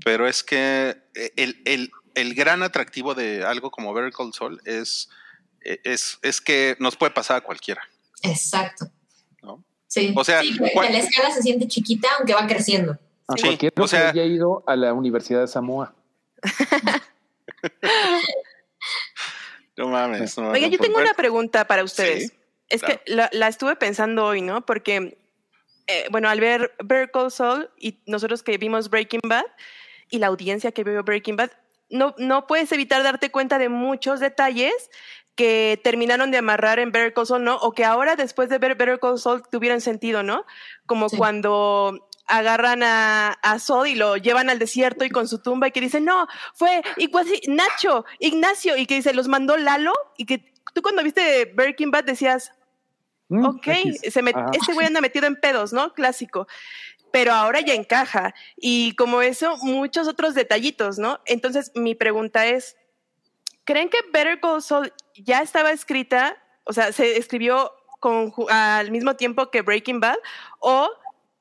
pero 0.04 0.28
es 0.28 0.44
que 0.44 0.98
eh, 1.14 1.32
el, 1.36 1.92
el, 2.16 2.34
gran 2.34 2.64
atractivo 2.64 3.14
de 3.14 3.46
algo 3.46 3.72
como 3.72 3.94
Vertical 3.94 4.34
Soul 4.34 4.60
es, 4.66 5.10
eh, 5.62 5.80
es, 5.84 6.20
es 6.22 6.42
que 6.42 6.76
nos 6.80 6.98
puede 6.98 7.12
pasar 7.12 7.38
a 7.38 7.42
cualquiera. 7.42 7.82
Exacto. 8.24 8.88
¿no? 9.42 9.64
Sí. 9.88 10.14
O 10.16 10.24
sea, 10.24 10.42
que 10.42 10.52
la 10.52 11.00
escala 11.00 11.32
se 11.32 11.42
siente 11.42 11.68
chiquita 11.68 12.10
aunque 12.18 12.34
va 12.34 12.48
creciendo. 12.48 12.98
A 13.28 13.38
sí. 13.38 13.58
o 13.78 13.88
sea, 13.88 14.12
que 14.12 14.20
haya 14.20 14.32
ido 14.32 14.64
a 14.68 14.76
la 14.76 14.94
Universidad 14.94 15.42
de 15.42 15.48
Samoa. 15.48 15.96
no 19.78 19.88
mames. 19.88 20.38
No, 20.38 20.52
Oiga, 20.52 20.68
yo 20.68 20.78
tengo 20.78 21.00
una 21.00 21.14
pregunta 21.16 21.66
para 21.66 21.84
ustedes. 21.84 22.34
es 22.70 22.84
que 22.84 23.02
la, 23.08 23.30
la, 23.34 23.48
estuve 23.48 23.76
pensando 23.76 24.26
hoy, 24.26 24.44
¿no? 24.44 24.64
Porque, 24.66 25.18
eh, 25.88 26.06
bueno, 26.12 26.30
al 26.30 26.40
ver 26.40 26.76
Vertical 26.84 27.32
Soul 27.32 27.72
y 27.80 28.00
nosotros 28.06 28.44
que 28.44 28.60
vimos 28.60 28.92
Breaking 28.92 29.22
Bad, 29.24 29.46
y 30.10 30.20
la 30.20 30.28
audiencia 30.28 30.72
que 30.72 30.84
vio 30.84 31.04
Breaking 31.04 31.36
Bad, 31.36 31.52
no, 31.90 32.16
no 32.18 32.48
puedes 32.48 32.72
evitar 32.72 33.04
darte 33.04 33.32
cuenta 33.32 33.58
de 33.58 33.70
muchos 33.70 34.20
detalles 34.20 34.74
que 35.36 35.80
terminaron 35.84 36.32
de 36.32 36.38
amarrar 36.38 36.80
en 36.80 36.92
Better 36.92 37.14
Call 37.14 37.28
Saul, 37.28 37.44
¿no? 37.44 37.58
O 37.58 37.74
que 37.74 37.84
ahora 37.84 38.16
después 38.16 38.50
de 38.50 38.58
ver 38.58 38.76
Better 38.76 39.00
Call 39.00 39.20
Saul 39.20 39.44
tuvieran 39.52 39.82
sentido, 39.82 40.24
¿no? 40.24 40.46
Como 40.86 41.10
cuando 41.10 42.08
agarran 42.28 42.82
a, 42.84 43.32
a 43.42 43.60
Saul 43.60 43.88
y 43.88 43.96
lo 43.96 44.18
llevan 44.18 44.50
al 44.50 44.60
desierto 44.60 45.06
y 45.06 45.10
con 45.10 45.28
su 45.28 45.40
tumba 45.40 45.68
y 45.68 45.72
que 45.72 45.82
dicen, 45.82 46.06
no, 46.06 46.28
fue 46.54 46.82
Nacho, 47.48 48.06
Ignacio, 48.20 48.78
y 48.78 48.86
que 48.86 48.96
dice, 48.96 49.14
los 49.14 49.28
mandó 49.28 49.58
Lalo, 49.58 49.94
y 50.18 50.26
que 50.26 50.54
tú 50.74 50.82
cuando 50.82 51.04
viste 51.04 51.52
Breaking 51.54 51.92
Bad 51.92 52.06
decías, 52.06 52.52
mm, 53.28 53.46
ok, 53.46 53.68
se 54.02 54.24
este 54.54 54.74
güey 54.74 54.88
anda 54.88 55.02
metido 55.02 55.28
en 55.28 55.36
pedos, 55.36 55.74
¿no? 55.74 55.94
Clásico 55.94 56.48
pero 57.16 57.32
ahora 57.32 57.62
ya 57.62 57.74
encaja. 57.74 58.36
Y 58.58 58.94
como 58.96 59.22
eso, 59.22 59.56
muchos 59.62 60.06
otros 60.10 60.36
detallitos, 60.36 61.00
¿no? 61.00 61.22
Entonces, 61.24 61.72
mi 61.74 61.96
pregunta 61.96 62.46
es, 62.46 62.76
¿creen 63.64 63.88
que 63.88 64.00
Better 64.12 64.42
Call 64.42 64.62
Saul 64.62 64.92
ya 65.14 65.42
estaba 65.42 65.72
escrita, 65.72 66.36
o 66.66 66.74
sea, 66.74 66.92
se 66.92 67.18
escribió 67.18 67.72
con, 68.02 68.34
al 68.50 68.92
mismo 68.92 69.16
tiempo 69.16 69.50
que 69.50 69.62
Breaking 69.62 70.02
Bad, 70.02 70.18
o 70.60 70.90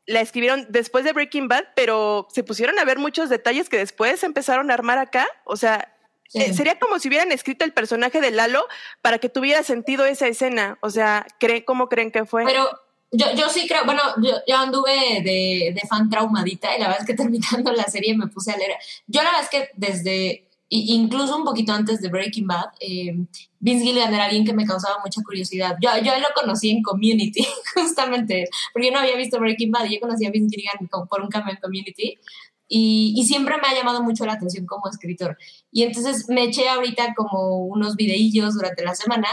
la 0.06 0.20
escribieron 0.20 0.64
después 0.68 1.04
de 1.04 1.12
Breaking 1.12 1.48
Bad, 1.48 1.64
pero 1.74 2.28
se 2.32 2.44
pusieron 2.44 2.78
a 2.78 2.84
ver 2.84 3.00
muchos 3.00 3.28
detalles 3.28 3.68
que 3.68 3.78
después 3.78 4.22
empezaron 4.22 4.70
a 4.70 4.74
armar 4.74 4.98
acá? 4.98 5.26
O 5.42 5.56
sea, 5.56 5.92
eh, 6.34 6.54
sería 6.54 6.78
como 6.78 7.00
si 7.00 7.08
hubieran 7.08 7.32
escrito 7.32 7.64
el 7.64 7.72
personaje 7.72 8.20
de 8.20 8.30
Lalo 8.30 8.64
para 9.02 9.18
que 9.18 9.28
tuviera 9.28 9.64
sentido 9.64 10.04
esa 10.04 10.28
escena. 10.28 10.78
O 10.82 10.90
sea, 10.90 11.26
¿cómo 11.66 11.88
creen 11.88 12.12
que 12.12 12.26
fue? 12.26 12.44
Pero 12.44 12.70
yo, 13.16 13.26
yo 13.36 13.48
sí 13.48 13.66
creo, 13.68 13.84
bueno, 13.84 14.02
yo, 14.22 14.32
yo 14.46 14.56
anduve 14.56 15.22
de, 15.22 15.72
de, 15.74 15.82
fan 15.88 16.10
traumadita 16.10 16.76
y 16.76 16.80
la 16.80 16.88
verdad 16.88 17.02
es 17.02 17.06
que 17.06 17.14
terminando 17.22 17.72
la 17.72 17.84
serie 17.84 18.16
me 18.16 18.26
puse 18.26 18.52
a 18.52 18.56
leer. 18.56 18.72
Yo 19.06 19.22
la 19.22 19.30
verdad 19.30 19.44
es 19.44 19.50
que 19.50 19.70
desde, 19.76 20.48
incluso 20.68 21.36
un 21.36 21.44
poquito 21.44 21.72
antes 21.72 22.00
de 22.00 22.08
Breaking 22.08 22.46
Bad, 22.46 22.70
eh, 22.80 23.14
Vince 23.60 23.84
Gilligan 23.84 24.12
era 24.12 24.24
alguien 24.24 24.44
que 24.44 24.52
me 24.52 24.66
causaba 24.66 24.96
mucha 25.04 25.22
curiosidad. 25.22 25.76
Yo, 25.80 25.90
yo 26.02 26.12
lo 26.18 26.26
conocí 26.34 26.70
en 26.70 26.82
Community, 26.82 27.46
justamente, 27.74 28.48
porque 28.72 28.88
yo 28.88 28.92
no 28.92 29.00
había 29.00 29.16
visto 29.16 29.38
Breaking 29.38 29.70
Bad 29.70 29.86
y 29.86 29.94
yo 29.94 30.00
conocí 30.00 30.26
a 30.26 30.30
Vince 30.30 30.56
Gilligan 30.56 30.88
por 31.08 31.20
un 31.22 31.28
cambio 31.28 31.54
en 31.54 31.60
Community. 31.60 32.18
Y, 32.66 33.14
y, 33.16 33.24
siempre 33.26 33.56
me 33.58 33.68
ha 33.68 33.74
llamado 33.74 34.02
mucho 34.02 34.24
la 34.24 34.32
atención 34.32 34.64
como 34.64 34.88
escritor. 34.88 35.36
Y 35.70 35.82
entonces 35.82 36.28
me 36.30 36.44
eché 36.44 36.66
ahorita 36.68 37.14
como 37.14 37.58
unos 37.66 37.94
videillos 37.94 38.54
durante 38.54 38.82
la 38.82 38.94
semana 38.94 39.28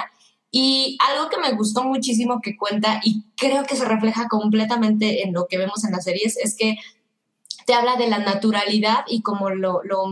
y 0.51 0.97
algo 1.07 1.29
que 1.29 1.39
me 1.39 1.53
gustó 1.53 1.83
muchísimo 1.83 2.41
que 2.41 2.57
cuenta 2.57 2.99
y 3.03 3.23
creo 3.37 3.63
que 3.63 3.77
se 3.77 3.85
refleja 3.85 4.27
completamente 4.27 5.23
en 5.23 5.33
lo 5.33 5.47
que 5.47 5.57
vemos 5.57 5.85
en 5.85 5.93
las 5.93 6.03
series 6.03 6.37
es 6.37 6.55
que 6.57 6.75
te 7.65 7.73
habla 7.73 7.95
de 7.95 8.09
la 8.09 8.19
naturalidad 8.19 9.05
y 9.07 9.21
como 9.21 9.49
lo, 9.49 9.81
lo 9.83 10.03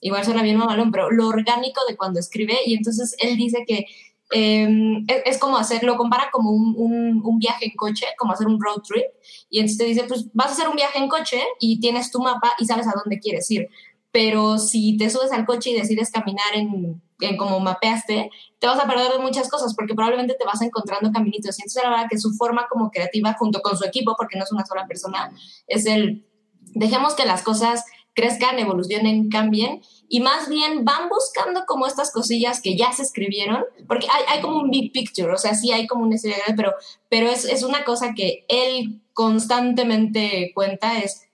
igual 0.00 0.24
suena 0.24 0.42
bien 0.42 0.56
mamalón, 0.56 0.92
pero 0.92 1.10
lo 1.10 1.26
orgánico 1.26 1.80
de 1.88 1.96
cuando 1.96 2.20
escribe 2.20 2.58
y 2.64 2.74
entonces 2.74 3.16
él 3.18 3.36
dice 3.36 3.64
que 3.66 3.86
em, 4.30 5.04
es, 5.08 5.38
como 5.38 5.56
hacer, 5.56 5.82
lo 5.82 5.96
compara 5.96 6.30
como 6.30 6.50
un, 6.50 6.74
un, 6.76 7.20
un, 7.24 7.38
viaje 7.38 7.66
en 7.66 7.72
coche, 7.76 8.06
como 8.16 8.32
hacer 8.32 8.46
un 8.46 8.60
road 8.60 8.82
trip 8.82 9.04
y 9.50 9.58
entonces 9.58 9.78
te 9.78 9.84
dice, 9.84 10.04
pues 10.04 10.26
vas 10.32 10.48
a 10.48 10.52
hacer 10.52 10.68
un 10.68 10.76
viaje 10.76 10.98
en 10.98 11.08
coche 11.08 11.42
y 11.58 11.80
tienes 11.80 12.12
tu 12.12 12.20
mapa 12.20 12.52
y 12.58 12.66
sabes 12.66 12.86
a 12.86 12.94
dónde 12.94 13.18
quieres 13.18 13.50
ir, 13.50 13.68
pero 14.12 14.58
si 14.58 14.96
te 14.96 15.10
subes 15.10 15.32
al 15.32 15.44
coche 15.44 15.70
y 15.70 15.74
decides 15.74 16.10
caminar 16.10 16.54
en 16.54 17.01
en 17.28 17.36
como 17.36 17.60
mapeaste, 17.60 18.30
te 18.58 18.66
vas 18.66 18.78
a 18.78 18.86
perder 18.86 19.12
de 19.12 19.18
muchas 19.18 19.48
cosas 19.48 19.74
porque 19.74 19.94
probablemente 19.94 20.36
te 20.38 20.44
vas 20.44 20.62
encontrando 20.62 21.10
caminitos. 21.12 21.58
Y 21.58 21.62
entonces 21.62 21.82
la 21.82 21.90
verdad 21.90 22.06
que 22.10 22.18
su 22.18 22.32
forma 22.34 22.66
como 22.68 22.90
creativa 22.90 23.34
junto 23.34 23.60
con 23.60 23.76
su 23.76 23.84
equipo, 23.84 24.14
porque 24.16 24.38
no 24.38 24.44
es 24.44 24.52
una 24.52 24.64
sola 24.64 24.86
persona, 24.86 25.32
es 25.66 25.86
el, 25.86 26.26
dejemos 26.74 27.14
que 27.14 27.24
las 27.24 27.42
cosas 27.42 27.84
crezcan, 28.14 28.58
evolucionen, 28.58 29.30
cambien 29.30 29.80
y 30.08 30.20
más 30.20 30.48
bien 30.48 30.84
van 30.84 31.08
buscando 31.08 31.64
como 31.66 31.86
estas 31.86 32.12
cosillas 32.12 32.60
que 32.60 32.76
ya 32.76 32.92
se 32.92 33.02
escribieron, 33.02 33.64
porque 33.88 34.06
hay, 34.12 34.24
hay 34.28 34.42
como 34.42 34.58
un 34.58 34.70
big 34.70 34.92
picture, 34.92 35.32
o 35.32 35.38
sea, 35.38 35.54
sí 35.54 35.72
hay 35.72 35.86
como 35.86 36.04
una 36.04 36.16
historia, 36.16 36.36
pero, 36.56 36.74
pero 37.08 37.28
es, 37.28 37.44
es 37.44 37.62
una 37.62 37.84
cosa 37.84 38.12
que 38.14 38.44
él 38.48 39.02
constantemente 39.14 40.52
cuenta, 40.54 40.98
es 40.98 41.28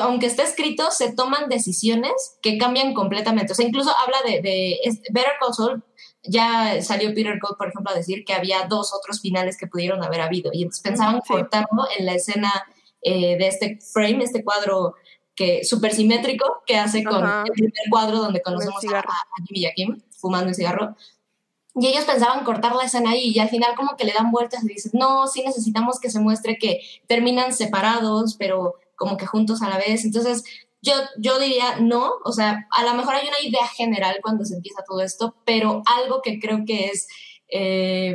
aunque 0.00 0.26
esté 0.26 0.42
escrito, 0.42 0.90
se 0.90 1.12
toman 1.12 1.48
decisiones 1.48 2.38
que 2.42 2.58
cambian 2.58 2.94
completamente. 2.94 3.52
O 3.52 3.54
sea, 3.54 3.66
incluso 3.66 3.90
habla 3.90 4.18
de, 4.24 4.40
de 4.42 4.78
Better 5.10 5.32
Call 5.40 5.54
Saul, 5.54 5.84
ya 6.24 6.80
salió 6.82 7.12
Peter 7.14 7.38
Cole, 7.40 7.56
por 7.58 7.68
ejemplo, 7.68 7.92
a 7.92 7.96
decir 7.96 8.24
que 8.24 8.32
había 8.32 8.66
dos 8.66 8.92
otros 8.94 9.20
finales 9.20 9.56
que 9.56 9.66
pudieron 9.66 10.02
haber 10.04 10.20
habido. 10.20 10.50
Y 10.52 10.62
entonces 10.62 10.82
pensaban 10.82 11.20
cortarlo 11.26 11.84
en 11.98 12.06
la 12.06 12.14
escena 12.14 12.52
eh, 13.02 13.36
de 13.36 13.48
este 13.48 13.78
frame, 13.80 14.24
este 14.24 14.44
cuadro 14.44 14.94
que 15.34 15.64
súper 15.64 15.92
simétrico 15.92 16.62
que 16.66 16.76
hace 16.76 17.02
con 17.02 17.24
el 17.24 17.52
primer 17.52 17.72
cuadro 17.90 18.18
donde 18.18 18.42
conocemos 18.42 18.84
a, 18.84 19.02
Jimmy 19.46 19.60
y 19.60 19.66
a 19.66 19.72
Kim 19.72 20.02
fumando 20.16 20.48
un 20.48 20.54
cigarro. 20.54 20.94
Y 21.74 21.86
ellos 21.86 22.04
pensaban 22.04 22.44
cortar 22.44 22.76
la 22.76 22.84
escena 22.84 23.12
ahí 23.12 23.32
y 23.34 23.38
al 23.38 23.48
final 23.48 23.74
como 23.74 23.96
que 23.96 24.04
le 24.04 24.12
dan 24.12 24.30
vueltas 24.30 24.62
y 24.62 24.68
dicen, 24.68 24.92
no, 24.94 25.26
sí 25.26 25.42
necesitamos 25.42 25.98
que 25.98 26.10
se 26.10 26.20
muestre 26.20 26.58
que 26.58 26.80
terminan 27.06 27.54
separados, 27.54 28.36
pero 28.38 28.76
como 29.02 29.16
que 29.16 29.26
juntos 29.26 29.62
a 29.62 29.68
la 29.68 29.78
vez. 29.78 30.04
Entonces, 30.04 30.44
yo, 30.80 30.92
yo 31.18 31.40
diría 31.40 31.80
no, 31.80 32.12
o 32.24 32.30
sea, 32.30 32.68
a 32.70 32.84
lo 32.84 32.94
mejor 32.94 33.16
hay 33.16 33.26
una 33.26 33.48
idea 33.48 33.66
general 33.66 34.20
cuando 34.22 34.44
se 34.44 34.54
empieza 34.54 34.84
todo 34.86 35.00
esto, 35.00 35.34
pero 35.44 35.82
algo 35.86 36.22
que 36.22 36.38
creo 36.38 36.60
que 36.64 36.86
es 36.86 37.08
eh, 37.48 38.14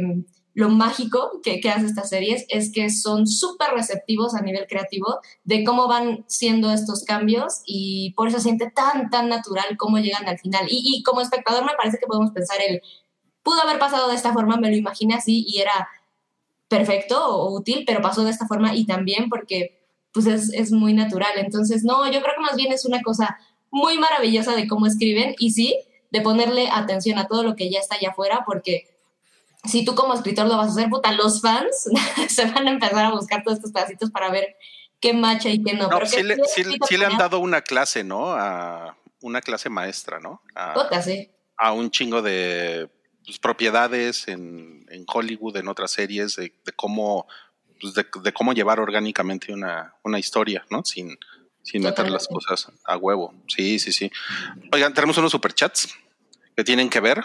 lo 0.54 0.70
mágico 0.70 1.42
que, 1.44 1.60
que, 1.60 1.70
hace 1.70 1.88
estas 1.88 2.08
series 2.08 2.46
es 2.48 2.72
que 2.72 2.90
son 2.90 3.28
súper 3.28 3.72
receptivos 3.72 4.34
a 4.34 4.42
nivel 4.42 4.66
creativo 4.66 5.20
de 5.44 5.66
cómo 5.66 5.90
van 5.90 6.24
siendo 6.28 6.72
estos 6.72 7.04
cambios 7.04 7.62
y 7.66 8.14
por 8.16 8.30
eso 8.30 8.40
siente 8.40 8.72
tan, 8.74 9.10
tan 9.10 9.28
natural 9.28 9.76
cómo 9.78 9.98
llegan 9.98 10.26
al 10.26 10.40
final. 10.40 10.68
Y, 10.70 10.96
y 10.96 11.04
como 11.04 11.20
espectador 11.20 11.66
me 11.66 11.76
parece 11.76 11.98
que 12.00 12.08
podemos 12.08 12.32
pensar 12.32 12.60
el, 12.66 12.82
pudo 13.44 13.62
haber 13.62 13.78
pasado 13.78 14.08
de 14.08 14.16
esta 14.16 14.32
forma, 14.32 14.56
me 14.56 14.70
lo 14.70 14.78
imaginé 14.78 15.16
así 15.16 15.44
y 15.46 15.60
era 15.60 15.90
perfecto 16.70 17.28
o 17.28 17.54
útil, 17.54 17.84
pero 17.86 18.02
pasó 18.02 18.24
de 18.24 18.32
esta 18.32 18.48
forma 18.48 18.74
y 18.74 18.86
también 18.86 19.30
porque 19.30 19.78
pues 20.14 20.26
es, 20.26 20.54
es, 20.54 20.72
muy 20.72 20.94
natural. 20.94 21.34
Entonces, 21.38 21.84
no, 21.84 22.06
yo 22.12 22.22
creo 22.22 22.36
que 22.36 22.42
más 22.42 22.56
bien 22.56 22.72
es 22.72 22.86
una 22.86 23.02
cosa 23.02 23.38
muy 23.70 23.98
maravillosa 23.98 24.56
de 24.56 24.68
cómo 24.68 24.88
escriben 24.88 25.36
y 25.40 25.52
sí, 25.52 25.78
de 26.12 26.22
ponerle 26.22 26.70
atención 26.72 27.20
a 27.20 27.28
todo 27.28 27.44
lo 27.44 27.56
que 27.56 27.70
ya 27.70 27.80
está 27.80 27.96
allá 27.96 28.10
afuera, 28.10 28.44
porque 28.46 28.88
si 29.66 29.84
tú 29.84 29.96
como 29.96 30.14
escritor 30.14 30.48
lo 30.48 30.58
vas 30.58 30.70
a 30.70 30.72
hacer, 30.72 30.90
puta, 30.90 31.12
los 31.12 31.42
fans 31.42 31.90
se 32.30 32.46
van 32.46 32.68
a 32.68 32.72
empezar 32.72 33.06
a 33.06 33.12
buscar 33.12 33.44
todos 33.44 33.58
estos 33.58 33.72
pedacitos 33.72 34.12
para 34.12 34.30
ver 34.30 34.56
qué 35.00 35.14
macha 35.14 35.50
y 35.50 35.64
qué 35.64 35.74
no. 35.74 35.90
Pero 35.90 36.06
sí, 36.06 36.24
le, 36.24 36.38
sí, 36.46 36.98
le, 36.98 37.06
han 37.06 37.18
dado 37.18 37.40
una 37.40 37.62
clase, 37.62 38.04
¿no? 38.04 38.32
A 38.32 38.98
una 39.22 39.42
clase 39.42 39.70
maestra, 39.70 40.20
¿no? 40.20 40.42
A, 40.56 40.74
puta, 40.74 41.02
sí. 41.02 41.30
a 41.58 41.74
un 41.74 41.92
chingo 41.92 42.22
de 42.22 42.90
pues, 43.26 43.40
propiedades 43.40 44.28
en, 44.28 44.86
en, 44.90 45.06
Hollywood, 45.08 45.58
en 45.58 45.68
otras 45.68 45.92
series, 45.92 46.36
de, 46.36 46.54
de 46.66 46.72
cómo 46.76 47.28
pues, 47.80 47.94
de, 47.94 48.34
cómo 48.34 48.54
llevar 48.54 48.80
orgánicamente 48.80 49.54
una, 49.54 49.94
una 50.04 50.20
historia, 50.20 50.66
¿no? 50.70 50.84
Sin, 50.84 51.18
sin 51.64 51.84
meter 51.84 52.10
las 52.10 52.28
cosas 52.28 52.72
a 52.86 52.98
huevo. 52.98 53.34
Sí, 53.48 53.80
sí, 53.80 53.92
sí. 53.92 54.12
Oigan, 54.72 54.94
tenemos 54.94 55.18
unos 55.18 55.32
superchats 55.32 55.94
que 56.56 56.64
tienen 56.64 56.90
que 56.90 57.00
ver 57.00 57.24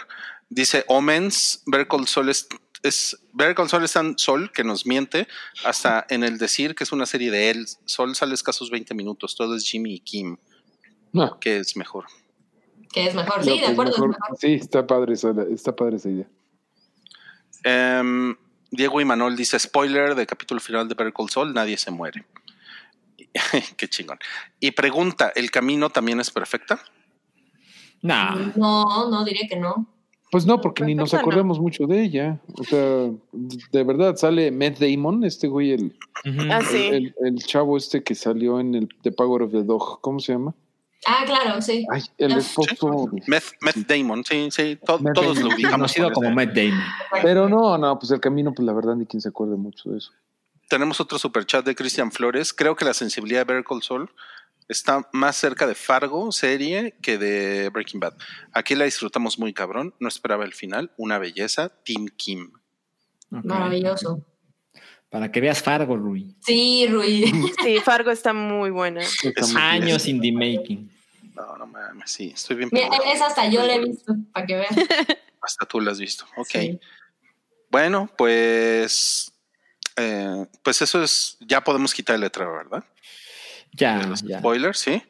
Dice 0.53 0.85
Omens, 0.87 1.63
ver 1.65 1.87
Sol 2.05 2.29
es, 2.29 2.47
es 2.83 3.19
ver 3.33 3.55
Sol 3.67 3.83
es 3.83 3.93
tan 3.93 4.19
Sol 4.19 4.51
que 4.51 4.63
nos 4.63 4.85
miente 4.85 5.27
hasta 5.65 6.05
en 6.09 6.23
el 6.23 6.37
decir 6.37 6.75
que 6.75 6.83
es 6.83 6.91
una 6.91 7.07
serie 7.07 7.31
de 7.31 7.49
él. 7.49 7.65
Sol 7.85 8.15
sale 8.15 8.35
escasos 8.35 8.69
20 8.69 8.93
minutos, 8.93 9.35
todo 9.35 9.55
es 9.55 9.67
Jimmy 9.67 9.95
y 9.95 9.99
Kim. 9.99 10.37
No. 11.11 11.39
Que 11.39 11.57
es 11.57 11.75
mejor. 11.75 12.05
Que 12.91 13.07
es 13.07 13.15
mejor, 13.15 13.43
sí, 13.43 13.59
de 13.59 13.65
acuerdo. 13.65 13.95
Sí, 14.39 14.53
está 14.53 14.85
padre, 14.85 15.13
está 15.13 15.75
padre 15.75 15.95
esa 15.95 16.09
idea. 16.09 16.27
Em, 17.63 18.35
Diego 18.73 18.99
y 18.99 19.05
Manuel 19.05 19.35
dice 19.35 19.59
spoiler 19.59 20.15
de 20.15 20.25
capítulo 20.25 20.59
final 20.59 20.87
de 20.87 20.95
Better 20.95 21.13
Sol, 21.29 21.53
nadie 21.53 21.77
se 21.77 21.91
muere. 21.91 22.25
Qué 23.77 23.87
chingón. 23.87 24.17
Y 24.59 24.71
pregunta, 24.71 25.31
¿el 25.35 25.51
camino 25.51 25.91
también 25.91 26.19
es 26.19 26.31
perfecta? 26.31 26.79
No. 28.01 28.35
No, 28.55 29.09
no 29.11 29.23
diría 29.23 29.47
que 29.47 29.57
no. 29.57 29.87
Pues 30.31 30.47
no, 30.47 30.59
porque 30.59 30.83
ni 30.83 30.95
nos 30.95 31.13
acordamos 31.13 31.59
mucho 31.59 31.85
de 31.85 32.01
ella. 32.01 32.39
O 32.57 32.63
sea, 32.63 33.11
de 33.71 33.83
verdad 33.83 34.15
sale 34.15 34.49
Matt 34.49 34.79
Damon, 34.79 35.23
este 35.23 35.47
güey, 35.47 35.73
el, 35.73 35.95
ah, 36.49 36.61
el, 36.73 37.43
chavo 37.45 37.77
este 37.77 38.01
que 38.01 38.15
salió 38.15 38.59
en 38.59 38.73
el 38.73 38.89
The 39.03 39.11
Power 39.11 39.43
of 39.43 39.51
the 39.51 39.61
Dog. 39.61 40.01
¿Cómo 40.01 40.19
se 40.19 40.33
llama? 40.33 40.55
Ah, 41.05 41.23
claro, 41.25 41.61
sí. 41.61 41.85
Ay, 41.91 42.03
el 42.17 42.33
esposo. 42.33 43.09
Matt, 43.27 43.75
Damon, 43.87 44.23
sí, 44.23 44.49
sí, 44.51 44.77
todos 44.85 45.01
lo 45.39 45.47
ubicamos. 45.49 45.71
Conocido 45.71 46.11
como 46.11 46.31
Matt 46.31 46.53
Damon. 46.53 46.83
Pero 47.21 47.49
no, 47.49 47.77
no, 47.77 47.99
pues 47.99 48.11
el 48.11 48.19
camino, 48.19 48.53
pues 48.53 48.65
la 48.65 48.73
verdad, 48.73 48.95
ni 48.95 49.05
quien 49.05 49.21
se 49.21 49.29
acuerde 49.29 49.55
mucho 49.55 49.89
de 49.89 49.97
eso. 49.97 50.11
Tenemos 50.69 50.99
otro 50.99 51.19
super 51.19 51.45
chat 51.45 51.65
de 51.65 51.75
Cristian 51.75 52.11
Flores. 52.11 52.53
Creo 52.53 52.75
que 52.75 52.85
la 52.85 52.93
sensibilidad 52.93 53.41
de 53.41 53.53
Better 53.53 53.63
Call 53.63 53.83
Saul 53.83 54.09
está 54.69 55.07
más 55.11 55.35
cerca 55.35 55.67
de 55.67 55.75
Fargo, 55.75 56.31
serie, 56.31 56.95
que 57.01 57.17
de 57.17 57.69
Breaking 57.69 57.99
Bad. 57.99 58.13
Aquí 58.53 58.73
la 58.73 58.85
disfrutamos 58.85 59.37
muy 59.37 59.53
cabrón. 59.53 59.93
No 59.99 60.07
esperaba 60.07 60.45
el 60.45 60.53
final. 60.53 60.91
Una 60.97 61.19
belleza. 61.19 61.69
Team 61.83 62.07
Kim. 62.15 62.51
Maravilloso. 63.29 64.25
Para 65.09 65.31
que 65.31 65.41
veas 65.41 65.61
Fargo, 65.61 65.95
Rui. 65.95 66.35
Sí, 66.43 66.87
Rui. 66.89 67.31
Sí, 67.61 67.77
Fargo 67.79 68.09
está 68.09 68.33
muy 68.33 68.71
buena. 68.71 69.01
Años 69.55 70.07
in 70.07 70.21
the 70.21 70.31
making. 70.31 70.89
No, 71.35 71.57
no 71.57 71.65
mames, 71.65 72.11
sí, 72.11 72.31
estoy 72.33 72.57
bien. 72.57 72.69
Mira, 72.71 72.89
es 73.05 73.21
hasta 73.21 73.47
yo 73.47 73.65
la 73.65 73.75
he 73.75 73.79
visto, 73.79 74.13
para 74.31 74.45
que 74.45 74.55
veas. 74.55 74.71
Hasta 75.41 75.65
tú 75.65 75.81
la 75.81 75.91
has 75.91 75.99
visto, 75.99 76.25
ok. 76.37 76.79
Bueno, 77.69 78.09
pues, 78.17 79.33
eh, 79.97 80.45
pues 80.61 80.81
eso 80.81 81.03
es, 81.03 81.37
ya 81.41 81.61
podemos 81.61 81.93
quitar 81.93 82.15
el 82.15 82.21
letrero, 82.21 82.55
¿verdad? 82.55 82.85
Ya, 83.73 84.09
ya. 84.23 84.39
Spoilers, 84.39 84.79
sí. 84.79 85.03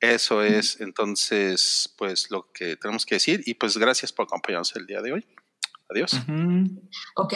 Eso 0.00 0.42
es 0.42 0.80
entonces, 0.80 1.94
pues 1.96 2.30
lo 2.30 2.50
que 2.52 2.76
tenemos 2.76 3.04
que 3.04 3.16
decir. 3.16 3.42
Y 3.44 3.54
pues 3.54 3.76
gracias 3.76 4.12
por 4.12 4.24
acompañarnos 4.24 4.74
el 4.76 4.86
día 4.86 5.02
de 5.02 5.12
hoy. 5.12 5.26
Adiós. 5.90 6.12
Ok. 7.16 7.34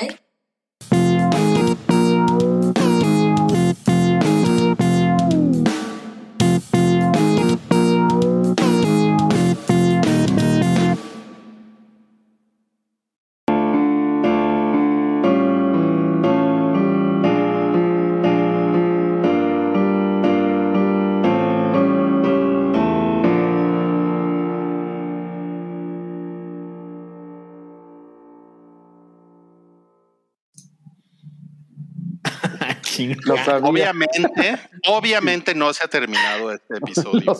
Obviamente, 33.63 34.59
obviamente 34.87 35.55
no 35.55 35.73
se 35.73 35.85
ha 35.85 35.89
terminado 35.89 36.53
este 36.53 36.77
episodio. 36.79 37.33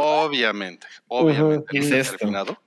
Obviamente, 0.00 0.86
obviamente 1.08 1.78
no 1.78 1.84
se 1.84 2.00
ha 2.00 2.16
terminado. 2.16 2.58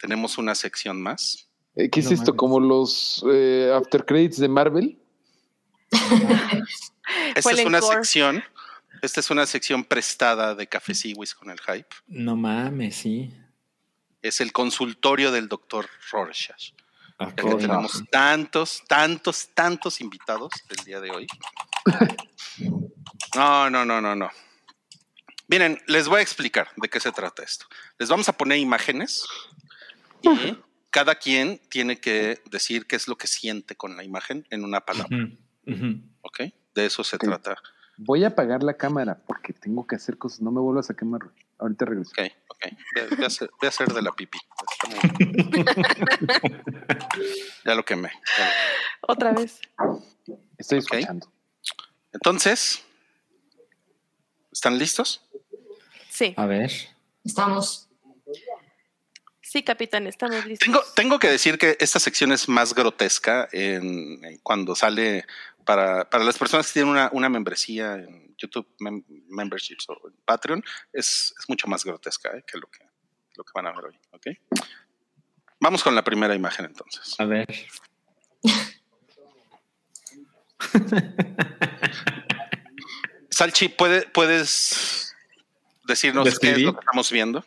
Tenemos 0.00 0.38
una 0.38 0.54
sección 0.54 1.00
más. 1.00 1.48
Eh, 1.74 1.90
¿Qué 1.90 2.00
es 2.00 2.10
esto? 2.10 2.34
¿Como 2.34 2.60
los 2.60 3.24
eh, 3.30 3.72
after 3.74 4.04
credits 4.04 4.38
de 4.38 4.48
Marvel? 4.48 4.98
esta 7.34 7.50
es 7.52 7.64
una 7.64 7.80
sección. 7.80 8.42
Esta 9.00 9.20
es 9.20 9.30
una 9.30 9.46
sección 9.46 9.84
prestada 9.84 10.54
de 10.54 10.66
Café 10.66 10.92
con 11.38 11.50
el 11.50 11.60
hype. 11.60 11.88
No 12.08 12.36
mames, 12.36 12.96
sí. 12.96 13.32
Es 14.22 14.40
el 14.40 14.52
consultorio 14.52 15.30
del 15.30 15.48
doctor 15.48 15.86
Rorschach. 16.10 16.72
Ah, 17.18 17.32
tenemos 17.34 18.04
tantos, 18.10 18.82
tantos, 18.86 19.48
tantos 19.52 20.00
invitados 20.00 20.52
el 20.68 20.84
día 20.84 21.00
de 21.00 21.10
hoy. 21.10 21.26
No, 23.34 23.68
no, 23.70 23.84
no, 23.84 24.00
no, 24.00 24.16
no. 24.16 24.30
Miren, 25.48 25.80
les 25.86 26.08
voy 26.08 26.18
a 26.18 26.22
explicar 26.22 26.68
de 26.76 26.88
qué 26.88 26.98
se 26.98 27.12
trata 27.12 27.42
esto. 27.42 27.66
Les 27.98 28.08
vamos 28.08 28.28
a 28.28 28.32
poner 28.32 28.58
imágenes 28.58 29.26
y 30.22 30.56
cada 30.90 31.14
quien 31.14 31.58
tiene 31.68 32.00
que 32.00 32.42
decir 32.50 32.86
qué 32.86 32.96
es 32.96 33.06
lo 33.06 33.16
que 33.16 33.26
siente 33.26 33.76
con 33.76 33.96
la 33.96 34.02
imagen 34.02 34.46
en 34.50 34.64
una 34.64 34.80
palabra. 34.80 35.16
¿Ok? 36.22 36.40
De 36.74 36.86
eso 36.86 37.04
se 37.04 37.18
trata. 37.18 37.56
Voy 38.00 38.22
a 38.22 38.28
apagar 38.28 38.62
la 38.62 38.74
cámara 38.74 39.20
porque 39.26 39.52
tengo 39.52 39.84
que 39.84 39.96
hacer 39.96 40.18
cosas. 40.18 40.40
No 40.40 40.52
me 40.52 40.60
vuelvas 40.60 40.88
a 40.88 40.94
quemar. 40.94 41.20
Ahorita 41.58 41.84
regreso. 41.84 42.12
Ok, 42.12 42.30
ok. 42.46 42.66
Voy 43.18 43.24
a 43.24 43.68
hacer, 43.68 43.92
de 43.92 44.02
la 44.02 44.12
pipi. 44.12 44.38
ya 47.64 47.74
lo 47.74 47.84
quemé. 47.84 48.12
Otra 49.00 49.32
vez. 49.32 49.60
Estoy 50.56 50.78
escuchando. 50.78 51.28
Entonces, 52.12 52.84
¿están 54.52 54.78
listos? 54.78 55.28
Sí. 56.08 56.34
A 56.36 56.46
ver. 56.46 56.70
Estamos. 57.24 57.88
Sí, 59.42 59.64
capitán, 59.64 60.06
estamos 60.06 60.46
listos. 60.46 60.64
Tengo, 60.64 60.80
tengo 60.94 61.18
que 61.18 61.30
decir 61.30 61.58
que 61.58 61.76
esta 61.80 61.98
sección 61.98 62.30
es 62.30 62.48
más 62.48 62.74
grotesca 62.74 63.48
en, 63.50 64.38
cuando 64.42 64.76
sale 64.76 65.24
para, 65.68 66.08
para, 66.08 66.24
las 66.24 66.38
personas 66.38 66.66
que 66.66 66.72
tienen 66.72 66.92
una, 66.92 67.10
una 67.12 67.28
membresía 67.28 67.96
en 67.96 68.34
YouTube 68.38 68.66
Memberships 69.28 69.86
o 69.90 70.08
en 70.08 70.14
Patreon, 70.24 70.64
es, 70.94 71.34
es 71.38 71.46
mucho 71.46 71.68
más 71.68 71.84
grotesca 71.84 72.34
¿eh? 72.34 72.42
que, 72.46 72.56
lo 72.56 72.68
que 72.68 72.88
lo 73.36 73.44
que 73.44 73.52
van 73.54 73.66
a 73.66 73.72
ver 73.72 73.84
hoy. 73.84 73.98
¿ok? 74.12 74.28
Vamos 75.60 75.84
con 75.84 75.94
la 75.94 76.02
primera 76.02 76.34
imagen 76.34 76.64
entonces. 76.64 77.14
A 77.18 77.26
ver. 77.26 77.46
Salchi, 83.30 83.68
¿puedes 83.68 85.14
decirnos 85.84 86.38
qué 86.38 86.52
es 86.52 86.62
lo 86.62 86.72
que 86.72 86.80
estamos 86.80 87.12
viendo? 87.12 87.44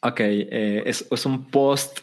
Ok, 0.00 0.20
eh, 0.20 0.82
es, 0.86 1.06
es, 1.10 1.26
un 1.26 1.50
post 1.50 2.00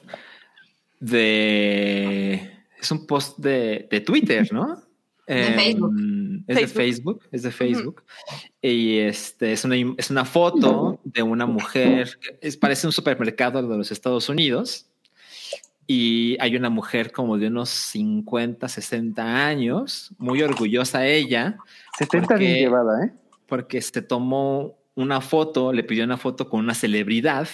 de. 1.00 2.64
Es 2.80 2.92
un 2.92 3.08
post 3.08 3.40
de, 3.40 3.88
de 3.90 4.02
Twitter, 4.02 4.54
¿no? 4.54 4.91
De 5.36 5.48
em, 5.48 5.54
Facebook. 5.56 5.94
Es 6.48 6.58
de 6.58 6.68
Facebook, 6.68 7.24
es 7.32 7.44
de 7.44 7.52
Facebook. 7.52 8.04
Y 8.62 8.98
este 8.98 9.54
es 9.54 9.64
una, 9.64 9.76
es 9.98 10.10
una 10.10 10.26
foto 10.26 11.00
de 11.06 11.24
una 11.24 11.46
mujer, 11.46 12.20
es, 12.42 12.58
parece 12.58 12.86
un 12.86 12.94
supermercado 12.94 13.66
de 13.66 13.78
los 13.78 13.92
Estados 13.92 14.28
Unidos. 14.28 14.88
Y 15.88 16.38
hay 16.40 16.56
una 16.56 16.70
mujer 16.70 17.12
como 17.12 17.38
de 17.38 17.48
unos 17.48 17.70
50, 17.70 18.68
60 18.68 19.48
años, 19.48 20.12
muy 20.18 20.42
orgullosa 20.42 21.06
ella. 21.06 21.58
70 21.98 22.36
bien 22.36 22.56
llevada, 22.56 23.06
¿eh? 23.06 23.12
Porque 23.48 23.82
se 23.82 24.02
tomó 24.02 24.78
una 24.96 25.22
foto, 25.22 25.72
le 25.72 25.84
pidió 25.84 26.04
una 26.04 26.18
foto 26.18 26.50
con 26.50 26.60
una 26.60 26.74
celebridad 26.74 27.48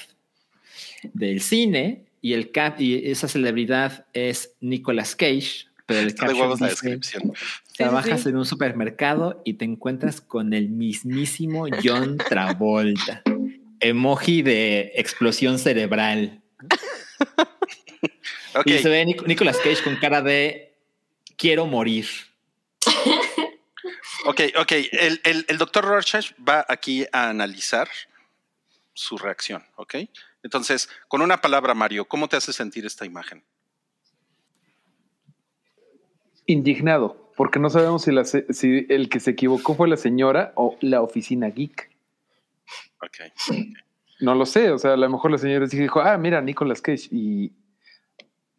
del 1.14 1.42
cine 1.42 2.06
y, 2.22 2.34
el, 2.34 2.52
y 2.80 3.10
esa 3.10 3.28
celebridad 3.28 4.06
es 4.14 4.54
Nicolas 4.62 5.16
Cage, 5.16 5.68
pero 5.88 6.02
el 6.02 6.08
Está 6.08 6.28
de 6.28 6.34
huevos 6.34 6.60
la 6.60 6.68
descripción. 6.68 7.34
Trabajas 7.76 8.26
en 8.26 8.36
un 8.36 8.46
supermercado 8.46 9.42
y 9.46 9.54
te 9.54 9.66
encuentras 9.66 10.20
con 10.20 10.54
el 10.54 10.70
mismísimo 10.70 11.66
John 11.82 12.18
Travolta. 12.18 13.24
Emoji 13.80 14.42
de 14.42 14.92
explosión 14.96 15.58
cerebral. 15.58 16.44
Y 18.66 18.80
se 18.80 18.90
ve 18.90 19.06
Nicolas 19.06 19.58
Cage 19.58 19.84
con 19.84 19.98
cara 19.98 20.24
de 20.24 20.74
quiero 21.36 21.68
morir. 21.68 22.08
ok, 24.26 24.42
ok. 24.58 24.72
El, 24.94 25.22
el 25.48 25.58
doctor 25.60 25.86
Rorschach 25.86 26.32
va 26.40 26.66
aquí 26.68 27.06
a 27.12 27.30
analizar 27.30 27.88
su 28.96 29.16
reacción, 29.16 29.64
¿ok? 29.76 29.96
Entonces, 30.42 30.90
con 31.08 31.22
una 31.22 31.40
palabra, 31.40 31.76
Mario, 31.76 32.06
¿cómo 32.06 32.28
te 32.28 32.36
hace 32.36 32.52
sentir 32.52 32.84
esta 32.88 33.06
imagen? 33.06 33.44
Indignado, 36.48 37.32
porque 37.36 37.60
no 37.60 37.70
sabemos 37.70 38.02
si, 38.02 38.12
la, 38.12 38.26
si 38.26 38.88
el 38.90 39.10
que 39.10 39.20
se 39.20 39.32
equivocó 39.32 39.76
fue 39.76 39.88
la 39.88 39.98
señora 39.98 40.54
o 40.56 40.76
la 40.82 41.02
oficina 41.02 41.48
geek. 41.50 41.90
Ok. 43.04 43.32
No 44.20 44.34
lo 44.34 44.48
sé, 44.48 44.72
o 44.72 44.80
sea, 44.80 44.94
a 44.94 44.98
lo 44.98 45.08
mejor 45.10 45.30
la 45.30 45.38
señora 45.38 45.68
dijo, 45.68 46.00
ah, 46.02 46.18
mira, 46.18 46.42
Nicolas 46.42 46.82
Cage. 46.82 47.08
Y, 47.12 47.52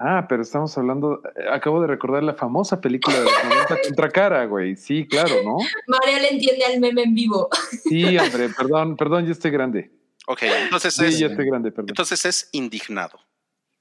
Ah, 0.00 0.26
pero 0.28 0.42
estamos 0.42 0.78
hablando, 0.78 1.20
eh, 1.34 1.48
acabo 1.50 1.80
de 1.80 1.88
recordar 1.88 2.22
la 2.22 2.34
famosa 2.34 2.80
película 2.80 3.18
de 3.18 3.24
la 3.24 3.30
contra 3.84 4.08
cara, 4.08 4.44
güey. 4.44 4.76
Sí, 4.76 5.08
claro, 5.08 5.34
¿no? 5.44 5.56
María 5.88 6.20
le 6.20 6.28
entiende 6.30 6.64
al 6.64 6.78
meme 6.78 7.02
en 7.02 7.14
vivo. 7.14 7.48
Sí, 7.82 8.16
hombre, 8.16 8.48
perdón, 8.56 8.96
perdón, 8.96 9.26
yo 9.26 9.32
estoy 9.32 9.50
grande. 9.50 9.90
Ok, 10.28 10.42
entonces 10.42 10.94
sí, 10.94 11.06
es. 11.06 11.18
yo 11.18 11.26
estoy 11.26 11.46
grande, 11.46 11.72
perdón. 11.72 11.90
Entonces 11.90 12.24
es 12.26 12.48
indignado. 12.52 13.18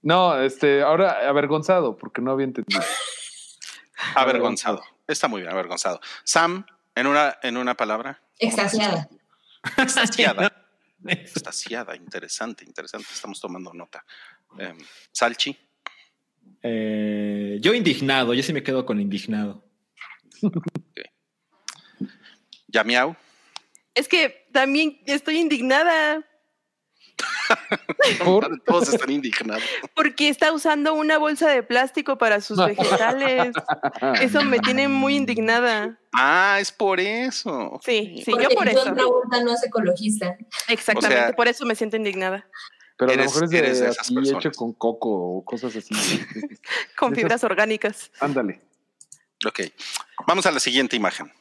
No, 0.01 0.39
este, 0.41 0.81
ahora 0.81 1.27
avergonzado, 1.29 1.97
porque 1.97 2.21
no 2.21 2.31
había 2.31 2.45
entendido. 2.45 2.81
avergonzado. 4.15 4.83
Está 5.07 5.27
muy 5.27 5.41
bien, 5.41 5.51
avergonzado. 5.51 5.99
Sam, 6.23 6.65
en 6.95 7.07
una, 7.07 7.37
en 7.41 7.57
una 7.57 7.75
palabra. 7.75 8.21
Extasiada. 8.39 9.09
Extasiada. 9.77 10.65
Extasiada, 11.05 11.95
interesante, 11.95 12.65
interesante. 12.65 13.07
Estamos 13.13 13.39
tomando 13.39 13.73
nota. 13.73 14.03
Eh, 14.57 14.73
Salchi. 15.11 15.57
Eh, 16.63 17.57
yo 17.61 17.73
indignado, 17.73 18.33
yo 18.33 18.43
sí 18.43 18.53
me 18.53 18.63
quedo 18.63 18.85
con 18.85 18.99
indignado. 18.99 19.63
¿Ya 22.67 22.83
miau? 22.83 23.15
Es 23.93 24.07
que 24.07 24.47
también 24.51 24.99
estoy 25.05 25.37
indignada. 25.37 26.23
Todos 28.65 28.93
están 28.93 29.11
indignados. 29.11 29.63
Porque 29.95 30.29
está 30.29 30.51
usando 30.51 30.93
una 30.93 31.17
bolsa 31.17 31.49
de 31.49 31.63
plástico 31.63 32.17
para 32.17 32.41
sus 32.41 32.57
vegetales. 32.57 33.53
Eso 34.21 34.43
me 34.43 34.59
tiene 34.59 34.87
muy 34.87 35.15
indignada. 35.15 35.99
Ah, 36.13 36.57
es 36.59 36.71
por 36.71 36.99
eso. 36.99 37.79
Sí, 37.83 38.23
sí, 38.25 38.31
yo 38.41 38.49
por 38.49 38.67
eso. 38.67 38.79
Otra 38.79 39.05
vuelta 39.05 39.43
no 39.43 39.53
es 39.53 39.63
ecologista. 39.63 40.35
Exactamente, 40.67 41.33
por 41.33 41.47
eso 41.47 41.63
me 41.65 41.75
siento 41.75 41.95
indignada. 41.95 42.47
Pero 42.97 43.11
a 43.11 43.15
lo 43.15 43.23
mejor 43.23 43.43
es 43.43 43.79
de, 43.79 43.87
así 43.87 44.15
hecho 44.17 44.51
con 44.51 44.73
coco 44.73 45.09
o 45.09 45.45
cosas 45.45 45.75
así. 45.75 45.93
con 46.97 47.13
fibras 47.13 47.43
orgánicas. 47.43 48.11
Ándale. 48.19 48.61
Ok. 49.45 49.59
Vamos 50.25 50.47
a 50.47 50.51
la 50.51 50.59
siguiente 50.59 50.95
imagen. 50.95 51.31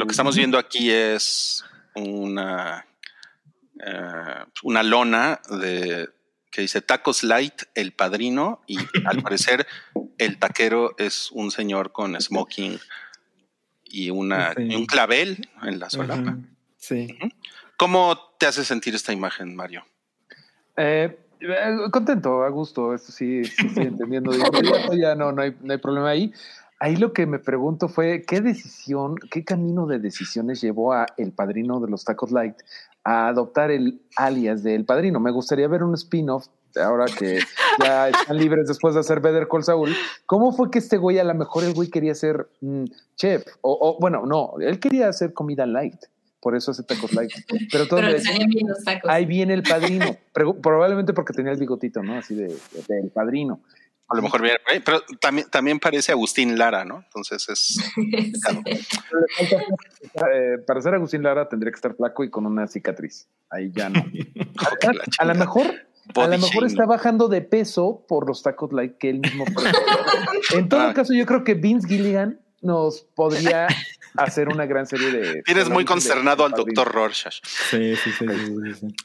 Lo 0.00 0.06
que 0.06 0.12
estamos 0.12 0.34
viendo 0.34 0.56
aquí 0.56 0.90
es 0.90 1.62
una, 1.94 2.86
eh, 3.84 4.44
una 4.62 4.82
lona 4.82 5.42
de, 5.60 6.08
que 6.50 6.62
dice 6.62 6.80
Tacos 6.80 7.22
Light, 7.22 7.64
el 7.74 7.92
padrino, 7.92 8.62
y 8.66 8.78
al 9.04 9.22
parecer 9.22 9.66
el 10.16 10.38
taquero 10.38 10.94
es 10.96 11.30
un 11.32 11.50
señor 11.50 11.92
con 11.92 12.18
smoking 12.18 12.78
y, 13.84 14.08
una, 14.08 14.54
un 14.56 14.86
clavel 14.86 15.46
en 15.64 15.78
la 15.78 15.90
solapa. 15.90 16.38
Sí. 16.78 17.18
¿Cómo 17.76 18.18
te 18.38 18.46
hace 18.46 18.64
sentir 18.64 18.94
esta 18.94 19.12
imagen, 19.12 19.54
Mario? 19.54 19.84
Eh, 20.78 21.14
eh, 21.40 21.76
contento, 21.92 22.42
a 22.42 22.48
gusto, 22.48 22.94
esto 22.94 23.12
sí, 23.12 23.44
sí 23.44 23.66
estoy 23.66 23.84
entendiendo. 23.88 24.32
ya 24.98 25.14
no, 25.14 25.30
no 25.30 25.42
hay, 25.42 25.54
no 25.60 25.74
hay 25.74 25.78
problema 25.78 26.08
ahí. 26.08 26.32
Ahí 26.80 26.96
lo 26.96 27.12
que 27.12 27.26
me 27.26 27.38
pregunto 27.38 27.88
fue, 27.88 28.22
¿qué 28.26 28.40
decisión, 28.40 29.16
qué 29.30 29.44
camino 29.44 29.86
de 29.86 29.98
decisiones 29.98 30.60
llevó 30.60 30.94
a 30.94 31.06
el 31.18 31.30
padrino 31.30 31.78
de 31.78 31.90
los 31.90 32.04
Tacos 32.04 32.32
Light 32.32 32.56
a 33.04 33.28
adoptar 33.28 33.70
el 33.70 34.00
alias 34.16 34.62
de 34.62 34.74
El 34.74 34.86
Padrino? 34.86 35.20
Me 35.20 35.30
gustaría 35.30 35.68
ver 35.68 35.82
un 35.82 35.94
spin-off 35.94 36.46
ahora 36.82 37.04
que 37.06 37.40
ya 37.84 38.08
están 38.08 38.38
libres 38.38 38.66
después 38.66 38.94
de 38.94 39.00
hacer 39.00 39.20
Better 39.20 39.46
Call 39.46 39.62
Saul. 39.62 39.94
¿Cómo 40.24 40.52
fue 40.52 40.70
que 40.70 40.78
este 40.78 40.96
güey, 40.96 41.18
a 41.18 41.24
lo 41.24 41.34
mejor 41.34 41.64
el 41.64 41.74
güey 41.74 41.90
quería 41.90 42.14
ser 42.14 42.48
mm, 42.62 42.84
chef? 43.14 43.44
O, 43.60 43.76
o, 43.78 44.00
bueno, 44.00 44.24
no, 44.24 44.54
él 44.60 44.80
quería 44.80 45.08
hacer 45.08 45.34
comida 45.34 45.66
light 45.66 46.00
por 46.40 46.56
eso 46.56 46.70
hace 46.70 46.82
tacos 46.82 47.12
light. 47.12 47.30
Pero, 47.70 47.86
todo 47.86 48.00
Pero 48.00 48.18
bien 48.48 48.68
los 48.68 48.82
tacos. 48.82 49.10
ahí 49.10 49.26
viene 49.26 49.54
el 49.54 49.62
padrino, 49.62 50.16
probablemente 50.62 51.12
porque 51.12 51.32
tenía 51.32 51.52
el 51.52 51.58
bigotito, 51.58 52.02
¿no? 52.02 52.18
Así 52.18 52.34
de, 52.34 52.46
el 52.88 53.10
padrino. 53.10 53.60
A 54.10 54.16
lo 54.16 54.22
mejor, 54.22 54.42
pero 54.84 55.02
también, 55.20 55.48
también 55.48 55.78
parece 55.78 56.10
Agustín 56.10 56.58
Lara, 56.58 56.84
¿no? 56.84 57.04
Entonces 57.06 57.48
es. 57.48 57.78
Eh, 60.32 60.58
para 60.66 60.80
ser 60.80 60.94
Agustín 60.94 61.22
Lara 61.22 61.48
tendría 61.48 61.70
que 61.70 61.76
estar 61.76 61.94
flaco 61.94 62.24
y 62.24 62.30
con 62.30 62.44
una 62.44 62.66
cicatriz. 62.66 63.28
Ahí 63.48 63.70
ya 63.72 63.88
no. 63.88 64.04
a, 65.18 65.24
lo 65.24 65.34
mejor, 65.34 65.66
a 66.16 66.26
lo 66.26 66.38
mejor 66.38 66.66
está 66.66 66.84
bajando 66.84 67.28
de 67.28 67.42
peso 67.42 68.04
por 68.08 68.26
los 68.26 68.42
tacos 68.42 68.72
light 68.72 68.98
que 68.98 69.10
él 69.10 69.20
mismo. 69.20 69.44
en 70.54 70.68
todo 70.68 70.80
ah. 70.80 70.94
caso, 70.94 71.14
yo 71.14 71.26
creo 71.26 71.44
que 71.44 71.54
Vince 71.54 71.86
Gilligan 71.86 72.40
nos 72.60 73.02
podría 73.02 73.68
hacer 74.16 74.48
una 74.48 74.66
gran 74.66 74.86
serie 74.86 75.12
de. 75.12 75.42
Tienes 75.42 75.68
muy 75.68 75.84
consternado 75.84 76.44
al 76.44 76.52
doctor 76.52 76.90
Rorschach. 76.92 77.40
Sí, 77.44 77.94
sí, 77.96 78.10
sí. 78.10 78.26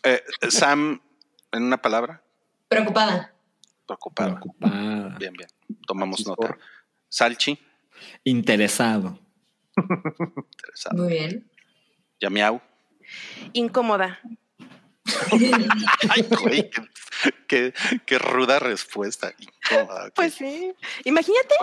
Eh, 0.04 0.24
Sam, 0.50 1.00
en 1.52 1.64
una 1.64 1.78
palabra. 1.80 2.24
Preocupada. 2.68 3.35
Preocupada. 3.86 4.40
Bien, 5.20 5.34
bien. 5.34 5.50
Tomamos 5.88 6.26
nota. 6.26 6.58
Salchi. 7.10 7.60
Interesado. 8.24 9.20
Interesado. 9.78 11.04
Muy 11.04 11.10
bien. 11.10 11.52
Yamiau. 12.20 12.62
Incómoda. 13.54 14.20
Ay, 16.10 16.24
güey, 16.42 16.70
qué, 17.48 17.74
qué, 18.06 18.18
ruda 18.18 18.60
respuesta. 18.60 19.34
Incómoda. 19.38 20.10
Pues 20.16 20.34
sí. 20.34 20.74
Imagínate 21.04 21.56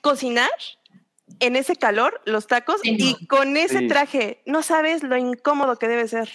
cocinar 0.00 0.50
en 1.38 1.56
ese 1.56 1.76
calor 1.76 2.20
los 2.24 2.46
tacos 2.46 2.80
y 2.82 3.26
con 3.26 3.56
ese 3.56 3.86
traje. 3.86 4.42
No 4.46 4.62
sabes 4.62 5.02
lo 5.02 5.16
incómodo 5.16 5.78
que 5.78 5.88
debe 5.88 6.08
ser. 6.08 6.28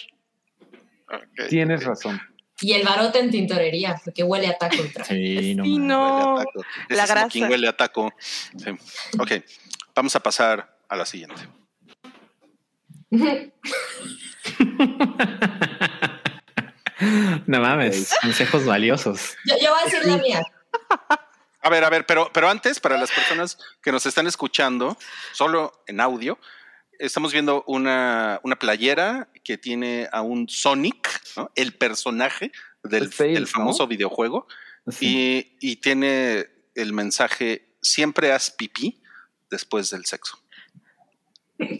Tienes 1.49 1.83
razón. 1.83 2.21
Y 2.61 2.73
el 2.73 2.83
barote 2.83 3.19
en 3.19 3.31
tintorería, 3.31 3.99
porque 4.03 4.23
huele 4.23 4.47
a 4.47 4.57
taco 4.57 4.75
el 4.75 4.93
traje. 4.93 5.13
Sí, 5.13 5.55
no. 5.55 6.41
La 6.89 7.05
grasa. 7.05 7.47
huele 7.49 7.67
a 7.67 7.75
taco. 7.75 8.13
Sí. 8.57 8.71
Ok, 9.19 9.31
vamos 9.93 10.15
a 10.15 10.21
pasar 10.21 10.77
a 10.87 10.95
la 10.95 11.05
siguiente. 11.05 11.41
no 17.45 17.59
mames, 17.59 18.13
consejos 18.21 18.65
valiosos. 18.65 19.35
Yo, 19.45 19.55
yo 19.61 19.71
voy 19.71 19.81
a 19.81 19.85
decir 19.85 20.05
la 20.05 20.17
mía. 20.17 20.41
A 21.61 21.69
ver, 21.69 21.83
a 21.83 21.89
ver, 21.89 22.05
pero, 22.05 22.29
pero 22.31 22.47
antes, 22.49 22.79
para 22.79 22.97
las 22.97 23.11
personas 23.11 23.57
que 23.81 23.91
nos 23.91 24.05
están 24.05 24.27
escuchando, 24.27 24.97
solo 25.33 25.83
en 25.87 25.99
audio, 25.99 26.37
estamos 26.99 27.31
viendo 27.31 27.63
una, 27.67 28.39
playera 28.59 29.29
que 29.43 29.57
tiene 29.57 30.07
a 30.11 30.21
un 30.21 30.47
Sonic, 30.49 31.21
el 31.55 31.73
personaje 31.73 32.51
del, 32.83 33.11
famoso 33.47 33.87
videojuego, 33.87 34.47
y, 34.99 35.75
tiene 35.77 36.47
el 36.75 36.93
mensaje, 36.93 37.75
siempre 37.81 38.31
haz 38.31 38.51
pipí 38.51 39.01
después 39.49 39.89
del 39.89 40.05
sexo. 40.05 40.39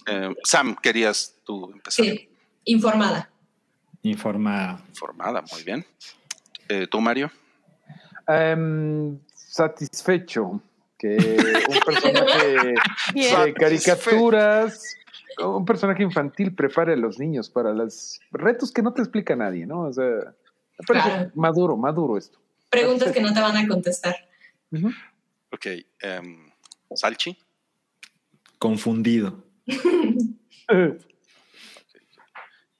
Eh, 0.07 0.33
Sam, 0.45 0.73
querías 0.81 1.35
tú 1.43 1.69
empezar. 1.69 2.05
Sí, 2.05 2.29
informada. 2.63 3.29
Informada. 4.03 4.81
Informada, 4.87 5.43
muy 5.51 5.63
bien. 5.63 5.85
Eh, 6.69 6.87
¿Tú, 6.89 7.01
Mario? 7.01 7.29
Um, 8.25 9.19
satisfecho 9.33 10.61
que 10.97 11.17
un 11.67 11.79
personaje 11.79 12.73
de 13.13 13.53
caricaturas, 13.53 14.95
un 15.39 15.65
personaje 15.65 16.03
infantil 16.03 16.53
prepare 16.55 16.93
a 16.93 16.95
los 16.95 17.19
niños 17.19 17.49
para 17.49 17.73
los 17.73 18.19
retos 18.31 18.71
que 18.71 18.81
no 18.81 18.93
te 18.93 19.01
explica 19.01 19.35
nadie, 19.35 19.65
¿no? 19.65 19.81
O 19.81 19.93
sea, 19.93 20.33
maduro, 21.33 21.75
maduro 21.77 22.17
esto. 22.17 22.39
Preguntas 22.69 23.11
que 23.11 23.21
no 23.21 23.33
te 23.33 23.41
van 23.41 23.57
a 23.57 23.67
contestar. 23.67 24.15
Ok, 25.51 25.67
um, 26.21 26.49
Salchi. 26.95 27.37
Confundido. 28.59 29.43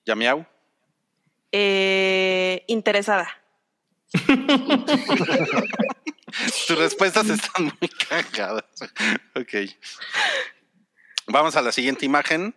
Yamiau. 0.06 0.46
Eh, 1.52 2.64
interesada. 2.68 3.28
Tus 6.68 6.78
respuestas 6.78 7.30
están 7.30 7.66
muy 7.66 7.90
cagadas. 8.10 8.66
Ok. 9.36 9.54
Vamos 11.28 11.56
a 11.56 11.62
la 11.62 11.72
siguiente 11.72 12.06
imagen. 12.06 12.54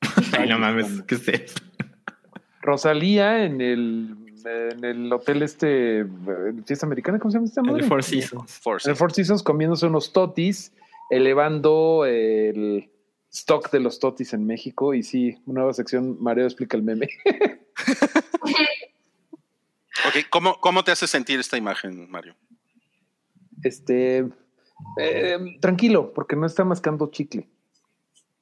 Ay, 0.38 0.48
no 0.48 0.58
mames, 0.58 1.02
¿qué 1.02 1.14
es 1.14 1.28
eso? 1.28 1.54
Rosalía 2.60 3.44
en 3.44 3.60
el, 3.60 4.16
en 4.44 4.84
el 4.84 5.12
hotel 5.12 5.42
este, 5.42 6.04
fiesta 6.64 6.86
americana, 6.86 7.18
¿cómo 7.18 7.30
se 7.30 7.36
llama 7.36 7.46
esta 7.46 7.62
madre? 7.62 7.82
El 7.82 7.88
Four 7.88 8.02
Seasons. 8.02 8.60
En 8.84 8.90
el 8.90 8.96
Four 8.96 9.12
Seasons 9.12 9.42
comiéndose 9.42 9.86
unos 9.86 10.12
totis, 10.12 10.72
elevando 11.10 12.04
el 12.04 12.90
stock 13.30 13.70
de 13.70 13.80
los 13.80 14.00
totis 14.00 14.32
en 14.32 14.46
México. 14.46 14.94
Y 14.94 15.02
sí, 15.02 15.38
una 15.46 15.60
nueva 15.60 15.74
sección, 15.74 16.16
Mareo 16.20 16.46
explica 16.46 16.76
el 16.76 16.82
meme. 16.82 17.08
Ok, 20.06 20.26
¿cómo, 20.30 20.60
¿cómo 20.60 20.84
te 20.84 20.92
hace 20.92 21.06
sentir 21.08 21.40
esta 21.40 21.56
imagen, 21.56 22.08
Mario? 22.10 22.36
Este, 23.64 24.26
eh, 24.98 25.58
tranquilo, 25.60 26.12
porque 26.12 26.36
no 26.36 26.46
está 26.46 26.64
mascando 26.64 27.10
chicle. 27.10 27.48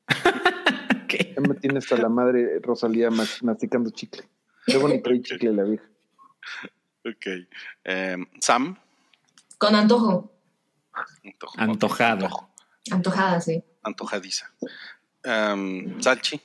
Ya 1.37 1.41
me 1.41 1.55
tiene 1.55 1.79
hasta 1.79 1.97
la 1.97 2.09
madre 2.09 2.59
Rosalía 2.61 3.09
masticando 3.11 3.91
chicle. 3.91 4.25
Qué 4.67 4.79
bonito 4.79 5.11
el 5.11 5.23
chicle 5.23 5.53
la 5.53 5.63
vieja. 5.63 5.85
Ok. 7.05 7.47
Em, 7.85 8.27
Sam. 8.41 8.77
Con 9.59 9.75
antojo. 9.77 10.33
Antojado. 11.57 12.51
Antojada, 12.91 13.41
sí. 13.41 13.63
Antojadiza. 13.83 14.51
Um, 15.25 16.01
Salchi. 16.01 16.41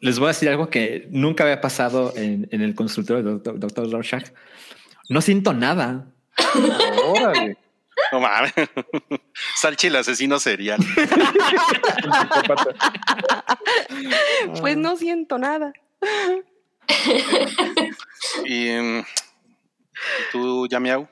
Les 0.00 0.18
voy 0.18 0.26
a 0.26 0.28
decir 0.28 0.48
algo 0.48 0.70
que 0.70 1.06
nunca 1.10 1.44
había 1.44 1.60
pasado 1.60 2.12
en, 2.16 2.48
el 2.50 2.74
consultorio 2.74 3.22
del 3.22 3.34
doctor, 3.34 3.58
doctor 3.58 3.90
Rorschach. 3.90 4.30
No 5.08 5.20
siento 5.20 5.52
nada. 5.52 6.06
Órale. 7.06 7.56
No 8.12 8.20
mames. 8.20 8.52
Salchi 9.56 9.88
el 9.88 9.96
asesino 9.96 10.38
serial. 10.38 10.80
pues 14.60 14.76
no 14.76 14.96
siento 14.96 15.38
nada. 15.38 15.72
y 18.44 18.68
em, 18.68 19.04
tú, 20.32 20.66
Yamiau. 20.68 21.08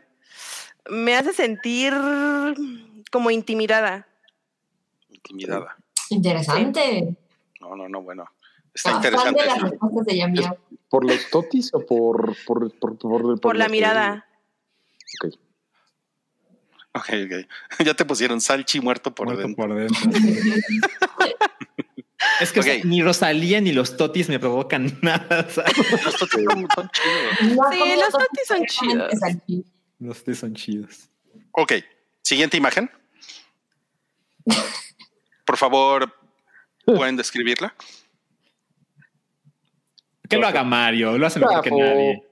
Me 0.88 1.16
hace 1.16 1.32
sentir 1.32 1.92
como 3.10 3.30
intimidada. 3.30 4.06
Intimidada. 5.10 5.76
Interesante. 6.10 7.16
No, 7.60 7.76
no, 7.76 7.88
no, 7.88 8.02
bueno. 8.02 8.30
Está 8.72 8.92
interesante. 8.92 9.42
¿Por 10.88 11.04
los 11.04 11.30
totis 11.30 11.74
o 11.74 11.84
por 11.84 12.36
por, 12.44 12.72
por, 12.78 12.98
por, 12.98 13.40
por 13.40 13.56
la 13.56 13.68
mirada? 13.68 14.26
Ok. 15.24 15.34
Ok, 16.96 17.08
ok. 17.26 17.46
Ya 17.84 17.94
te 17.94 18.04
pusieron 18.04 18.40
salchi 18.40 18.80
muerto 18.80 19.14
por 19.14 19.36
dentro. 19.36 19.54
Por 19.54 19.74
dentro. 19.78 20.10
es 22.40 22.52
que 22.52 22.82
ni 22.84 23.02
Rosalía 23.02 23.60
ni 23.60 23.72
los 23.72 23.96
totis 23.96 24.28
me 24.28 24.38
provocan 24.38 24.98
nada. 25.02 25.46
Los 25.46 26.16
totis 26.16 26.46
son 26.46 26.88
chidos. 26.90 27.60
Sí, 27.70 27.96
los 27.96 28.12
totis 28.12 28.46
son 28.48 28.64
chidos. 28.66 29.12
Los 29.98 30.18
totis 30.18 30.38
son 30.38 30.54
chidos. 30.54 31.10
Ok. 31.52 31.72
Siguiente 32.22 32.56
imagen. 32.56 32.90
Por 35.44 35.56
favor, 35.56 36.12
¿pueden 36.84 37.16
describirla? 37.16 37.74
Que 40.28 40.38
lo 40.38 40.46
haga 40.46 40.64
Mario, 40.64 41.16
lo 41.18 41.26
hace 41.26 41.38
mejor 41.38 41.62
que 41.62 41.70
nadie. 41.70 42.25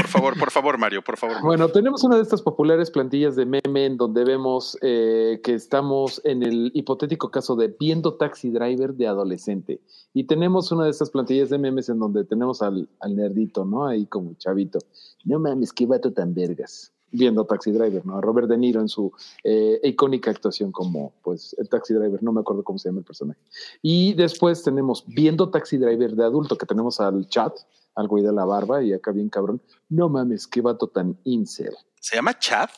Por 0.00 0.08
favor, 0.08 0.38
por 0.38 0.50
favor, 0.50 0.78
Mario, 0.78 1.02
por 1.02 1.18
favor. 1.18 1.42
Bueno, 1.42 1.68
tenemos 1.68 2.02
una 2.04 2.16
de 2.16 2.22
estas 2.22 2.40
populares 2.40 2.90
plantillas 2.90 3.36
de 3.36 3.44
meme 3.44 3.84
en 3.84 3.96
donde 3.98 4.24
vemos 4.24 4.78
eh, 4.80 5.40
que 5.44 5.52
estamos 5.52 6.22
en 6.24 6.42
el 6.42 6.70
hipotético 6.74 7.30
caso 7.30 7.54
de 7.54 7.74
viendo 7.78 8.14
Taxi 8.14 8.50
Driver 8.50 8.94
de 8.94 9.06
adolescente. 9.06 9.80
Y 10.14 10.24
tenemos 10.24 10.72
una 10.72 10.84
de 10.84 10.90
estas 10.90 11.10
plantillas 11.10 11.50
de 11.50 11.58
memes 11.58 11.90
en 11.90 11.98
donde 11.98 12.24
tenemos 12.24 12.62
al, 12.62 12.88
nerdito, 13.08 13.64
¿no? 13.64 13.86
Ahí 13.86 14.06
como 14.06 14.34
chavito. 14.34 14.78
No 15.24 15.38
mames, 15.38 15.72
qué 15.72 15.84
vato 15.84 16.12
tan 16.12 16.32
vergas 16.32 16.92
viendo 17.12 17.44
Taxi 17.44 17.72
Driver, 17.72 18.06
¿no? 18.06 18.16
A 18.18 18.20
Robert 18.20 18.48
De 18.48 18.56
Niro 18.56 18.80
en 18.80 18.88
su 18.88 19.12
eh, 19.44 19.80
icónica 19.82 20.30
actuación 20.30 20.72
como, 20.72 21.12
pues, 21.22 21.54
el 21.58 21.68
Taxi 21.68 21.92
Driver, 21.92 22.22
no 22.22 22.32
me 22.32 22.40
acuerdo 22.40 22.62
cómo 22.62 22.78
se 22.78 22.88
llama 22.88 23.00
el 23.00 23.04
personaje. 23.04 23.40
Y 23.82 24.14
después 24.14 24.62
tenemos 24.62 25.04
viendo 25.06 25.50
Taxi 25.50 25.76
Driver 25.76 26.14
de 26.14 26.24
adulto, 26.24 26.56
que 26.56 26.66
tenemos 26.66 27.00
al 27.00 27.26
chat, 27.26 27.52
al 27.94 28.08
güey 28.08 28.22
de 28.22 28.32
la 28.32 28.44
barba, 28.44 28.82
y 28.82 28.92
acá 28.92 29.12
bien 29.12 29.28
cabrón. 29.28 29.62
No 29.88 30.08
mames, 30.08 30.46
qué 30.46 30.60
vato 30.60 30.88
tan 30.88 31.18
incel. 31.24 31.74
¿Se 32.00 32.16
llama 32.16 32.38
Chad? 32.38 32.70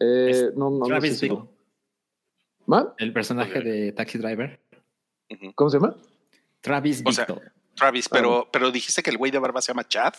Eh, 0.00 0.50
no, 0.56 0.70
no, 0.70 0.86
Travis 0.86 1.22
no 2.66 2.94
El 2.98 3.12
personaje 3.12 3.60
de 3.60 3.92
Taxi 3.92 4.18
Driver. 4.18 4.60
¿Cómo 5.54 5.70
se 5.70 5.78
llama? 5.78 5.96
Travis 6.60 7.02
o 7.04 7.10
Travis, 7.74 8.08
pero, 8.08 8.40
ah. 8.40 8.48
pero 8.52 8.70
dijiste 8.70 9.02
que 9.02 9.10
el 9.10 9.18
güey 9.18 9.32
de 9.32 9.38
barba 9.38 9.60
se 9.60 9.68
llama 9.68 9.86
Chad. 9.86 10.14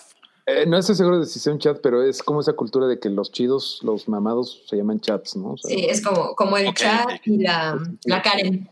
Eh, 0.47 0.65
no 0.67 0.77
estoy 0.77 0.95
seguro 0.95 1.19
de 1.19 1.25
si 1.25 1.39
sea 1.39 1.53
un 1.53 1.59
chat, 1.59 1.79
pero 1.81 2.03
es 2.03 2.21
como 2.21 2.39
esa 2.39 2.53
cultura 2.53 2.85
de 2.85 2.99
que 2.99 3.09
los 3.09 3.31
chidos, 3.31 3.79
los 3.81 4.07
mamados, 4.07 4.63
se 4.67 4.77
llaman 4.77 4.99
chats, 4.99 5.35
¿no? 5.35 5.57
sí, 5.57 5.87
es 5.89 6.03
como, 6.03 6.35
como 6.35 6.55
el 6.57 6.71
chat 6.75 7.09
y 7.25 7.39
la, 7.39 7.79
la 8.03 8.21
Karen. 8.21 8.69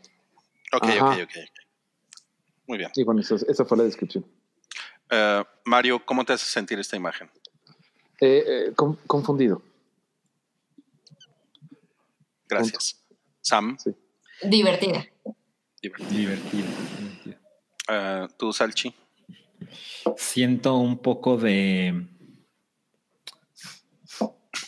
Ok, 0.71 0.83
ok, 1.01 1.17
ok. 1.23 1.63
Muy 2.67 2.77
bien. 2.77 2.91
Y 2.95 3.03
bueno, 3.03 3.21
esa 3.21 3.65
fue 3.65 3.77
la 3.77 3.83
descripción. 3.85 4.23
Eh, 5.15 5.43
Mario, 5.65 6.03
¿cómo 6.03 6.25
te 6.25 6.33
hace 6.33 6.45
sentir 6.45 6.79
esta 6.79 6.95
imagen? 6.95 7.29
Eh, 8.19 8.73
confundido. 9.05 9.61
Gracias. 12.49 12.99
Sam. 13.41 13.77
Sí. 13.77 13.91
Divertida. 14.41 15.05
Divertida. 15.81 16.09
Divertida. 16.09 16.67
¿Tú, 18.37 18.51
Salchi? 18.51 18.95
siento 20.17 20.77
un 20.77 20.97
poco 20.97 21.37
de 21.37 22.07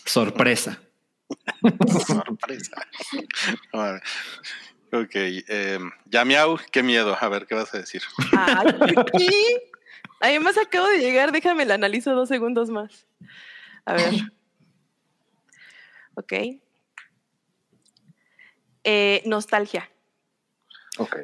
sorpresa. 0.06 0.80
sorpresa. 2.08 2.88
ok. 4.92 5.16
Eh, 5.16 5.80
ya 6.06 6.24
miau, 6.24 6.60
qué 6.72 6.84
miedo. 6.84 7.18
A 7.20 7.28
ver, 7.30 7.48
¿qué 7.48 7.56
vas 7.56 7.74
a 7.74 7.80
decir? 7.80 8.04
Ay, 8.32 8.68
Además 10.26 10.58
acabo 10.58 10.88
de 10.88 10.98
llegar, 10.98 11.32
déjame 11.32 11.66
la 11.66 11.76
analizo 11.76 12.16
dos 12.16 12.30
segundos 12.30 12.72
más. 12.72 13.06
A 13.86 13.94
ver. 13.94 14.14
Ok. 16.16 16.34
Eh, 18.84 19.22
nostalgia. 19.26 19.88
Ok. 20.98 21.18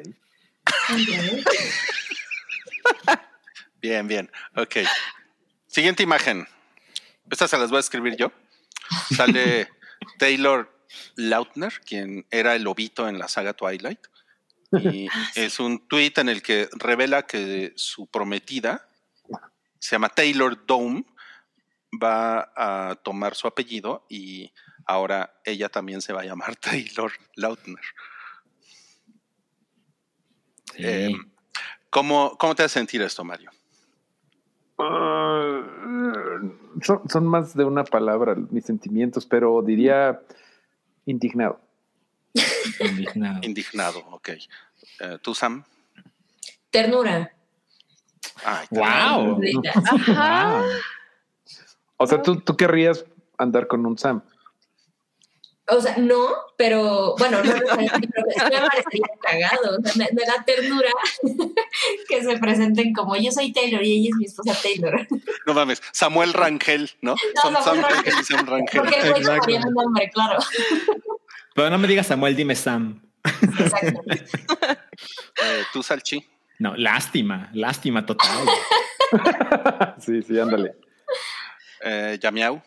Bien, 3.80 4.06
bien. 4.06 4.30
Ok. 4.54 4.76
Siguiente 5.66 6.04
imagen. 6.04 6.46
Esta 7.28 7.48
se 7.48 7.58
las 7.58 7.70
voy 7.70 7.78
a 7.78 7.80
escribir 7.80 8.16
yo. 8.16 8.30
Sale 9.16 9.68
Taylor 10.18 10.72
Lautner, 11.16 11.72
quien 11.84 12.24
era 12.30 12.54
el 12.54 12.62
lobito 12.62 13.08
en 13.08 13.18
la 13.18 13.26
saga 13.26 13.52
Twilight. 13.52 14.06
Y 14.70 15.08
ah, 15.08 15.30
es 15.34 15.58
un 15.58 15.88
tweet 15.88 16.12
en 16.18 16.28
el 16.28 16.40
que 16.40 16.68
revela 16.78 17.26
que 17.26 17.72
su 17.74 18.06
prometida 18.06 18.88
se 19.82 19.96
llama 19.96 20.10
Taylor 20.10 20.64
Dome, 20.64 21.04
va 22.00 22.52
a 22.54 22.94
tomar 23.02 23.34
su 23.34 23.48
apellido 23.48 24.06
y 24.08 24.52
ahora 24.86 25.40
ella 25.44 25.68
también 25.68 26.00
se 26.00 26.12
va 26.12 26.20
a 26.20 26.24
llamar 26.24 26.54
Taylor 26.60 27.10
Lautner. 27.34 27.84
Em, 30.76 31.32
¿cómo, 31.90 32.38
¿Cómo 32.38 32.54
te 32.54 32.62
hace 32.62 32.74
sentir 32.74 33.02
esto, 33.02 33.24
Mario? 33.24 33.50
Ah, 34.78 35.62
son, 37.08 37.26
más 37.26 37.54
de 37.54 37.64
una 37.64 37.82
palabra 37.82 38.36
mis 38.50 38.64
sentimientos, 38.64 39.26
pero 39.26 39.62
diría 39.62 40.22
indignado. 41.06 41.60
indignado. 42.78 43.40
indignado, 43.42 43.98
ok. 44.12 44.28
Eh, 44.28 45.18
¿Tú, 45.20 45.34
Sam? 45.34 45.64
Ternura. 46.70 47.32
Wow. 48.70 49.40
O 51.98 52.06
sea, 52.06 52.20
¿tú, 52.20 52.40
tú 52.40 52.56
querrías 52.56 53.04
andar 53.42 53.66
con 53.66 53.84
un 53.84 53.98
Sam. 53.98 54.22
O 55.68 55.80
sea, 55.80 55.96
no, 55.96 56.28
pero 56.56 57.14
bueno, 57.18 57.42
no, 57.42 57.52
no, 57.54 57.76
me 57.76 57.88
parecería 57.88 59.06
cagado. 59.20 59.78
O 59.78 59.88
sea, 59.88 60.08
me, 60.12 60.22
da 60.24 60.44
ternura 60.44 60.90
que 62.08 62.22
se 62.22 62.36
presenten 62.38 62.92
como 62.92 63.16
yo 63.16 63.30
soy 63.30 63.52
Taylor 63.52 63.82
y 63.82 64.00
ella 64.00 64.10
es 64.10 64.16
mi 64.16 64.24
esposa 64.24 64.60
Taylor. 64.60 65.06
No 65.46 65.54
mames, 65.54 65.80
Samuel 65.92 66.32
Rangel, 66.32 66.90
¿no? 67.00 67.14
Son 67.40 67.54
Sam 67.62 67.80
Rangel 67.80 68.14
y 68.20 68.24
Sam 68.24 68.46
Rangel. 68.46 68.80
Porque 68.80 68.98
el 68.98 69.66
un 69.66 69.74
nombre, 69.74 70.10
claro. 70.10 70.40
Pero 71.54 71.70
no 71.70 71.78
me 71.78 71.86
digas 71.86 72.08
Samuel, 72.08 72.34
dime 72.34 72.56
Sam. 72.56 73.00
Exacto. 73.24 74.02
Eh, 74.08 75.62
¿Tú, 75.72 75.82
Salchi? 75.82 76.26
No, 76.58 76.76
lástima, 76.76 77.50
lástima 77.52 78.06
total. 78.06 78.46
sí, 79.98 80.22
sí, 80.22 80.38
ándale. 80.38 80.76
Eh, 81.84 82.18
¿Yamiau? 82.20 82.62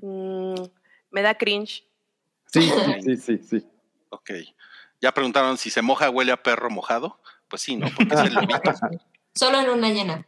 Mm, 0.00 0.62
me 1.10 1.22
da 1.22 1.34
cringe. 1.34 1.84
Sí, 2.52 2.68
sí, 3.04 3.16
sí, 3.16 3.38
sí. 3.38 3.66
Ok. 4.08 4.30
Ya 5.00 5.12
preguntaron 5.14 5.56
si 5.56 5.70
se 5.70 5.82
moja 5.82 6.10
huele 6.10 6.32
a 6.32 6.42
perro 6.42 6.68
mojado. 6.68 7.20
Pues 7.48 7.62
sí, 7.62 7.76
¿no? 7.76 7.86
Porque 7.96 8.12
es 8.12 8.20
el 8.22 8.34
lobito. 8.34 8.60
Solo 9.34 9.60
en 9.60 9.70
una 9.70 9.90
llena. 9.90 10.26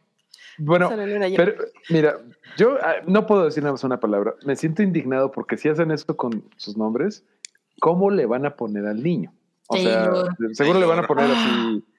Bueno, 0.58 0.88
pero 0.88 1.54
mira, 1.88 2.18
yo 2.56 2.78
ah, 2.82 2.96
no 3.06 3.26
puedo 3.26 3.44
decir 3.44 3.62
nada 3.62 3.72
más 3.72 3.84
una 3.84 3.98
palabra. 3.98 4.34
Me 4.44 4.54
siento 4.54 4.82
indignado 4.82 5.32
porque 5.32 5.56
si 5.56 5.68
hacen 5.68 5.90
esto 5.90 6.16
con 6.16 6.44
sus 6.56 6.76
nombres, 6.76 7.24
¿cómo 7.80 8.10
le 8.10 8.26
van 8.26 8.46
a 8.46 8.54
poner 8.54 8.86
al 8.86 9.02
niño? 9.02 9.32
O 9.68 9.76
sea, 9.76 10.12
seguro 10.52 10.78
le 10.78 10.86
van 10.86 11.00
a 11.00 11.06
poner 11.06 11.30
así. 11.30 11.84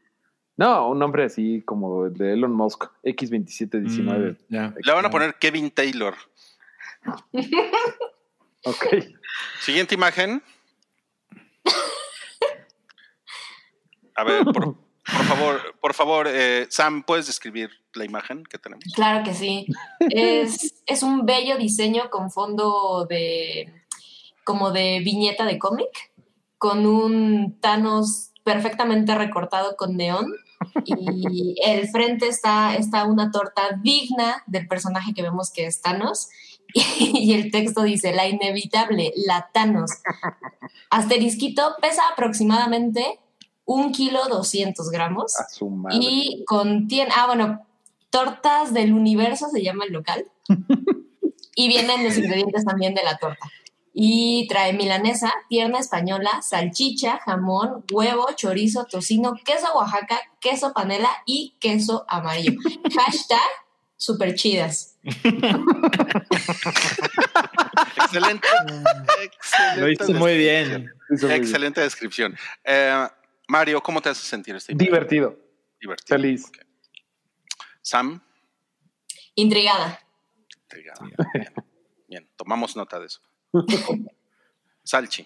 No, 0.56 0.90
un 0.90 0.99
nombre 0.99 1.25
así 1.25 1.61
como 1.65 2.06
el 2.06 2.14
de 2.14 2.33
Elon 2.33 2.53
Musk, 2.53 2.85
X2719. 3.03 4.38
Mm, 4.49 4.73
le 4.83 4.93
van 4.93 5.06
a 5.06 5.09
poner 5.09 5.35
Kevin 5.35 5.72
Taylor. 5.72 6.15
ok. 8.64 8.85
Siguiente 9.61 9.95
imagen. 9.95 10.43
A 14.15 14.23
ver, 14.23 14.45
por, 14.45 14.75
favor, 15.03 15.75
por 15.82 15.93
favor, 15.95 16.27
eh, 16.30 16.67
Sam, 16.69 17.01
¿puedes 17.03 17.25
describir 17.25 17.72
la 17.95 18.06
imagen 18.06 18.43
que 18.43 18.59
tenemos? 18.59 18.83
Claro 18.93 19.23
que 19.23 19.33
sí. 19.33 19.65
Es, 19.99 20.83
es 20.85 21.01
un 21.01 21.25
bello 21.25 21.57
diseño 21.57 22.11
con 22.11 22.30
fondo 22.30 23.07
de 23.09 23.73
como 24.43 24.72
de 24.72 24.99
viñeta 24.99 25.45
de 25.45 25.57
cómic, 25.57 26.11
con 26.57 26.85
un 26.85 27.59
Thanos 27.59 28.33
perfectamente 28.44 29.16
recortado 29.16 29.76
con 29.76 29.98
neón 29.98 30.34
y 30.86 31.56
el 31.66 31.88
frente 31.90 32.28
está, 32.28 32.76
está 32.76 33.06
una 33.06 33.32
torta 33.32 33.80
digna 33.82 34.44
del 34.48 34.68
personaje 34.68 35.14
que 35.14 35.22
vemos 35.22 35.52
que 35.52 35.66
es 35.66 35.82
Thanos 35.82 36.30
y 36.74 37.34
el 37.34 37.52
texto 37.52 37.84
dice, 37.84 38.14
la 38.14 38.28
inevitable, 38.28 39.14
la 39.16 39.50
Thanos. 39.54 39.92
Asterisquito 40.90 41.76
pesa 41.82 42.02
aproximadamente 42.12 43.20
un 43.66 43.92
kilo 43.92 44.28
200 44.28 44.90
gramos 44.90 45.34
y 45.92 46.44
contiene, 46.46 47.12
ah 47.16 47.28
bueno, 47.28 47.66
tortas 48.10 48.74
del 48.74 48.94
universo 48.94 49.50
se 49.50 49.64
llama 49.64 49.86
el 49.86 49.94
local 49.94 50.26
y 51.56 51.68
vienen 51.68 52.04
los 52.04 52.18
ingredientes 52.18 52.66
también 52.66 52.94
de 52.94 53.04
la 53.04 53.18
torta 53.18 53.50
y 53.94 54.48
trae 54.48 54.74
milanesa, 54.74 55.32
pierna 55.50 55.78
española, 55.78 56.42
salchicha, 56.42 57.20
jamón, 57.20 57.86
huevo, 57.92 58.28
chorizo, 58.36 58.86
tocino, 58.86 59.36
queso 59.46 59.68
Oaxaca, 59.76 60.20
queso 60.40 60.74
panela 60.74 61.10
y 61.28 61.56
queso 61.60 62.04
amarillo. 62.08 62.54
Hashtag 62.96 63.40
super 63.96 64.34
chidas. 64.34 64.98
excelente, 67.96 68.48
Lo 69.78 69.90
hizo 69.90 70.14
muy 70.14 70.38
bien. 70.38 70.92
Excelente 71.10 71.82
descripción. 71.82 72.36
Eh, 72.64 73.08
Mario, 73.48 73.82
¿cómo 73.82 74.02
te 74.02 74.10
hace 74.10 74.26
sentir 74.26 74.56
este 74.56 74.74
Divertido. 74.74 75.40
Divertido. 75.80 76.18
Feliz. 76.18 76.52
Sam. 77.82 78.22
Intrigada. 79.36 80.00
Intrigada. 80.64 81.06
bien, 82.08 82.28
tomamos 82.36 82.76
nota 82.76 83.00
de 83.00 83.06
eso. 83.06 83.22
Salchi. 84.83 85.25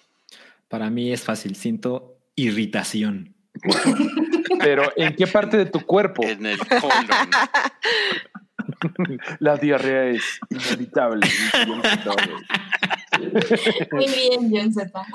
Para 0.67 0.89
mí 0.89 1.11
es 1.11 1.23
fácil, 1.23 1.55
siento 1.55 2.17
irritación. 2.35 3.33
Pero 4.59 4.91
¿en 4.95 5.15
qué 5.15 5.27
parte 5.27 5.57
de 5.57 5.65
tu 5.65 5.85
cuerpo? 5.85 6.23
En 6.23 6.45
el 6.45 6.59
colon. 6.59 7.07
La 9.39 9.55
diarrea 9.55 10.09
es 10.09 10.39
inevitable. 10.49 11.25
Muy 13.91 14.05
bien, 14.05 14.51
John 14.51 14.73
Z. 14.73 15.05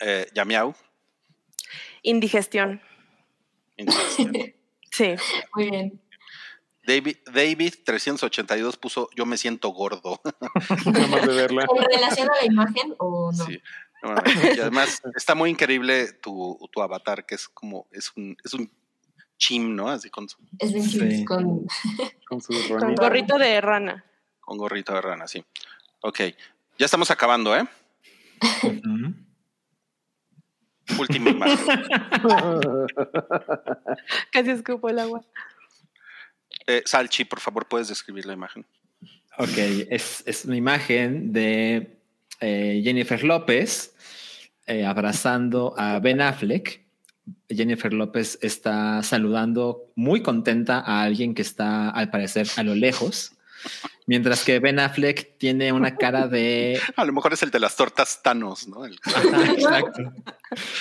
Eh, 0.00 0.26
Yamiau. 0.34 0.74
Indigestión. 2.02 2.80
Indigestión. 3.76 4.54
Sí. 4.90 5.14
Muy 5.54 5.70
bien. 5.70 6.00
David, 6.88 7.16
David 7.30 7.74
382 7.84 8.78
puso 8.78 9.10
yo 9.14 9.26
me 9.26 9.36
siento 9.36 9.68
gordo. 9.68 10.22
de 11.26 11.34
verla. 11.34 11.66
¿En 11.68 11.84
relación 11.84 12.30
a 12.30 12.36
la 12.36 12.46
imagen 12.46 12.94
o 12.96 13.30
no? 13.30 13.44
Sí. 13.44 13.60
y 14.56 14.60
además 14.60 15.02
está 15.14 15.34
muy 15.34 15.50
increíble 15.50 16.14
tu, 16.14 16.58
tu, 16.72 16.80
avatar, 16.80 17.26
que 17.26 17.34
es 17.34 17.46
como, 17.46 17.86
es 17.92 18.10
un, 18.16 18.34
es 18.42 18.54
un 18.54 18.72
chim, 19.36 19.76
¿no? 19.76 19.90
Así 19.90 20.08
con 20.08 20.30
su. 20.30 20.38
Es 20.58 20.72
un 20.72 20.88
chim 20.88 21.26
con, 21.26 21.66
con 22.26 22.40
su 22.40 22.54
con 22.78 22.94
gorrito 22.94 23.36
de 23.36 23.60
rana. 23.60 24.02
Con 24.40 24.56
gorrito 24.56 24.94
de 24.94 25.02
rana, 25.02 25.28
sí. 25.28 25.44
Ok. 26.00 26.20
Ya 26.78 26.86
estamos 26.86 27.10
acabando, 27.10 27.54
¿eh? 27.54 27.68
Última 30.98 31.28
imagen. 31.28 31.58
Casi 34.32 34.50
escupo 34.52 34.88
el 34.88 35.00
agua. 35.00 35.22
Eh, 36.68 36.82
Salchi, 36.84 37.24
por 37.24 37.40
favor, 37.40 37.66
¿puedes 37.66 37.88
describir 37.88 38.26
la 38.26 38.34
imagen? 38.34 38.66
Ok, 39.38 39.56
es, 39.88 40.22
es 40.26 40.44
una 40.44 40.54
imagen 40.54 41.32
de 41.32 41.96
eh, 42.40 42.82
Jennifer 42.84 43.24
López 43.24 43.94
eh, 44.66 44.84
abrazando 44.84 45.74
a 45.78 45.98
Ben 45.98 46.20
Affleck. 46.20 46.84
Jennifer 47.48 47.90
López 47.94 48.38
está 48.42 49.02
saludando 49.02 49.90
muy 49.94 50.20
contenta 50.20 50.80
a 50.80 51.02
alguien 51.02 51.34
que 51.34 51.40
está, 51.40 51.88
al 51.88 52.10
parecer, 52.10 52.46
a 52.56 52.62
lo 52.62 52.74
lejos. 52.74 53.32
Mientras 54.06 54.44
que 54.44 54.58
Ben 54.58 54.78
Affleck 54.78 55.38
tiene 55.38 55.72
una 55.72 55.96
cara 55.96 56.28
de. 56.28 56.78
A 56.96 57.04
lo 57.04 57.12
mejor 57.12 57.32
es 57.32 57.42
el 57.42 57.50
de 57.50 57.58
las 57.58 57.76
tortas 57.76 58.22
Thanos, 58.22 58.68
¿no? 58.68 58.84
El... 58.84 58.94
exacto. 58.94 60.12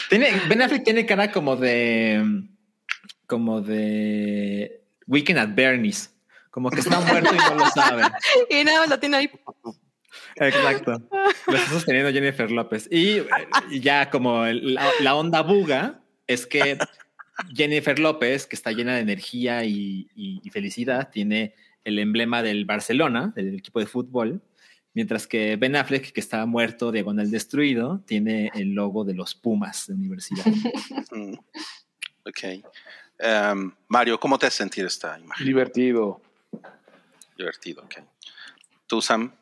Tiene, 0.09 0.32
ben 0.48 0.61
Affleck 0.61 0.83
tiene 0.83 1.06
cara 1.06 1.32
como 1.32 1.56
de. 1.56 2.43
como 3.25 3.61
de 3.61 4.86
Weekend 5.08 5.40
at 5.40 5.56
Bernie's. 5.56 6.14
Como 6.52 6.69
que 6.69 6.80
está 6.80 7.00
muerto 7.00 7.34
y 7.34 7.38
no 7.38 7.56
lo 7.56 7.69
sabe. 7.69 8.03
y 8.50 8.64
nada 8.64 8.80
más 8.82 8.90
lo 8.90 9.00
tiene 9.00 9.18
ahí. 9.18 9.32
Exacto. 10.36 11.08
Lo 11.48 11.56
está 11.56 11.69
sosteniendo 11.69 12.11
Jennifer 12.11 12.50
López. 12.52 12.88
Y, 12.92 13.22
ya 13.80 14.10
como 14.10 14.45
la, 14.45 15.16
onda 15.16 15.42
buga 15.42 16.02
es 16.26 16.45
que 16.45 16.77
Jennifer 17.53 18.00
López, 18.00 18.48
que 18.48 18.56
está 18.56 18.72
llena 18.72 18.95
de 18.95 19.02
energía 19.02 19.64
y, 19.66 20.08
y, 20.16 20.50
felicidad, 20.50 21.10
tiene 21.11 21.53
el 21.84 22.00
emblema 22.00 22.44
del 22.44 22.66
Barcelona, 22.66 23.32
del 23.36 23.56
equipo 23.56 23.80
de 23.80 23.86
fútbol, 23.86 24.42
mientras 24.94 25.27
que 25.27 25.56
Ben 25.56 25.76
Affleck, 25.76 26.11
que 26.11 26.19
está 26.19 26.45
muerto, 26.45 26.92
diagonal 26.92 27.30
destruido, 27.30 28.02
tiene 28.06 28.52
el 28.56 28.74
logo 28.74 29.06
de 29.06 29.14
los 29.14 29.36
Pumas 29.36 29.88
de 29.88 29.94
universidad. 29.94 30.45
Mm. 31.10 31.36
ok. 32.26 32.66
Um, 33.20 33.72
Mario, 33.88 34.20
¿cómo 34.20 34.38
te 34.38 34.46
hace 34.48 34.58
sentir 34.58 34.86
esta 34.86 35.18
imagen? 35.20 35.46
Divertido. 35.46 36.22
Divertido, 37.38 37.84
ok. 37.84 37.96
¿Tú, 38.86 39.02
Sam? 39.02 39.34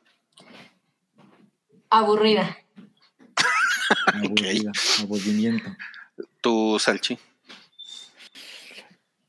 Aburrida. 1.89 2.57
Aburrida, 4.07 4.71
aburrimiento. 5.01 5.75
¿Tú, 6.41 6.77
Salchi? 6.79 7.17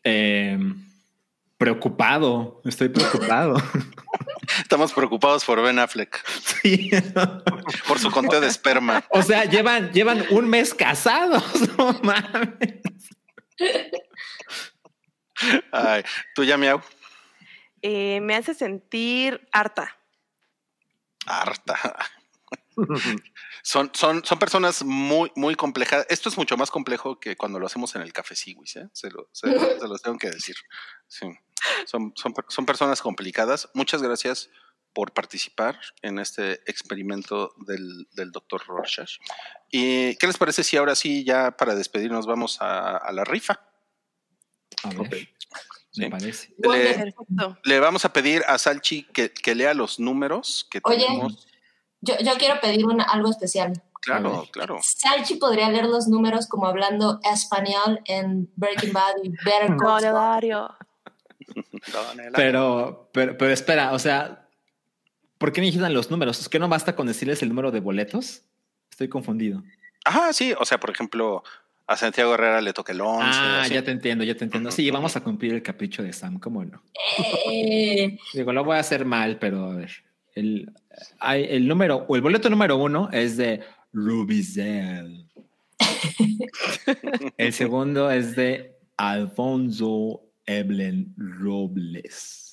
Eh, 0.04 0.58
preocupado, 1.58 2.60
estoy 2.64 2.88
preocupado. 2.88 3.56
Estamos 4.60 4.92
preocupados 4.92 5.44
por 5.44 5.60
Ben 5.60 5.78
Affleck. 5.78 6.24
Sí. 6.62 6.90
Por 7.88 7.98
su 7.98 8.10
conteo 8.10 8.40
de 8.40 8.46
esperma. 8.46 9.04
O 9.10 9.22
sea, 9.22 9.44
llevan, 9.44 9.92
llevan 9.92 10.24
un 10.30 10.48
mes 10.48 10.72
casados, 10.72 11.42
no 11.78 11.92
mames. 12.02 12.82
Ay, 15.72 16.02
¿Tú 16.34 16.44
ya, 16.44 16.56
Miau? 16.56 16.80
Eh, 17.82 18.20
me 18.20 18.34
hace 18.34 18.54
sentir 18.54 19.46
harta. 19.52 19.96
Harta. 21.26 21.96
son, 23.62 23.90
son, 23.94 24.24
son 24.24 24.38
personas 24.38 24.84
muy, 24.84 25.30
muy 25.34 25.54
complejas. 25.54 26.06
Esto 26.08 26.28
es 26.28 26.36
mucho 26.36 26.56
más 26.56 26.70
complejo 26.70 27.18
que 27.20 27.36
cuando 27.36 27.58
lo 27.58 27.66
hacemos 27.66 27.94
en 27.96 28.02
el 28.02 28.12
café 28.12 28.34
Siwis, 28.34 28.76
¿eh? 28.76 28.88
se, 28.92 29.10
lo, 29.10 29.28
se, 29.32 29.48
los 29.48 30.02
tengo 30.02 30.18
que 30.18 30.30
decir. 30.30 30.56
Sí. 31.06 31.26
Son, 31.86 32.12
son, 32.16 32.34
son 32.48 32.66
personas 32.66 33.02
complicadas. 33.02 33.68
Muchas 33.74 34.02
gracias 34.02 34.50
por 34.92 35.12
participar 35.12 35.78
en 36.00 36.18
este 36.18 36.54
experimento 36.70 37.54
del, 37.66 38.08
del 38.12 38.32
doctor 38.32 38.62
Rorschach. 38.66 39.18
¿Y 39.70 40.16
qué 40.16 40.26
les 40.26 40.38
parece 40.38 40.64
si 40.64 40.76
ahora 40.76 40.94
sí, 40.94 41.22
ya 41.24 41.56
para 41.56 41.74
despedirnos, 41.74 42.26
vamos 42.26 42.62
a, 42.62 42.96
a 42.96 43.12
la 43.12 43.24
rifa? 43.24 43.60
A 44.88 45.08
ver, 45.08 45.28
Me 45.96 46.10
parece. 46.10 46.54
Le, 46.58 47.14
le, 47.64 47.80
vamos 47.80 48.04
a 48.04 48.12
pedir 48.12 48.42
a 48.46 48.58
Salchi 48.58 49.04
que, 49.04 49.30
que 49.32 49.54
lea 49.54 49.74
los 49.74 49.98
números 49.98 50.66
que 50.70 50.80
Oye, 50.84 51.06
tenemos. 51.06 51.46
Yo, 52.00 52.14
yo 52.18 52.32
quiero 52.38 52.60
pedir 52.60 52.84
una, 52.84 53.04
algo 53.04 53.30
especial. 53.30 53.82
Claro, 54.02 54.46
claro. 54.52 54.78
Salchi 54.82 55.36
podría 55.36 55.68
leer 55.68 55.86
los 55.86 56.06
números 56.06 56.46
como 56.46 56.66
hablando 56.66 57.18
español 57.24 58.00
en 58.04 58.50
Breaking 58.54 58.92
Bad 58.92 59.14
y 59.24 59.30
Better 59.30 59.76
Call 59.76 60.02
Saul. 60.02 60.68
Pero, 62.34 63.10
pero, 63.12 63.36
pero 63.36 63.52
espera, 63.52 63.92
o 63.92 63.98
sea, 63.98 64.46
¿Por 65.38 65.52
qué 65.52 65.60
necesitan 65.60 65.92
los 65.92 66.10
números? 66.10 66.40
¿Es 66.40 66.48
que 66.48 66.58
no 66.58 66.68
basta 66.68 66.96
con 66.96 67.06
decirles 67.06 67.42
el 67.42 67.50
número 67.50 67.70
de 67.70 67.80
boletos? 67.80 68.42
Estoy 68.90 69.08
confundido. 69.08 69.62
Ajá, 70.04 70.32
sí. 70.32 70.54
O 70.58 70.64
sea, 70.64 70.80
por 70.80 70.90
ejemplo, 70.90 71.42
a 71.86 71.96
Santiago 71.96 72.34
Herrera 72.34 72.60
le 72.60 72.72
toca 72.72 72.92
el 72.92 73.00
11. 73.00 73.22
Ah, 73.24 73.62
así. 73.62 73.74
ya 73.74 73.82
te 73.82 73.92
entiendo, 73.92 74.24
ya 74.24 74.34
te 74.34 74.44
entiendo. 74.44 74.70
Sí, 74.70 74.90
vamos 74.90 75.16
a 75.16 75.22
cumplir 75.22 75.54
el 75.54 75.62
capricho 75.62 76.02
de 76.02 76.12
Sam, 76.12 76.38
¿cómo 76.38 76.64
no? 76.64 76.82
Eh. 77.50 78.18
Digo, 78.34 78.52
lo 78.52 78.64
voy 78.64 78.76
a 78.76 78.80
hacer 78.80 79.04
mal, 79.04 79.38
pero 79.38 79.70
a 79.70 79.76
ver. 79.76 79.90
El, 80.34 80.70
hay, 81.20 81.46
el 81.48 81.66
número, 81.66 82.04
o 82.08 82.16
el 82.16 82.22
boleto 82.22 82.50
número 82.50 82.76
uno 82.76 83.08
es 83.12 83.36
de 83.36 83.60
Rubizel. 83.92 85.26
el 87.38 87.52
segundo 87.52 88.10
es 88.10 88.36
de 88.36 88.76
Alfonso 88.96 90.22
Eblen 90.44 91.14
Robles. 91.16 92.45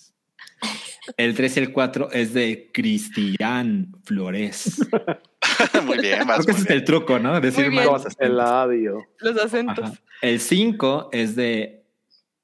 El 1.17 1.35
3 1.35 1.57
y 1.57 1.59
el 1.59 1.73
4 1.73 2.11
es 2.11 2.33
de 2.33 2.69
Cristian 2.73 3.91
Flores. 4.03 4.79
muy 5.85 5.99
bien, 5.99 6.19
Creo 6.25 6.39
que 6.45 6.51
ese 6.51 6.61
es 6.61 6.69
el 6.69 6.83
truco, 6.83 7.19
¿no? 7.19 7.39
Decir 7.41 7.65
Muy 7.69 7.79
bien. 7.79 7.91
más 7.91 8.15
El 8.19 8.39
audio. 8.39 9.05
Los 9.19 9.37
acentos. 9.37 9.85
Ajá. 9.85 10.01
El 10.21 10.39
5 10.39 11.09
es 11.11 11.35
de 11.35 11.83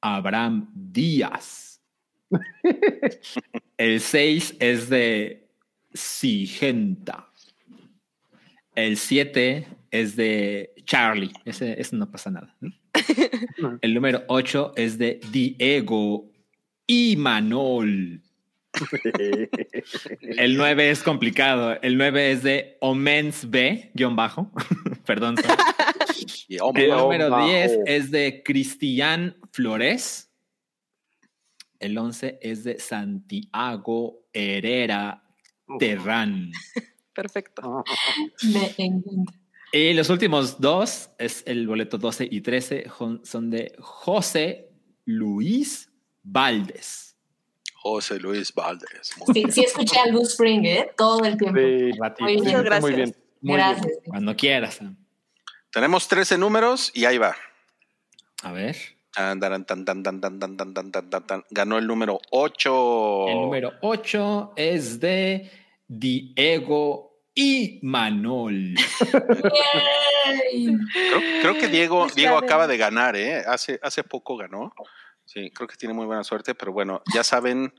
Abraham 0.02 0.70
Díaz. 0.74 1.82
El 3.78 4.02
6 4.02 4.58
es 4.60 4.90
de 4.90 5.50
Sigenta. 5.94 7.30
El 8.76 8.98
7 8.98 9.68
es 9.92 10.16
de 10.16 10.74
Charlie. 10.84 11.32
Ese, 11.46 11.80
ese 11.80 11.96
no 11.96 12.12
pasa 12.12 12.30
nada. 12.30 12.56
El 13.82 13.94
número 13.94 14.24
8 14.28 14.74
es 14.76 14.98
de 14.98 15.20
Diego 15.32 16.30
y 16.90 17.16
Manol. 17.18 18.20
El 20.22 20.58
9 20.58 20.90
es 20.90 21.04
complicado. 21.04 21.80
El 21.82 21.98
9 21.98 22.32
es 22.32 22.44
de 22.44 22.78
Omens 22.82 23.48
B, 23.50 23.92
guion 23.94 24.16
bajo. 24.16 24.52
Perdón. 25.06 25.36
El 26.48 26.58
Guión 26.58 26.74
número 26.74 27.30
bajo. 27.30 27.48
10 27.48 27.80
es 27.86 28.10
de 28.12 28.42
Cristian 28.44 29.38
Flores. 29.52 30.32
El 31.80 31.96
11 31.98 32.40
es 32.42 32.64
de 32.64 32.80
Santiago 32.80 34.26
Herrera 34.34 35.24
Terrán. 35.78 36.52
Perfecto. 37.14 37.84
Me 38.52 38.74
encanta. 38.86 39.34
Y 39.72 39.94
los 39.94 40.10
últimos 40.10 40.60
dos 40.60 41.12
es 41.20 41.44
el 41.46 41.68
boleto 41.68 42.00
12 42.00 42.28
y 42.32 42.42
13 42.42 42.90
jon- 42.90 43.22
son 43.24 43.52
de 43.52 43.76
José 43.80 44.72
Luis 45.06 45.89
Valdés. 46.32 47.16
José 47.76 48.20
Luis 48.20 48.54
Valdés. 48.54 49.16
Sí, 49.34 49.46
sí, 49.52 49.64
escuché 49.64 50.00
a 50.00 50.08
Luz 50.08 50.34
Springer 50.34 50.94
todo 50.98 51.24
el 51.24 51.38
tiempo. 51.38 51.60
Muy 52.20 52.34
bien. 52.34 52.44
Muchas 52.44 52.64
gracias. 52.64 52.82
Muy 52.82 52.94
bien. 52.94 53.16
Gracias. 53.42 53.94
Cuando 54.06 54.36
quieras. 54.36 54.80
Tenemos 55.72 56.08
13 56.08 56.38
números 56.38 56.92
y 56.94 57.06
ahí 57.06 57.18
va. 57.18 57.36
A 58.44 58.52
ver. 58.52 58.76
Ganó 61.50 61.78
el 61.78 61.88
número 61.88 62.20
8. 62.32 63.28
El 63.28 63.36
número 63.36 63.74
8 63.82 64.54
es 64.56 65.00
de 65.00 65.50
Diego 65.88 67.22
y 67.34 67.80
Manol. 67.82 68.76
creo, 69.10 69.22
creo, 71.42 71.58
que 71.58 71.68
Diego, 71.70 72.08
Diego 72.14 72.38
acaba 72.38 72.68
de 72.68 72.78
ganar, 72.78 73.16
¿eh? 73.16 73.42
Hace, 73.48 73.80
hace 73.82 74.04
poco 74.04 74.38
ganó. 74.38 74.74
Sí, 75.32 75.52
creo 75.52 75.68
que 75.68 75.76
tiene 75.76 75.94
muy 75.94 76.08
buena 76.08 76.24
suerte, 76.24 76.56
pero 76.56 76.72
bueno, 76.72 77.04
ya 77.14 77.24
saben, 77.24 77.72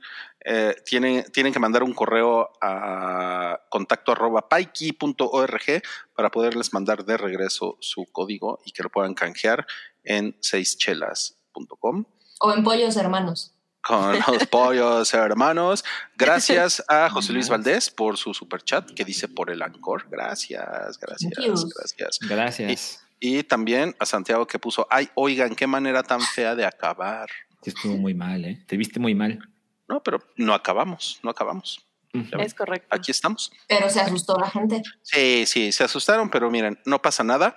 eh, 0.45 0.73
tienen, 0.85 1.25
tienen 1.33 1.51
que 1.51 1.59
mandar 1.59 1.83
un 1.83 1.93
correo 1.93 2.49
a 2.61 3.59
contacto 3.67 4.13
arroba 4.13 4.47
paiki.org 4.47 5.81
para 6.15 6.31
poderles 6.31 6.71
mandar 6.71 7.03
de 7.03 7.17
regreso 7.17 7.75
su 7.81 8.05
código 8.09 8.61
y 8.63 8.71
que 8.71 8.83
lo 8.83 8.89
puedan 8.89 9.13
canjear 9.13 9.67
en 10.05 10.37
seischelas.com 10.39 12.05
O 12.39 12.53
en 12.53 12.63
Pollos 12.63 12.95
Hermanos. 12.95 13.53
con 13.81 14.17
los 14.17 14.47
pollos 14.47 15.13
hermanos. 15.13 15.83
Gracias 16.15 16.81
a 16.87 17.09
José 17.13 17.33
Luis 17.33 17.49
Valdés 17.49 17.89
por 17.89 18.15
su 18.15 18.33
super 18.33 18.63
chat 18.63 18.89
que 18.91 19.03
dice 19.03 19.27
por 19.27 19.51
el 19.51 19.61
Ancor. 19.61 20.07
Gracias, 20.09 20.97
gracias, 20.99 21.33
gracias. 21.35 22.19
Gracias. 22.21 22.71
Y 22.71 23.10
también 23.43 23.95
a 23.99 24.05
Santiago 24.05 24.47
que 24.47 24.57
puso, 24.59 24.87
ay, 24.89 25.09
oigan, 25.15 25.55
qué 25.55 25.67
manera 25.67 26.01
tan 26.03 26.19
fea 26.21 26.55
de 26.55 26.65
acabar. 26.65 27.29
Sí, 27.61 27.69
estuvo 27.69 27.95
muy 27.95 28.13
mal, 28.15 28.43
¿eh? 28.43 28.63
Te 28.67 28.75
viste 28.77 28.99
muy 28.99 29.13
mal. 29.13 29.39
No, 29.87 30.01
pero 30.01 30.19
no 30.37 30.53
acabamos, 30.55 31.19
no 31.21 31.29
acabamos. 31.29 31.85
Es 32.13 32.53
correcto. 32.53 32.87
Aquí 32.89 33.11
estamos. 33.11 33.51
Pero 33.67 33.89
se 33.89 34.01
asustó 34.01 34.35
la 34.37 34.49
gente. 34.49 34.81
Sí, 35.03 35.45
sí, 35.45 35.71
se 35.71 35.83
asustaron, 35.83 36.29
pero 36.29 36.49
miren, 36.49 36.79
no 36.85 37.01
pasa 37.01 37.23
nada. 37.23 37.55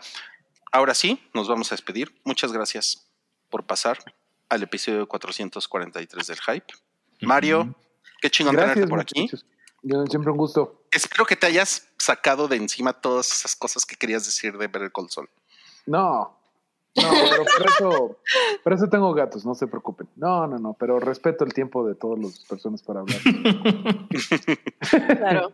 Ahora 0.71 0.95
sí, 0.95 1.21
nos 1.33 1.49
vamos 1.49 1.73
a 1.73 1.75
despedir. 1.75 2.15
Muchas 2.25 2.53
gracias 2.53 3.09
por 3.49 3.65
pasar 3.67 3.99
al 4.49 4.63
episodio 4.63 5.09
443 5.09 6.27
del 6.27 6.39
Hype. 6.41 6.67
Mario, 7.23 7.75
qué 8.21 8.31
chingón 8.31 8.55
Gracias, 8.55 8.75
tenerte 8.75 8.91
por 8.91 9.01
aquí. 9.01 9.29
Yo- 9.83 10.05
Siempre 10.07 10.31
un 10.31 10.39
gusto. 10.39 10.87
Espero 10.91 11.25
que 11.27 11.37
te 11.37 11.47
hayas 11.47 11.89
sacado 11.99 12.49
de 12.49 12.57
encima 12.57 12.93
todas 12.93 13.31
esas 13.33 13.55
cosas 13.57 13.85
que 13.85 13.97
querías 13.97 14.25
decir 14.25 14.57
de 14.57 14.67
ver 14.67 14.83
el 14.83 14.93
Sol. 15.11 15.29
No. 15.87 16.39
No, 16.97 17.11
pero 17.11 17.45
por 17.45 17.67
eso, 17.67 18.19
por 18.63 18.73
eso 18.73 18.89
tengo 18.89 19.13
gatos, 19.15 19.45
no 19.45 19.57
se 19.57 19.67
preocupen. 19.67 20.09
No, 20.15 20.47
no, 20.47 20.59
no, 20.61 20.77
pero 20.79 21.01
respeto 21.01 21.45
el 21.45 21.53
tiempo 21.53 21.85
de 21.87 21.97
todas 21.97 22.21
las 22.21 22.39
personas 22.49 22.83
para 22.83 23.01
hablar. 23.01 23.19
Claro. 25.19 25.53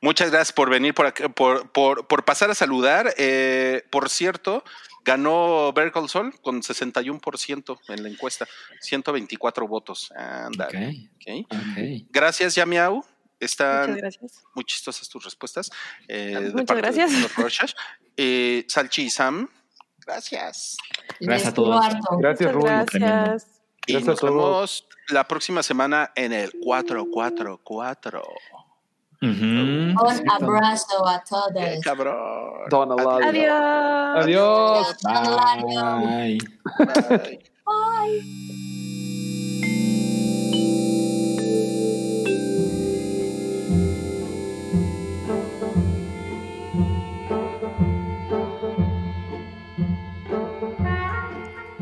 Muchas 0.00 0.30
gracias 0.30 0.52
por 0.52 0.70
venir, 0.70 0.94
por, 0.94 1.06
acá- 1.06 1.28
por, 1.28 1.70
por, 1.70 2.06
por 2.06 2.24
pasar 2.24 2.50
a 2.50 2.54
saludar. 2.54 3.12
Eh, 3.18 3.82
por 3.90 4.08
cierto, 4.08 4.62
ganó 5.04 5.72
Call 5.92 6.08
Saul 6.08 6.34
con 6.42 6.60
61% 6.62 7.78
en 7.88 8.02
la 8.02 8.08
encuesta, 8.08 8.46
124 8.80 9.66
votos. 9.68 10.12
Ándale, 10.16 11.08
Ok, 11.16 11.28
ok. 11.50 11.56
ok. 11.56 12.06
Gracias, 12.10 12.54
Yamiau. 12.56 13.04
Están 13.44 13.98
muy 14.54 14.64
chistosas 14.64 15.08
tus 15.08 15.24
respuestas. 15.24 15.70
eh, 16.08 16.34
de 16.40 16.40
muchas 16.50 16.66
parte 16.66 16.82
gracias. 16.82 17.74
Eh, 18.16 18.64
Salchi 18.68 19.02
y 19.04 19.10
Sam, 19.10 19.48
gracias. 20.06 20.76
Gracias 21.20 21.48
a 21.50 21.54
todos. 21.54 21.84
Gracias, 22.18 22.52
Rubio. 22.52 22.66
gracias. 22.66 23.46
Y 23.86 23.92
Gracias 23.94 24.08
a 24.08 24.10
nos 24.12 24.20
todos. 24.20 24.32
vemos 24.32 24.86
la 25.08 25.26
próxima 25.26 25.62
semana 25.62 26.12
en 26.14 26.32
el 26.32 26.52
444. 26.62 28.22
Ujú. 29.22 29.28
Un 29.30 29.96
abrazo 30.30 31.06
a 31.08 31.22
¡Qué 31.22 31.28
todos. 31.30 31.84
cabrón! 31.84 32.68
Don 32.70 32.92
Eladio. 32.98 33.54
Adiós. 33.54 34.96
Adiós. 35.04 35.62
Bye. 35.74 36.38
Bye. 36.78 37.48
Bye. 37.64 38.68